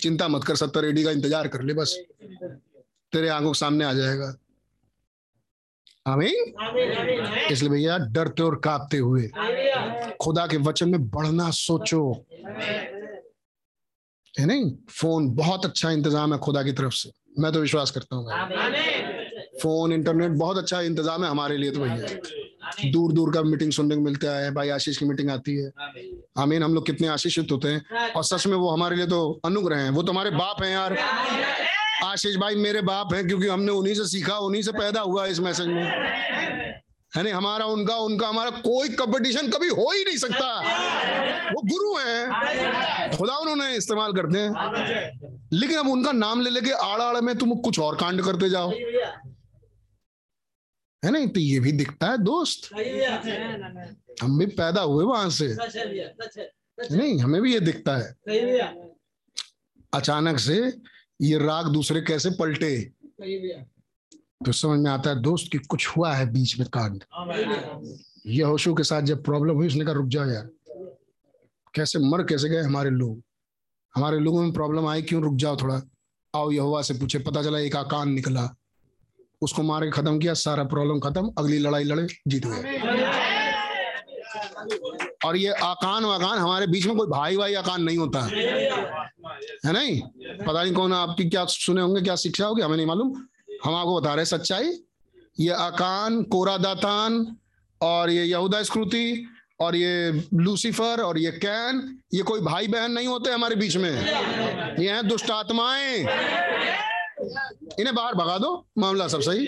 चिंता 0.00 0.28
मत 0.28 0.44
कर 0.44 0.56
सत्तर 0.56 0.84
एडी 0.84 1.04
का 1.04 1.10
इंतज़ार 1.10 1.48
कर 1.48 1.62
ले 1.62 1.74
बस। 1.74 1.96
तेरे 3.12 3.28
आँखों 3.28 3.52
के 3.52 3.58
सामने 3.58 3.84
आ 3.84 3.92
जाएगा। 3.92 4.34
आमीन। 6.06 6.52
आमीन 6.60 7.50
इसलिए 7.50 7.70
भैया 7.70 7.96
डरते 8.12 8.42
और 8.42 8.54
कांपते 8.64 8.98
हुए। 8.98 9.22
खुदा 10.20 10.46
के 10.46 10.56
वचन 10.58 10.88
में 10.88 11.08
बढ़ना 11.10 11.50
सोचो। 11.50 12.00
है 14.34 14.46
नहीं? 14.46 14.70
फ़ोन 14.90 15.28
बहुत 15.34 15.64
अच्छा 15.64 15.90
इंतज़ाम 15.90 16.32
है 16.32 16.38
खुदा 16.38 16.62
की 16.62 16.72
तरफ़ 16.72 16.94
से। 16.94 17.10
मैं 17.38 17.52
तो 17.52 17.60
विश्वास 17.60 17.90
करता 17.90 18.16
हूँ 18.16 18.24
फ़ोन 19.62 19.92
इंटरनेट 19.92 20.30
बहुत 20.30 20.58
अच्छा 20.58 20.80
इंतज़ाम 20.82 21.24
है 21.24 21.30
हमारे 21.30 21.56
लिए 21.56 21.70
तो 21.70 21.80
भैया। 21.80 22.90
दूर 22.90 23.12
दूर 23.12 23.32
का 23.34 23.42
मीटिंग 23.42 23.72
सुनने 23.72 23.94
को 23.96 24.00
मिलता 24.02 24.36
है 24.36 24.50
भाई 24.54 24.68
आशीष 24.68 24.96
की 24.98 25.06
मीटिंग 25.06 25.30
आती 25.30 25.56
है। 25.56 25.70
आमीन। 26.38 26.62
हम 26.62 26.74
लोग 26.74 26.86
कितने 26.86 27.08
आशीषित 27.08 27.52
होते 27.52 27.68
हैं। 27.68 28.10
और 28.10 28.24
सच 28.24 28.46
में 28.46 28.56
वो 28.56 28.70
हमारे 28.70 28.96
लिए 28.96 29.06
तो 29.06 29.40
अनुग्रह 29.44 29.78
हैं। 29.78 29.90
वो 29.90 30.02
तो 30.02 30.12
हमारे 30.12 30.30
बाप 30.32 30.62
हैं 30.62 30.72
यार। 30.72 30.96
आशीष 32.04 32.36
भाई 32.36 32.54
मेरे 32.54 32.80
बाप 32.82 33.14
हैं, 33.14 33.26
क्योंकि 33.26 33.48
हमने 33.48 33.72
उन्हीं 33.72 33.94
से 33.94 34.06
सीखा, 34.06 34.38
उन्हीं 34.38 34.62
से 34.62 34.72
पैदा 34.72 35.00
हुआ 35.00 35.26
इस 35.26 35.40
मैसेज 35.40 35.66
में। 35.66 35.84
है 37.16 37.22
नहीं? 37.22 37.32
हमारा, 37.32 37.64
उनका 37.64 37.96
उनका, 37.96 38.28
हमारा 38.28 38.50
कोई 38.50 38.88
कंपटीशन 38.88 39.50
कभी 39.50 39.68
हो 39.68 39.92
ही 39.92 40.04
नहीं 40.04 40.16
सकता। 40.16 40.60
वो 41.50 41.62
गुरु 41.62 41.94
हैं। 41.94 42.26
खुदा 43.16 43.36
उन्होंने 43.36 43.76
इस्तेमाल 43.76 44.12
करते 44.12 44.38
हैं। 44.38 44.50
लेकिन 45.52 45.78
अब 45.78 45.88
उनका 45.88 46.12
नाम 46.12 46.40
ले 46.40 46.50
लेके 46.50 46.70
आड़ 46.70 47.00
आड़ 47.00 47.20
में 47.20 47.38
तुम 47.38 47.54
कुछ 47.54 47.78
और 47.78 47.96
कांड 47.96 48.22
करते 48.22 48.50
जाओ। 48.50 48.70
है 51.04 51.10
नहीं? 51.10 51.28
तो 51.28 51.40
ये 51.40 51.60
भी 51.60 51.72
दिखता 51.72 52.10
है 52.10 52.18
दोस्त। 52.18 52.74
हम 54.22 54.38
भी 54.38 54.46
पैदा 54.46 54.80
हुए 54.80 55.04
वहाँ 55.04 55.30
से। 55.30 55.56
नहीं, 56.96 57.18
हमें 57.18 57.42
भी 57.42 57.52
ये 57.52 57.60
दिखता 57.60 57.96
है। 57.96 58.16
अचानक 59.94 60.38
से 60.38 60.72
ये 61.22 61.38
राग 61.38 61.72
दूसरे 61.72 62.00
कैसे 62.00 62.30
पलटे? 62.30 62.92
तो 64.46 64.52
समझ 64.52 64.80
में 64.80 64.90
आता 64.90 65.10
है 65.10 65.22
दोस्त 65.22 65.52
कि 65.52 65.58
कुछ 65.58 65.88
हुआ 65.88 66.14
है 66.14 66.32
बीच 66.32 66.58
में 66.58 66.68
कांड। 66.68 67.04
भैया 67.04 68.74
के 68.74 68.84
साथ 68.84 69.02
जब 69.02 69.24
प्रॉब्लम 69.24 69.54
हुई 69.54 69.66
उसने 69.66 69.84
कहा 69.84 69.94
रुक 69.94 70.06
जाओ 70.06 70.26
यार। 70.26 70.50
कैसे 71.74 71.98
मर 71.98 72.22
कैसे 72.22 72.48
गए 72.48 72.62
हमारे 72.62 72.90
लोग? 72.90 73.22
हमारे 73.94 74.18
लोगों 74.18 74.42
में 74.42 74.52
प्रॉब्लम 74.52 74.86
आई 74.86 75.02
क्यों? 75.02 75.22
रुक 75.22 75.34
जाओ 75.34 75.56
थोड़ा। 75.56 75.82
आओ 76.36 76.50
यहोवा 76.50 76.82
से 76.82 76.94
पूछे। 76.94 77.18
पता 77.18 77.42
चला 77.42 77.58
एक 77.58 77.76
आकान 77.76 78.12
निकला। 78.12 78.54
उसको 79.42 79.62
मार 79.62 79.84
के 79.84 79.90
खत्म 79.90 80.18
किया 80.18 80.34
सारा 80.34 80.64
प्रॉब्लम 80.64 81.00
खत्म। 81.00 81.34
अगली 81.38 81.58
लड़ाई 81.58 81.84
लड़े 81.84 82.06
जीत 82.28 82.46
गए। 82.46 82.78
और 85.24 85.36
ये 85.36 85.52
आकान 85.52 86.04
वाकान, 86.04 86.38
हमारे 86.38 86.66
बीच 86.66 86.86
में 86.86 86.96
कोई 86.96 87.06
भाई 87.06 87.36
भाई 87.36 87.54
आकान 87.54 87.82
नहीं 87.82 87.98
होता। 87.98 88.20
है 88.20 88.70
है 89.66 89.72
नहीं? 89.72 90.00
पता 90.46 90.62
नहीं 90.62 90.72
कौन 90.72 90.92
आपकी 90.92 91.24
क्या 91.24 91.44
सुने 91.44 91.80
होंगे, 91.80 92.00
क्या 92.00 92.16
शिक्षा 92.16 92.46
होगी, 92.46 92.62
हमें 92.62 92.76
नहीं 92.76 92.86
मालूम। 92.86 93.14
हम 93.64 93.74
आपको 93.74 94.00
बता 94.00 94.14
रहे 94.14 94.24
सच्चाई। 94.24 94.72
ये 95.40 95.50
आकान 95.50 96.22
कोरा 96.22 96.56
दातान 96.56 97.36
और 97.80 98.10
ये 98.10 98.24
यहूदा 98.24 98.62
स्क्रूति 98.62 99.26
और 99.60 99.76
ये 99.76 100.22
लूसीफर, 100.34 101.00
और 101.00 101.18
ये 101.18 101.30
कैन, 101.30 101.98
ये 102.14 102.22
कोई 102.22 102.40
भाई 102.40 102.68
बहन 102.68 102.92
नहीं 102.92 103.06
होते 103.06 103.30
हमारे 103.30 103.56
बीच 103.56 103.76
में। 103.76 103.90
ये 104.78 104.90
हैं 104.90 105.08
दुष्ट 105.08 105.30
आत्माएँ। 105.30 106.04
इन्हें 107.80 107.94
बाहर 107.94 108.14
भगा 108.14 108.36
दो, 108.38 108.50
मामला 108.78 109.08
सब 109.08 109.20
सही। 109.20 109.46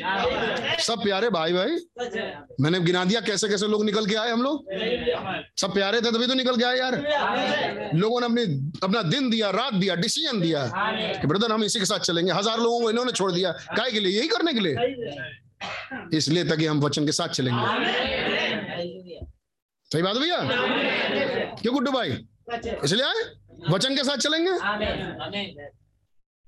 सब 0.82 1.02
प्यारे 1.02 1.30
भाई 1.30 1.52
भाई। 1.52 1.76
मैंने 2.60 2.80
गिना 2.80 3.04
दिया, 3.04 3.20
कैसे 3.20 3.48
कैसे 3.48 3.66
लोग 3.66 3.84
निकल 3.84 4.06
के 4.06 4.14
आए 4.14 4.30
हम 4.30 4.42
लोग? 4.42 4.64
सब 5.60 5.74
प्यारे 5.74 6.00
थे 6.00 6.10
तभी 6.10 6.26
तो 6.26 6.34
निकल 6.34 6.56
के 6.56 6.64
आए 6.64 6.78
यार। 6.78 6.94
लोगों 7.94 8.20
ने 8.20 8.26
अपनी, 8.26 8.42
अपना 8.82 9.02
दिन 9.02 9.30
दिया, 9.30 9.50
रात 9.50 9.74
दिया 9.74 9.94
डिसीज़न 9.94 10.40
दिया। 10.40 10.70
कि 11.20 11.26
ब्रदर 11.26 11.52
हम 11.52 11.64
इसी 11.64 11.78
के 11.78 11.84
साथ 11.84 11.98
चलेंगे। 11.98 12.32
हज़ार 12.32 12.58
लोगों 12.58 12.80
को 12.80 12.90
इन्होंने 12.90 13.12
छोड़ 13.12 13.32
दिया। 13.32 13.52
काय 13.52 13.90
के 13.90 14.00
लिए? 14.00 14.18
यही 14.18 14.28
करने 14.28 14.52
के 14.52 14.60
लिए। 14.60 14.74
इसलिए 16.16 16.44
ताकि 16.44 16.66
हम 16.66 16.80
वचन 16.80 17.06
के 17.06 17.12
साथ 17.12 17.28
चलेंगे। 17.28 17.64
सही 19.90 20.02
बात 20.02 20.16
भैया? 20.16 20.38
क्यों 21.62 21.74
गुड्डू 21.74 21.92
भाई? 21.92 22.10
इसलिए 22.84 23.04
आए? 23.04 23.24
वचन 23.70 23.96
के 23.96 24.04
साथ 24.04 24.16
चलेंगे? 24.16 24.50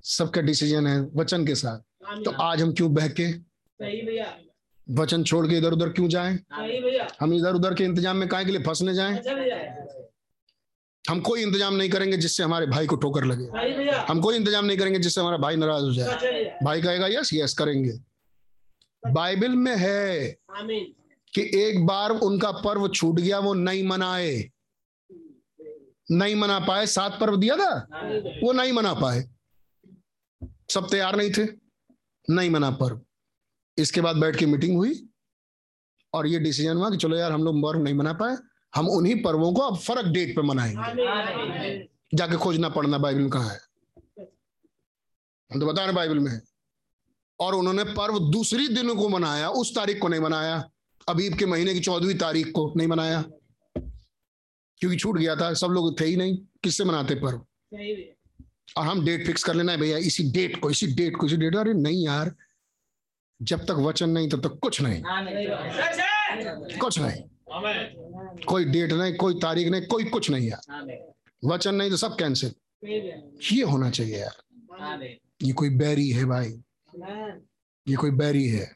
सबका 0.09 0.41
डिसीज़न 0.41 0.87
है 0.87 1.01
वचन 1.17 1.47
के 1.47 1.55
साथ। 1.55 2.23
तो 2.25 2.31
आज 2.43 2.63
हम 2.63 2.73
क्यों 2.73 2.93
बहके? 2.95 3.27
वचन 4.87 5.25
छोड़ 5.25 5.47
के 5.47 5.57
इधर 5.57 5.73
उधर 5.73 5.89
क्यों 5.89 6.09
जाए? 6.09 6.39
हम 7.21 7.33
इधर 7.35 7.55
उधर 7.55 7.75
के 7.75 7.85
इंतज़ाम 7.85 8.17
में 8.17 8.29
काय 8.29 8.45
के 8.45 8.51
लिए 8.51 8.63
फंसने 8.63 8.95
जाएँ? 8.95 9.17
अच्छा 9.17 9.35
हम 11.05 11.21
कोई 11.21 11.43
इंतज़ाम 11.43 11.75
नहीं 11.75 11.91
करेंगे 11.91 12.17
जिससे 12.17 12.43
हमारे 12.43 12.67
भाई 12.67 12.87
को 12.87 12.97
ठोकर 12.97 13.25
लगे। 13.25 13.45
हम 14.09 14.21
कोई 14.21 14.37
इंतज़ाम 14.37 14.65
नहीं 14.65 14.79
करेंगे 14.79 14.99
जिससे 14.99 15.21
हमारा 15.21 15.37
भाई 15.37 15.57
नाराज़ 15.57 15.85
हो 15.85 15.93
जाए। 15.95 16.17
भैया। 16.17 16.59
भाई 16.65 16.83
कहेगा 16.83 17.07
यस 17.09 17.31
यस 17.35 17.55
करेंगे। 17.55 17.93
बाइबल 19.03 19.55
में 19.57 19.77
है 19.77 20.37
कि 21.33 21.51
एक 21.57 21.87
बार 21.87 22.11
उनका 22.11 22.51
पर्व 22.61 22.89
छूट 22.89 23.21
गया 23.21 23.39
वो 23.39 23.55
नहीं 23.55 23.87
मनाए। 23.89 24.51
नहीं 26.11 26.35
मना 26.37 26.59
पाए 26.61 26.87
सात 26.89 27.19
पर्व 27.21 27.37
दिया 27.37 27.57
था? 27.57 27.73
वो 28.43 28.53
नहीं 28.53 28.73
मना 28.73 28.93
पाए। 28.95 29.29
सब 30.71 30.91
तैयार 30.91 31.17
नहीं 31.17 31.33
थे, 31.33 31.49
नहीं 32.31 32.51
मना 32.51 32.71
पर्व 32.71 33.01
इसके 33.79 34.01
बाद 34.01 34.17
बैठ 34.17 34.37
के 34.37 34.47
मीटिंग 34.47 34.77
हुई 34.77 35.09
और 36.15 36.27
ये 36.27 36.39
डिसीज़न 36.39 36.77
हुआ 36.77 36.91
कि 36.91 36.97
चलो 36.97 37.17
यार, 37.17 37.33
हम 37.33 37.45
लोग 37.45 37.59
पर्व 37.59 37.83
नहीं 37.83 37.95
मना 37.95 38.13
पाए, 38.13 38.37
हम 38.75 38.89
उन्हीं 38.89 39.23
पर्वों 39.23 39.53
को 39.53 39.61
अब 39.61 39.79
फ़र्क 39.79 40.07
डेट 40.07 40.37
पे 40.37 40.43
मनाएँगे। 40.43 41.89
जाके 42.15 42.37
खोजना 42.37 42.69
पड़ना 42.69 42.99
बाइबल 42.99 43.21
में 43.21 43.31
कहाँ 43.31 43.49
है? 43.49 43.61
हम 45.53 45.61
तो 45.61 45.67
बता 45.67 45.85
रहे 45.85 45.95
बाइबल 45.95 46.19
में। 46.19 46.41
और 47.41 47.55
उन्होंने 47.55 47.85
पर्व 47.85 48.19
दूसरी 48.19 48.69
दिन 48.69 48.95
को 48.95 49.09
मनाया, 49.09 49.51
उस 49.51 49.75
तारीख 49.75 50.01
को 50.01 50.09
नहीं 50.09 50.21
मनाया। 50.21 50.71
अबीब 51.09 51.35
के 51.35 51.47
महीने 51.47 51.75
की 51.75 51.81
चौदहवीं 51.81 52.19
तारीख 52.19 52.53
को 52.55 52.73
नहीं 52.77 52.89
मनाया। 52.89 53.25
क्योंकि 54.79 54.97
छूट 54.97 55.19
गया 55.19 55.37
था, 55.37 55.55
सब 55.55 55.67
लोग 55.67 56.01
थे 56.01 56.05
ही 56.05 56.17
नहीं। 56.17 56.39
किससे 56.63 56.85
मनाते 56.85 57.15
पर्व? 57.15 57.47
और 58.77 58.87
हम 58.87 59.05
डेट 59.05 59.27
फिक्स 59.27 59.45
कर 59.45 59.55
लेना 59.55 59.73
है 59.73 59.79
भैया, 59.79 59.99
इसी 59.99 60.31
डेट 60.33 60.61
को, 60.61 60.71
इसी 60.71 60.87
डेट 60.95 61.17
को, 61.17 61.27
इसी 61.27 61.37
डेट 61.37 61.57
अरे 61.57 61.73
नहीं 61.75 62.05
यार, 62.05 62.35
जब 63.41 63.65
तक 63.65 63.77
वचन 63.81 64.11
नहीं, 64.11 64.29
तब 64.29 64.47
तक 64.47 64.59
कुछ 64.63 64.81
नहीं। 64.83 65.03
कुछ 66.79 66.99
नहीं। 66.99 67.23
कोई 68.45 68.65
डेट 68.65 68.93
नहीं, 68.93 69.15
कोई 69.17 69.35
तारीख 69.41 69.69
नहीं, 69.69 69.87
कोई 69.87 70.05
कुछ 70.05 70.31
नहीं 70.31 70.49
यार। 70.49 71.07
वचन 71.43 71.75
नहीं 71.75 71.91
तो 71.91 71.97
सब 71.97 72.17
कैंसिल 72.19 72.55
ये 73.53 73.63
होना 73.63 73.91
चाहिए 73.91 74.19
यार। 74.19 75.05
ये 75.43 75.53
कोई 75.53 75.71
बैरी 75.77 76.09
है 76.11 76.25
भाई। 76.25 76.51
ये 77.87 77.97
कोई 77.97 78.11
बैरी 78.11 78.47
है। 78.49 78.67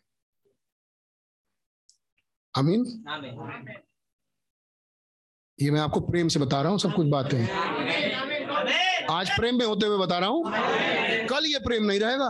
अमीन 2.55 2.85
ये 5.59 5.71
मैं 5.71 5.81
आपको 5.81 6.01
प्रेम 6.01 6.29
से 6.29 6.41
बता 6.41 6.61
रहा 6.63 6.71
हूँ, 6.71 6.79
सब 6.79 6.95
कुछ 6.95 7.07
बातें 7.07 8.32
आज 9.11 9.31
प्रेम 9.31 9.59
में 9.59 9.65
होते 9.67 9.87
हुए 9.87 9.99
बता 9.99 10.19
रहा 10.19 10.29
हूँ 10.29 10.53
कल 11.29 11.47
ये 11.47 11.59
प्रेम 11.59 11.85
नहीं 11.85 12.01
रहेगा। 12.01 12.29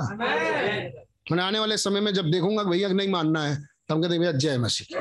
मैंने 1.30 1.42
आने 1.42 1.58
वाले 1.58 1.76
समय 1.76 2.00
में 2.00 2.12
जब 2.14 2.30
देखूँगा 2.30 2.62
भैया 2.64 2.88
नहीं 2.88 3.08
मानना 3.08 3.42
है 3.42 3.56
तब 3.56 3.94
हम 3.94 4.02
कहते 4.02 4.18
भैया 4.18 4.32
जय 4.32 4.58
मसीह। 4.58 4.98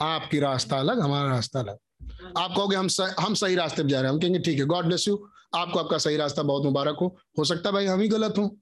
आपकी 0.00 0.38
रास्ता 0.40 0.78
अलग 0.78 1.00
हमारा 1.00 1.28
रास्ता 1.30 1.60
अलग। 1.60 1.78
आप 2.38 2.50
कहोगे 2.56 2.76
हम 2.76 2.88
स, 2.88 3.14
हम 3.20 3.34
सही 3.34 3.54
रास्ते 3.54 3.82
पर 3.82 3.88
जा 3.88 4.00
रहे 4.00 4.08
हैं। 4.08 4.14
हम 4.14 4.20
कहेंगे 4.20 4.38
ठीक 4.38 4.58
है 4.58 4.64
गॉड 4.64 4.86
ब्लेस 4.86 5.08
यू 5.08 5.16
आपको 5.54 5.78
आपका 5.78 5.98
सही 5.98 6.16
रास्ता 6.16 6.42
बहुत 6.42 6.64
मुबारक 6.64 6.96
हो। 7.00 7.16
हो 7.38 7.44
सकता 7.44 7.68
है 7.68 7.72
भाई 7.72 7.86
हम 7.86 8.00
ही 8.00 8.08
गलत 8.08 8.34
हो। 8.38 8.56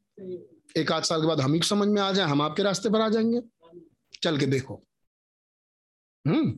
एक 0.76 0.92
आध 0.92 1.02
साल 1.02 1.20
के 1.20 1.26
बाद 1.26 1.40
हम 1.40 1.54
ही 1.54 1.60
समझ 1.60 1.88
में 1.88 2.00
आ 2.02 2.10
जाए 2.12 2.26
हम 2.26 2.42
आपके 2.42 2.62
रास्ते 2.62 2.90
पर 2.90 3.00
आ 3.00 3.08
जाएँगे। 3.08 3.42
चल 4.22 4.38
के 4.38 4.46
देखो। 4.46 4.82
हम्म 6.24 6.54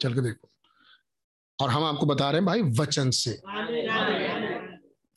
चल 0.00 0.14
के 0.14 0.20
देखो। 0.20 0.48
और 1.60 1.70
हम 1.70 1.84
आपको 1.84 2.06
बता 2.06 2.30
रहे 2.30 2.40
हैं 2.40 2.46
भाई 2.46 2.62
वचन 2.62 3.10
से। 3.10 3.32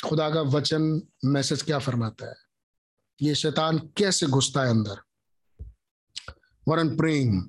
खुदा 0.06 0.30
का 0.30 0.42
वचन 0.42 1.02
मैसेज 1.26 1.62
क्या 1.62 1.80
फरमाता 1.80 2.30
है? 2.30 2.36
ये 3.22 3.36
शैतान 3.36 3.78
कैसे 3.98 4.26
घुसता 4.26 4.62
है 4.62 4.70
अंदर? 4.70 5.02
वरन 6.68 6.98
प्रेम 6.98 7.42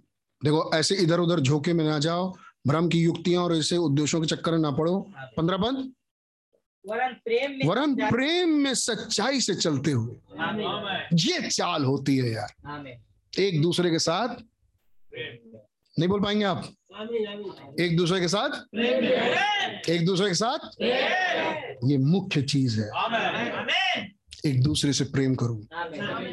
देखो 0.44 0.70
ऐसे 0.74 0.94
इधर 0.94 1.20
उधर 1.20 1.40
झोंके 1.40 1.72
में 1.72 1.84
ना 1.84 1.98
जाओ 1.98 2.32
भ्रम 2.66 2.88
की 2.88 3.00
युक्तियाँ 3.00 3.42
और 3.42 3.56
ऐसे 3.56 3.76
उद्देश्यों 3.76 4.20
के 4.20 4.26
चक्कर 4.26 4.52
में 4.52 4.58
ना 4.58 4.70
पड़ो। 4.70 5.00
पंद्रह 5.36 5.56
बंद? 5.56 5.92
वरन 6.84 7.12
प्रेम 7.14 7.50
में 7.50 7.66
वरन 7.66 7.94
प्रेम 8.10 8.48
में 8.48 8.74
सच्चाई 8.74 9.40
से 9.40 9.54
चलते 9.54 9.90
हुए। 9.90 10.14
ये 11.14 11.48
चाल 11.48 11.84
होती 11.84 12.16
है 12.16 12.30
यार। 12.30 12.52
एक 13.38 13.62
दूसरे 13.62 13.90
के 13.90 13.98
साथ 13.98 14.28
नहीं 15.98 16.08
बोल 16.08 16.22
पाएँगे 16.22 16.44
आप? 16.44 16.72
एक 17.80 17.96
दूसरे 17.96 18.20
के 18.20 18.28
साथ? 18.28 18.74
एक 19.90 20.06
दूसरे 20.06 20.28
के 20.28 20.34
साथ? 20.34 20.58
ये 21.90 21.98
मुख्य 21.98 22.42
चीज़ 22.42 22.80
है। 22.80 22.88
एक 24.46 24.62
दूसरे 24.62 24.92
से 24.92 25.04
प्रेम 25.04 25.34
करो, 25.34 25.66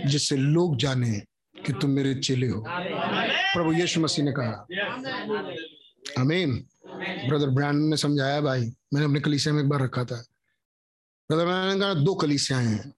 जिससे 0.10 0.38
लोग 0.38 0.77
जाने 0.77 1.19
कि 1.66 1.74
तुम 1.74 1.90
मेरे 1.90 2.16
चेले 2.16 2.48
हो। 2.48 2.66
प्रभु 3.53 3.74
यीशु 3.74 4.02
मसीह 4.02 4.26
ने 4.26 4.32
कहा। 4.32 4.68
अमीन 6.18 6.68
ब्रदर 7.30 7.48
ब्रांड 7.48 7.90
ने 7.90 7.98
समझाया, 7.98 8.42
भाई, 8.42 8.61
मैंने 8.61 9.06
अपने 9.06 9.19
कलीसिया 9.19 9.53
में 9.53 9.61
एक 9.61 9.69
बार 9.69 9.82
रखा 9.82 10.03
था। 10.03 10.26
ब्रदर 11.30 11.45
ब्रांड 11.45 11.74
ने 11.74 11.80
कहा, 11.80 11.94
दो 11.94 12.16
कलीसियाएँ 12.16 12.68
हैं। 12.68 12.94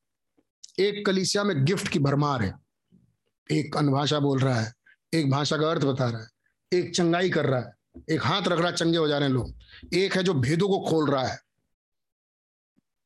एक 0.79 1.05
कलीसिया 1.05 1.43
में 1.43 1.65
गिफ्ट 1.65 1.87
की 1.87 1.99
भरमार 1.99 2.41
है। 2.41 2.53
एक 3.51 3.77
अनभाषा 3.77 4.19
बोल 4.19 4.39
रहा 4.39 4.61
है। 4.61 4.73
एक 5.13 5.31
भाषा 5.31 5.57
का 5.57 5.71
अर्थ 5.71 5.81
बता 5.81 6.09
रहा 6.09 6.21
है। 6.21 6.38
एक 6.73 6.95
चंगाई 6.95 7.29
कर 7.29 7.45
रहा 7.45 7.59
है 7.59 7.73
एक 8.11 8.25
हाथ 8.25 8.41
रख 8.41 8.59
रहा 8.59 8.69
है 8.69 8.75
चंगे 8.75 8.97
हो 8.97 9.07
जा 9.07 9.17
रहे 9.17 9.27
हैं 9.27 9.35
लोग। 9.35 9.53
एक 9.93 10.15
है 10.15 10.23
जो 10.23 10.33
भेदों 10.33 10.67
को 10.69 10.79
खोल 10.89 11.09
रहा 11.09 11.27
है 11.27 11.39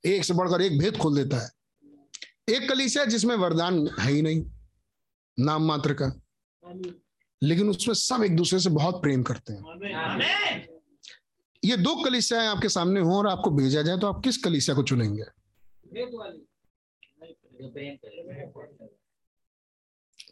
एक 0.06 0.26
से 0.26 0.34
बढ़कर 0.34 0.62
एक 0.62 0.80
भेद 0.80 0.98
खोल 0.98 1.16
देता 1.16 1.38
है। 1.38 1.50
एक 2.50 2.70
कलीसिया 2.70 3.06
जिसमें 3.06 3.36
वरदान 3.36 3.88
है 4.00 4.12
ही 4.12 4.22
नहीं 4.22 4.44
नाम 5.40 5.66
मात्र 5.66 5.94
का। 6.02 6.12
लेकिन 7.44 7.70
उसमें 7.70 7.96
सब 7.96 8.24
एक 8.24 8.36
दूसरे 8.36 8.60
से 8.60 8.70
बहुत 8.70 9.02
प्रेम 9.02 9.24
करते 9.24 9.54
हैं। 9.54 10.68
ये 11.66 11.78
दो 11.78 11.96
कलीसियाएँ 12.04 12.48
आपके 12.48 12.70
सामने 12.70 13.00
हो 13.00 13.18
और 13.18 13.28
आपको 13.28 13.52
भेजा 13.52 13.82
जाए 13.82 13.98
तो 13.98 14.08
आप 14.08 14.22
किस 14.24 14.38
कलिसिया 14.38 14.76
को 14.76 14.84
चुनेंगे? 14.84 15.24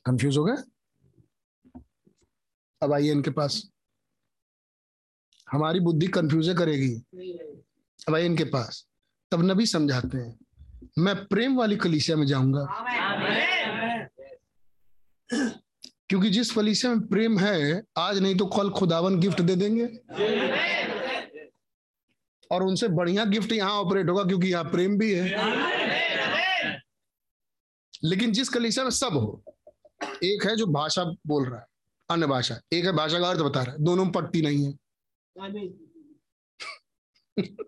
कंफ्यूज 0.06 0.38
हो 0.38 0.44
गए? 0.46 0.56
अब 2.84 2.94
आइए 2.94 3.12
इनके 3.12 3.30
पास। 3.30 3.70
हमारी 5.52 5.80
बुद्धि 5.80 6.08
कंफ्यूज 6.08 6.56
करेगी। 6.58 6.96
अब 8.08 8.16
आइए 8.16 8.26
इनके 8.26 8.44
पास। 8.44 8.88
तब 9.32 9.52
नबी 9.52 9.66
समझाते 9.66 10.18
हैं। 10.18 10.40
मैं 11.00 11.26
प्रेम 11.26 11.58
वाली 11.58 11.76
कलीसिया 11.76 12.18
में 12.18 12.28
जाऊँगा। 12.28 12.66
क्योंकि 16.10 16.30
जिस 16.30 16.52
कलीसिया 16.52 16.94
में 16.94 17.08
प्रेम 17.08 17.40
है, 17.40 17.84
आज 17.98 18.20
नहीं 18.20 18.36
तो 18.36 18.46
कल 18.46 18.70
खुदावन 18.70 19.20
गिफ्ट 19.20 19.42
दे 19.42 19.56
देंगे। 19.56 19.86
और 22.52 22.64
उनसे 22.64 22.88
बढ़िया 22.88 23.26
गिफ्ट 23.26 23.52
यहाँ 23.52 23.72
ऑपरेट 23.72 24.10
होगा, 24.10 24.24
क्योंकि 24.24 24.48
यहाँ 24.48 24.64
प्रेम 24.64 24.98
भी 24.98 25.14
है। 25.14 25.26
लेकिन 28.04 28.32
जिस 28.32 28.50
कलीसिया 28.50 28.84
में 28.86 28.92
सब 28.92 29.14
हो, 29.14 29.44
एक 30.24 30.46
है 30.46 30.56
जो 30.56 30.66
भाषा 30.66 31.04
बोल 31.04 31.50
रहा 31.50 31.60
है। 31.60 31.71
अन्य 32.14 32.28
भाषा। 32.28 32.62
एक 32.74 32.86
है 32.86 32.92
भाषा 32.92 33.20
का 33.20 33.30
अर्थ 33.30 33.40
बता 33.40 33.64
रहा 33.64 33.74
है। 33.74 33.84
दोनों 33.84 34.04
में 34.04 34.14
पट्टी 34.14 34.42
नहीं 34.42 34.66
है। 34.66 34.74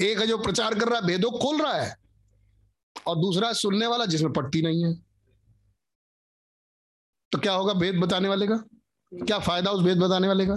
एक 0.00 0.18
है 0.18 0.26
जो 0.26 0.38
प्रचार 0.38 0.78
कर 0.78 0.88
रहा 0.88 0.98
है, 0.98 1.06
भेदों 1.06 1.30
खोल 1.30 1.62
रहा 1.62 1.72
है, 1.72 1.96
और 3.06 3.16
दूसरा 3.16 3.48
है 3.48 3.54
सुनने 3.54 3.86
वाला, 3.86 4.06
जिसमें 4.06 4.32
पट्टी 4.32 4.62
नहीं 4.62 4.84
है। 4.84 4.94
तो 7.32 7.38
क्या 7.38 7.52
होगा 7.52 7.72
भेद 7.72 7.94
बताने 7.96 8.28
वाले 8.28 8.46
का? 8.46 8.56
क्या 9.12 9.38
फ़ायदा 9.38 9.70
उस 9.70 9.82
भेद 9.82 9.98
बताने 9.98 10.28
वाले 10.28 10.46
का? 10.46 10.54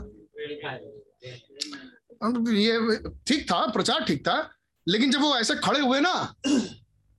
ये 2.51 2.98
ठीक 3.27 3.51
था, 3.51 3.67
प्रचार 3.67 4.03
ठीक 4.03 4.27
था, 4.27 4.49
लेकिन 4.88 5.11
जब 5.11 5.22
वो 5.22 5.35
ऐसे 5.35 5.56
खड़े 5.56 5.80
हुए 5.80 5.99
ना, 5.99 6.11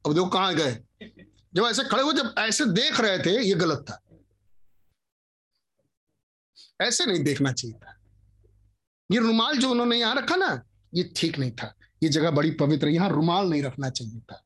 अब 0.06 0.14
देखो 0.14 0.26
कहाँ 0.26 0.54
गए। 0.54 0.72
जब 1.54 1.64
ऐसे 1.64 1.84
खड़े 1.84 2.02
हुए, 2.02 2.12
जब 2.12 2.34
ऐसे 2.38 2.64
देख 2.64 3.00
रहे 3.00 3.18
थे, 3.18 3.42
ये 3.48 3.54
गलत 3.54 3.84
था। 3.90 4.11
ऐसे 6.80 7.06
नहीं 7.06 7.22
देखना 7.24 7.52
चाहिए 7.52 7.76
था। 7.76 7.98
ये 9.10 9.18
रुमाल 9.18 9.56
जो 9.56 9.70
उन्होंने 9.70 9.96
यहाँ 9.96 10.14
रखा 10.14 10.36
ना, 10.36 10.62
ये 10.94 11.12
ठीक 11.16 11.38
नहीं 11.38 11.50
था। 11.50 11.74
ये 12.02 12.08
जगह 12.08 12.30
बड़ी 12.30 12.50
पवित्र 12.50 12.88
यहाँ 12.88 13.10
रुमाल 13.10 13.48
नहीं 13.50 13.62
रखना 13.62 13.90
चाहिए 13.90 14.20
था। 14.20 14.42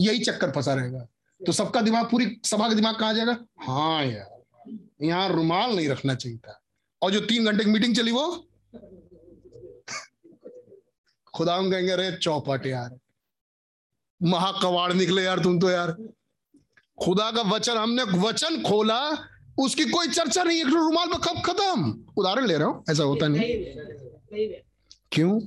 यही 0.00 0.18
चक्कर 0.18 0.50
फंसा 0.50 0.74
रहेगा। 0.74 1.06
तो 1.40 1.52
सबका 1.52 1.80
दिमाग, 1.80 2.10
पूरी 2.10 2.40
सभा 2.44 2.68
का 2.68 2.74
दिमाग 2.74 2.98
कहा 2.98 3.12
जाएगा? 3.12 3.36
हाँ 3.60 4.04
यार, 4.04 4.42
यहाँ 5.02 5.28
रुमाल 5.28 5.76
नहीं 5.76 5.88
रखना 5.88 6.14
चाहिए 6.14 6.38
था। 6.38 6.60
और 7.02 7.10
जो 7.10 7.20
तीन 7.20 7.44
घंटे 7.44 7.64
की 7.64 7.70
मीटिंग 7.70 7.96
चली 7.96 8.12
वो? 8.12 8.48
खुदा 11.34 11.54
हम 11.54 11.70
कहेंगे, 11.70 11.92
अरे 11.92 12.10
चौपट 12.12 12.66
यार, 12.66 12.98
महाकवाड़ 14.20 14.92
निकले 14.92 15.22
यार 15.22 15.38
तुम 15.38 15.58
तो 15.60 15.70
यार। 15.70 15.96
खुदा 16.98 17.30
का 17.30 17.42
वचन, 17.42 17.76
हमने 17.76 18.02
वचन 18.02 18.62
खोला 18.62 19.00
उसकी 19.62 19.84
कोई 19.84 20.08
चर्चा 20.08 20.42
नहीं 20.42 20.58
एक 20.58 20.66
रुमाल 20.66 21.08
में 21.08 21.18
कब 21.18 21.42
खत्म। 21.46 22.04
उदाहरण 22.16 22.46
ले 22.46 22.56
रहा 22.58 22.68
हूँ 22.68 22.84
ऐसा 22.90 23.02
होता 23.02 23.28
नहीं। 23.28 23.56
क्यों? 25.12 25.40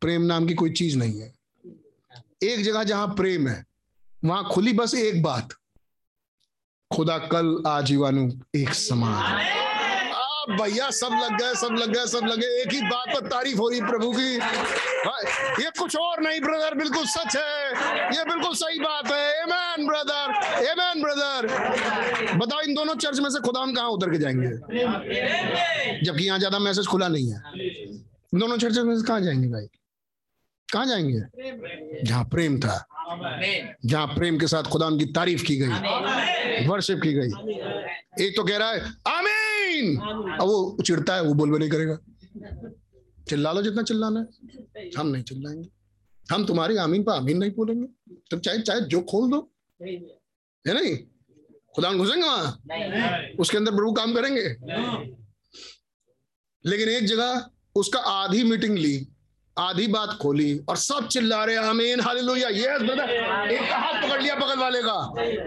प्रेम 0.00 0.22
नाम 0.22 0.46
की 0.46 0.54
कोई 0.54 0.70
चीज़ 0.70 0.96
नहीं 0.98 1.20
है। 1.20 1.34
एक 2.42 2.62
जगह 2.64 2.82
जहाँ 2.84 3.06
प्रेम 3.06 3.48
है 3.48 3.64
वहाँ 4.24 4.48
खुली 4.52 4.72
बस 4.72 4.94
एक 4.94 5.22
बात। 5.22 5.48
खुदा 6.94 7.18
कल 7.18 7.62
आजीवानु 7.66 8.30
एक 8.56 8.74
समान। 8.74 9.14
आ, 9.14 9.61
भैया, 10.50 10.90
सब 10.90 11.12
लग 11.14 11.36
गए, 11.38 11.54
सब 11.54 11.74
लग 11.78 11.92
गए, 11.92 12.06
सब 12.06 12.26
लगे 12.26 12.46
एक 12.62 12.72
ही 12.72 12.80
बात 12.82 13.08
पर 13.14 13.26
तारीफ़ 13.28 13.58
हो 13.58 13.68
रही 13.68 13.80
प्रभु 13.80 14.12
की। 14.12 14.34
ये 15.62 15.70
कुछ 15.78 15.96
और 15.96 16.20
नहीं 16.20 16.40
ब्रदर 16.40 16.74
बिल्कुल 16.74 17.04
सच 17.06 17.36
है। 17.36 18.16
ये 18.16 18.24
बिल्कुल 18.24 18.54
सही 18.54 18.78
बात 18.78 19.10
है। 19.12 19.42
एमैन 19.42 19.86
ब्रदर 19.86 20.66
एमैन 20.70 21.02
ब्रदर 21.02 21.46
बताओ, 22.38 22.60
इन 22.60 22.74
दोनों 22.74 22.94
चर्च 22.94 23.18
में 23.18 23.30
से 23.30 23.40
खुदा 23.40 23.66
कहाँ 23.72 23.88
उतर 23.88 24.10
के 24.10 24.18
जाएँगे? 24.18 24.50
जबकि 26.04 26.24
यहाँ 26.24 26.38
ज़्यादा 26.38 26.58
मैसेज 26.58 26.86
खुला 26.86 27.08
नहीं 27.08 27.32
है। 27.32 27.42
दोनों 28.34 28.56
चर्च 28.56 28.78
में 28.78 28.96
से 28.96 29.06
कहाँ 29.06 29.20
जाएँगे 29.20 29.48
भाई? 29.48 29.66
कहाँ 30.72 30.86
जाएँगे? 30.86 31.20
जहाँ 32.04 32.24
प्रेम 32.24 32.58
था। 32.60 32.86
जहाँ 33.86 34.06
प्रेम 34.06 34.38
के 34.38 34.46
साथ 34.46 34.62
खुदा 34.62 34.90
की 34.90 35.04
तारीफ़ 35.04 35.44
की 35.44 35.56
गई। 35.56 36.66
वर्शिप 36.66 37.00
की 37.02 37.12
गई। 37.12 37.26
एक 38.24 38.36
तो 38.36 38.44
कह 38.44 38.56
रहा 38.56 38.70
है 38.72 38.80
आमीन! 39.08 39.96
अब 40.40 40.46
वो 40.46 40.82
चिढ़ता 40.86 41.14
है 41.14 41.22
वो 41.22 41.34
बोलबे 41.34 41.58
नहीं 41.58 41.70
करेगा। 41.70 41.98
चिल्ला 43.28 43.52
लो 43.52 43.62
जितना 43.62 43.82
चिल्लाना 43.82 44.20
है। 44.20 44.26
हम 44.98 45.06
नहीं 45.06 45.22
चिल्लाएँगे। 45.22 45.68
हम 46.34 46.46
तुम्हारी 46.46 46.76
आमीन 46.76 47.02
पर 47.02 47.12
आमीन 47.12 47.38
नहीं 47.38 47.50
बोलेंगे। 47.50 48.14
तुम 48.30 48.40
चाहे 48.40 48.58
चाहे 48.58 48.80
जो 48.80 49.00
खोल 49.00 49.30
दो। 49.30 49.52
है 50.68 50.74
नहीं? 50.74 50.96
खुदा 51.74 51.92
घुसेंगे 51.92 52.26
वहाँ? 52.28 52.62
उसके 53.38 53.56
अंदर 53.56 53.70
प्रभु 53.70 53.92
काम 53.92 54.14
करेंगे? 54.14 54.48
लेकिन 56.66 56.88
एक 56.88 57.04
जगह 57.04 57.50
उसका 57.76 57.98
आधी 57.98 58.42
मीटिंग 58.44 58.78
ली। 58.78 59.08
आधी 59.56 59.86
बात 59.86 60.16
खोली 60.22 60.58
और 60.68 60.76
सब 60.76 61.08
चिल्ला 61.08 61.44
रहे 61.44 61.56
आमीन, 61.58 62.00
हालेलुया 62.00 62.48
यस 62.50 62.82
ब्रदर 62.82 63.10
एक 63.50 63.72
हाथ 63.72 64.02
पकड़ 64.02 64.20
लिया 64.22 64.34
बगल 64.36 64.58
वाले 64.58 64.80
का। 64.82 64.94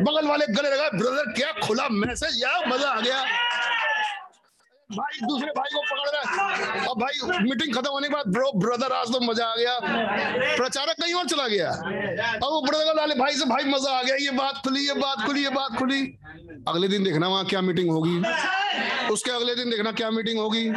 बगल 0.01 0.27
वाले 0.27 0.45
गले 0.47 0.69
लगा 0.69 0.89
ब्रदर 0.89 1.31
क्या 1.33 1.51
खुला 1.63 1.87
मैसेज 1.91 2.41
यार, 2.43 2.67
मज़ा 2.67 2.89
आ 2.89 2.99
गया। 3.01 3.23
भाई, 4.89 5.19
दूसरे 5.21 5.47
भाई 5.47 5.69
को 5.73 5.81
पकड़ 5.81 6.09
रहा 6.09 6.47
है। 6.47 6.85
और 6.87 6.95
भाई 6.95 7.43
मीटिंग 7.43 7.73
खत्म 7.75 7.89
होने 7.89 8.07
के 8.07 8.13
बाद 8.13 8.27
ब्रो 8.27 8.51
ब्रदर 8.57 8.91
आज 8.93 9.11
तो 9.13 9.19
मज़ा 9.21 9.45
आ 9.45 9.55
गया। 9.55 9.77
प्रचारक 10.55 11.01
कहीं 11.01 11.13
और 11.13 11.27
चला 11.27 11.47
गया। 11.47 11.69
और 11.69 12.51
वो 12.51 12.61
ब्रदर 12.61 12.97
वाले 12.97 13.15
भाई 13.15 13.33
से 13.33 13.45
भाई 13.45 13.63
मज़ा 13.63 13.91
आ 13.91 14.03
गया, 14.03 14.15
ये 14.15 14.31
बात 14.31 14.61
खुली, 14.63 14.85
ये 14.87 14.93
बात 14.93 15.25
खुली, 15.25 15.43
ये 15.43 15.49
बात 15.49 15.77
खुली। 15.79 16.01
अगले 16.67 16.87
दिन 16.87 17.03
देखना 17.03 17.27
वहाँ 17.27 17.45
क्या 17.45 17.61
मीटिंग 17.61 17.89
होगी। 17.89 18.17
उसके 19.13 19.31
अगले 19.31 19.55
दिन 19.55 19.69
देखना 19.69 19.91
क्या 19.93 20.09
मीटिंग 20.11 20.39
होगी। 20.39 20.69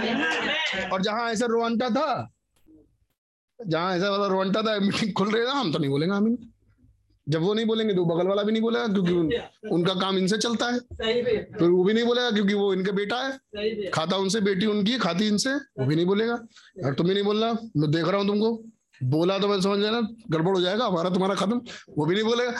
और 0.89 1.02
जहाँ 1.02 1.31
ऐसे 1.31 1.47
रोवंटा 1.47 1.90
था 1.90 2.34
जहाँ 3.67 3.97
ऐसा 3.97 4.11
वाला 4.11 4.27
रोवंटा 4.27 4.62
था 4.62 4.78
मीटिंग 4.81 5.12
खुल 5.17 5.31
रही 5.31 5.43
है 5.43 5.51
हम 5.51 5.73
तो 5.73 5.78
नहीं 5.78 5.91
बोलेंगे 5.91 6.15
आमीन 6.17 6.39
जब 7.28 7.43
वो 7.43 7.55
नहीं 7.55 7.67
बोलेंगे 7.67 7.95
तो 7.95 8.05
बगल 8.05 8.27
वाला 8.27 8.43
भी 8.43 8.53
नहीं 8.53 8.62
बोलेगा 8.62 8.87
क्योंकि 8.87 9.12
उन, 9.12 9.33
उनका 9.70 9.95
काम 9.95 10.19
इनसे 10.19 10.39
चलता 10.39 10.67
है। 10.67 10.78
फिर 11.59 11.69
वो 11.69 11.85
भी 11.85 11.93
नहीं 11.93 12.05
बोलेगा 12.05 12.31
क्योंकि 12.31 12.55
वो 12.55 12.73
इनका 12.75 12.93
बेटा 12.93 13.17
है। 13.23 13.91
खाता 13.91 14.17
उनसे 14.17 14.41
बेटी 14.41 14.67
उनकी 14.67 14.93
है 14.93 14.99
खाती 14.99 15.27
इनसे 15.28 15.55
वो 15.55 15.87
भी 15.87 15.97
नहीं 15.97 16.07
बोलेगा। 16.07 16.39
यार 16.85 16.93
तुम्हें 16.93 17.15
नहीं 17.15 17.25
बोलना 17.25 17.53
मैं 17.77 17.91
देख 17.91 18.09
रहा 18.09 18.20
हूँ 18.20 18.27
तुमको। 18.27 18.62
बोला 19.03 19.39
तो 19.39 19.49
मैं 19.49 19.61
समझ 19.61 19.81
जाना 19.81 20.01
गड़बड़ 20.31 20.57
हो 20.57 20.61
जाएगा 20.61 20.87
हमारा 20.87 21.11
तुम्हारा 21.11 21.35
खत्म 21.35 21.61
वो 21.99 22.07
भी 22.07 22.15
नहीं 22.15 22.25
बोलेगा। 22.25 22.55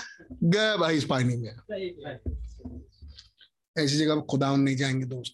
गए 0.45 0.77
भाई 0.77 0.97
इस 0.97 1.05
पानी 1.05 1.37
में। 1.37 1.57
ऐसी 3.79 3.99
जगह 3.99 4.21
खुदा 4.21 4.55
नहीं 4.57 4.77
जाएँगे 4.77 5.05
दोस्त। 5.05 5.33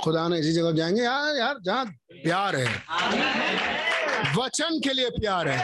खुदा 0.00 0.28
ऐसी 0.36 0.52
जगह 0.52 0.72
जाएँगे 0.72 1.02
यार 1.02 1.36
यार 1.36 1.56
जहाँ 1.64 1.84
प्यार 2.12 2.56
है। 2.56 2.66
वचन 4.36 4.80
के 4.84 4.92
लिए 4.92 5.10
प्यार 5.10 5.48
है। 5.48 5.58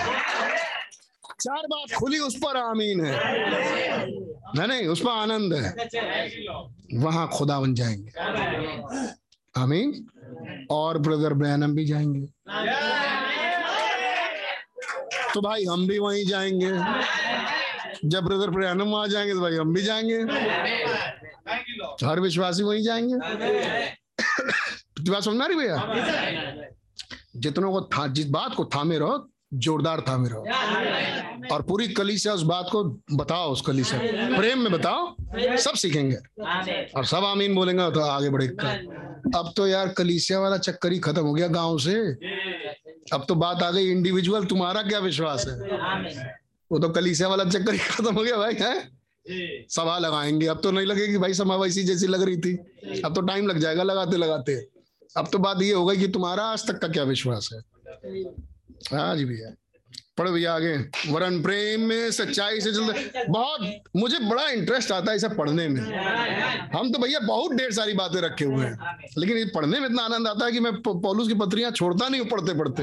चार 1.41 1.67
बात 1.67 1.93
खुली 1.99 2.19
उस 2.19 2.37
पर 2.37 2.57
आमीन 2.57 3.05
है। 3.05 3.15
नहीं 4.57 4.67
नहीं 4.69 4.87
उस 4.87 5.01
पर 5.01 5.11
आनंद 5.11 5.55
है। 5.55 5.71
वहाँ 7.03 7.29
खुदा 7.29 7.61
बन 7.61 7.75
जाएँगे। 7.75 8.11
आमीन। 9.55 10.07
और 10.71 10.99
ब्रदर 10.99 11.33
ब्रैनम 11.35 11.75
भी 11.75 11.85
जाएँगे। 11.85 12.21
तो 15.35 15.41
भाई 15.41 15.65
हम 15.65 15.87
भी 15.89 15.99
वहीं 15.99 16.25
जाएँगे। 16.27 16.71
जब 18.05 18.25
ब्रदर 18.25 18.51
ब्रैनम 18.51 18.89
वहाँ 18.89 19.09
जाएँगे 19.09 19.35
तो 19.35 19.41
भाई 19.41 19.57
हम 19.57 19.75
भी 19.75 19.83
जाएँगे। 19.83 20.25
हर 22.05 22.21
विश्वासी 22.21 22.63
वहीं 22.63 22.83
जाएँगे? 22.83 23.17
बात 25.11 25.23
समझ 25.23 25.43
आ 25.43 25.47
रही 25.47 25.57
भैया? 25.57 26.69
जितनों 27.37 27.73
को 27.73 27.81
था 27.95 28.07
जिस 28.07 28.27
बात 28.31 28.55
को 28.55 28.65
थामे 28.65 28.99
रहो 28.99 29.29
जोरदार 29.55 30.01
थामे 30.01 30.29
रहो। 30.29 31.55
और 31.55 31.63
पूरी 31.63 31.89
कलीसिया 31.89 32.35
उस 32.35 32.43
बात 32.43 32.69
को 32.73 32.83
बताओ 33.13 33.51
उस 33.53 33.61
कलीसिया 33.61 34.01
को। 34.01 34.37
प्रेम 34.37 34.59
में 34.59 34.73
बताओ 34.73 35.15
सब 35.59 35.75
सीखेंगे। 35.75 36.17
और 36.97 37.05
सब 37.05 37.25
आमीन 37.25 37.55
बोलेंगे 37.55 37.91
तो 37.91 38.01
आगे 38.01 38.31
बढ़ेगा 38.31 38.71
अब 39.39 39.53
तो 39.57 39.67
यार 39.67 39.89
कलीसिया 39.89 40.39
वाला 40.41 40.57
चक्कर 40.59 40.93
ही 40.93 40.99
खत्म 40.99 41.23
हो 41.23 41.33
गया 41.35 41.49
गाँव 41.49 41.79
से। 41.79 41.95
अब 43.13 43.25
तो 43.29 43.35
बात 43.35 43.63
आ 43.63 43.71
गई 43.71 43.91
इंडिविजुअल 43.91 44.45
तुम्हारा 44.45 44.83
क्या 44.83 44.99
विश्वास 44.99 45.47
है? 45.49 45.55
वो 46.71 46.79
तो 46.79 46.89
कलीसिया 46.89 47.29
वाला 47.29 47.45
चक्कर 47.45 47.73
ही 47.73 47.79
खत्म 47.79 48.15
हो 48.15 48.23
गया 48.23 48.37
भाई 48.37 48.55
है? 48.61 49.02
सभा 49.27 49.99
लगाएँगे। 49.99 50.47
अब 50.47 50.61
तो 50.63 50.71
नहीं 50.71 50.87
लगेगी 50.87 51.19
भाई 51.19 51.35
सभा 51.35 51.57
वैसी 51.57 51.83
जैसी 51.85 52.07
लग 52.07 52.23
रही 52.23 52.37
थी। 52.37 52.55
अब 53.05 53.15
तो 53.15 53.21
टाइम 53.21 53.47
लग 53.47 53.59
जाएगा 53.59 53.83
लगाते 53.83 54.17
लगाते। 54.17 54.55
अब 55.17 55.29
तो 55.33 55.39
बात 55.39 55.63
ये 55.63 55.73
हो 55.73 55.85
गई 55.87 55.97
कि 55.97 56.09
तुम्हारा 56.09 56.45
आज 56.45 56.67
तक 56.67 56.79
का 56.79 56.89
क्या 56.89 57.03
विश्वास 57.05 57.49
है? 57.53 57.61
हाँ 58.93 59.17
जी 59.17 59.25
भैया 59.25 59.55
पढ़ो 60.19 60.33
भैया 60.33 60.55
आगे। 60.55 60.73
वरन 61.09 61.41
प्रेम 61.43 61.81
में 61.81 62.11
सच्चाई 62.11 62.61
से 62.61 62.73
चलते 62.73 63.25
बहुत, 63.25 63.61
मुझे 63.97 64.19
बड़ा 64.21 64.49
इंटरेस्ट 64.49 64.93
आता 64.93 65.11
है 65.11 65.17
इसे 65.17 65.29
पढ़ने 65.29 65.69
में। 65.69 65.81
हम 66.75 66.91
तो 66.93 66.99
भैया 66.99 67.21
बहुत 67.21 67.53
ढेर 67.53 67.73
सारी 67.73 67.93
बातें 67.93 68.21
रखे 68.21 68.45
हुए 68.45 68.65
हैं। 68.67 68.99
लेकिन 69.19 69.37
ये 69.37 69.45
पढ़ने 69.45 69.81
में 69.81 69.87
इतना 69.87 70.03
आनंद 70.03 70.29
आता 70.29 70.47
है 70.47 70.53
कि 70.53 70.61
मैं 70.61 70.73
पौलुस 70.83 71.29
की 71.29 71.35
पत्रियाँ 71.35 71.71
छोड़ता 71.71 72.09
नहीं 72.09 72.21
हूँ 72.21 72.29
पढ़ते 72.29 72.55
पढ़ते। 72.55 72.83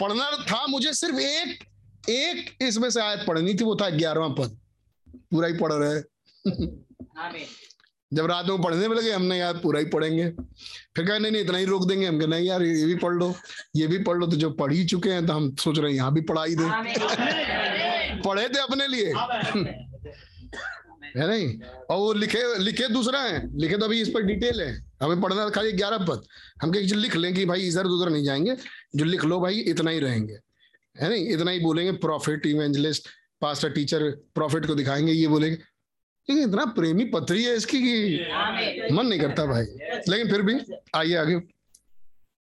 पढ़ना 0.00 0.30
था 0.44 0.66
मुझे 0.66 0.92
सिर्फ़ 0.92 1.16
एक 1.16 1.64
एक 2.10 2.62
इसमें 2.62 2.90
से 2.90 3.00
आयत 3.00 3.24
पढ़नी 3.28 3.54
थी, 3.54 3.64
वो 3.64 3.76
था 3.76 3.88
ग्यारहवा 3.90 4.28
पद। 4.28 4.58
पूरा 5.34 5.48
ही 5.48 5.54
पढ़ 5.54 5.72
रहे 5.72 6.00
जब 8.12 8.26
रात 8.26 8.46
में 8.46 8.62
पढ़ने 8.62 8.88
में 8.88 8.96
लगे 8.96 9.10
हमने 9.10 9.38
यार 9.38 9.54
पूरा 9.54 9.78
ही 9.80 9.86
पढ़ेंगे। 9.86 10.28
फिर 10.96 11.06
कहा 11.06 11.18
नहीं 11.18 11.32
नहीं 11.32 11.42
इतना 11.42 11.58
ही 11.58 11.64
रोक 11.64 11.86
देंगे। 11.88 12.06
हम 12.06 12.18
कहा 12.18 12.26
नहीं 12.26 12.46
यार 12.46 12.62
ये 12.62 12.84
भी 12.86 12.94
पढ़ 12.94 13.12
लो 13.12 13.34
ये 13.76 13.86
भी 13.86 13.98
पढ़ 13.98 14.16
लो। 14.16 14.26
तो 14.26 14.36
जो 14.36 14.50
पढ़ 14.50 14.72
ही 14.72 14.84
चुके 14.84 15.10
हैं 15.10 15.26
तो 15.26 15.32
हम 15.32 15.54
सोच 15.54 15.78
रहे 15.78 15.90
हैं 15.90 15.96
यहाँ 15.96 16.12
भी 16.14 16.20
पढ़ा 16.20 16.44
ही 16.44 16.54
दें। 16.56 16.68
पढ़े 18.22 18.48
थे 18.48 18.58
अपने 18.58 18.86
लिए। 18.88 19.06
है 21.16 21.26
नहीं? 21.28 21.58
और 21.90 21.96
वो 21.96 22.12
लिखे 22.12 22.42
लिखे 22.58 22.88
दूसरा 22.88 23.20
है। 23.20 23.42
लिखे 23.60 23.76
तो 23.78 23.84
अभी 23.84 24.00
इस 24.02 24.08
पर 24.08 24.22
डिटेल 24.22 24.60
है। 24.60 24.70
हमें 25.02 25.20
पढ़ना 25.20 25.48
खाली 25.50 25.72
ग्यारह 25.72 26.04
पद। 26.06 26.22
हम 26.62 26.72
कहीं 26.72 26.94
लिख 26.94 27.16
लें 27.16 27.34
कि 27.34 27.44
भाई 27.44 27.60
इधर 27.60 27.86
उधर 27.86 28.10
नहीं 28.10 28.24
जाएँगे। 28.24 28.56
जो 28.96 29.04
लिख 29.04 29.24
लो 29.24 29.40
भाई 29.40 29.58
इतना 29.68 29.90
ही 29.90 29.98
रहेंगे। 29.98 30.38
है 30.96 31.08
नहीं? 31.08 31.26
इतना 31.28 31.50
ही 31.50 31.60
बोलेंगे 31.60 31.92
prophet 31.98 32.46
evangelist 32.46 33.08
pastor 33.44 33.72
teacher 33.72 34.10
prophet 34.34 34.66
को 34.66 34.74
दिखाएँगे 34.74 35.12
ये 35.12 35.28
बोलेंगे 35.28 35.56
लेकिन 35.56 36.48
इतना 36.48 36.64
प्रेमी 36.76 37.04
पत्री 37.14 37.42
है 37.44 37.54
इसकी 37.56 37.80
कि 37.82 38.92
मन 38.94 39.06
नहीं 39.06 39.20
करता 39.20 39.44
भाई। 39.46 39.64
लेकिन 40.08 40.30
फिर 40.30 40.42
भी 40.42 40.54
आइए 40.94 41.16
आगे। 41.16 41.34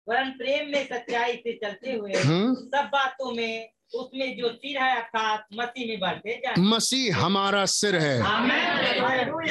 वरन 0.06 0.30
प्रेम 0.38 0.70
में 0.72 0.84
सच्चाई 0.86 1.32
से 1.36 1.52
चलते 1.62 1.92
हुए 1.92 2.12
हम्म। 2.14 2.54
सब 2.54 2.88
बातों 2.92 3.30
में 3.32 3.68
उसमें 3.94 4.36
जो 4.38 4.48
सिर 4.48 4.82
है 4.82 4.96
अर्थात 4.96 5.46
मसीह 5.54 5.86
में 5.88 6.00
बढ़ते 6.00 6.34
जाए। 6.44 6.54
मसीह 6.58 7.18
हमारा 7.18 7.64
सिर 7.66 7.96
है। 7.96 8.18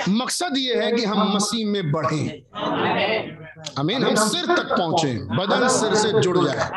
मकसद 0.10 0.58
ये 0.58 0.76
है 0.76 0.92
कि 0.92 1.04
हम 1.06 1.36
मसीह 1.36 1.68
में 1.68 1.92
बढ़े। 1.92 2.20
अमीन 3.78 4.04
हम 4.04 4.16
सिर 4.16 4.46
तक 4.46 4.68
पहुँचे। 4.78 5.14
बदन 5.38 5.68
सिर 5.68 5.96
से 5.96 6.22
जुड़ 6.22 6.38
जाए। 6.38 6.70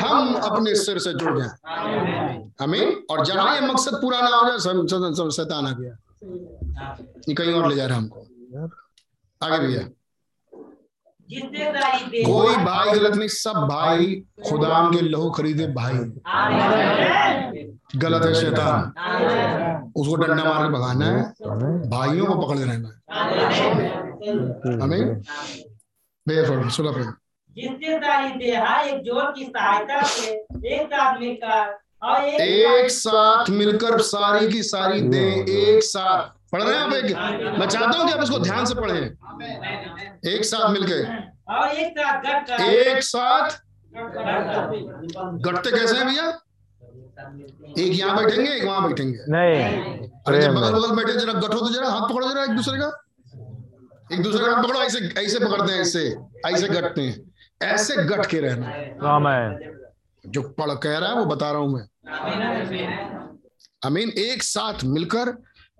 हम 0.00 0.34
अपने 0.34 0.74
सिर 0.74 0.98
से 0.98 1.12
जुड़ 1.12 1.38
जाए। 1.38 1.50
अमीन 2.60 3.06
और 3.10 3.24
जहाँ 3.26 3.54
ये 3.54 3.60
मकसद 3.60 3.94
पूरा 4.02 4.20
ना 4.20 4.36
हो 4.36 4.48
जाए 4.48 5.30
शैतान 5.30 5.66
आ 5.66 5.70
गया। 5.70 5.96
ये 7.28 7.34
कहीं 7.34 7.54
और 7.54 7.68
ले 7.68 7.76
जा 7.76 7.86
रहा 7.86 7.98
हमको। 7.98 8.20
आगे 9.42 9.58
भैया। 9.58 9.88
कोई 11.30 12.56
भाई 12.64 12.98
गलत 12.98 13.14
नहीं 13.16 13.28
सब 13.28 13.56
भाई 13.70 14.06
खुदा 14.48 14.80
के 14.94 15.00
लहू 15.00 15.30
खरीदे 15.30 15.66
भाई। 15.66 15.94
गलत 17.96 18.24
है 18.26 18.34
शैतान। 18.34 18.80
उसको 19.96 20.16
डंडा 20.16 20.44
मार 20.44 20.62
के 20.62 20.70
भगाना 20.72 21.06
है। 21.06 21.22
भाइयों 21.90 22.26
को 22.26 22.34
पकड़ 22.42 22.58
रहना 22.58 22.88
है। 22.88 22.94
हमें 24.82 25.02
बेफर 26.26 26.68
सुना 26.70 26.92
फिर 26.92 27.06
जिससे 27.56 27.94
एक 27.94 29.02
ज़ोर 29.04 29.32
की 29.32 29.44
सहायता 29.44 30.02
से 30.02 30.30
एक 30.66 30.86
साथ 30.86 31.20
मिलकर 31.20 31.78
एक, 32.04 32.40
एक 32.40 32.90
साथ 32.90 33.50
मिलकर 33.50 34.00
सारी 34.02 34.48
की 34.52 34.62
सारी 34.62 35.00
दे 35.00 35.26
एक 35.50 35.82
साथ। 35.82 36.33
पढ़ 36.54 36.62
रहे 36.62 36.74
हैं 36.74 36.82
आप 36.82 36.92
एक? 36.94 37.04
मैं 37.58 37.66
चाहता 37.66 37.98
हूँ 37.98 38.06
कि 38.06 38.12
आप 38.12 38.22
इसको 38.22 38.38
ध्यान 38.38 38.64
से 38.64 38.74
पढ़ें। 38.74 40.32
एक 40.32 40.44
साथ 40.44 40.70
मिलकर 40.72 40.98
एक 42.62 43.02
साथ? 43.02 43.58
गटते 45.46 45.70
कैसे 45.70 45.96
हैं 45.96 46.06
भैया? 46.06 46.26
एक 47.78 47.92
यहाँ 47.98 48.16
बैठेंगे 48.16 48.50
एक 48.50 48.64
वहाँ 48.64 48.86
बैठेंगे। 48.86 49.18
नहीं 49.30 50.08
अरे 50.26 50.40
जब 50.42 50.54
बगल 50.54 50.72
बगल 50.72 50.94
बैठे 50.96 51.12
जरा 51.18 51.32
गठो 51.32 51.58
तो 51.58 51.72
जरा 51.72 51.88
हाथ 51.88 52.08
पकड़ो 52.08 52.28
जरा 52.28 52.42
एक 52.44 52.50
दूसरे 52.56 52.78
का। 52.78 52.88
एक 54.12 54.22
दूसरे 54.22 54.44
का 54.44 54.52
हाथ 54.52 54.62
पकड़ो 54.62 54.80
ऐसे 54.82 54.98
ऐसे 55.22 55.38
पकड़ते 55.38 55.72
हैं 55.72 55.80
ऐसे 55.80 56.02
ऐसे 56.46 56.68
गटते 56.68 57.02
हैं। 57.02 57.70
ऐसे 57.72 57.96
गट 58.04 58.26
के 58.26 58.40
रहना। 58.40 58.66
जो 60.24 60.42
पढ़ 60.58 60.74
कह 60.82 60.98
रहा 60.98 61.10
है 61.10 61.16
वो 61.16 61.24
बता 61.26 61.50
रहा 61.50 61.60
हूँ 61.60 61.72
मैं। 61.72 61.84
अमीन 63.84 64.08
एक 64.18 64.42
साथ 64.42 64.84
मिलकर 64.84 65.32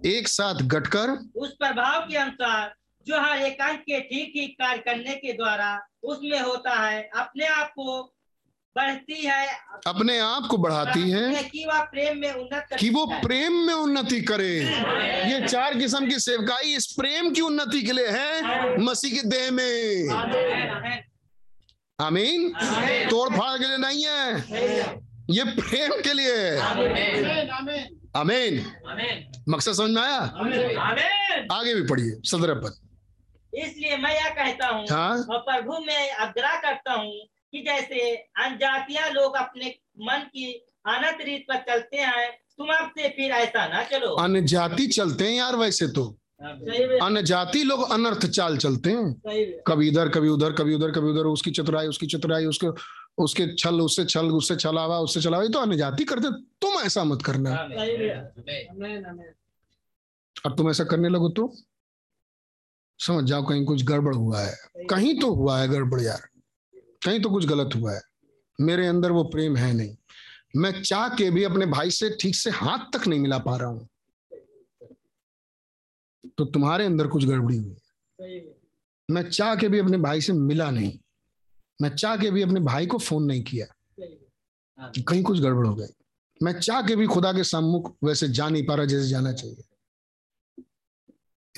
एक 0.06 0.28
साथ 0.28 0.54
गटकर 0.54 1.10
उस 1.36 1.50
प्रभाव 1.50 2.00
के 2.00 2.16
अनुसार 2.16 2.74
जो 3.06 3.20
हर 3.20 3.38
एक 3.38 3.60
अंग 3.60 3.78
के 3.78 4.00
ठीक 4.00 4.32
ठीक 4.34 4.56
कार्य 4.60 4.78
करने 4.78 5.14
के 5.14 5.32
द्वारा 5.32 5.86
उसमें 6.02 6.40
होता 6.40 6.74
है 6.88 7.10
अपने 7.16 7.46
आप 7.46 7.70
को 7.70 8.10
बढ़ती 8.76 9.20
है। 9.22 9.46
अपने 9.86 10.18
आप 10.18 10.46
को 10.50 10.56
बढ़ाती 10.58 11.10
है। 11.10 11.42
कि 11.44 11.64
वह 11.64 11.80
प्रेम 11.82 12.18
में 12.18 12.32
उन्नत 12.32 12.66
कि 12.80 12.90
वो 12.90 13.04
प्रेम 13.06 13.52
में 13.66 13.74
उन्नति 13.74 14.20
करे। 14.20 14.58
ये 15.30 15.46
चार 15.48 15.78
किस्म 15.78 16.08
की 16.08 16.18
सेवकाई 16.18 16.74
इस 16.76 16.86
प्रेम 16.92 17.30
की 17.34 17.40
उन्नति 17.40 17.82
के 17.82 17.92
लिए 17.92 18.08
है 18.08 18.78
मसीह 18.78 19.14
के 19.14 19.28
देह 19.28 19.50
में। 19.50 20.08
आमीन। 22.00 22.48
तोड़ 23.10 23.28
फाड़ 23.36 23.58
के 23.58 23.66
लिए 23.66 23.76
नहीं 23.76 24.04
है। 24.04 24.26
ये 25.30 25.44
प्रेम 25.60 26.00
के 26.02 26.12
लिए 26.12 26.34
है। 26.36 26.58
आमीन। 28.16 28.64
मकसद 29.48 29.72
समझ 29.72 29.90
में 29.90 30.02
आया? 30.02 30.18
आगे 31.52 31.74
भी 31.74 31.82
पढ़िए 31.88 32.20
सत्रह 32.30 32.54
पद 32.64 32.80
इसलिए 33.52 33.96
मैं 33.96 34.14
यह 34.14 34.28
कहता 34.34 34.68
हूँ 34.68 34.86
हाँ? 34.90 35.16
और 35.30 35.38
प्रभु 35.40 35.78
में 35.86 36.10
आग्रह 36.12 36.56
करता 36.60 36.92
हूँ 36.92 37.12
कि 37.52 37.60
जैसे 37.66 38.14
अनजातियाँ 38.44 39.10
लोग 39.10 39.36
अपने 39.36 39.74
मन 40.02 40.26
की 40.34 40.50
अनंत 40.86 41.18
रीत 41.26 41.44
पर 41.48 41.58
चलते 41.68 41.96
हैं 41.96 42.30
तुम 42.58 42.68
अब 42.74 42.90
से 42.98 43.08
फिर 43.08 43.30
ऐसा 43.32 43.66
ना 43.68 43.82
चलो। 43.92 44.14
अन्य 44.14 44.40
जाति 44.52 44.86
चलते 44.86 45.24
हैं 45.28 45.36
यार 45.36 45.56
वैसे 45.56 45.88
तो। 45.88 46.04
अन्य 47.02 47.22
जाति 47.22 47.62
लोग 47.64 47.90
अनर्थ 47.92 48.26
चाल 48.26 48.56
चलते 48.58 48.90
हैं। 48.90 49.62
कभी 49.66 49.88
इधर 49.88 50.08
कभी 50.08 50.28
उधर 50.28 50.52
कभी 50.52 50.74
उधर 50.74 50.90
कभी 50.92 51.10
उधर 51.10 51.26
उसकी 51.26 51.50
चतुराई 51.50 51.86
उसकी 51.86 52.06
चतुराई 52.06 52.46
उसके 52.46 52.66
उसके 53.18 53.46
छल 53.54 53.80
उससे 53.80 54.04
छल 54.04 54.26
उससे 54.30 54.56
छलावा 54.56 54.98
उससे 55.00 55.20
छलावा 55.20 55.42
ये 55.42 55.48
तो 55.48 55.58
अन्य 55.58 55.76
जाति 55.76 56.04
करते 56.04 56.30
तुम 56.60 56.80
ऐसा 56.82 57.04
मत 57.04 57.22
करना। 57.22 57.50
और 60.36 60.54
तुम 60.56 60.70
ऐसा 60.70 60.84
करने 60.84 61.08
लगो 61.08 61.28
तो? 61.28 61.52
समझ 63.00 63.24
जाओ 63.24 63.44
कहीं 63.46 63.64
कुछ 63.64 63.84
गड़बड़ 63.84 64.14
हुआ 64.14 64.40
है। 64.40 64.86
कहीं 64.90 65.18
तो 65.20 65.32
हुआ 65.34 65.58
है 65.58 65.68
गड़बड़ 65.68 66.00
यार। 66.00 66.28
कहीं 67.04 67.20
तो 67.20 67.30
कुछ 67.30 67.46
गलत 67.46 67.70
हुआ 67.76 67.92
है। 67.92 68.00
मेरे 68.58 68.86
अंदर 68.86 69.12
वो 69.12 69.24
प्रेम 69.24 69.56
है 69.56 69.72
नहीं। 69.72 69.96
मैं 70.56 70.82
चाह 70.82 71.08
के 71.08 71.30
भी 71.30 71.44
अपने 71.44 71.66
भाई 71.66 71.90
से 71.90 72.10
ठीक 72.20 72.34
से 72.34 72.50
हाथ 72.50 72.78
तक 72.92 73.06
नहीं 73.08 73.20
मिला 73.20 73.38
पा 73.38 73.56
रहा 73.56 73.68
हूँ। 73.68 73.88
तो 76.38 76.44
तुम्हारे 76.44 76.84
अंदर 76.86 77.06
कुछ 77.06 77.24
गड़बड़ी 77.24 77.56
हुई 77.56 77.76
मैं 79.08 79.22
चाह 79.30 79.54
के 79.56 79.68
भी 79.68 79.78
अपने 79.78 79.98
भाई 79.98 80.20
से 80.20 80.32
मिला 80.32 80.70
नहीं। 80.70 80.98
मैं 81.82 81.96
चाह 81.96 82.16
के 82.16 82.30
भी 82.30 82.42
अपने 82.42 82.60
भाई 82.60 82.86
को 82.86 82.98
फ़ोन 82.98 83.24
नहीं 83.24 83.42
किया। 83.42 83.66
कि 84.90 85.02
कहीं 85.02 85.22
कुछ 85.22 85.40
गड़बड़ 85.40 85.66
हो 85.66 85.74
गई। 85.74 85.86
मैं 86.42 86.60
चाह 86.60 86.82
के 86.82 86.96
भी 86.96 87.06
खुदा 87.06 87.32
के 87.32 87.44
सम्मुख 87.44 87.96
वैसे 88.04 88.28
जा 88.28 88.48
नहीं 88.48 88.66
पा 88.66 88.74
रहा 88.74 88.86
जैसे 88.86 89.08
जाना 89.08 89.32
चाहिए। 89.32 89.56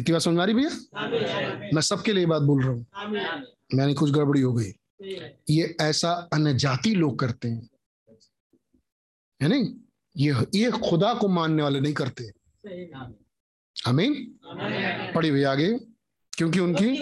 इतनी 0.01 0.13
बात 0.13 0.23
समझ 0.23 0.41
आ 0.41 0.45
रही 0.45 0.55
भैया? 0.55 0.71
मैं 1.75 1.81
सबके 1.81 2.13
लिए 2.13 2.27
बात 2.27 2.43
बोल 2.43 2.63
रहा 2.63 2.73
हूँ। 2.73 2.87
मैंने 3.75 3.95
कुछ 3.95 4.11
गड़बड़ी 4.11 4.41
हो 4.41 4.53
गई। 4.53 4.73
ये 5.51 5.77
ऐसा 5.81 6.29
अन्य 6.33 6.55
जाति 6.55 6.95
लोग 6.95 7.19
करते 7.19 7.49
हैं। 7.49 7.71
है 9.43 9.49
नहीं? 9.49 9.75
ये 10.17 10.35
ये 10.55 10.71
खुदा 10.71 11.15
को 11.15 11.29
मानने 11.29 11.63
वाले 11.63 11.81
नहीं 11.81 11.95
करते। 11.95 12.25
सही 12.25 12.81
में 12.81 12.93
आमीन। 12.95 13.15
आमीन। 13.87 15.13
पढ़ी 15.15 15.29
हुई 15.29 15.43
आगे। 15.43 15.79
क्योंकि 16.33 16.61
उनकी 16.61 16.97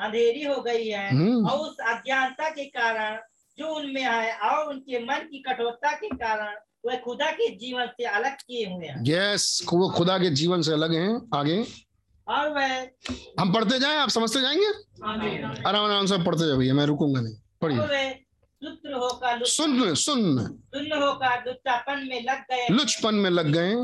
अंधेरी 0.00 0.44
हो 0.44 0.60
गई 0.62 0.88
है 0.88 1.10
हम्म। 1.10 1.48
और 1.48 1.58
उस 1.58 1.76
अज्ञानता 1.78 2.50
के 2.50 2.64
कारण 2.64 3.18
जो 3.58 3.66
उनमें 3.66 4.02
है 4.02 4.38
और 4.38 4.66
उनके 4.68 5.04
मन 5.04 5.16
की 5.16 5.38
कठोरता 5.38 5.92
के 5.92 6.08
कारण 6.08 6.56
वह 6.86 6.96
खुदा 6.96 7.30
के 7.30 7.56
जीवन 7.56 7.86
से 7.86 8.04
अलग 8.04 8.32
किए 8.32 8.72
हुए 8.72 8.86
हैं। 8.86 9.04
यस 9.06 9.66
वो 9.72 9.90
खुदा 9.90 10.18
के 10.18 10.30
जीवन 10.30 10.62
से 10.62 10.72
अलग 10.72 10.94
हैं 10.94 11.38
आगे। 11.38 11.64
और 12.28 12.48
वह 12.48 12.88
हम 13.40 13.52
पढ़ते 13.52 13.78
जाएँ? 13.80 13.96
आप 13.96 14.08
समझते 14.08 14.40
जाएँगे? 14.40 14.66
आराम 15.68 15.84
आराम 15.84 16.06
से 16.06 16.18
पढ़ते 16.24 16.46
जाओ 16.48 16.56
भैया 16.56 16.74
मैं 16.74 16.86
रुकूँगा 16.86 17.20
नहीं। 17.20 17.34
पढ़िए। 17.62 18.24
लुच- 18.62 19.44
सुन 19.44 19.94
सुन। 19.94 20.38
होकर 21.02 21.44
लुच्चापन 21.46 21.98
में 21.98 22.24
लग 22.24 22.40
गए 22.40 22.68
लुचपन 22.70 23.14
में 23.14 23.30
लग 23.30 23.46
गए 23.46 23.74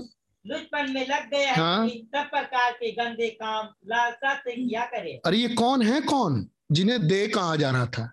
लुचपन 0.47 0.91
में 0.93 1.07
लग 1.09 1.31
गए 1.31 1.45
हाँ। 1.47 1.89
सब 1.89 2.27
प्रकार 2.31 2.73
के 2.73 2.91
गंदे 2.93 3.29
काम 3.29 3.69
लालसा 3.87 4.35
से 4.35 4.55
किया 4.55 4.85
करे। 4.85 5.21
अरे 5.27 5.39
ये 5.39 5.49
कौन 5.49 5.83
है 5.83 6.01
कौन? 6.01 6.47
जिन्हें 6.73 7.07
दे 7.07 7.27
कहा 7.29 7.57
जा 7.57 7.71
रहा 7.71 7.87
था। 7.87 8.11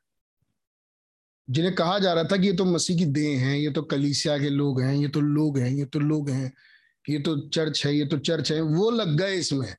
जिन्हें 1.50 1.74
कहा 1.76 1.98
जा 2.00 2.14
रहा 2.14 2.24
था 2.24 2.38
कि 2.38 2.48
ये 2.48 2.54
तो 2.54 2.66
मसीह 2.66 2.98
की 2.98 3.06
देह 3.06 3.40
हैं 3.40 3.58
ये 3.58 3.72
तो 3.72 3.82
कलीसिया 3.82 4.38
के 4.38 4.50
लोग 4.50 4.82
हैं 4.82 4.94
ये 4.94 5.08
तो 5.08 5.22
लोग 5.22 5.58
हैं 5.60 5.70
ये 5.70 5.86
तो 5.86 6.00
लोग 6.00 6.30
हैं 6.30 6.52
ये 7.10 7.20
तो 7.20 7.36
चर्च 7.50 7.86
है 7.86 7.96
ये 7.96 8.06
तो 8.06 8.18
चर्च 8.20 8.52
है 8.52 8.62
वो 8.62 8.90
लग 8.92 9.18
गए 9.18 9.36
इसमें। 9.36 9.76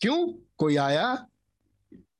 क्यों? 0.00 0.26
कोई 0.58 0.76
आया 0.76 1.26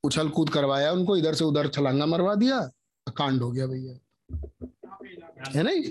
उछल 0.05 0.28
कूद 0.28 0.50
करवाया 0.50 0.92
उनको 0.92 1.16
इधर 1.16 1.34
से 1.34 1.44
उधर 1.44 1.68
छलांगा 1.68 2.07
मरवा 2.07 2.34
दिया 2.34 2.60
कांड 3.07 3.42
हो 3.42 3.50
गया 3.52 3.66
भैया। 3.66 3.99
है 5.57 5.62
नहीं? 5.62 5.83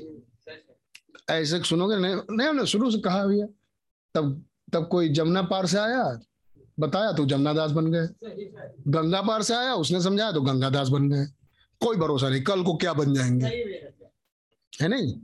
ऐसे 1.30 1.64
सुनोगे 1.64 1.96
नहीं 1.98 2.16
नहीं 2.16 2.48
हमने 2.48 2.66
शुरू 2.66 2.92
से 2.92 3.00
कहा 3.00 3.26
भैया 3.26 3.46
तब 4.14 4.46
तब 4.74 4.88
कोई 4.88 5.10
जमुना 5.10 5.42
पार 5.42 5.66
से 5.66 5.78
आया 5.78 6.20
बताया 6.80 7.12
तो 7.12 7.26
जमुना 7.26 7.54
दास 7.54 7.72
बन 7.72 7.92
गए। 7.92 8.08
गंगा 8.88 9.22
पार 9.22 9.44
से 9.44 9.54
आया 9.56 9.74
उसने 9.74 10.02
समझाया 10.02 10.32
तो 10.32 10.42
गंगा 10.42 10.70
दास 10.70 10.88
बन 10.88 11.10
गए। 11.10 11.26
कोई 11.80 11.98
भरोसा 11.98 12.30
नहीं 12.30 12.42
कल 12.42 12.64
को 12.64 12.78
क्या 12.78 12.94
बन 12.94 13.14
जाएँगे? 13.14 13.46
है। 14.82 14.88
नहीं? 14.88 15.22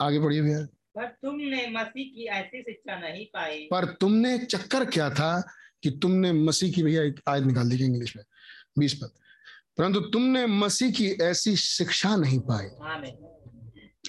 आगे 0.00 0.18
बढ़िए 0.18 0.42
भैया। 0.42 0.64
पर 0.96 1.06
तुमने 1.06 1.70
मसीह 1.70 2.04
की 2.04 2.26
ऐसी 2.26 2.62
शिक्षा 2.62 3.00
नहीं 3.00 3.26
पाई। 3.26 3.68
पर 3.70 3.84
तुमने 3.84 4.38
चक्कर 4.38 4.84
क्या 4.84 5.10
था 5.10 5.52
कि 5.82 5.90
तुमने 5.90 6.32
मसीह 6.32 6.72
की 6.72 6.82
भैया 6.82 7.02
एक 7.02 7.20
आयत 7.28 7.44
निकाल 7.44 7.70
दीजिए 7.70 7.86
इंग्लिश 7.86 8.16
में? 8.16 8.24
बीस 8.78 8.94
पद। 8.94 9.10
परंतु 9.78 10.00
तुमने 10.00 10.46
मसीह 10.46 10.90
की 10.90 11.10
ऐसी 11.10 11.56
शिक्षा 11.56 12.16
नहीं 12.16 12.40
पाई। 12.40 12.66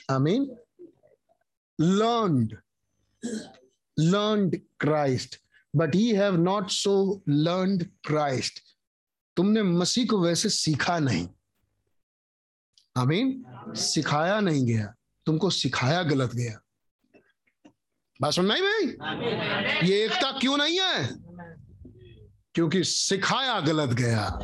आमीन। 0.09 0.57
Learned 1.81 2.49
learned 3.99 4.55
Christ. 4.85 5.37
But 5.79 5.95
ye 5.95 6.13
have 6.13 6.39
not 6.47 6.67
so 6.69 7.19
learned 7.29 7.85
Christ. 8.11 8.59
तुमने 9.37 9.63
मसीह 9.63 10.05
को 10.05 10.19
वैसे 10.19 10.49
सीखा 10.49 10.99
नहीं। 10.99 11.29
आमीन। 12.97 13.45
सिखाया 13.67 14.39
नहीं 14.39 14.65
गया। 14.65 14.95
तुमको 15.25 15.49
सिखाया 15.49 16.03
गलत 16.03 16.35
गया। 16.35 16.59
बात 18.21 18.33
सुन 18.33 18.45
नहीं 18.45 18.61
भाई? 18.61 18.85
ये 19.89 20.05
एकता 20.05 20.39
क्यों 20.39 20.57
नहीं 20.57 20.79
है? 20.81 21.09
क्योंकि 22.55 22.83
सिखाया 22.83 23.59
गलत 23.59 23.89
गया। 23.89 24.39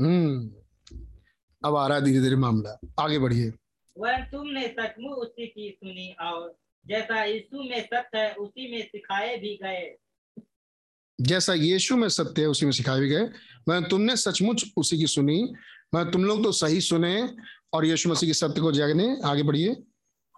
हम्म। 0.00 0.52
अब 1.64 1.76
आ 1.76 1.86
रहा 1.86 1.98
है 1.98 2.04
धीरे 2.04 2.20
धीरे 2.20 2.36
मामला। 2.36 2.78
आगे 3.00 3.18
बढ़िए। 3.18 3.52
वह 3.98 4.18
तुमने 4.18 4.68
सचमुच 4.68 5.18
उसी 5.18 5.46
की 5.46 5.70
सुनी 5.70 6.16
और 6.20 6.58
जैसा 6.86 7.24
यीशु 7.24 7.62
में 7.62 7.80
सत्य 7.80 8.18
है 8.18 8.34
उसी 8.34 8.72
में 8.72 8.82
सिखाए 8.82 9.36
भी 9.36 9.58
गए। 9.62 9.96
जैसा 11.20 11.54
यीशु 11.54 11.96
में 11.96 12.08
सत्य 12.08 12.42
है 12.42 12.48
उसी 12.48 12.66
में 12.66 12.72
सिखाए 12.72 13.00
भी 13.00 13.08
गए। 13.08 13.28
मैं 13.68 13.88
तुमने 13.88 14.16
सचमुच 14.16 14.64
उसी 14.76 14.98
की 14.98 15.06
सुनी। 15.06 15.52
मैं 15.94 16.10
तुम 16.10 16.24
लोग 16.24 16.44
तो 16.44 16.52
सही 16.52 16.80
सुने 16.80 17.28
और 17.72 17.84
यीशु 17.84 18.08
मसीह 18.08 18.28
के 18.28 18.34
सत्य 18.34 18.60
को 18.60 18.72
जागने। 18.72 19.16
आगे 19.24 19.42
बढ़िए। 19.42 19.74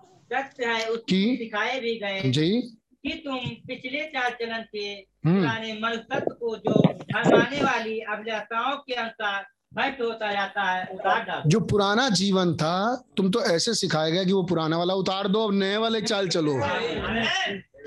सत्य 0.04 0.64
है 0.64 0.86
उसकी 0.86 1.36
सिखाए 1.36 1.80
भी 1.80 1.98
गए। 1.98 2.22
जी। 2.30 2.62
कि 3.02 3.22
तुम 3.26 3.38
पिछले 3.38 4.04
चार 4.04 4.30
चलन 4.30 4.62
के 4.72 4.94
हम्म। 5.24 5.38
पुराने 5.38 5.80
मनुष्यत्व 5.80 6.26
को 6.26 6.56
जो 6.56 6.92
भरमाने 6.92 7.62
वाली 7.62 8.00
अभिलाषाओं 8.00 8.76
के 8.76 8.94
अनुसार 8.94 9.46
भ्रष्ट 9.72 10.00
होता 10.00 10.30
जाता 10.32 10.62
है 10.62 10.86
उतार 10.92 11.24
डालो। 11.24 11.48
जो 11.50 11.60
पुराना 11.62 12.08
जीवन 12.10 12.54
था 12.56 12.74
तुम 13.16 13.30
तो 13.30 13.42
ऐसे 13.46 13.74
सिखाया 13.74 14.10
गया 14.10 14.24
कि 14.24 14.32
वो 14.32 14.42
पुराना 14.42 14.78
वाला 14.78 14.94
उतार 14.94 15.28
दो 15.28 15.46
अब 15.48 15.54
नए 15.54 15.76
वाले 15.76 16.00
चाल 16.02 16.28
चलो। 16.28 16.54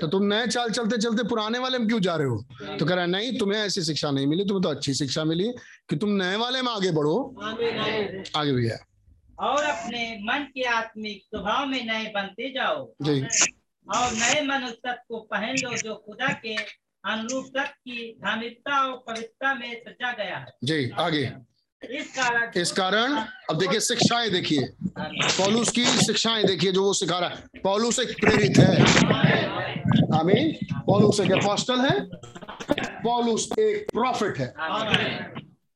तो 0.00 0.06
तुम 0.06 0.22
नए 0.24 0.46
चाल 0.46 0.70
चलते 0.70 0.96
चलते 0.98 1.22
पुराने 1.28 1.58
वाले 1.58 1.78
में 1.78 1.88
क्यों 1.88 2.00
जा 2.00 2.14
रहे 2.16 2.26
हो? 2.26 2.38
तो 2.78 2.86
कह 2.86 2.94
रहा 2.94 3.04
है 3.04 3.10
नहीं 3.10 3.38
तुम्हें 3.38 3.60
ऐसी 3.60 3.82
शिक्षा 3.82 4.10
नहीं 4.10 4.26
मिली 4.26 4.44
तुम्हें 4.44 4.62
तो 4.62 4.68
अच्छी 4.68 4.94
शिक्षा 4.94 5.24
मिली 5.24 5.48
कि 5.90 5.96
तुम 5.96 6.10
नए 6.12 6.36
वाले 6.36 6.62
में 6.62 6.70
आगे 6.72 6.90
बढ़ो। 6.92 7.16
आगे 8.36 8.52
भैया 8.52 8.78
और 9.40 9.64
अपने 9.64 10.02
मन 10.22 10.46
के 10.54 10.64
आत्मिक 10.70 11.22
स्वभाव 11.24 11.66
में 11.66 11.84
नए 11.86 12.10
बनते 12.14 12.50
जाओ। 12.50 12.86
जी। 13.02 13.20
और 13.86 14.12
नए 14.12 14.42
मनुष्यत्व 14.46 15.02
को 15.08 15.20
पहन 15.30 15.56
लो 15.56 15.76
जो 15.78 15.94
खुदा 16.06 16.32
के 16.42 16.56
अनुरूप 17.04 17.46
सत्य 17.46 17.62
की 17.62 18.12
धार्मिकता 18.24 18.82
और 18.82 18.96
पवित्रता 19.06 19.54
में 19.54 19.72
सजा 19.78 20.12
गया 20.12 20.36
है। 20.36 20.52
जी 20.64 20.90
आगे। 21.00 21.24
इस 22.56 22.72
कारण 22.72 23.14
अब 23.50 23.58
देखिए 23.58 23.80
शिक्षाएँ 23.80 24.30
देखिए। 24.30 24.68
पौलुस 24.98 25.70
की 25.70 25.84
शिक्षाएँ 25.84 26.44
देखिए 26.44 26.72
जो 26.72 26.84
वो 26.84 26.92
सिखा 26.92 27.18
रहा 27.18 27.28
है। 27.28 27.60
पौलुस 27.62 27.98
एक 27.98 28.08
प्रेरित 28.20 28.58
है। 28.58 28.80
आमीन। 30.18 30.52
पौलुस 30.86 31.20
एक 31.20 31.32
अपोस्टल 31.32 31.80
है। 31.80 32.00
पौलुस 33.02 33.48
एक 33.58 33.86
प्रॉफिट 33.92 34.38
है। 34.38 34.54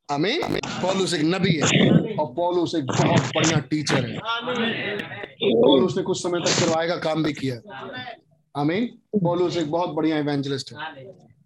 आमीन। 0.09 0.61
पौलुस 0.83 1.15
एक 1.15 1.21
नबी 1.25 1.55
है। 1.55 2.15
और 2.15 2.27
पौलुस 2.35 2.75
एक 2.75 2.87
बहुत 2.87 3.21
बढ़िया 3.37 3.59
टीचर 3.61 4.07
है। 4.07 4.19
पौलुस 4.19 5.97
ने 5.97 6.03
कुछ 6.03 6.23
समय 6.23 6.41
तक 6.41 6.61
करवाए 6.61 6.89
का 6.89 6.97
काम 6.97 7.23
भी 7.23 7.33
किया। 7.33 7.57
आमीन। 8.55 8.87
पौलुस 9.25 9.57
एक 9.57 9.71
बहुत 9.71 9.91
बढ़िया 9.91 10.19
इवेंजलिस्ट 10.19 10.73
है। 10.73 10.79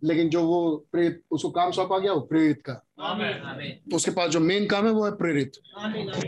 लेकिन 0.04 0.28
जो 0.28 0.42
वो 0.42 0.86
प्रेरित 0.92 1.22
उसको 1.30 1.50
काम 1.50 1.70
सौंपा 1.70 1.98
गया 1.98 2.12
वो 2.12 2.20
प्रेरित 2.20 2.62
का। 2.70 2.74
तो 3.90 3.96
उसके 3.96 4.10
पास 4.10 4.30
जो 4.30 4.40
मेन 4.40 4.66
काम 4.66 4.86
है 4.86 4.92
वो 4.92 5.04
है 5.04 5.12
प्रेरित। 5.12 5.52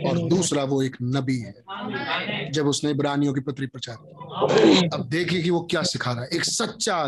और 0.07 0.27
दूसरा 0.29 0.63
वो 0.63 0.81
एक 0.83 0.97
नबी 1.01 1.37
है। 1.39 2.51
जब 2.51 2.67
उसने 2.67 2.91
इब्रानियों 2.91 3.33
की 3.33 3.41
पत्री 3.41 3.67
प्रचार 3.67 3.97
की। 3.99 4.89
अब 4.93 5.07
देखिए 5.09 5.41
कि 5.43 5.49
वो 5.49 5.61
क्या 5.71 5.83
सिखा 5.83 6.11
रहा 6.11 6.21
है। 6.21 6.29
एक 6.33 6.45
सच्चा 6.45 7.07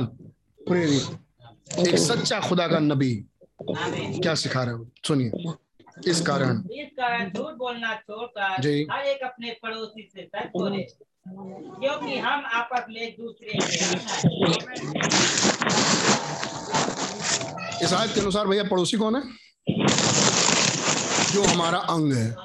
प्रेरित 0.68 1.20
एक 1.88 1.98
सच्चा 1.98 2.40
खुदा 2.40 2.68
का 2.68 2.80
नबी। 2.80 3.16
क्या 3.62 4.36
सिखा 4.36 4.64
रहा 4.64 4.72
है 4.72 4.78
वो? 4.78 4.88
सुनिए। 5.08 5.32
इस 6.08 6.22
कारण। 6.22 6.58
इस 6.72 6.90
कारण 7.00 7.32
झूठ 7.32 7.54
बोलना 7.54 7.94
छोड़कर 7.96 8.62
जी। 8.62 8.88
हर 8.92 9.06
एक 9.06 9.22
अपने 9.24 9.52
पड़ोसी 9.64 10.10
से 10.14 10.24
सच 10.24 10.48
बोले। 10.48 10.88
क्योंकि 11.28 12.18
हम 12.18 12.44
आपस 12.46 12.86
में 12.90 13.02
एक 13.02 13.16
दूसरे 13.20 13.52
के 13.54 13.76
इस 17.84 17.94
आयत 17.94 18.14
के 18.14 18.20
अनुसार 18.20 18.48
भैया 18.48 18.64
पड़ोसी 18.64 18.98
कौन 18.98 19.16
है? 19.16 19.22
जो 21.34 21.44
हमारा 21.44 21.78
अंग 21.78 22.14
है। 22.14 22.36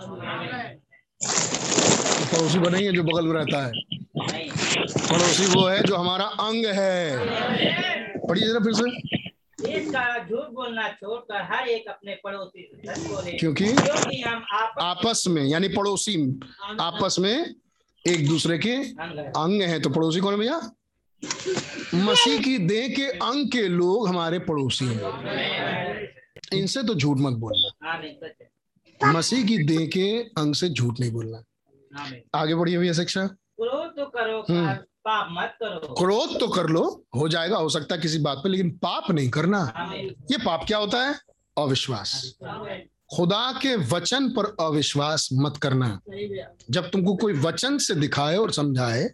पड़ोसी 2.33 2.59
नहीं 2.59 2.85
है 2.87 2.93
जो 2.93 3.03
बगल 3.03 3.27
में 3.27 3.35
रहता 3.35 3.67
है। 3.67 3.73
पड़ोसी 5.11 5.47
वो 5.47 5.67
है 5.69 5.83
जो 5.83 5.97
हमारा 5.97 6.25
अंग 6.25 6.67
है। 6.67 7.19
पढ़िए 8.29 8.49
जरा 8.49 8.61
फिर 8.61 8.73
से। 8.73 9.11
झूठ 10.21 10.47
बोलना 10.51 10.89
छोड़कर 10.89 11.43
हर 11.43 11.69
एक 11.69 11.89
अपने 11.89 12.15
पड़ोसी 12.15 12.71
से 12.75 13.37
क्योंकि 13.39 13.65
क्योंकि 13.65 14.21
हम 14.23 14.45
आपस 14.53 14.83
आपस 14.83 15.25
में 15.29 15.43
यानी 15.43 15.69
पड़ोसी 15.69 16.41
आपस 16.81 17.17
में 17.19 17.55
एक 18.09 18.29
दूसरे 18.29 18.59
के 18.59 18.75
अंग 19.41 19.63
है। 19.63 19.81
तो 19.81 19.91
पड़ोसी 19.91 20.21
कौन 20.21 20.33
है 20.33 20.39
भैया? 20.39 20.71
मसीह 21.95 22.43
की 22.43 22.59
देह 22.59 22.89
के 22.89 23.03
अंग 23.03 23.51
के 23.51 23.69
लोग 23.69 24.09
हमारे 24.09 24.39
पड़ोसी 24.39 24.85
हैं। 24.85 26.09
इनसे 26.53 26.83
तो 26.83 26.95
झूठ 26.95 27.19
मत 27.19 27.33
बोलना। 27.33 28.03
मसीह 29.13 29.45
की 29.45 29.59
देह 29.59 29.87
के 29.87 30.19
अंग 30.19 30.55
से 30.55 30.69
झूठ 30.69 31.01
नहीं 31.01 31.13
बोलना। 31.13 31.43
आगे 32.35 32.55
बढ़िए 32.55 32.79
भैया 32.79 32.93
शिक्षा। 32.93 33.27
क्रोध 33.27 33.91
तो 33.91 34.07
करो 34.07 34.41
हम्म। 34.41 34.73
पाप 34.75 35.29
मत 35.31 35.57
करो। 35.63 35.95
क्रोध 35.95 36.41
तो 36.41 36.49
कर 36.49 36.67
लो 36.67 37.05
हो 37.17 37.29
जाएगा 37.29 37.57
हो 37.57 37.69
सकता 37.69 37.95
है 37.95 38.01
किसी 38.01 38.19
बात 38.19 38.39
पे 38.39 38.49
लेकिन 38.49 38.71
पाप 38.71 39.11
नहीं 39.11 39.31
करना। 39.31 39.93
ये 40.31 40.39
पाप 40.39 40.65
क्या 40.67 40.79
होता 40.79 41.09
है? 41.09 41.19
अविश्वास। 41.59 42.39
खुदा 43.17 43.53
के 43.53 43.77
वचन 43.77 44.29
पर 44.29 44.57
अविश्वास 44.61 45.29
मत 45.33 45.57
करना। 45.57 46.01
जब 46.71 46.91
तुमको 46.91 47.17
कोई 47.17 47.33
वचन 47.33 47.79
से 47.79 47.95
दिखाए 47.95 48.37
और 48.37 48.53
समझाए 48.53 49.11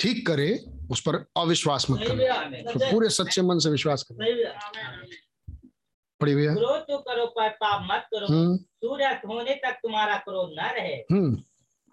ठीक 0.00 0.26
करे 0.26 0.64
उस 0.90 1.00
पर 1.00 1.26
अविश्वास 1.36 1.86
मत 1.90 2.06
करना। 2.06 2.72
तो 2.72 2.92
पूरे 2.92 3.08
सच्चे 3.08 3.42
मन 3.42 3.58
से 3.58 3.70
विश्वास 3.70 4.02
करना। 4.02 4.24
सही 4.24 6.34
भैया? 6.34 6.54
क्रोध 6.54 6.80
तो 6.80 6.98
करो 6.98 7.26
पर 7.26 7.48
पाप 7.48 7.88
मत 7.92 8.06
करो। 8.14 8.26
हम्म। 8.26 8.56
सूर्य 8.56 9.04
होने 9.04 9.54
तक 9.54 9.70
तुम्हारा 9.70 10.16
क्रोध 10.16 10.54
न 10.58 10.62
रहे। 10.62 10.94
हम्म। 10.94 11.42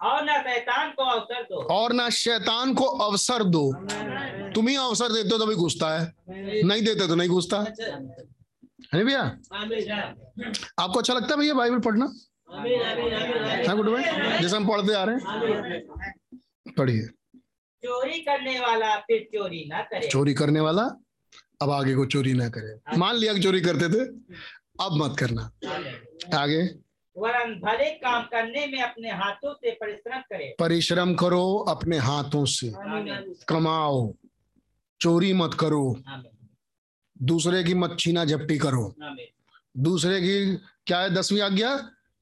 और 0.02 0.24
न 0.24 0.26
शैतान 0.26 0.90
को 0.90 1.02
अवसर 1.02 1.42
दो। 1.42 1.62
और 1.62 1.92
ना 1.92 2.10
शैतान 2.10 2.74
को 2.74 2.84
अवसर 2.84 3.44
दो। 3.44 3.72
तुम 4.54 4.68
ही 4.68 4.76
अवसर 4.76 5.12
देते 5.12 5.28
हो 5.28 5.46
तभी 5.46 5.54
घुसता 5.54 6.00
है। 6.00 6.12
नहीं 6.62 6.82
देते 6.82 7.08
तो 7.08 7.14
नहीं 7.14 7.28
घुसता। 7.28 7.66
है 8.94 9.04
भैया? 9.04 9.38
आपको 10.78 10.98
अच्छा 10.98 11.14
लगता 11.14 11.34
है 11.34 11.36
भैया 11.36 11.54
बाइबल 11.54 11.78
पढ़ना? 11.78 12.12
हाँ 13.68 13.76
गुड 13.76 13.90
भाई 13.90 14.38
जैसे 14.38 14.56
हम 14.56 14.68
पढ़ते 14.68 14.94
आ 14.94 15.04
रहे 15.04 15.16
हैं। 15.16 15.86
पढ़िए। 16.78 17.08
चोरी 17.84 18.18
करने 18.18 18.60
वाला 18.60 18.96
फिर 18.96 19.28
चोरी 19.34 19.70
न 19.74 19.82
करे। 19.82 20.08
चोरी 20.08 20.34
करने 20.34 20.60
वाला 20.60 20.82
अब 21.62 21.70
आगे 21.70 21.94
को 21.94 22.06
चोरी 22.06 22.32
ना 22.32 22.48
करे। 22.48 22.98
मान 22.98 23.16
लिया 23.16 23.34
कि 23.34 23.40
चोरी 23.40 23.60
करते 23.60 23.88
थे 23.88 24.04
अब 24.84 24.92
मत 24.92 25.16
करना। 25.18 25.42
आगे। 26.38 26.62
वरन 27.16 27.54
भले 27.54 27.90
काम 27.90 28.22
करने 28.22 28.66
में 28.66 28.82
अपने 28.82 29.10
हाथों 29.10 29.54
से 29.54 29.70
परिश्रम 29.70 30.20
करे। 30.20 30.56
परिश्रम 30.58 31.14
करो 31.14 31.66
अपने 31.68 31.98
हाथों 31.98 32.44
से। 32.44 32.72
कमाओ। 33.48 34.14
चोरी 35.00 35.32
मत 35.32 35.56
करो। 35.60 35.96
दूसरे 37.22 37.64
की 37.64 37.74
मत 37.74 37.96
छीना 38.00 38.24
झपटी 38.24 38.58
करो। 38.58 38.94
दूसरे 39.76 40.20
की 40.20 40.56
क्या 40.86 41.00
है 41.00 41.14
दसवीं 41.14 41.40
आज्ञा? 41.40 41.76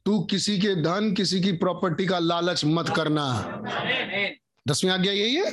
तू 0.04 0.24
किसी 0.24 0.58
के 0.60 0.74
धन 0.74 1.12
किसी 1.12 1.40
की 1.40 1.52
प्रॉपर्टी 1.52 2.06
का 2.06 2.18
लालच 2.18 2.64
मत 2.64 2.88
करना। 2.96 3.26
दसवीं 4.68 4.92
आज्ञा 4.92 5.12
यही 5.12 5.34
है? 5.34 5.46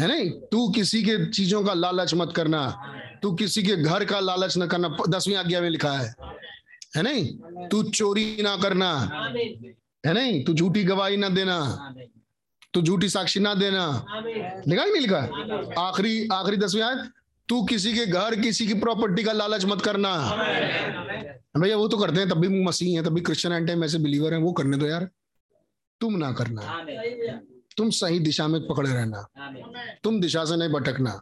है 0.00 0.08
नहीं? 0.08 0.30
तू 0.30 0.68
किसी 0.68 1.02
के 1.02 1.30
चीज़ों 1.30 1.64
का 1.64 1.74
लालच 1.74 2.14
मत 2.14 2.32
करना। 2.36 2.92
तू 3.22 3.32
किसी 3.32 3.62
के 3.62 3.76
घर 3.76 4.04
का 4.04 4.20
लालच 4.20 4.58
न 4.58 4.66
करना। 4.66 4.96
दसवीं 5.08 5.36
आज्ञा 5.36 5.60
में 5.60 5.70
लिखा 5.70 5.92
है। 5.92 6.14
है 6.96 7.02
नहीं? 7.02 7.26
तू 7.68 7.82
चोरी 7.82 8.36
ना 8.42 8.56
करना। 8.56 9.10
है 10.06 10.12
नहीं? 10.12 10.44
तू 10.44 10.54
झूठी 10.54 10.84
गवाही 10.84 11.16
ना 11.16 11.28
देना। 11.28 11.94
तू 12.74 12.82
झूठी 12.82 13.08
साक्षी 13.08 13.40
ना 13.40 13.54
देना। 13.54 14.04
लिखा 14.68 14.84
कि 14.84 14.90
नहीं 14.90 15.00
लिखा? 15.00 15.82
आखिरी 15.88 16.28
आखिरी 16.32 16.56
दसवीं 16.56 16.82
आयत? 16.82 17.10
तू 17.48 17.64
किसी 17.64 17.94
के 17.94 18.06
घर 18.06 18.40
किसी 18.40 18.66
की 18.66 18.74
प्रॉपर्टी 18.74 19.24
का 19.24 19.32
लालच 19.32 19.64
मत 19.64 19.82
करना। 19.82 20.30
भैया 21.58 21.76
वो 21.76 21.88
तो 21.88 21.98
करते 21.98 22.20
हैं 22.20 22.28
तब 22.28 22.38
भी 22.38 22.64
मसीह 22.64 22.94
हैं 22.94 23.04
तब 23.04 23.14
भी 23.14 23.20
क्रिश्चियन 23.20 23.54
एंड 23.54 23.66
टाइम 23.66 23.84
ऐसे 23.84 23.98
बिलीवर 23.98 24.34
हैं 24.34 24.40
वो 24.40 24.52
करने 24.52 24.76
दो 24.76 24.86
यार। 24.86 25.08
तुम 26.00 26.16
ना 26.16 26.32
करना। 26.32 26.62
तुम 27.76 27.90
सही 27.90 28.18
दिशा 28.18 28.48
में 28.48 28.66
पकड़े 28.66 28.92
रहना। 28.92 29.28
तुम 30.04 30.20
दिशा 30.20 30.44
से 30.44 30.56
नहीं 30.56 30.68
भटकना। 30.68 31.20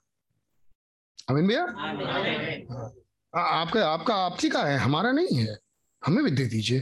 अमीन 1.31 1.49
भैया? 1.49 1.65
आमीन। 1.65 2.95
आपका 3.35 3.89
आपका 3.89 4.15
आपकी 4.15 4.49
का 4.49 4.65
है? 4.65 4.79
हमारा 4.79 5.13
नहीं 5.13 5.37
है। 5.37 5.59
हमें 6.07 6.25
भी 6.25 6.31
दे 6.31 6.45
दीजिए। 6.47 6.81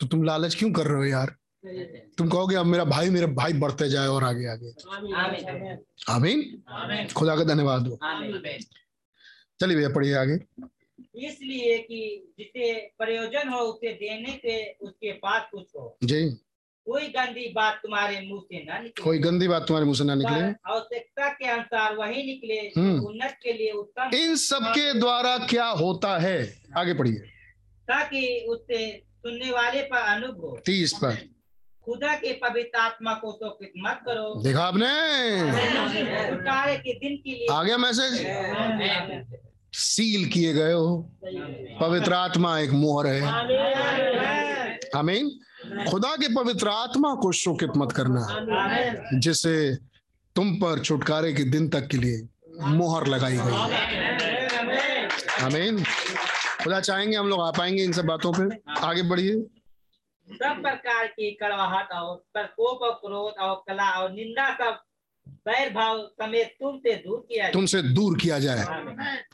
तो 0.00 0.06
तुम 0.06 0.24
लालच 0.24 0.54
क्यों 0.54 0.72
कर 0.72 0.86
रहे 0.86 0.96
हो 0.96 1.04
यार? 1.04 1.36
तुम 2.18 2.28
कहोगे 2.28 2.56
अब 2.56 2.66
मेरा 2.66 2.84
भाई 2.84 3.10
मेरा 3.10 3.26
भाई 3.26 3.52
बढ़ते 3.52 3.88
जाए 3.88 4.06
और 4.06 4.24
आगे 4.24 4.46
आगे। 4.46 4.70
आमीन। 6.12 6.62
खुदा 7.16 7.36
का 7.36 7.44
धन्यवाद। 7.44 7.88
हो 7.88 7.98
चलिए 9.60 9.76
भैया 9.76 9.88
पढ़िए 9.88 10.14
आगे। 10.14 10.34
इसलिए 11.14 11.78
कि 11.78 12.32
जिसे 12.38 12.80
प्रयोजन 12.98 13.48
हो 13.48 13.58
उसे 13.58 13.92
देने 13.92 14.32
से 14.36 14.72
उसके 14.72 15.12
पास 15.12 15.42
कुछ 15.50 15.66
हो। 15.76 15.98
जी। 16.04 16.45
कोई 16.86 17.06
गंदी 17.08 17.52
बात 17.52 17.80
तुम्हारे 17.82 18.20
मुँह 18.28 18.40
से 18.40 18.56
न 18.58 18.82
निकले। 18.82 19.02
कोई 19.04 19.18
गंदी 19.18 19.48
बात 19.48 19.66
तुम्हारे 19.66 19.86
मुँह 19.86 19.96
से 19.98 20.04
ना 20.04 20.14
निकले। 20.14 20.40
आवश्यकता 20.72 21.28
के 21.28 21.46
अनुसार 21.46 21.94
वही 21.96 22.22
निकले 22.22 22.58
हम्म। 22.76 23.00
उन्नत 23.00 23.38
के 23.42 23.52
लिए 23.52 23.70
उत्तम 23.70 24.16
इन 24.16 24.36
सब 24.36 24.62
के 24.62 24.92
द्वारा 25.00 25.38
क्या 25.38 25.66
होता 25.66 26.18
है? 26.18 26.36
आगे 26.78 26.94
पढ़िए। 26.94 27.14
ताकि 27.90 28.46
उससे 28.48 28.78
सुनने 28.98 29.50
वाले 29.50 29.82
पर 29.82 29.96
अनुभव। 29.96 30.60
तीस 30.66 30.92
पर। 30.92 31.16
खुदा 31.84 32.14
के 32.14 32.32
पवित्र 32.32 32.78
आत्मा 32.78 33.14
को 33.14 33.32
तो 33.32 33.58
मत 33.78 34.00
करो। 34.06 34.42
देखा 34.42 34.62
आपने? 34.62 34.86
छुटकारे 36.30 36.76
के 36.76 36.92
दिन 36.92 37.16
के 37.16 37.30
लिए। 37.30 37.46
आ 37.50 37.62
गया 37.62 37.76
मैसेज 37.78 38.26
सील 39.72 40.28
किए 40.28 40.52
गए 40.52 40.72
हो। 40.72 41.10
पवित्र 41.80 42.12
आत्मा 42.12 42.58
एक 42.58 42.70
मोहर 42.70 43.06
है। 43.06 43.22
आमीन। 44.96 45.30
खुदा 45.90 46.16
के 46.16 46.34
पवित्र 46.34 46.68
आत्मा 46.68 47.14
को 47.14 47.32
शोकित 47.32 47.70
मत 47.76 47.92
करना। 47.92 48.26
जिसे 49.18 49.74
तुम 50.36 50.54
पर 50.54 50.78
छुटकारे 50.78 51.32
के 51.32 51.44
दिन 51.44 51.68
तक 51.68 51.86
के 51.86 51.96
लिए 51.96 52.28
मोहर 52.60 53.06
लगाई 53.06 53.36
गई। 53.36 53.54
आमीन। 55.44 55.84
खुदा 56.64 56.80
चाहेंगे 56.80 57.16
हम 57.16 57.28
लोग 57.28 57.40
आ 57.40 57.50
पाएँगे 57.50 57.84
इन 57.84 57.92
सब 57.92 58.04
बातों 58.04 58.32
पे। 58.32 58.72
आगे 58.80 59.02
बढ़िए। 59.02 59.34
सब 60.32 60.62
प्रकार 60.62 61.06
की 61.06 61.30
कड़वाहट 61.30 61.92
और 61.92 62.16
प्रकोप 62.34 62.82
और 62.82 62.90
क्रोध 62.90 63.40
और 63.40 63.64
कला 63.68 63.90
और 63.90 64.12
निंदा 64.12 64.54
सब 64.54 64.80
बैर 65.28 65.70
भाव 65.72 65.98
समेत 66.22 66.56
तुमसे 66.60 66.94
दूर 66.94 67.26
किया 67.28 67.44
जाए। 67.44 67.52
तुमसे 67.52 67.82
दूर 67.82 68.18
किया 68.18 68.38
जाए। 68.38 68.64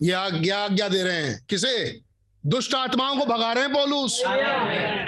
ये 0.02 0.12
आज्ञा 0.12 0.64
आज्ञा 0.64 0.88
दे 0.88 1.02
रहे 1.02 1.22
हैं। 1.24 1.46
किसे? 1.50 2.00
दुष्ट 2.46 2.74
आत्माओं 2.74 3.16
को 3.16 3.24
भगा 3.24 3.52
रहे 3.52 3.64
हैं 3.64 3.72
पौलुस। 3.72 4.22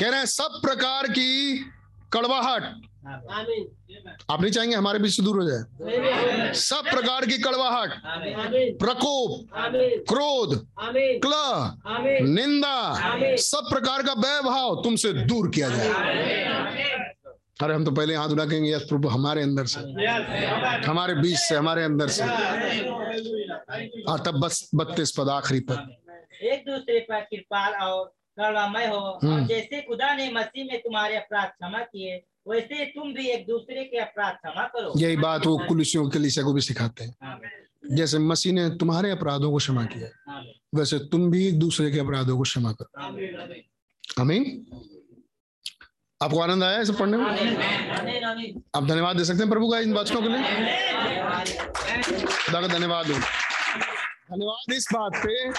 कह 0.00 0.08
रहे 0.08 0.18
हैं, 0.18 0.26
सब 0.26 0.60
प्रकार 0.62 1.06
की 1.06 1.58
कड़वाहट। 2.12 2.62
आप 4.30 4.42
नहीं 4.42 4.52
चाहेंगे 4.52 4.76
हमारे 4.76 4.98
बीच 4.98 5.12
से 5.12 5.22
दूर 5.22 5.42
हो 5.42 5.48
जाए? 5.48 5.62
सब 6.54 6.84
प्रकार 6.84 7.26
की 7.26 7.38
कड़वाहट। 7.38 7.90
प्रकोप, 8.78 9.48
क्रोध 10.08 10.66
क्ल 11.24 11.32
निंदा, 12.24 12.94
सब 13.36 13.66
प्रकार 13.70 14.02
का 14.02 14.12
वैभाव 14.12 14.74
तुमसे 14.84 15.12
दूर 15.12 15.50
किया 15.50 15.68
जाए। 15.68 15.88
अरे, 17.62 17.74
हम 17.74 17.84
तो 17.84 17.90
पहले 17.90 18.14
हाथ 18.14 18.28
उठा 18.28 18.44
कहेंगे 18.44 18.72
यस 18.72 18.82
प्रभु, 18.82 19.08
हमारे 19.08 19.42
अंदर 19.42 19.64
से। 19.66 19.80
हमारे 20.86 21.14
बीच 21.14 21.36
से, 21.36 21.54
हमारे 21.54 21.84
अंदर 21.84 22.08
से। 22.08 22.22
और 24.02 24.18
तब 24.18 24.40
बस 24.44 24.70
बत्तीस 24.74 25.14
पद 25.18 25.28
आखिरी 25.28 25.60
पद। 25.60 26.03
एक 26.42 26.64
दूसरे 26.70 27.00
पर 27.00 27.20
कृपाल 27.20 27.74
और 27.74 28.14
करुणामय 28.40 28.86
हो। 28.86 28.96
और 28.96 29.26
हम्म। 29.26 29.46
जैसे 29.46 29.80
खुदा 29.82 30.14
ने 30.14 30.32
मसीह 30.32 30.64
में 30.64 30.78
तुम्हारे 30.80 31.16
अपराध 31.16 31.46
क्षमा 31.46 31.78
किए 31.78 32.24
वैसे 32.48 32.84
तुम 32.84 33.14
भी 33.14 33.28
एक 33.28 33.46
दूसरे 33.46 33.84
के 33.84 33.98
अपराध 33.98 34.32
क्षमा 34.34 34.64
करो। 34.64 34.92
यही 34.96 35.16
बात 35.16 35.46
वो 35.46 35.58
कुलिसियों 35.58 36.10
के 36.10 36.42
को 36.42 36.52
भी 36.52 36.60
सिखाते 36.60 37.04
हैं। 37.04 37.40
जैसे 37.92 38.18
मसीह 38.18 38.52
ने 38.52 38.70
तुम्हारे 38.70 39.10
अपराधों 39.10 39.50
को 39.50 39.56
क्षमा 39.56 39.84
किया 39.84 40.08
वैसे 40.74 40.98
तुम 40.98 41.30
भी 41.30 41.48
एक 41.48 41.58
दूसरे 41.58 41.90
के 41.90 42.00
अपराधों 42.00 42.36
को 42.36 42.42
क्षमा 42.42 42.72
करो। 42.72 43.02
अमीन 44.22 44.66
आपको 46.22 46.40
आनंद 46.40 46.64
आया 46.64 46.80
इसे 46.80 46.92
पढ़ने 46.92 47.16
में। 47.16 47.26
आप 48.76 48.86
धन्यवाद 48.86 49.16
दे 49.16 49.24
सकते 49.24 49.38
हैं 49.38 49.50
प्रभु 49.50 49.70
का 49.70 49.78
इन 49.78 49.94
वचनों 49.94 50.22
के 50.22 50.28
लिए? 50.28 50.42
धन्यवाद 52.68 53.06
हो। 53.06 53.14
धन्यवाद 53.14 54.72
इस 54.72 54.88
बात 54.94 55.12
पे। 55.16 55.50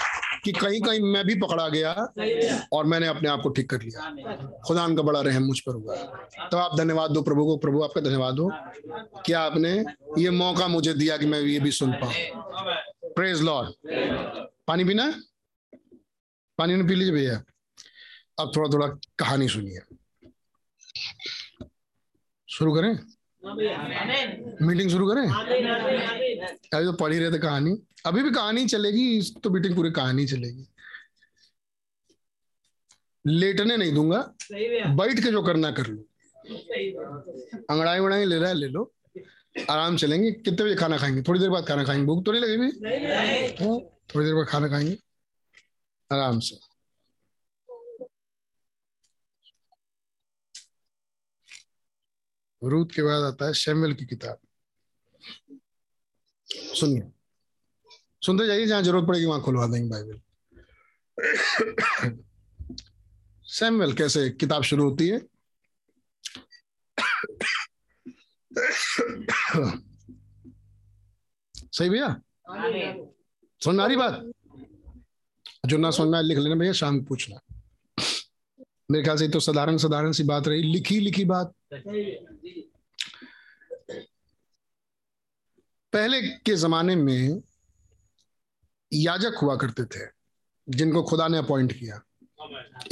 कि 0.46 0.52
कहीं 0.52 0.80
कहीं 0.80 1.00
मैं 1.02 1.24
भी 1.26 1.34
पकड़ा 1.34 1.68
गया 1.68 1.92
और 2.72 2.86
मैंने 2.86 3.06
अपने 3.06 3.28
आप 3.28 3.40
को 3.42 3.48
ठीक 3.48 3.70
कर 3.70 3.82
लिया। 3.82 4.10
खुदा 4.66 4.84
उनका 4.84 5.02
बड़ा 5.02 5.20
रहम 5.20 5.42
मुझ 5.42 5.58
पर 5.60 5.74
हुआ। 5.74 5.96
तो 6.48 6.56
आप 6.56 6.76
धन्यवाद 6.78 7.10
दो 7.10 7.22
प्रभु 7.22 7.44
को। 7.44 7.56
प्रभु 7.56 7.82
आपका 7.82 8.00
धन्यवाद 8.00 8.38
हो 8.38 8.50
कि 9.26 9.32
आपने 9.32 9.72
ये 10.18 10.30
मौका 10.30 10.68
मुझे 10.68 10.94
दिया 10.94 11.16
कि 11.16 11.26
मैं 11.26 11.40
ये 11.40 11.58
भी 11.60 11.70
सुन 11.70 11.92
पाऊँ। 11.92 12.12
प्रेज 13.14 13.42
लॉर्ड 13.42 13.74
पानी 14.66 14.84
पीना 14.84 15.10
पानी 16.58 16.82
पी 16.82 16.94
लीजिए 16.94 17.14
भैया। 17.14 17.42
अब 18.38 18.52
थोड़ा 18.56 18.68
थोड़ा 18.70 18.86
कहानी 19.18 19.48
सुनिए। 19.48 19.80
शुरू 22.48 22.74
करें। 22.74 22.94
मीटिंग 24.62 24.90
शुरू 24.90 25.08
करें? 25.08 25.28
अभी 26.74 26.84
तो 26.84 26.92
पढ़ 26.92 27.12
ही 27.12 27.18
रहे 27.18 27.30
थे 27.32 27.38
कहानी। 27.38 27.76
अभी 28.06 28.22
भी 28.22 28.30
कहानी 28.30 28.66
चलेगी 28.66 29.20
तो 29.44 29.50
मीटिंग 29.50 29.74
पूरी 29.76 29.90
कहानी 29.90 30.26
चलेगी। 30.26 30.66
लेटने 33.24 33.76
नहीं 33.76 33.94
दूँगा। 33.94 34.18
बैठ 34.52 35.20
के 35.20 35.30
जो 35.30 35.42
करना 35.42 35.70
कर 35.70 35.86
लो। 35.86 36.04
अंगड़ाई 37.70 38.00
वड़ाई 38.00 38.24
ले 38.24 38.38
रहा 38.38 38.48
है 38.48 38.54
ले 38.54 38.68
लो। 38.68 38.92
आराम 39.70 39.96
चलेंगे। 39.96 40.30
कितने 40.32 40.64
बजे 40.64 40.74
खाना 40.74 40.98
खाएँगे? 40.98 41.22
थोड़ी 41.22 41.40
देर 41.40 41.50
बाद 41.50 41.66
खाना 41.66 41.84
खाएँगे। 41.84 42.04
भूख 42.06 42.24
तो 42.24 42.32
नहीं 42.32 42.42
लगेगी? 42.42 42.70
थोड़ी 43.60 44.26
देर 44.26 44.34
बाद 44.34 44.46
खाना 44.46 44.68
खाएँगे। 44.68 44.96
आराम 46.10 46.38
से। 46.40 46.65
रूत 52.64 52.92
के 52.92 53.02
बाद 53.02 53.22
आता 53.22 53.46
है 53.46 53.54
शैमुएल 53.54 53.94
की 53.94 54.06
किताब। 54.06 54.38
सुनिए। 56.52 57.02
सुनते 58.26 58.46
जाइए 58.46 58.66
जहाँ 58.66 58.82
ज़रूरत 58.82 59.08
पड़ेगी 59.08 59.24
वहाँ 59.24 59.42
खुलवा 59.42 59.66
देंगे 59.66 59.90
बाइबल। 59.90 60.20
सैमुअल 63.42 63.92
कैसे 63.92 64.30
किताब 64.30 64.62
शुरू 64.62 64.84
होती 64.84 65.08
है? 65.08 65.18
सही 71.58 71.88
भैया? 71.90 72.08
में 73.66 73.84
आ 73.84 73.86
रही 73.86 73.96
बात? 73.96 74.32
जो 75.66 75.76
ना 75.76 75.90
सुनना 75.90 76.20
लिख 76.20 76.38
लेना 76.38 76.54
भैया 76.54 76.72
शाम 76.72 77.04
पूछना। 77.04 77.45
मेरे 78.90 79.04
ख्याल 79.04 79.16
से 79.16 79.28
तो 79.28 79.40
साधारण 79.40 79.76
साधारण 79.76 80.12
सी 80.12 80.22
बात 80.22 80.48
रही। 80.48 80.62
लिखी 80.62 81.00
लिखी 81.00 81.24
बात। 81.24 81.52
पहले 85.92 86.22
के 86.22 86.56
जमाने 86.56 86.96
में 86.96 87.42
याजक 88.92 89.32
हुआ 89.42 89.56
करते 89.56 89.84
थे, 89.84 90.10
जिनको 90.68 91.02
खुदा 91.02 91.28
ने 91.28 91.38
अपॉइंट 91.38 91.72
किया। 91.72 92.00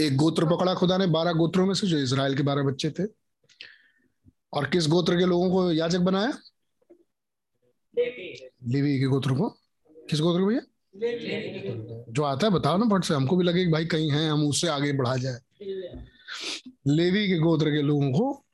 एक 0.00 0.16
गोत्र 0.16 0.46
पकड़ा 0.46 0.74
खुदा 0.74 0.98
ने, 0.98 1.06
बारह 1.06 1.32
गोत्रों 1.32 1.66
में 1.66 1.74
से 1.74 1.86
जो 1.86 1.98
इसराइल 1.98 2.36
के 2.36 2.42
बारह 2.42 2.62
बच्चे 2.62 2.90
थे। 2.90 3.04
और 4.52 4.70
किस 4.70 4.86
गोत्र 4.86 5.18
के 5.18 5.26
लोगों 5.26 5.50
को 5.50 5.72
याजक 5.72 5.98
बनाया? 5.98 6.38
लेवी 8.68 8.98
के 8.98 9.06
गोत्र 9.06 9.30
को। 9.30 9.48
किस 10.10 10.20
गोत्र 10.20 10.40
को 10.40 10.46
भैया? 10.46 10.60
जो 12.12 12.22
आता 12.22 12.46
है 12.46 12.52
बताओ 12.52 12.76
ना 12.76 12.96
फट 12.96 13.04
से 13.04 13.14
हमको 13.14 13.36
भी 13.36 13.44
लगे 13.44 13.64
कि 13.64 13.72
भाई 13.72 13.86
कहीं 13.86 14.10
है 14.10 14.30
हम 14.30 14.48
उससे 14.48 14.68
आगे 14.68 14.92
बढ़ा 14.92 15.16
जाए। 15.16 15.40
लेवी 16.86 17.28
के 17.28 17.38
गोत्र 17.38 17.70
के 17.70 17.82
लोगों 17.82 18.12
को 18.12 18.44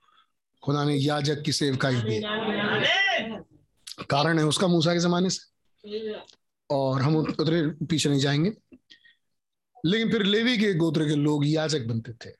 खुदा 0.64 0.84
ने 0.84 0.94
याजक 0.94 1.42
की 1.42 1.52
सेवकाई 1.52 1.94
दी। 1.94 2.20
कारण 4.10 4.38
है 4.38 4.44
उसका 4.44 4.66
मूसा 4.66 4.92
के 4.92 4.98
जमाने 4.98 5.30
से। 5.30 5.50
और 6.70 7.02
हम 7.02 7.16
उतरे 7.16 7.86
पीछे 7.86 8.08
नहीं 8.08 8.20
जाएँगे। 8.20 8.52
लेकिन 9.86 10.10
फिर 10.10 10.22
लेवी 10.22 10.58
के 10.58 10.74
गोत्र 10.74 11.04
के 11.04 11.14
लोग 11.14 11.46
याजक 11.46 11.80
बनते 11.80 12.12
थे। 12.12 12.30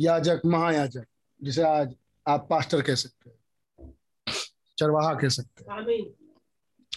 याजक 0.00 0.40
महायाजक 0.46 1.04
जिसे 1.42 1.62
आज 1.62 1.94
आप 2.28 2.46
पास्टर 2.50 2.82
कह 2.82 2.94
सकते 2.94 3.30
हैं 3.30 3.94
चरवाहा 4.78 5.14
कह 5.14 5.28
सकते 5.28 5.64
हैं। 5.64 5.70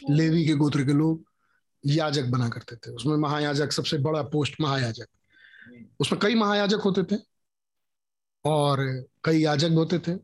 लेवी 0.10 0.46
के 0.46 0.54
गोत्र 0.54 0.86
के 0.86 0.94
लोग 0.94 1.24
याजक 1.86 2.24
बना 2.24 2.50
करते 2.50 2.76
थे। 2.76 2.92
उसमें 2.92 3.18
महायाजक 3.18 3.72
सबसे 3.72 3.98
बड़ा 3.98 4.22
पोस्ट 4.22 4.62
महायाजक। 4.62 5.06
उसमें 6.00 6.20
कई 6.22 6.36
महायाजक 6.36 6.80
होते 6.86 7.16
थे 7.16 7.20
और 8.46 9.06
कई 9.24 9.40
याजक 9.40 9.70
होते 9.72 10.00
थे। 10.00 10.20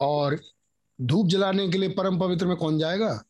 और 0.00 0.40
धूप 1.00 1.26
जलाने 1.26 1.68
के 1.68 1.78
लिए 1.78 1.88
परम 1.88 2.20
पवित्र 2.20 2.46
में 2.46 2.56
कौन 2.56 2.78
जाएगा? 2.78 3.24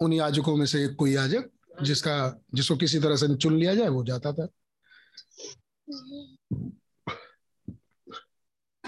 उन 0.00 0.12
याजकों 0.12 0.56
में 0.56 0.66
से 0.66 0.88
कोई 0.88 1.12
याजक 1.12 1.50
जिसका, 1.82 2.44
जिसको 2.54 2.76
किसी 2.76 3.00
तरह 3.00 3.16
से 3.16 3.36
चुन 3.36 3.56
लिया 3.56 3.74
जाए, 3.74 3.88
वो 3.88 4.04
जाता 4.04 4.32
था। 4.32 4.48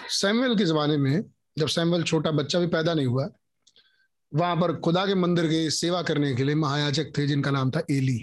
सैमुअल 0.08 0.56
के 0.56 0.64
जमाने 0.64 0.96
में 0.96 1.24
जब 1.58 1.66
सैमुअल 1.66 2.02
छोटा 2.02 2.30
बच्चा 2.30 2.58
भी 2.58 2.66
पैदा 2.66 2.94
नहीं 2.94 3.06
हुआ 3.06 3.28
वहाँ 4.32 4.56
पर 4.56 4.74
खुदा 4.76 5.06
के 5.06 5.14
मंदिर 5.14 5.46
के 5.46 5.70
सेवा 5.70 6.02
करने 6.02 6.34
के 6.34 6.44
लिए 6.44 6.54
महायाजक 6.54 7.12
थे, 7.18 7.26
जिनका 7.26 7.50
नाम 7.50 7.70
था 7.70 7.82
एली। 7.90 8.18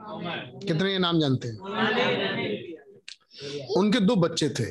कितने 0.00 0.92
ये 0.92 0.98
नाम 0.98 1.20
जानते 1.20 1.48
हैं? 1.48 1.58
उनके 3.76 4.00
दो 4.00 4.16
बच्चे 4.16 4.48
थे। 4.50 4.64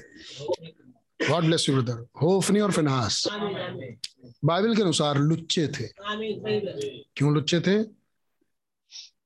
God 1.29 1.45
bless 1.45 1.69
you 1.69 1.75
brother 1.75 2.05
Hophni 2.21 2.59
और 2.59 2.71
फिनहास। 2.71 3.23
बाइबल 4.45 4.75
के 4.75 4.81
अनुसार 4.81 5.17
लुच्चे 5.17 5.67
थे। 5.67 5.87
क्यों 7.15 7.33
लुच्चे 7.33 7.59
थे? 7.59 7.83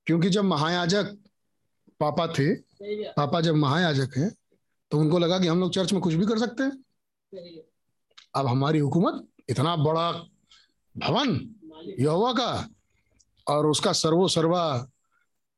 क्योंकि 0.06 0.30
जब 0.30 0.44
महायाजक 0.44 1.18
पापा 2.00 2.28
थे, 2.28 2.54
पापा 3.12 3.42
जब 3.42 3.56
महायाजक 3.56 4.18
हैं 4.18 4.30
तो 4.92 4.98
उनको 5.00 5.20
लगा 5.20 5.40
कि 5.40 5.48
हम 5.48 5.60
लोग 5.60 5.72
चर्च 5.72 5.94
में 5.94 6.02
कुछ 6.02 6.14
भी 6.14 6.26
कर 6.26 6.40
सकते 6.40 6.64
हैं। 6.64 6.72
अब 8.36 8.48
हमारी 8.48 8.80
हुकूमत 8.80 9.28
इतना 9.50 9.76
बड़ा 9.76 10.12
भवन, 10.98 11.56
यहोवा 12.00 12.34
का, 12.34 12.70
और 13.48 13.68
उसका 13.68 13.92
सर्वो 13.92 14.28
सर्वा 14.28 14.90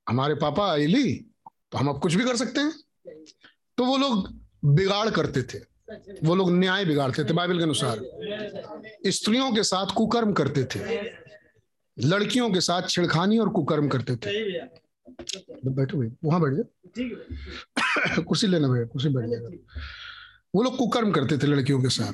हमारे 0.09 0.35
पापा 0.35 0.75
एली 0.75 1.13
तो 1.71 1.77
हम 1.77 1.87
अब 1.87 1.99
कुछ 1.99 2.15
भी 2.15 2.23
कर 2.23 2.35
सकते 2.35 2.59
हैं। 2.59 2.71
तो 3.77 3.85
वो 3.85 3.97
लोग 3.97 4.39
बिगाड़ 4.65 5.09
करते 5.09 5.43
थे। 5.43 5.59
वो 6.23 6.35
लोग 6.35 6.51
न्याय 6.51 6.85
बिगाड़ते 6.85 7.25
थे 7.25 7.33
बाइबल 7.33 7.57
के 7.57 7.63
अनुसार। 7.63 7.99
स्त्रियों 9.07 9.53
के 9.53 9.63
साथ 9.63 9.85
कुकर्म 9.95 10.33
करते 10.33 10.63
थे। 10.63 10.79
लड़कियों 11.99 12.51
के 12.51 12.61
साथ 12.61 12.81
छिड़खानी 12.89 13.37
और 13.37 13.49
कुकर्म 13.49 13.87
करते 13.87 14.15
थे। 14.15 14.59
बैठो 15.69 15.97
भाई 15.97 16.07
वहाँ 16.23 16.41
बैठ 16.41 16.53
जाओ। 16.53 18.23
कुर्सी 18.23 18.47
लेना 18.47 18.67
भैया, 18.67 18.85
कुर्सी 18.85 19.09
बैठ 19.09 19.25
जाएगा। 19.29 19.49
वो 20.55 20.63
लोग 20.63 20.77
कुकर्म 20.77 21.11
करते 21.11 21.37
थे 21.37 21.47
लड़कियों 21.47 21.81
के 21.81 21.89
साथ। 21.89 22.13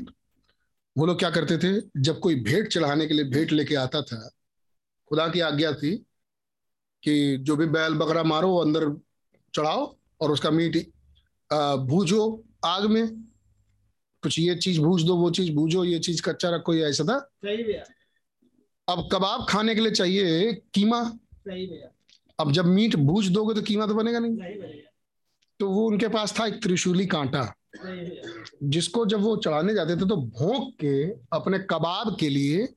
वो 0.96 1.06
लोग 1.06 1.20
क्या 1.20 1.30
करते 1.30 1.58
थे? 1.58 1.82
जब 1.98 2.20
कोई 2.20 2.36
भेंट 2.44 2.68
चढ़ाने 2.68 3.06
के 3.08 3.14
लिए 3.14 3.26
भेंट 3.26 3.52
लेके 3.52 3.76
आता 3.76 4.02
था 4.02 4.30
खुदा 5.12 5.28
की 5.28 5.40
आज्ञा 5.40 5.72
थी 5.74 5.96
कि 7.04 7.38
जो 7.38 7.56
भी 7.56 7.66
बैल 7.68 7.94
बकरा 7.94 8.24
मारो 8.24 8.56
अंदर 8.58 8.90
चढ़ाओ 9.54 9.96
और 10.22 10.32
उसका 10.32 10.52
मीट 10.52 10.78
भूजो 11.88 12.44
आग 12.66 12.86
में। 12.86 13.08
कुछ 14.24 14.40
ये 14.40 14.56
चीज़ 14.56 14.80
भूज 14.82 15.04
दो 15.04 15.16
वो 15.16 15.30
चीज़ 15.32 15.52
भूजो 15.54 15.84
ये 15.84 16.00
चीज़ 16.00 16.22
कच्चा 16.22 16.50
रखो 16.50 16.74
ये 16.74 16.84
ऐसा 16.84 17.04
था। 17.04 17.18
अब 18.88 19.08
कबाब 19.12 19.46
खाने 19.50 19.76
के 19.76 19.82
लिए 19.82 19.92
चाहिए 19.92 20.54
कीमा। 20.74 21.00
अब 22.40 22.52
जब 22.52 22.66
मीट 22.66 22.96
भूज 22.96 23.30
दोगे 23.30 23.54
तो 23.56 23.62
कीमा 23.62 23.88
तो 23.88 23.94
बनेगा 23.94 24.20
नहीं। 24.20 24.82
तो 25.60 25.70
वो 25.70 25.86
उनके 25.88 26.08
पास 26.08 26.40
था 26.40 26.46
एक 26.48 26.62
त्रिशूली 26.64 27.06
कांटा। 27.06 27.44
जिसको 28.64 29.06
जब 29.06 29.22
वो 29.22 29.36
चढ़ाने 29.38 29.74
जाते 29.74 29.96
थे 29.96 30.08
तो 30.10 30.16
भोंक 30.16 30.74
के 30.80 31.04
अपने 31.34 31.60
कबाब 31.60 32.18
के 32.20 32.30
लिए 32.30 32.68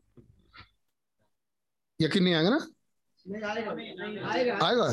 यकीन 2.00 2.24
नहीं 2.24 2.34
आएगा 2.34 2.50
ना? 2.50 2.66
आएगा। 4.66 4.88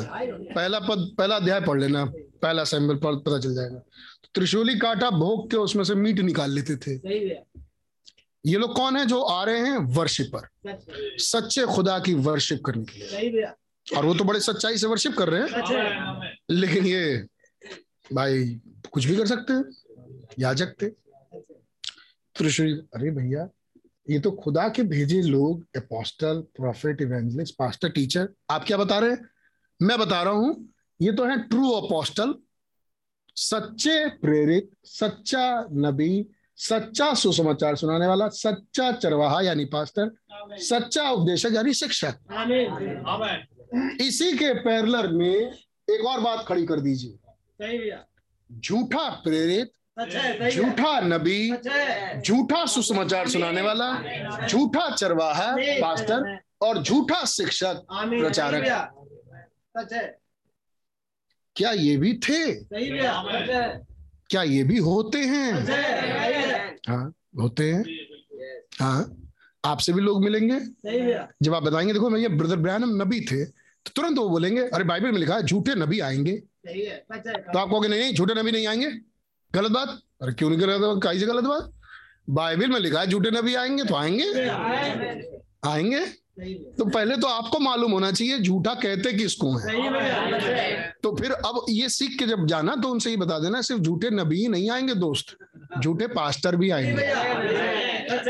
पहला 0.54 0.78
पद 0.80 1.14
पहला 1.18 1.36
अध्याय 1.36 1.60
पढ़ 1.60 1.80
लेना। 1.80 2.04
पहला 2.42 2.64
सैम्बल 2.64 2.96
पढ़ 2.96 3.14
पता 3.14 3.38
चल 3.38 3.54
जाएगा। 3.54 3.78
तो 3.78 4.28
त्रिशूली 4.34 4.78
कांटा 4.78 5.10
भोग 5.10 5.50
के 5.50 5.56
उसमें 5.56 5.84
से 5.84 5.94
मीट 5.94 6.18
निकाल 6.18 6.50
लेते 6.50 6.76
थे। 6.76 6.94
ये 8.46 8.58
लोग 8.58 8.74
कौन 8.76 8.96
है 8.96 9.06
जो 9.06 9.20
आ 9.22 9.44
रहे 9.44 9.60
हैं? 9.60 9.78
वर्शिपर 9.78 10.48
सच्चे 11.18 11.66
खुदा 11.66 11.98
की 11.98 12.14
वर्शिप 12.14 12.64
करने 12.64 12.84
के 12.84 12.98
लिए। 12.98 13.44
और 13.96 14.04
वो 14.06 14.14
तो 14.14 14.24
बड़े 14.24 14.40
सच्चाई 14.40 14.78
से 14.78 14.86
वर्शिप 14.86 15.16
कर 15.18 15.28
रहे 15.28 15.40
हैं। 15.42 16.36
लेकिन 16.50 16.86
ये 16.86 17.26
भाई 18.12 18.60
कुछ 18.92 19.04
भी 19.04 19.16
कर 19.16 19.26
सकते 19.26 19.52
हैं। 19.52 19.64
याजक 20.38 20.74
थे। 20.82 20.88
त्रिशूली। 22.36 22.72
अरे 22.94 23.10
भैया 23.10 23.48
ये 24.06 24.18
तो 24.18 24.30
खुदा 24.32 24.68
के 24.68 24.82
भेजे 24.84 25.20
लोग 25.22 25.76
apostle 25.76 26.40
prophet 26.56 27.00
evangelist 27.02 27.54
pastor 27.58 27.88
teacher 27.90 28.28
आप 28.50 28.64
क्या 28.66 28.76
बता 28.76 28.98
रहे 28.98 29.10
हैं? 29.10 29.28
मैं 29.80 29.98
बता 29.98 30.22
रहा 30.22 30.32
हूँ 30.32 30.68
ये 31.00 31.12
तो 31.12 31.24
है 31.24 31.36
ट्रू 31.48 31.70
अपोस्टल 31.72 32.34
सच्चे 33.36 34.08
प्रेरित 34.18 34.70
सच्चा 34.84 35.66
नबी 35.72 36.26
सच्चा 36.58 37.12
सुसमाचार 37.14 37.76
सुनाने 37.76 38.06
वाला 38.06 38.28
सच्चा 38.28 38.90
चरवाहा 38.92 39.40
यानी 39.42 39.64
पास्टर 39.64 40.10
सच्चा 40.60 41.08
उपदेशक 41.10 41.52
यानी 41.54 41.72
शिक्षक। 41.74 42.14
इसी 44.00 44.32
के 44.38 44.52
पैरलर 44.54 45.10
में 45.12 45.52
एक 45.88 46.04
और 46.06 46.20
बात 46.20 46.44
खड़ी 46.46 46.66
कर 46.66 46.80
दीजिए। 46.80 47.98
झूठा 48.50 49.08
प्रेरित 49.24 49.72
झूठा 49.96 50.98
नबी 51.00 51.50
झूठा 52.20 52.64
सुसमाचार 52.66 53.28
सुनाने 53.28 53.60
वाला 53.62 54.46
झूठा 54.46 54.88
चरवाहा 54.90 55.54
पास्टर 55.56 56.36
और 56.60 56.82
झूठा 56.82 57.24
शिक्षक 57.26 57.80
प्रचारक। 57.92 58.64
क्या 61.56 61.70
ये 61.72 61.96
भी 61.96 62.12
थे? 62.18 62.52
क्या 64.30 64.42
ये 64.42 64.62
भी 64.64 64.78
होते 64.78 65.18
हैं? 65.18 65.52
हाँ 66.88 67.12
होते 67.40 67.70
हैं। 67.72 67.82
हाँ 68.80 69.00
आपसे 69.64 69.92
भी 69.92 70.00
लोग 70.00 70.24
मिलेंगे। 70.24 70.60
जब 71.42 71.54
आप 71.54 71.62
बताएँगे 71.62 71.92
देखो 71.92 72.10
भैया 72.10 72.28
ब्रदर 72.28 72.56
ब्रैनम 72.56 73.02
नबी 73.02 73.20
थे 73.20 73.44
तो 73.44 73.90
तुरंत 73.96 74.18
वो 74.18 74.28
बोलेंगे 74.28 74.62
अरे 74.62 74.84
बाइबल 74.84 75.12
में 75.12 75.18
लिखा 75.18 75.34
है 75.34 75.42
झूठे 75.42 75.74
नबी 75.74 76.00
आएँगे। 76.00 76.36
तो 76.36 77.58
आप 77.58 77.68
कहोगे 77.68 77.88
नहीं 77.88 78.12
झूठे 78.14 78.40
नबी 78.40 78.50
नहीं 78.52 78.66
आएँगे? 78.66 78.90
गलत 79.56 79.70
बात? 79.70 79.98
अरे 80.22 80.32
क्यों 80.32 80.50
नहीं 80.50 80.60
गलत 80.60 81.00
कहीं 81.02 81.18
से 81.20 81.26
गलत 81.26 81.44
बात? 81.44 81.72
बाइबल 82.30 82.68
में 82.68 82.78
लिखा 82.80 83.00
है 83.00 83.06
झूठे 83.06 83.30
नबी 83.30 83.54
आएँगे 83.54 83.84
तो 83.84 83.94
आएँगे। 83.94 84.48
आएँगे? 85.68 86.04
तो 86.78 86.84
पहले 86.84 87.16
तो 87.16 87.26
आपको 87.26 87.58
मालूम 87.58 87.92
होना 87.92 88.10
चाहिए 88.12 88.38
झूठा 88.38 88.74
कहते 88.74 89.12
किसको 89.12 89.52
है? 89.56 90.94
तो 91.02 91.14
फिर 91.16 91.32
अब 91.32 91.64
ये 91.70 91.88
सीख 91.88 92.18
के 92.18 92.26
जब 92.26 92.46
जाना 92.46 92.74
तो 92.76 92.88
उनसे 92.88 93.10
ही 93.10 93.16
बता 93.16 93.38
देना 93.38 93.60
सिर्फ़ 93.60 93.82
झूठे 93.82 94.10
नबी 94.10 94.40
ही 94.40 94.48
नहीं 94.48 94.70
आएँगे 94.70 94.94
दोस्त। 94.94 95.36
झूठे 95.82 96.06
पास्टर 96.06 96.56
भी 96.56 96.70
आएँगे। 96.70 97.08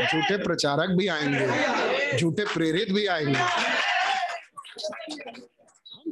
झूठे 0.05 0.37
प्रचारक 0.37 0.89
भी 0.89 1.07
आएँगे। 1.07 2.17
झूठे 2.17 2.45
प्रेरित 2.45 2.91
भी 2.91 3.05
आएँगे। 3.07 3.39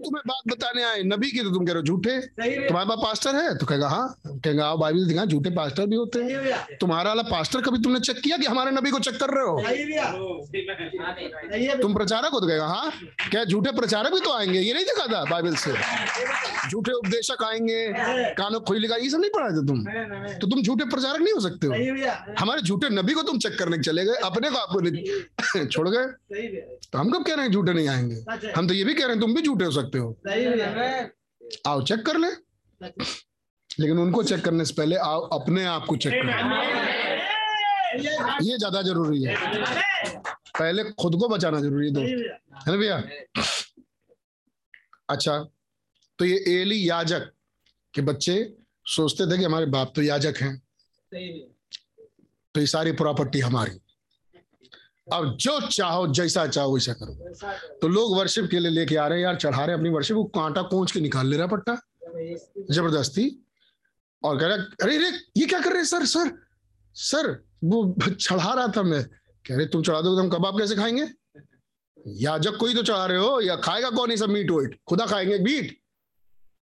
तुम्हें 0.06 0.22
बात 0.28 0.52
बताने 0.54 0.84
आए। 0.84 1.02
नबी 1.06 1.30
की 1.32 1.40
तो 1.40 1.50
तुम 1.50 1.66
कह 1.66 1.74
रहे 1.74 1.80
हो 1.80 1.86
झूठे। 1.86 2.20
तुम्हारे 2.68 2.88
पास 2.90 2.98
पास्टर 3.04 3.36
है? 3.36 3.58
तो 3.58 3.66
कहेगा 3.66 3.88
हाँ। 3.90 4.06
कहेगा 4.28 4.66
आओ 4.66 4.78
बाइबल 4.78 5.06
दिखा 5.08 5.26
झूठे 5.26 5.50
पास्टर 5.56 5.86
भी 5.86 5.96
होते 5.96 6.20
हैं। 6.20 6.78
तुम्हारा 6.82 7.10
वाला 7.10 7.24
पास्टर 7.30 7.62
कभी 7.62 7.82
तुमने 7.84 8.00
चेक 8.00 8.20
किया 8.20 8.38
कि 8.38 8.46
हमारे 8.46 8.72
नबी 8.72 8.92
को 8.92 9.00
चेक 9.00 9.20
कर 9.24 9.30
रहे 9.30 9.46
हो? 9.46 9.54
तुम 11.82 11.94
प्रचारक 11.94 12.32
हो 12.34 12.40
तो 12.40 12.48
कहेगा 12.48 12.68
हाँ। 12.68 12.92
क्या 13.32 13.44
झूठे 13.46 13.72
प्रचारक 13.78 14.14
भी 14.14 14.20
तो 14.20 14.34
आएँगे? 14.34 14.60
ये 14.60 14.74
नहीं 14.74 14.86
दिखा 14.86 15.06
था 15.14 15.24
बाइबल 15.32 15.56
से। 15.56 15.74
झूठे 16.70 16.92
उपदेशक 16.92 17.44
आएँगे 17.44 17.80
कानों 18.38 18.60
खोई 18.68 18.80
लिखा 18.80 18.96
ये 18.96 19.10
सब 19.10 19.20
नहीं 19.20 19.32
पढ़ा 19.36 19.50
थे 19.50 19.66
तुम 19.68 19.84
तो 20.40 20.48
तुम 20.48 20.62
झूठे 20.62 20.86
प्रचारक 20.86 21.22
नहीं 21.22 21.34
हो 21.34 21.40
सकते 21.40 21.68
हो। 21.68 21.74
हमारे 22.40 22.62
झूठे 22.62 22.90
नबी 22.92 23.14
को 23.14 23.22
तुम 23.24 23.40
चेक 23.40 23.58
करने 23.60 23.78
चले 23.84 24.06
गए 24.06 24.16
अपने 24.26 24.50
को 24.50 24.58
आपको 24.58 25.66
छोड़ 25.66 25.90
गए। 25.90 26.06
तो 26.92 26.98
हम 26.98 27.10
कब 27.12 27.24
कह 27.26 27.34
रहे 27.36 27.46
हैं 27.46 27.52
झूठे 27.52 27.74
नहीं 27.74 27.88
आएँगे? 27.88 28.52
हम 28.52 28.68
तो 28.68 28.74
ये 28.74 28.84
भी 28.84 28.94
कह 28.94 29.06
रहे 29.06 29.12
हैं 29.12 29.20
तुम 29.22 29.34
भी 29.36 29.42
झूठे 29.42 29.66
हो 29.66 29.72
सकते 29.72 29.95
हो? 30.00 30.16
आओ 31.68 31.82
चेक 31.82 32.06
कर 32.06 32.18
ले। 32.18 32.30
लेकिन 33.80 34.00
उनको 34.00 34.24
चेक 34.24 34.44
करने 34.46 34.66
से 34.66 34.74
पहले 34.74 34.96
आओ 34.96 35.22
अपने 35.40 35.66
आप 35.66 35.86
को 35.86 35.96
चेक 35.98 36.14
करो। 36.16 36.32
ये 38.44 38.58
ज़्यादा 38.58 38.82
ज़रूरी 38.82 39.24
है। 39.24 39.36
पहले 40.60 40.84
खुद 40.84 41.16
को 41.20 41.28
बचाना 41.28 41.60
ज़रूरी 41.60 41.88
है 41.88 41.94
दोस्त। 41.94 42.10
है। 42.68 42.72
ना 42.72 42.78
भैया? 42.78 42.98
अच्छा 45.10 45.38
तो 46.20 46.26
ये 46.26 46.38
एली 46.52 46.90
याजक 46.90 47.32
के 47.94 48.02
बच्चे 48.02 48.36
सोचते 48.86 49.32
थे 49.32 49.38
कि 49.38 49.44
हमारे 49.44 49.66
बाप 49.66 49.92
तो 49.96 50.02
याजक 50.02 50.38
हैं। 50.42 50.58
तो 51.12 52.60
ये 52.62 52.66
सारी 52.68 52.92
प्रॉपर्टी 52.92 53.40
हमारी। 53.40 53.80
अब 55.08 55.36
जो 55.38 55.60
चाहो 55.68 56.08
जैसा 56.08 56.46
चाहो 56.48 56.74
वैसा 56.74 56.94
करो। 56.94 57.34
तो 57.82 57.88
लोग 57.88 58.16
वर्शिप 58.18 58.48
के 58.52 58.60
लिए 58.60 58.72
लेके 58.72 58.96
आ 58.96 59.08
रहे 59.08 59.18
हैं 59.18 59.26
यार 59.26 59.36
चढ़ा 59.36 59.58
रहे 59.58 59.68
हैं 59.68 59.78
अपनी 59.78 59.90
वर्शिप 59.90 60.18
वो 60.18 60.24
कांटा 60.36 60.62
कोच 60.62 60.92
के 60.92 61.00
निकाल 61.00 61.28
ले 61.28 61.38
रहा 61.38 61.48
पट्टा। 61.48 61.76
ज़बरदस्ती। 62.72 63.30
और 64.24 64.40
कह 64.40 64.48
रहा 64.48 64.58
अरे 64.84 64.96
अरे 64.98 65.12
ये 65.38 65.46
क्या 65.46 65.60
कर 65.60 65.70
रहे 65.70 65.78
हैं 65.78 65.86
सर 65.86 66.06
सर 66.06 66.32
सर 66.96 67.32
वो 67.64 67.96
चढ़ा 68.02 68.54
रहा 68.54 68.68
था 68.68 68.84
मैं। 68.84 69.04
कह 69.46 69.56
रहे 69.56 69.66
तुम 69.66 69.84
चढ़ा 69.84 70.02
दो 70.02 70.16
तो 70.16 70.22
हम 70.22 70.30
कबाब 70.30 70.60
कैसे 70.60 70.76
खाएँगे? 70.76 71.08
या 72.18 72.38
जब 72.38 72.58
कोई 72.58 72.74
तो 72.74 72.84
चढ़ा 72.84 73.06
रहे 73.06 73.18
हो 73.18 73.40
या 73.42 73.56
खाएगा 73.56 73.90
कौन 73.90 74.12
ये 74.12 74.18
सब 74.18 74.30
मीट 74.30 74.52
वेट 74.52 74.80
खुदा 74.88 75.06
खाएँगे 75.06 75.40
मीट 75.40 75.78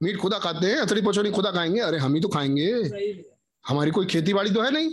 मीट 0.02 0.16
खुदा 0.16 0.38
खाते 0.38 0.66
हैं 0.66 0.76
अथड़ी 0.76 1.02
पचौनी 1.02 1.30
खुदा 1.30 1.50
खाएँगे। 1.50 1.80
अरे 1.80 1.98
हम 1.98 2.14
ही 2.14 2.20
तो 2.20 2.28
खाएँगे। 2.28 3.22
हमारी 3.64 3.90
कोई 3.90 4.06
खेती 4.06 4.34
बाड़ी 4.34 4.50
तो 4.50 4.62
है 4.62 4.70
नहीं। 4.70 4.90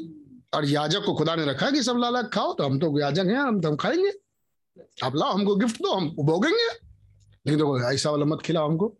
और 0.56 0.66
याजक 0.66 1.06
को 1.06 1.16
खुदा 1.16 1.36
ने 1.36 1.46
रखा 1.46 1.72
कि 1.72 1.84
सब 1.84 1.98
लाला 1.98 2.22
खाओ 2.22 2.54
तो 2.54 2.64
हम 2.64 2.80
तो 2.80 3.00
याजक 3.00 3.26
हैं, 3.26 3.38
हम 3.38 3.62
तो 3.62 3.70
हम 3.70 3.76
खाएँगे। 3.76 4.12
आप 5.04 5.16
लाओ, 5.16 5.32
हमको 5.32 5.56
गिफ्ट 5.56 5.82
दो, 5.82 5.94
हम 5.94 6.10
भोगेंगे। 6.10 6.74
लेकिन 7.46 7.60
तो 7.60 7.92
ऐसा 7.92 8.12
वाला 8.12 8.26
मत 8.26 8.40
खिलाओ 8.42 8.70
हमको। 8.70 8.98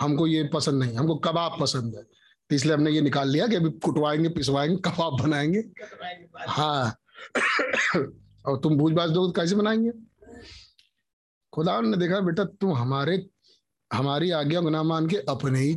हमको 0.00 0.26
ये 0.26 0.44
पसंद 0.44 0.82
नहीं, 0.82 0.96
हमको 0.96 1.16
कबाब 1.16 1.56
पसंद 1.60 1.94
है। 1.94 2.02
तो 2.50 2.54
इसलिए 2.56 2.74
हमने 2.74 2.90
ये 2.90 3.00
निकाल 3.00 3.28
लिया 3.28 3.46
कि 3.46 3.56
अभी 3.56 3.70
कुटवाएँगे, 3.70 4.28
पिसवाएँगे, 4.28 4.76
कबाब 4.76 5.22
बनाएँगे। 5.22 5.64
हाँ। 6.48 6.98
और 8.46 8.60
तुम 8.60 8.76
भूज 8.76 8.92
बाज 8.92 9.10
दो 9.10 9.30
कैसे 9.30 9.54
बनाएँगे? 9.54 9.90
खुदा 11.52 11.80
ने 11.80 11.96
देखा, 11.96 12.20
बेटा, 12.20 12.44
तुम 12.44 12.72
हमारे, 12.72 13.26
हमारी 13.92 14.30
आज्ञा 14.30 14.60
को 14.60 14.70
ना 14.70 14.82
मान 14.82 15.06
के 15.06 15.16
अपने 15.16 15.60
ही 15.60 15.74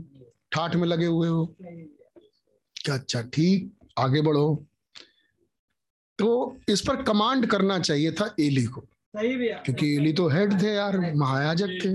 ठाठ 0.51 0.75
में 0.75 0.87
लगे 0.87 1.05
हुए 1.05 1.27
हो। 1.27 1.55
क्या 2.75 2.95
अच्छा 2.95 3.21
ठीक, 3.21 3.77
आगे 3.97 4.21
बढ़ो। 4.21 4.65
तो 6.19 6.57
इस 6.69 6.81
पर 6.81 7.01
कमांड 7.03 7.45
करना 7.45 7.79
चाहिए 7.79 8.11
था 8.11 8.33
एली 8.39 8.63
को। 8.65 8.81
क्योंकि 9.15 9.95
एली 9.95 10.11
तो 10.13 10.27
हेड 10.29 10.61
थे 10.61 10.73
यार 10.73 10.97
महायाजक 11.15 11.69
थे। 11.83 11.89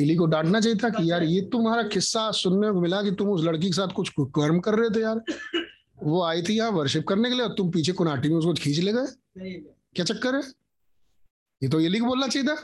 एली 0.00 0.14
को 0.16 0.26
डांटना 0.26 0.60
चाहिए 0.60 0.78
था 0.84 0.88
कि 0.88 1.10
यार 1.10 1.22
ये 1.22 1.40
तुम्हारा 1.52 1.82
किस्सा 1.88 2.30
सुनने 2.32 2.70
को 2.70 2.80
मिला 2.80 3.02
कि 3.02 3.10
तुम 3.12 3.28
उस 3.28 3.44
लड़की 3.44 3.66
के 3.66 3.72
साथ 3.72 3.92
कुछ 3.94 4.10
कर्म 4.20 4.60
कर 4.60 4.74
रहे 4.74 4.90
थे 4.90 5.00
यार? 5.02 5.22
वो 6.02 6.22
आई 6.22 6.42
थी 6.42 6.56
यहाँ 6.56 6.70
वर्शिप 6.70 7.06
करने 7.08 7.28
के 7.28 7.34
लिए 7.34 7.44
और 7.44 7.54
तुम 7.54 7.70
पीछे 7.70 7.92
कुनाटी 7.92 8.28
में 8.28 8.36
उसको 8.36 8.52
खींच 8.54 8.78
ले 8.78 8.92
गए। 8.92 9.06
क्या 9.94 10.04
चक्कर 10.04 10.34
है? 10.34 10.42
ये 11.62 11.68
तो 11.68 11.80
एली 11.80 11.98
को 11.98 12.06
बोलना 12.06 12.26
चाहिए 12.28 12.48
था। 12.48 12.54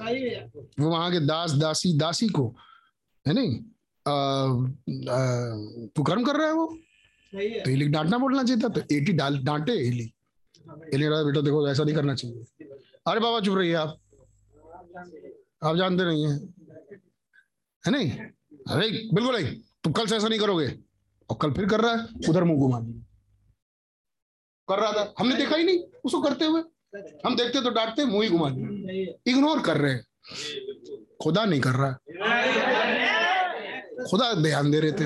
वो 0.80 0.88
वहाँ 0.90 1.10
के 1.12 1.20
दास 1.20 1.52
दासी 1.52 1.92
दासी 1.98 2.28
को 2.28 2.46
है 3.26 3.34
नहीं? 3.34 3.54
तू 5.88 6.02
कर्म 6.02 6.24
कर 6.24 6.36
रहा 6.36 6.46
है 6.46 6.52
वो? 6.52 6.66
तो 7.32 7.70
एली 7.70 7.86
को 7.86 7.92
डांटना 7.92 8.18
बोलना 8.18 8.42
चाहिए 8.42 8.62
था। 8.62 8.68
तो 8.68 8.80
एटी 8.92 9.12
डांटे 9.12 9.72
एली। 9.88 10.12
कहा, 10.68 11.22
बेटा 11.22 11.40
देखो 11.40 11.68
ऐसा 11.68 11.84
नहीं 11.84 11.94
करना 11.94 12.14
चाहिए। 12.14 12.44
अरे 13.06 13.20
बाबा 13.20 13.40
चुप 13.40 13.56
रहिए 13.58 13.74
आप। 13.74 14.00
आप 15.62 15.76
जानते 15.76 16.04
नहीं 16.04 16.26
है। 16.26 16.36
है 17.84 17.90
नहीं? 17.90 18.10
अरे 18.70 18.90
बिल्कुल 19.14 19.36
नहीं। 19.36 19.60
तुम 19.84 19.92
कल 19.92 20.06
से 20.06 20.16
ऐसा 20.16 20.28
नहीं 20.28 20.40
करोगे। 20.40 20.66
और 21.30 21.38
कल 21.42 21.52
फिर 21.52 21.66
कर 21.68 21.80
रहा 21.80 21.94
है 21.94 22.06
उधर 22.28 22.44
मुँह 22.44 22.58
घुमा 22.58 22.80
कर 24.68 24.78
रहा 24.78 24.92
था। 24.92 25.14
हमने 25.18 25.36
देखा 25.36 25.56
ही 25.56 25.64
नहीं 25.64 25.78
उसको 26.04 26.22
करते 26.22 26.44
हुए। 26.44 26.62
हम 27.26 27.36
देखते 27.36 27.60
तो 27.60 27.70
डांटते 27.70 28.04
मुँह 28.04 28.24
ही 28.24 28.30
घुमा 28.30 28.48
इग्नोर 29.26 29.60
कर 29.60 29.76
रहे 29.76 29.92
हैं। 29.92 30.06
खुदा 31.22 31.44
नहीं 31.44 31.60
कर 31.60 31.70
रहा। 31.70 31.92
खुदा 34.10 34.32
ध्यान 34.34 34.70
दे 34.70 34.80
रहे 34.80 34.92
थे। 34.92 35.04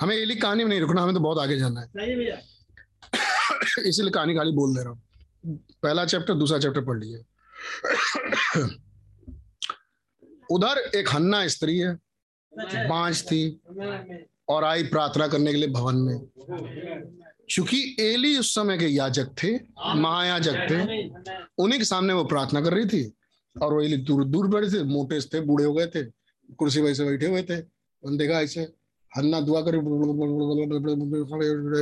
हमें 0.00 0.16
एली 0.16 0.36
कहानी 0.36 0.64
में 0.64 0.70
नहीं 0.70 0.80
रुकना 0.80 1.02
हमें 1.02 1.14
तो 1.14 1.20
बहुत 1.20 1.38
आगे 1.38 1.58
जाना 1.58 1.80
है। 1.80 1.86
इसीलिए 3.86 4.10
कहानी 4.10 4.34
खाली 4.34 4.52
बोल 4.52 4.76
दे 4.76 4.82
रहा 4.82 4.90
हूँ। 4.90 5.02
पहला 5.82 6.04
चैप्टर 6.04 6.34
दूसरा 6.34 6.58
चैप्टर 6.58 6.80
पढ़ 6.80 6.98
लीजिए। 6.98 7.24
उधर 10.50 10.78
एक 10.98 11.08
हन्ना 11.12 11.48
स्त्री 11.48 11.78
है, 11.78 11.98
बांझ 12.88 13.22
थी, 13.22 13.60
और 14.48 14.64
आई 14.64 14.82
प्रार्थना 14.82 15.28
करने 15.28 15.50
के 15.50 15.58
लिए 15.58 15.68
भवन 15.68 15.94
में। 15.94 16.26
चूँकि 17.50 17.96
एली 18.00 18.38
उस 18.38 18.54
समय 18.54 18.78
के 18.78 18.86
याजक 18.86 19.26
थे, 19.42 19.56
महायाजक 19.94 20.54
थे, 20.54 21.08
उन्हीं 21.58 21.78
के 21.78 21.84
सामने 21.84 22.12
वो 22.12 22.24
प्रार्थना 22.24 22.60
कर 22.60 22.72
रही 22.72 22.86
थी, 22.86 23.12
और 23.62 23.74
वो 23.74 23.82
एली 23.82 23.96
दूर 23.96 24.24
दूर 24.24 24.48
बैठे 24.48 24.78
थे, 24.78 24.82
मोटे 24.82 25.20
थे, 25.20 25.40
बूढ़े 25.40 25.64
हो 25.64 25.74
गए 25.74 25.86
थे, 25.86 26.02
कुर्सी 26.54 26.80
वैसे 26.80 27.04
बैठे 27.04 27.26
हुए 27.26 27.42
थे। 27.42 27.56
उन्होंने 28.02 28.18
देखा 28.18 28.40
ऐसे 28.40 28.72
हन्ना 29.16 29.40
दुआ 29.40 29.60
कर 29.60 29.74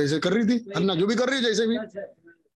ऐसे 0.03 0.19
कर 0.19 0.33
रही 0.33 0.45
थी 0.47 0.71
हन्ना 0.77 0.95
जो 0.95 1.07
भी 1.07 1.15
कर 1.15 1.29
रही 1.29 1.37
है 1.37 1.43
जैसे 1.45 1.67
भी 1.67 1.77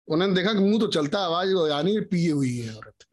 उन्होंने 0.07 0.35
देखा 0.35 0.53
कि 0.53 0.59
मुँह 0.59 0.79
तो 0.79 0.87
चलता 0.87 1.19
है, 1.19 1.25
आवाज़ 1.25 1.49
यानी 1.49 1.99
पिए 1.99 2.31
हुई 2.31 2.57
है 2.57 2.75
औरत 2.75 3.05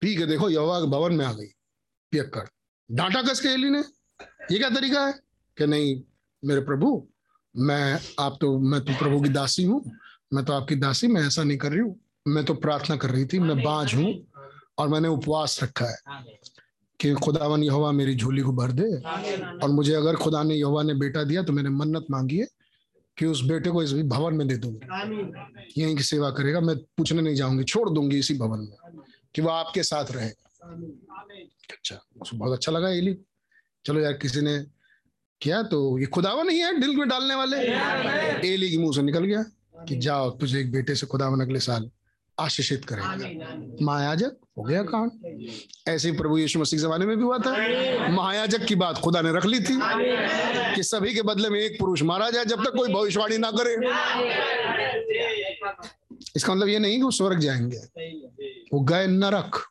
पी 0.00 0.16
के 0.16 0.26
देखो 0.26 0.48
यहोवा 0.48 0.80
के 0.80 0.86
भवन 0.86 1.14
में 1.14 1.24
आ 1.26 1.32
गई 1.32 1.46
पियक्कड़ 2.12 2.46
डांटा 2.90 3.22
कस 3.22 3.40
के 3.40 3.48
एली 3.48 3.70
ने 3.70 3.78
ये 4.52 4.58
क्या 4.58 4.70
तरीका 4.70 5.06
है 5.06 5.12
कि 5.56 5.66
नहीं 5.66 6.02
मेरे 6.44 6.60
प्रभु 6.60 7.08
मैं 7.56 8.00
आप 8.20 8.38
तो 8.40 8.58
मैं 8.58 8.80
तो 8.80 8.92
प्रभु 8.92 9.20
की 9.20 9.28
दासी 9.28 9.64
हूँ 9.64 9.92
मैं 10.32 10.44
तो 10.44 10.52
आपकी 10.52 10.76
दासी 10.76 11.06
मैं 11.06 11.26
ऐसा 11.26 11.42
नहीं 11.42 11.58
कर 11.58 11.70
रही 11.70 11.80
हूँ 11.80 12.00
मैं 12.28 12.44
तो 12.44 12.54
प्रार्थना 12.54 12.96
कर 12.96 13.10
रही 13.10 13.24
थी 13.24 13.38
मैं 13.38 13.62
बांझ 13.62 13.94
हूँ 13.94 14.26
और 14.78 14.88
मैंने 14.88 15.08
उपवास 15.08 15.62
रखा 15.62 15.86
है 15.86 15.96
कि 17.00 17.12
खुदावन 17.14 17.62
यहोवा 17.62 17.90
मेरी 17.92 18.14
झोली 18.14 18.42
को 18.42 18.52
भर 18.52 18.72
दे 18.72 18.88
और 19.62 19.68
मुझे 19.70 19.94
अगर 19.94 20.16
खुदा 20.16 20.42
ने 20.42 20.54
यहोवा 20.54 20.82
ने 20.82 20.94
बेटा 20.94 21.22
दिया 21.24 21.42
तो 21.42 21.52
मैंने 21.52 21.70
मन्नत 21.70 22.06
मांगी 22.10 22.38
है 22.38 22.46
कि 23.16 23.26
उस 23.26 23.42
बेटे 23.44 23.70
को 23.70 23.82
इस 23.82 23.92
भवन 23.92 24.34
में 24.34 24.46
दे 24.48 24.56
दूँगी। 24.56 25.80
यहीं 25.80 25.96
की 25.96 26.02
सेवा 26.02 26.30
करेगा 26.30 26.60
मैं 26.60 26.76
पूछने 26.76 27.22
नहीं 27.22 27.34
जाऊँगी 27.34 27.64
छोड़ 27.64 27.88
दूँगी 27.90 28.18
इसी 28.18 28.34
भवन 28.34 28.58
में 28.60 29.02
कि 29.34 29.42
वो 29.42 29.48
आपके 29.48 29.82
साथ 29.82 30.12
रहे 30.12 30.28
अच्छा 30.28 31.98
उसको 32.22 32.36
बहुत 32.36 32.52
अच्छा 32.52 32.72
लगा 32.72 32.88
एली। 32.88 33.16
चलो 33.84 34.00
यार 34.00 34.12
किसी 34.12 34.40
ने 34.40 34.58
किया 35.40 35.62
तो 35.62 35.98
ये 35.98 36.06
खुदावन 36.06 36.50
ही 36.50 36.58
है 36.58 36.80
दिल 36.80 36.96
में 36.96 37.08
डालने 37.08 37.34
वाले। 37.34 37.56
एली 38.48 38.70
के 38.70 38.78
मुँह 38.78 38.94
से 38.96 39.02
निकल 39.02 39.24
गया 39.24 39.42
कि 39.88 39.96
जाओ 39.96 40.30
तुझे 40.30 40.60
एक 40.60 40.72
बेटे 40.72 40.94
से 40.94 41.06
खुदावन 41.06 41.40
अगले 41.40 41.60
साल 41.60 41.90
आशीषित 42.38 42.84
करेगा। 42.84 43.84
महायाजक 43.84 44.36
हो 44.58 44.62
गया 44.62 44.82
काम। 44.82 45.10
ऐसे 45.88 46.10
ही 46.10 46.16
प्रभु 46.16 46.38
यीशु 46.38 46.58
मसीह 46.58 46.78
के 46.78 46.82
जमाने 46.82 47.06
में 47.06 47.16
भी 47.16 47.22
हुआ 47.22 47.38
था। 47.38 47.50
महायाजक 48.08 48.64
की 48.64 48.74
बात 48.74 48.98
खुदा 48.98 49.20
ने 49.20 49.32
रख 49.32 49.44
ली 49.44 49.60
थी 49.60 49.78
कि 50.74 50.82
सभी 50.82 51.14
के 51.14 51.22
बदले 51.22 51.48
में 51.48 51.60
एक 51.60 51.78
पुरुष 51.78 52.02
मारा 52.02 52.30
जाए 52.30 52.44
जब 52.44 52.64
तक 52.64 52.70
कोई 52.70 52.92
भविष्यवाणी 52.92 53.38
ना 53.38 53.50
करे। 53.50 53.74
इसका 56.36 56.54
मतलब 56.54 56.68
ये 56.68 56.78
नहीं 56.78 56.96
कि 56.96 57.02
वो 57.02 57.10
स्वर्ग 57.10 57.38
जाएँगे। 57.38 57.78
वो 58.72 58.80
गए 58.80 59.06
नरक। 59.06 59.66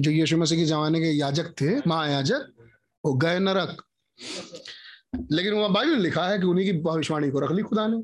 जो 0.00 0.10
यीशु 0.10 0.36
मसीह 0.36 0.58
के 0.58 0.64
जमाने 0.64 1.00
के 1.00 1.06
याजक 1.06 1.54
थे 1.60 1.88
महायाजक 1.88 2.52
वो 3.04 3.14
गए 3.14 3.38
नरक। 3.38 3.82
लेकिन 5.32 5.52
वहाँ 5.54 5.72
बाइबल 5.72 5.98
लिखा 5.98 6.28
है 6.28 6.38
कि 6.38 6.44
उन्हीं 6.44 6.72
की 6.72 6.78
भविष्यवाणी 6.78 7.30
को 7.30 7.40
रख 7.40 7.52
ली 7.52 7.62
खुदा 7.62 7.86
ने। 7.86 7.96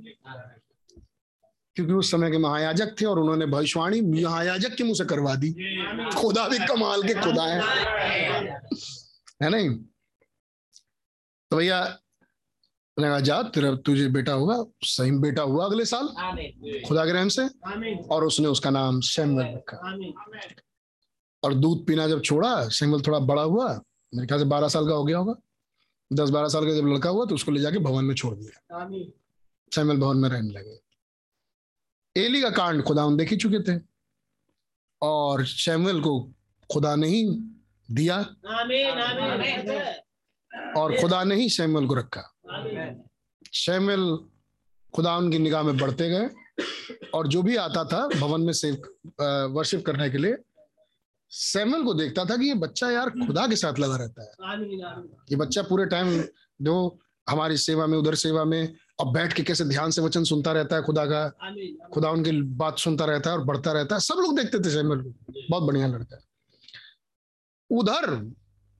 क्योंकि 1.78 1.94
उस 1.94 2.10
समय 2.10 2.30
के 2.30 2.38
महायाजक 2.38 2.94
थे 3.00 3.04
और 3.04 3.18
उन्होंने 3.18 3.46
भविष्यवाणी 3.46 4.00
महायाजक 4.00 4.74
के 4.74 4.84
मुँह 4.84 4.94
से 4.94 5.04
करवा 5.04 5.34
दी। 5.34 5.50
खुदा 6.16 6.48
भी 6.48 6.58
कमाल 6.58 7.02
के 7.02 7.14
खुदा 7.14 7.42
है। 7.42 7.60
है 9.42 9.50
नहीं? 9.50 9.70
तो 11.50 11.56
भैया 11.56 11.84
कहा 12.96 13.20
जा 13.20 13.42
तेरा 13.42 13.70
तुझे 13.76 14.08
बेटा 14.08 14.32
होगा 14.32 14.64
सही 14.82 15.10
बेटा 15.10 15.42
हुआ 15.42 15.64
अगले 15.64 15.84
साल। 15.84 16.08
खुदा 16.88 17.04
के 17.06 17.12
रहम 17.12 17.28
से। 17.28 17.46
और 18.10 18.24
उसने 18.24 18.48
उसका 18.48 18.70
नाम 18.70 19.00
सैमुअल 19.00 19.46
रखा। 19.46 19.76
और 21.42 21.54
दूध 21.54 21.86
पीना 21.86 22.08
जब 22.08 22.22
छोड़ा 22.22 22.68
सैमुअल 22.68 23.02
थोड़ा 23.02 23.18
बड़ा 23.18 23.42
हुआ 23.42 23.68
मेरे 24.14 24.26
ख्याल 24.26 24.40
से 24.40 24.46
बारह 24.46 24.68
साल 24.68 24.88
का 24.88 24.94
हो 24.94 25.04
गया 25.04 25.18
होगा। 25.18 25.34
दस 26.12 26.30
बारह 26.30 26.48
साल 26.48 26.66
का 26.66 26.74
जब 26.74 26.86
लड़का 26.86 27.10
हुआ 27.10 27.24
तो 27.24 27.34
उसको 27.34 27.52
ले 27.52 27.60
जाके 27.60 27.78
भवन 27.78 28.04
में 28.04 28.14
छोड़ 28.14 28.34
दिया। 28.36 28.88
सैमुअल 29.72 29.98
भवन 29.98 30.16
में 30.16 30.28
रहने 30.28 30.50
लगे। 30.50 30.87
एली 32.18 32.42
का 32.42 32.50
कांड 32.50 32.82
खुदा 32.82 33.08
देख 33.16 33.30
ही 33.30 33.36
चुके 33.36 33.60
थे। 33.62 33.80
और 35.02 35.46
सैमुअल 35.46 36.00
को 36.00 36.32
खुदा 36.72 36.96
ने 36.96 37.08
ही 37.08 37.24
दिया। 37.90 38.16
आमीन 38.46 38.90
आमीन। 38.90 40.72
और 40.76 40.96
खुदा 41.00 41.24
ने 41.24 41.34
ही 41.34 41.48
सैमुअल 41.48 41.86
को 41.86 41.94
रखा। 41.94 42.22
सैमुअल 43.52 44.18
खुदा 44.94 45.16
उनकी 45.16 45.38
निगाह 45.38 45.62
में 45.62 45.76
बढ़ते 45.76 46.08
गए। 46.08 46.28
और 47.14 47.28
जो 47.28 47.42
भी 47.42 47.56
आता 47.56 47.84
था 47.84 48.08
भवन 48.08 48.40
में 48.40 48.52
सेव 48.52 48.74
वर्शिप 49.54 49.86
करने 49.86 50.10
के 50.10 50.18
लिए 50.18 50.36
सैमुअल 51.30 51.84
को 51.84 51.94
देखता 51.94 52.24
था 52.24 52.36
कि 52.36 52.46
ये 52.46 52.54
बच्चा 52.54 52.90
यार 52.90 53.10
खुदा 53.10 53.46
के 53.46 53.56
साथ 53.56 53.78
लगा 53.78 53.96
रहता 53.96 54.22
है। 54.22 54.30
ये 55.30 55.36
बच्चा 55.36 55.62
पूरे 55.62 55.86
टाइम 55.86 56.24
जो 56.62 56.98
हमारी 57.28 57.56
सेवा 57.56 57.86
में 57.86 57.98
उधर 57.98 58.14
सेवा 58.14 58.44
में 58.44 58.74
और 58.98 59.12
बैठ 59.12 59.32
के 59.32 59.42
कैसे 59.42 59.64
ध्यान 59.64 59.90
से 59.90 60.02
वचन 60.02 60.24
सुनता 60.24 60.52
रहता 60.52 60.76
है 60.76 60.82
खुदा 60.82 61.04
का? 61.04 61.28
खुदा 61.94 62.10
उनकी 62.10 62.42
बात 62.42 62.78
सुनता 62.78 63.04
रहता 63.04 63.30
है 63.30 63.38
और 63.38 63.44
बढ़ता 63.44 63.72
रहता 63.72 63.94
है। 63.94 64.00
सब 64.00 64.14
लोग 64.14 64.36
देखते 64.36 64.58
थे 64.58 64.70
सैमुअल 64.70 65.00
को। 65.00 65.34
बहुत 65.50 65.62
बढ़िया 65.62 65.86
लड़का 65.86 66.16
है। 66.16 66.22
उधर 67.70 68.32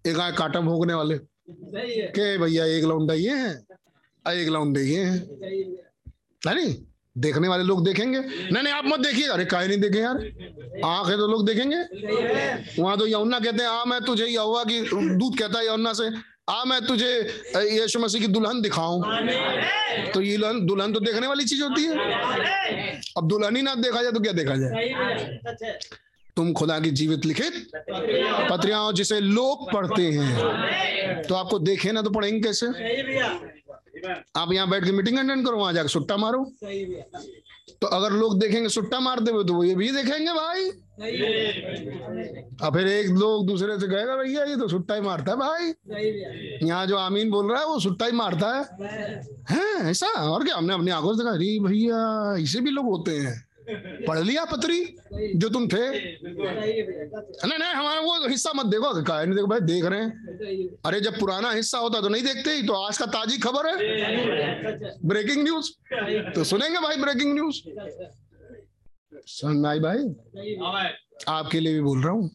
एक 0.07 0.19
आए 0.19 0.33
कांटा 0.33 0.61
भोगने 0.61 0.95
वाले। 0.95 1.19
के 2.17 2.39
भैया 2.39 2.65
एक 2.65 2.85
लौंडा 2.85 3.15
ये 3.15 3.37
है 3.37 3.67
एक 4.29 4.49
लौंडे 4.49 4.81
ये 4.81 5.05
है। 5.05 5.13
है। 5.13 5.19
है 6.49 6.55
नहीं? 6.55 6.77
देखने 7.19 7.49
वाले 7.49 7.65
लोग 7.65 7.85
देखेंगे। 7.85 8.19
नहीं 8.21 8.63
नहीं 8.63 8.73
आप 8.75 8.85
मत 8.87 9.01
देखिए। 9.01 9.27
अरे 9.29 9.45
काहे 9.45 9.69
नहीं 9.69 9.81
देखे 9.81 9.99
यार? 9.99 10.17
आँख 10.85 11.09
है 11.09 11.17
तो 11.17 11.29
लोग 11.29 11.47
देखेंगे। 11.47 11.77
वहाँ 12.83 12.99
तो 12.99 13.07
यमुना 13.07 13.39
कहते 13.41 13.63
हैं 13.63 13.71
आ 13.71 13.85
मैं 13.85 14.01
तुझे 14.01 14.27
यहोवा 14.27 14.65
की 14.65 14.81
दूध 15.17 15.39
कहता 15.39 15.59
है 15.59 15.67
यमुना 15.67 15.93
से। 15.93 16.11
आ, 16.49 16.65
मैं 16.65 16.81
तुझे 16.87 17.13
यीशु 17.57 17.99
मसीह 17.99 18.21
की 18.21 18.27
दुल्हन 18.27 18.61
दिखाऊँ। 18.63 19.03
तो 20.15 20.21
ये 20.21 20.37
दुल्हन 20.39 20.93
तो 20.93 21.01
देखने 21.01 21.27
वाली 21.27 21.45
चीज़ 21.45 21.63
होती 21.63 21.85
है। 21.85 21.93
अब 23.17 23.29
दुल्हन 23.29 23.57
ही 23.57 23.63
ना 23.63 23.75
देखा 23.77 24.03
जाए 24.03 24.13
तो 24.13 24.21
क्या 24.21 24.33
देखा 24.33 24.55
जाए? 24.57 25.79
तुम 26.37 26.53
खुदा 26.53 26.79
की 26.81 26.91
जीवित 26.91 27.25
लिखित 27.27 27.71
पत्रियाँ 28.51 28.93
जिसे 28.93 29.21
लोग 29.21 29.73
पढ़ते 29.73 30.03
हैं। 30.03 31.23
तो 31.23 31.35
आपको 31.35 31.59
देखे 31.59 31.93
ना 31.93 32.03
तो 32.03 32.11
पढ़ेंगे 32.11 32.41
कैसे? 32.41 32.67
आप 34.37 34.53
यहाँ 34.53 34.69
बैठ 34.71 34.85
के 34.85 34.93
मीटिंग 34.93 35.19
अटेंड 35.19 35.47
करो 35.47 35.57
वहाँ 35.59 35.73
जाकर 35.73 35.89
सुट्टा 35.89 36.17
मारो। 36.17 36.45
तो 37.81 37.87
अगर 37.87 38.13
लोग 38.13 38.39
देखेंगे 38.41 38.69
सुट्टा 38.69 39.01
मारते 39.01 39.31
हुए 39.31 39.45
तो 39.45 39.55
वो 39.55 39.65
ये 39.65 39.75
भी 39.75 39.91
देखेंगे 39.93 40.33
भाई। 40.33 40.69
और 40.99 41.09
अब 42.63 42.77
फिर 42.77 42.87
एक 42.89 43.09
लोग 43.09 43.47
दूसरे 43.47 43.79
से 43.81 43.87
कहेगा 43.89 44.17
भैया 44.17 44.45
ये 44.45 44.57
तो 44.57 44.69
सुट्टा 44.69 44.95
ही 44.95 45.01
मारता 45.01 45.33
है 45.33 45.39
भाई। 45.39 45.73
यहाँ 46.69 46.87
जो 46.87 46.97
आमीन 46.97 47.31
बोल 47.31 47.51
रहा 47.53 47.61
है 47.61 47.67
वो 47.67 47.79
सुट्टा 47.81 48.07
ही 48.07 48.13
मारता 48.13 48.55
है। 48.55 48.63
हैं 49.51 49.91
ऐसा? 49.91 50.07
और 50.07 50.45
क्या? 50.45 50.57
हमने 50.57 50.75
अपनी 50.75 50.91
आँखों 50.91 51.13
से 51.13 51.23
देखा 51.23 51.35
अरे 51.35 51.59
भैया 51.61 52.35
इसे 52.43 52.61
भी 52.61 52.71
लोग 52.71 52.87
होते 52.87 53.17
हैं। 53.17 53.48
पढ़ 53.71 54.19
लिया 54.19 54.45
पत्री, 54.45 54.81
जो 55.37 55.49
तुम 55.49 55.67
थे। 55.69 55.79
नहीं 55.79 57.59
नहीं, 57.59 57.73
हमारा 57.73 58.01
वो 58.01 58.29
हिस्सा 58.29 58.53
मत 58.57 58.67
देखो 58.67 59.03
कहा 59.03 59.25
नहीं 59.25 59.35
देखो, 59.35 59.47
भाई, 59.47 59.61
देख 59.63 59.85
रहे 59.85 60.01
हैं। 60.01 60.79
अरे, 60.87 61.01
जब 61.01 61.19
पुराना 61.21 61.51
हिस्सा 61.51 61.79
होता 61.79 62.01
तो 62.01 62.09
नहीं 62.09 62.23
देखते 62.23 62.51
ही 62.51 62.63
तो 62.63 62.73
आज 62.75 62.99
का 62.99 63.07
ताजी 63.07 63.39
खबर 63.39 63.67
है। 63.67 63.77
ब्रेकिंग 65.05 65.43
न्यूज़ 65.43 65.71
तो 66.35 66.45
सुनेंगे 66.45 66.79
भाई 66.79 66.97
ब्रेकिंग 66.97 67.35
न्यूज़ 67.35 67.61
में 69.45 69.69
आई 69.69 69.81
भाई, 69.81 69.99
आपके 71.29 71.61
लिए 71.61 71.75
भी 71.75 71.81
बोल 71.81 72.03
रहा 72.03 72.13
हूँ। 72.13 72.31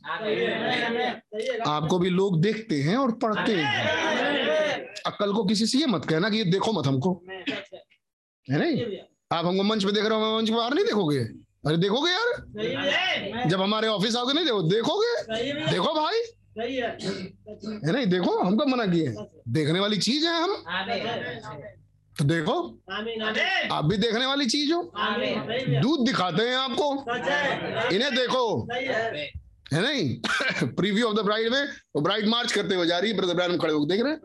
आपको 1.68 2.00
भी 2.00 2.10
लोग 2.10 2.42
देखते 2.42 2.76
हैं 2.82 2.96
और 2.98 3.12
पढ़ते 3.24 3.56
हैं। 3.56 3.68
अक्ल 5.06 5.32
को 5.34 5.44
किसी 5.44 5.66
से 5.66 5.78
ये 5.78 5.86
मत 5.86 6.06
कहना 6.06 6.30
कि 6.30 6.38
ये 6.38 6.44
देखो 6.44 6.72
मत 6.72 6.88
हमको। 6.88 7.14
है 8.48 8.60
नहीं? 8.60 8.98
आप 9.34 9.46
हमको 9.46 9.64
मंच 9.64 9.86
पे 9.86 9.92
देख 9.92 10.06
रहे 10.06 10.20
हो 10.20 10.38
मंच 10.38 10.50
पे 10.50 10.56
बाहर 10.56 10.74
नहीं 10.74 10.86
देखोगे? 10.86 11.20
अरे 11.68 11.78
देखोगे 11.78 12.12
यार? 12.12 13.48
जब 13.50 13.62
हमारे 13.62 13.88
ऑफ़िस 13.88 14.16
आओगे 14.16 14.34
नहीं 14.34 14.46
देखो 14.46 14.62
देखोगे? 14.62 15.12
देखो 15.72 15.94
भाई। 15.94 16.22
सही 16.58 16.76
है। 16.76 16.98
नहीं 17.94 18.06
देखो 18.06 18.38
हमको 18.40 18.66
मना 18.66 18.86
किए 18.86 19.14
देखने 19.50 19.80
वाली 19.80 19.98
चीज़ 19.98 20.26
है 20.26 20.44
हम। 20.44 20.56
तो 22.20 22.26
देखो। 22.26 22.80
आमीन। 22.92 23.22
आमीन 23.22 23.72
आप 23.72 23.86
भी 23.86 23.98
देखने 23.98 24.26
वाली 24.26 24.46
चीज़ 24.46 24.74
हो। 24.74 24.82
आमीन। 24.98 25.40
सही 25.42 25.66
भैया 25.66 25.82
दूध 25.82 26.06
दिखाते 26.06 26.44
हैं 26.44 26.56
आपको। 26.56 26.92
इन्हें 27.96 28.16
देखो। 28.16 28.68
है। 29.74 29.82
नहीं? 29.82 30.22
प्रीव्यू 30.74 31.08
ऑफ़ 31.08 31.16
द 31.16 31.20
ब्राइड 31.20 31.52
में 31.52 31.64
वो 31.96 32.02
ब्राइड 32.02 32.28
मार्च 32.28 32.52
करते 32.52 32.76
हुए 32.76 32.86
जा 32.88 33.00
रही 33.00 33.12
है 33.12 33.18
ब्रदर 33.18 33.34
ब्राइड 33.34 33.62
खड़े 33.62 33.74
होकर 33.74 33.96
देख 33.96 34.04
रहे 34.04 34.14
हैं। 34.14 34.20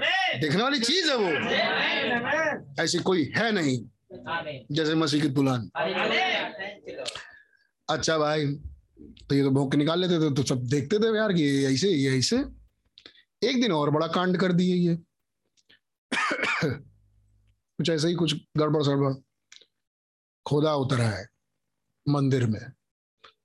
है 0.00 0.40
देखने 0.40 0.62
वाली 0.62 0.80
चीज़ 0.80 1.10
है 1.10 1.16
वो। 1.16 2.82
ऐसी 2.82 2.98
कोई 2.98 3.32
है 3.36 3.52
नहीं। 3.52 3.78
जैसे 4.12 4.94
मसीह 4.94 5.22
की 5.22 5.28
दुल्हन। 5.28 5.70
अच्छा 7.88 8.18
भाई 8.18 8.46
तो 8.46 9.34
ये 9.34 9.42
तो 9.42 9.50
भोंक 9.50 9.70
के 9.72 9.78
निकाल 9.78 10.00
लेते 10.00 10.18
थे 10.20 10.34
तो 10.34 10.42
सब 10.44 10.62
देखते 10.68 10.98
थे 10.98 11.16
यार 11.16 11.32
कि 11.32 11.42
ये 11.42 11.72
ऐसे 11.72 11.90
ये 11.90 12.18
ऐसे। 12.18 12.36
एक 13.42 13.60
दिन 13.62 13.72
और 13.72 13.90
बड़ा 13.90 14.06
कांड 14.08 14.36
कर 14.40 14.52
दिए 14.52 14.74
ये। 14.74 14.96
कुछ 16.64 17.90
ऐसे 17.90 18.08
ही 18.08 18.14
कुछ 18.14 18.34
गड़बड़ 18.58 18.82
सड़बड़। 18.82 19.12
खोदा 20.46 20.74
उतरा 20.74 21.04
है 21.04 21.26
मंदिर 22.06 22.46
में। 22.46 22.60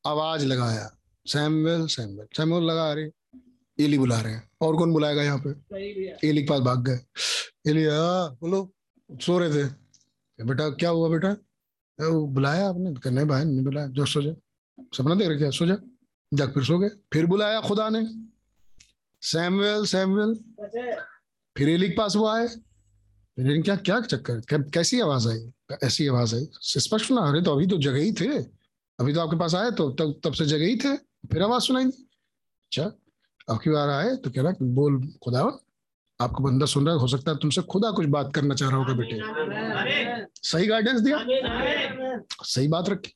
आवाज़ 0.07 0.45
लगाया 0.45 0.89
सैमुअल 1.25 1.85
सैमुअल 1.87 2.27
सैमुअल 2.37 2.63
लगा 2.63 2.91
रहे 2.93 3.09
एली 3.79 3.97
बुला 3.97 4.19
रहे 4.21 4.33
हैं। 4.33 4.49
और 4.61 4.77
कौन 4.77 4.93
बुलाएगा 4.93 5.23
यहाँ 5.23 5.41
पे? 5.45 5.49
एली 6.27 6.41
के 6.41 6.49
पास 6.49 6.59
भाग 6.61 6.83
गए। 6.89 6.99
एली 7.71 7.83
हाँ 7.85 8.37
बोलो 8.41 8.69
सो 9.09 9.37
रहे 9.39 9.63
थे। 9.63 9.84
बेटा, 10.39 10.69
क्या 10.69 10.89
हुआ 10.89 11.09
बेटा? 11.09 11.29
वो 11.99 12.25
बुलाया 12.27 12.67
आपने 12.69 12.93
कहने 12.93 13.23
भाई, 13.25 13.43
नहीं 13.45 13.63
बुलाया। 13.63 13.87
जो 13.87 14.05
सो 14.05 14.21
जा 14.21 14.33
सपना 14.97 15.15
देख 15.15 15.37
क्या? 15.37 15.49
सो 15.49 15.65
जा 15.65 15.77
जाग 16.31 16.53
फिर 16.53 16.63
सो 16.63 16.77
गए। 16.79 16.89
फिर 17.13 17.25
बुलाया 17.25 17.61
खुदा 17.61 17.89
ने। 17.89 18.01
सैमुअल 19.21 19.85
सैमुअल 19.85 20.33
फिर 21.55 21.69
एली 21.69 21.89
के 21.89 21.95
पास 21.95 22.15
वो 22.15 22.27
आए। 22.27 22.47
फिर 22.47 23.61
क्या 23.61 23.75
क्या 23.77 23.99
चक्कर? 24.01 24.41
कैसी 24.73 24.99
आवाज़ 24.99 25.27
आई? 25.29 25.51
ऐसी 25.83 26.07
आवाज़ 26.07 26.35
आई 26.35 26.47
स्पष्ट 26.61 27.11
ना 27.11 27.21
अरे 27.21 27.41
तो 27.41 27.51
अभी 27.51 27.67
तो 27.67 27.77
जगह 27.77 27.99
ही 27.99 28.11
थे। 28.13 28.37
अभी 28.99 29.13
तो 29.13 29.19
आपके 29.21 29.37
पास 29.37 29.55
आए 29.55 29.71
तो 29.71 29.89
तब 29.91 30.19
तब 30.23 30.33
से 30.33 30.45
जगह 30.45 30.65
ही 30.65 30.75
थे। 30.75 30.95
फिर 31.31 31.41
आवाज़ 31.43 31.63
सुनाई 31.63 31.85
अच्छा 31.85 32.83
अब 33.49 33.59
की 33.63 33.69
बार 33.69 33.89
आए 33.89 34.15
तो 34.15 34.31
कह 34.31 34.41
रहा 34.41 34.53
बोल, 34.61 35.01
खुदा। 35.23 35.41
आपका 36.21 36.43
बंदा 36.43 36.65
सुन 36.65 36.85
रहा 36.85 36.95
है, 36.95 37.01
हो 37.01 37.07
सकता 37.07 37.31
है 37.31 37.37
तुमसे 37.37 37.61
खुदा 37.61 37.91
कुछ 37.91 38.05
बात 38.05 38.31
करना 38.35 38.55
चाह 38.55 38.69
रहा 38.69 38.77
होगा 38.77 38.93
बेटे। 38.93 39.19
सही 40.43 40.67
गाइडेंस 40.67 41.01
दिया? 41.01 41.25
सही 42.43 42.67
बात 42.67 42.89
रखी। 42.89 43.15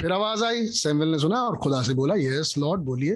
फिर 0.00 0.12
आवाज़ 0.12 0.44
आई 0.44 0.66
सैमुअल 0.66 1.08
ने 1.08 1.18
सुना 1.18 1.42
और 1.42 1.56
खुदा 1.56 1.82
से 1.82 1.94
बोला 1.94 2.14
यस 2.18 2.54
लॉर्ड 2.58 2.80
बोलिए। 2.80 3.14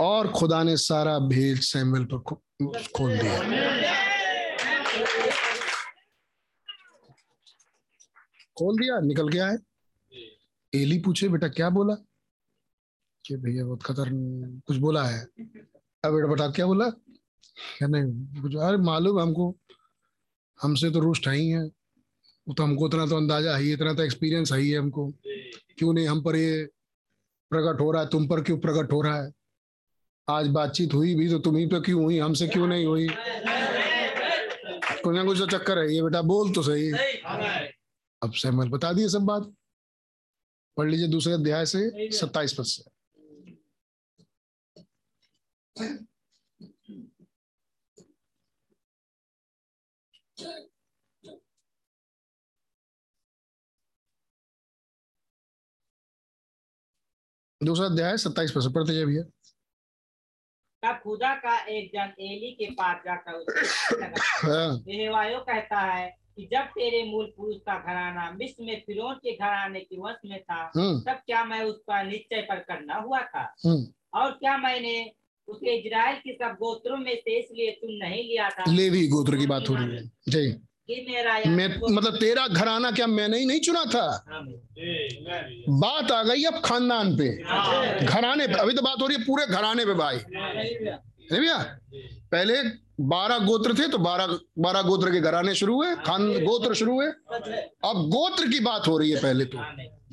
और 0.00 0.28
खुदा 0.28 0.62
ने 0.62 0.76
सारा 0.76 1.18
भेद 1.18 1.56
सैमुअल 1.56 2.04
पर 2.04 2.18
खोल 2.96 3.18
दिया। 3.18 3.38
खोल 8.58 8.78
दिया, 8.78 9.00
निकल 9.00 9.28
गया 9.28 9.46
है। 9.48 9.58
एली 10.74 10.98
पूछे, 10.98 11.28
बेटा, 11.28 11.48
क्या 11.48 11.70
बोला? 11.70 11.94
कि 13.26 13.36
भैया, 13.36 13.64
बहुत 13.64 13.82
खतर 13.82 14.10
कुछ 14.66 14.76
बोला 14.76 15.04
है। 15.04 15.26
अब 16.04 16.12
बेटा 16.12 16.26
बता 16.26 16.50
क्या 16.50 16.66
बोला? 16.66 16.88
क्या 17.78 17.88
नहीं? 17.88 18.42
कुछ, 18.42 18.54
अरे 18.56 18.76
मालूम 18.76 19.20
हमको। 19.20 19.54
हमसे 20.62 20.90
तो 20.90 21.00
रुष्ट 21.00 21.28
है 21.28 21.36
ही 21.36 21.48
है। 21.48 21.64
वो 22.46 22.54
तो 22.54 22.62
हमको 22.62 22.86
इतना 22.88 23.06
तो 23.06 23.16
अंदाज़ा 23.16 23.56
है 23.56 23.72
इतना 23.72 23.92
तो 23.94 24.02
एक्सपीरियंस 24.02 24.52
है 24.52 24.58
ही 24.60 24.70
है 24.70 24.78
हमको। 24.78 25.06
क्यों 25.78 25.92
नहीं? 25.92 26.06
हम 26.08 26.22
पर 26.22 26.36
ये 26.36 26.64
प्रकट 27.50 27.80
हो 27.80 27.90
रहा 27.92 28.02
है। 28.02 28.08
तुम 28.08 28.26
पर 28.28 28.40
क्यों 28.42 28.58
प्रकट 28.58 28.92
हो 28.92 29.00
रहा 29.02 29.22
है? 29.22 29.32
आज 30.28 30.48
बातचीत 30.48 30.94
हुई 30.94 31.14
भी 31.14 31.28
तो 31.28 31.38
तुम 31.38 31.56
ही 31.56 31.66
पे 31.66 31.80
क्यों 31.80 32.02
हुई? 32.04 32.18
हमसे 32.18 32.48
क्यों 32.48 32.66
नहीं 32.66 32.86
हुई? 32.86 33.08
कुछ 35.04 35.14
ना 35.14 35.24
कुछ 35.24 35.38
तो 35.38 35.46
चक्कर 35.46 35.78
है। 35.78 35.94
ये 35.94 36.02
बेटा 36.02 36.22
बोल 36.22 36.52
तो 36.52 36.62
सही। 36.62 36.90
अब 38.22 38.32
सैमुअल 38.32 38.68
बता 38.68 38.92
दिए 38.92 39.08
सब 39.08 39.22
बात। 39.22 39.52
पढ़ 40.76 40.90
लीजिए 40.90 41.08
दूसरे 41.08 41.32
अध्याय 41.32 41.66
से 41.66 42.10
सत्ताईस 42.12 42.52
पद 42.52 42.64
से। 42.64 42.95
दूसरा 57.60 57.86
अध्याय 57.86 58.16
सत्ताईस 58.16 58.52
पद 58.52 58.60
से 58.60 58.68
पढ़ते 58.68 58.94
जाइए 58.94 59.06
भैया। 59.06 59.22
तब 60.82 61.00
खुदा 61.02 61.34
का 61.34 61.56
एक 61.66 61.90
जन 61.94 62.12
एली 62.20 62.50
के 62.52 62.70
पास 62.70 62.96
जाकर 63.06 63.32
हाँ, 64.44 64.78
कहता 65.44 65.80
है 65.80 66.08
कि 66.36 66.48
जब 66.52 66.64
तेरे 66.64 67.02
मूल 67.10 67.32
पुरुष 67.36 67.56
का 67.56 67.78
घराना 67.78 68.30
मिस्र 68.30 68.64
में 68.64 68.80
फिरौन 68.86 69.14
के 69.14 69.36
घराने 69.36 69.80
के 69.80 69.96
वंश 69.96 70.16
में 70.24 70.42
था 70.42 70.60
हम्म, 70.76 71.00
तब 71.00 71.22
क्या 71.26 71.44
मैं 71.44 71.62
उसका 71.64 72.02
निश्चय 72.02 72.42
पर 72.42 72.58
करना 72.60 72.94
हुआ 72.94 73.20
था? 73.20 73.54
हम्म। 73.66 73.86
और 74.20 74.32
क्या 74.32 74.56
मैंने 74.58 74.94
उसे 75.48 75.76
इजराइल 75.76 76.16
के 76.16 76.32
सब 76.32 76.54
गोत्रों 76.60 76.96
में 76.96 77.14
से 77.14 77.38
इसलिए 77.38 77.70
चुन 77.70 77.92
नहीं 77.92 78.22
लिया 78.22 78.48
था। 78.50 78.64
लेवी 78.72 79.06
गोत्र 79.08 79.36
की 79.36 79.46
बात 79.46 79.68
हो 79.68 79.74
रही 79.74 79.96
है। 79.96 80.02
जी। 80.28 80.50
कि 80.88 81.06
मेरा 81.10 81.38
मैं 81.50 81.94
मतलब 81.94 82.16
तेरा 82.16 82.46
घराना 82.48 82.90
क्या 82.90 83.06
मैंने 83.06 83.38
ही 83.38 83.46
नहीं 83.46 83.60
चुना 83.60 83.84
था? 83.84 84.24
बात 85.68 86.12
आ 86.12 86.22
गई 86.22 86.44
अब 86.44 86.60
खानदान 86.64 87.16
पे। 87.16 87.28
घराने 88.06 88.46
पे 88.46 88.52
अभी 88.52 88.72
तो 88.72 88.82
बात 88.82 89.02
हो 89.02 89.06
रही 89.06 89.16
है 89.16 89.24
पूरे 89.24 89.46
घराने 89.46 89.84
पे 89.84 89.94
भाई। 89.94 90.16
है 90.16 91.40
भैया? 91.40 91.58
पहले 92.32 92.54
बारह 93.00 93.38
गोत्र 93.38 93.74
थे 93.74 93.88
तो 93.88 93.98
बारह 93.98 94.38
बारह 94.58 94.82
गोत्र 94.82 95.10
के 95.10 95.20
घराने 95.20 95.54
शुरू 95.54 95.74
हुए 95.74 95.94
खान 96.06 96.28
गोत्र 96.44 96.74
शुरू 96.74 96.94
हुए। 96.94 97.06
अब 97.84 98.08
गोत्र 98.10 98.50
की 98.50 98.60
बात 98.60 98.88
हो 98.88 98.98
रही 98.98 99.10
है 99.10 99.22
पहले 99.22 99.44
तो। 99.44 99.58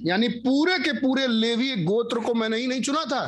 यानी 0.07 0.27
पूरे 0.27 0.77
के 0.79 0.91
पूरे 0.91 1.27
लेवी 1.27 1.83
गोत्र 1.83 2.19
को 2.19 2.33
मैंने 2.33 2.57
ही 2.57 2.67
नहीं 2.67 2.81
चुना 2.81 3.05
था। 3.05 3.25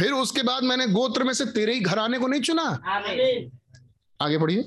फिर 0.00 0.12
उसके 0.12 0.42
बाद 0.42 0.62
मैंने 0.64 0.86
गोत्र 0.92 1.24
में 1.24 1.32
से 1.34 1.44
तेरे 1.52 1.72
ही 1.74 1.80
घराने 1.80 2.18
को 2.18 2.26
नहीं 2.26 2.40
चुना। 2.40 2.62
आगे 4.20 4.38
बढ़िए 4.38 4.62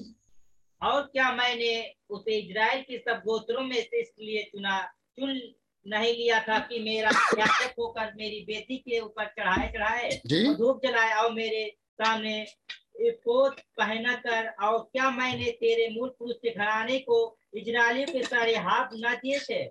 और 0.82 1.01
क्या 1.01 1.32
मैंने 1.35 1.72
उसे 2.10 2.38
इजराइल 2.40 2.82
के 2.82 2.98
सब 2.98 3.22
गोत्रों 3.26 3.61
में 3.64 3.76
से 3.82 4.01
इसलिए 4.01 4.43
चुना 4.51 4.80
चुन 5.19 5.42
नहीं 5.85 6.14
लिया 6.18 6.40
था 6.48 6.58
कि 6.69 6.80
मेरा 6.84 7.10
याजक 7.40 7.74
होकर 7.80 8.14
मेरी 8.18 8.43
बेटी 8.48 8.77
के 8.77 9.00
ऊपर 9.00 9.26
चढ़ाए 9.40 9.72
चढ़ाए 9.74 10.10
धूप 10.58 10.82
जलाए 10.85 11.14
और 11.24 11.32
मेरे 11.34 11.66
सामने 12.01 12.35
एपोद 13.08 13.60
पहना 13.77 14.16
कर 14.26 14.48
और 14.66 14.77
क्या 14.92 15.10
मैंने 15.11 15.51
तेरे 15.61 15.90
मूल 15.95 16.10
पुरुष 16.19 16.35
के 16.42 16.50
घराने 16.56 16.98
को 17.00 17.18
इजरायलियों 17.58 18.08
के 18.08 18.24
सारे 18.24 18.56
हाथ 18.68 18.93
न 18.95 19.16
दिए 19.24 19.40
थे? 19.40 19.64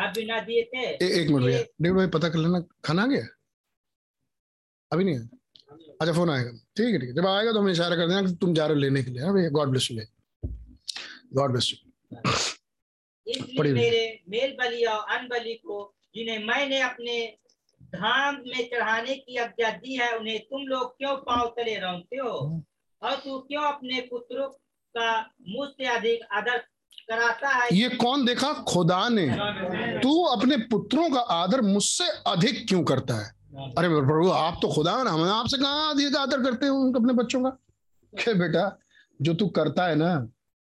दिए 0.00 0.62
थे। 0.64 0.78
ए, 0.78 1.08
एक 1.20 1.28
मिनट 1.28 1.44
भैया 1.44 1.62
डेढ़ 1.82 1.92
भाई 1.92 2.06
पता 2.08 2.28
कर 2.28 2.38
लेना 2.38 2.60
खाना 2.84 3.02
आ 3.02 3.06
गया? 3.06 3.26
अभी 4.92 5.04
नहीं 5.04 5.14
आया 5.16 5.28
अच्छा 6.00 6.12
फ़ोन 6.12 6.30
आएगा। 6.30 6.50
ठीक 6.50 6.86
है 6.86 6.98
ठीक 6.98 7.08
है। 7.08 7.14
जब 7.14 7.26
आएगा 7.26 7.52
तो 7.52 7.58
हमें 7.58 7.72
इशारा 7.72 7.96
कर 7.96 8.08
देना 8.08 8.22
कि 8.22 8.34
तुम 8.36 8.54
जा 8.54 8.66
रहे 8.66 8.74
हो 8.74 8.80
लेने 8.80 9.02
के 9.02 9.10
लिए 9.10 9.22
हाँ 9.22 9.34
भैया? 9.34 9.48
God 9.50 9.68
bless 9.68 9.90
you 9.90 10.04
God 11.34 11.50
bless 11.50 11.72
you 11.72 11.76
मेरे 13.74 14.22
मेल 14.28 14.56
बलि 14.58 14.84
और 14.84 15.16
अन 15.16 15.28
बलि 15.28 15.54
को 15.66 15.94
जिन्हें 16.14 16.44
मैंने 16.44 16.80
अपने 16.80 17.16
धाम 17.94 18.36
में 18.46 18.68
चढ़ाने 18.70 19.14
की 19.16 19.36
आज्ञा 19.36 19.70
दी 19.72 19.96
है 19.96 20.16
उन्हें 20.18 20.38
तुम 20.40 20.62
लोग 20.66 20.96
क्यों 20.98 21.16
पाँव 21.16 21.54
तले 21.56 21.78
रौंदते 21.78 22.16
हो। 22.16 22.64
और 23.02 23.14
तू 23.16 23.38
क्यों 23.40 23.62
अपने 23.62 24.00
पुत्रों 24.00 24.48
का 24.94 25.10
मुझसे 25.48 25.86
अधिक 25.86 26.20
आदर 26.32 26.58
कराता 27.10 27.48
है। 27.48 27.68
ये 27.72 27.88
कौन 27.96 28.24
देखा? 28.26 28.52
खुदा 28.68 29.08
ने। 29.08 29.26
तू 30.00 30.22
अपने 30.24 30.56
पुत्रों 30.56 31.08
का 31.10 31.20
आदर 31.20 31.60
मुझसे 31.60 32.04
अधिक 32.26 32.64
क्यों 32.68 32.82
करता 32.84 33.14
है? 33.14 33.32
अरे 33.78 33.88
प्रभु 33.88 34.30
आप 34.30 34.58
तो 34.62 34.68
खुदा 34.68 34.96
है 34.96 35.04
ना। 35.04 35.10
हम 35.10 35.22
आपसे 35.22 35.58
कहाँ 35.58 35.90
अधिक 35.94 36.16
आदर 36.16 36.42
करते 36.42 36.66
हैं 36.66 36.72
उनके 36.72 36.98
अपने 36.98 37.12
बच्चों 37.12 37.42
का? 37.42 37.50
क्या 38.12 38.34
बेटा 38.34 38.78
जो 39.22 39.34
तू 39.34 39.46
करता 39.48 39.86
है 39.86 39.94
ना 39.94 40.14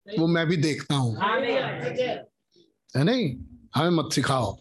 वो 0.07 0.27
मैं 0.27 0.45
भी 0.47 0.57
देखता 0.57 0.95
हूँ। 0.95 1.15
है 2.95 3.03
नहीं? 3.03 3.35
हमें 3.75 3.89
मत 3.89 4.13
सिखाओ। 4.13 4.57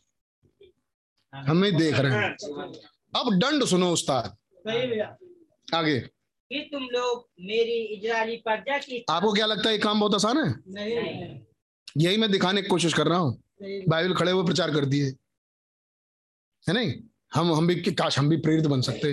हमें 1.33 1.77
देख 1.77 1.99
रहे 1.99 2.13
हैं। 2.13 2.31
अब 3.17 3.35
दंड 3.39 3.65
सुनो 3.65 3.93
उस्ताद। 3.93 4.37
आगे। 5.75 5.99
कि 6.01 6.61
तुम 6.73 6.83
लोग 6.83 7.29
मेरी 7.41 7.77
इजरायली 7.95 8.37
प्रजा 8.37 8.79
की 8.79 9.05
आपको 9.11 9.33
क्या 9.33 9.47
लगता 9.47 9.69
है 9.69 9.75
ये 9.75 9.81
काम 9.81 10.01
बहुत 10.01 10.15
आसान 10.15 10.39
है? 10.39 10.55
नहीं। 10.69 11.41
यही 11.97 12.17
मैं 12.17 12.31
दिखाने 12.31 12.63
की 12.63 12.69
कोशिश 12.69 12.95
कर 12.95 13.07
रहा 13.07 13.19
हूँ। 13.19 13.43
बाइबल 13.89 14.15
खड़े 14.15 14.33
हुए 14.33 14.45
प्रचार 14.45 14.71
कर 14.75 14.85
दिए 14.85 15.07
है 16.67 16.75
नहीं? 16.75 16.93
हम 17.35 17.53
हम 17.53 17.67
भी 17.67 17.75
काश 17.93 18.19
हम 18.19 18.29
भी 18.29 18.37
प्रेरित 18.37 18.67
बन 18.67 18.81
सकते। 18.81 19.13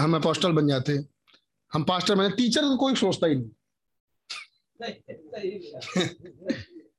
हम 0.00 0.16
अपोस्टल 0.16 0.52
बन 0.52 0.68
जाते। 0.68 0.92
हम 1.72 1.84
पास्टर 1.84 2.14
बन 2.14 2.30
टीचर 2.30 2.60
तो 2.60 2.76
कोई 2.76 2.94
सोचता 2.94 3.26
ही 3.26 3.34
नहीं। 3.34 3.50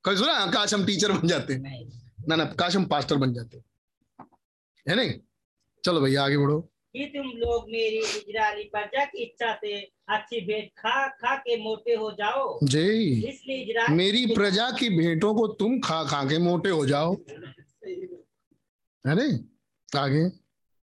कोई 0.04 0.16
सुना? 0.16 0.52
काश 0.52 0.74
हम 0.74 0.86
टीचर 0.86 1.12
बन 1.12 1.28
जाते। 1.28 1.58
ना 2.28 2.36
ना, 2.36 2.46
काश 2.46 2.76
हम 2.76 2.86
पास्टर 2.86 3.16
बन 3.16 3.34
जाते। 3.34 3.58
है 4.90 4.96
नहीं? 4.96 5.14
चलो 5.84 6.02
भैया, 6.02 6.24
आगे 6.24 6.38
बढ़ो। 6.38 6.60
कि 6.62 7.06
तुम 7.06 7.28
लोग 7.28 7.66
मेरी 7.70 7.98
इजरायली 7.98 8.64
प्रजा 8.64 9.06
की 9.06 9.24
इच्छा 9.24 9.54
से 9.56 9.95
अच्छी 10.10 10.42
भेंट 10.42 10.70
खा 10.78 11.08
खा 11.08 11.36
के 11.36 11.58
मोटे 11.64 11.94
हो 11.94 12.12
जाओ। 12.12 12.60
जी। 12.64 12.90
इसलिए 13.28 13.88
मेरी 13.90 14.26
प्रजा 14.26 14.70
की 14.72 14.90
भेंटों 14.90 15.34
को 15.36 15.48
तुम 15.48 15.80
खा 15.80 16.04
खा 16.04 16.24
के 16.24 16.38
मोटे 16.38 16.70
हो 16.70 16.86
जाओ। 16.86 17.16
नहीं 19.06 19.38
आगे। 20.00 20.26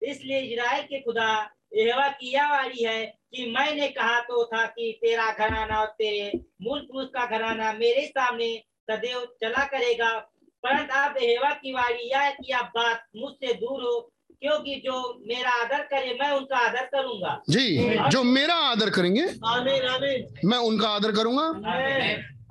इसलिए 0.02 0.40
इजराइल 0.40 0.84
के 0.84 1.00
खुदा 1.00 1.30
यहोवा 1.74 2.08
की 2.08 2.34
यह 2.34 2.52
वाली 2.52 2.84
है 2.84 3.06
कि 3.06 3.46
मैंने 3.52 3.88
कहा 3.88 4.20
तो 4.20 4.44
था 4.46 4.66
कि 4.66 5.00
तेरा 5.02 5.32
घराना 5.32 5.80
और 5.80 5.88
तेरे 5.88 6.40
मूल 6.62 6.80
पुरुष 6.82 7.08
का 7.08 7.26
घराना 7.26 7.72
मेरे 7.74 8.06
सामने 8.08 8.64
सदैव 8.92 9.26
चला 9.42 9.64
करेगा। 9.66 10.20
परंतु 10.64 10.94
अब 10.94 11.18
यहोवा 11.18 11.50
की 11.52 11.72
वाली 11.74 12.10
यह 12.10 12.20
है 12.20 12.32
कि 12.32 12.52
आप 12.52 12.72
बात 12.76 13.06
मुझसे 13.16 13.54
दूर 13.54 13.84
हो 13.84 14.12
क्योंकि 14.42 14.76
जो 14.86 14.94
मेरा 15.28 15.50
आदर 15.64 15.82
करे 15.84 16.14
मैं 16.22 16.30
उनका 16.32 16.58
आदर 16.58 16.86
करूँगा। 16.86 17.42
जी 17.50 17.66
जो 18.10 18.24
मेरा 18.24 18.54
आदर 18.70 18.90
करेंगे 18.90 19.24
आमीन 19.46 19.88
आमीन। 19.88 20.50
मैं 20.50 20.58
उनका 20.58 20.90
आदर 20.90 21.12
करूँगा। 21.12 21.44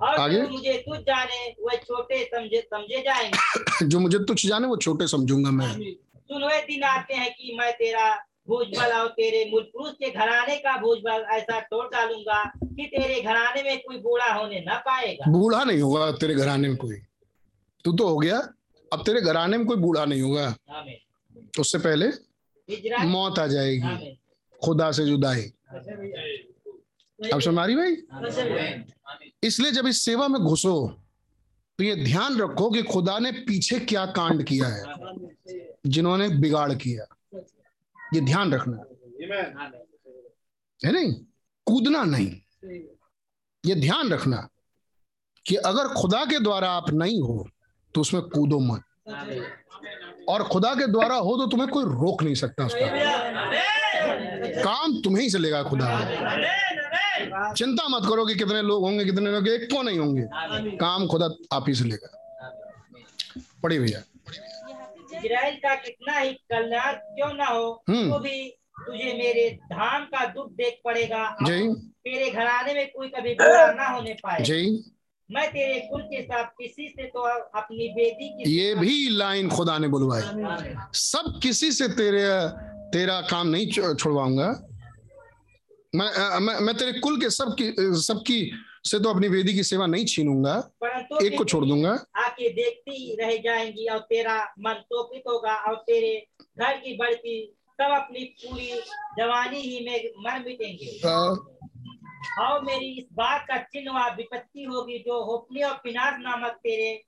और 0.01 0.19
आगे? 0.19 0.35
जो 0.35 0.47
मुझे 0.49 0.73
तुझ 0.77 0.99
जाने 0.99 1.55
वह 1.61 1.75
छोटे 1.77 2.23
समझे 2.25 2.61
समझे 2.73 3.01
जाएँगे। 3.01 3.85
जो 3.87 3.99
मुझे 3.99 4.19
तुच्छ 4.19 4.45
जाने 4.45 4.67
वो 4.67 4.77
छोटे 4.77 5.07
समझूँगा 5.07 5.51
मैं। 5.51 5.71
सुन 5.73 6.43
वे 6.43 6.61
दिन 6.61 6.83
आते 6.83 7.13
हैं 7.13 7.29
कि 7.31 7.55
मैं 7.59 7.71
तेरा 7.73 8.09
भूजबल 8.47 8.91
और 8.93 9.07
तेरे 9.07 9.49
मूल 9.51 9.63
पुरुष 9.73 9.91
के 9.93 10.09
घराने 10.09 10.55
का 10.55 10.77
भूजबल 10.77 11.25
ऐसा 11.31 11.59
तोड़ 11.59 11.85
डालूँगा 11.87 12.43
कि 12.63 12.85
तेरे 12.85 13.21
घराने 13.21 13.63
में 13.63 13.77
कोई 13.79 13.97
बूढ़ा 13.97 14.33
होने 14.33 14.59
न 14.67 14.77
पाएगा। 14.85 15.31
बूढ़ा 15.31 15.63
नहीं 15.63 15.81
होगा 15.81 16.11
तेरे 16.11 16.35
घराने 16.35 16.67
में 16.67 16.77
कोई। 16.77 16.95
तू 17.85 17.91
तो 17.91 18.07
हो 18.07 18.17
गया 18.17 18.37
अब 18.93 19.03
तेरे 19.05 19.21
घराने 19.21 19.57
में 19.57 19.67
कोई 19.67 19.77
बूढ़ा 19.77 20.05
नहीं 20.05 20.21
होगा। 20.21 20.55
उससे 21.59 21.77
पहले 21.77 22.07
मौत 23.05 23.39
आ 23.39 23.47
जाएगी। 23.47 24.19
खुदा 24.63 24.91
से 24.91 25.05
जुदाई। 25.05 25.43
अब 27.33 27.39
समझ 27.39 27.59
आ 27.59 27.67
भाई? 27.67 27.95
इसलिए 29.43 29.71
जब 29.71 29.87
इस 29.87 30.01
सेवा 30.01 30.27
में 30.27 30.41
घुसो 30.41 30.87
तो 31.77 31.83
ये 31.83 31.95
ध्यान 31.95 32.41
रखो 32.41 32.71
कि 32.71 32.83
खुदा 32.83 33.19
ने 33.19 33.31
पीछे 33.31 33.79
क्या 33.79 34.05
कांड 34.05 34.43
किया 34.43 34.67
है 34.67 34.83
जिन्होंने 35.87 36.29
बिगाड़ 36.29 36.73
किया। 36.73 37.05
ये 38.13 38.21
ध्यान 38.21 38.53
रखना। 38.53 38.77
है 40.85 40.91
नहीं? 40.91 41.13
कूदना 41.65 42.03
नहीं। 42.03 42.41
ये 43.65 43.75
ध्यान 43.75 44.09
रखना 44.09 44.49
कि 45.47 45.55
अगर 45.55 45.87
खुदा 45.87 46.25
के 46.25 46.39
द्वारा 46.39 46.71
आप 46.71 46.89
नहीं 46.89 47.21
हो 47.21 47.49
तो 47.95 48.01
उसमें 48.01 48.23
कूदो 48.23 48.59
मत। 48.59 48.81
और 50.29 50.43
खुदा 50.43 50.73
के 50.75 50.87
द्वारा 50.87 51.15
हो 51.15 51.35
तो 51.37 51.45
तुम्हें 51.47 51.69
कोई 51.69 51.83
रोक 51.85 52.23
नहीं 52.23 52.35
सकता 52.35 52.65
उसका। 52.65 52.87
काम 54.63 54.93
तुम्हें 55.01 55.23
ही 55.23 55.29
चलेगा 55.29 55.63
खुदा। 55.63 55.87
चिंता 57.53 57.87
मत 57.87 58.07
करो 58.09 58.25
कि 58.25 58.35
कितने 58.35 58.61
लोग 58.61 58.83
होंगे 58.83 59.05
कितने 59.05 59.31
लोग 59.31 59.47
एक 59.47 59.63
को 59.73 59.81
नहीं 59.81 59.99
होंगे। 59.99 60.23
काम 60.77 61.07
खुदा 61.07 61.29
आप 61.53 61.65
ही 61.67 61.73
से 61.73 61.85
लेगा। 61.85 62.09
पढ़िए 63.63 63.79
भैया। 63.79 64.01
इजराइल 65.17 65.55
का 65.55 65.75
कितना 65.75 66.17
ही 66.17 66.33
कल्याण 66.51 66.93
क्यों 66.93 67.33
ना 67.33 67.45
हो। 67.45 67.83
तो 67.89 68.19
भी 68.19 68.37
तुझे 68.77 69.13
मेरे 69.13 69.49
धाम 69.65 70.05
का 70.05 70.25
दुख 70.25 70.51
देख 70.51 70.79
पड़ेगा। 70.85 71.25
तेरे 71.41 72.29
घराने 72.31 72.73
में 72.73 72.87
कोई 72.91 73.07
कभी 73.07 73.33
बुरा 73.33 73.65
ना 73.73 73.87
होने 73.87 74.13
पाए। 74.13 74.41
जय 74.41 74.65
मैं 75.33 75.47
तेरे 75.51 75.79
कुल 75.91 76.01
के 76.03 76.21
साथ 76.21 76.45
किसी 76.59 76.87
से 76.89 77.03
तो 77.07 77.19
अपनी 77.59 77.87
बेटी 77.89 78.27
की 78.29 78.51
ये 78.51 78.73
भी 78.75 79.09
लाइन 79.09 79.49
खुदा 79.49 79.77
ने 79.77 79.87
बुलवाई। 79.87 80.21
सब 80.93 81.39
किसी 81.43 81.71
से 81.71 81.87
तेरे 81.99 82.23
तेरा 82.91 83.19
काम 83.29 83.47
नहीं 83.47 83.93
छुड़वाऊँगा। 83.93 84.49
मैं 85.95 86.39
मैं 86.39 86.59
मैं 86.59 86.75
तेरे 86.77 86.99
कुल 86.99 87.19
के 87.21 87.29
सब 87.29 87.55
की 87.59 87.73
सबकी 88.01 88.39
से 88.83 88.99
तो 88.99 89.09
अपनी 89.09 89.27
वेदी 89.27 89.53
की 89.53 89.63
सेवा 89.63 89.85
नहीं 89.85 90.05
छीनूँगा। 90.05 90.59
परंतु 90.83 91.25
एक 91.25 91.37
को 91.37 91.43
छोड़ 91.45 91.65
दूँगा। 91.65 91.91
आके 92.17 92.49
देखती 92.53 93.15
रह 93.21 93.35
जाएँगी 93.37 93.87
और 93.87 93.99
तेरा 94.09 94.37
मन 94.59 94.81
शोकित 94.83 95.23
होगा 95.27 95.55
और 95.69 95.75
तेरे 95.87 96.13
घर 96.59 96.77
की 96.77 96.95
बढ़ती 96.97 97.35
सब 97.79 97.91
अपनी 97.95 98.23
पूरी 98.43 98.71
जवानी 99.17 99.61
ही 99.61 99.85
में 99.85 100.11
मर 100.23 100.43
मिटेंगे। 100.45 100.99
और 102.39 102.63
मेरी 102.63 102.99
इस 102.99 103.05
बात 103.13 103.45
का 103.47 103.57
चिन्ह 103.57 103.91
व 103.91 104.15
विपत्ति 104.15 104.63
होगी 104.63 104.97
जो 104.99 105.23
होपनी 105.23 105.61
और 105.61 105.73
पिनास 105.73 106.13
नामक 106.19 106.51
तेरे 106.51 107.03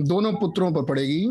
दोनों 0.00 0.32
पुत्रों 0.32 0.72
पर 0.72 0.84
पड़ेगी। 0.84 1.24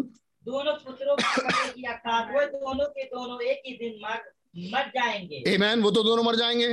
दोनों 0.46 0.74
पुत्रों 0.74 1.16
कटे 1.16 1.70
की 1.70 1.84
अर्थात 1.84 2.34
वो 2.34 2.42
दोनों 2.46 2.86
के 2.86 3.04
दोनों 3.04 3.42
एक 3.42 3.62
ही 3.66 3.74
दिन 3.74 4.00
मर 4.04 4.22
मर 4.58 4.92
जाएँगे। 4.96 5.58
Amen, 5.58 5.84
वो 5.84 5.92
तो 5.92 6.04
दोनों 6.04 6.24
मर 6.24 6.36
जाएँगे। 6.36 6.68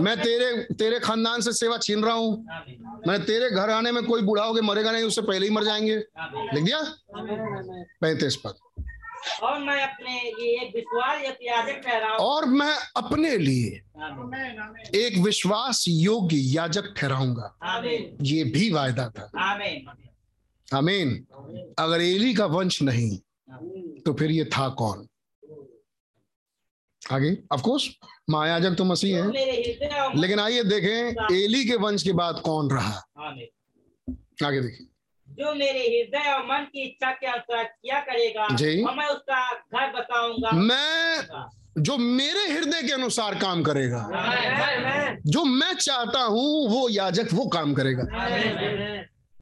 मैं 0.00 0.16
तेरे 0.22 0.74
तेरे 0.74 0.98
खानदान 1.00 1.40
से 1.40 1.52
सेवा 1.52 1.78
छीन 1.78 2.04
रहा 2.04 2.14
हूँ। 2.14 2.46
मैं 3.08 3.24
तेरे 3.24 3.50
घर 3.50 3.70
आने 3.70 3.92
में 3.92 4.04
कोई 4.06 4.22
बूढ़ा 4.22 4.44
होके 4.44 4.60
मरेगा 4.60 4.92
नहीं 4.92 5.04
उससे 5.04 5.22
पहले 5.22 5.46
ही 5.46 5.52
मर 5.52 5.64
जाएँगे। 5.64 5.96
लिख 6.54 6.64
दिया? 6.64 6.82
पैंतीस 8.00 8.36
पद। 8.36 8.54
और 9.42 9.58
मैं 9.58 9.82
अपने 9.82 10.22
लिए 10.22 10.60
एक 10.60 10.74
विश्वास 10.76 11.36
याजक 11.42 11.80
ठहराऊं। 11.86 12.16
और 12.16 12.44
मैं 12.44 12.74
अपने 12.96 13.36
लिए 13.36 13.82
एक 14.94 15.18
विश्वास 15.18 15.84
योग्य 15.88 16.36
याजक 16.36 16.94
ठहराऊँगा। 16.96 17.56
ये 18.22 18.44
भी 18.44 18.70
वायदा 18.72 19.08
था। 19.08 19.30
आमीन। 20.74 21.26
अगर 21.78 22.00
एली 22.00 22.34
का 22.34 22.46
वंश 22.46 22.82
नहीं 22.82 23.18
तो 24.00 24.14
फिर 24.14 24.30
ये 24.30 24.44
था 24.44 24.68
कौन? 24.68 25.08
आगे? 27.12 27.36
ऑफ़ 27.52 27.62
कोर्स 27.62 27.90
महायाजक 28.30 28.74
तो 28.78 28.84
मसीह 28.84 29.16
है। 29.16 29.28
लेकिन 30.20 30.40
आइए 30.40 30.64
देखें 30.64 31.36
एली 31.36 31.64
के 31.64 31.76
वंश 31.76 32.02
के 32.02 32.12
बाद 32.12 32.40
कौन 32.44 32.70
रहा? 32.70 33.02
आगे 34.46 34.60
देखिए। 34.60 34.86
जो 35.28 35.54
मेरे 35.54 35.80
हृदय 35.80 36.30
और 36.32 36.42
मन 36.46 36.64
की 36.64 36.82
इच्छा 36.82 37.10
के 37.12 37.26
अनुसार 37.26 37.64
किया 37.64 38.00
करेगा 38.00 38.48
जी। 38.56 38.82
और 38.82 38.94
मैं 38.94 39.06
उसका 39.08 39.52
घर 39.52 39.92
बताऊँगा। 39.92 40.50
मैं 40.52 41.82
जो 41.82 41.96
मेरे 41.98 42.46
हृदय 42.48 42.82
के 42.82 42.92
अनुसार 42.92 43.34
काम 43.34 43.62
करेगा 43.62 44.00
जो 45.26 45.44
मैं 45.44 45.72
चाहता 45.74 46.22
हूँ 46.24 46.68
वो 46.70 46.88
याजक 46.90 47.32
वो 47.32 47.46
काम 47.48 47.74
करेगा। 47.74 48.02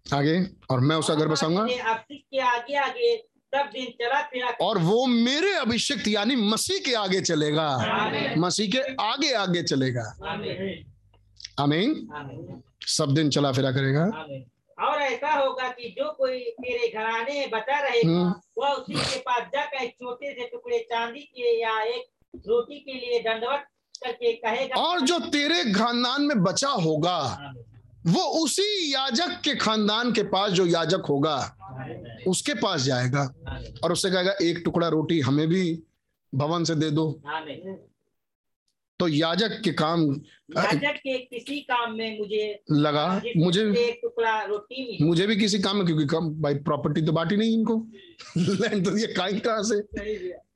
आगे 0.07 0.39
और 0.71 0.81
मैं 0.81 0.97
उसका 0.97 1.15
घर 1.15 1.29
बसाऊँगा। 1.29 1.63
अभिषेक 1.63 2.41
आगे 2.45 2.77
आगे 2.77 3.17
सब 3.53 3.69
दिन 3.73 3.87
चला 4.01 4.21
फिरा। 4.23 4.51
और 4.63 4.79
वो 4.79 5.05
मेरे 5.07 5.53
अभिषिक्त 5.55 6.09
यानी 6.09 6.37
मसीह 6.37 6.79
के 6.85 6.95
आगे 6.95 7.21
चलेगा। 7.21 7.69
मसीह 8.39 8.71
के 8.71 8.81
आगे 9.03 9.33
आगे 9.35 9.63
चलेगा। 9.63 10.05
आमीन। 11.61 11.95
सब 12.89 13.15
दिन 13.15 13.31
चला 13.31 13.53
फिरा 13.53 13.71
करेगा। 13.73 14.05
और 14.83 15.03
ऐसा 15.03 15.33
होगा 15.33 15.69
कि 15.69 15.89
जो 15.99 16.11
कोई 16.13 16.39
तेरे 16.61 16.89
घराने 16.89 17.39
में 17.41 17.51
बचा 17.51 17.79
रहेगा। 17.81 18.11
वह 18.59 18.69
उसी 18.69 18.95
के 18.95 19.19
पास 19.21 19.43
जाकर 19.53 19.83
एक 19.85 19.95
छोटे 20.03 20.33
से 20.33 20.47
टुकड़े 20.53 20.79
चांदी 20.91 21.21
के 21.21 21.61
या 21.61 21.81
एक 21.83 22.09
रोटी 22.47 22.79
के 22.81 22.93
लिए 22.93 23.21
दंडवत 23.23 23.67
करके 24.05 24.33
कहेगा 24.35 24.81
और 24.83 25.01
जो 25.01 25.19
तेरे 25.31 25.63
खानदान 25.73 26.23
में 26.23 26.43
बचा 26.43 26.69
होगा 26.87 27.19
वो 28.07 28.23
उसी 28.45 28.93
याजक 28.95 29.41
के 29.45 29.55
खानदान 29.57 30.13
के 30.13 30.23
पास 30.31 30.51
जो 30.53 30.67
याजक 30.67 31.07
होगा 31.09 31.37
उसके 32.29 32.55
पास 32.55 32.81
जाएगा 32.83 33.23
और 33.85 33.93
उससे 33.93 34.11
कहेगा 34.11 34.35
एक 34.43 34.63
टुकड़ा 34.65 34.89
रोटी 34.89 35.21
हमें 35.21 35.47
भी 35.49 35.63
भवन 36.33 36.65
से 36.65 36.75
दे 36.75 36.91
दो 36.91 37.05
आमीन। 37.35 37.79
तो 39.03 39.09
याजक 39.09 39.61
के 39.65 39.73
काम 39.73 40.03
याजक 40.57 40.97
के 40.97 41.19
किसी 41.19 41.61
काम 41.61 41.95
में 41.95 42.19
मुझे 42.19 42.63
लगा 42.73 43.23
मुझे 43.37 43.63
एक 43.63 43.99
टुकड़ा 44.03 44.43
रोटी 44.43 44.85
मिली 44.85 45.05
मुझे 45.05 45.27
भी 45.27 45.37
किसी 45.37 45.59
काम 45.59 45.77
में 45.77 45.87
क्योंकि 45.87 46.05
कम 46.07 46.29
भाई 46.43 46.55
प्रॉपर्टी 46.55 47.03
तो 47.03 47.13
बांटी 47.13 47.37
नहीं 47.37 47.59
इनको। 47.59 47.77
लैंड 48.39 48.85
तो 48.85 48.97
ये 48.99 49.07
काई 49.07 49.41
कहाँ 49.41 49.63
से? 49.63 49.81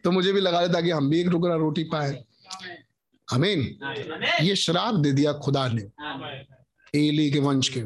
तो 0.05 0.11
मुझे 0.11 0.33
भी 0.33 0.41
लगा 0.41 0.67
देता 0.67 0.81
कि 0.81 0.91
हम 0.91 1.11
भी 1.11 1.21
एक 1.21 1.29
टुकड़ा 1.29 1.55
रोटी 1.55 1.85
पाए। 1.85 2.25
अमीन 3.33 3.79
ये 4.43 4.57
श्राप 4.57 4.95
दे 4.95 5.13
दिया 5.13 5.33
खुदा 5.33 5.69
ने। 5.69 5.83
एली 7.09 7.31
के 7.31 7.39
वंश 7.39 7.69
के। 7.69 7.85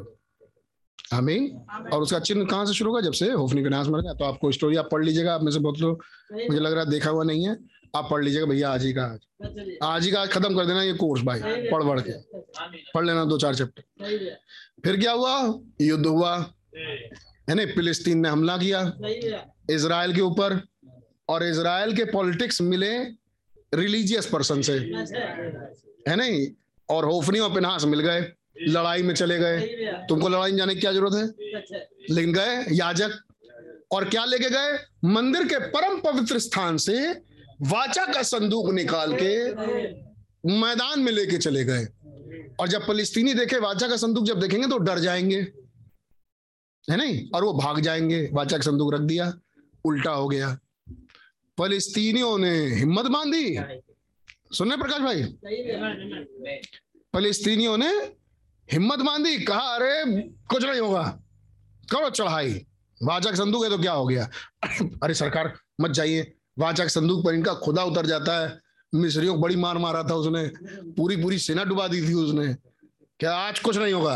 आमीन 1.16 1.66
और 1.92 2.02
उसका 2.02 2.18
चिन्ह 2.18 2.44
कहाँ 2.44 2.66
से 2.66 2.74
शुरू 2.74 2.90
होगा? 2.90 3.00
जब 3.00 3.12
से 3.12 3.30
होफनी 3.30 3.62
का 3.62 3.68
नाश 3.68 3.86
मर 3.86 4.00
गया 4.00 4.14
तो 4.14 4.24
आपको 4.24 4.52
स्टोरी 4.52 4.76
आप 4.76 4.88
पढ़ 4.92 5.04
लीजिएगा। 5.04 5.34
आप 5.34 5.42
में 5.42 5.52
से 5.52 5.58
बहुत 5.58 5.80
लोग 5.80 6.04
मुझे 6.32 6.60
लग 6.60 6.72
रहा 6.72 6.84
है 6.84 6.90
देखा 6.90 7.10
हुआ 7.10 7.24
नहीं 7.24 7.48
है। 7.48 7.56
आप 7.96 8.08
पढ़ 8.10 8.24
लीजिएगा 8.24 8.46
भैया 8.46 8.70
आज 8.70 8.84
ही 8.84 8.92
का 8.92 9.02
आज। 9.02 9.78
आज 9.82 10.04
ही 10.04 10.10
का 10.12 10.20
आज 10.20 10.28
खत्म 10.28 10.56
कर 10.56 10.66
देना 10.66 10.82
ये 10.82 10.92
कोर्स 10.92 11.22
भाई 11.22 11.40
पढ़ 11.42 11.82
पढ़ 11.84 12.00
के। 12.00 12.12
पढ़ 12.94 13.06
लेना 13.06 13.24
दो 13.24 13.38
चार 13.38 13.54
चैप्टर 13.54 14.36
फिर 14.84 15.00
क्या 15.00 15.12
हुआ? 15.12 15.60
युद्ध 15.80 16.06
हुआ। 16.06 16.36
है 17.48 17.54
ना 17.54 17.64
फिलिस्तीन 17.66 18.18
ने 18.18 18.28
हमला 18.28 18.56
किया। 18.56 18.80
इसराइल 19.70 20.14
के 20.14 20.20
ऊपर। 20.20 20.60
और 21.28 21.42
इसराइल 21.44 21.94
के 21.96 22.04
पॉलिटिक्स 22.04 22.60
मिले 22.60 22.98
रिलीजियस 23.74 24.26
पर्सन 24.26 24.62
से। 24.62 24.72
है 26.08 26.16
नहीं? 26.16 26.46
और 26.88 27.04
होफनी 27.04 27.38
और 27.38 27.54
पिनास 27.54 27.84
मिल 27.84 28.00
गए। 28.00 28.20
लड़ाई 28.68 29.02
में 29.02 29.14
चले 29.14 29.38
गए। 29.38 29.60
तुमको 30.08 30.28
लड़ाई 30.28 30.50
में 30.50 30.58
जाने 30.58 30.74
की 30.74 30.80
क्या 30.80 30.92
ज़रूरत 30.92 31.14
है? 31.14 31.26
लेकिन 32.10 32.32
गए 32.32 32.64
याजक। 32.76 33.10
और 33.92 34.08
क्या 34.08 34.24
लेके 34.24 34.50
गए? 34.50 34.78
मंदिर 35.04 35.44
के 35.44 35.58
परम 35.58 36.00
पवित्र 36.00 36.38
स्थान 36.38 36.76
से 36.76 37.29
वाचा 37.62 38.06
का 38.06 38.22
संदूक 38.22 38.70
निकाल 38.70 39.16
के 39.22 39.52
मैदान 40.60 41.00
में 41.00 41.12
लेके 41.12 41.38
चले 41.38 41.64
गए। 41.64 41.84
और 42.60 42.68
जब 42.68 42.86
फलिस्तीनी 42.86 43.34
देखे 43.34 43.58
वाचा 43.58 43.88
का 43.88 43.96
संदूक 43.96 44.24
जब 44.24 44.40
देखेंगे 44.40 44.68
तो 44.68 44.78
डर 44.78 44.98
जाएँगे। 44.98 45.40
है 46.90 46.96
नहीं? 46.96 47.30
और 47.34 47.44
वो 47.44 47.52
भाग 47.52 47.80
जाएँगे। 47.80 48.30
वाचा 48.32 48.56
का 48.56 48.62
संदूक 48.62 48.94
रख 48.94 49.00
दिया, 49.00 49.34
उल्टा 49.84 50.10
हो 50.10 50.28
गया। 50.28 50.58
फलिस्तीनियों 51.58 52.38
ने 52.38 52.66
हिम्मत 52.66 53.04
बांधी। 53.04 53.58
सुनने 54.52 54.76
प्रकाश 54.76 55.00
भाई? 55.00 55.22
फलिस्तीनियों 57.12 57.78
ने 57.78 57.90
हिम्मत 58.72 58.98
बांधी, 58.98 59.38
कहा, 59.38 59.60
अरे, 59.60 60.22
कुछ 60.22 60.64
नहीं 60.64 60.80
होगा। 60.80 61.22
करो 61.92 62.10
चढ़ाई। 62.10 62.66
वाचक 63.02 63.34
संदूक 63.34 63.64
है 63.64 63.70
तो 63.70 63.78
क्या 63.78 63.92
हो 63.92 64.06
गया? 64.06 64.30
अरे, 65.02 65.14
सरकार, 65.14 65.58
मत 65.80 65.90
जाइए। 65.90 66.34
वाचक 66.58 66.88
संदूक 66.88 67.24
पर 67.24 67.34
इनका 67.34 67.54
खुदा 67.54 67.84
उतर 67.84 68.06
जाता 68.06 68.38
है। 68.38 68.58
मिस्रियों 68.94 69.34
को 69.34 69.40
बड़ी 69.40 69.56
मार 69.56 69.78
मारा 69.78 70.02
था 70.02 70.14
उसने। 70.14 70.46
पूरी 70.92 71.16
पूरी 71.16 71.38
सेना 71.38 71.64
डुबा 71.64 71.88
दी 71.88 72.00
थी 72.08 72.14
उसने। 72.14 72.54
क्या 73.20 73.34
आज 73.34 73.58
कुछ 73.58 73.76
नहीं 73.76 73.92
होगा? 73.92 74.14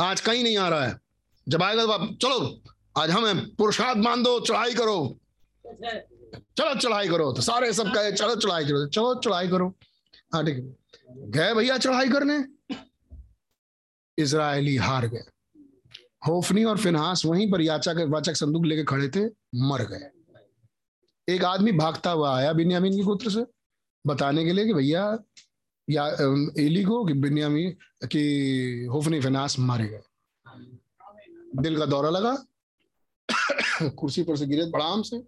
आज 0.00 0.20
कहीं 0.20 0.42
नहीं 0.44 0.58
आ 0.58 0.68
रहा 0.68 0.86
है। 0.86 0.98
जब 1.48 1.62
आएगा 1.62 1.86
तो 1.86 2.14
चलो, 2.14 2.60
आज 2.98 3.10
हमें 3.10 3.54
पुरुषार्थ 3.54 3.98
मान 3.98 4.22
दो 4.22 4.38
चढ़ाई 4.40 4.74
करो। 4.74 5.18
चलो, 5.66 6.74
चढ़ाई 6.74 7.08
करो। 7.08 7.32
तो 7.32 7.42
सारे 7.42 7.72
सब 7.72 7.92
कहे, 7.94 8.12
चलो, 8.12 8.34
चढ़ाई 8.34 8.64
करो। 8.64 8.86
चलो, 8.86 9.14
चढ़ाई 9.14 9.48
करो। 9.48 9.74
हाँ 10.34 10.44
ठीक 10.44 10.76
गए 11.10 11.54
भैया 11.54 11.78
चढ़ाई 11.78 12.08
करने? 12.08 12.44
इसराइली 14.18 14.76
हार 14.76 15.06
गए। 15.06 15.24
होफनी 16.26 16.64
और 16.64 16.78
फिनहास 16.78 17.24
वहीं 17.26 17.50
पर 17.50 17.60
याचा 17.60 17.92
के 17.94 18.04
वाचक 18.04 18.36
संदूक 18.36 18.64
लेके 18.66 18.84
खड़े 18.84 19.08
थे, 19.08 19.24
मर 19.54 19.82
गए। 19.82 20.10
एक 21.28 21.44
आदमी 21.44 21.72
भागता 21.72 22.10
हुआ 22.10 22.36
आया 22.36 22.52
बिन्यामीन 22.52 22.92
के 22.92 23.04
पुत्र 23.04 23.30
से, 23.30 23.46
बताने 24.06 24.44
के 24.44 24.52
लिए 24.52 24.66
कि 24.66 24.72
भैया, 24.72 25.18
या 25.90 26.06
एली 26.58 26.84
को 26.84 27.04
कि 27.04 27.12
बिन्यामीन, 27.12 27.76
कि 28.06 28.88
होफनी 28.92 29.20
फिनास 29.20 29.58
मारे 29.58 29.88
गए। 29.88 30.02
दिल 31.56 31.78
का 31.78 31.86
दौरा 31.86 32.10
लगा, 32.10 32.44
कुर्सी 33.88 34.22
पर 34.22 34.36
से 34.36 34.46
गिरे, 34.46 34.64
बड़ाम 34.64 35.02
से, 35.02 35.22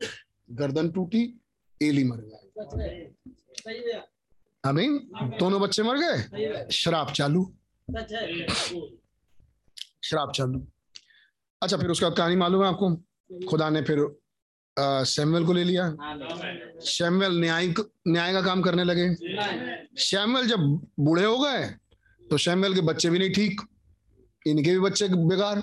गर्दन 0.51 0.91
टूटी, 0.91 1.41
एली 1.83 2.05
मर 2.05 2.17
गया 2.17 2.39
अमीन, 4.65 5.11
दोनों 5.23 5.61
बच्चे 5.61 5.83
मर 5.83 5.97
गए? 5.97 6.69
शराब 6.73 7.13
चालू। 7.13 7.55
शराब 10.05 10.33
चालू। 10.33 10.67
अच्छा 11.63 11.77
फिर 11.77 11.87
उसका 11.87 12.11
कहानी 12.11 12.37
मालूम 12.37 12.63
है 12.63 12.69
आपको? 12.69 12.97
खुदा 13.49 13.71
ने 13.71 13.83
फिर 13.83 14.22
सैमुअल 14.77 15.45
को 15.45 15.53
ले 15.53 15.65
लिया। 15.65 15.89
शैमुअल 16.87 17.41
न्याय 17.41 17.67
न्याय 18.09 18.33
का 18.33 18.41
काम 18.43 18.63
करने 18.63 18.85
लगे। 18.85 19.09
शैमुअल 20.01 20.47
जब 20.47 20.61
बूढ़े 21.01 21.25
हो 21.25 21.39
गए 21.39 21.67
तो 22.23 22.37
शैमुअल 22.39 22.75
के 22.75 22.81
बच्चे 22.83 23.11
भी 23.11 23.19
नहीं 23.19 23.33
ठीक। 23.33 23.61
इनके 24.47 24.71
भी 24.71 24.79
बच्चे 24.81 25.09
बेकार। 25.09 25.63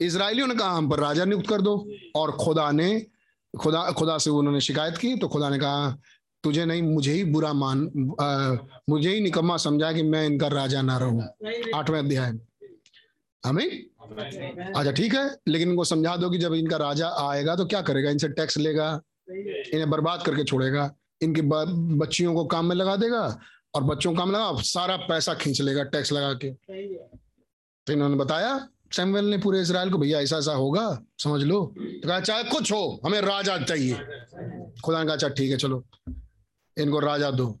इसराइलियों 0.00 0.46
ने 0.46 0.54
कहा 0.54 0.70
हम 0.70 0.88
पर 0.90 1.00
राजा 1.00 1.24
नियुक्त 1.24 1.48
कर 1.48 1.60
दो। 1.60 1.76
और 2.16 2.30
खुदा 2.36 2.70
ने 2.72 3.06
खुदा 3.54 3.90
खुदा 3.90 4.16
से 4.18 4.30
उन्होंने 4.30 4.60
शिकायत 4.60 4.96
की 4.98 5.14
तो 5.16 5.28
खुदा 5.28 5.48
ने 5.50 5.58
कहा 5.58 5.96
तुझे 6.44 6.64
नहीं 6.64 6.82
मुझे 6.82 7.12
ही 7.12 7.24
बुरा 7.24 7.52
मान 7.52 7.78
आ, 8.20 8.56
मुझे 8.88 9.14
ही 9.14 9.20
निकम्मा 9.20 9.56
समझा 9.56 9.92
कि 9.92 10.02
मैं 10.02 10.24
इनका 10.26 10.48
राजा 10.48 10.82
ना 10.82 10.96
रहूँ। 10.98 11.22
आठवें 11.74 11.98
अध्याय। 11.98 12.38
हमें 13.44 13.66
अच्छा 14.76 14.90
ठीक 14.92 15.14
है, 15.14 15.24
लेकिन 15.48 15.70
इनको 15.70 15.84
समझा 15.84 16.16
दो 16.16 16.30
कि 16.30 16.38
जब 16.38 16.54
इनका 16.54 16.76
राजा 16.76 17.08
आएगा 17.20 17.56
तो 17.56 17.64
क्या 17.66 17.80
करेगा? 17.82 18.10
इनसे 18.10 18.28
टैक्स 18.30 18.56
लेगा, 18.58 18.88
इन्हें 19.28 19.90
बर्बाद 19.90 20.22
करके 20.22 20.44
छोड़ेगा, 20.44 20.90
इनकी 21.22 21.42
बच्चियों 21.42 22.34
को 22.34 22.44
काम 22.46 22.66
में 22.66 22.76
लगा 22.76 22.96
देगा 22.96 23.22
और 23.74 23.84
बच्चों 23.84 24.12
को 24.12 24.18
काम 24.18 24.30
लगा 24.32 24.52
सारा 24.62 24.96
पैसा 25.08 25.34
खींच 25.34 25.60
लेगा 25.60 25.82
टैक्स 25.84 26.12
लगा 26.12 26.32
के। 26.34 26.50
तो 27.86 27.92
इन्होंने 27.92 28.16
बताया 28.16 28.68
सैमुअल 28.92 29.24
ने 29.24 29.38
पूरे 29.38 29.60
इसराइल 29.60 29.90
को, 29.90 29.98
भैया 29.98 30.20
ऐसा 30.20 30.36
ऐसा 30.38 30.52
होगा, 30.52 30.86
समझ 31.18 31.42
लो। 31.42 31.60
तो 31.76 32.08
कहा, 32.08 32.20
चाहे 32.20 32.44
कुछ 32.44 32.72
हो, 32.72 33.00
हमें 33.04 33.20
राजा 33.20 33.58
चाहिए। 33.58 33.94
खुदा 34.84 34.98
ने 34.98 35.04
कहा 35.04 35.14
अच्छा 35.14 35.28
ठीक 35.28 35.50
है, 35.50 35.56
चलो, 35.56 35.84
इनको 36.76 36.98
राजा 37.00 37.30
दो। 37.30 37.58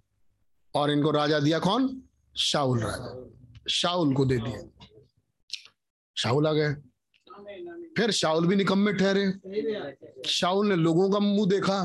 और 0.74 0.90
इनको 0.90 1.10
राजा 1.10 1.40
दिया 1.40 1.58
कौन? 1.58 2.02
शाउल 2.34 2.80
राजा। 2.80 3.22
शाउल 3.70 4.14
को 4.14 4.24
दे 4.24 4.36
दिया। 4.38 4.75
शाहुल 6.16 6.46
आ 6.46 6.52
गए। 6.52 6.74
फिर 7.96 8.10
शाउल 8.10 8.46
भी 8.46 8.56
निकम्मे 8.56 8.92
ठहरे। 8.92 9.24
शाउल 10.26 10.68
ने 10.68 10.76
लोगों 10.76 11.08
का 11.10 11.18
मुँह 11.18 11.48
देखा। 11.48 11.84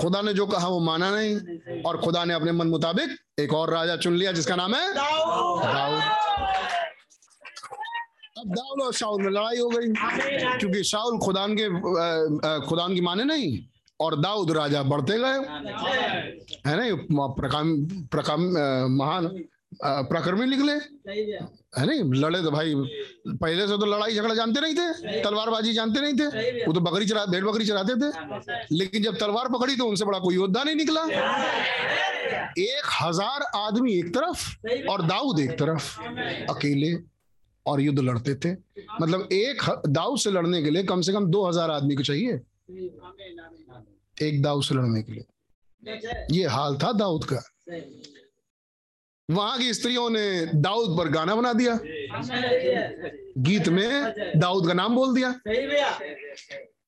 खुदा 0.00 0.22
ने 0.22 0.32
जो 0.34 0.46
कहा 0.46 0.68
वो 0.68 0.80
माना 0.80 1.10
नहीं। 1.10 1.82
और 1.82 2.00
खुदा 2.00 2.24
ने 2.24 2.34
अपने 2.34 2.52
मन 2.52 2.66
मुताबिक 2.68 3.16
एक 3.40 3.52
और 3.54 3.70
राजा 3.70 3.96
चुन 3.96 4.16
लिया, 4.16 4.32
जिसका 4.32 4.56
नाम 4.56 4.74
है 4.74 4.94
दाऊद। 4.94 6.02
अब 8.38 8.48
दाऊद 8.48 8.82
और 8.82 8.92
शाउल 8.92 9.22
में 9.22 9.30
लड़ाई 9.30 9.58
हो 9.58 9.68
गई, 9.68 9.92
क्योंकि 10.58 10.82
शाउल 10.84 11.18
खुदान 11.18 11.56
के 11.60 11.68
खुदान 12.66 12.94
की 12.94 13.00
माने 13.00 13.24
नहीं, 13.24 13.58
और 14.00 14.20
दाऊद 14.20 14.50
राजा 14.52 14.82
बढ़ते 14.82 15.18
गए। 15.18 15.38
है 16.66 16.76
ना 16.76 17.26
प्रकाम 17.34 17.74
प्रकाम 18.12 18.40
महान 18.92 19.28
प्रकर्मी 19.82 20.46
निकले। 20.46 20.74
है 21.72 21.86
नहीं? 21.86 22.02
लड़े 22.20 22.42
तो 22.42 22.50
भाई 22.50 22.74
पहले 23.28 23.66
से 23.66 23.76
तो 23.78 23.86
लड़ाई 23.86 24.14
झगड़ा 24.14 24.34
जानते 24.34 24.60
नहीं 24.60 24.74
थे 24.74 25.20
तलवारबाजी 25.22 25.72
जानते 25.72 26.00
नहीं 26.00 26.14
थे। 26.14 26.64
वो 26.66 26.72
तो 26.72 26.80
बकरी 26.80 27.06
चरा 27.06 27.24
भेड़ 27.26 27.44
बकरी 27.44 27.64
चराते 27.64 27.94
थे। 27.94 28.76
लेकिन 28.76 29.02
जब 29.02 29.16
तलवार 29.16 29.48
पकड़ी 29.48 29.76
तो 29.76 29.86
उनसे 29.86 30.04
बड़ा 30.04 30.18
कोई 30.18 30.34
योद्धा 30.34 30.62
नहीं 30.62 30.74
निकला। 30.74 31.04
एक 32.58 32.90
हज़ार 33.02 33.42
आदमी 33.56 33.94
एक 33.98 34.14
तरफ़ 34.14 34.66
और 34.90 35.02
दाऊद 35.02 35.40
एक 35.40 35.58
तरफ़ 35.58 36.00
अकेले 36.50 36.92
और 37.66 37.80
युद्ध 37.80 37.98
लड़ते 37.98 38.34
थे। 38.34 38.52
मतलब 39.00 39.28
एक 39.32 39.62
ह- 39.62 39.82
दाऊद 39.88 40.18
से 40.18 40.30
लड़ने 40.30 40.62
के 40.62 40.70
लिए 40.70 40.82
कम 40.82 41.00
से 41.00 41.12
कम 41.12 41.26
दो 41.26 41.48
हज़ार 41.48 41.70
आदमी 41.70 41.94
को 41.94 42.02
चाहिए। 42.02 42.40
एक 44.22 44.42
दाऊद 44.42 44.64
से 44.64 44.74
लड़ने 44.74 45.02
के 45.02 45.12
लिए। 45.12 45.24
ये 46.30 46.46
हाल 46.46 46.76
था 46.76 46.92
दाऊद 46.92 47.24
का। 47.24 47.42
वहाँ 49.32 49.58
की 49.58 49.72
स्त्रियों 49.74 50.08
ने 50.10 50.46
दाऊद 50.56 50.96
पर 50.98 51.08
गाना 51.08 51.34
बना 51.34 51.52
दिया। 51.52 51.78
गीत 53.38 53.68
में 53.68 54.12
दाऊद 54.36 54.66
का 54.66 54.74
नाम 54.74 54.94
बोल 54.94 55.14
दिया। 55.14 55.30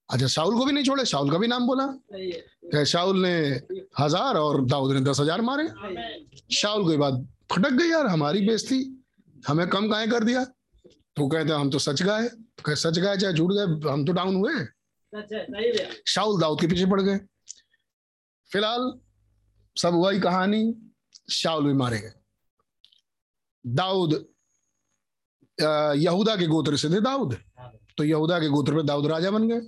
अच्छा 0.09 0.27
शाउल 0.27 0.57
को 0.59 0.65
भी 0.65 0.73
नहीं 0.73 0.85
छोड़े? 0.85 1.05
शाउल 1.05 1.31
का 1.31 1.39
भी 1.39 1.47
नाम 1.47 1.67
बोला। 1.67 2.85
शाउल 2.85 3.23
ने 3.23 3.37
हज़ार 3.99 4.37
और 4.37 4.65
दाऊद 4.65 4.93
ने 4.93 5.01
दस 5.01 5.21
हज़ार 5.21 5.41
मारे। 5.41 5.69
शाउल 6.53 6.91
के 6.91 6.97
बाद 6.97 7.27
फटक 7.53 7.73
गई, 7.73 7.89
यार, 7.89 8.07
हमारी 8.07 8.47
बेइज्जती, 8.47 8.79
हमें 9.49 9.67
कम 9.69 9.89
काहे 9.91 10.07
कर 10.07 10.25
दिया? 10.25 10.45
तो 10.45 11.29
कहते, 11.29 11.53
हम 11.53 11.71
तो 11.71 11.79
सच 11.79 12.03
गाए। 12.03 12.29
तो 12.29 12.63
कहे, 12.65 12.77
सच 12.77 12.99
गाए 12.99 13.17
चाहे 13.17 13.33
झूठ 13.35 13.53
गए, 13.53 13.91
हम 13.91 14.05
तो 14.05 14.13
डाउन 14.13 14.37
हुए। 14.37 14.53
शाउल 16.07 16.41
दाऊद 16.41 16.61
के 16.61 16.67
पीछे 16.67 16.87
पड़ 16.87 17.01
गए। 17.01 17.19
फ़िलहाल 18.51 18.93
सब 19.77 19.95
वही 19.95 20.21
कहानी, 20.21 20.75
शाउल 21.31 21.65
भी 21.65 21.73
मारे 21.73 21.99
गए। 21.99 22.13
दाऊद 23.65 24.13
यहूदा 25.99 26.37
के 26.37 26.47
गोत्र 26.47 26.77
से 26.77 26.89
थे 26.91 27.01
दाऊद। 27.01 27.37
तो 27.99 28.05
यहूदा 28.05 28.39
के 28.41 28.49
गोत्र 28.49 28.75
पे 28.75 28.83
दाऊद 28.83 29.07
राजा 29.07 29.31
बन 29.31 29.49
गए। 29.49 29.61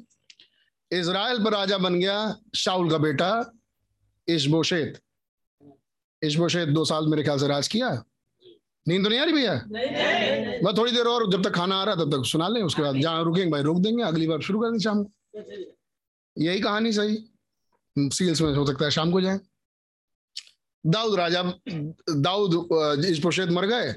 इसराइल 0.91 1.44
पर 1.44 1.52
राजा 1.52 1.78
बन 1.78 1.99
गया 2.00 2.16
शाउल 2.57 2.91
का 2.91 2.99
बेटा 2.99 3.28
इशबोशेत। 4.28 5.00
इशबोशेत 6.23 6.68
दो 6.68 6.84
साल 6.84 7.07
मेरे 7.07 7.23
ख्याल 7.23 7.39
से 7.39 7.49
राज 7.49 7.68
किया 7.68 7.91
नींद 8.86 9.05
तो 9.05 9.08
नहीं 9.08 9.20
आ 9.20 9.25
रही 9.25 9.34
भैया? 9.34 9.55
बस 10.65 10.76
थोड़ी 10.78 10.92
देर 10.92 11.07
और 11.07 11.31
जब 11.33 11.42
तक 11.44 11.55
खाना 11.55 11.76
आ 11.76 11.84
रहा 11.84 11.94
तब 11.94 12.10
तक 12.12 12.26
सुना 12.26 12.49
लें, 12.49 12.62
उसके 12.62 12.83
बाद 12.83 12.97
जहाँ 12.97 13.25
रुकेंगे 13.25 13.50
भाई 13.50 13.62
रोक 13.62 13.78
देंगे, 13.78 14.02
अगली 14.02 14.26
बार 14.26 14.41
शुरू 14.41 14.60
कर 14.60 14.66
देंगे 14.66 14.83
शाम। 14.84 15.02
को 15.05 15.42
यही 16.36 16.60
कहानी 16.60 16.92
सही। 16.92 17.16
सील्स 17.97 18.41
में 18.42 18.55
हो 18.55 18.66
सकता 18.66 18.84
है 18.84 18.91
शाम 18.91 19.12
को 19.12 19.20
जाए। 19.20 19.39
दाऊद 20.86 21.18
राजा 21.18 21.42
दाऊद 22.10 23.05
इशबोशेत 23.05 23.48
मर 23.50 23.66
गए। 23.66 23.92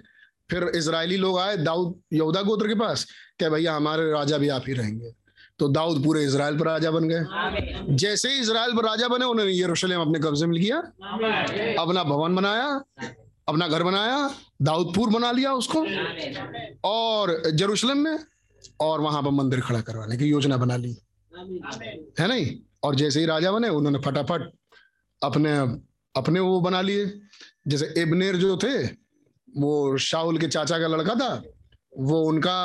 फिर 0.51 0.63
इसराइली 0.75 1.17
लोग 1.17 1.39
आए 1.39 1.57
दाऊद 1.59 1.93
यहूदा 2.13 2.41
गोत्र 2.41 2.67
के 2.67 2.75
पास 2.75 3.05
क्या 3.39 3.49
भैया 3.49 3.75
हमारे 3.75 4.11
राजा 4.11 4.37
भी 4.37 4.49
आप 4.49 4.63
ही 4.67 4.73
रहेंगे। 4.73 5.11
तो 5.59 5.67
दाऊद 5.67 6.03
पूरे 6.03 6.23
इजराइल 6.23 6.57
पर 6.59 6.65
राजा 6.65 6.91
बन 6.91 7.07
गए। 7.09 7.95
जैसे 7.95 8.29
ही 8.29 8.39
इजराइल 8.39 8.75
पर 8.75 8.85
राजा 8.85 9.07
बने 9.07 9.25
उन्होंने 9.25 9.53
यरूशलेम 9.53 10.01
अपने 10.01 10.19
कब्जे 10.19 10.45
में 10.45 10.57
लिया 10.57 10.77
अपना 10.77 12.03
भवन 12.03 12.35
बनाया 12.35 12.67
अपना 13.47 13.67
घर 13.67 13.83
बनाया 13.83 14.29
दाऊदपुर 14.61 15.09
बना 15.09 15.31
लिया 15.31 15.53
उसको। 15.53 15.85
और 16.89 17.49
जेरूशलेम 17.51 17.97
में 17.97 18.19
और 18.81 19.01
वहाँ 19.01 19.21
पर 19.23 19.29
मंदिर 19.31 19.61
खड़ा 19.61 19.81
करवाने 19.81 20.17
की 20.17 20.25
योजना 20.25 20.57
बना 20.57 20.75
ली। 20.77 20.95
है 22.19 22.27
नहीं? 22.27 22.55
और 22.83 22.95
जैसे 22.95 23.19
ही 23.19 23.25
राजा 23.25 23.51
बने 23.51 23.69
उन्होंने 23.69 23.99
फटाफट 23.99 24.51
अपने 25.21 25.51
अपने 26.19 26.39
वो 26.39 26.59
बना 26.61 26.81
लिए। 26.81 27.05
जैसे 27.67 27.93
एबनेर 27.97 28.35
जो 28.37 28.57
थे 28.57 28.77
वो 29.49 29.97
शाहुल 29.99 30.37
के 30.39 30.47
चाचा 30.47 30.79
का 30.79 30.87
लड़का 30.87 31.15
था 31.15 31.31
वो 31.93 32.21
उनका 32.23 32.57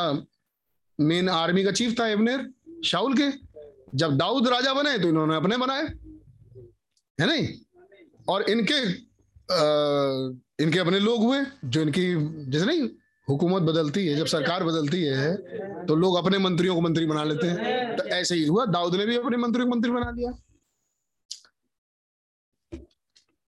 मेन 0.98 1.28
आर्मी 1.30 1.64
का 1.64 1.70
चीफ 1.72 1.98
था 2.00 2.06
एबनेर 2.08 2.48
शाहुल 2.84 3.16
के। 3.18 3.30
जब 3.94 4.16
दाऊद 4.18 4.48
राजा 4.48 4.72
बने 4.74 4.98
तो 4.98 5.08
इन्होंने 5.08 5.36
अपने 5.36 5.56
बनाए। 5.56 5.82
है 7.18 7.26
नहीं? 7.26 7.48
और 8.28 8.42
इनके 8.50 8.80
आ, 9.44 9.64
इनके 10.60 10.78
अपने 10.78 10.98
लोग 11.00 11.22
हुए 11.22 11.38
जो 11.64 11.80
इनकी 11.82 12.04
जैसे 12.50 12.66
नहीं 12.66 12.88
हुकूमत 13.28 13.62
बदलती 13.62 14.06
है 14.06 14.16
जब 14.16 14.26
सरकार 14.26 14.64
बदलती 14.64 15.02
है 15.02 15.34
तो 15.86 15.94
लोग 15.96 16.16
अपने 16.16 16.38
मंत्रियों 16.38 16.74
को 16.74 16.80
मंत्री 16.80 17.06
बना 17.06 17.24
लेते 17.24 17.46
हैं। 17.46 17.96
तो 17.96 18.04
ऐसे 18.10 18.34
ही 18.34 18.44
हुआ 18.46 18.64
दाऊद 18.66 18.94
ने 18.96 19.06
भी 19.06 19.16
अपने 19.16 19.36
मंत्री 19.36 19.64
को 19.64 19.68
मंत्री 19.68 19.90
बना 19.90 20.10
लिया। 20.10 20.30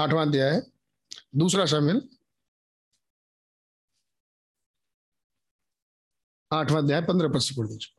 आठवां 0.00 0.26
अध्याय 0.26 0.50
है 0.50 0.60
दूसरा 1.38 1.64
शामिल। 1.72 2.00
आठवां 6.50 6.82
अध्याय 6.82 7.00
पंद्रह 7.08 7.28
पद 7.28 7.40
से 7.40 7.54
पढ़ 7.56 7.66
दीजिए 7.66 7.96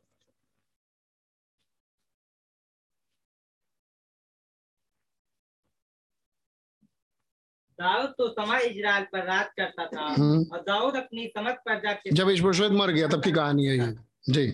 दाऊद 7.78 8.10
तो 8.18 8.28
समय 8.28 8.64
इजराइल 8.66 9.04
पर 9.12 9.24
राज 9.26 9.46
करता 9.58 9.86
था 9.86 10.06
हम्म। 10.08 10.42
और 10.52 10.60
दाऊद 10.66 10.96
अपनी 10.96 11.26
समझ 11.36 11.54
प्रजा 11.64 11.92
के 11.92 12.10
जब 12.14 12.30
ईश्वर 12.30 12.72
मर 12.72 12.90
गया 12.90 13.08
तब 13.08 13.22
की 13.24 13.32
कहानी 13.32 13.66
है 13.66 13.76
ये? 13.78 13.92
जी। 14.28 14.46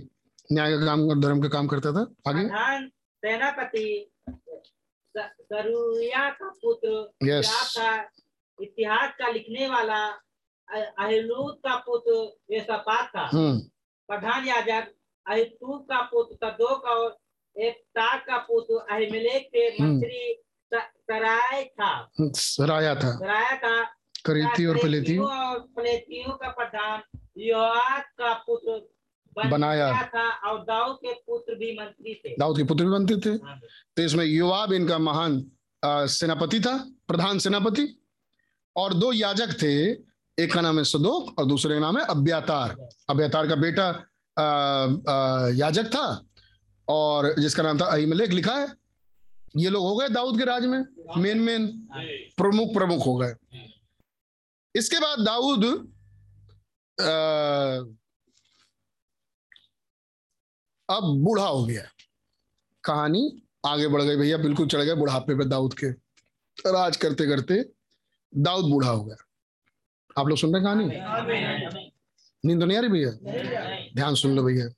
न्याय 0.53 0.79
का 0.79 0.85
काम 0.87 1.09
और 1.11 1.19
धर्म 1.21 1.43
का 1.43 1.49
काम 1.49 1.67
करता 1.69 1.93
था? 1.93 2.07
आगे। 2.29 2.45
सेनापति 3.23 3.85
सरूया 5.27 6.31
का 6.31 6.49
पुत्र 6.49 7.13
क्या 7.25 7.41
था 7.43 8.11
इतिहास 8.63 9.13
का 9.19 9.29
लिखने 9.29 9.69
वाला 9.69 10.07
अहिलूद 10.99 11.55
का 11.55 11.77
पुत्र 11.77 12.37
येसापात 12.55 13.09
था। 13.17 13.27
हम्म 13.27 13.59
प्रधान 14.09 14.49
याजक 14.49 14.95
अहितूब 15.27 15.83
का 15.83 16.03
पुत्र 16.03 16.37
सदोक 16.37 16.85
और 16.85 17.19
एक 17.57 17.85
का 17.99 18.39
पुत्र 18.39 18.95
अहिमेलेक 18.95 19.49
के 19.53 19.59
हम्म। 19.59 19.95
मंत्री 19.95 20.43
सराय 20.75 21.65
था। 21.65 22.11
सराया 22.21 22.95
था। 22.95 23.19
सराया 23.19 23.57
था। 23.57 23.85
करीती 24.27 24.67
और 24.67 24.75
पलेती 24.75 24.89
प्लेतियों। 24.89 25.49
और 25.49 25.59
प्लेतियों 25.59 26.37
का 26.37 26.49
प्रधान 26.49 27.03
योआत 27.37 28.05
का 28.19 28.35
पुत्र 28.35 28.98
बनाया। 29.47 30.03
था 30.03 30.31
और 30.31 30.63
दाऊद 30.63 30.97
के 30.97 31.13
पुत्र 31.13 31.55
भी 31.55 31.79
मंत्री 31.81 32.15
थे। 32.15 32.37
दाऊद 32.39 32.57
के 32.57 32.65
पुत्र 32.65 32.85
भी 32.85 32.91
बनते 32.91 33.17
थे। 33.17 33.39
तो 33.97 34.03
इसमें 34.03 34.25
युवाब 34.25 34.73
इनका 34.73 34.99
महान 34.99 35.51
सेनापति 35.85 36.61
था 36.61 36.91
प्रधान 37.09 37.39
सेनापति। 37.39 38.03
और 38.77 38.95
दो 38.95 39.13
याजक 39.13 39.63
थे 39.63 39.91
एक 40.43 40.53
का 40.53 40.61
नाम 40.61 40.79
है 40.79 40.85
सदोक 40.85 41.39
और 41.39 41.45
दूसरे 41.45 41.75
का 41.75 41.81
नाम 41.81 41.99
है 41.99 42.05
अब्यातार। 42.05 42.89
अब्यातार 43.11 43.49
का 43.49 43.55
बेटा 43.55 44.05
अ, 44.39 44.87
अ, 45.11 45.49
याजक 45.55 45.85
था 45.85 46.25
और 46.89 47.35
जिसका 47.39 47.63
नाम 47.63 47.81
था 47.81 47.85
अहिमलेक 47.85 48.31
लिखा 48.31 48.55
है। 48.55 48.69
ये 49.57 49.71
लोग 49.71 49.85
हो 49.85 49.97
गए 49.97 50.09
दाऊद 50.09 50.39
के 50.39 50.45
राज 50.45 50.67
में 50.67 50.85
मेन 51.17 51.39
मेन 51.39 51.89
प्रमुख 52.37 52.75
प्रमुख 52.75 53.07
हो 53.07 53.17
गए। 53.17 53.35
इसके 54.75 54.99
बाद 54.99 55.21
दाऊद 55.21 55.93
अब 60.89 61.05
बूढ़ा 61.25 61.45
हो 61.45 61.65
गया। 61.65 61.83
कहानी 62.85 63.43
आगे 63.67 63.89
बढ़ 63.89 64.03
गई 64.03 64.17
भैया, 64.17 64.37
बिल्कुल 64.37 64.67
चढ़ 64.69 64.83
गए 64.83 64.95
बुढ़ापे 64.95 65.35
पे 65.39 65.45
दाऊद 65.45 65.75
के। 65.75 65.91
राज 66.59 66.97
करते 66.97 67.27
करते 67.27 67.65
दाऊद 68.33 68.71
बूढ़ा 68.71 68.91
हो 68.91 69.05
गया। 69.05 69.17
आप 70.17 70.29
लोग 70.29 70.39
सुन 70.39 70.55
रहे 70.55 70.63
कहानी? 70.63 70.85
नींद 72.45 72.61
तो 72.61 72.67
नहीं 72.67 72.79
आ 72.79 72.81
रही 72.81 72.91
भैया? 72.91 73.11
ध्यान 73.95 74.15
सुन 74.15 74.37
लो 74.37 74.43
भैया। 74.43 74.69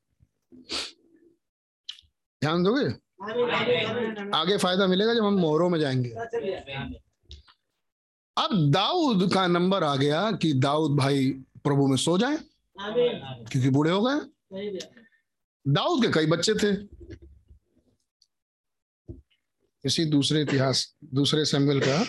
ध्यान 2.42 2.62
दोगे? 2.62 2.84
आगे 4.36 4.56
फ़ायदा 4.58 4.86
मिलेगा 4.86 5.14
जब 5.14 5.24
हम 5.24 5.34
मोहरों 5.34 5.68
में 5.70 5.78
जाएँगे। 5.80 6.10
अब 8.36 8.70
दाऊद 8.70 9.32
का 9.34 9.46
नंबर 9.46 9.84
आ 9.84 9.94
गया 9.96 10.30
कि 10.32 10.52
दाऊद 10.52 10.96
भाई 10.96 11.28
प्रभु 11.64 11.86
में 11.86 11.96
सो 11.96 12.16
जाए, 12.18 12.36
क्योंकि 12.76 13.70
बूढ़े 13.70 13.90
हो 13.90 14.02
गए। 14.02 14.20
दाऊद 15.68 16.06
के 16.06 16.12
कई 16.12 16.26
बच्चे 16.26 16.54
थे। 16.54 16.88
इसी 19.84 20.04
दूसरे 20.04 20.42
इतिहास 20.42 20.96
दूसरे 21.04 21.44
सैमुअल 21.44 21.80
का। 21.80 22.04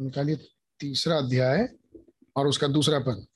निकालिए 0.00 0.36
तीसरा 0.80 1.16
अध्याय 1.18 1.68
और 2.36 2.46
उसका 2.46 2.66
दूसरा 2.66 2.98
पद 2.98 3.26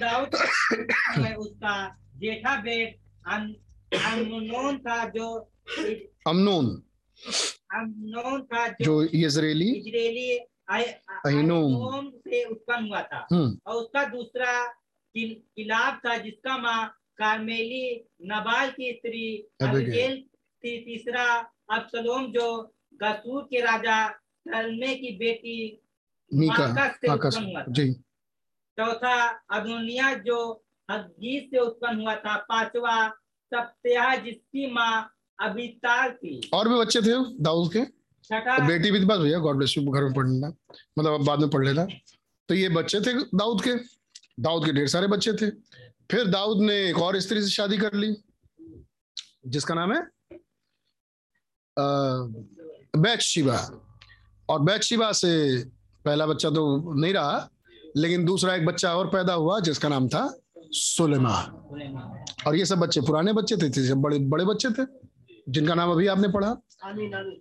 दाऊद 0.00 0.28
उसका 1.38 1.96
जेठा 2.16 2.60
बेट 2.60 3.00
अम- 3.26 4.02
अम्नोन 4.12 4.78
था 4.78 5.08
जो 5.08 5.52
अमनोन। 6.26 6.66
अम्नोन 7.74 8.42
था 8.42 8.68
जो 8.68 8.84
जो 8.84 9.02
इजरायली 9.02 9.70
इजरायली 9.70 10.51
अहीनोम। 10.72 12.10
से 12.10 12.44
उत्पन्न 12.44 12.88
हुआ 12.88 13.02
था। 13.02 13.26
हम्म 13.32 13.58
और 13.66 13.74
उसका 13.74 14.04
दूसरा 14.04 14.52
किलाब 15.16 16.00
था 16.06 16.16
जिसका 16.18 16.58
माँ 16.58 16.88
कार्मेली 17.18 18.04
नबाल 18.22 18.70
की 18.70 18.92
स्त्री 18.92 19.26
अबीगैल। 19.62 20.16
थी 20.64 20.78
तीसरा 20.84 21.24
अबसलोम 21.70 22.32
जो 22.32 22.74
गसूर 23.02 23.42
के 23.42 23.60
राजा 23.60 24.08
तलमे 24.48 24.94
की 24.94 25.16
बेटी 25.16 25.56
मीका 26.34 26.88
से 26.88 27.12
उत्पन्न 27.12 27.44
हुआ 27.44 27.62
था। 27.62 27.72
जी। 27.72 27.92
चौथा 28.78 29.16
अदोनिया 29.50 30.14
जो 30.14 30.64
हग्गीस 30.90 31.50
से 31.50 31.58
उत्पन्न 31.58 32.00
हुआ 32.00 32.14
था। 32.14 32.36
पांचवा 32.36 33.08
सप्ताह 33.52 34.16
जिसकी 34.16 34.70
माँ 34.70 35.14
अबिताल 35.40 36.10
थी। 36.10 36.40
और 36.54 36.68
भी 36.68 36.74
बच्चे 36.74 37.00
थे 37.00 37.14
दाऊद 37.42 37.72
के? 37.72 38.01
बेटी 38.30 38.90
भी 38.90 39.00
थी 39.00 39.04
बस 39.04 39.18
भैया 39.18 39.38
गॉड 39.38 39.56
ब्लेस 39.56 39.74
यू 39.78 39.90
घर 39.90 40.04
में 40.04 40.12
पढ़ 40.12 40.28
लेना। 40.28 40.48
मतलब 40.98 41.24
बाद 41.24 41.40
में 41.40 41.48
पढ़ 41.50 41.64
लेना। 41.64 41.86
तो 42.48 42.54
ये 42.54 42.68
बच्चे 42.68 43.00
थे 43.00 43.12
दाऊद 43.34 43.62
के। 43.64 43.74
दाऊद 44.40 44.64
के 44.64 44.72
ढेर 44.72 44.86
सारे 44.88 45.06
बच्चे 45.06 45.32
थे। 45.32 45.50
फिर 46.10 46.26
दाऊद 46.26 46.62
ने 46.62 46.74
एक 46.88 46.98
और 46.98 47.18
स्त्री 47.20 47.42
से 47.42 47.50
शादी 47.50 47.78
कर 47.78 47.94
ली। 47.94 48.14
जिसका 49.46 49.74
नाम 49.74 49.92
है 49.92 50.02
बैतशिबा। 52.96 53.58
और 54.48 54.60
बैच 54.60 54.82
शिवा 54.82 55.12
से 55.12 55.30
पहला 56.04 56.26
बच्चा 56.26 56.50
तो 56.50 56.94
नहीं 56.94 57.12
रहा 57.14 57.48
लेकिन 57.96 58.24
दूसरा 58.24 58.54
एक 58.54 58.66
बच्चा 58.66 58.94
और 58.96 59.06
पैदा 59.06 59.32
हुआ 59.32 59.60
जिसका 59.60 59.88
नाम 59.88 60.08
था 60.08 60.22
सुलेमान 60.70 62.24
और 62.46 62.56
ये 62.56 62.64
सब 62.66 62.78
बच्चे 62.78 63.00
पुराने 63.00 63.32
बच्चे 63.32 63.56
थे 63.56 63.86
सब 63.88 63.96
बड़े 63.96 64.18
बड़े 64.18 64.44
बच्चे 64.44 64.70
थे 64.70 64.86
जिनका 65.48 65.74
नाम 65.74 65.90
अभी 65.90 66.06
आपने 66.06 66.28
पढ़ा। 66.28 66.48
आमीन 66.84 67.14
आमीन। 67.14 67.40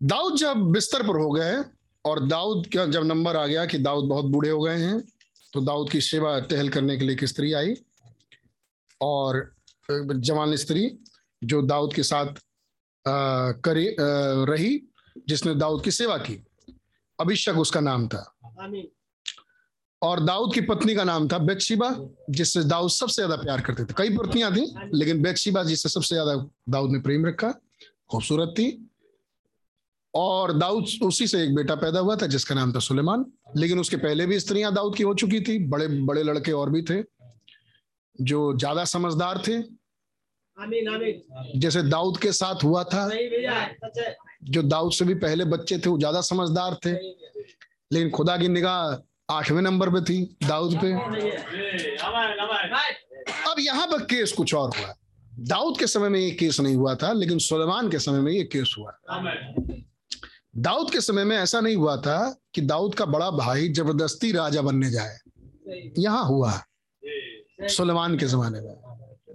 दाऊद 0.00 0.36
जब 0.36 0.56
बिस्तर 0.72 1.02
पर 1.02 1.16
हो 1.18 1.30
गए 1.30 1.62
और 2.04 2.24
दाऊद 2.26 2.66
का 2.66 2.84
जब 2.86 3.04
नंबर 3.04 3.36
आ 3.36 3.46
गया 3.46 3.64
कि 3.66 3.78
दाऊद 3.78 4.08
बहुत 4.08 4.24
बूढ़े 4.24 4.50
हो 4.50 4.60
गए 4.60 4.76
हैं 4.76 5.00
तो 5.52 5.60
दाऊद 5.60 5.90
की 5.90 6.00
सेवा 6.00 6.38
टहल 6.40 6.68
करने 6.68 6.96
के 6.96 7.04
लिए 7.04 7.14
एक 7.14 7.24
स्त्री 7.24 7.52
आई 7.52 7.74
और 9.00 9.54
जवान 9.88 10.56
स्त्री 10.56 10.90
जो 11.42 11.62
दाऊद 11.62 11.94
के 11.94 12.02
साथ 12.02 12.26
आ, 12.26 13.52
करे 13.64 13.86
आ, 13.88 13.94
रही 14.50 14.80
जिसने 15.28 15.54
दाऊद 15.54 15.82
की 15.84 15.90
सेवा 15.90 16.16
की। 16.18 16.42
अभिषेक 17.18 17.56
उसका 17.58 17.80
नाम 17.80 18.06
था। 18.08 18.24
और 20.02 20.20
दाऊद 20.20 20.54
की 20.54 20.60
पत्नी 20.60 20.94
का 20.94 21.04
नाम 21.04 21.28
था 21.28 21.38
बेतशिबा 21.38 21.94
जिससे 22.30 22.62
दाऊद 22.64 22.90
सबसे 22.90 23.22
ज़्यादा 23.22 23.42
प्यार 23.42 23.60
करते 23.60 23.84
थे। 23.84 23.94
कई 23.98 24.16
पत्नियाँ 24.16 24.52
थी 24.54 24.64
लेकिन 24.94 25.22
बेतशिबा 25.22 25.62
जिससे 25.64 25.88
सबसे 25.88 26.14
ज़्यादा 26.14 26.34
दाऊद 26.68 26.90
ने 26.92 26.98
प्रेम 27.00 27.26
रखा 27.26 27.50
खूबसूरत 28.10 28.54
थी। 28.58 28.87
और 30.14 30.52
दाऊद 30.58 30.86
उसी 31.02 31.26
से 31.26 31.42
एक 31.42 31.54
बेटा 31.54 31.74
पैदा 31.76 32.00
हुआ 32.00 32.16
था 32.16 32.26
जिसका 32.26 32.54
नाम 32.54 32.72
था 32.72 32.78
सुलेमान। 32.80 33.24
लेकिन 33.56 33.80
उसके 33.80 33.96
पहले 33.98 34.26
भी 34.26 34.38
स्त्रियाँ 34.40 34.72
दाऊद 34.74 34.96
की 34.96 35.02
हो 35.02 35.14
चुकी 35.14 35.40
थी। 35.40 35.58
बड़े 35.68 35.86
बड़े 35.88 36.22
लड़के 36.22 36.52
और 36.52 36.70
भी 36.70 36.82
थे 36.82 37.02
जो 38.18 38.56
ज़्यादा 38.58 38.84
समझदार 38.86 39.42
थे। 39.48 39.56
आमीन 40.56 40.88
आमीन। 40.88 41.60
जैसे 41.60 41.82
दाऊद 41.84 42.18
के 42.18 42.32
साथ 42.34 42.64
हुआ 42.64 42.82
था 42.84 43.08
जो 44.44 44.62
दाऊद 44.64 44.92
से 44.92 45.04
भी 45.04 45.14
पहले 45.16 45.44
बच्चे 45.46 45.78
थे 45.78 45.90
वो 45.90 45.98
ज़्यादा 45.98 46.20
समझदार 46.22 46.78
थे। 46.86 46.92
लेकिन 46.92 48.10
खुदा 48.10 48.36
की 48.36 48.48
निगाह 48.48 49.34
आठवें 49.34 49.60
नंबर 49.62 49.90
पे 49.90 50.00
थी 50.02 50.18
दाऊद 50.44 50.74
पे। 50.82 50.92
अब 53.44 53.56
यहाँ 53.58 53.86
पर 53.86 54.02
केस 54.06 54.32
कुछ 54.32 54.54
और 54.54 54.70
हुआ। 54.76 54.94
दाऊद 55.48 55.78
के 55.78 55.86
समय 55.86 56.08
में 56.08 56.18
ये 56.20 56.30
केस 56.32 56.60
नहीं 56.60 56.76
हुआ 56.76 56.94
था 56.94 57.12
लेकिन 57.12 57.38
सुलेमान 57.40 57.90
के 57.90 57.98
समय 57.98 58.20
में 58.20 58.32
ये 58.32 58.42
केस 58.46 58.74
हुआ। 58.78 58.98
दाऊद 60.56 60.90
के 60.90 61.00
समय 61.00 61.24
में 61.24 61.36
ऐसा 61.36 61.60
नहीं 61.60 61.76
हुआ 61.76 61.96
था 61.96 62.36
कि 62.54 62.60
दाऊद 62.60 62.94
का 62.94 63.04
बड़ा 63.04 63.30
भाई 63.30 63.68
ज़बरदस्ती 63.68 64.32
राजा 64.32 64.62
बनने 64.62 64.90
जाए। 64.90 65.18
यहाँ 65.98 66.24
हुआ। 66.24 66.52
सुलेमान 67.68 68.18
के 68.18 68.26
जमाने 68.26 68.60
में। 68.60 68.74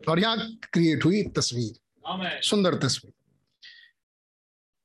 और 0.09 0.19
यहाँ 0.19 0.38
क्रिएट 0.74 1.06
हुई 1.06 1.24
तस्वीर। 1.24 2.42
सुंदर 2.43 2.75
तस्वीर। 2.75 3.14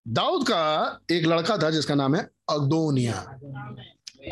दाऊद 0.06 0.46
का 0.48 1.00
एक 1.10 1.26
लड़का 1.26 1.56
था 1.58 1.70
जिसका 1.70 1.94
नाम 1.94 2.14
है 2.16 2.22
अदोनिया 2.50 3.18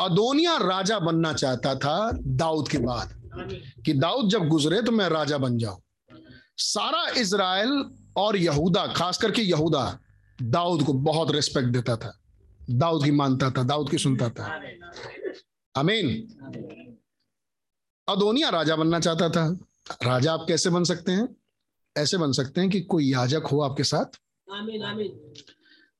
अदोनिया 0.00 0.56
राजा 0.56 0.98
बनना 0.98 1.32
चाहता 1.32 1.74
था 1.74 2.10
दाऊद 2.14 2.68
के 2.68 2.78
बाद 2.78 3.14
कि 3.86 3.92
दाऊद 3.92 4.30
जब 4.30 4.48
गुजरे 4.48 4.82
तो 4.82 4.92
मैं 4.92 5.08
राजा 5.08 5.38
बन 5.38 5.58
जाऊँ। 5.58 5.80
सारा 6.56 7.08
इसराइल 7.20 7.84
और 8.16 8.36
यहूदा 8.36 8.86
खास 8.86 9.18
करके 9.18 9.42
यहूदा 9.42 9.98
दाऊद 10.42 10.82
को 10.82 10.92
बहुत 10.92 11.30
रिस्पेक्ट 11.30 11.68
देता 11.68 11.96
था। 11.96 12.20
दाऊद 12.70 13.04
की 13.04 13.10
मानता 13.10 13.50
था 13.50 13.62
दाऊद 13.62 13.90
की 13.90 13.98
सुनता 13.98 14.28
था। 14.28 14.62
अमीन 15.76 16.08
अदोनिया 18.08 18.48
राजा 18.48 18.76
बनना 18.76 19.00
चाहता 19.00 19.28
था। 19.28 19.58
राजा 20.02 20.32
आप 20.32 20.44
कैसे 20.48 20.70
बन 20.70 20.84
सकते 20.84 21.12
हैं? 21.12 21.36
ऐसे 21.96 22.18
बन 22.18 22.32
सकते 22.32 22.60
हैं 22.60 22.70
कि 22.70 22.80
कोई 22.80 23.12
याजक 23.12 23.42
हो 23.52 23.60
आपके 23.60 23.84
साथ। 23.84 24.04
आमीन 24.52 24.82
आमीन। 24.82 25.34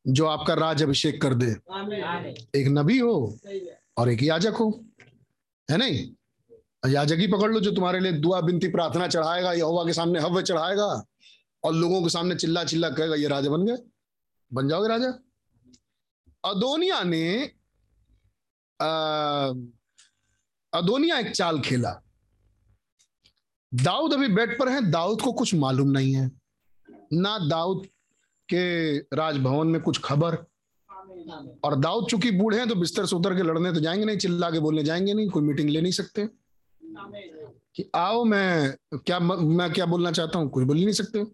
जो 0.09 0.27
आपका 0.27 0.55
राज 0.55 0.83
अभिषेक 0.83 1.23
कर 1.23 1.35
दे। 1.35 1.57
आमीन 1.73 2.35
एक 2.57 2.67
नबी 2.69 2.99
हो 2.99 3.39
और 3.97 4.11
एक 4.11 4.23
याजक 4.23 4.55
हो। 4.55 4.85
है 5.71 5.77
नहीं? 5.77 6.11
याजक 6.91 7.17
ही 7.17 7.27
पकड़ 7.27 7.53
लो 7.53 7.61
जो 7.61 7.71
तुम्हारे 7.71 8.01
लिए 8.01 8.13
दुआ 8.13 8.41
बिनती 8.41 8.69
प्रार्थना 8.69 9.09
चढ़ाएगा। 9.09 9.53
यहोवा 9.53 9.85
के 9.85 9.93
सामने 9.93 10.21
हव्य 10.21 10.43
चढ़ाएगा। 10.43 11.05
और 11.65 11.75
लोगों 11.75 12.03
के 12.03 12.09
सामने 12.09 12.35
चिल्ला 12.35 12.65
चिल्ला 12.65 12.91
कहेगा 12.91 13.15
ये 13.15 13.29
राजा 13.29 13.51
बन 13.51 13.67
गए। 13.67 13.77
बन 14.52 14.68
जाओगे 14.68 14.89
राजा? 14.89 15.08
अदोनिया 16.44 17.02
ने 17.02 17.52
आ, 18.81 18.89
अदोनिया 20.73 21.18
एक 21.18 21.31
चाल 21.31 21.60
खेला। 21.60 21.91
दाऊद 23.73 24.12
अभी 24.12 24.28
बेड 24.28 24.58
पर 24.58 24.68
है 24.68 24.91
दाऊद 24.91 25.23
को 25.23 25.33
कुछ 25.33 25.55
मालूम 25.55 25.89
नहीं 25.89 26.12
है। 26.15 26.31
ना 27.12 27.39
दाऊद 27.49 27.86
के 28.49 28.99
राजभवन 28.99 29.66
में 29.66 29.81
कुछ 29.83 30.00
खबर। 30.05 30.34
और 31.65 31.75
दाऊद 31.81 32.07
चूँकि 32.08 32.31
बूढ़े 32.31 32.58
हैं 32.58 32.68
तो 32.68 32.75
बिस्तर 32.75 33.07
से 33.07 33.16
उतर 33.16 33.34
के 33.36 33.42
लड़ने 33.42 33.73
तो 33.73 33.81
जाएँगे 33.81 34.05
नहीं 34.05 34.18
चिल्ला 34.18 34.50
के 34.50 34.60
बोलने 34.60 34.84
जाएँगे 34.84 35.15
नहीं 35.15 35.28
कोई 35.28 35.42
मीटिंग 35.42 35.70
ले 35.70 35.81
नहीं 35.81 35.92
सकते। 35.92 36.28
कि 37.76 37.91
आओ 37.94 38.25
मैं 38.25 38.76
क्या 38.97 39.18
मैं 39.20 39.73
क्या 39.73 39.86
बोलना 39.86 40.12
चाहता 40.12 40.39
हूँ 40.39 40.50
कुछ 40.50 40.65
बोल 40.65 40.76
ही 40.76 40.84
नहीं 40.84 40.94
सकते। 40.94 41.25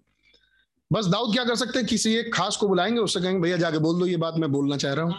बस 0.92 1.06
दाऊद 1.06 1.32
क्या 1.32 1.44
कर 1.44 1.54
सकते 1.54 1.78
हैं? 1.78 1.88
किसी 1.88 2.14
एक 2.14 2.34
खास 2.34 2.56
को 2.56 2.68
बुलाएँगे, 2.68 3.00
उससे 3.00 3.20
कहेंगे, 3.20 3.40
भैया, 3.40 3.56
जाके 3.56 3.78
बोल 3.78 3.98
दो, 3.98 4.06
ये 4.06 4.16
बात 4.16 4.34
मैं 4.34 4.52
बोलना 4.52 4.76
चाह 4.76 4.92
रहा 4.92 5.04
हूँ। 5.04 5.14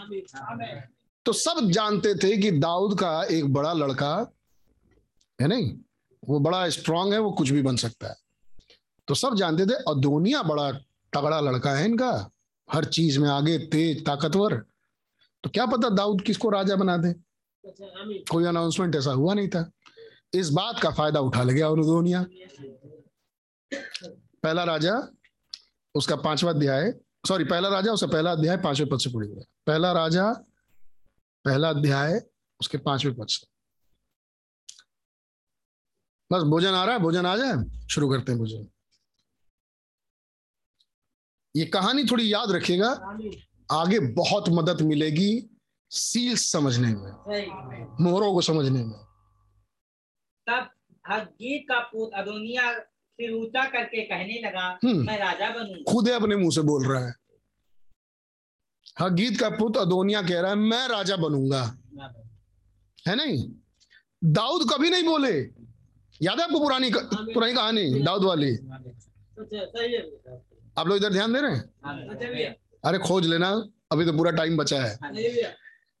तो 1.24 1.32
सब 1.32 1.70
जानते 1.70 2.14
थे 2.14 2.36
कि 2.36 2.50
दाऊद 2.50 2.98
का 3.00 3.22
एक 3.24 3.52
बड़ा 3.52 3.72
लड़का 3.72 4.32
है 5.40 5.48
नहीं? 5.48 5.76
वो 6.28 6.40
बड़ा 6.40 6.68
स्ट्रांग 6.68 7.12
है, 7.12 7.18
वो 7.18 7.32
कुछ 7.32 7.50
भी 7.50 7.62
बन 7.62 7.76
सकता 7.76 8.08
है। 8.08 8.16
तो 9.08 9.14
सब 9.14 9.34
जानते 9.34 9.66
थे 9.66 9.74
अदोनिया 9.74 10.42
बड़ा 10.42 10.72
तगड़ा 11.12 11.40
लड़का 11.40 11.72
है 11.72 11.84
इनका। 11.84 12.30
हर 12.72 12.84
चीज़ 12.84 13.18
में 13.18 13.28
आगे 13.28 13.58
तेज, 13.58 14.04
ताकतवर। 14.06 14.54
तो 15.44 15.50
क्या 15.50 15.66
पता 15.66 15.88
दाऊद 15.88 16.22
किसको 16.22 16.50
राजा 16.50 16.76
बना 16.76 16.96
दे? 16.96 17.14
कोई 18.30 18.44
अनाउंसमेंट 18.44 18.96
ऐसा 18.96 19.10
हुआ 19.10 19.34
नहीं 19.34 19.48
था। 19.48 19.70
इस 20.34 20.50
बात 20.50 20.80
का 20.80 20.90
फ़ायदा 20.90 21.20
उठा 21.20 21.42
ले 21.42 21.54
गया 21.54 21.68
अदोनिया 21.68 22.26
पहला 24.42 24.64
राजा 24.64 25.08
उसका 25.94 26.16
पांचवा 26.16 26.50
अध्याय 26.50 26.92
सॉरी 27.28 27.44
पहला 27.44 27.68
राजा, 27.68 27.92
उसका 27.92 28.06
पहला 28.06 28.32
अध्याय 28.32 28.56
पाँचवें 28.56 28.88
पद 28.88 28.98
से 28.98 29.10
पढ़ी 29.10 29.26
हुई 29.28 29.36
है 29.36 29.44
पहला 29.66 29.92
राजा, 29.92 30.32
पहला 31.44 31.68
अध्याय, 31.70 32.20
उसके 32.60 32.78
पाँचवें 32.78 33.14
पद 33.14 33.26
से। 33.28 33.46
बस 36.30 36.42
भोजन 36.42 36.74
आ 36.74 36.84
रहा 36.84 36.94
है, 36.94 37.00
भोजन 37.00 37.26
आ 37.26 37.36
जाए, 37.36 37.86
शुरू 37.90 38.08
करते 38.10 38.32
हैं 38.32 38.38
भोजन। 38.38 38.66
ये 41.54 41.64
कहानी 41.66 42.04
थोड़ी 42.04 42.32
याद 42.32 42.50
रखिएगा, 42.50 42.90
आगे 43.72 43.98
बहुत 44.14 44.48
मदद 44.48 44.80
मिलेगी 44.82 45.50
सील्स 45.90 46.50
समझने 46.52 46.88
में 46.88 47.12
मोहरों 48.00 48.32
को 48.34 48.40
समझने 48.40 48.84
में। 48.84 48.98
तब 50.46 50.70
हगीत 51.04 51.66
का 51.68 51.78
पुत्र 51.80 52.18
अदोनिया 52.18 52.72
सिर 53.18 53.32
ऊँचा 53.32 53.64
करके 53.70 54.02
कहने 54.02 54.40
लगा 54.44 54.66
हम्म। 54.84 55.06
मैं 55.06 55.18
राजा 55.18 55.48
बनूँगा। 55.50 55.92
खुद 55.92 56.08
अपने 56.10 56.36
मुँह 56.36 56.50
से 56.50 56.62
बोल 56.62 56.86
रहा 56.86 57.06
है। 57.06 57.14
हगीत 59.00 59.38
का 59.40 59.48
पुत्र 59.50 59.80
अदोनिया 59.80 60.22
कह 60.22 60.40
रहा 60.40 60.50
है 60.50 60.56
मैं 60.56 60.86
राजा 60.88 61.16
बनूँगा। 61.16 61.62
है 63.08 63.14
नहीं? 63.16 63.38
दाऊद 64.22 64.68
कभी 64.72 64.90
नहीं 64.90 65.04
बोले। 65.04 65.32
याद 66.20 66.38
है 66.38 66.44
आपको 66.44 66.60
पुरानी 66.60 66.90
पुरानी 66.94 67.54
कहानी 67.54 68.02
दाऊद 68.02 68.24
वाली? 68.24 68.50
अच्छा 68.50 69.80
है 69.80 70.02
आप 70.78 70.86
लोग 70.88 70.96
इधर 70.96 71.12
ध्यान 71.12 71.32
दे 71.32 71.40
रहे 71.40 71.54
हैं? 71.54 71.62
अच्छा 72.10 72.88
अरे 72.88 72.98
खोज 72.98 73.26
लेना 73.26 73.50
अभी 73.92 74.04
तो 74.04 74.12
पूरा 74.12 74.30
टाइम 74.30 74.56
बचा 74.56 74.80
है। 74.84 74.98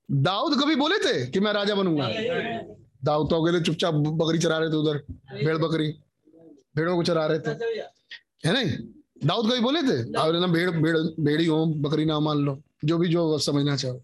दाऊद 0.08 0.60
कभी 0.62 0.76
बोले 0.76 0.98
थे 0.98 1.26
कि 1.30 1.40
मैं 1.40 1.52
राजा 1.52 1.74
बनूँगा? 1.74 2.08
दाऊद 3.04 3.30
तो 3.30 3.42
अकेले 3.42 3.60
चुपचाप 3.64 3.94
बकरी 3.94 4.38
चरा 4.38 4.58
रहे 4.58 4.70
थे 4.70 4.76
उधर 4.76 4.98
भेड़ 5.44 5.56
बकरी। 5.58 5.92
भेड़ों 6.76 6.96
को 6.96 7.02
चरा 7.02 7.26
रहे 7.26 7.38
थे। 7.38 7.50
है। 8.46 8.52
नहीं? 8.52 8.76
दाऊद 9.24 9.50
कभी 9.50 9.60
बोले 9.60 9.82
थे? 9.82 10.04
ने 10.40 10.46
भेड़ 10.46 10.70
भेड़ 10.70 10.98
भेड़ी 10.98 11.46
हो 11.46 11.66
बकरी 11.66 12.04
ना 12.04 12.20
मान 12.20 12.38
लो। 12.38 12.62
जो 12.84 12.98
भी 12.98 13.08
जो 13.08 13.38
समझना 13.38 13.76
चाहो। 13.76 14.02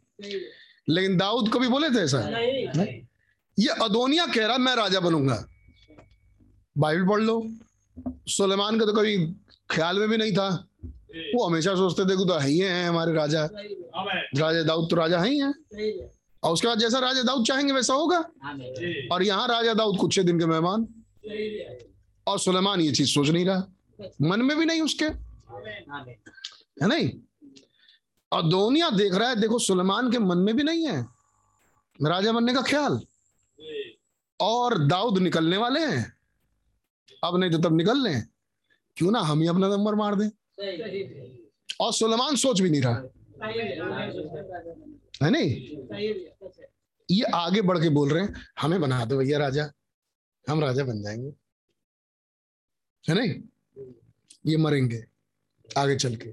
लेकिन 0.88 1.16
दाऊद 1.16 1.52
कभी 1.54 1.68
बोले 1.68 1.90
थे 1.90 1.98
ऐसा? 1.98 2.20
ये 3.58 3.68
अदोनिया 3.68 4.26
कह 4.26 4.46
रहा 4.46 4.58
मैं 4.58 4.76
राजा 4.76 5.00
बनूँगा। 5.00 5.46
बाइबल 6.78 7.08
पढ़ 7.08 7.20
लो। 7.20 7.46
सुलेमान 8.26 8.80
का 8.80 8.86
तो 8.86 8.92
कभी 8.92 9.26
ख्याल 9.70 9.98
में 9.98 10.08
भी 10.08 10.16
नहीं 10.16 10.32
था। 10.32 10.66
वो 11.34 11.46
हमेशा 11.46 11.74
सोचते 11.74 12.02
थे 12.02 12.16
कि 12.16 12.24
तो 12.28 12.34
है 12.34 12.48
ही 12.48 12.58
हैं 12.58 12.88
हमारे 12.88 13.12
राजा। 13.12 13.48
राजा 14.36 14.62
दाऊद 14.62 14.90
तो 14.90 14.96
राजा 14.96 15.18
है 15.18 15.30
ही 15.30 15.38
हैं। 15.38 15.54
है। 15.74 16.10
और 16.42 16.52
उसके 16.52 16.68
बाद 16.68 16.78
जैसा 16.78 16.98
राजा 16.98 17.22
दाऊद 17.22 17.46
चाहेंगे 17.46 17.72
वैसा 17.72 17.94
होगा। 17.94 18.18
और 19.12 19.22
यहाँ 19.22 19.48
राजा 19.48 19.74
दाऊद 19.74 19.98
कुछ 19.98 20.20
दिन 20.20 20.38
के 20.38 20.46
मेहमान। 20.46 20.88
है। 21.30 21.89
और 22.30 22.38
सुलेमान 22.38 22.80
ये 22.80 22.92
चीज़ 22.92 23.08
सोच 23.08 23.28
नहीं 23.28 23.46
रहा। 23.46 23.68
मन 24.22 24.42
में 24.42 24.58
भी 24.58 24.64
नहीं 24.64 24.82
उसके। 24.82 25.04
है 26.82 26.88
नहीं? 26.88 27.10
और 28.32 28.42
दोनिया 28.42 28.90
देख 28.90 29.14
रहा 29.14 29.28
है, 29.28 29.40
देखो 29.40 29.58
सुलेमान 29.58 30.12
के 30.12 30.18
मन 30.18 30.38
में 30.38 30.56
भी 30.56 30.62
नहीं 30.62 30.86
है। 30.86 31.02
राजा 32.06 32.32
बनने 32.32 32.54
का 32.54 32.62
ख्याल। 32.62 33.00
और 34.40 34.78
दाऊद 34.78 35.18
निकलने 35.18 35.56
वाले 35.56 35.80
हैं। 35.80 36.16
अब 37.24 37.36
नहीं 37.36 37.50
तो 37.50 37.58
तब 37.58 37.76
निकल 37.76 38.02
लें। 38.02 38.26
क्यों 38.96 39.10
ना 39.10 39.20
हम 39.20 39.40
ही 39.40 39.46
अपना 39.46 39.68
नंबर 39.68 39.94
मार 39.94 40.14
दें। 40.14 40.28
और 41.80 41.92
सुलेमान 41.92 42.36
सोच 42.36 42.60
भी 42.60 42.70
नहीं 42.70 42.82
रहा। 42.82 43.02
है 45.22 45.30
नहीं? 45.30 45.52
ये 47.10 47.22
आगे 47.22 47.62
बढ़ 47.62 47.82
के 47.82 47.88
बोल 47.88 48.08
रहे 48.10 48.22
हैं, 48.24 48.34
हमें 48.60 48.80
बना 48.80 49.04
दो 49.04 49.16
भैया 49.18 49.38
राजा। 49.38 49.72
हम 50.48 50.60
राजा 50.60 50.84
बन 50.84 51.02
जाएँगे। 51.02 51.39
है 53.04 53.14
नहीं 53.14 53.34
ये 54.46 54.56
मरेंगे, 54.56 55.04
आगे 55.68 55.96
चल 55.96 56.16
के। 56.16 56.28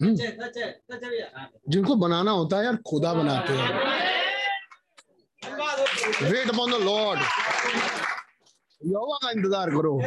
हम्म। 0.00 0.14
जिनको 1.68 1.94
बनाना 1.96 2.30
होता 2.30 2.58
है 2.58 2.64
यार, 2.64 2.76
खुदा 2.86 3.12
बनाते 3.14 3.52
हैं। 3.52 3.68
वेट 6.22 6.48
अपॉन 6.50 6.70
द 6.72 6.82
लॉर्ड 6.82 7.20
यहोवा 8.80 9.16
का 9.22 9.30
इंतज़ार 9.30 9.70
करो। 9.70 9.98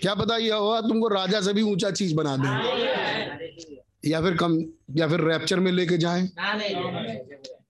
क्या 0.00 0.14
पता 0.14 0.36
यहोवा 0.36 0.80
तुमको 0.80 1.08
राजा 1.08 1.40
से 1.40 1.52
भी 1.52 1.62
ऊँचा 1.62 1.90
चीज़ 1.90 2.14
बना 2.14 2.36
दे। 2.36 2.48
या 4.10 4.20
फिर 4.22 4.36
कम, 4.36 4.58
या 4.96 5.08
फिर 5.08 5.20
रैप्चर 5.20 5.60
में 5.60 5.72
लेके 5.72 5.98
जाए। 5.98 6.22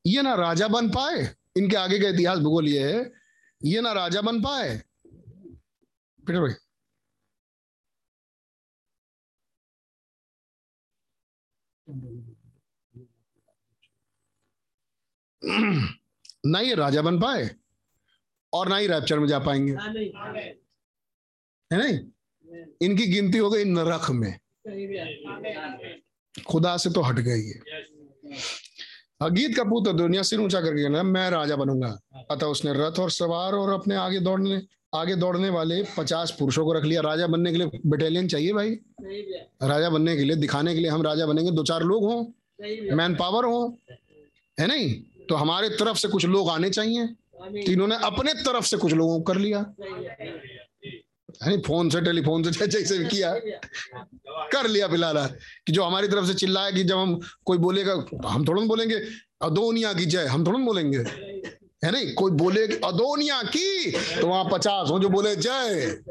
ये 0.07 0.23
ना 0.23 0.35
राजा 0.35 0.69
बन 0.69 0.89
पाए। 0.89 1.29
इनके 1.57 1.77
आगे 1.77 1.99
का 1.99 2.09
इतिहास 2.09 2.39
भूगोल 2.39 2.69
ये 2.69 2.93
है। 2.93 3.13
ये 3.61 3.81
ना 3.81 3.93
राजा 3.93 4.21
बन 4.21 4.41
पाए। 4.43 4.81
भाई 6.35 6.53
ना 16.47 16.61
ये 16.61 16.75
राजा 16.75 17.03
बन 17.03 17.21
पाए। 17.21 17.51
और 18.53 18.69
ना 18.69 18.77
ही 18.77 18.87
रैप्चर 18.87 19.19
में 19.19 19.29
जा 19.29 19.39
पाएँगे। 19.39 19.73
हाँ 19.73 19.93
नहीं। 19.93 20.11
है 21.73 21.79
नहीं? 21.79 21.99
इनकी 22.83 23.07
गिनती 23.07 23.39
हो 23.39 23.51
गई 23.51 23.65
नरक 23.65 24.11
में। 24.11 24.39
खुदा 26.47 26.77
से 26.77 26.91
तो 26.91 27.01
हट 27.01 27.15
गई 27.15 27.47
है। 27.47 27.61
अगीत 29.21 29.57
का 29.57 29.65
पुत्र 29.65 29.93
दुनिया 29.93 30.23
सिर 30.23 30.41
ऊँचा 30.41 30.61
करके 30.61 30.83
कहना 30.83 31.03
मैं 31.03 31.31
राजा 31.31 31.57
बनूँगा। 31.57 32.01
अतः 32.31 32.47
उसने 32.47 32.73
रथ 32.75 32.99
और 32.99 33.11
सवार 33.11 33.53
और 33.53 33.73
अपने 33.73 33.95
आगे 33.95 34.21
दौड़ने 34.21 34.63
आगे 34.95 35.15
दौड़ने 35.17 35.49
वाले 35.51 35.83
पचास 35.97 36.37
पुरुषों 36.39 36.65
को 36.65 36.73
रख 36.73 36.85
लिया। 36.85 37.01
राजा 37.01 37.27
बनने 37.27 37.53
के 37.53 37.59
लिए 37.59 37.81
बटालियन 37.87 38.29
चाहिए 38.29 38.53
भाई। 38.53 38.71
राजा 39.63 39.91
बनने 39.91 40.17
के 40.17 40.25
लिए 40.25 40.37
दिखाने 40.37 40.75
के 40.75 40.81
लिए 40.81 40.91
हम 40.91 41.03
राजा 41.03 41.27
बनेंगे। 41.27 41.51
दो 41.51 41.63
चार 41.63 41.83
लोग 41.83 42.05
हों 42.05 42.25
मैन 42.97 43.15
पावर 43.15 43.45
हो 43.45 43.79
है 44.61 44.67
नहीं? 44.67 44.95
तो 45.29 45.35
हमारे 45.35 45.69
तरफ़ 45.69 45.99
से 45.99 46.09
कुछ 46.09 46.27
लोग 46.27 46.49
आने 46.51 46.71
चाहिए। 46.71 47.07
तो 47.07 47.73
इन्होंने 47.73 47.97
अपने 48.05 48.35
तरफ़ 48.35 48.67
से 48.67 48.77
कुछ 48.77 48.93
लोगों 48.93 49.21
को 49.21 49.33
कर 49.33 49.39
लिया। 49.41 49.61
नहीं? 51.47 51.61
फ़ोन 51.63 51.91
से 51.91 52.01
टेलीफोन 52.01 52.43
से 52.43 52.67
जैसे 52.67 52.99
भी 52.99 53.05
किया। 53.05 53.35
कर 54.53 54.67
लिया 54.67 54.89
फ़िलहाल। 54.89 55.27
कि 55.67 55.73
जो 55.73 55.83
हमारी 55.83 56.09
तरफ़ 56.09 56.27
से 56.27 56.35
चिल्लाए 56.35 56.73
कि 56.73 56.85
जब 56.85 56.97
हम 56.97 57.21
कोई 57.45 57.59
बोलेगा 57.59 58.07
हम 58.27 58.45
थोड़ा 58.49 58.63
बोलेंगे। 58.63 58.95
अदोनिया 59.43 59.93
की 59.93 60.07
जय 60.07 60.25
हम 60.27 60.47
थोड़ा 60.47 60.59
बोलेंगे। 60.59 60.99
है 61.87 61.93
नहीं? 61.93 62.15
कोई 62.15 62.31
बोले 62.33 62.67
अदोनिया 62.67 63.43
की 63.43 63.91
तो 63.93 64.27
वहाँ 64.27 64.49
पचास 64.53 64.89
हो 64.91 64.99
जो 64.99 65.09
बोले 65.09 65.37
जय। 65.37 66.03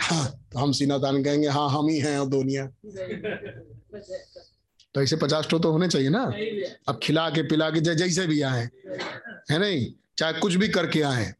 हाँ, 0.00 0.48
तो 0.52 0.58
हम 0.58 0.72
सीना 0.72 0.98
तान 0.98 1.24
कहेंगे 1.24 1.48
हाँ 1.48 1.70
हम 1.70 1.88
ही 1.88 1.98
हैं 1.98 2.18
अदोनिया। 2.18 2.66
तो 4.94 5.02
ऐसे 5.02 5.16
पचास 5.16 5.48
ठो 5.48 5.58
तो 5.58 5.72
होने 5.72 5.88
चाहिए 5.88 6.08
ना? 6.08 6.32
अब 6.88 7.00
खिला 7.02 7.30
के 7.30 7.42
पिला 7.42 7.70
के 7.70 7.80
जय 7.80 7.94
जैसे 7.94 8.26
भी 8.26 8.42
आए। 8.42 8.68
है 9.50 9.58
नहीं? 9.58 9.92
चाहे 10.18 10.32
कुछ 10.32 10.54
भी 10.54 10.68
करके 10.68 11.02
आए। 11.02 11.34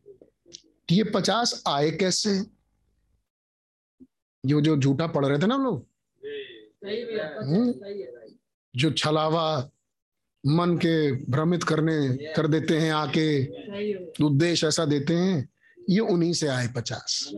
तो 0.88 0.94
ये 0.94 1.04
पचास 1.04 1.62
आए 1.66 1.90
कैसे? 1.90 2.30
ये 4.46 4.60
जो 4.60 4.76
झूठा 4.76 5.06
पढ़ 5.06 5.26
रहे 5.26 5.38
थे 5.38 5.46
ना 5.46 5.54
हम 5.54 5.64
लोग? 5.64 5.86
हम्म। 7.42 7.74
जो 8.76 8.90
छलावा 8.90 9.70
मन 10.46 10.76
के 10.76 11.12
भ्रमित 11.12 11.62
करने 11.62 12.16
कर 12.32 12.46
देते 12.46 12.78
हैं 12.78 12.92
आके। 12.92 13.46
उद्देश्य 14.24 14.66
ऐसा 14.66 14.84
देते 14.84 15.14
हैं 15.14 15.48
ये 15.90 16.00
उन्हीं 16.00 16.32
से 16.32 16.48
आए 16.48 16.68
पचास। 16.76 17.30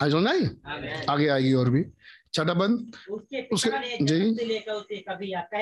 आज 0.00 0.14
आई 0.14 0.50
आगे 1.08 1.28
आएगी 1.28 1.52
और 1.52 1.70
भी। 1.70 1.84
छठा 2.34 2.54
बंद। 2.54 2.92
उसके 3.52 4.04
जी। 4.04 4.34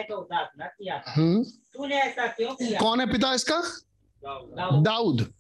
तो 0.03 0.29
न 0.59 0.69
हम्म। 1.07 1.45
तूने 1.45 1.97
ऐसा 1.97 2.27
क्यों 2.27 2.55
किया? 2.55 2.81
कौन 2.81 3.01
है 3.01 3.13
पिता 3.13 3.35
इसका? 3.35 3.63
दाऊद। 4.83 5.33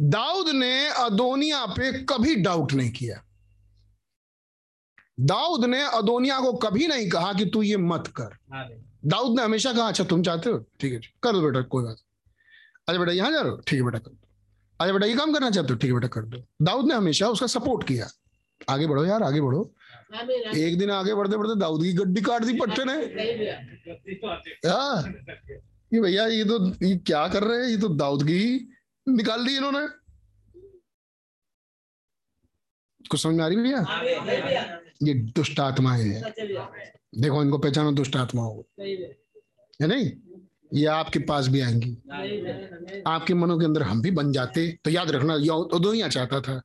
दाऊद। 0.00 0.52
ने 0.52 0.88
अदोनिया 0.88 1.66
पे 1.66 1.92
कभी 1.92 2.34
डाउट 2.34 2.72
नहीं 2.72 2.90
किया। 2.90 3.24
दाऊद 5.20 5.64
ने 5.64 5.82
अदोनिया 5.82 6.40
को 6.40 6.52
कभी 6.52 6.86
नहीं 6.86 7.10
कहा 7.10 7.32
कि 7.32 7.44
तू 7.46 7.62
ये 7.62 7.76
मत 7.76 8.06
कर। 8.06 8.36
दाऊद 9.06 9.36
ने 9.36 9.44
हमेशा 9.44 9.72
कहा 9.72 9.88
अच्छा 9.88 10.04
तुम 10.04 10.22
चाहते 10.22 10.50
हो? 10.50 10.58
ठीक 10.80 10.92
है 10.92 11.00
कर 11.22 11.32
दो 11.32 11.42
बेटा, 11.42 11.60
कोई 11.60 11.84
बात। 11.84 11.96
अच्छा 12.88 12.98
बेटा, 12.98 13.12
यहाँ 13.12 13.32
जा 13.32 13.40
रहे 13.40 13.50
हो? 13.50 13.56
ठीक 13.56 13.78
है 13.78 13.84
बेटा, 13.84 13.98
कर 13.98 14.10
दो। 14.10 14.28
अच्छा 14.80 14.92
बेटा, 14.92 15.06
ये 15.06 15.14
काम 15.14 15.32
करना 15.32 15.50
चाहते 15.50 15.72
हो? 15.72 15.78
ठीक 15.78 15.90
है 15.90 15.94
बेटा, 15.94 16.08
कर 16.08 16.22
दो। 16.22 16.44
दाऊद 16.62 16.88
ने 16.88 16.94
हमेशा 16.94 17.28
उसका 17.28 17.46
सपोर्ट 17.46 17.88
किया। 17.88 18.08
आगे 18.68 18.86
बढ़ो 18.86 19.04
यार, 19.04 19.22
आगे 19.22 19.40
बढ़ो। 19.40 19.74
एक 20.56 20.78
दिन 20.78 20.90
आगे 20.90 21.14
बढ़ते 21.14 21.36
बढ़ते 21.36 21.60
दाऊद 21.60 21.82
की 21.82 21.92
गड्डी 21.92 22.20
काट 22.20 22.42
दी 22.42 22.58
पट्टे 22.60 22.84
ने। 22.84 22.96
भैया 23.06 23.60
हाँ। 24.72 25.02
ये 25.92 26.00
भैया, 26.00 26.26
ये 26.26 26.44
तो 26.44 26.86
ये 26.86 26.96
क्या 26.96 27.28
कर 27.28 27.44
रहे 27.44 27.58
हैं? 27.58 27.66
ये 27.66 27.76
तो 27.76 27.88
दाऊद 27.88 28.22
की 28.22 28.68
निकाल 29.08 29.46
दी 29.46 29.56
इन्होंने। 29.56 29.86
कुछ 33.10 33.22
समझ 33.22 33.34
में 33.34 33.44
आ 33.44 33.48
रही 33.48 33.56
भैया? 33.56 34.80
ये 35.02 35.14
दुष्ट 35.14 35.60
आत्माएँ 35.60 36.02
हैं। 36.02 36.22
देखो 37.18 37.42
इनको 37.42 37.58
पहचानो 37.58 37.92
दुष्ट 37.92 38.16
आत्माओं 38.16 38.54
को 38.54 38.66
है। 38.80 39.86
नहीं? 39.86 40.12
ये 40.74 40.86
आपके 40.86 41.18
पास 41.18 41.48
भी 41.48 41.60
आएँगी। 41.60 41.90
आपके 43.06 43.34
मनों 43.34 43.58
के 43.58 43.64
अंदर 43.64 43.82
हम 43.82 44.02
भी 44.02 44.10
बन 44.10 44.32
जाते 44.32 44.78
तो 44.84 44.90
याद 44.90 45.10
रखना 45.10 45.34
ये 45.34 45.78
दुनिया 45.78 46.08
चाहता 46.08 46.40
था। 46.40 46.62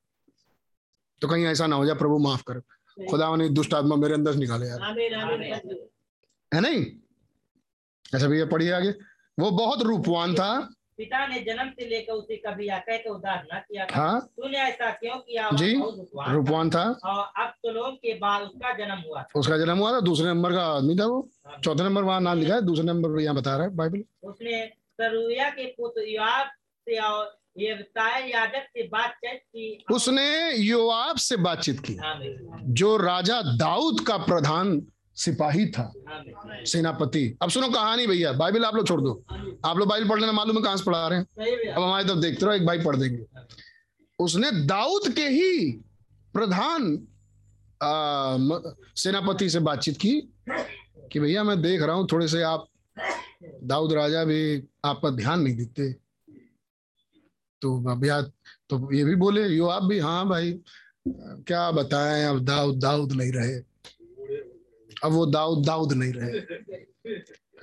तो 1.22 1.28
कहीं 1.28 1.45
ऐसा 1.45 1.68
ना 1.68 1.76
हो 1.76 1.86
जाए 1.86 1.95
प्रभु 1.95 2.18
माफ़ 2.18 2.44
कर। 2.44 2.60
खुदा 3.10 3.36
ने 3.36 3.50
दुष्ट 3.50 3.74
आत्मा 3.74 3.95
मेरे 3.95 4.14
अंदर 4.14 4.34
से 4.34 4.40
निकाले 4.40 4.68
यार। 4.68 4.82
है 4.82 5.60
है 6.53 6.61
नहीं? 6.61 6.86
अच्छा 8.14 8.28
भैया 8.28 8.45
पढ़िए 8.45 8.72
आगे। 8.72 8.90
वो 9.40 9.52
बहुत 9.52 9.82
रूपवान 9.82 10.36
था। 10.36 10.76
पिता 11.00 11.26
ने 11.28 11.40
जन्म 11.40 11.69
से 11.69 11.86
लेकर 11.90 12.14
उसे 12.14 12.36
कभी 12.45 12.68
आकह 12.68 12.98
का 12.98 13.11
उद्धार 13.11 13.48
न 13.53 13.60
किया 13.60 13.86
था। 13.86 13.95
हाँ। 13.95 14.19
तूने 14.38 14.58
ऐसा 14.58 14.90
क्यों 14.92 15.18
किया? 15.18 15.50
जी, 15.53 15.74
रूपवान 15.74 16.69
था। 16.69 16.84
और 17.06 17.44
अब 17.44 17.53
तुलोम 17.64 17.95
के 17.95 18.14
बाद 18.14 18.42
उसका 18.42 18.74
जन्म 18.78 19.03
हुआ 19.08 19.22
था। 19.22 19.40
उसका 19.40 19.58
जन्म 19.58 19.78
हुआ 19.78 19.92
था 19.92 20.00
दूसरे 20.02 20.28
नंबर 20.28 20.53
का 20.53 20.66
आदमी 20.68 20.95
था 20.95 21.06
वो। 21.06 21.30
चौथे 21.64 21.84
नंबर 21.84 22.03
वहाँ 22.03 22.22
नाम 22.22 22.40
लिखा 22.40 22.56
है 22.56 22.61
दूसरे 22.61 22.86
नंबर 22.86 23.19
यहाँ 23.22 23.36
बता 23.36 23.56
रहा 23.56 23.68
है 23.68 23.76
बाइबल। 23.76 24.03
उसने 24.24 24.66
सरुया 24.68 25.50
के 25.50 25.66
पुत्र 25.66 26.08
योआब 26.08 26.48
से 26.88 27.00
और 27.00 27.38
याजक 27.60 28.68
से 28.68 28.84
बातचीत 28.88 29.42
की। 29.56 29.86
उसने 29.92 30.56
योआब 30.56 31.16
से 31.18 31.38
बातचीत 31.38 31.80
की 31.80 31.98
जो 32.74 32.95
राजा 32.98 33.42
दाऊद 33.42 34.00
का 34.08 34.18
प्रधान 34.18 34.80
सिपाही 35.20 35.66
था। 35.68 35.92
सेनापति। 36.66 37.38
अब 37.42 37.50
सुनो 37.50 37.68
कहानी 37.70 38.08
भैया 38.08 38.32
बाइबल 38.34 38.66
आप 38.66 38.76
लोग 38.76 38.88
छोड़ 38.88 39.02
दो। 39.02 39.12
आप 39.66 39.78
लोग 39.78 39.88
बाइबल 39.88 40.10
पढ़ 40.10 40.20
लेना 40.20 40.32
मालूम 40.32 40.58
है 40.58 40.64
कहाँ 40.64 40.78
से 40.78 40.84
पढ़ा 40.84 41.08
रहे 41.08 41.20
हैं? 41.20 41.74
अब 41.74 41.82
हमारे 41.82 42.08
तरफ़ 42.08 42.20
देखते 42.20 42.46
रहो 42.46 42.56
एक 42.56 42.66
भाई 42.66 42.80
पढ़ 42.80 42.96
देंगे। 42.96 43.26
उसने 44.20 44.52
दाऊद 44.66 45.14
के 45.16 45.28
ही 45.30 45.72
प्रधान 46.34 46.98
सेनापति 48.98 49.50
से 49.50 49.60
बातचीत 49.62 49.98
की 49.98 50.20
कि 51.12 51.20
भैया 51.20 51.44
मैं 51.44 51.62
देख 51.62 51.82
रहा 51.82 51.96
हूँ 51.96 52.08
थोड़े 52.12 52.28
से 52.28 52.42
आप 52.44 52.68
दाऊद 53.64 53.94
राजा 53.94 54.24
भी 54.24 54.64
आप 54.86 55.00
पर 55.04 55.12
ध्यान 55.12 55.42
नहीं 55.42 55.56
देते। 55.56 55.92
तो 57.62 57.78
भैया 57.80 58.22
तो 58.22 58.94
ये 58.94 59.04
भी 59.04 59.16
बोले 59.16 59.48
यो 59.48 59.68
आप 59.68 59.84
भी 59.84 60.00
हाँ 60.00 60.28
भाई 60.30 60.52
क्या 61.08 61.70
बताएँ 61.72 62.26
अब 62.26 62.40
दाऊद 62.46 62.80
दाऊद 62.80 63.12
नहीं 63.12 63.32
रहे। 63.32 63.60
अब 65.03 65.11
वो 65.11 65.26
दाऊद 65.26 65.66
दाऊद 65.66 65.94
नहीं 65.94 66.14
रहे। 66.14 66.40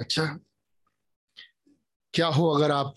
अच्छा 0.01 0.39
क्या 2.15 2.27
हो 2.27 2.49
अगर 2.51 2.71
आप 2.71 2.95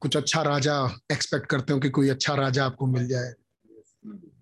कुछ 0.00 0.16
अच्छा 0.16 0.42
राजा 0.42 0.98
एक्सपेक्ट 1.12 1.46
करते 1.46 1.72
हो 1.72 1.78
कि 1.78 1.90
कोई 1.90 2.08
अच्छा 2.08 2.34
राजा 2.34 2.66
आपको 2.66 2.86
मिल 2.86 3.08
जाए? 3.08 3.34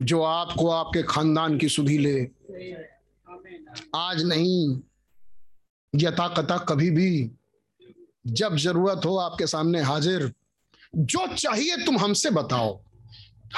जो 0.03 0.23
आपको 0.23 0.69
आपके 0.71 1.03
खानदान 1.03 1.59
की 1.59 1.69
सुधी 1.69 1.99
ले। 1.99 2.31
आज 3.95 4.23
नहीं 4.23 4.81
यथा 5.95 6.29
कथा 6.29 6.59
कभी 6.59 6.91
भी। 6.91 7.31
जब 8.27 8.57
ज़रूरत 8.57 9.01
हो 9.05 9.17
आपके 9.17 9.47
सामने 9.47 9.81
हाजिर, 9.81 10.33
जो 10.97 11.35
चाहिए 11.35 11.77
तुम 11.77 11.99
हमसे 11.99 12.31
बताओ। 12.31 12.85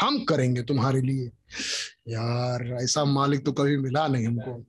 हम 0.00 0.24
करेंगे 0.24 0.62
तुम्हारे 0.62 1.00
लिए। 1.00 1.26
यार, 2.08 2.82
ऐसा 2.82 3.04
मालिक 3.04 3.44
तो 3.44 3.52
कभी 3.52 3.76
मिला 3.76 4.08
नहीं 4.08 4.26
हमको। 4.26 4.64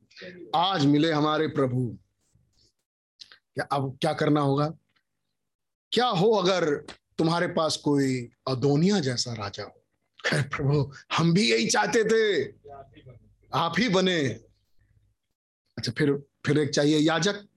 आज 0.56 0.86
मिले 0.86 1.12
हमारे 1.12 1.48
प्रभु। 1.48 1.98
क्या 3.54 3.66
अब 3.66 3.98
क्या 4.02 4.14
करना 4.14 4.42
होगा? 4.42 4.78
क्या 5.92 6.08
हो 6.08 6.32
अगर 6.32 6.76
तुम्हारे 7.18 7.48
पास 7.48 7.78
कोई 7.78 8.30
अदोनिया 8.48 9.00
जैसा 9.00 9.34
राजा 9.34 9.64
हो? 9.64 9.84
खैर 10.26 10.42
प्रभु, 10.42 10.92
हम 11.14 11.34
भी 11.34 11.52
यही 11.52 11.68
चाहते 11.68 12.04
थे। 12.04 12.46
आप 13.54 13.74
ही 13.80 13.90
बने। 13.90 14.28
अच्छा 15.78 15.92
फिर 15.92 16.24
फिर 16.46 16.60
एक 16.60 16.70
चाहिए 16.70 16.98
याजक? 16.98 17.48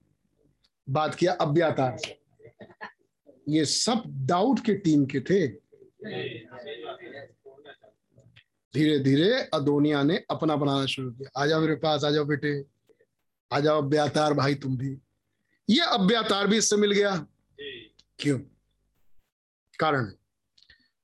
बात 0.89 1.15
किया 1.15 1.33
अब्यातार 1.33 1.97
ये 3.49 3.65
सब 3.65 4.03
दाऊद 4.07 4.59
के 4.59 4.73
टीम 4.73 5.05
के 5.05 5.19
थे। 5.19 5.47
धीरे 8.73 8.99
धीरे 8.99 9.31
अदोनिया 9.53 10.03
ने 10.03 10.23
अपना 10.29 10.55
बनाना 10.55 10.85
शुरू 10.85 11.11
किया। 11.11 11.41
आ 11.43 11.45
जाओ 11.45 11.61
मेरे 11.61 11.75
पास 11.75 12.03
आ 12.03 12.09
जाओ 12.09 12.25
बेटे। 12.25 12.65
आ 13.53 13.59
जाओ 13.59 13.81
अब्यातार 13.81 14.33
भाई 14.33 14.55
तुम 14.55 14.77
भी। 14.77 14.97
ये 15.69 15.79
अब्यातार 15.79 16.47
भी 16.47 16.57
इससे 16.57 16.75
मिल 16.75 16.91
गया। 16.91 17.25
क्यों? 18.19 18.39
कारण। 19.79 20.11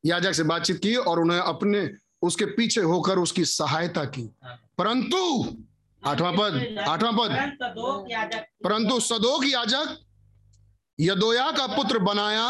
याजक 0.06 0.34
से 0.34 0.44
बातचीत 0.44 0.78
की 0.78 0.96
और 0.96 1.20
उन्हें 1.20 1.40
अपने 1.40 1.90
उसके 2.22 2.46
पीछे 2.46 2.82
होकर 2.82 3.20
उसकी 3.20 3.46
सहायता 3.46 4.06
की। 4.06 4.30
परंतु 4.78 5.18
आठवां 6.06 6.34
पद 6.38 6.78
आठवां 6.88 7.14
पद। 7.14 7.32
परंतु 8.64 9.00
सदोक 9.00 9.46
याजक 9.46 9.98
यदोया 11.00 11.52
का 11.52 11.68
पुत्र 11.68 12.00
बनाया। 12.00 12.48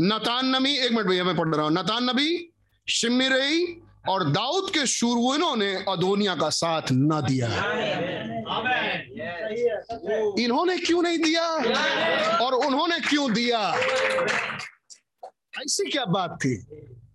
नतान 0.00 0.56
नबी 0.56 0.76
एक 0.76 0.92
मिनट 0.92 1.06
भैया 1.06 1.24
मैं 1.24 1.36
पढ़ 1.36 1.54
रहा 1.54 1.64
हूँ। 1.64 1.72
नतान 1.72 2.10
नबी 2.10 2.52
शिमिरई 2.88 3.82
और 4.08 4.30
दाऊद 4.30 4.70
के 4.70 4.86
शूरवीरों 4.86 5.56
ने 5.56 5.74
अदोनिया 5.74 6.34
का 6.34 6.50
साथ 6.50 6.82
न 6.92 7.20
दिया। 7.28 7.46
इन्होंने 10.44 10.78
क्यों 10.78 11.02
नहीं 11.02 11.18
दिया? 11.18 11.46
और 12.38 12.54
उन्होंने 12.54 13.00
क्यों 13.00 13.32
दिया? 13.32 13.74
ऐसी 15.34 15.90
क्या 15.90 16.04
बात 16.04 16.38
थी 16.44 16.56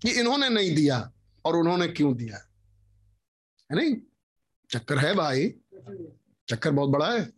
कि 0.02 0.12
इन्होंने 0.12 0.50
नहीं 0.50 0.76
दिया 0.76 1.12
और 1.46 1.56
उन्होंने 1.56 1.88
क्यों 1.88 2.16
दिया? 2.16 2.38
है 3.72 3.78
नहीं? 3.78 3.96
चक्कर 4.72 4.98
है 4.98 5.14
भाई। 5.14 5.54
चक्कर 6.50 6.72
बहुत 6.72 6.90
बड़ा 6.90 7.12
है। 7.12 7.30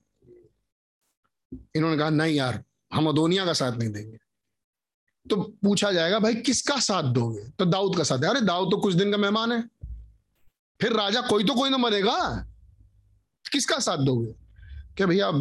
इन्होंने 1.75 1.97
कहा, 1.97 2.09
नहीं 2.09 2.35
यार, 2.35 2.63
हम 2.93 3.09
अदोनिया 3.09 3.45
का 3.45 3.53
साथ 3.53 3.71
नहीं 3.71 3.89
देंगे। 3.89 4.17
तो 5.29 5.35
पूछा 5.35 5.91
जाएगा, 5.91 6.19
भाई, 6.19 6.35
किसका 6.35 6.79
साथ 6.79 7.03
दोगे? 7.03 7.41
तो 7.59 7.65
दाऊद 7.65 7.97
का 7.97 8.03
साथ 8.03 8.17
है। 8.17 8.29
अरे, 8.29 8.41
दाऊद 8.41 8.71
तो 8.71 8.77
कुछ 8.77 8.93
दिन 8.93 9.11
का 9.11 9.17
मेहमान 9.17 9.51
है। 9.51 9.63
फिर 10.81 10.93
राजा, 10.93 11.21
कोई 11.21 11.43
तो 11.43 11.53
कोई 11.53 11.69
ना 11.69 11.77
मरेगा। 11.77 12.47
किसका 13.51 13.79
साथ 13.79 13.97
दोगे? 13.97 14.35
क्या 14.97 15.07
भैया 15.07 15.31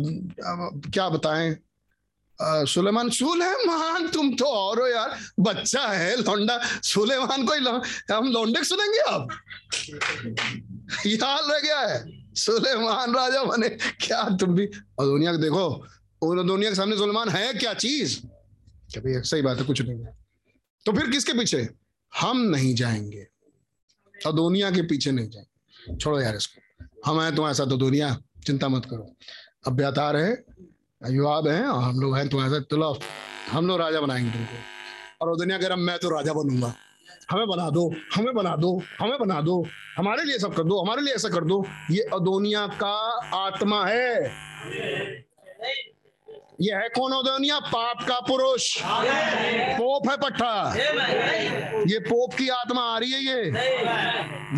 क्या 0.90 1.08
बताएँ? 1.08 1.56
सुलेमान 2.42 3.10
सुलेमान, 3.10 4.08
तुम 4.08 4.34
तो 4.34 4.44
और 4.44 4.80
हो 4.80 4.86
यार। 4.86 5.18
बच्चा 5.40 5.88
है 5.88 6.16
लौंडा। 6.16 6.60
सुलेमान 6.64 7.46
को 7.46 7.54
ही 7.54 7.60
हम 8.14 8.28
लौंडे 8.28 8.64
सुनेंगे 8.64 8.98
अब? 8.98 9.28
याद 11.06 11.44
रह 11.50 11.58
गया 11.58 11.80
है। 11.80 12.04
सुलेमान 12.34 13.14
राजा 13.14 13.44
बने। 13.44 13.68
क्या 13.68 14.36
तुम 14.36 14.54
भी? 14.54 14.66
और 14.98 15.06
दुनिया 15.06 15.32
को 15.32 15.38
देखो। 15.38 15.86
दुनिया 16.42 16.70
के 16.70 16.76
सामने 16.76 16.96
सुलेमान 16.96 17.28
है 17.28 17.54
क्या? 17.54 17.74
चीज़। 17.74 18.22
क्या 18.94 19.02
भैया 19.02 19.20
सही 19.20 19.42
बात 19.42 19.58
है 19.58 19.64
कुछ 19.64 19.80
नहीं 19.82 20.04
है। 20.04 20.16
तो 20.86 20.92
फिर 20.92 21.10
किसके 21.10 21.32
पीछे? 21.32 21.68
हम 22.12 22.40
नहीं 22.40 22.74
जाएँगे। 22.74 23.26
और 24.26 24.32
दुनिया 24.32 24.70
के 24.70 24.82
पीछे 24.82 25.10
नहीं 25.10 25.28
जाएँगे। 25.30 25.96
छोड़ो 25.96 26.20
यार 26.20 26.36
इसको। 26.36 26.60
हम 27.06 27.20
हैं 27.20 27.34
तुम्हारे 27.34 27.54
साथ 27.54 27.66
तो 27.66 27.76
दुनिया 27.76 28.16
चिंता 28.46 28.68
मत 28.68 28.84
करो। 28.84 29.16
अभ्यातार 29.66 30.16
है 30.16 30.30
युवाब 31.02 31.48
हैं 31.48 31.64
और 31.64 31.82
हम 31.82 32.00
लोग 32.00 32.16
हैं 32.16 32.28
तुम्हारे 32.28 32.52
साथ 32.52 32.60
चलो 32.70 32.98
हम 33.50 33.66
लोग 33.66 33.78
राजा 33.80 34.00
बनाएँगे 34.00 34.30
तुमको। 34.30 34.58
और 35.20 35.30
वो 35.30 35.36
दुनिया 35.36 35.58
कह 35.58 35.66
रहा 35.66 35.76
मैं 35.76 35.98
तो 35.98 36.10
राजा 36.10 36.32
बनूँगा। 36.32 36.74
हमें 37.30 37.46
बना 37.46 37.70
दो 37.70 37.90
हमें 38.14 38.34
बना 38.34 38.56
दो 38.56 38.82
हमें 39.00 39.18
बना 39.18 39.40
दो। 39.40 39.64
हमारे 39.96 40.24
लिए 40.24 40.38
सब 40.38 40.54
कर 40.54 40.64
दो 40.64 40.80
हमारे 40.82 41.02
लिए 41.02 41.14
ऐसा 41.14 41.28
कर 41.28 41.44
दो। 41.44 41.64
ये 41.90 42.02
अदोनिया 42.14 42.66
का 42.66 42.94
आत्मा 43.36 43.84
है। 43.86 44.30
ये 46.60 46.74
है 46.74 46.88
कौन 46.88 47.12
अदोनिया 47.12 47.58
पाप 47.60 48.02
का 48.08 48.18
पुरुष। 48.20 48.82
पोप 48.82 50.08
है 50.10 50.16
पट्टा। 50.16 50.74
ये 51.84 51.98
पोप 51.98 52.34
की 52.34 52.48
आत्मा 52.48 52.82
आ 52.82 52.98
रही 52.98 53.12
है 53.12 53.22
ये। 53.22 53.50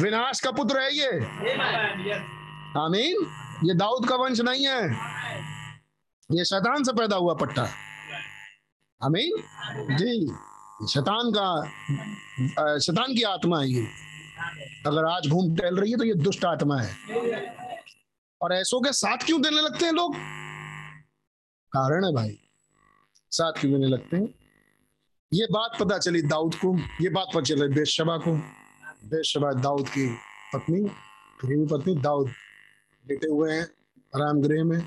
विनाश 0.03 0.41
का 0.41 0.51
पुत्र 0.51 0.81
है 0.81 0.93
ये। 0.93 1.09
आमीन। 2.81 3.27
ये 3.65 3.75
दाऊद 3.75 4.09
का 4.09 4.17
वंश 4.17 4.41
नहीं 4.41 4.67
है। 4.67 4.83
ये 6.31 6.45
शैतान 6.45 6.85
से 6.85 6.93
पैदा 6.93 7.17
हुआ 7.17 7.35
पट्टा। 7.35 7.63
आमीन। 9.01 9.97
जी। 9.97 10.27
शैतान 10.87 11.33
का 11.37 12.79
शैतान 12.79 13.15
की 13.15 13.23
आत्मा 13.23 13.61
है 13.61 13.69
ये। 13.69 13.87
अगर 14.87 15.05
आज 15.05 15.29
घूम 15.29 15.55
टहल 15.57 15.77
रही 15.77 15.91
है 15.91 15.99
तो 15.99 16.05
ये 16.05 16.15
दुष्ट 16.15 16.45
आत्मा 16.45 16.81
है। 16.81 16.97
और 18.43 18.53
ऐसों 18.53 18.81
के 18.81 18.93
साथ 18.93 19.17
क्यों 19.17 19.43
देने 19.43 19.61
लगते 19.61 19.85
हैं 19.87 19.93
लोग? 19.93 20.17
कारण 21.77 22.05
है 22.05 22.13
भाई। 22.13 22.39
साथ 23.31 23.53
क्यों 23.53 23.73
देने 23.73 23.87
लगते 23.87 24.17
हैं? 24.17 24.35
ये 25.33 25.47
बात 25.51 25.71
पता 25.81 25.99
चली 25.99 26.23
दाऊद 26.23 26.55
को, 26.55 26.79
ये 26.79 27.09
बात 27.09 27.27
पता 27.35 27.41
चली 27.41 27.75
बेशबा 27.75 28.17
को। 28.17 28.37
बेशबा 29.09 29.53
दाऊद 29.53 29.89
की 29.89 30.15
पत्नी, 30.55 30.85
प्रेमी 31.41 31.67
पत्नी 31.67 31.95
दाऊद। 31.95 32.29
लेटे 33.09 33.29
हुए 33.29 33.53
हैं, 33.53 33.63
आराम 34.17 34.43
गृह 34.43 34.65
में। 34.65 34.79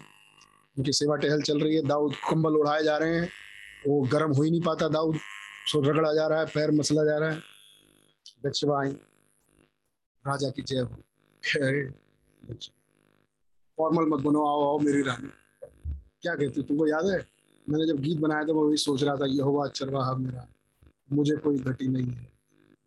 उनकी 0.78 0.92
सेवा 0.92 1.16
टहल 1.16 1.42
चल 1.42 1.60
रही 1.60 1.76
है। 1.76 1.82
दाऊद 1.82 2.16
कंबल 2.16 2.52
उड़ाए 2.52 2.84
जा 2.84 2.98
रहे 2.98 3.16
हैं। 3.16 3.30
वो 3.88 4.02
गर्म 4.02 4.32
हो 4.32 4.44
ही 4.44 4.52
नहीं 4.52 4.62
पाता 4.62 4.88
दाऊद। 4.88 5.16
सो 5.66 5.82
रगड़ा 5.82 6.14
जा 6.14 6.28
रहा 6.28 6.40
है, 6.40 6.46
पैर 6.46 6.72
मसला 6.72 7.04
जा 7.04 7.18
रहा 7.18 7.30
है। 7.30 7.38
बेशबा 8.44 8.82
आई। 8.82 8.92
राजा 10.28 10.50
की 10.50 10.62
जय 10.62 10.80
हो। 10.80 10.96
फॉर्मल 13.78 14.06
मत 14.06 14.20
बनो, 14.20 14.48
आओ 14.48 14.64
आओ 14.64 14.80
मेरी 14.80 15.02
रानी। 15.02 15.30
क्या 16.24 16.36
कहती 16.36 16.62
तुमको 16.62 16.88
याद 16.88 17.06
है? 17.06 17.26
मैंने 17.70 17.86
जब 17.88 18.00
गीत 18.02 18.18
बनाया 18.18 18.44
था, 18.44 18.54
मैं 18.54 18.62
वही 18.62 18.78
सोच 18.78 19.04
रहा 19.04 19.16
था 19.16 19.26
यह 19.26 19.44
हुआ 19.44 19.68
चरवाहा 19.68 20.14
मेरा। 20.14 20.48
मुझे 21.14 21.36
कोई 21.36 21.60
घटी 21.60 21.88
नहीं 21.88 22.08
है। 22.08 22.28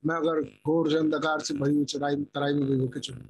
मैं 0.06 0.16
अगर 0.16 0.40
घोर 0.40 0.90
से 0.90 0.96
अंधकार 0.98 1.40
से 1.40 1.54
भरी 1.54 1.74
हुई 1.74 1.84
चराई, 1.84 2.16
तराई 2.16 2.54
में 2.54 2.64
भी 2.66 2.78
होकर 2.78 3.00
चलूँ 3.00 3.24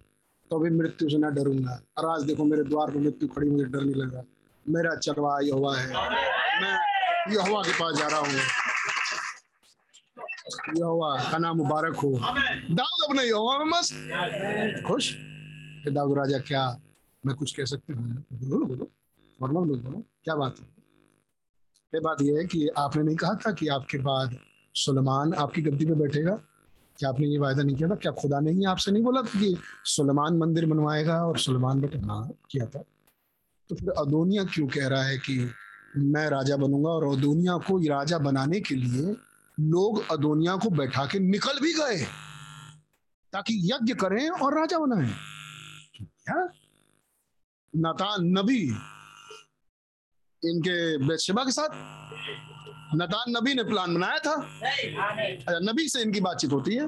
तो 0.50 0.58
भी 0.58 0.70
मृत्यु 0.70 1.08
से 1.10 1.18
ना 1.18 1.28
डरूँगा। 1.31 1.81
और 1.98 2.06
आज 2.06 2.22
देखो, 2.22 2.44
मेरे 2.44 2.62
द्वार 2.62 2.90
पर 2.90 2.98
मृत्यु 2.98 3.28
खड़ी, 3.28 3.50
मुझे 3.50 3.64
डर 3.64 3.81
नहीं 3.81 3.94
लगा 3.94 4.24
मेरा 4.68 4.94
चरवाहा 4.94 5.39
यहोवा 5.40 5.76
है। 5.76 5.86
मैं 6.62 6.78
यहोवा 7.34 7.62
के 7.62 7.72
पास 7.72 7.97
जा 7.98 8.06
रहा 8.06 8.18
हूँ। 8.18 8.28
यहोवा, 10.78 11.31
का 11.31 11.39
नाम 11.39 11.56
मुबारक 11.56 11.97
हो। 11.97 12.10
दाऊद 12.70 13.05
अपने 13.08 13.22
यहोवा 13.22 13.58
में 13.58 13.64
मस्त। 13.66 14.82
खुश? 14.86 15.14
दाऊद 15.89 16.18
राजा, 16.18 16.39
क्या 16.39 16.81
मैं 17.26 17.36
कुछ 17.36 17.56
कह 17.56 17.64
सकती 17.64 17.92
हूँ? 17.92 18.24
बोलो 18.32 18.66
बोलो। 18.66 18.90
मतलब 19.43 19.55
बोलो 19.55 19.75
बोलो 19.75 20.03
क्या 20.25 20.35
बात 20.35 20.61
है? 20.61 20.67
ये 21.95 22.01
बात 22.01 22.23
यह 22.23 22.39
है 22.39 22.45
कि 22.45 22.69
आपने 22.69 23.03
नहीं 23.03 23.17
कहा 23.17 23.35
था 23.35 23.53
कि 23.53 23.69
आपके 23.69 23.99
बाद 23.99 24.37
सुलेमान 24.75 25.35
आपकी 25.35 25.62
गद्दी 25.62 25.87
पे 25.87 25.95
बैठेगा? 25.95 26.35
क्या 26.99 27.09
आपने 27.09 27.27
ये 27.27 27.39
वायदा 27.39 27.62
नहीं 27.62 27.77
किया 27.77 27.89
था? 27.89 27.95
क्या 27.95 28.12
खुदा 28.12 28.41
ने 28.41 28.51
ही 28.51 28.65
आपसे 28.65 28.93
नहीं 28.93 29.03
बोला 29.03 29.23
था 29.23 29.41
कि 29.41 29.57
सुलेमान 29.85 30.37
मंदिर 30.37 30.67
बनवाएगा 30.67 31.27
और 31.27 31.39
सुलेमान 31.39 31.81
बेटे 31.81 31.99
हाँ 31.99 32.33
किया 32.51 32.67
था? 32.67 32.85
तो 33.69 33.75
फिर 33.75 33.91
अदोनिया 33.91 34.45
क्यों 34.45 34.69
कह 34.69 34.89
रहा 34.89 35.03
है 35.03 35.19
कि 35.19 35.51
मैं 35.97 36.29
राजा 36.31 36.57
बनूँगा 36.57 36.91
और 36.91 37.19
अदोनिया 37.19 37.57
को 37.57 37.79
राजा 37.79 38.19
बनाने 38.19 38.61
के 38.61 38.75
लिए 38.75 39.17
लोग 39.61 40.12
अदोनिया 40.12 40.57
को 40.57 40.71
बैठा 40.71 41.07
के 41.07 41.19
निकल 41.19 41.61
भी 41.61 41.73
गए 41.73 42.05
ताकि 43.33 43.71
यज्ञ 43.73 43.95
करें 43.95 44.29
और 44.31 44.59
राजा 44.59 44.79
बनाए? 44.79 45.11
क्या? 46.01 46.49
नबी 48.21 48.71
इनके 50.43 50.77
बेशबा 51.07 51.45
के 51.45 51.53
साथ? 51.53 51.71
नतान 52.95 53.33
नबी 53.37 53.55
ने 53.55 53.62
प्लान 53.65 53.95
बनाया 53.95 54.19
था। 54.19 54.33
अच्छा, 54.33 55.59
नबी 55.62 55.89
से 55.89 56.03
इनकी 56.03 56.21
बातचीत 56.21 56.53
होती 56.53 56.75
है। 56.75 56.85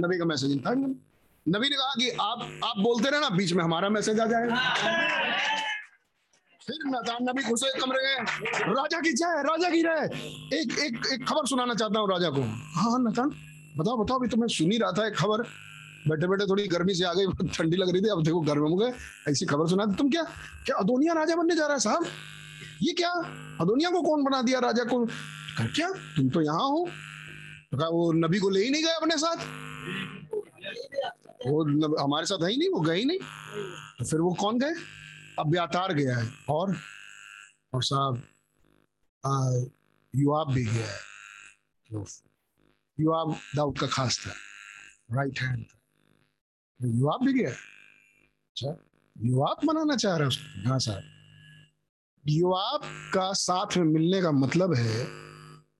नबी 0.00 0.18
का 0.18 0.24
मैसेज 0.24 0.58
था। 0.66 0.72
नबी 0.74 1.68
ने 1.68 1.76
कहा 1.76 1.94
कि 1.94 2.10
आप 2.22 2.42
आप 2.64 2.78
बोलते 2.78 3.10
रहना 3.10 3.28
बीच 3.36 3.52
में 3.52 3.62
हमारा 3.64 3.88
मैसेज 3.88 4.20
आ 4.20 4.26
जाएगा। 4.26 4.54
फिर 6.60 6.78
नतान 6.88 7.28
नबी 7.28 7.42
घुसे 7.44 7.72
कमरे 7.80 8.02
गए 8.02 8.16
राजा 8.68 9.00
की 9.00 9.12
जय 9.12 9.42
राजा 9.46 9.70
की 9.70 9.82
जय। 9.82 10.58
एक 10.58 10.78
एक 10.78 11.12
एक 11.12 11.26
खबर 11.28 11.46
सुनाना 11.46 11.74
चाहता 11.74 12.00
हूँ 12.00 12.10
राजा 12.10 12.30
को। 12.30 12.42
हाँ 12.76 12.98
नतान 13.00 13.30
बताओ 13.78 13.96
बताओ 13.96 14.18
अभी 14.18 14.28
तो 14.28 14.36
मैं 14.36 14.48
सुन 14.48 14.72
ही 14.72 14.78
रहा 14.78 14.92
था 14.92 15.06
एक 15.06 15.16
खबर। 15.16 15.42
बैठे 16.08 16.26
बैठे 16.28 16.46
थोड़ी 16.46 16.66
गर्मी 16.68 16.94
से 16.94 17.04
आ 17.04 17.12
गई 17.14 17.48
ठंडी 17.48 17.76
लग 17.76 17.90
रही 17.92 18.02
थी। 18.02 18.08
अब 18.08 18.22
देखो 18.22 18.40
गर्म 18.42 18.62
हो 18.62 18.76
गए 18.76 18.92
ऐसी 19.28 19.46
खबर 19.46 19.68
सुना 19.68 19.84
तुम 19.98 20.10
क्या 20.10 20.22
क्या 20.66 20.76
अदोनिया 20.76 21.12
राजा 21.14 21.36
बनने 21.36 21.56
जा 21.56 21.66
रहा 21.66 21.74
है 21.74 21.80
साहब? 21.80 22.06
ये 22.82 22.92
क्या? 22.92 23.10
अदोनिया 23.60 23.90
को 23.90 24.02
कौन 24.02 24.24
बना 24.24 24.42
दिया? 24.42 24.58
राजा 24.58 24.84
को 24.84 25.04
क्या? 25.60 25.88
तुम 26.16 26.28
तो 26.30 26.42
यहाँ 26.42 26.68
हो। 26.68 26.88
तो 27.72 27.90
वो 27.92 28.12
नबी 28.12 28.38
को 28.38 28.50
ले 28.50 28.64
ही 28.64 28.70
नहीं 28.70 28.84
गए 28.84 28.92
अपने 28.92 29.16
साथ। 29.18 29.36
वो 31.46 31.62
हमारे 32.02 32.26
साथ 32.26 32.42
है 32.44 32.50
ही 32.50 32.56
नहीं, 32.56 32.68
वो 32.68 32.80
गए 32.80 32.96
ही 32.98 33.04
नहीं। 33.04 33.18
तो 33.98 34.04
फिर 34.04 34.20
वो 34.20 34.32
कौन 34.40 34.58
गए? 34.58 34.74
अब 35.38 35.50
व्यातार 35.50 35.92
गया 35.92 36.16
है। 36.18 36.28
और 36.48 36.76
और 37.74 37.82
साहब 37.82 38.22
युवाब 40.14 40.52
भी 40.52 40.64
गया 40.64 40.86
है। 40.86 40.98
तो 41.90 42.04
युवाब 43.00 43.36
दाऊद 43.56 43.78
का 43.78 43.86
खास 43.86 44.18
था। 44.26 44.32
राइट 45.16 45.40
हैंड 45.40 45.64
था। 45.64 45.78
तो 46.80 46.86
युवाब 46.88 47.24
भी 47.26 47.32
गया। 47.32 47.50
अच्छा 47.50 48.76
युवाब 49.18 49.66
बनाना 49.66 49.96
चाह 49.96 50.12
रहा 50.12 50.22
है 50.22 50.28
उसको। 50.28 50.68
हाँ 50.68 50.78
साहब। 50.78 51.02
युवाब 52.28 52.80
का 53.14 53.32
साथ 53.32 53.76
में 53.76 53.84
मिलने 53.84 54.20
का 54.22 54.30
मतलब 54.32 54.74
है 54.74 55.04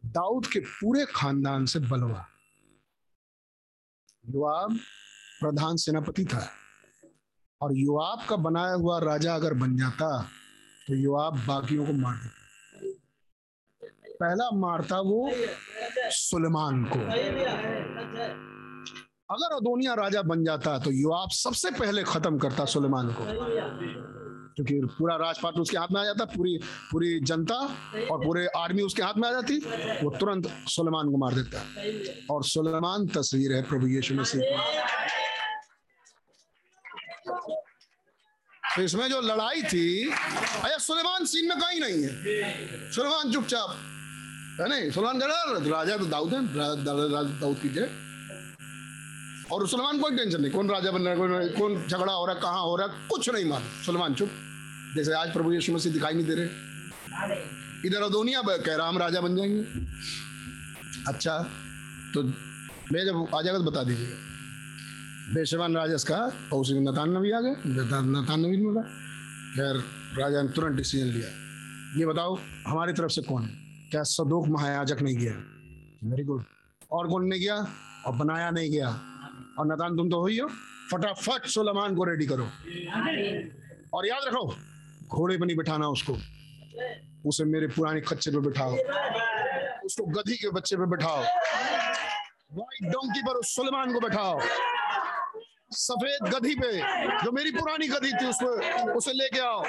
दाऊद 0.05 0.47
के 0.47 0.61
पूरे 0.61 1.05
खानदान 1.07 1.67
से 1.67 1.79
बलवा। 1.81 2.27
युवाब 4.25 4.77
प्रधान 5.41 5.77
सेनापति 5.77 6.25
था 6.25 6.47
और 7.61 7.77
युवाब 7.79 8.27
का 8.29 8.37
बनाया 8.37 8.75
हुआ 8.75 8.99
राजा 8.99 9.35
अगर 9.35 9.55
बन 9.55 9.77
जाता 9.77 10.23
तो 10.87 10.95
युवाब 10.95 11.39
बाकियों 11.47 11.87
को 11.87 11.93
मार 11.93 12.17
देता। 12.17 12.41
पहला 14.21 14.51
मारता 14.51 15.01
वो 15.01 15.31
सुलेमान 16.13 16.85
को। 16.85 16.99
अगर 19.35 19.55
अदोनिया 19.57 19.95
राजा 19.95 20.23
बन 20.23 20.45
जाता 20.45 20.79
तो 20.79 20.91
युवाब 20.91 21.31
सबसे 21.31 21.71
पहले 21.71 22.03
खत्म 22.05 22.39
करता 22.39 22.65
सुलेमान 22.65 23.15
को। 23.19 23.25
क्योंकि 24.57 24.75
पूरा 24.89 25.17
राजपाट 25.17 25.55
उसके 25.55 25.77
हाथ 25.77 25.89
में 25.93 26.01
आ 26.01 26.05
जाता, 26.05 26.25
पूरी 26.27 26.59
पूरी 26.91 27.21
जनता 27.21 27.55
और 28.11 28.25
पूरे 28.25 28.47
आर्मी 28.57 28.83
उसके 28.83 29.03
हाथ 29.03 29.15
में 29.17 29.29
आ 29.29 29.33
जाती, 29.33 29.59
वो 30.03 30.11
तुरंत 30.11 30.47
सुलेमान 30.69 31.11
को 31.11 31.17
मार 31.17 31.35
देता। 31.35 31.59
और 32.31 32.45
सुलेमान 32.45 33.07
तस्वीर 33.09 33.53
है 33.53 33.63
प्रभु 33.63 33.87
यीशु 33.87 34.15
मसीह 34.15 34.43
की। 34.43 34.57
तो 38.77 38.83
इसमें 38.83 39.09
जो 39.09 39.21
लड़ाई 39.21 39.63
थी, 39.63 40.11
अरे 40.11 40.79
सुलेमान 40.81 41.25
सीन 41.25 41.49
में 41.49 41.59
कहीं 41.59 41.81
नहीं 41.81 42.03
है। 42.03 42.91
सुलेमान 42.93 43.33
चुपचाप, 43.33 43.71
है 44.61 44.69
नहीं? 44.69 44.91
सुलेमान 44.91 45.21
राजा 45.21 45.97
तो 45.97 46.07
दाऊद 46.07 46.35
है 46.35 46.41
दाऊद 46.85 47.59
की 47.63 47.69
जय। 47.69 47.89
और 49.53 49.67
सुलेमान 49.69 49.99
कोई 50.01 50.17
टेंशन 50.17 50.41
नहीं, 50.41 50.53
कौन 50.53 50.71
राजा 50.71 50.91
बन 50.91 51.03
रहा 51.03 51.41
है, 51.41 51.49
कौन 51.49 51.83
झगड़ा 51.89 52.13
हो 52.13 52.27
रहा 52.27 52.35
है, 52.35 52.41
कहाँ 52.41 52.63
हो 52.63 52.77
रहा 52.77 52.87
है, 52.87 53.09
कुछ 53.09 53.31
नहीं 53.31 53.45
मालूम। 53.45 53.69
सुलेमान, 53.87 54.15
चुप। 54.15 54.31
जैसे 54.97 55.13
आज 55.13 55.33
प्रभु 55.33 55.53
यीशु 55.53 55.73
मसीह 55.73 55.93
दिखाई 55.93 56.15
नहीं 56.15 56.27
दे 56.27 56.35
रहे। 56.35 56.49
इधर 57.87 58.03
अदोनिया 58.03 58.43
कह 58.43 58.77
रहा, 58.77 58.89
हम 58.89 58.99
राजा 58.99 59.21
बन 59.21 59.37
जाएँगे। 59.37 59.63
अच्छा 61.09 61.39
तो 62.15 62.23
मैं 62.93 63.05
जब 63.05 63.27
आ 63.35 63.43
जाएगा 63.43 63.59
तो 63.59 63.65
बता 63.65 63.83
दीजिएगा 63.83 64.17
बेशवान 65.35 65.77
राजा 65.77 65.97
का 66.09 66.21
और 66.53 66.61
उसी 66.61 66.81
नतान 66.81 67.17
नबी 67.17 67.31
आ 67.31 67.41
गए। 67.41 67.55
नतान 67.67 68.41
नबी 68.41 68.57
ने 68.57 68.65
बोला, 68.65 68.83
खैर, 69.57 69.77
राजा 70.19 70.43
ने 70.43 70.49
तुरंत 70.49 70.77
डिसीज़न 70.77 71.07
लिया। 71.07 71.29
ये 72.01 72.07
बताओ, 72.07 72.39
हमारी 72.67 72.93
तरफ़ 72.93 73.13
से 73.13 73.23
कौन 73.23 73.43
है? 73.43 73.51
क्या 73.91 74.03
सदोक 74.03 74.47
महायाजक 74.49 75.03
नहीं 75.03 75.17
गया 75.17 75.33
वेरी 76.05 76.25
गुड 76.25 76.45
और 76.93 77.09
कौन 77.09 77.25
नहीं 77.25 77.41
गया 77.41 77.57
और 78.07 78.17
बनाया 78.17 78.51
नहीं 78.51 78.71
गया? 78.71 79.01
और 79.59 79.67
नतान 79.67 79.97
तुम 79.97 80.11
तो 80.11 80.21
हो 80.21 80.27
ही 80.27 80.41
फटाफट 80.93 81.47
सुलेमान 81.47 81.95
को 81.97 82.05
रेडी 82.05 82.27
करो। 82.27 82.47
और 83.95 84.07
याद 84.07 84.23
रखो, 84.27 84.47
घोड़े 85.09 85.37
पर 85.39 85.47
नहीं 85.47 85.57
बिठाना 85.57 85.89
उसको। 85.89 86.17
उसे 87.29 87.45
मेरे 87.45 87.67
पुराने 87.67 88.01
खच्चे 88.01 88.31
पे 88.31 88.39
बिठाओ। 88.39 88.73
उसको 89.85 90.05
गधी 90.05 90.37
के 90.37 90.51
बच्चे 90.51 90.77
पे 90.77 90.87
बिठाओ। 90.87 91.21
व्हाइट 92.55 92.93
डोंकी 92.93 93.23
पर 93.23 93.35
उस 93.35 93.55
सुलेमान 93.57 93.93
को 93.93 94.01
बिठाओ। 94.01 94.41
सफ़ेद 95.73 96.29
गधी 96.35 96.55
पे, 96.55 96.73
जो 97.25 97.31
मेरी 97.33 97.51
पुरानी 97.51 97.87
गधी 97.89 98.13
थी 98.13 98.27
उस 98.27 98.39
पर 98.43 98.93
उसे 98.93 99.13
लेके 99.13 99.41
आओ। 99.41 99.61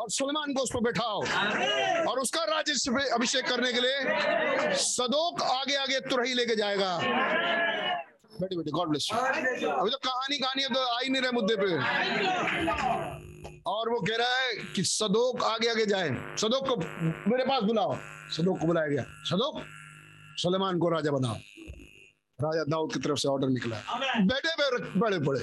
और 0.00 0.10
सुलेमान 0.10 0.54
को 0.54 0.62
उस 0.62 0.70
पर 0.74 0.80
बैठाओ। 0.80 1.20
और 2.10 2.18
उसका 2.18 2.44
राज्य 2.44 2.72
अभिषेक 3.14 3.46
करने 3.46 3.72
के 3.72 3.80
लिए 3.80 4.74
सदोक 4.76 5.42
आगे 5.42 5.76
आगे 5.76 6.00
तुरही 6.00 6.34
लेके 6.34 6.56
जाएगा। 6.56 6.98
बैठे 8.40 8.56
बैठे 8.56 8.70
गॉड 8.70 8.88
ब्लेस 8.88 9.10
अभी 9.14 9.90
तो 9.90 9.96
कहानी 10.04 10.38
कहानी 10.38 10.62
अब 10.62 10.74
तो 10.74 10.80
आ 10.80 10.98
ही 11.00 11.08
नहीं 11.08 11.22
रहे 11.22 11.32
मुद्दे 11.32 11.56
पे। 11.56 11.68
और 13.66 13.88
वो 13.90 14.00
कह 14.00 14.16
रहा 14.16 14.36
है 14.36 14.54
कि 14.74 14.82
सदोक 14.84 15.42
आगे 15.44 15.68
आगे 15.68 15.86
जाए। 15.86 16.08
सदोक 16.38 16.68
को 16.68 16.76
मेरे 17.30 17.44
पास 17.44 17.62
बुलाओ। 17.62 17.96
सदोक 18.36 18.58
को 18.60 18.66
बुलाया 18.66 18.88
गया। 18.88 19.02
सदोक 19.02 19.62
सुलेमान 20.36 20.78
को 20.78 20.88
राजा 20.88 21.10
बनाओ। 21.10 21.34
राजा 22.38 22.64
दाऊद 22.68 22.92
की 22.94 23.00
तरफ़ 23.00 23.18
से 23.18 23.28
ऑर्डर 23.28 23.48
निकला। 23.48 23.76
बैठे 24.26 24.54
पे 24.60 24.98
बड़े 24.98 25.18
बड़े। 25.18 25.40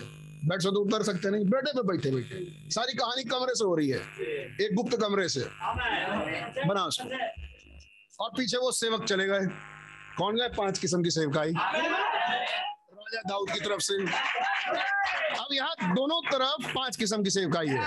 बेड 0.50 0.62
से 0.62 0.70
तो 0.70 0.80
उतर 0.80 1.04
सकते 1.04 1.30
नहीं। 1.32 1.46
बैठे 1.46 1.72
पे 1.72 1.82
बैठे 1.84 2.12
बैठे। 2.12 2.70
सारी 2.70 2.94
कहानी 2.94 3.24
कमरे 3.24 3.56
से 3.56 3.66
हो 3.66 3.76
रही 3.76 3.90
है। 3.90 4.00
एक 4.66 4.76
गुप्त 4.76 4.98
कमरे 5.02 5.30
से। 5.30 5.46
बना 6.68 6.86
उसको। 6.86 8.24
और 8.24 8.30
पीछे 8.38 8.58
वो 8.58 8.72
सेवक 8.72 9.04
चले 9.04 9.26
गए। 9.28 9.46
कौन 10.18 10.36
गए? 10.36 10.48
पाँच 10.48 10.80
किस्म 10.80 11.04
की 11.04 11.10
सेवकाई। 11.10 11.54
राजा 13.06 13.30
दाऊद 13.30 13.52
की 13.52 13.60
तरफ़ 13.60 13.80
से। 13.80 13.94
अब 15.40 15.48
यहाँ 15.52 15.96
दोनों 15.96 16.22
तरफ़ 16.22 16.74
पाँच 16.76 16.96
किस्म 16.96 17.24
की 17.24 17.30
सेवकाई 17.30 17.68
है। 17.68 17.80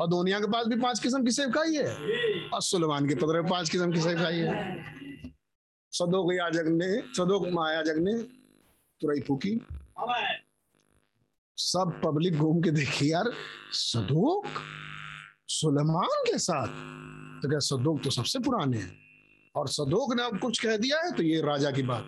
और 0.00 0.08
दोनिया 0.08 0.40
के 0.40 0.46
पास 0.46 0.66
भी 0.66 0.76
पाँच 0.76 1.00
किस्म 1.00 1.24
की 1.24 1.30
सेवकाई 1.30 1.74
है। 1.74 1.94
और 2.48 2.62
सुलेमान 2.62 3.08
की 3.08 3.14
तरफ़ 3.14 3.50
पाँच 3.50 3.70
किस्म 3.70 3.92
की 3.92 4.00
सेवकाई 4.00 4.36
है। 4.36 4.84
सदोक 5.92 6.32
याजक 6.32 6.64
ने, 6.66 7.02
सदोक 7.14 7.48
महायाजक 7.48 7.94
ने 7.98 8.22
तुरई 9.00 9.20
फूकी। 9.20 9.66
सब 11.56 12.00
पब्लिक 12.04 12.34
घूम 12.34 12.62
के 12.62 12.70
देखी, 12.70 13.12
यार, 13.12 13.24
सदोक? 13.70 14.46
सुलेमान 15.48 16.24
के 16.32 16.38
साथ? 16.38 16.66
तो 17.42 17.48
क्या 17.48 17.58
सदोक 17.58 18.02
तो 18.04 18.10
सबसे 18.10 18.38
पुराने 18.38 18.78
हैं। 18.78 18.98
और 19.56 19.68
सदोक 19.68 20.14
ने 20.14 20.22
अब 20.22 20.38
कुछ 20.38 20.58
कह 20.58 20.76
दिया 20.76 21.00
है 21.00 21.12
तो 21.12 21.22
ये 21.22 21.42
राजा 21.42 21.70
की 21.70 21.82
बात। 21.82 22.04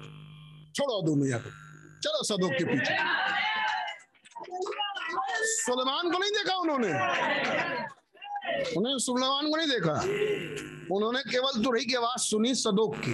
छोड़ो 0.74 1.02
दुनिया 1.02 1.38
को। 1.38 1.69
चलो 2.02 2.22
सदोक 2.22 2.52
के 2.52 2.64
पीछे। 2.64 2.94
सुलेमान 5.44 6.10
को 6.12 6.18
नहीं 6.18 6.30
देखा 6.30 6.56
उन्होंने? 6.56 6.88
उन्होंने 8.76 8.98
सुलेमान 8.98 9.50
को 9.50 9.56
नहीं 9.56 9.68
देखा? 9.68 9.92
उन्होंने 10.96 11.20
केवल 11.20 11.64
तुरही 11.64 11.84
की 11.84 11.94
आवाज़ 11.94 12.20
सुनी 12.20 12.54
सदोक 12.54 12.96
की। 12.96 13.12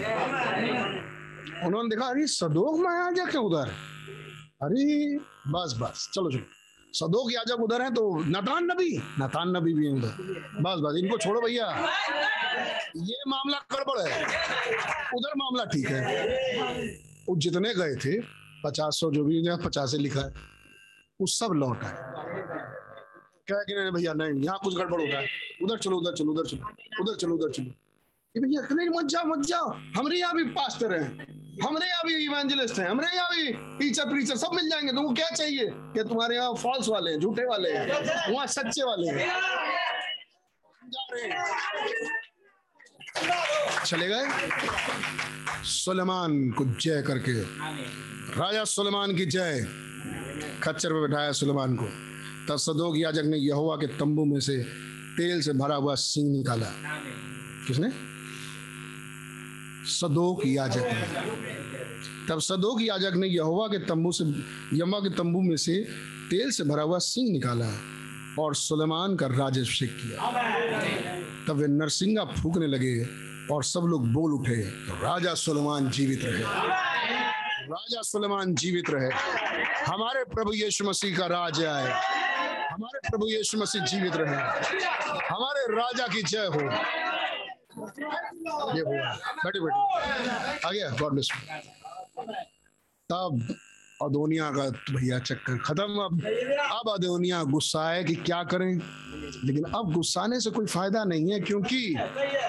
उन्होंने 1.66 1.88
देखा, 1.88 2.06
अरे 2.06 2.26
सदोक 2.26 2.78
में 2.78 2.90
आ 2.90 3.10
जा 3.10 3.24
के 3.24 3.38
उधर? 3.38 3.68
अरे, 4.62 5.16
बस 5.48 5.74
बस, 5.78 6.10
चलो 6.14 6.30
चलो। 6.30 6.44
सदोक 6.92 7.32
याजक 7.32 7.60
उधर 7.60 7.82
है 7.82 7.90
तो 7.90 8.24
नतान 8.24 8.64
नबी 8.64 8.98
नतान 8.98 9.56
नबी 9.56 9.74
भी 9.74 9.88
उधर। 9.88 10.08
बस 10.60 10.80
बस, 10.80 10.94
इनको 10.98 11.18
छोड़ो 11.18 11.40
भैया। 11.40 11.66
ये 12.96 13.16
मामला 13.28 13.58
गड़बड़ 13.72 14.08
है। 14.08 14.24
उधर 15.14 15.32
मामला 15.36 15.64
ठीक 15.64 15.88
है। 15.88 16.00
वो 17.28 17.36
जितने 17.36 17.74
गए 17.74 17.94
थे 17.96 18.45
पचास 18.64 19.00
सौ 19.00 19.10
जो 19.10 19.24
भी 19.24 19.46
है 19.46 19.62
पचास 19.62 19.90
से 19.90 19.98
लिखा 19.98 20.20
है, 20.20 20.28
वो 21.20 21.26
सब 21.26 21.52
लौट 21.52 21.84
आए। 21.84 21.94
क्या 23.46 23.58
कि 23.58 23.74
नहीं, 23.74 23.90
भैया, 23.92 24.12
नहीं, 24.12 24.42
यहाँ 24.42 24.58
कुछ 24.64 24.76
गड़बड़ 24.76 25.00
होता 25.00 25.18
है। 25.18 25.26
उधर 25.62 25.78
चलो 25.78 25.96
उधर 25.96 26.12
चलो 26.12 26.32
उधर 26.32 26.46
चलो 26.46 26.66
उधर 27.02 27.16
चलो 27.16 27.34
उधर 27.34 27.50
चलो। 27.50 27.70
भैया 28.40 28.74
नहीं 28.74 28.88
मत 28.88 29.04
जाओ 29.04 29.24
मत 29.24 29.46
जाओ। 29.46 29.68
हमारे 29.68 30.18
यहाँ 30.18 30.34
भी 30.34 30.44
पास्टर 30.44 30.92
हैं, 30.92 31.08
हमारे 31.68 31.86
यहाँ 31.86 32.02
भी 32.06 32.24
इवेंजलिस्ट 32.24 32.78
हैं, 32.78 32.88
हमारे 32.88 33.16
यहाँ 33.16 33.28
भी 33.30 33.52
टीचर, 33.52 34.08
प्रीचर 34.08 34.36
सब 34.36 34.50
मिल 34.54 34.68
जाएँगे। 34.70 34.92
तुमको 34.92 35.14
क्या 35.14 35.30
चाहिए? 35.30 35.70
कि 35.70 36.04
तुम्हारे 36.04 36.36
यहाँ 36.36 36.54
फॉल्स 36.54 36.88
वाले 36.88 37.10
हैं, 37.10 37.20
झूठे 37.20 37.44
वाले 37.44 37.72
हैं, 37.72 38.32
वहाँ 38.34 38.46
सच्चे 38.46 38.82
वाले 38.82 39.08
हैं। 39.08 39.28
जा 40.84 41.06
रहे 41.12 41.22
हैं। 41.22 42.15
चले 43.86 44.08
गए? 44.08 44.24
सुलेमान 45.64 46.50
को 46.50 46.64
जय 46.64 47.02
करके। 47.02 47.40
राजा 48.40 48.64
सुलेमान 48.64 49.16
की 49.16 49.26
जय। 49.26 49.66
खच्चर 50.62 50.88
पे 50.88 51.08
बैठाया 51.08 51.32
सुलेमान 51.32 51.76
को। 51.76 51.84
तब 52.48 52.56
सदोक 52.56 52.94
याजक 52.96 53.22
ने 53.24 53.36
यहोवा 53.36 53.76
के 53.76 53.86
तंबू 53.86 54.24
में 54.24 54.40
से 54.40 54.58
तेल 55.16 55.42
से 55.42 55.52
भरा 55.52 55.74
हुआ 55.74 55.94
सिंह 55.94 56.32
निकाला। 56.32 56.66
किसने? 57.66 57.90
सदोक 59.84 60.42
याजक 60.46 60.82
ने। 60.82 61.26
तब 62.28 62.40
सदोक 62.40 62.82
याजक 62.82 63.12
ने 63.14 63.26
यहोवा 63.26 63.68
के 63.68 63.78
तंबू 63.78 64.12
से 64.12 64.24
यमा 64.76 64.98
के 64.98 65.10
तंबू 65.10 65.40
में 65.40 65.56
से 65.56 65.76
तेल 66.30 66.50
से 66.50 66.64
भरा 66.64 66.82
हुआ 66.82 66.98
सिंह 66.98 67.32
निकाला। 67.32 67.95
और 68.38 68.54
सुलेमान 68.54 69.16
का 69.16 69.26
राजाभिषेक 69.26 69.90
किया। 69.96 70.30
तब 71.48 71.56
वे 71.56 71.66
नरसिंगा 71.66 72.24
फूकने 72.24 72.66
लगे 72.66 73.04
और 73.54 73.64
सब 73.64 73.80
लोग 73.80 74.12
बोल 74.12 74.32
उठे, 74.32 74.62
राजा 75.02 75.34
सुलेमान 75.34 75.90
जीवित 75.90 76.20
रहे। 76.24 76.42
राजा 77.66 78.02
सुलेमान 78.02 78.54
जीवित 78.54 78.84
रहे। 78.90 79.10
हमारे 79.84 80.24
प्रभु 80.24 80.52
यीशु 80.52 80.84
मसीह 80.84 81.18
का 81.18 81.26
राज 81.26 81.64
आए। 81.64 81.90
हमारे 82.68 82.98
प्रभु 82.98 83.26
यीशु 83.26 83.58
मसीह 83.58 83.84
जीवित 83.84 84.12
रहे। 84.16 84.34
हमारे 85.26 85.76
राजा 85.76 86.06
की 86.06 86.22
जय 86.22 86.46
हो। 86.46 86.60
ये 88.76 88.80
हुआ। 88.80 89.12
बैठे 89.44 89.60
बैठे। 89.60 90.68
आ 90.68 90.70
गया 90.70 90.90
गॉड 90.90 91.12
ब्लेस 91.12 91.28
तब 93.10 93.54
अदोनिया 94.02 94.50
का 94.50 94.68
भैया 94.94 95.18
चक्कर 95.18 95.58
खत्म। 95.58 95.84
अब 95.84 96.20
अब 96.72 96.90
अदोनिया 96.90 97.42
गुस्सा 97.42 97.90
है 97.90 98.04
कि 98.04 98.14
क्या 98.14 98.42
करें? 98.42 98.80
लेकिन 99.44 99.64
अब 99.64 99.92
गुस्साने 99.92 100.40
से 100.40 100.50
कोई 100.50 100.66
फ़ायदा 100.66 101.04
नहीं 101.04 101.32
है 101.32 101.40
क्योंकि 101.40 101.96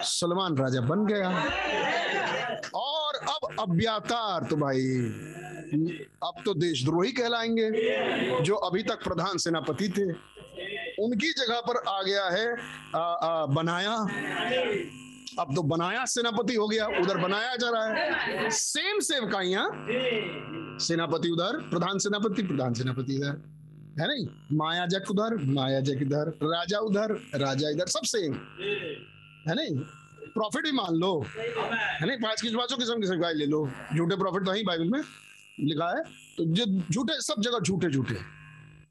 सलमान 0.03 0.57
राजा 0.57 0.81
बन 0.81 1.05
गया। 1.05 1.29
और 2.75 3.15
अब 3.15 3.55
अब्यातार 3.59 4.43
तो 4.43 4.55
भाई 4.55 4.83
अब 6.23 6.33
तो 6.45 6.53
देशद्रोही 6.53 7.11
कहलाएँगे 7.11 7.71
जो 8.41 8.55
अभी 8.55 8.83
तक 8.83 9.03
प्रधान 9.03 9.37
सेनापति 9.37 9.89
थे। 9.89 10.11
उनकी 11.03 11.31
जगह 11.31 11.59
पर 11.59 11.83
आ 11.87 12.01
गया 12.01 12.25
है 12.25 12.57
आ, 12.95 12.99
आ, 12.99 13.45
बनाया। 13.45 13.95
अब 15.39 15.55
तो 15.55 15.61
बनाया 15.63 16.05
सेनापति 16.05 16.55
हो 16.55 16.67
गया, 16.67 16.85
उधर 16.87 17.17
बनाया 17.17 17.55
जा 17.55 17.69
रहा 17.69 17.93
है। 17.93 18.49
सेम 18.49 18.99
सेवकाइयाँ। 18.99 19.69
सेनापति 20.79 21.29
उधर, 21.29 21.57
प्रधान 21.69 21.99
सेनापति 21.99 22.43
प्रधान 22.43 22.73
सेनापति 22.73 23.15
इधर। 23.15 23.41
है 23.99 24.07
नहीं? 24.07 24.27
मायाजक 24.57 25.11
उधर 25.11 25.35
मायाजक 25.43 26.01
इधर, 26.01 26.29
राजा 26.43 26.79
उधर, 26.79 27.13
राजा 27.35 27.69
इधर, 27.69 27.87
सब 27.87 28.01
सेम 28.03 28.33
है 29.47 29.55
नहीं? 29.55 29.77
प्रॉफिट 30.27 30.63
भी 30.63 30.71
मान 30.71 30.95
लो। 30.95 31.25
है 31.29 32.07
नहीं? 32.07 32.17
पाँच 32.17 32.41
किस 32.41 32.51
पाँचों 32.51 32.77
किस्म 32.77 33.01
की 33.01 33.07
सगाई 33.07 33.33
ले 33.33 33.45
लो। 33.45 33.69
झूठे 33.95 34.15
प्रॉफिट 34.15 34.45
तो 34.45 34.51
ही 34.51 34.63
बाइबल 34.63 34.89
में 34.89 35.01
लिखा 35.59 35.97
है। 35.97 36.03
तो 36.37 36.45
जो 36.45 36.65
झूठे, 36.91 37.21
सब 37.21 37.41
जगह 37.41 37.59
झूठे 37.59 37.89
झूठे। 37.89 38.15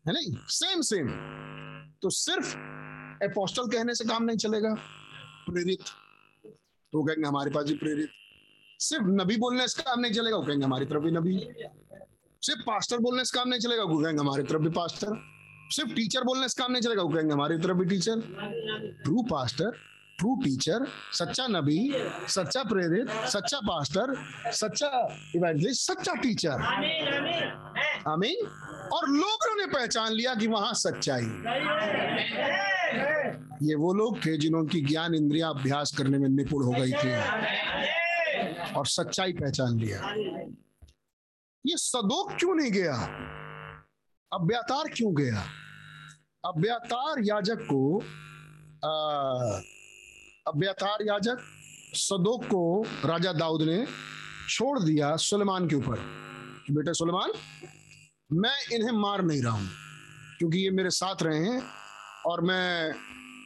है 0.07 0.13
नहीं? 0.13 0.37
सेम 0.49 0.81
सेम 0.81 1.09
तो 2.03 2.11
सिर्फ़ 2.11 2.57
अपोस्टल 3.25 3.63
कहने 3.63 3.95
से 3.95 4.05
काम 4.05 4.25
नहीं 4.25 4.37
चलेगा। 4.37 4.75
प्रेरित 5.51 5.79
तो 6.93 7.03
कहेंगे 7.03 7.29
हमारे 7.29 7.51
पास 7.51 7.65
भी 7.65 7.75
प्रेरित। 7.75 8.09
सिर्फ़ 8.81 9.05
नबी 9.05 9.37
बोलने 9.37 9.69
से 9.69 9.83
काम 9.83 10.01
नहीं 10.01 10.13
चलेगा, 10.13 10.37
वो 10.37 10.43
कहेंगे 10.43 10.65
हमारी 10.65 10.87
तरफ़ 10.87 11.03
भी 11.03 11.11
नबी। 11.11 11.39
सिर्फ़ 12.43 12.61
पास्टर 12.61 12.99
बोलने 12.99 13.25
से 13.25 13.39
काम 13.39 13.49
नहीं 13.49 13.61
चलेगा, 13.61 13.83
वो 13.83 14.03
कहेंगे 14.03 14.21
हमारी 14.21 14.43
तरफ़ 14.43 14.63
भी 14.63 14.69
पास्टर। 14.69 15.19
सिर्फ़ 15.71 15.95
टीचर 15.95 16.25
बोलने 16.25 16.49
से 16.49 16.63
काम 16.63 16.73
नहीं 16.73 16.83
चलेगा, 16.83 17.03
वो 17.03 17.09
कहेंगे 17.09 17.33
हमारी 17.33 17.59
तरफ़ 17.59 17.77
भी 17.77 17.87
teacher. 17.87 18.21
True 19.05 19.23
pastor 19.23 19.71
true 20.19 20.35
teacher 20.37 20.87
सच्चा 21.13 21.47
नबी 21.47 21.93
सच्चा 22.29 22.63
प्रेरित 22.63 23.11
सच्चा 23.11 23.59
पास्टर 23.59 24.15
सच्चा 24.53 24.89
इवेंजलिस्ट 25.37 25.93
सच्चा 25.93 26.15
टीचर 26.15 26.63
आमीन 28.09 28.47
और 28.93 29.09
लोगों 29.09 29.57
ने 29.57 29.67
पहचान 29.67 30.13
लिया 30.13 30.35
कि 30.35 30.47
वहाँ 30.47 30.75
सच्चाई 30.75 31.27
ये 33.63 33.75
वो 33.75 33.95
लोग 33.95 34.19
थे 34.27 34.39
जिन्होंने 34.39 34.81
ज्ञान 34.81 35.15
इंद्रिया 35.15 35.49
अभ्यास 35.49 35.95
करने 35.99 36.19
में 36.19 36.29
निपुण 36.29 36.65
हो 36.65 36.71
गई 36.71 36.93
थी। 36.93 37.13
और 38.75 38.87
सच्चाई 38.87 39.33
पहचान 39.33 39.79
लिया। 39.79 40.15
ये 41.67 41.77
सदोक 41.77 42.33
क्यों 42.33 42.55
नहीं 42.55 42.71
गया? 42.71 42.95
अभ्यातार 44.33 44.89
क्यों 44.97 45.15
गया? 45.15 45.45
अभ्यातार 46.45 47.21
याजक 47.21 47.59
को 47.73 48.03
अभ्यातार 50.47 51.03
याजक 51.03 51.39
सदोक 51.97 52.45
को 52.45 52.83
राजा 53.05 53.33
दाऊद 53.33 53.63
ने 53.63 53.85
छोड़ 54.49 54.79
दिया 54.81 55.15
सुलेमान 55.19 55.67
के 55.69 55.77
ऊपर। 55.77 55.99
बेटे 56.71 56.93
सुलेमान, 56.95 57.31
मैं 58.33 58.55
इन्हें 58.75 58.93
मार 58.95 59.23
नहीं 59.23 59.43
रहा 59.43 59.53
हूँ, 59.53 59.69
क्योंकि 60.39 60.59
ये 60.59 60.71
मेरे 60.71 60.91
साथ 60.91 61.23
रहे 61.23 61.39
हैं 61.41 61.63
और 62.27 62.41
मैं 62.43 62.93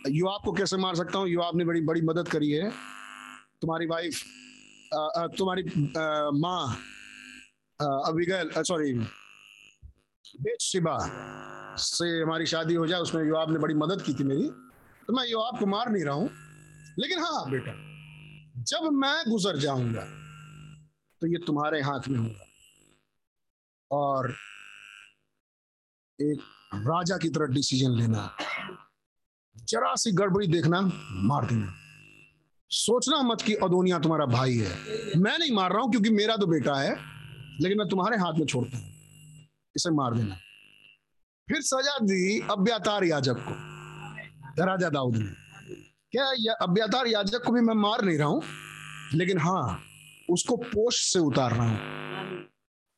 युवाब 0.08 0.40
को 0.44 0.52
कैसे 0.52 0.76
मार 0.76 0.94
सकता 0.94 1.18
हूँ? 1.18 1.28
युवाब 1.28 1.56
ने 1.56 1.64
बड़ी 1.64 1.80
बड़ी 1.82 2.00
मदद 2.02 2.28
करी 2.28 2.50
है। 2.50 2.70
तुम्हारी 3.60 3.86
वाइफ 3.86 4.22
तुम्हारी 5.38 5.62
माँ 6.38 6.76
अबिगल 7.80 8.50
सॉरी 8.58 8.92
बेच 10.36 10.62
शिबा 10.62 10.98
से 11.78 12.08
हमारी 12.20 12.46
शादी 12.46 12.74
हो 12.74 12.86
जाए, 12.86 13.00
उसमें 13.00 13.24
युवाब 13.24 13.52
ने 13.52 13.58
बड़ी 13.58 13.74
मदद 13.76 14.02
की 14.02 14.14
थी 14.14 14.24
मेरी। 14.24 14.48
तो 15.08 15.12
मैं 15.12 15.26
युवाब 15.28 15.58
को 15.58 15.66
मार 15.66 15.90
नहीं 15.90 16.04
रहा 16.04 16.14
हूँ 16.14 16.30
लेकिन 16.98 17.18
हाँ 17.18 17.50
बेटा। 17.50 17.72
जब 18.64 18.88
मैं 18.92 19.16
गुजर 19.28 19.56
जाऊँगा 19.56 20.04
तो 21.22 21.26
ये 21.26 21.38
तुम्हारे 21.46 21.80
हाथ 21.82 22.08
में 22.08 22.18
होगा। 22.18 22.46
और 23.90 24.30
एक 26.18 26.40
राजा 26.74 27.16
की 27.16 27.28
तरह 27.28 27.54
डिसीज़न 27.54 27.96
लेना 27.96 28.30
जरा 29.56 29.94
सी 29.94 30.12
गड़बड़ी 30.12 30.46
देखना 30.46 30.80
मार 30.80 31.46
देना। 31.46 31.74
सोचना 32.70 33.20
मत 33.22 33.42
कि 33.42 33.54
अदोनिया 33.54 33.98
तुम्हारा 33.98 34.26
भाई 34.26 34.56
है। 34.56 35.20
मैं 35.20 35.38
नहीं 35.38 35.52
मार 35.52 35.72
रहा 35.72 35.82
हूँ 35.82 35.90
क्योंकि 35.90 36.10
मेरा 36.10 36.36
तो 36.36 36.46
बेटा 36.46 36.74
है 36.74 36.94
लेकिन 37.60 37.78
मैं 37.78 37.88
तुम्हारे 37.88 38.16
हाथ 38.16 38.32
में 38.32 38.46
छोड़ता 38.46 38.78
हूँ। 38.78 38.88
इसे 39.76 39.90
मार 39.90 40.14
देना। 40.14 40.34
फिर 41.48 41.60
सजा 41.62 41.98
दी 42.02 42.40
अब्यातार 42.50 43.04
याजक 43.04 43.44
को। 43.48 44.64
राजा 44.64 44.88
दाऊद 44.88 45.16
ने। 45.16 45.49
क्या 46.12 46.32
या, 46.38 46.52
अब्यातार 46.52 47.06
याजक 47.06 47.42
को 47.46 47.52
भी 47.52 47.60
मैं 47.60 47.74
मार 47.74 48.02
नहीं 48.02 48.18
रहा 48.18 48.28
हूँ 48.28 48.42
लेकिन 49.14 49.38
हाँ 49.38 49.82
उसको 50.30 50.56
पोस्ट 50.56 51.12
से 51.12 51.18
उतार 51.18 51.50
रहा 51.50 51.68
हूँ 51.68 51.78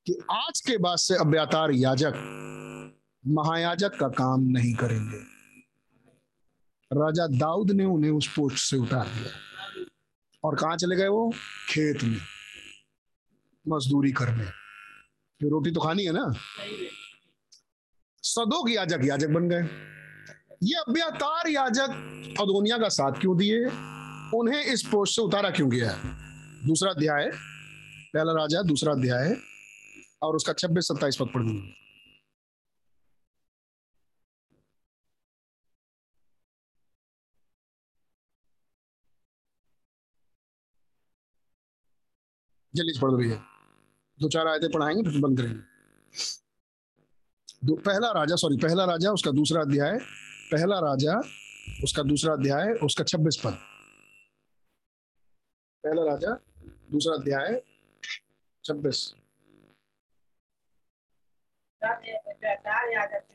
कि 0.07 0.18
आज 0.31 0.60
के 0.60 0.78
बाद 0.78 0.97
से 0.97 1.15
अब्यातार 1.15 1.70
याजक 1.70 2.12
महायाजक 3.26 3.99
का 4.00 4.08
काम 4.08 4.41
नहीं 4.41 4.74
करेंगे। 4.74 5.18
राजा 6.91 7.26
दाऊद 7.26 7.70
ने 7.70 7.84
उन्हें 7.84 8.10
उस 8.10 8.28
पोस्ट 8.28 8.58
से 8.58 8.76
उतार 8.76 9.07
दिया। 9.07 9.32
और 10.44 10.57
कहा 10.57 10.76
चले 10.76 10.97
गए 10.97 11.08
वो? 11.08 11.32
खेत 11.68 12.05
में। 12.05 12.20
मजदूरी 13.68 14.12
करने। 14.12 14.44
रोटी 15.49 15.70
तो 15.70 15.81
खानी 15.81 16.05
है 16.05 16.12
ना? 16.12 16.32
सदोग 18.23 18.70
याजक 18.70 19.00
याजक 19.05 19.28
बन 19.28 19.49
गए। 19.49 19.91
ये 20.62 20.74
अभ्यातार 20.78 21.49
याजक 21.49 21.91
अदोनिया 22.41 22.76
का 22.78 22.89
साथ 22.89 23.12
क्यों 23.20 23.36
दिए? 23.39 23.65
उन्हें 24.34 24.62
इस 24.65 24.82
पोस्ट 24.82 25.16
से 25.16 25.23
उतारा 25.23 25.50
क्यों 25.50 25.68
गया? 25.70 25.92
दूसरा 26.66 26.91
अध्याय, 26.91 27.31
पहला 28.15 28.32
राजा, 28.32 28.62
दूसरा 28.62 28.92
अध्याय, 28.92 29.34
और 30.23 30.36
उसका 30.36 30.52
छब्बीस, 30.52 30.89
सत्ताईस 30.89 31.16
पद 31.20 31.31
पढ़ 31.34 31.42
दूँगा 31.42 31.73
जल्दी 42.74 42.99
पढ़ 43.00 43.10
दो 43.10 43.16
भैया 43.16 43.36
दो 44.18 44.28
चार 44.28 44.49
आयतें 44.49 44.70
पढ़ाएँगे, 44.70 45.02
फिर 45.02 45.20
बंद 45.20 45.39
करेंगे। 45.39 45.60
पहला 47.76 48.10
राजा 48.12 48.36
सॉरी 48.36 48.57
पहला 48.58 48.84
राजा, 48.84 49.10
उसका 49.10 49.31
दूसरा 49.31 49.60
अध्याय 49.62 49.99
पहला 50.52 50.78
राजा, 50.81 51.12
उसका 51.84 52.02
दूसरा 52.02 52.32
अध्याय, 52.32 52.72
उसका 52.84 53.05
छब्बीस 53.05 53.36
पद। 53.44 53.55
पहला 55.84 56.02
राजा, 56.05 56.32
दूसरा 56.90 57.14
अध्याय, 57.14 57.60
छब्बीस। 58.64 59.00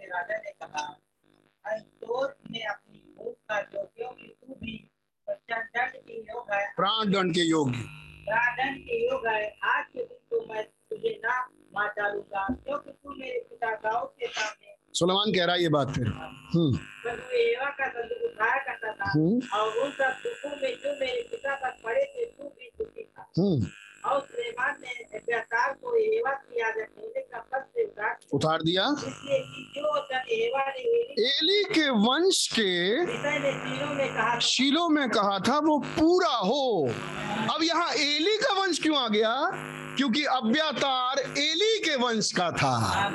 राजा 0.07 0.37
ने 0.37 0.51
कहा 0.51 0.85
ने 2.51 2.61
अपनी 2.65 2.99
का 3.49 3.61
जो 3.63 3.83
क्योंकि 3.87 4.77
दंड 5.27 5.95
के 5.97 6.21
योग 6.21 6.51
है 6.51 6.63
प्राण 6.75 7.11
दंड 7.13 7.33
के 7.33 7.41
दंड 8.53 8.77
के 8.85 9.03
योग 9.05 9.27
है 9.27 9.41
आज 9.65 9.85
के 9.87 10.03
दिन 10.03 10.17
तो 10.29 10.45
मैं 10.45 10.63
तुझे 10.63 11.19
ना 11.25 11.35
मार 11.73 11.93
डालूँगा, 11.97 12.47
क्योंकि 12.55 12.91
तू 12.91 13.15
मेरे 13.15 13.39
पिता 13.49 13.75
दाऊद 13.81 14.09
के 14.19 14.27
सामने 14.27 14.76
सुलेमान 14.93 15.33
कह 15.33 15.45
रहा 15.45 15.55
है 15.55 15.61
ये 15.61 15.69
बात 15.69 15.89
फिर। 15.89 16.07
हम्म। 16.55 16.79
हम्म। 19.03 19.39
हम्म। 23.39 23.67
उतार 28.33 28.61
दिया। 28.61 28.83
एली 31.27 31.63
के 31.63 31.89
वंश 31.89 32.47
के 32.59 33.05
शीलो 34.39 34.89
में 34.89 35.09
कहा 35.09 35.39
था, 35.39 35.59
वो 35.59 35.79
पूरा 35.79 36.37
हो। 36.37 36.89
अब 37.55 37.63
यहाँ 37.63 37.93
एली 37.93 38.37
का 38.37 38.53
वंश 38.53 38.81
क्यों 38.81 38.97
आ 38.97 39.07
गया? 39.07 39.51
क्योंकि 39.97 40.23
अब्यातार 40.23 41.19
एली 41.19 41.79
के 41.79 41.95
वंश 41.95 42.31
का 42.31 42.51
था। 42.51 43.09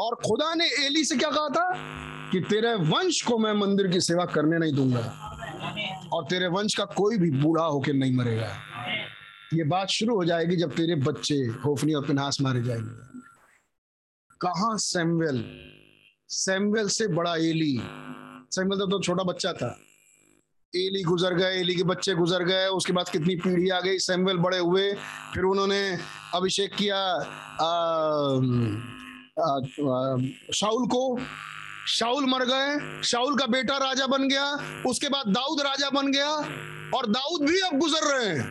और 0.00 0.14
खुदा 0.14 0.54
ने 0.54 0.86
एली 0.86 1.04
से 1.04 1.16
क्या 1.16 1.30
कहा 1.30 1.48
था? 1.48 1.94
कि 2.30 2.40
तेरे 2.40 2.74
वंश 2.74 3.22
को 3.22 3.38
मैं 3.38 3.52
मंदिर 3.52 3.88
की 3.88 4.00
सेवा 4.00 4.24
करने 4.24 4.58
नहीं 4.58 4.72
दूँगा। 4.72 5.30
और 6.12 6.24
तेरे 6.24 6.48
वंश 6.48 6.74
का 6.74 6.84
कोई 6.84 7.18
भी 7.18 7.30
बूढ़ा 7.30 7.64
होकर 7.64 7.92
नहीं 7.92 8.16
मरेगा। 8.16 8.58
ये 9.54 9.64
बात 9.64 9.88
शुरू 9.88 10.16
हो 10.16 10.24
जाएगी 10.24 10.56
जब 10.56 10.72
तेरे 10.72 10.94
बच्चे 10.94 11.34
होफनी 11.34 11.94
और 11.94 12.06
पिनास 12.06 12.40
मारे 12.40 12.62
जाएँगे। 12.62 13.18
कहा 14.40 14.76
सैमुअल 14.76 15.44
सैमुअल 16.28 16.88
से 16.88 17.08
बड़ा 17.08 17.36
एली। 17.36 17.78
सैमुअल 18.50 18.78
तो, 18.78 18.86
तो 18.86 19.00
छोटा 19.00 19.24
बच्चा 19.24 19.52
था। 19.52 19.78
एली 20.76 21.02
गुजर 21.02 21.34
गए 21.34 21.60
एली 21.60 21.74
के 21.74 21.82
बच्चे 21.82 22.14
गुजर 22.14 22.44
गए 22.44 22.66
उसके 22.66 22.92
बाद 22.92 23.08
कितनी 23.08 23.36
पीढ़ी 23.36 23.68
आ 23.68 23.80
गई? 23.80 23.98
सैमुअल 23.98 24.36
बड़े 24.36 24.58
हुए 24.58 24.92
फिर 25.34 25.42
उन्होंने 25.42 25.98
अभिषेक 26.34 26.74
किया 26.74 26.98
आ, 27.60 27.94
शाउल 29.38 30.86
को। 30.86 31.18
शाउल 31.88 32.26
मर 32.26 32.44
गए 32.44 33.02
शाउल 33.02 33.38
का 33.38 33.46
बेटा 33.46 33.76
राजा 33.76 34.06
बन 34.06 34.28
गया, 34.28 34.44
उसके 34.86 35.08
बाद 35.08 35.28
दाऊद 35.28 35.60
राजा 35.60 35.90
बन 35.90 36.12
गया, 36.12 36.28
और 36.96 37.06
दाऊद 37.06 37.42
भी 37.50 37.60
अब 37.60 37.78
गुजर 37.78 38.06
रहे 38.14 38.38
हैं। 38.38 38.44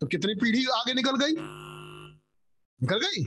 तो 0.00 0.06
कितनी 0.06 0.34
पीढ़ी 0.34 0.64
आगे 0.64 0.94
निकल 0.94 1.16
गई? 1.16 1.32
निकल 2.82 2.96
गई? 2.96 3.24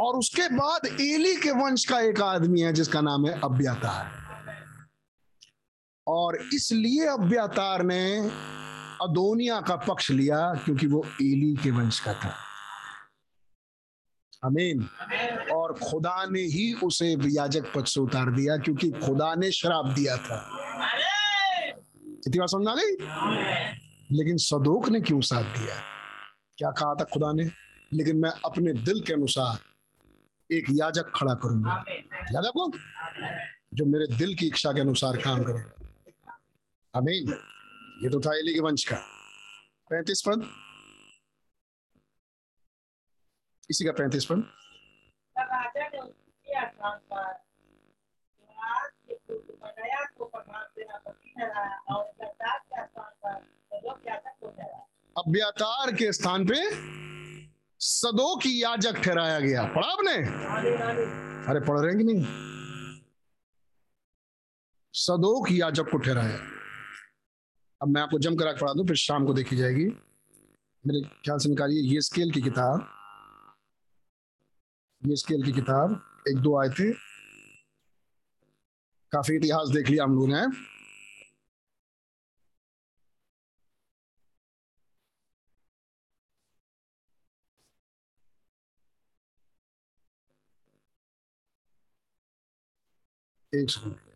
और 0.00 0.16
उसके 0.16 0.48
बाद 0.48 0.86
एली 1.00 1.36
के 1.36 1.50
वंश 1.50 1.84
का 1.84 2.00
एक 2.00 2.20
आदमी 2.20 2.60
है, 2.60 2.72
जिसका 2.72 3.00
नाम 3.00 3.26
है 3.26 3.40
अब्यातार। 3.40 4.10
और 6.06 6.38
इसलिए 6.54 7.06
अभ्यातार 7.06 7.82
ने 7.82 8.18
अदोनिया 9.02 9.60
का 9.60 9.76
पक्ष 9.76 10.10
लिया, 10.10 10.54
क्योंकि 10.64 10.86
वो 10.86 11.04
एली 11.22 11.56
के 11.62 11.70
वंश 11.70 12.00
का 12.00 12.12
था। 12.12 12.47
अमीन 14.44 14.88
और 15.52 15.72
खुदा 15.72 16.26
ने 16.30 16.40
ही 16.40 16.74
उसे 16.74 17.12
याजक 17.12 17.72
पद 17.74 17.84
से 17.84 18.00
उतार 18.00 18.30
दिया, 18.30 18.56
क्योंकि 18.56 18.90
खुदा 18.90 19.34
ने 19.34 19.52
शराब 19.52 19.94
दिया 19.94 20.16
था। 20.16 20.58
बात 22.40 22.48
समझ 22.48 22.68
आ 22.68 22.74
गई? 22.74 22.92
लेकिन 24.16 24.36
सदोक 24.36 24.88
ने 24.88 25.00
क्यों 25.00 25.20
साथ 25.20 25.42
दिया? 25.42 25.74
क्या 26.58 26.70
कहा 26.70 26.94
था 26.94 27.04
खुदा 27.04 27.32
ने? 27.32 27.50
लेकिन 27.92 28.16
मैं 28.16 28.30
अपने 28.44 28.72
दिल 28.72 29.00
के 29.00 29.12
अनुसार 29.12 29.58
एक 30.54 30.64
याजक 30.70 31.12
खड़ा 31.14 31.34
करूँगा। 31.34 31.84
है 31.88 33.58
जो 33.74 33.84
मेरे 33.84 34.18
दिल 34.18 34.34
की 34.34 34.46
इच्छा 34.46 34.72
के 34.72 34.80
अनुसार 34.80 35.16
काम 35.16 35.42
करेगा। 35.42 35.88
अमीन 36.94 37.28
ये 38.02 38.08
तो 38.10 38.20
था 38.20 38.38
एली 38.38 38.54
के 38.54 38.60
वंश 38.60 38.84
का। 38.84 38.96
पैंतीस 39.90 40.22
पद? 40.28 40.67
इसी 43.70 43.84
का 43.84 43.92
पैंतीस 43.92 44.24
पर 44.24 44.34
अब्यातार 55.18 55.92
के 55.92 56.12
स्थान 56.12 56.46
पे 56.46 56.54
सदो 57.80 58.36
की 58.36 58.62
याजक 58.62 58.92
ठहराया 58.92 59.40
गया। 59.40 59.64
पढ़ा 59.64 59.88
आपने? 59.88 60.14
अरे, 61.50 61.60
पढ़ 61.60 61.78
रहे 61.80 61.88
हैं 61.88 61.98
कि 61.98 62.04
नहीं? 62.04 62.24
सदो 64.92 65.44
की 65.44 65.60
याजक 65.60 65.90
को 65.90 65.98
ठहराया। 65.98 66.38
अब 67.82 67.88
मैं 67.88 68.02
आपको 68.02 68.18
जम 68.18 68.36
करा 68.36 68.52
पढ़ा 68.52 68.72
दूँ, 68.72 68.86
फिर 68.86 68.96
शाम 68.96 69.26
को 69.26 69.34
देखी 69.34 69.56
जाएगी। 69.56 69.86
मेरे 70.86 71.00
ख्याल 71.08 71.38
से 71.38 71.48
निकालिए 71.48 71.82
ये 71.94 72.00
स्केल 72.00 72.30
की 72.30 72.42
किताब। 72.42 72.97
स्केल 75.02 75.42
की 75.42 75.52
किताब, 75.52 75.90
एक 76.28 76.36
दो 76.36 76.60
आए 76.60 76.68
थे 76.68 76.92
काफ़ी 79.12 79.36
इतिहास 79.36 79.68
देख 79.68 79.88
लिया 79.88 80.04
हम 80.04 80.14
लोगों 80.14 80.28
ने। 80.28 80.42
एक 93.52 93.70
सेकंड। 93.70 94.07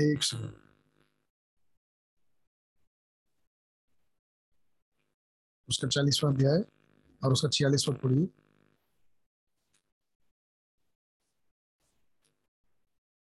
एक 0.00 0.22
सेकंड 0.22 0.54
उसका 5.68 5.88
चालीसवा 5.88 6.30
अध्याय 6.30 6.64
और 7.24 7.32
उसका 7.32 7.48
छियालीसवा 7.48 7.94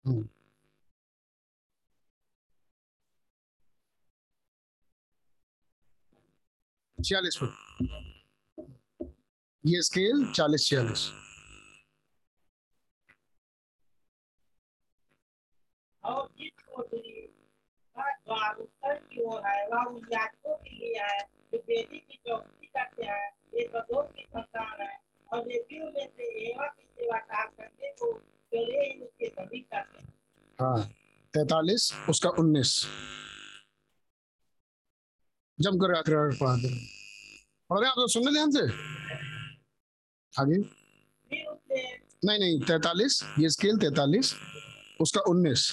हम्म। 0.06 0.28
छियालीस 7.04 7.38
फुट 7.38 7.50
ये 9.66 9.82
स्केल 9.82 10.32
चालीस, 10.32 10.68
छियालीस। 10.68 11.27
और 16.12 16.28
जिस 16.40 16.64
कोठरी 16.74 17.12
का 17.96 18.12
द्वार 18.14 18.56
उत्तर 18.66 18.96
की 19.12 19.24
ओर 19.32 19.42
है 19.48 19.66
वह 19.72 19.84
उन 19.92 20.02
याजकों 20.14 20.56
के 20.64 20.76
लिए 20.78 21.02
है 21.04 21.20
जो 21.54 21.58
बेटी 21.68 21.98
की 21.98 22.20
चौकसी 22.28 22.68
करते 22.78 23.06
हैं 23.10 23.26
ये 23.58 23.66
सदोक 23.74 24.12
की 24.18 24.24
संतान 24.36 24.82
है 24.82 24.92
और 25.30 25.46
लेवियों 25.48 25.86
में 25.96 26.08
से 26.18 26.30
एवा 26.50 26.68
की 26.68 26.84
सेवा 27.00 27.18
कार 27.32 27.46
करने 27.58 27.90
को 28.02 28.12
चले 28.54 28.84
ही 28.84 29.00
उसके 29.06 29.28
सभी 29.28 29.60
करते 29.74 30.02
हैं 30.02 30.14
हाँ 30.62 30.80
तैतालीस 31.34 31.92
उसका 32.10 32.30
उन्नीस। 32.42 32.72
जम 35.60 35.78
कर 35.82 35.94
आकर 35.98 36.36
पढ़ा 36.40 36.56
दे 36.62 36.70
पढ़ 37.70 37.80
रहे 37.80 37.90
आप 37.90 37.98
लोग 38.00 38.10
सुन 38.10 38.32
ध्यान 38.34 38.52
से? 38.52 38.62
आगे 40.34 40.58
नहीं 42.26 42.40
नहीं 42.40 42.60
तैतालीस 42.68 43.22
ये 43.40 43.50
स्केल 43.50 43.78
तैतालीस 43.80 44.34
उसका 45.02 45.22
उन्नीस। 45.32 45.70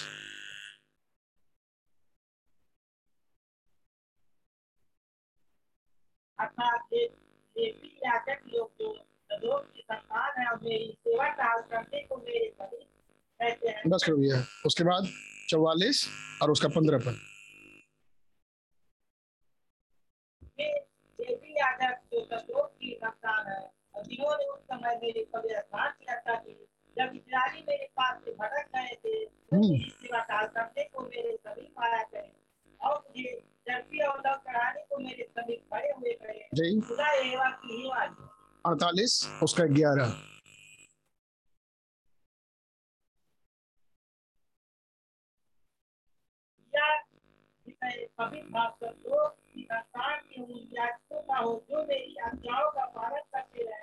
ले- 6.92 7.10
लेवी 7.56 7.98
याजक 8.06 8.40
लोग 8.54 8.70
जो 8.80 8.92
सदोम 9.30 9.60
की 9.60 9.82
संतान 9.82 10.40
है 10.40 10.46
और 10.50 10.58
मेरी 10.62 10.92
सेवा 11.08 11.28
टाल 11.28 11.60
करने 11.62 12.00
को 12.00 12.16
मेरे 12.16 12.48
सभी 12.50 12.82
कहते 13.40 13.68
हैं 13.68 13.82
भैया 14.12 14.44
उसके 14.66 14.84
बाद 14.84 15.08
चौवालीस 15.48 16.06
और 16.42 16.50
उसका 16.50 16.68
पंद्रह 16.68 16.98
पद 16.98 17.18
है 23.48 23.62
जब 26.96 27.12
मेरे 27.68 27.86
पास 27.96 28.20
से 28.24 28.30
भटक 28.30 28.68
गए 28.76 28.94
थे 28.94 29.24
तो। 29.24 29.56
मेरी 29.56 29.90
सेवा 29.90 30.18
टाल 30.20 30.46
करने 30.46 30.84
को 30.84 31.02
मेरे 31.02 31.36
सभी 31.36 31.66
पाया 31.78 32.02
करें 32.02 32.30
और 32.80 32.98
मुझे 32.98 33.32
अड़तालीस 38.66 39.40
उसका 39.42 39.64
ग्यारह। 39.64 40.14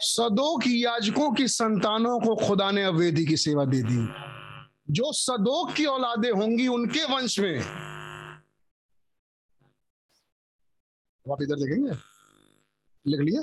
सदो 0.02 0.58
की 0.58 0.86
याजकों 0.86 1.32
की 1.34 1.48
संतानों 1.48 2.20
को 2.20 2.36
खुदा 2.48 2.72
ने 2.72 2.84
अवेदी 2.84 3.26
की 3.26 3.38
सेवा 3.38 3.66
दे 3.66 3.84
दी। 3.84 4.08
जो 4.90 5.12
सदोक 5.12 5.74
की 5.74 5.86
औलादे 5.86 6.30
होंगी 6.30 6.68
उनके 6.68 7.04
वंश 7.04 7.40
में 7.40 7.62
अब 7.62 7.90
आप 11.30 11.42
इधर 11.42 11.56
देखेंगे? 11.56 11.92
लिख 13.08 13.20
लिया? 13.20 13.42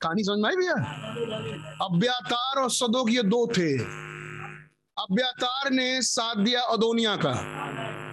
कहानी 0.00 0.24
समझ 0.24 0.38
में 0.38 0.50
आई 0.50 0.56
भैया? 0.56 0.74
अभ्यातार 1.84 2.62
और 2.62 2.70
सदोक 2.70 3.10
ये 3.10 3.22
दो 3.22 3.46
थे। 3.46 3.78
अभ्यातार 5.02 5.70
ने 5.70 6.02
साथ 6.02 6.36
दिया 6.36 6.62
अदोनिया 6.62 7.16
का। 7.16 7.34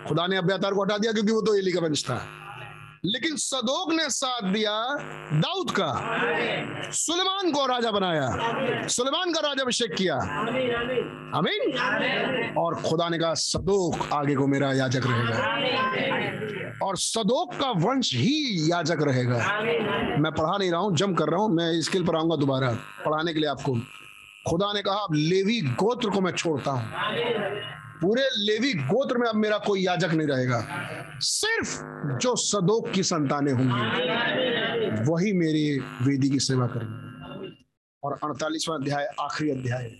खुदा 0.07 0.27
ने 0.27 0.37
अभ्यातार 0.37 0.73
को 0.73 0.83
हटा 0.83 0.97
दिया 0.97 1.11
क्योंकि 1.11 1.31
वो 1.31 1.41
तो 1.41 1.55
एली 1.55 1.71
का 1.71 1.79
वंश 1.79 2.03
था। 2.03 2.17
लेकिन 3.05 3.35
सदोक 3.35 3.93
ने 3.93 4.09
साथ 4.09 4.41
दिया 4.41 4.97
दाऊद 5.33 5.71
का। 5.71 6.91
सुलेमान 6.91 7.51
को 7.51 7.65
राजा 7.65 7.91
बनाया। 7.91 8.29
सुलेमान 8.87 9.33
का 9.33 9.39
राजा 9.39 9.63
अभिषेक 9.63 9.93
किया। 9.93 10.15
अमीन 11.37 12.53
और 12.57 12.75
खुदा 12.75 13.09
ने 13.09 13.19
कहा, 13.19 13.33
सदोक 13.33 14.13
आगे 14.13 14.35
को 14.35 14.47
मेरा 14.47 14.73
याजक 14.73 15.01
रहेगा। 15.05 16.85
और 16.85 16.97
सदोक 16.97 17.53
का 17.53 17.69
वंश 17.69 18.13
ही 18.13 18.71
याजक 18.71 18.97
रहेगा। 19.01 19.61
मैं 20.19 20.31
पढ़ा 20.31 20.57
नहीं 20.57 20.71
रहा 20.71 20.79
हूँ, 20.79 20.95
जम 20.95 21.13
कर 21.13 21.25
रहा 21.25 21.41
हूँ, 21.41 21.49
मैं 21.49 21.81
स्किल 21.81 22.05
पर 22.05 22.15
आऊँगा 22.15 22.35
दोबारा। 22.35 22.71
पढ़ाने 23.05 23.33
के 23.33 23.39
लिए 23.39 23.49
आपको। 23.49 23.75
खुदा 24.49 24.73
ने 24.73 24.81
कहा, 24.81 24.95
अब 24.95 25.13
लेवी 25.13 25.61
गोत्र 25.61 26.09
को 26.09 26.21
मैं 26.21 26.31
छोड़ता 26.31 26.71
हूँ। 26.71 26.91
पूरे 28.01 28.23
लेवी 28.37 28.73
गोत्र 28.73 29.17
में 29.17 29.27
अब 29.27 29.35
मेरा 29.35 29.57
कोई 29.57 29.85
याजक 29.85 30.13
नहीं 30.13 30.27
रहेगा। 30.27 30.59
सिर्फ़ 31.19 32.17
जो 32.17 32.35
सदोक 32.35 32.89
की 32.89 33.03
संतानें 33.03 33.51
होंगी, 33.53 35.03
वही 35.11 35.33
मेरी 35.33 35.79
वेदी 35.79 36.29
की 36.29 36.39
सेवा 36.39 36.67
करेंगे। 36.67 37.07
और 38.03 38.19
अड़तालीसवां 38.23 38.79
अध्याय, 38.79 39.07
आखिरी 39.21 39.49
अध्याय, 39.51 39.91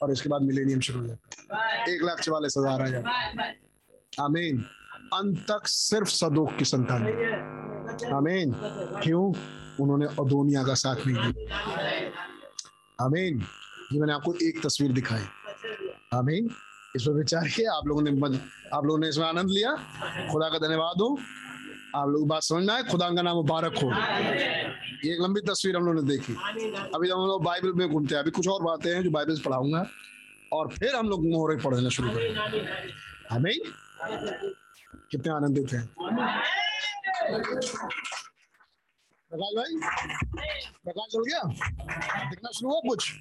और 0.00 0.12
इसके 0.12 0.28
बाद 0.28 0.42
मिलेनियम 0.42 0.80
शुरू 0.80 1.00
हो 1.00 1.06
जाता 1.06 1.84
एक 1.92 2.02
लाख 2.02 2.20
चवालीस 2.20 2.54
हज़ार 2.58 2.82
आ 2.82 2.86
जाता 2.86 4.24
आमीन। 4.24 4.64
अंत 5.14 5.38
तक 5.50 5.66
सिर्फ़ 5.66 6.08
सदोक 6.08 6.56
की 6.58 6.64
संतान। 6.64 7.02
आमीन। 8.14 8.52
क्यों? 9.02 9.24
उन्होंने 9.80 10.06
अदोनिया 10.20 10.62
का 10.64 10.74
साथ 10.74 11.06
नहीं 11.06 11.32
दिया। 11.32 11.56
आमीन। 13.04 13.42
ये 13.92 13.98
मैंने 14.00 14.12
आपको 14.12 14.34
एक 14.42 14.62
तस्वीर 14.64 14.92
दिखाई। 14.92 15.24
आमीन। 16.14 16.48
इस 16.96 17.02
पर 17.02 17.12
विचार 17.12 17.48
किया। 17.48 17.72
आप 17.72 17.86
लोगों 17.86 18.02
ने 18.02 18.10
आप 18.74 18.84
लोगों 18.84 18.98
ने 19.00 19.08
इसमें 19.08 19.26
आनंद 19.26 19.50
लिया। 19.50 19.72
खुदा 20.32 20.48
का 20.48 20.58
धन्यवाद 20.58 21.00
हो। 21.00 21.08
आप 21.96 22.08
लोग 22.08 22.26
बात 22.28 22.42
समझना 22.42 22.74
है 22.76 22.82
खुदा 22.88 23.08
का 23.10 23.22
नाम 23.22 23.36
मुबारक 23.36 23.78
हो। 23.82 23.88
ये 25.04 25.12
एक 25.12 25.20
लंबी 25.22 25.40
तस्वीर 25.40 25.76
हम 25.76 25.84
लोगों 25.84 26.02
ने 26.02 26.08
देखी। 26.08 26.32
अभी 26.94 27.10
हम 27.10 27.26
लोग 27.26 27.44
बाइबल 27.44 27.72
में 27.72 27.88
घूमते 27.88 28.14
हैं। 28.14 28.22
अभी 28.22 28.30
कुछ 28.30 28.48
और 28.48 28.62
बातें 28.62 28.94
हैं 28.94 29.02
जो 29.02 29.10
बाइबल 29.10 29.40
पढ़ाऊँगा। 29.44 29.86
और 30.52 30.68
फिर 30.68 30.94
हम 30.96 31.08
लोग 31.08 31.24
मोहरे 31.26 31.56
पढ़ना 31.62 31.88
शुरू 31.88 32.08
करेंगे। 32.10 32.62
आमीन। 33.32 33.60
कितने 35.10 35.32
आनंदित 35.32 35.72
हैं। 35.72 35.86
प्रकाश 39.30 39.54
भाई, 39.56 39.78
प्रकाश 40.84 41.14
हो 41.16 41.22
गया? 41.22 41.40
दिखना 42.30 42.50
शुरू 42.50 42.70
हुआ 42.70 42.80
कुछ? 42.88 43.12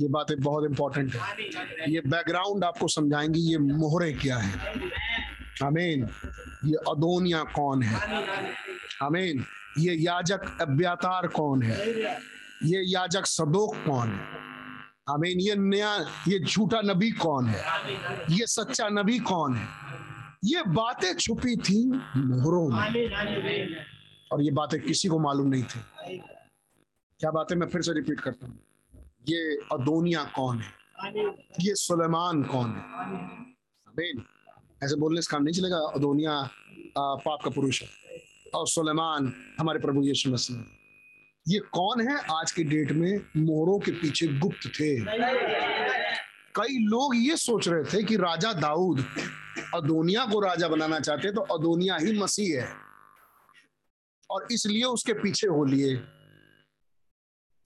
ये 0.00 0.08
बातें 0.08 0.40
बहुत 0.40 0.64
इंपॉर्टेंट 0.64 1.14
है। 1.14 1.92
ये 1.92 2.00
बैकग्राउंड 2.00 2.64
आपको 2.64 2.88
समझाएँगी, 2.88 3.40
ये 3.40 3.58
मोहरे 3.58 4.12
क्या 4.12 4.36
है। 4.36 4.80
आमीन 5.64 6.08
ये 6.64 6.76
अदोनिया 6.90 7.42
कौन 7.42 7.82
है? 7.82 8.24
आमीन 9.02 9.44
ये 9.78 9.94
याजक 9.94 10.58
अब्यातार 10.60 11.26
कौन 11.26 11.62
है? 11.62 11.92
ये 12.64 12.82
याजक 12.92 13.26
सदोक 13.26 13.74
कौन 13.76 14.08
है? 14.08 14.26
आमीन 15.08 15.40
ये 15.40 15.54
नया, 15.54 15.94
ये 16.28 16.38
झूठा 16.38 16.80
नबी 16.80 17.10
कौन 17.10 17.46
है? 17.46 17.62
ये 18.30 18.46
सच्चा 18.46 18.88
नबी 18.88 19.18
कौन 19.18 19.54
है? 19.54 19.68
ये 20.44 20.62
बातें 20.62 21.14
छुपी 21.14 21.56
थी 21.56 21.86
मोहरों 22.16 22.68
में। 22.68 22.78
और 24.32 24.42
ये 24.42 24.50
बातें 24.50 24.80
किसी 24.80 25.08
को 25.08 25.18
मालूम 25.18 25.48
नहीं 25.48 25.62
थी। 25.62 25.80
क्या 27.20 27.30
बातें 27.30 27.56
मैं 27.56 27.66
फिर 27.66 27.82
से 27.82 27.92
रिपीट 27.92 28.20
करता 28.20 28.46
हूँ? 28.46 28.58
ये 29.28 29.56
अदोनिया 29.72 30.22
कौन 30.36 30.58
है? 30.58 30.70
ये 31.60 31.74
सुलेमान 31.74 32.42
कौन 32.42 32.70
है? 32.70 32.82
आमीन 33.88 34.22
ऐसे 34.82 34.96
बोलने 34.96 35.22
से 35.22 35.30
काम 35.30 35.42
नहीं 35.42 35.54
चलेगा। 35.54 35.76
अदोनिया 35.94 36.50
पाप 36.98 37.38
का 37.44 37.50
पुरुष 37.50 37.82
है। 37.82 37.88
और 38.54 38.66
सुलेमान 38.68 39.32
हमारे 39.60 39.78
प्रभु 39.78 40.02
यीशु 40.02 40.30
मसीह 40.30 40.56
ये 41.48 41.58
कौन 41.58 42.00
है? 42.08 42.16
आज 42.32 42.52
के 42.52 42.64
डेट 42.64 42.92
में 42.92 43.20
मोहरों 43.36 43.78
के 43.78 43.92
पीछे 43.92 44.26
गुप्त 44.28 44.66
थे। 44.66 44.90
कई 46.54 46.78
लोग 46.84 47.16
ये 47.16 47.36
सोच 47.36 47.68
रहे 47.68 47.84
थे 47.84 48.02
कि 48.04 48.16
राजा 48.16 48.52
दाऊद 48.52 49.04
अदोनिया 49.74 50.24
को 50.26 50.40
राजा 50.40 50.68
बनाना 50.68 51.00
चाहते 51.00 51.32
तो 51.32 51.40
अदोनिया 51.40 51.96
ही 51.96 52.18
मसीह 52.18 52.60
है। 52.62 52.68
और 54.30 54.46
इसलिए 54.52 54.84
उसके 54.84 55.12
पीछे 55.12 55.46
हो 55.46 55.64
लिए। 55.64 55.96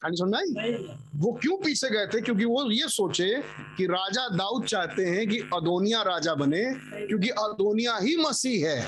कहानी 0.04 0.84
वो 1.16 1.32
क्यों 1.32 1.56
पीछे 1.56 1.90
गए 1.90 2.06
थे? 2.06 2.20
क्योंकि 2.20 2.44
वो 2.44 2.70
ये 2.70 2.88
सोचे 2.88 3.42
कि 3.76 3.86
राजा 3.86 4.28
दाऊद 4.28 4.64
चाहते 4.64 5.04
हैं 5.04 5.28
कि 5.28 5.38
अदोनिया 5.38 6.02
राजा 6.02 6.34
बने 6.34 6.64
क्योंकि 7.06 7.28
अदोनिया 7.28 7.96
ही 7.96 8.16
मसीह 8.16 8.68
है। 8.68 8.86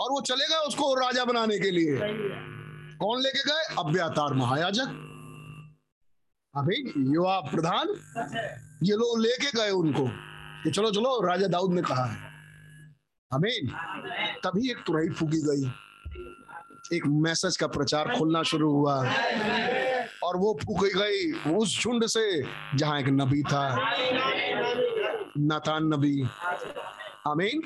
और 0.00 0.10
वो 0.10 0.20
चले 0.20 0.48
गए 0.48 0.66
उसको 0.66 0.94
राजा 0.94 1.24
बनाने 1.24 1.58
के 1.58 1.70
लिए। 1.70 1.98
कौन 2.96 3.20
लेके 3.20 3.44
गए? 3.44 3.74
अब्यातार 3.78 4.34
महायाजक। 4.34 5.10
अभी 6.56 6.92
युवा 7.14 7.40
प्रधान 7.40 7.88
ये 8.82 8.94
लोग 8.96 9.20
लेके 9.20 9.46
गए 9.46 9.70
उनको। 9.70 10.10
कि 10.64 10.70
चलो 10.70 10.90
चलो 10.90 11.26
राजा 11.26 11.46
दाऊद 11.46 11.72
ने 11.72 11.82
कहा 11.82 12.04
है। 12.04 12.18
अमीन। 13.32 13.68
तभी 14.44 14.70
एक 14.70 14.76
तुरही 14.76 15.08
फूकी 15.08 15.38
गई। 15.38 15.72
एक 16.92 17.06
मैसेज 17.06 17.56
का 17.56 17.66
प्रचार 17.66 18.14
खुलना 18.18 18.42
शुरू 18.42 18.70
हुआ। 18.72 19.08
और 20.22 20.36
वो 20.36 20.58
फूकी 20.62 20.88
गई 20.88 21.52
उस 21.56 21.82
झुंड 21.82 22.06
से, 22.06 22.42
जहाँ 22.74 23.00
एक 23.00 23.06
नबी 23.08 23.42
था। 23.42 23.76
नातान 25.38 25.84
नबी। 25.84 26.22
आमीन। 27.26 27.62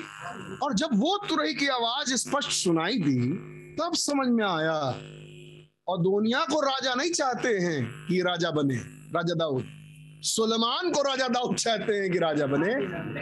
और 0.63 0.73
जब 0.73 0.89
वो 0.93 1.17
तुरही 1.29 1.53
की 1.53 1.67
आवाज़ 1.67 2.15
स्पष्ट 2.15 2.49
सुनाई 2.49 2.93
दी, 2.93 3.31
तब 3.75 3.91
समझ 3.93 4.27
में 4.27 4.45
आया, 4.45 4.79
और 5.87 5.97
दुनिया 5.97 6.39
को 6.39 6.61
राजा 6.61 6.93
नहीं 6.93 7.11
चाहते 7.11 7.47
हैं 7.47 8.05
कि 8.07 8.21
राजा 8.21 8.51
बने, 8.51 8.75
राजा 9.15 9.33
दाऊद। 9.35 9.65
सुलेमान 10.21 10.91
को 10.91 11.01
राजा 11.01 11.27
दाऊद 11.27 11.55
चाहते 11.55 11.93
हैं 11.93 12.11
कि 12.11 12.19
राजा 12.19 12.45
बने, 12.45 12.73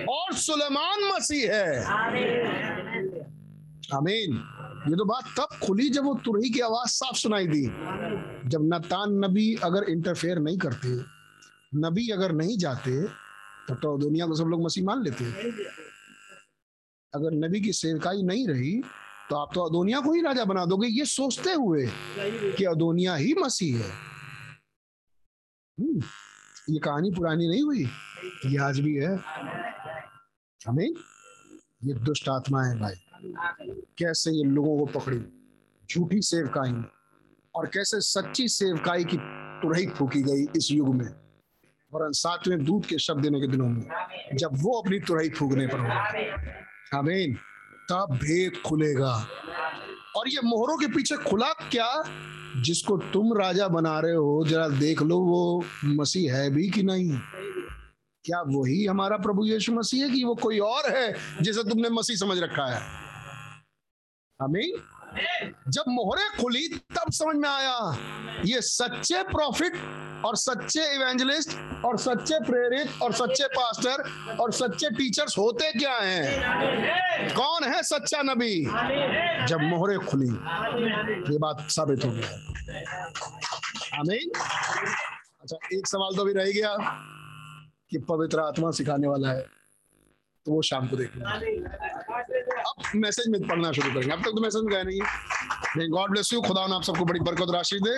और 0.05 0.33
सुलेमान 0.33 1.15
मसीह 1.15 1.53
है। 1.53 1.85
आमीन। 3.93 4.56
ये 4.89 4.95
तो 4.95 5.05
बात 5.05 5.23
तब 5.37 5.57
खुली 5.63 5.89
जब 5.89 6.03
वो 6.03 6.13
तुरही 6.25 6.49
की 6.49 6.59
आवाज़ 6.61 6.89
साफ़ 6.91 7.17
सुनाई 7.17 7.47
दी। 7.47 7.63
जब 8.49 8.69
नतान 8.73 9.13
नबी 9.25 9.53
अगर 9.63 9.89
इंटरफेयर 9.89 10.39
नहीं 10.39 10.57
करते 10.57 10.89
नबी 11.75 12.07
अगर 12.09 12.31
नहीं 12.33 12.57
जाते 12.57 13.01
तब 13.67 13.79
तो 13.81 13.97
दुनिया 13.97 14.25
को 14.27 14.35
सब 14.35 14.45
लोग 14.45 14.63
मसीह 14.65 14.85
मान 14.85 15.03
लेते। 15.03 15.25
अगर 17.13 17.35
नबी 17.37 17.61
की 17.61 17.73
सेवकाई 17.73 18.21
नहीं 18.23 18.47
रही 18.47 18.81
तो 19.29 19.35
आप 19.35 19.49
तो 19.53 19.61
अदोनिया 19.61 19.99
को 19.99 20.13
ही 20.13 20.21
राजा 20.21 20.43
बना 20.45 20.65
दोगे। 20.65 20.87
ये 20.87 21.05
सोचते 21.05 21.53
हुए 21.53 21.87
कि 22.57 22.63
अदोनिया 22.65 23.15
ही 23.15 23.33
मसीह 23.33 23.77
है। 23.77 23.89
हम्म, 25.77 26.01
ये 26.69 26.79
कहानी 26.79 27.11
पुरानी 27.11 27.47
नहीं 27.47 27.63
हुई 27.63 27.83
ये 28.45 28.57
आज 28.63 28.79
भी 28.79 28.95
है। 28.95 29.15
हमें 30.61 30.87
ये 30.87 31.93
दुष्ट 32.05 32.29
आत्मा 32.29 32.63
है 32.63 32.79
भाई। 32.79 32.95
कैसे 33.97 34.31
ये 34.31 34.43
लोगों 34.43 34.85
को 34.85 34.99
पकड़ी? 34.99 35.19
झूठी 35.91 36.21
सेवकाई 36.21 36.83
और 37.55 37.65
कैसे 37.65 38.01
सच्ची 38.01 38.47
सेवकाई 38.47 39.03
की 39.03 39.17
तुरही 39.61 39.87
फूकी 39.87 40.21
गई 40.21 40.41
इस 40.55 40.71
युग 40.71 40.95
में? 40.95 41.07
वरन 41.93 42.11
सातवें 42.11 42.65
दूध 42.65 42.85
के 42.85 42.97
शब्द 42.97 43.23
देने 43.23 43.41
के 43.41 43.47
दिनों 43.47 43.67
में, 43.67 43.87
जब 44.35 44.49
वो 44.53 44.81
अपनी 44.81 44.99
तुरही 44.99 45.29
फूकने 45.29 45.67
पर 45.67 45.79
हो। 45.79 45.87
आमीन। 46.97 47.33
तब 47.89 48.07
भेद 48.11 48.53
खुलेगा। 48.65 49.27
और 50.15 50.29
ये 50.29 50.39
मोहरों 50.43 50.77
के 50.77 50.87
पीछे 50.87 51.15
खुला 51.15 51.49
क्या? 51.49 52.03
जिसको 52.61 52.97
तुम 52.97 53.37
राजा 53.37 53.67
बना 53.67 53.99
रहे 53.99 54.15
हो, 54.15 54.45
जरा 54.47 54.67
देख 54.67 55.01
लो 55.01 55.19
वो 55.19 55.63
मसीह 55.85 56.35
है 56.35 56.49
भी 56.49 56.69
कि 56.69 56.83
नहीं। 56.83 57.19
क्या 58.23 58.41
वही 58.41 58.85
हमारा 58.85 59.17
प्रभु 59.17 59.45
यीशु 59.45 59.73
मसीह 59.73 60.05
है 60.05 60.11
कि 60.11 60.23
वो 60.23 60.35
कोई 60.35 60.59
और 60.59 60.83
है 60.89 61.15
जिसे 61.41 61.63
तुमने 61.63 61.89
मसीह 61.89 62.15
समझ 62.15 62.39
रखा 62.39 62.65
है? 62.65 63.06
आमीन। 64.39 65.71
जब 65.71 65.83
मोहरे 65.89 66.27
खुली, 66.37 66.67
तब 66.95 67.11
समझ 67.11 67.35
में 67.35 67.49
आया, 67.49 67.77
ये 68.45 68.61
सच्चे 68.61 69.21
प्रॉफिट 69.23 69.73
और 70.25 70.35
सच्चे 70.35 70.83
इवेंजलिस्ट 70.95 71.49
और 71.85 71.97
सच्चे 71.97 72.39
प्रेरित 72.45 73.01
और 73.01 73.13
सच्चे 73.13 73.47
पास्टर 73.47 74.03
और 74.41 74.51
सच्चे 74.51 74.89
टीचर्स 74.89 75.37
होते 75.37 75.71
क्या 75.71 75.95
हैं? 75.95 77.33
कौन 77.35 77.63
है 77.63 77.81
सच्चा 77.83 78.21
नबी? 78.21 78.63
जब 79.47 79.61
मोहरे 79.63 79.97
खुली, 80.05 80.29
ये 81.31 81.37
बात 81.37 81.67
साबित 81.69 82.05
हो 82.05 82.11
गया 82.11 82.29
आमीन। 83.99 84.31
अच्छा 85.41 85.57
एक 85.73 85.87
सवाल 85.87 86.15
तो 86.15 86.21
अभी 86.21 86.33
रह 86.33 86.51
गया 86.51 86.75
कि 87.91 87.97
पवित्र 88.09 88.39
आत्मा 88.39 88.71
सिखाने 88.71 89.07
वाला 89.07 89.29
है 89.29 89.45
तो 90.45 90.51
वो 90.51 90.61
शाम 90.61 90.87
को 90.87 90.95
देखना 90.95 91.39
अब 92.67 92.83
मैसेज 92.95 93.27
में 93.31 93.39
पढ़ना 93.47 93.71
शुरू 93.71 93.89
करेंगे। 93.93 94.13
अब 94.13 94.23
तक 94.23 94.31
तो 94.35 94.41
मैसेज 94.41 94.63
गए 94.73 94.83
नहीं। 94.83 95.89
गॉड 95.91 96.11
ब्लेस 96.11 96.33
यू 96.33 96.41
खुदा 96.41 96.61
आप 96.75 96.83
सबको 96.83 97.05
बड़ी 97.05 97.19
बरकत 97.21 97.53
राशि 97.53 97.79
दे। 97.87 97.95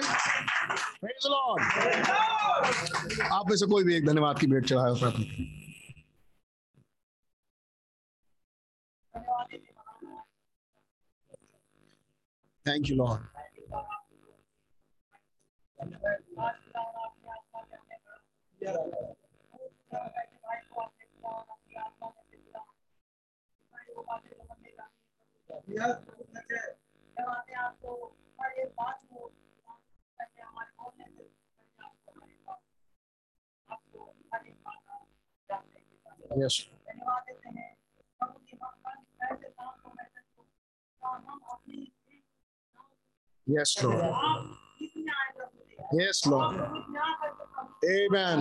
आप 3.27 3.49
में 3.49 3.55
से 3.57 3.65
कोई 3.71 3.83
भी 3.83 3.95
एक 3.95 4.05
धन्यवाद 4.07 4.39
की 4.39 4.47
भेंट 4.47 4.65
चढ़ाए 4.65 4.93
प्रभु 4.99 5.23
thank 12.65 12.89
you 12.89 12.95
Lord 12.95 13.21
yes 36.37 36.55
yes 43.47 43.71
Lord 43.83 44.01
yes 45.99 46.21
Lord 46.27 46.59
आमेन 47.89 48.39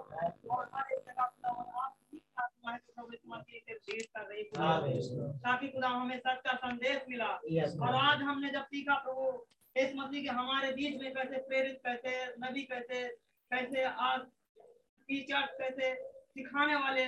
ताकि 5.45 5.67
खुदा 5.67 5.87
हमें 5.89 6.17
सच्चा 6.19 6.53
संदेश 6.65 7.01
मिला। 7.09 7.29
और 7.87 7.95
आज 7.95 8.21
हमने 8.29 8.49
जब 8.51 8.65
सीखा 8.73 8.95
प्रभु 9.05 9.25
इस 9.75 9.93
मसीह 9.95 10.21
के 10.23 10.29
हमारे 10.37 10.71
बीच 10.77 11.01
में 11.01 11.13
कैसे 11.13 11.37
प्रेरित 11.47 11.79
कैसे 11.85 12.13
नबी 12.43 12.63
कैसे 12.71 13.07
कैसे 13.51 13.83
आज 14.07 14.21
टीचर 15.09 15.45
कैसे 15.59 15.93
सिखाने 16.35 16.75
वाले 16.75 17.05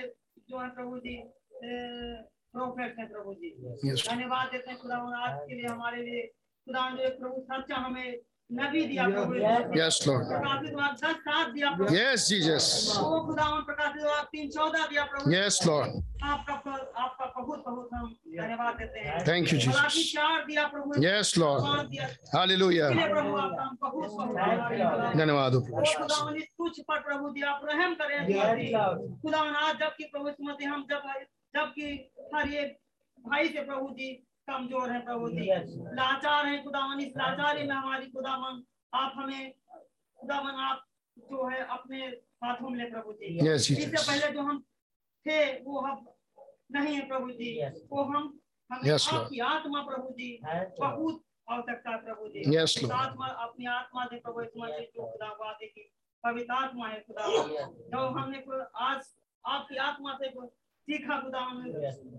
जो 0.48 0.58
है 0.60 0.68
प्रभु 0.74 0.98
जी 1.06 1.16
प्रोफेट 1.64 2.98
है 2.98 3.06
प्रभु 3.12 3.34
जी। 3.34 3.50
Yes. 3.84 4.08
धन्यवाद 4.08 4.48
देते 4.52 4.70
हैं 4.70 4.78
खुदा 4.80 4.96
आज 5.24 5.38
के 5.48 5.54
लिए 5.54 5.66
हमारे 5.66 6.02
लिए। 6.02 6.22
खुदा 6.66 6.88
जो 6.96 7.08
प्रभु 7.18 7.40
सच्चा 7.50 7.76
हमें 7.76 8.08
नबी 8.50 8.84
दिया 8.86 9.04
प्रभु 9.08 9.34
यस 9.78 9.96
लॉर्ड 10.06 10.26
प्रकाशित 10.28 10.74
वाक्य 10.74 11.06
दस 11.06 11.16
सात 11.18 11.48
दिया 11.52 11.70
प्रभु। 11.76 11.94
यस 11.94 12.26
जीसस 12.28 12.66
ओ 12.98 13.20
खुदा 13.26 13.44
प्रकाशित 13.66 14.04
तीन 14.32 14.50
चौदह 14.50 14.86
दिया 14.86 15.04
प्रभु। 15.04 15.32
यस 15.32 15.60
लॉर्ड 15.66 15.88
आपका 16.24 16.54
आपका 17.02 17.26
बहुत 17.36 17.62
बहुत 17.66 17.88
हम 17.94 18.12
धन्यवाद 18.36 18.74
देते 18.78 19.00
हैं। 19.00 19.18
थैंक 19.28 19.52
यू 19.52 19.58
हालाँकि 19.60 19.98
जीसस 19.98 20.12
चार 20.12 20.44
दिया 20.44 20.66
प्रभु। 20.68 21.02
यस 21.04 21.32
लॉर्ड 21.38 21.64
पाँच 21.64 21.86
दिया। 21.88 22.08
हालेलुया 22.34 22.90
प्रभु 22.90 23.36
आपका 23.36 23.64
बहुत 23.82 24.10
बहुत 24.10 25.16
धन्यवाद 25.16 25.54
ओ 25.54 25.58
इस 26.36 26.44
तुझ 26.44 26.72
पर 26.80 27.00
प्रभु 27.08 27.32
जी 27.34 27.42
रहम 27.42 27.94
करें 28.02 28.18
खुदावन 29.22 29.54
आज 29.56 29.74
जबकि 29.80 30.04
प्रभु 30.04 30.30
सुमति 30.30 30.64
हम 30.64 30.86
जब 30.90 31.02
जबकि 31.56 31.86
हर 32.34 32.54
एक 32.54 32.78
भाई 33.18 33.48
से 33.48 33.60
प्रभु 33.64 33.88
जी 33.98 34.08
कमज़ोर 34.48 34.90
है 34.92 35.00
प्रभु 35.04 35.28
जी। 35.30 35.44
लाचार 35.98 36.46
है 36.46 36.62
खुदावन 36.64 37.00
इस 37.00 37.12
लाचारी 37.16 37.66
में 37.68 37.74
हमारी 37.74 38.06
खुदावन 38.10 38.62
आप 38.92 39.12
हमें 39.16 39.52
खुदावन 40.18 40.60
आप 40.64 40.84
जो 41.16 41.48
है 41.48 41.60
अपने 41.76 41.98
हाथों 42.44 42.68
में 42.70 42.78
ले 42.78 42.90
प्रभु 42.90 43.12
जी। 43.12 43.38
यस 43.48 43.70
इससे 43.70 43.86
पहले 43.90 44.32
जो 44.32 44.42
हम 44.42 44.58
थे 45.26 45.38
वो 45.62 45.80
हम 45.80 46.06
नहीं 46.72 46.94
है 46.94 47.06
प्रभु 47.08 47.30
जी। 47.32 47.50
वो 47.90 48.02
हम 48.04 48.32
हमें 48.70 48.90
Yes, 48.90 49.12
आपकी 49.14 49.38
आत्मा 49.46 49.82
प्रभु 49.84 50.12
जी 50.18 50.28
बहुत 50.42 51.22
आवश्यकता 51.50 51.96
प्रभु 52.04 52.28
जी। 52.28 52.42
Yes, 52.52 52.76
आत्मा 52.92 53.26
अपनी 53.46 53.66
आत्मा 53.72 54.04
से 54.04 54.16
प्रभु 54.18 54.40
मसीह 54.60 54.86
को 54.96 55.10
खुदा 55.12 55.28
वादे 55.40 55.66
की 55.66 55.90
पवित्र 56.24 56.54
आत्मा 56.54 56.88
है 56.88 57.00
खुदा 57.00 57.26
जो 57.92 58.06
हमने 58.18 58.38
आज 58.84 59.00
आपकी 59.44 59.76
आत्मा 59.86 60.18
से 60.20 60.30
सीखा 60.30 61.20
खुदा 61.20 61.40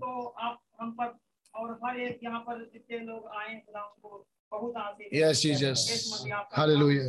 तो 0.01 0.11
आप 0.47 0.59
हम 0.81 0.91
पर 0.99 1.13
और 1.55 1.79
हर 1.83 1.99
एक 1.99 2.19
यहाँ 2.23 2.39
पर 2.47 2.63
जितने 2.73 2.99
लोग 3.05 3.27
आए 3.39 3.55
खुदा 3.65 3.81
उनको 3.83 4.25
बहुत 4.51 4.77
आशीष 4.77 5.07
दे। 5.11 5.17
Yes, 5.19 5.41
Jesus. 5.41 5.79
Hallelujah. 6.51 7.07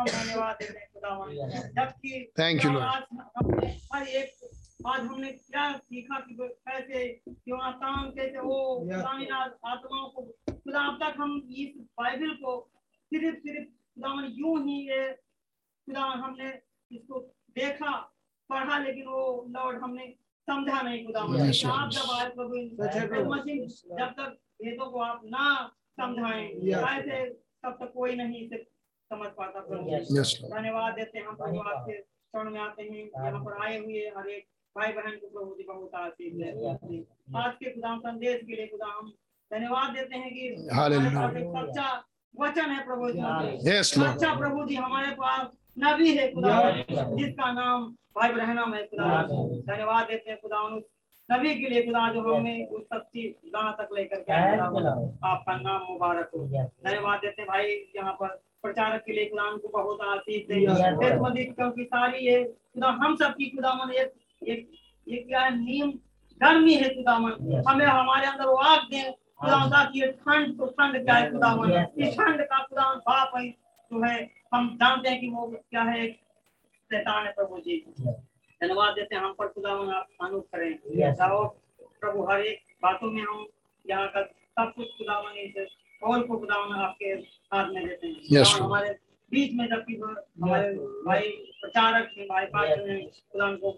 खुदावन 0.00 1.34
जबकि 1.76 2.32
Thank 2.36 2.64
you, 2.64 2.70
Lord. 2.72 2.84
आज 2.84 3.02
हमने 3.36 3.68
हर 3.92 4.02
एक 4.20 4.30
आज 4.86 5.00
हमने 5.00 5.30
क्या 5.32 5.64
सीखा 5.78 6.18
कि 6.26 6.34
कैसे 6.40 7.00
योनातान 7.48 8.10
कैसे 8.16 8.38
वो 8.40 8.56
खुदावन 8.80 9.32
आत्माओं 9.72 10.08
को 10.14 10.22
खुदा 10.50 10.80
अब 10.88 10.98
तक 11.02 11.14
हम 11.20 11.32
इस 11.64 11.74
बाइबल 12.00 12.30
को 12.44 12.52
सिर्फ़ 13.12 13.36
सिर्फ़ 13.46 13.68
खुदावन 13.68 14.24
यूँ 14.38 14.54
ही 14.66 14.78
ये 14.88 15.02
खुदावन 15.12 16.20
हमने 16.24 16.48
इसको 16.90 17.18
देखा 17.58 17.90
पढ़ा 18.50 18.78
लेकिन 18.84 19.06
वो 19.06 19.22
लॉर्ड 19.56 19.82
हमने 19.82 20.06
समझा 20.48 20.80
नहीं 20.82 21.04
Yes, 21.38 21.64
आप. 21.66 21.90
जब 21.90 22.10
आए 22.12 22.28
प्रभु 22.36 22.56
जब 23.98 24.10
तक 24.18 24.36
भेदों 24.62 24.86
को 24.90 24.98
आप 25.00 25.20
ना 25.34 25.46
समझाएँ 26.00 26.46
ऐसे 26.90 27.24
तब 27.64 27.76
तक 27.80 27.92
कोई 27.94 28.14
नहीं 28.16 28.40
इसे 28.46 28.56
समझ 29.10 29.28
पाता 29.38 29.60
प्रभु। 29.60 29.90
धन्यवाद 30.50 30.94
देते 30.94 31.18
हैं 31.18 31.26
हम 31.26 31.34
प्रभु 31.36 31.58
आपके 31.70 31.98
शरण 32.00 32.50
में 32.52 32.60
आते 32.60 32.82
हैं 32.82 32.98
यहाँ 32.98 33.44
पर 33.44 33.62
आए 33.64 33.78
हुए 33.78 34.02
हर 34.16 34.28
एक 34.30 34.46
भाई 34.76 34.92
बहन 34.92 35.16
को 35.22 35.28
प्रभु 35.28 35.54
जी 35.58 35.64
बहुत 35.68 35.94
आशीष 36.00 36.32
दे 36.34 36.50
आज 37.38 37.54
के 37.62 37.70
खुदा 37.70 37.96
संदेश 38.06 38.40
के 38.46 38.56
लिए 38.56 38.66
खुदा 38.66 38.86
हम 38.98 39.12
धन्यवाद 39.50 39.94
देते 39.96 40.16
हैं 40.16 40.30
कि 40.34 40.48
सच्चा 41.56 41.88
वचन 42.34 42.70
है 42.70 42.84
प्रभु 42.86 43.10
जी। 43.10 43.20
सच्चा 44.10 44.34
प्रभु 44.38 44.64
जी 44.66 44.74
हमारे 44.76 45.10
पास 45.22 45.46
नबी 45.82 46.14
है 46.16 46.30
खुदा। 46.32 46.54
जिसका 47.16 47.52
नाम 47.52 47.84
भाई 48.16 48.32
ब्रहणम 48.32 48.74
है 48.74 48.82
खुदा। 48.86 49.22
धन्यवाद 49.66 50.06
देते 50.06 50.30
हैं 50.30 50.38
खुदा 50.40 50.62
नबी 51.28 51.54
के 51.54 51.68
लिए 51.68 51.82
खुदा 51.86 52.08
जो 52.12 52.20
हमें 52.34 52.68
उस 52.68 52.82
सच्ची 52.92 53.22
गाना 53.54 53.70
तक 53.80 53.88
लेकर 53.96 54.20
के 54.20 54.32
आपका 55.28 55.56
नाम 55.56 55.82
मुबारक 55.90 56.30
हो। 56.36 56.46
धन्यवाद 56.46 57.18
देते 57.18 57.42
हैं 57.42 57.48
भाई 57.48 57.66
यहाँ 57.96 58.12
पर 58.20 58.28
प्रचारक 58.62 59.02
के 59.06 59.12
लिए 59.12 59.26
खुदा 59.26 59.44
उनको 59.50 59.68
बहुत 59.76 60.00
आशीष 60.08 60.42
दे। 60.48 60.64
क्योंकि 61.52 61.84
सारी 61.84 62.26
ये 62.26 62.42
खुदा 62.44 62.88
हम 63.02 63.16
सब 63.16 63.34
की 63.34 63.46
खुदा 63.50 63.72
मन 63.74 63.92
एक 63.92 64.12
एक 64.48 64.68
ये 65.08 65.16
क्या 65.18 65.40
है? 65.40 65.50
नियम 65.58 65.90
गर्मी 66.40 66.74
है 66.74 66.88
खुदा 66.94 67.18
मन। 67.18 67.62
हमें 67.68 67.86
हमारे 67.86 68.26
अंदर 68.26 68.46
वो 68.46 68.56
आग 68.72 68.82
दे। 68.90 69.02
खुदा 69.40 69.64
ताकि 69.70 70.00
ठंड 70.20 70.56
तो 70.58 70.66
ठंड 70.66 71.04
क्या 71.04 71.14
है 71.14 71.30
खुदा 71.32 71.54
मन? 71.56 71.70
इस 71.98 72.14
ठंड 72.18 72.42
का 72.42 72.58
खुदा 72.64 72.94
बाप 73.08 73.36
है। 73.36 73.48
जो 73.92 74.02
है 74.04 74.16
हम 74.54 74.68
जानते 74.76 75.08
हैं 75.08 75.20
कि 75.20 75.28
वो 75.28 75.46
क्या 75.70 75.82
है 75.82 76.06
शैतान 76.10 77.26
है 77.26 77.32
प्रभु 77.32 77.60
जी। 77.60 77.76
धन्यवाद 78.60 78.94
देते 78.94 79.14
हैं 79.14 79.22
हम 79.22 79.32
पर 79.38 79.48
खुदा 79.48 79.74
मन 79.76 79.92
अनुप 80.26 80.46
करें। 80.54 80.72
प्रभु 82.00 82.22
हर 82.30 82.40
एक 82.46 82.58
बातों 82.82 83.10
में 83.10 83.22
हम 83.22 83.46
यहाँ 83.86 84.08
का 84.08 84.22
सब 84.22 84.72
कुछ 84.76 84.88
खुदा 84.98 85.20
इस 85.40 85.76
को 86.02 86.38
खुदा 86.38 86.54
आपके 86.84 87.06
हाथ 87.52 87.72
में 87.72 87.86
देते 87.86 88.06
हैं। 88.06 88.14
Yes, 88.32 88.60
हमारे 88.60 88.90
बीच 89.32 89.52
में 89.54 89.66
जबकि 89.66 89.94
हमारे 89.96 90.74
भाई 91.06 91.28
प्रचारक 91.60 92.10
थे 92.16 92.26
भाई 92.26 92.46
पास्टर 92.46 92.86
ने 92.86 93.00
खुदा 93.02 93.46
उनको 93.46 93.70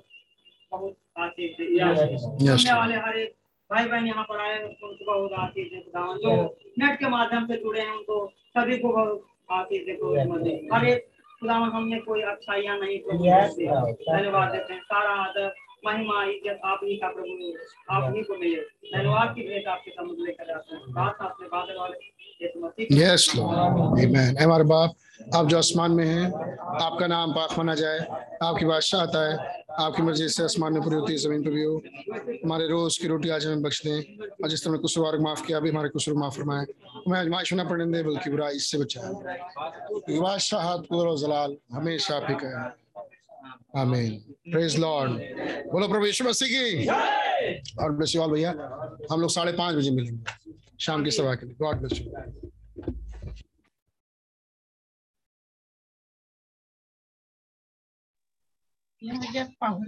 बहुत 0.72 0.96
आशीष 1.18 1.56
दे। 1.60 2.72
वाले 2.74 2.96
हर 2.96 3.18
एक 3.18 3.34
भाई 3.70 3.88
बहन 3.88 4.06
यहाँ 4.06 4.24
पर 4.24 4.40
आए 4.40 4.62
उनको 4.62 4.88
उनको 4.88 5.04
बहुत 5.04 5.32
आशीष 5.40 5.70
दे। 5.72 5.80
खुदा 5.80 6.06
जो 6.22 6.36
नेट 6.78 6.98
के 6.98 7.08
माध्यम 7.08 7.46
से 7.46 7.56
जुड़े 7.56 7.80
हैं 7.80 7.90
उनको 7.90 8.26
सभी 8.56 8.78
को 8.78 8.90
हर 10.72 10.98
खुदा 11.40 11.54
हमने 11.54 11.98
कोई 11.98 12.22
अच्छाइयाँ 12.22 12.78
नहीं 12.78 12.98
प्रभु 12.98 13.24
धन्यवाद 13.24 14.52
देते 14.52 14.72
हैं। 14.74 14.80
सारा 14.80 15.14
आदर 15.22 15.54
महिमा 15.86 16.22
इज़्ज़त 16.24 16.60
आप 16.64 16.80
ही 16.84 16.96
का 16.96 17.08
प्रभु 17.08 17.32
आप 17.90 18.12
ही 18.14 18.22
को 18.22 18.36
मिले। 18.36 18.60
धन्यवाद 18.92 19.34
की 19.34 19.42
भेंट 19.48 19.66
आपके 19.66 19.90
समुद्र 19.90 20.22
लेकर 20.22 20.46
जाते 20.46 20.74
हैं। 20.74 20.82
साथ 20.82 21.12
साथ 21.12 21.40
में 21.40 21.48
बादल 21.50 21.78
वाले 21.78 21.96
यस 22.42 23.32
लॉर्ड 23.36 23.58
आमेन 23.58 24.38
हमारे 24.38 24.64
बाप? 24.64 24.94
आप 25.34 25.46
जो 25.48 25.58
आसमान 25.58 25.90
में 25.92 26.04
हैं 26.06 26.24
आपका 26.82 27.06
नाम 27.06 27.32
पाक 27.32 27.58
माना 27.58 27.74
जाए 27.74 27.98
आपकी 28.42 28.64
बादशाह 28.64 29.02
आता 29.02 29.20
है 29.28 29.34
आपकी 29.80 30.02
मर्ज़ी 30.02 30.28
से 30.28 30.42
आसमान 30.44 30.72
में 30.72 30.82
पूरी 30.82 30.96
होती 30.96 31.12
है 31.12 31.18
ज़मीन 31.18 31.42
पर 31.44 31.50
भी 31.50 31.62
हो। 31.62 31.76
हमारे 32.44 32.66
रोज 32.68 32.96
की 32.98 33.08
रोटी 33.08 33.28
आज 33.30 33.46
हमें 33.46 33.62
बख्श 33.62 33.82
दें 33.86 33.98
और 34.42 34.48
जिस 34.50 34.64
तरह 34.64 34.76
कुसुर 34.78 35.18
माफ़ 35.20 35.42
किया 35.46 35.58
अभी 35.58 35.70
हमारे 35.70 35.88
कुसुर 35.88 36.14
माफ़ 36.14 36.36
फरमाए। 36.36 36.64
हमें 37.06 37.18
आजमाइश 37.20 37.52
न 37.54 37.68
पड़ने 37.68 37.86
दे 37.92 38.02
बल्कि 38.02 38.30
बुरा 38.30 38.48
इससे 38.58 38.78
बचाए। 38.78 39.12
बादशाह 40.18 40.76
जलाल 41.16 41.56
हमेशा 41.72 42.20
ही 42.28 42.34
है 42.44 42.52
आमीन। 43.82 44.12
प्रेज 44.52 44.78
लॉर्ड 44.78 45.10
बोलो 45.72 45.88
प्रभु 45.88 46.06
यीशु 46.06 46.24
मसीह 46.24 46.48
की। 46.52 46.86
और 47.82 47.92
ब्लेस 47.92 48.14
यू 48.16 48.22
ऑल 48.22 48.30
भैया 48.32 48.50
हम 49.12 49.20
लोग 49.20 49.30
साढ़े 49.30 49.52
पाँच 49.52 49.74
बजे 49.76 49.90
मिलेंगे। 49.90 50.50
शाम 50.82 51.04
की 51.04 51.10
सभा 51.10 51.34
के 51.34 51.46
लिए 51.46 51.56
गॉड 51.56 51.80
ब्लेस 51.80 52.00
यू 52.00 52.32
ये 59.02 59.12
मुझे 59.12 59.44
पाहु 59.60 59.84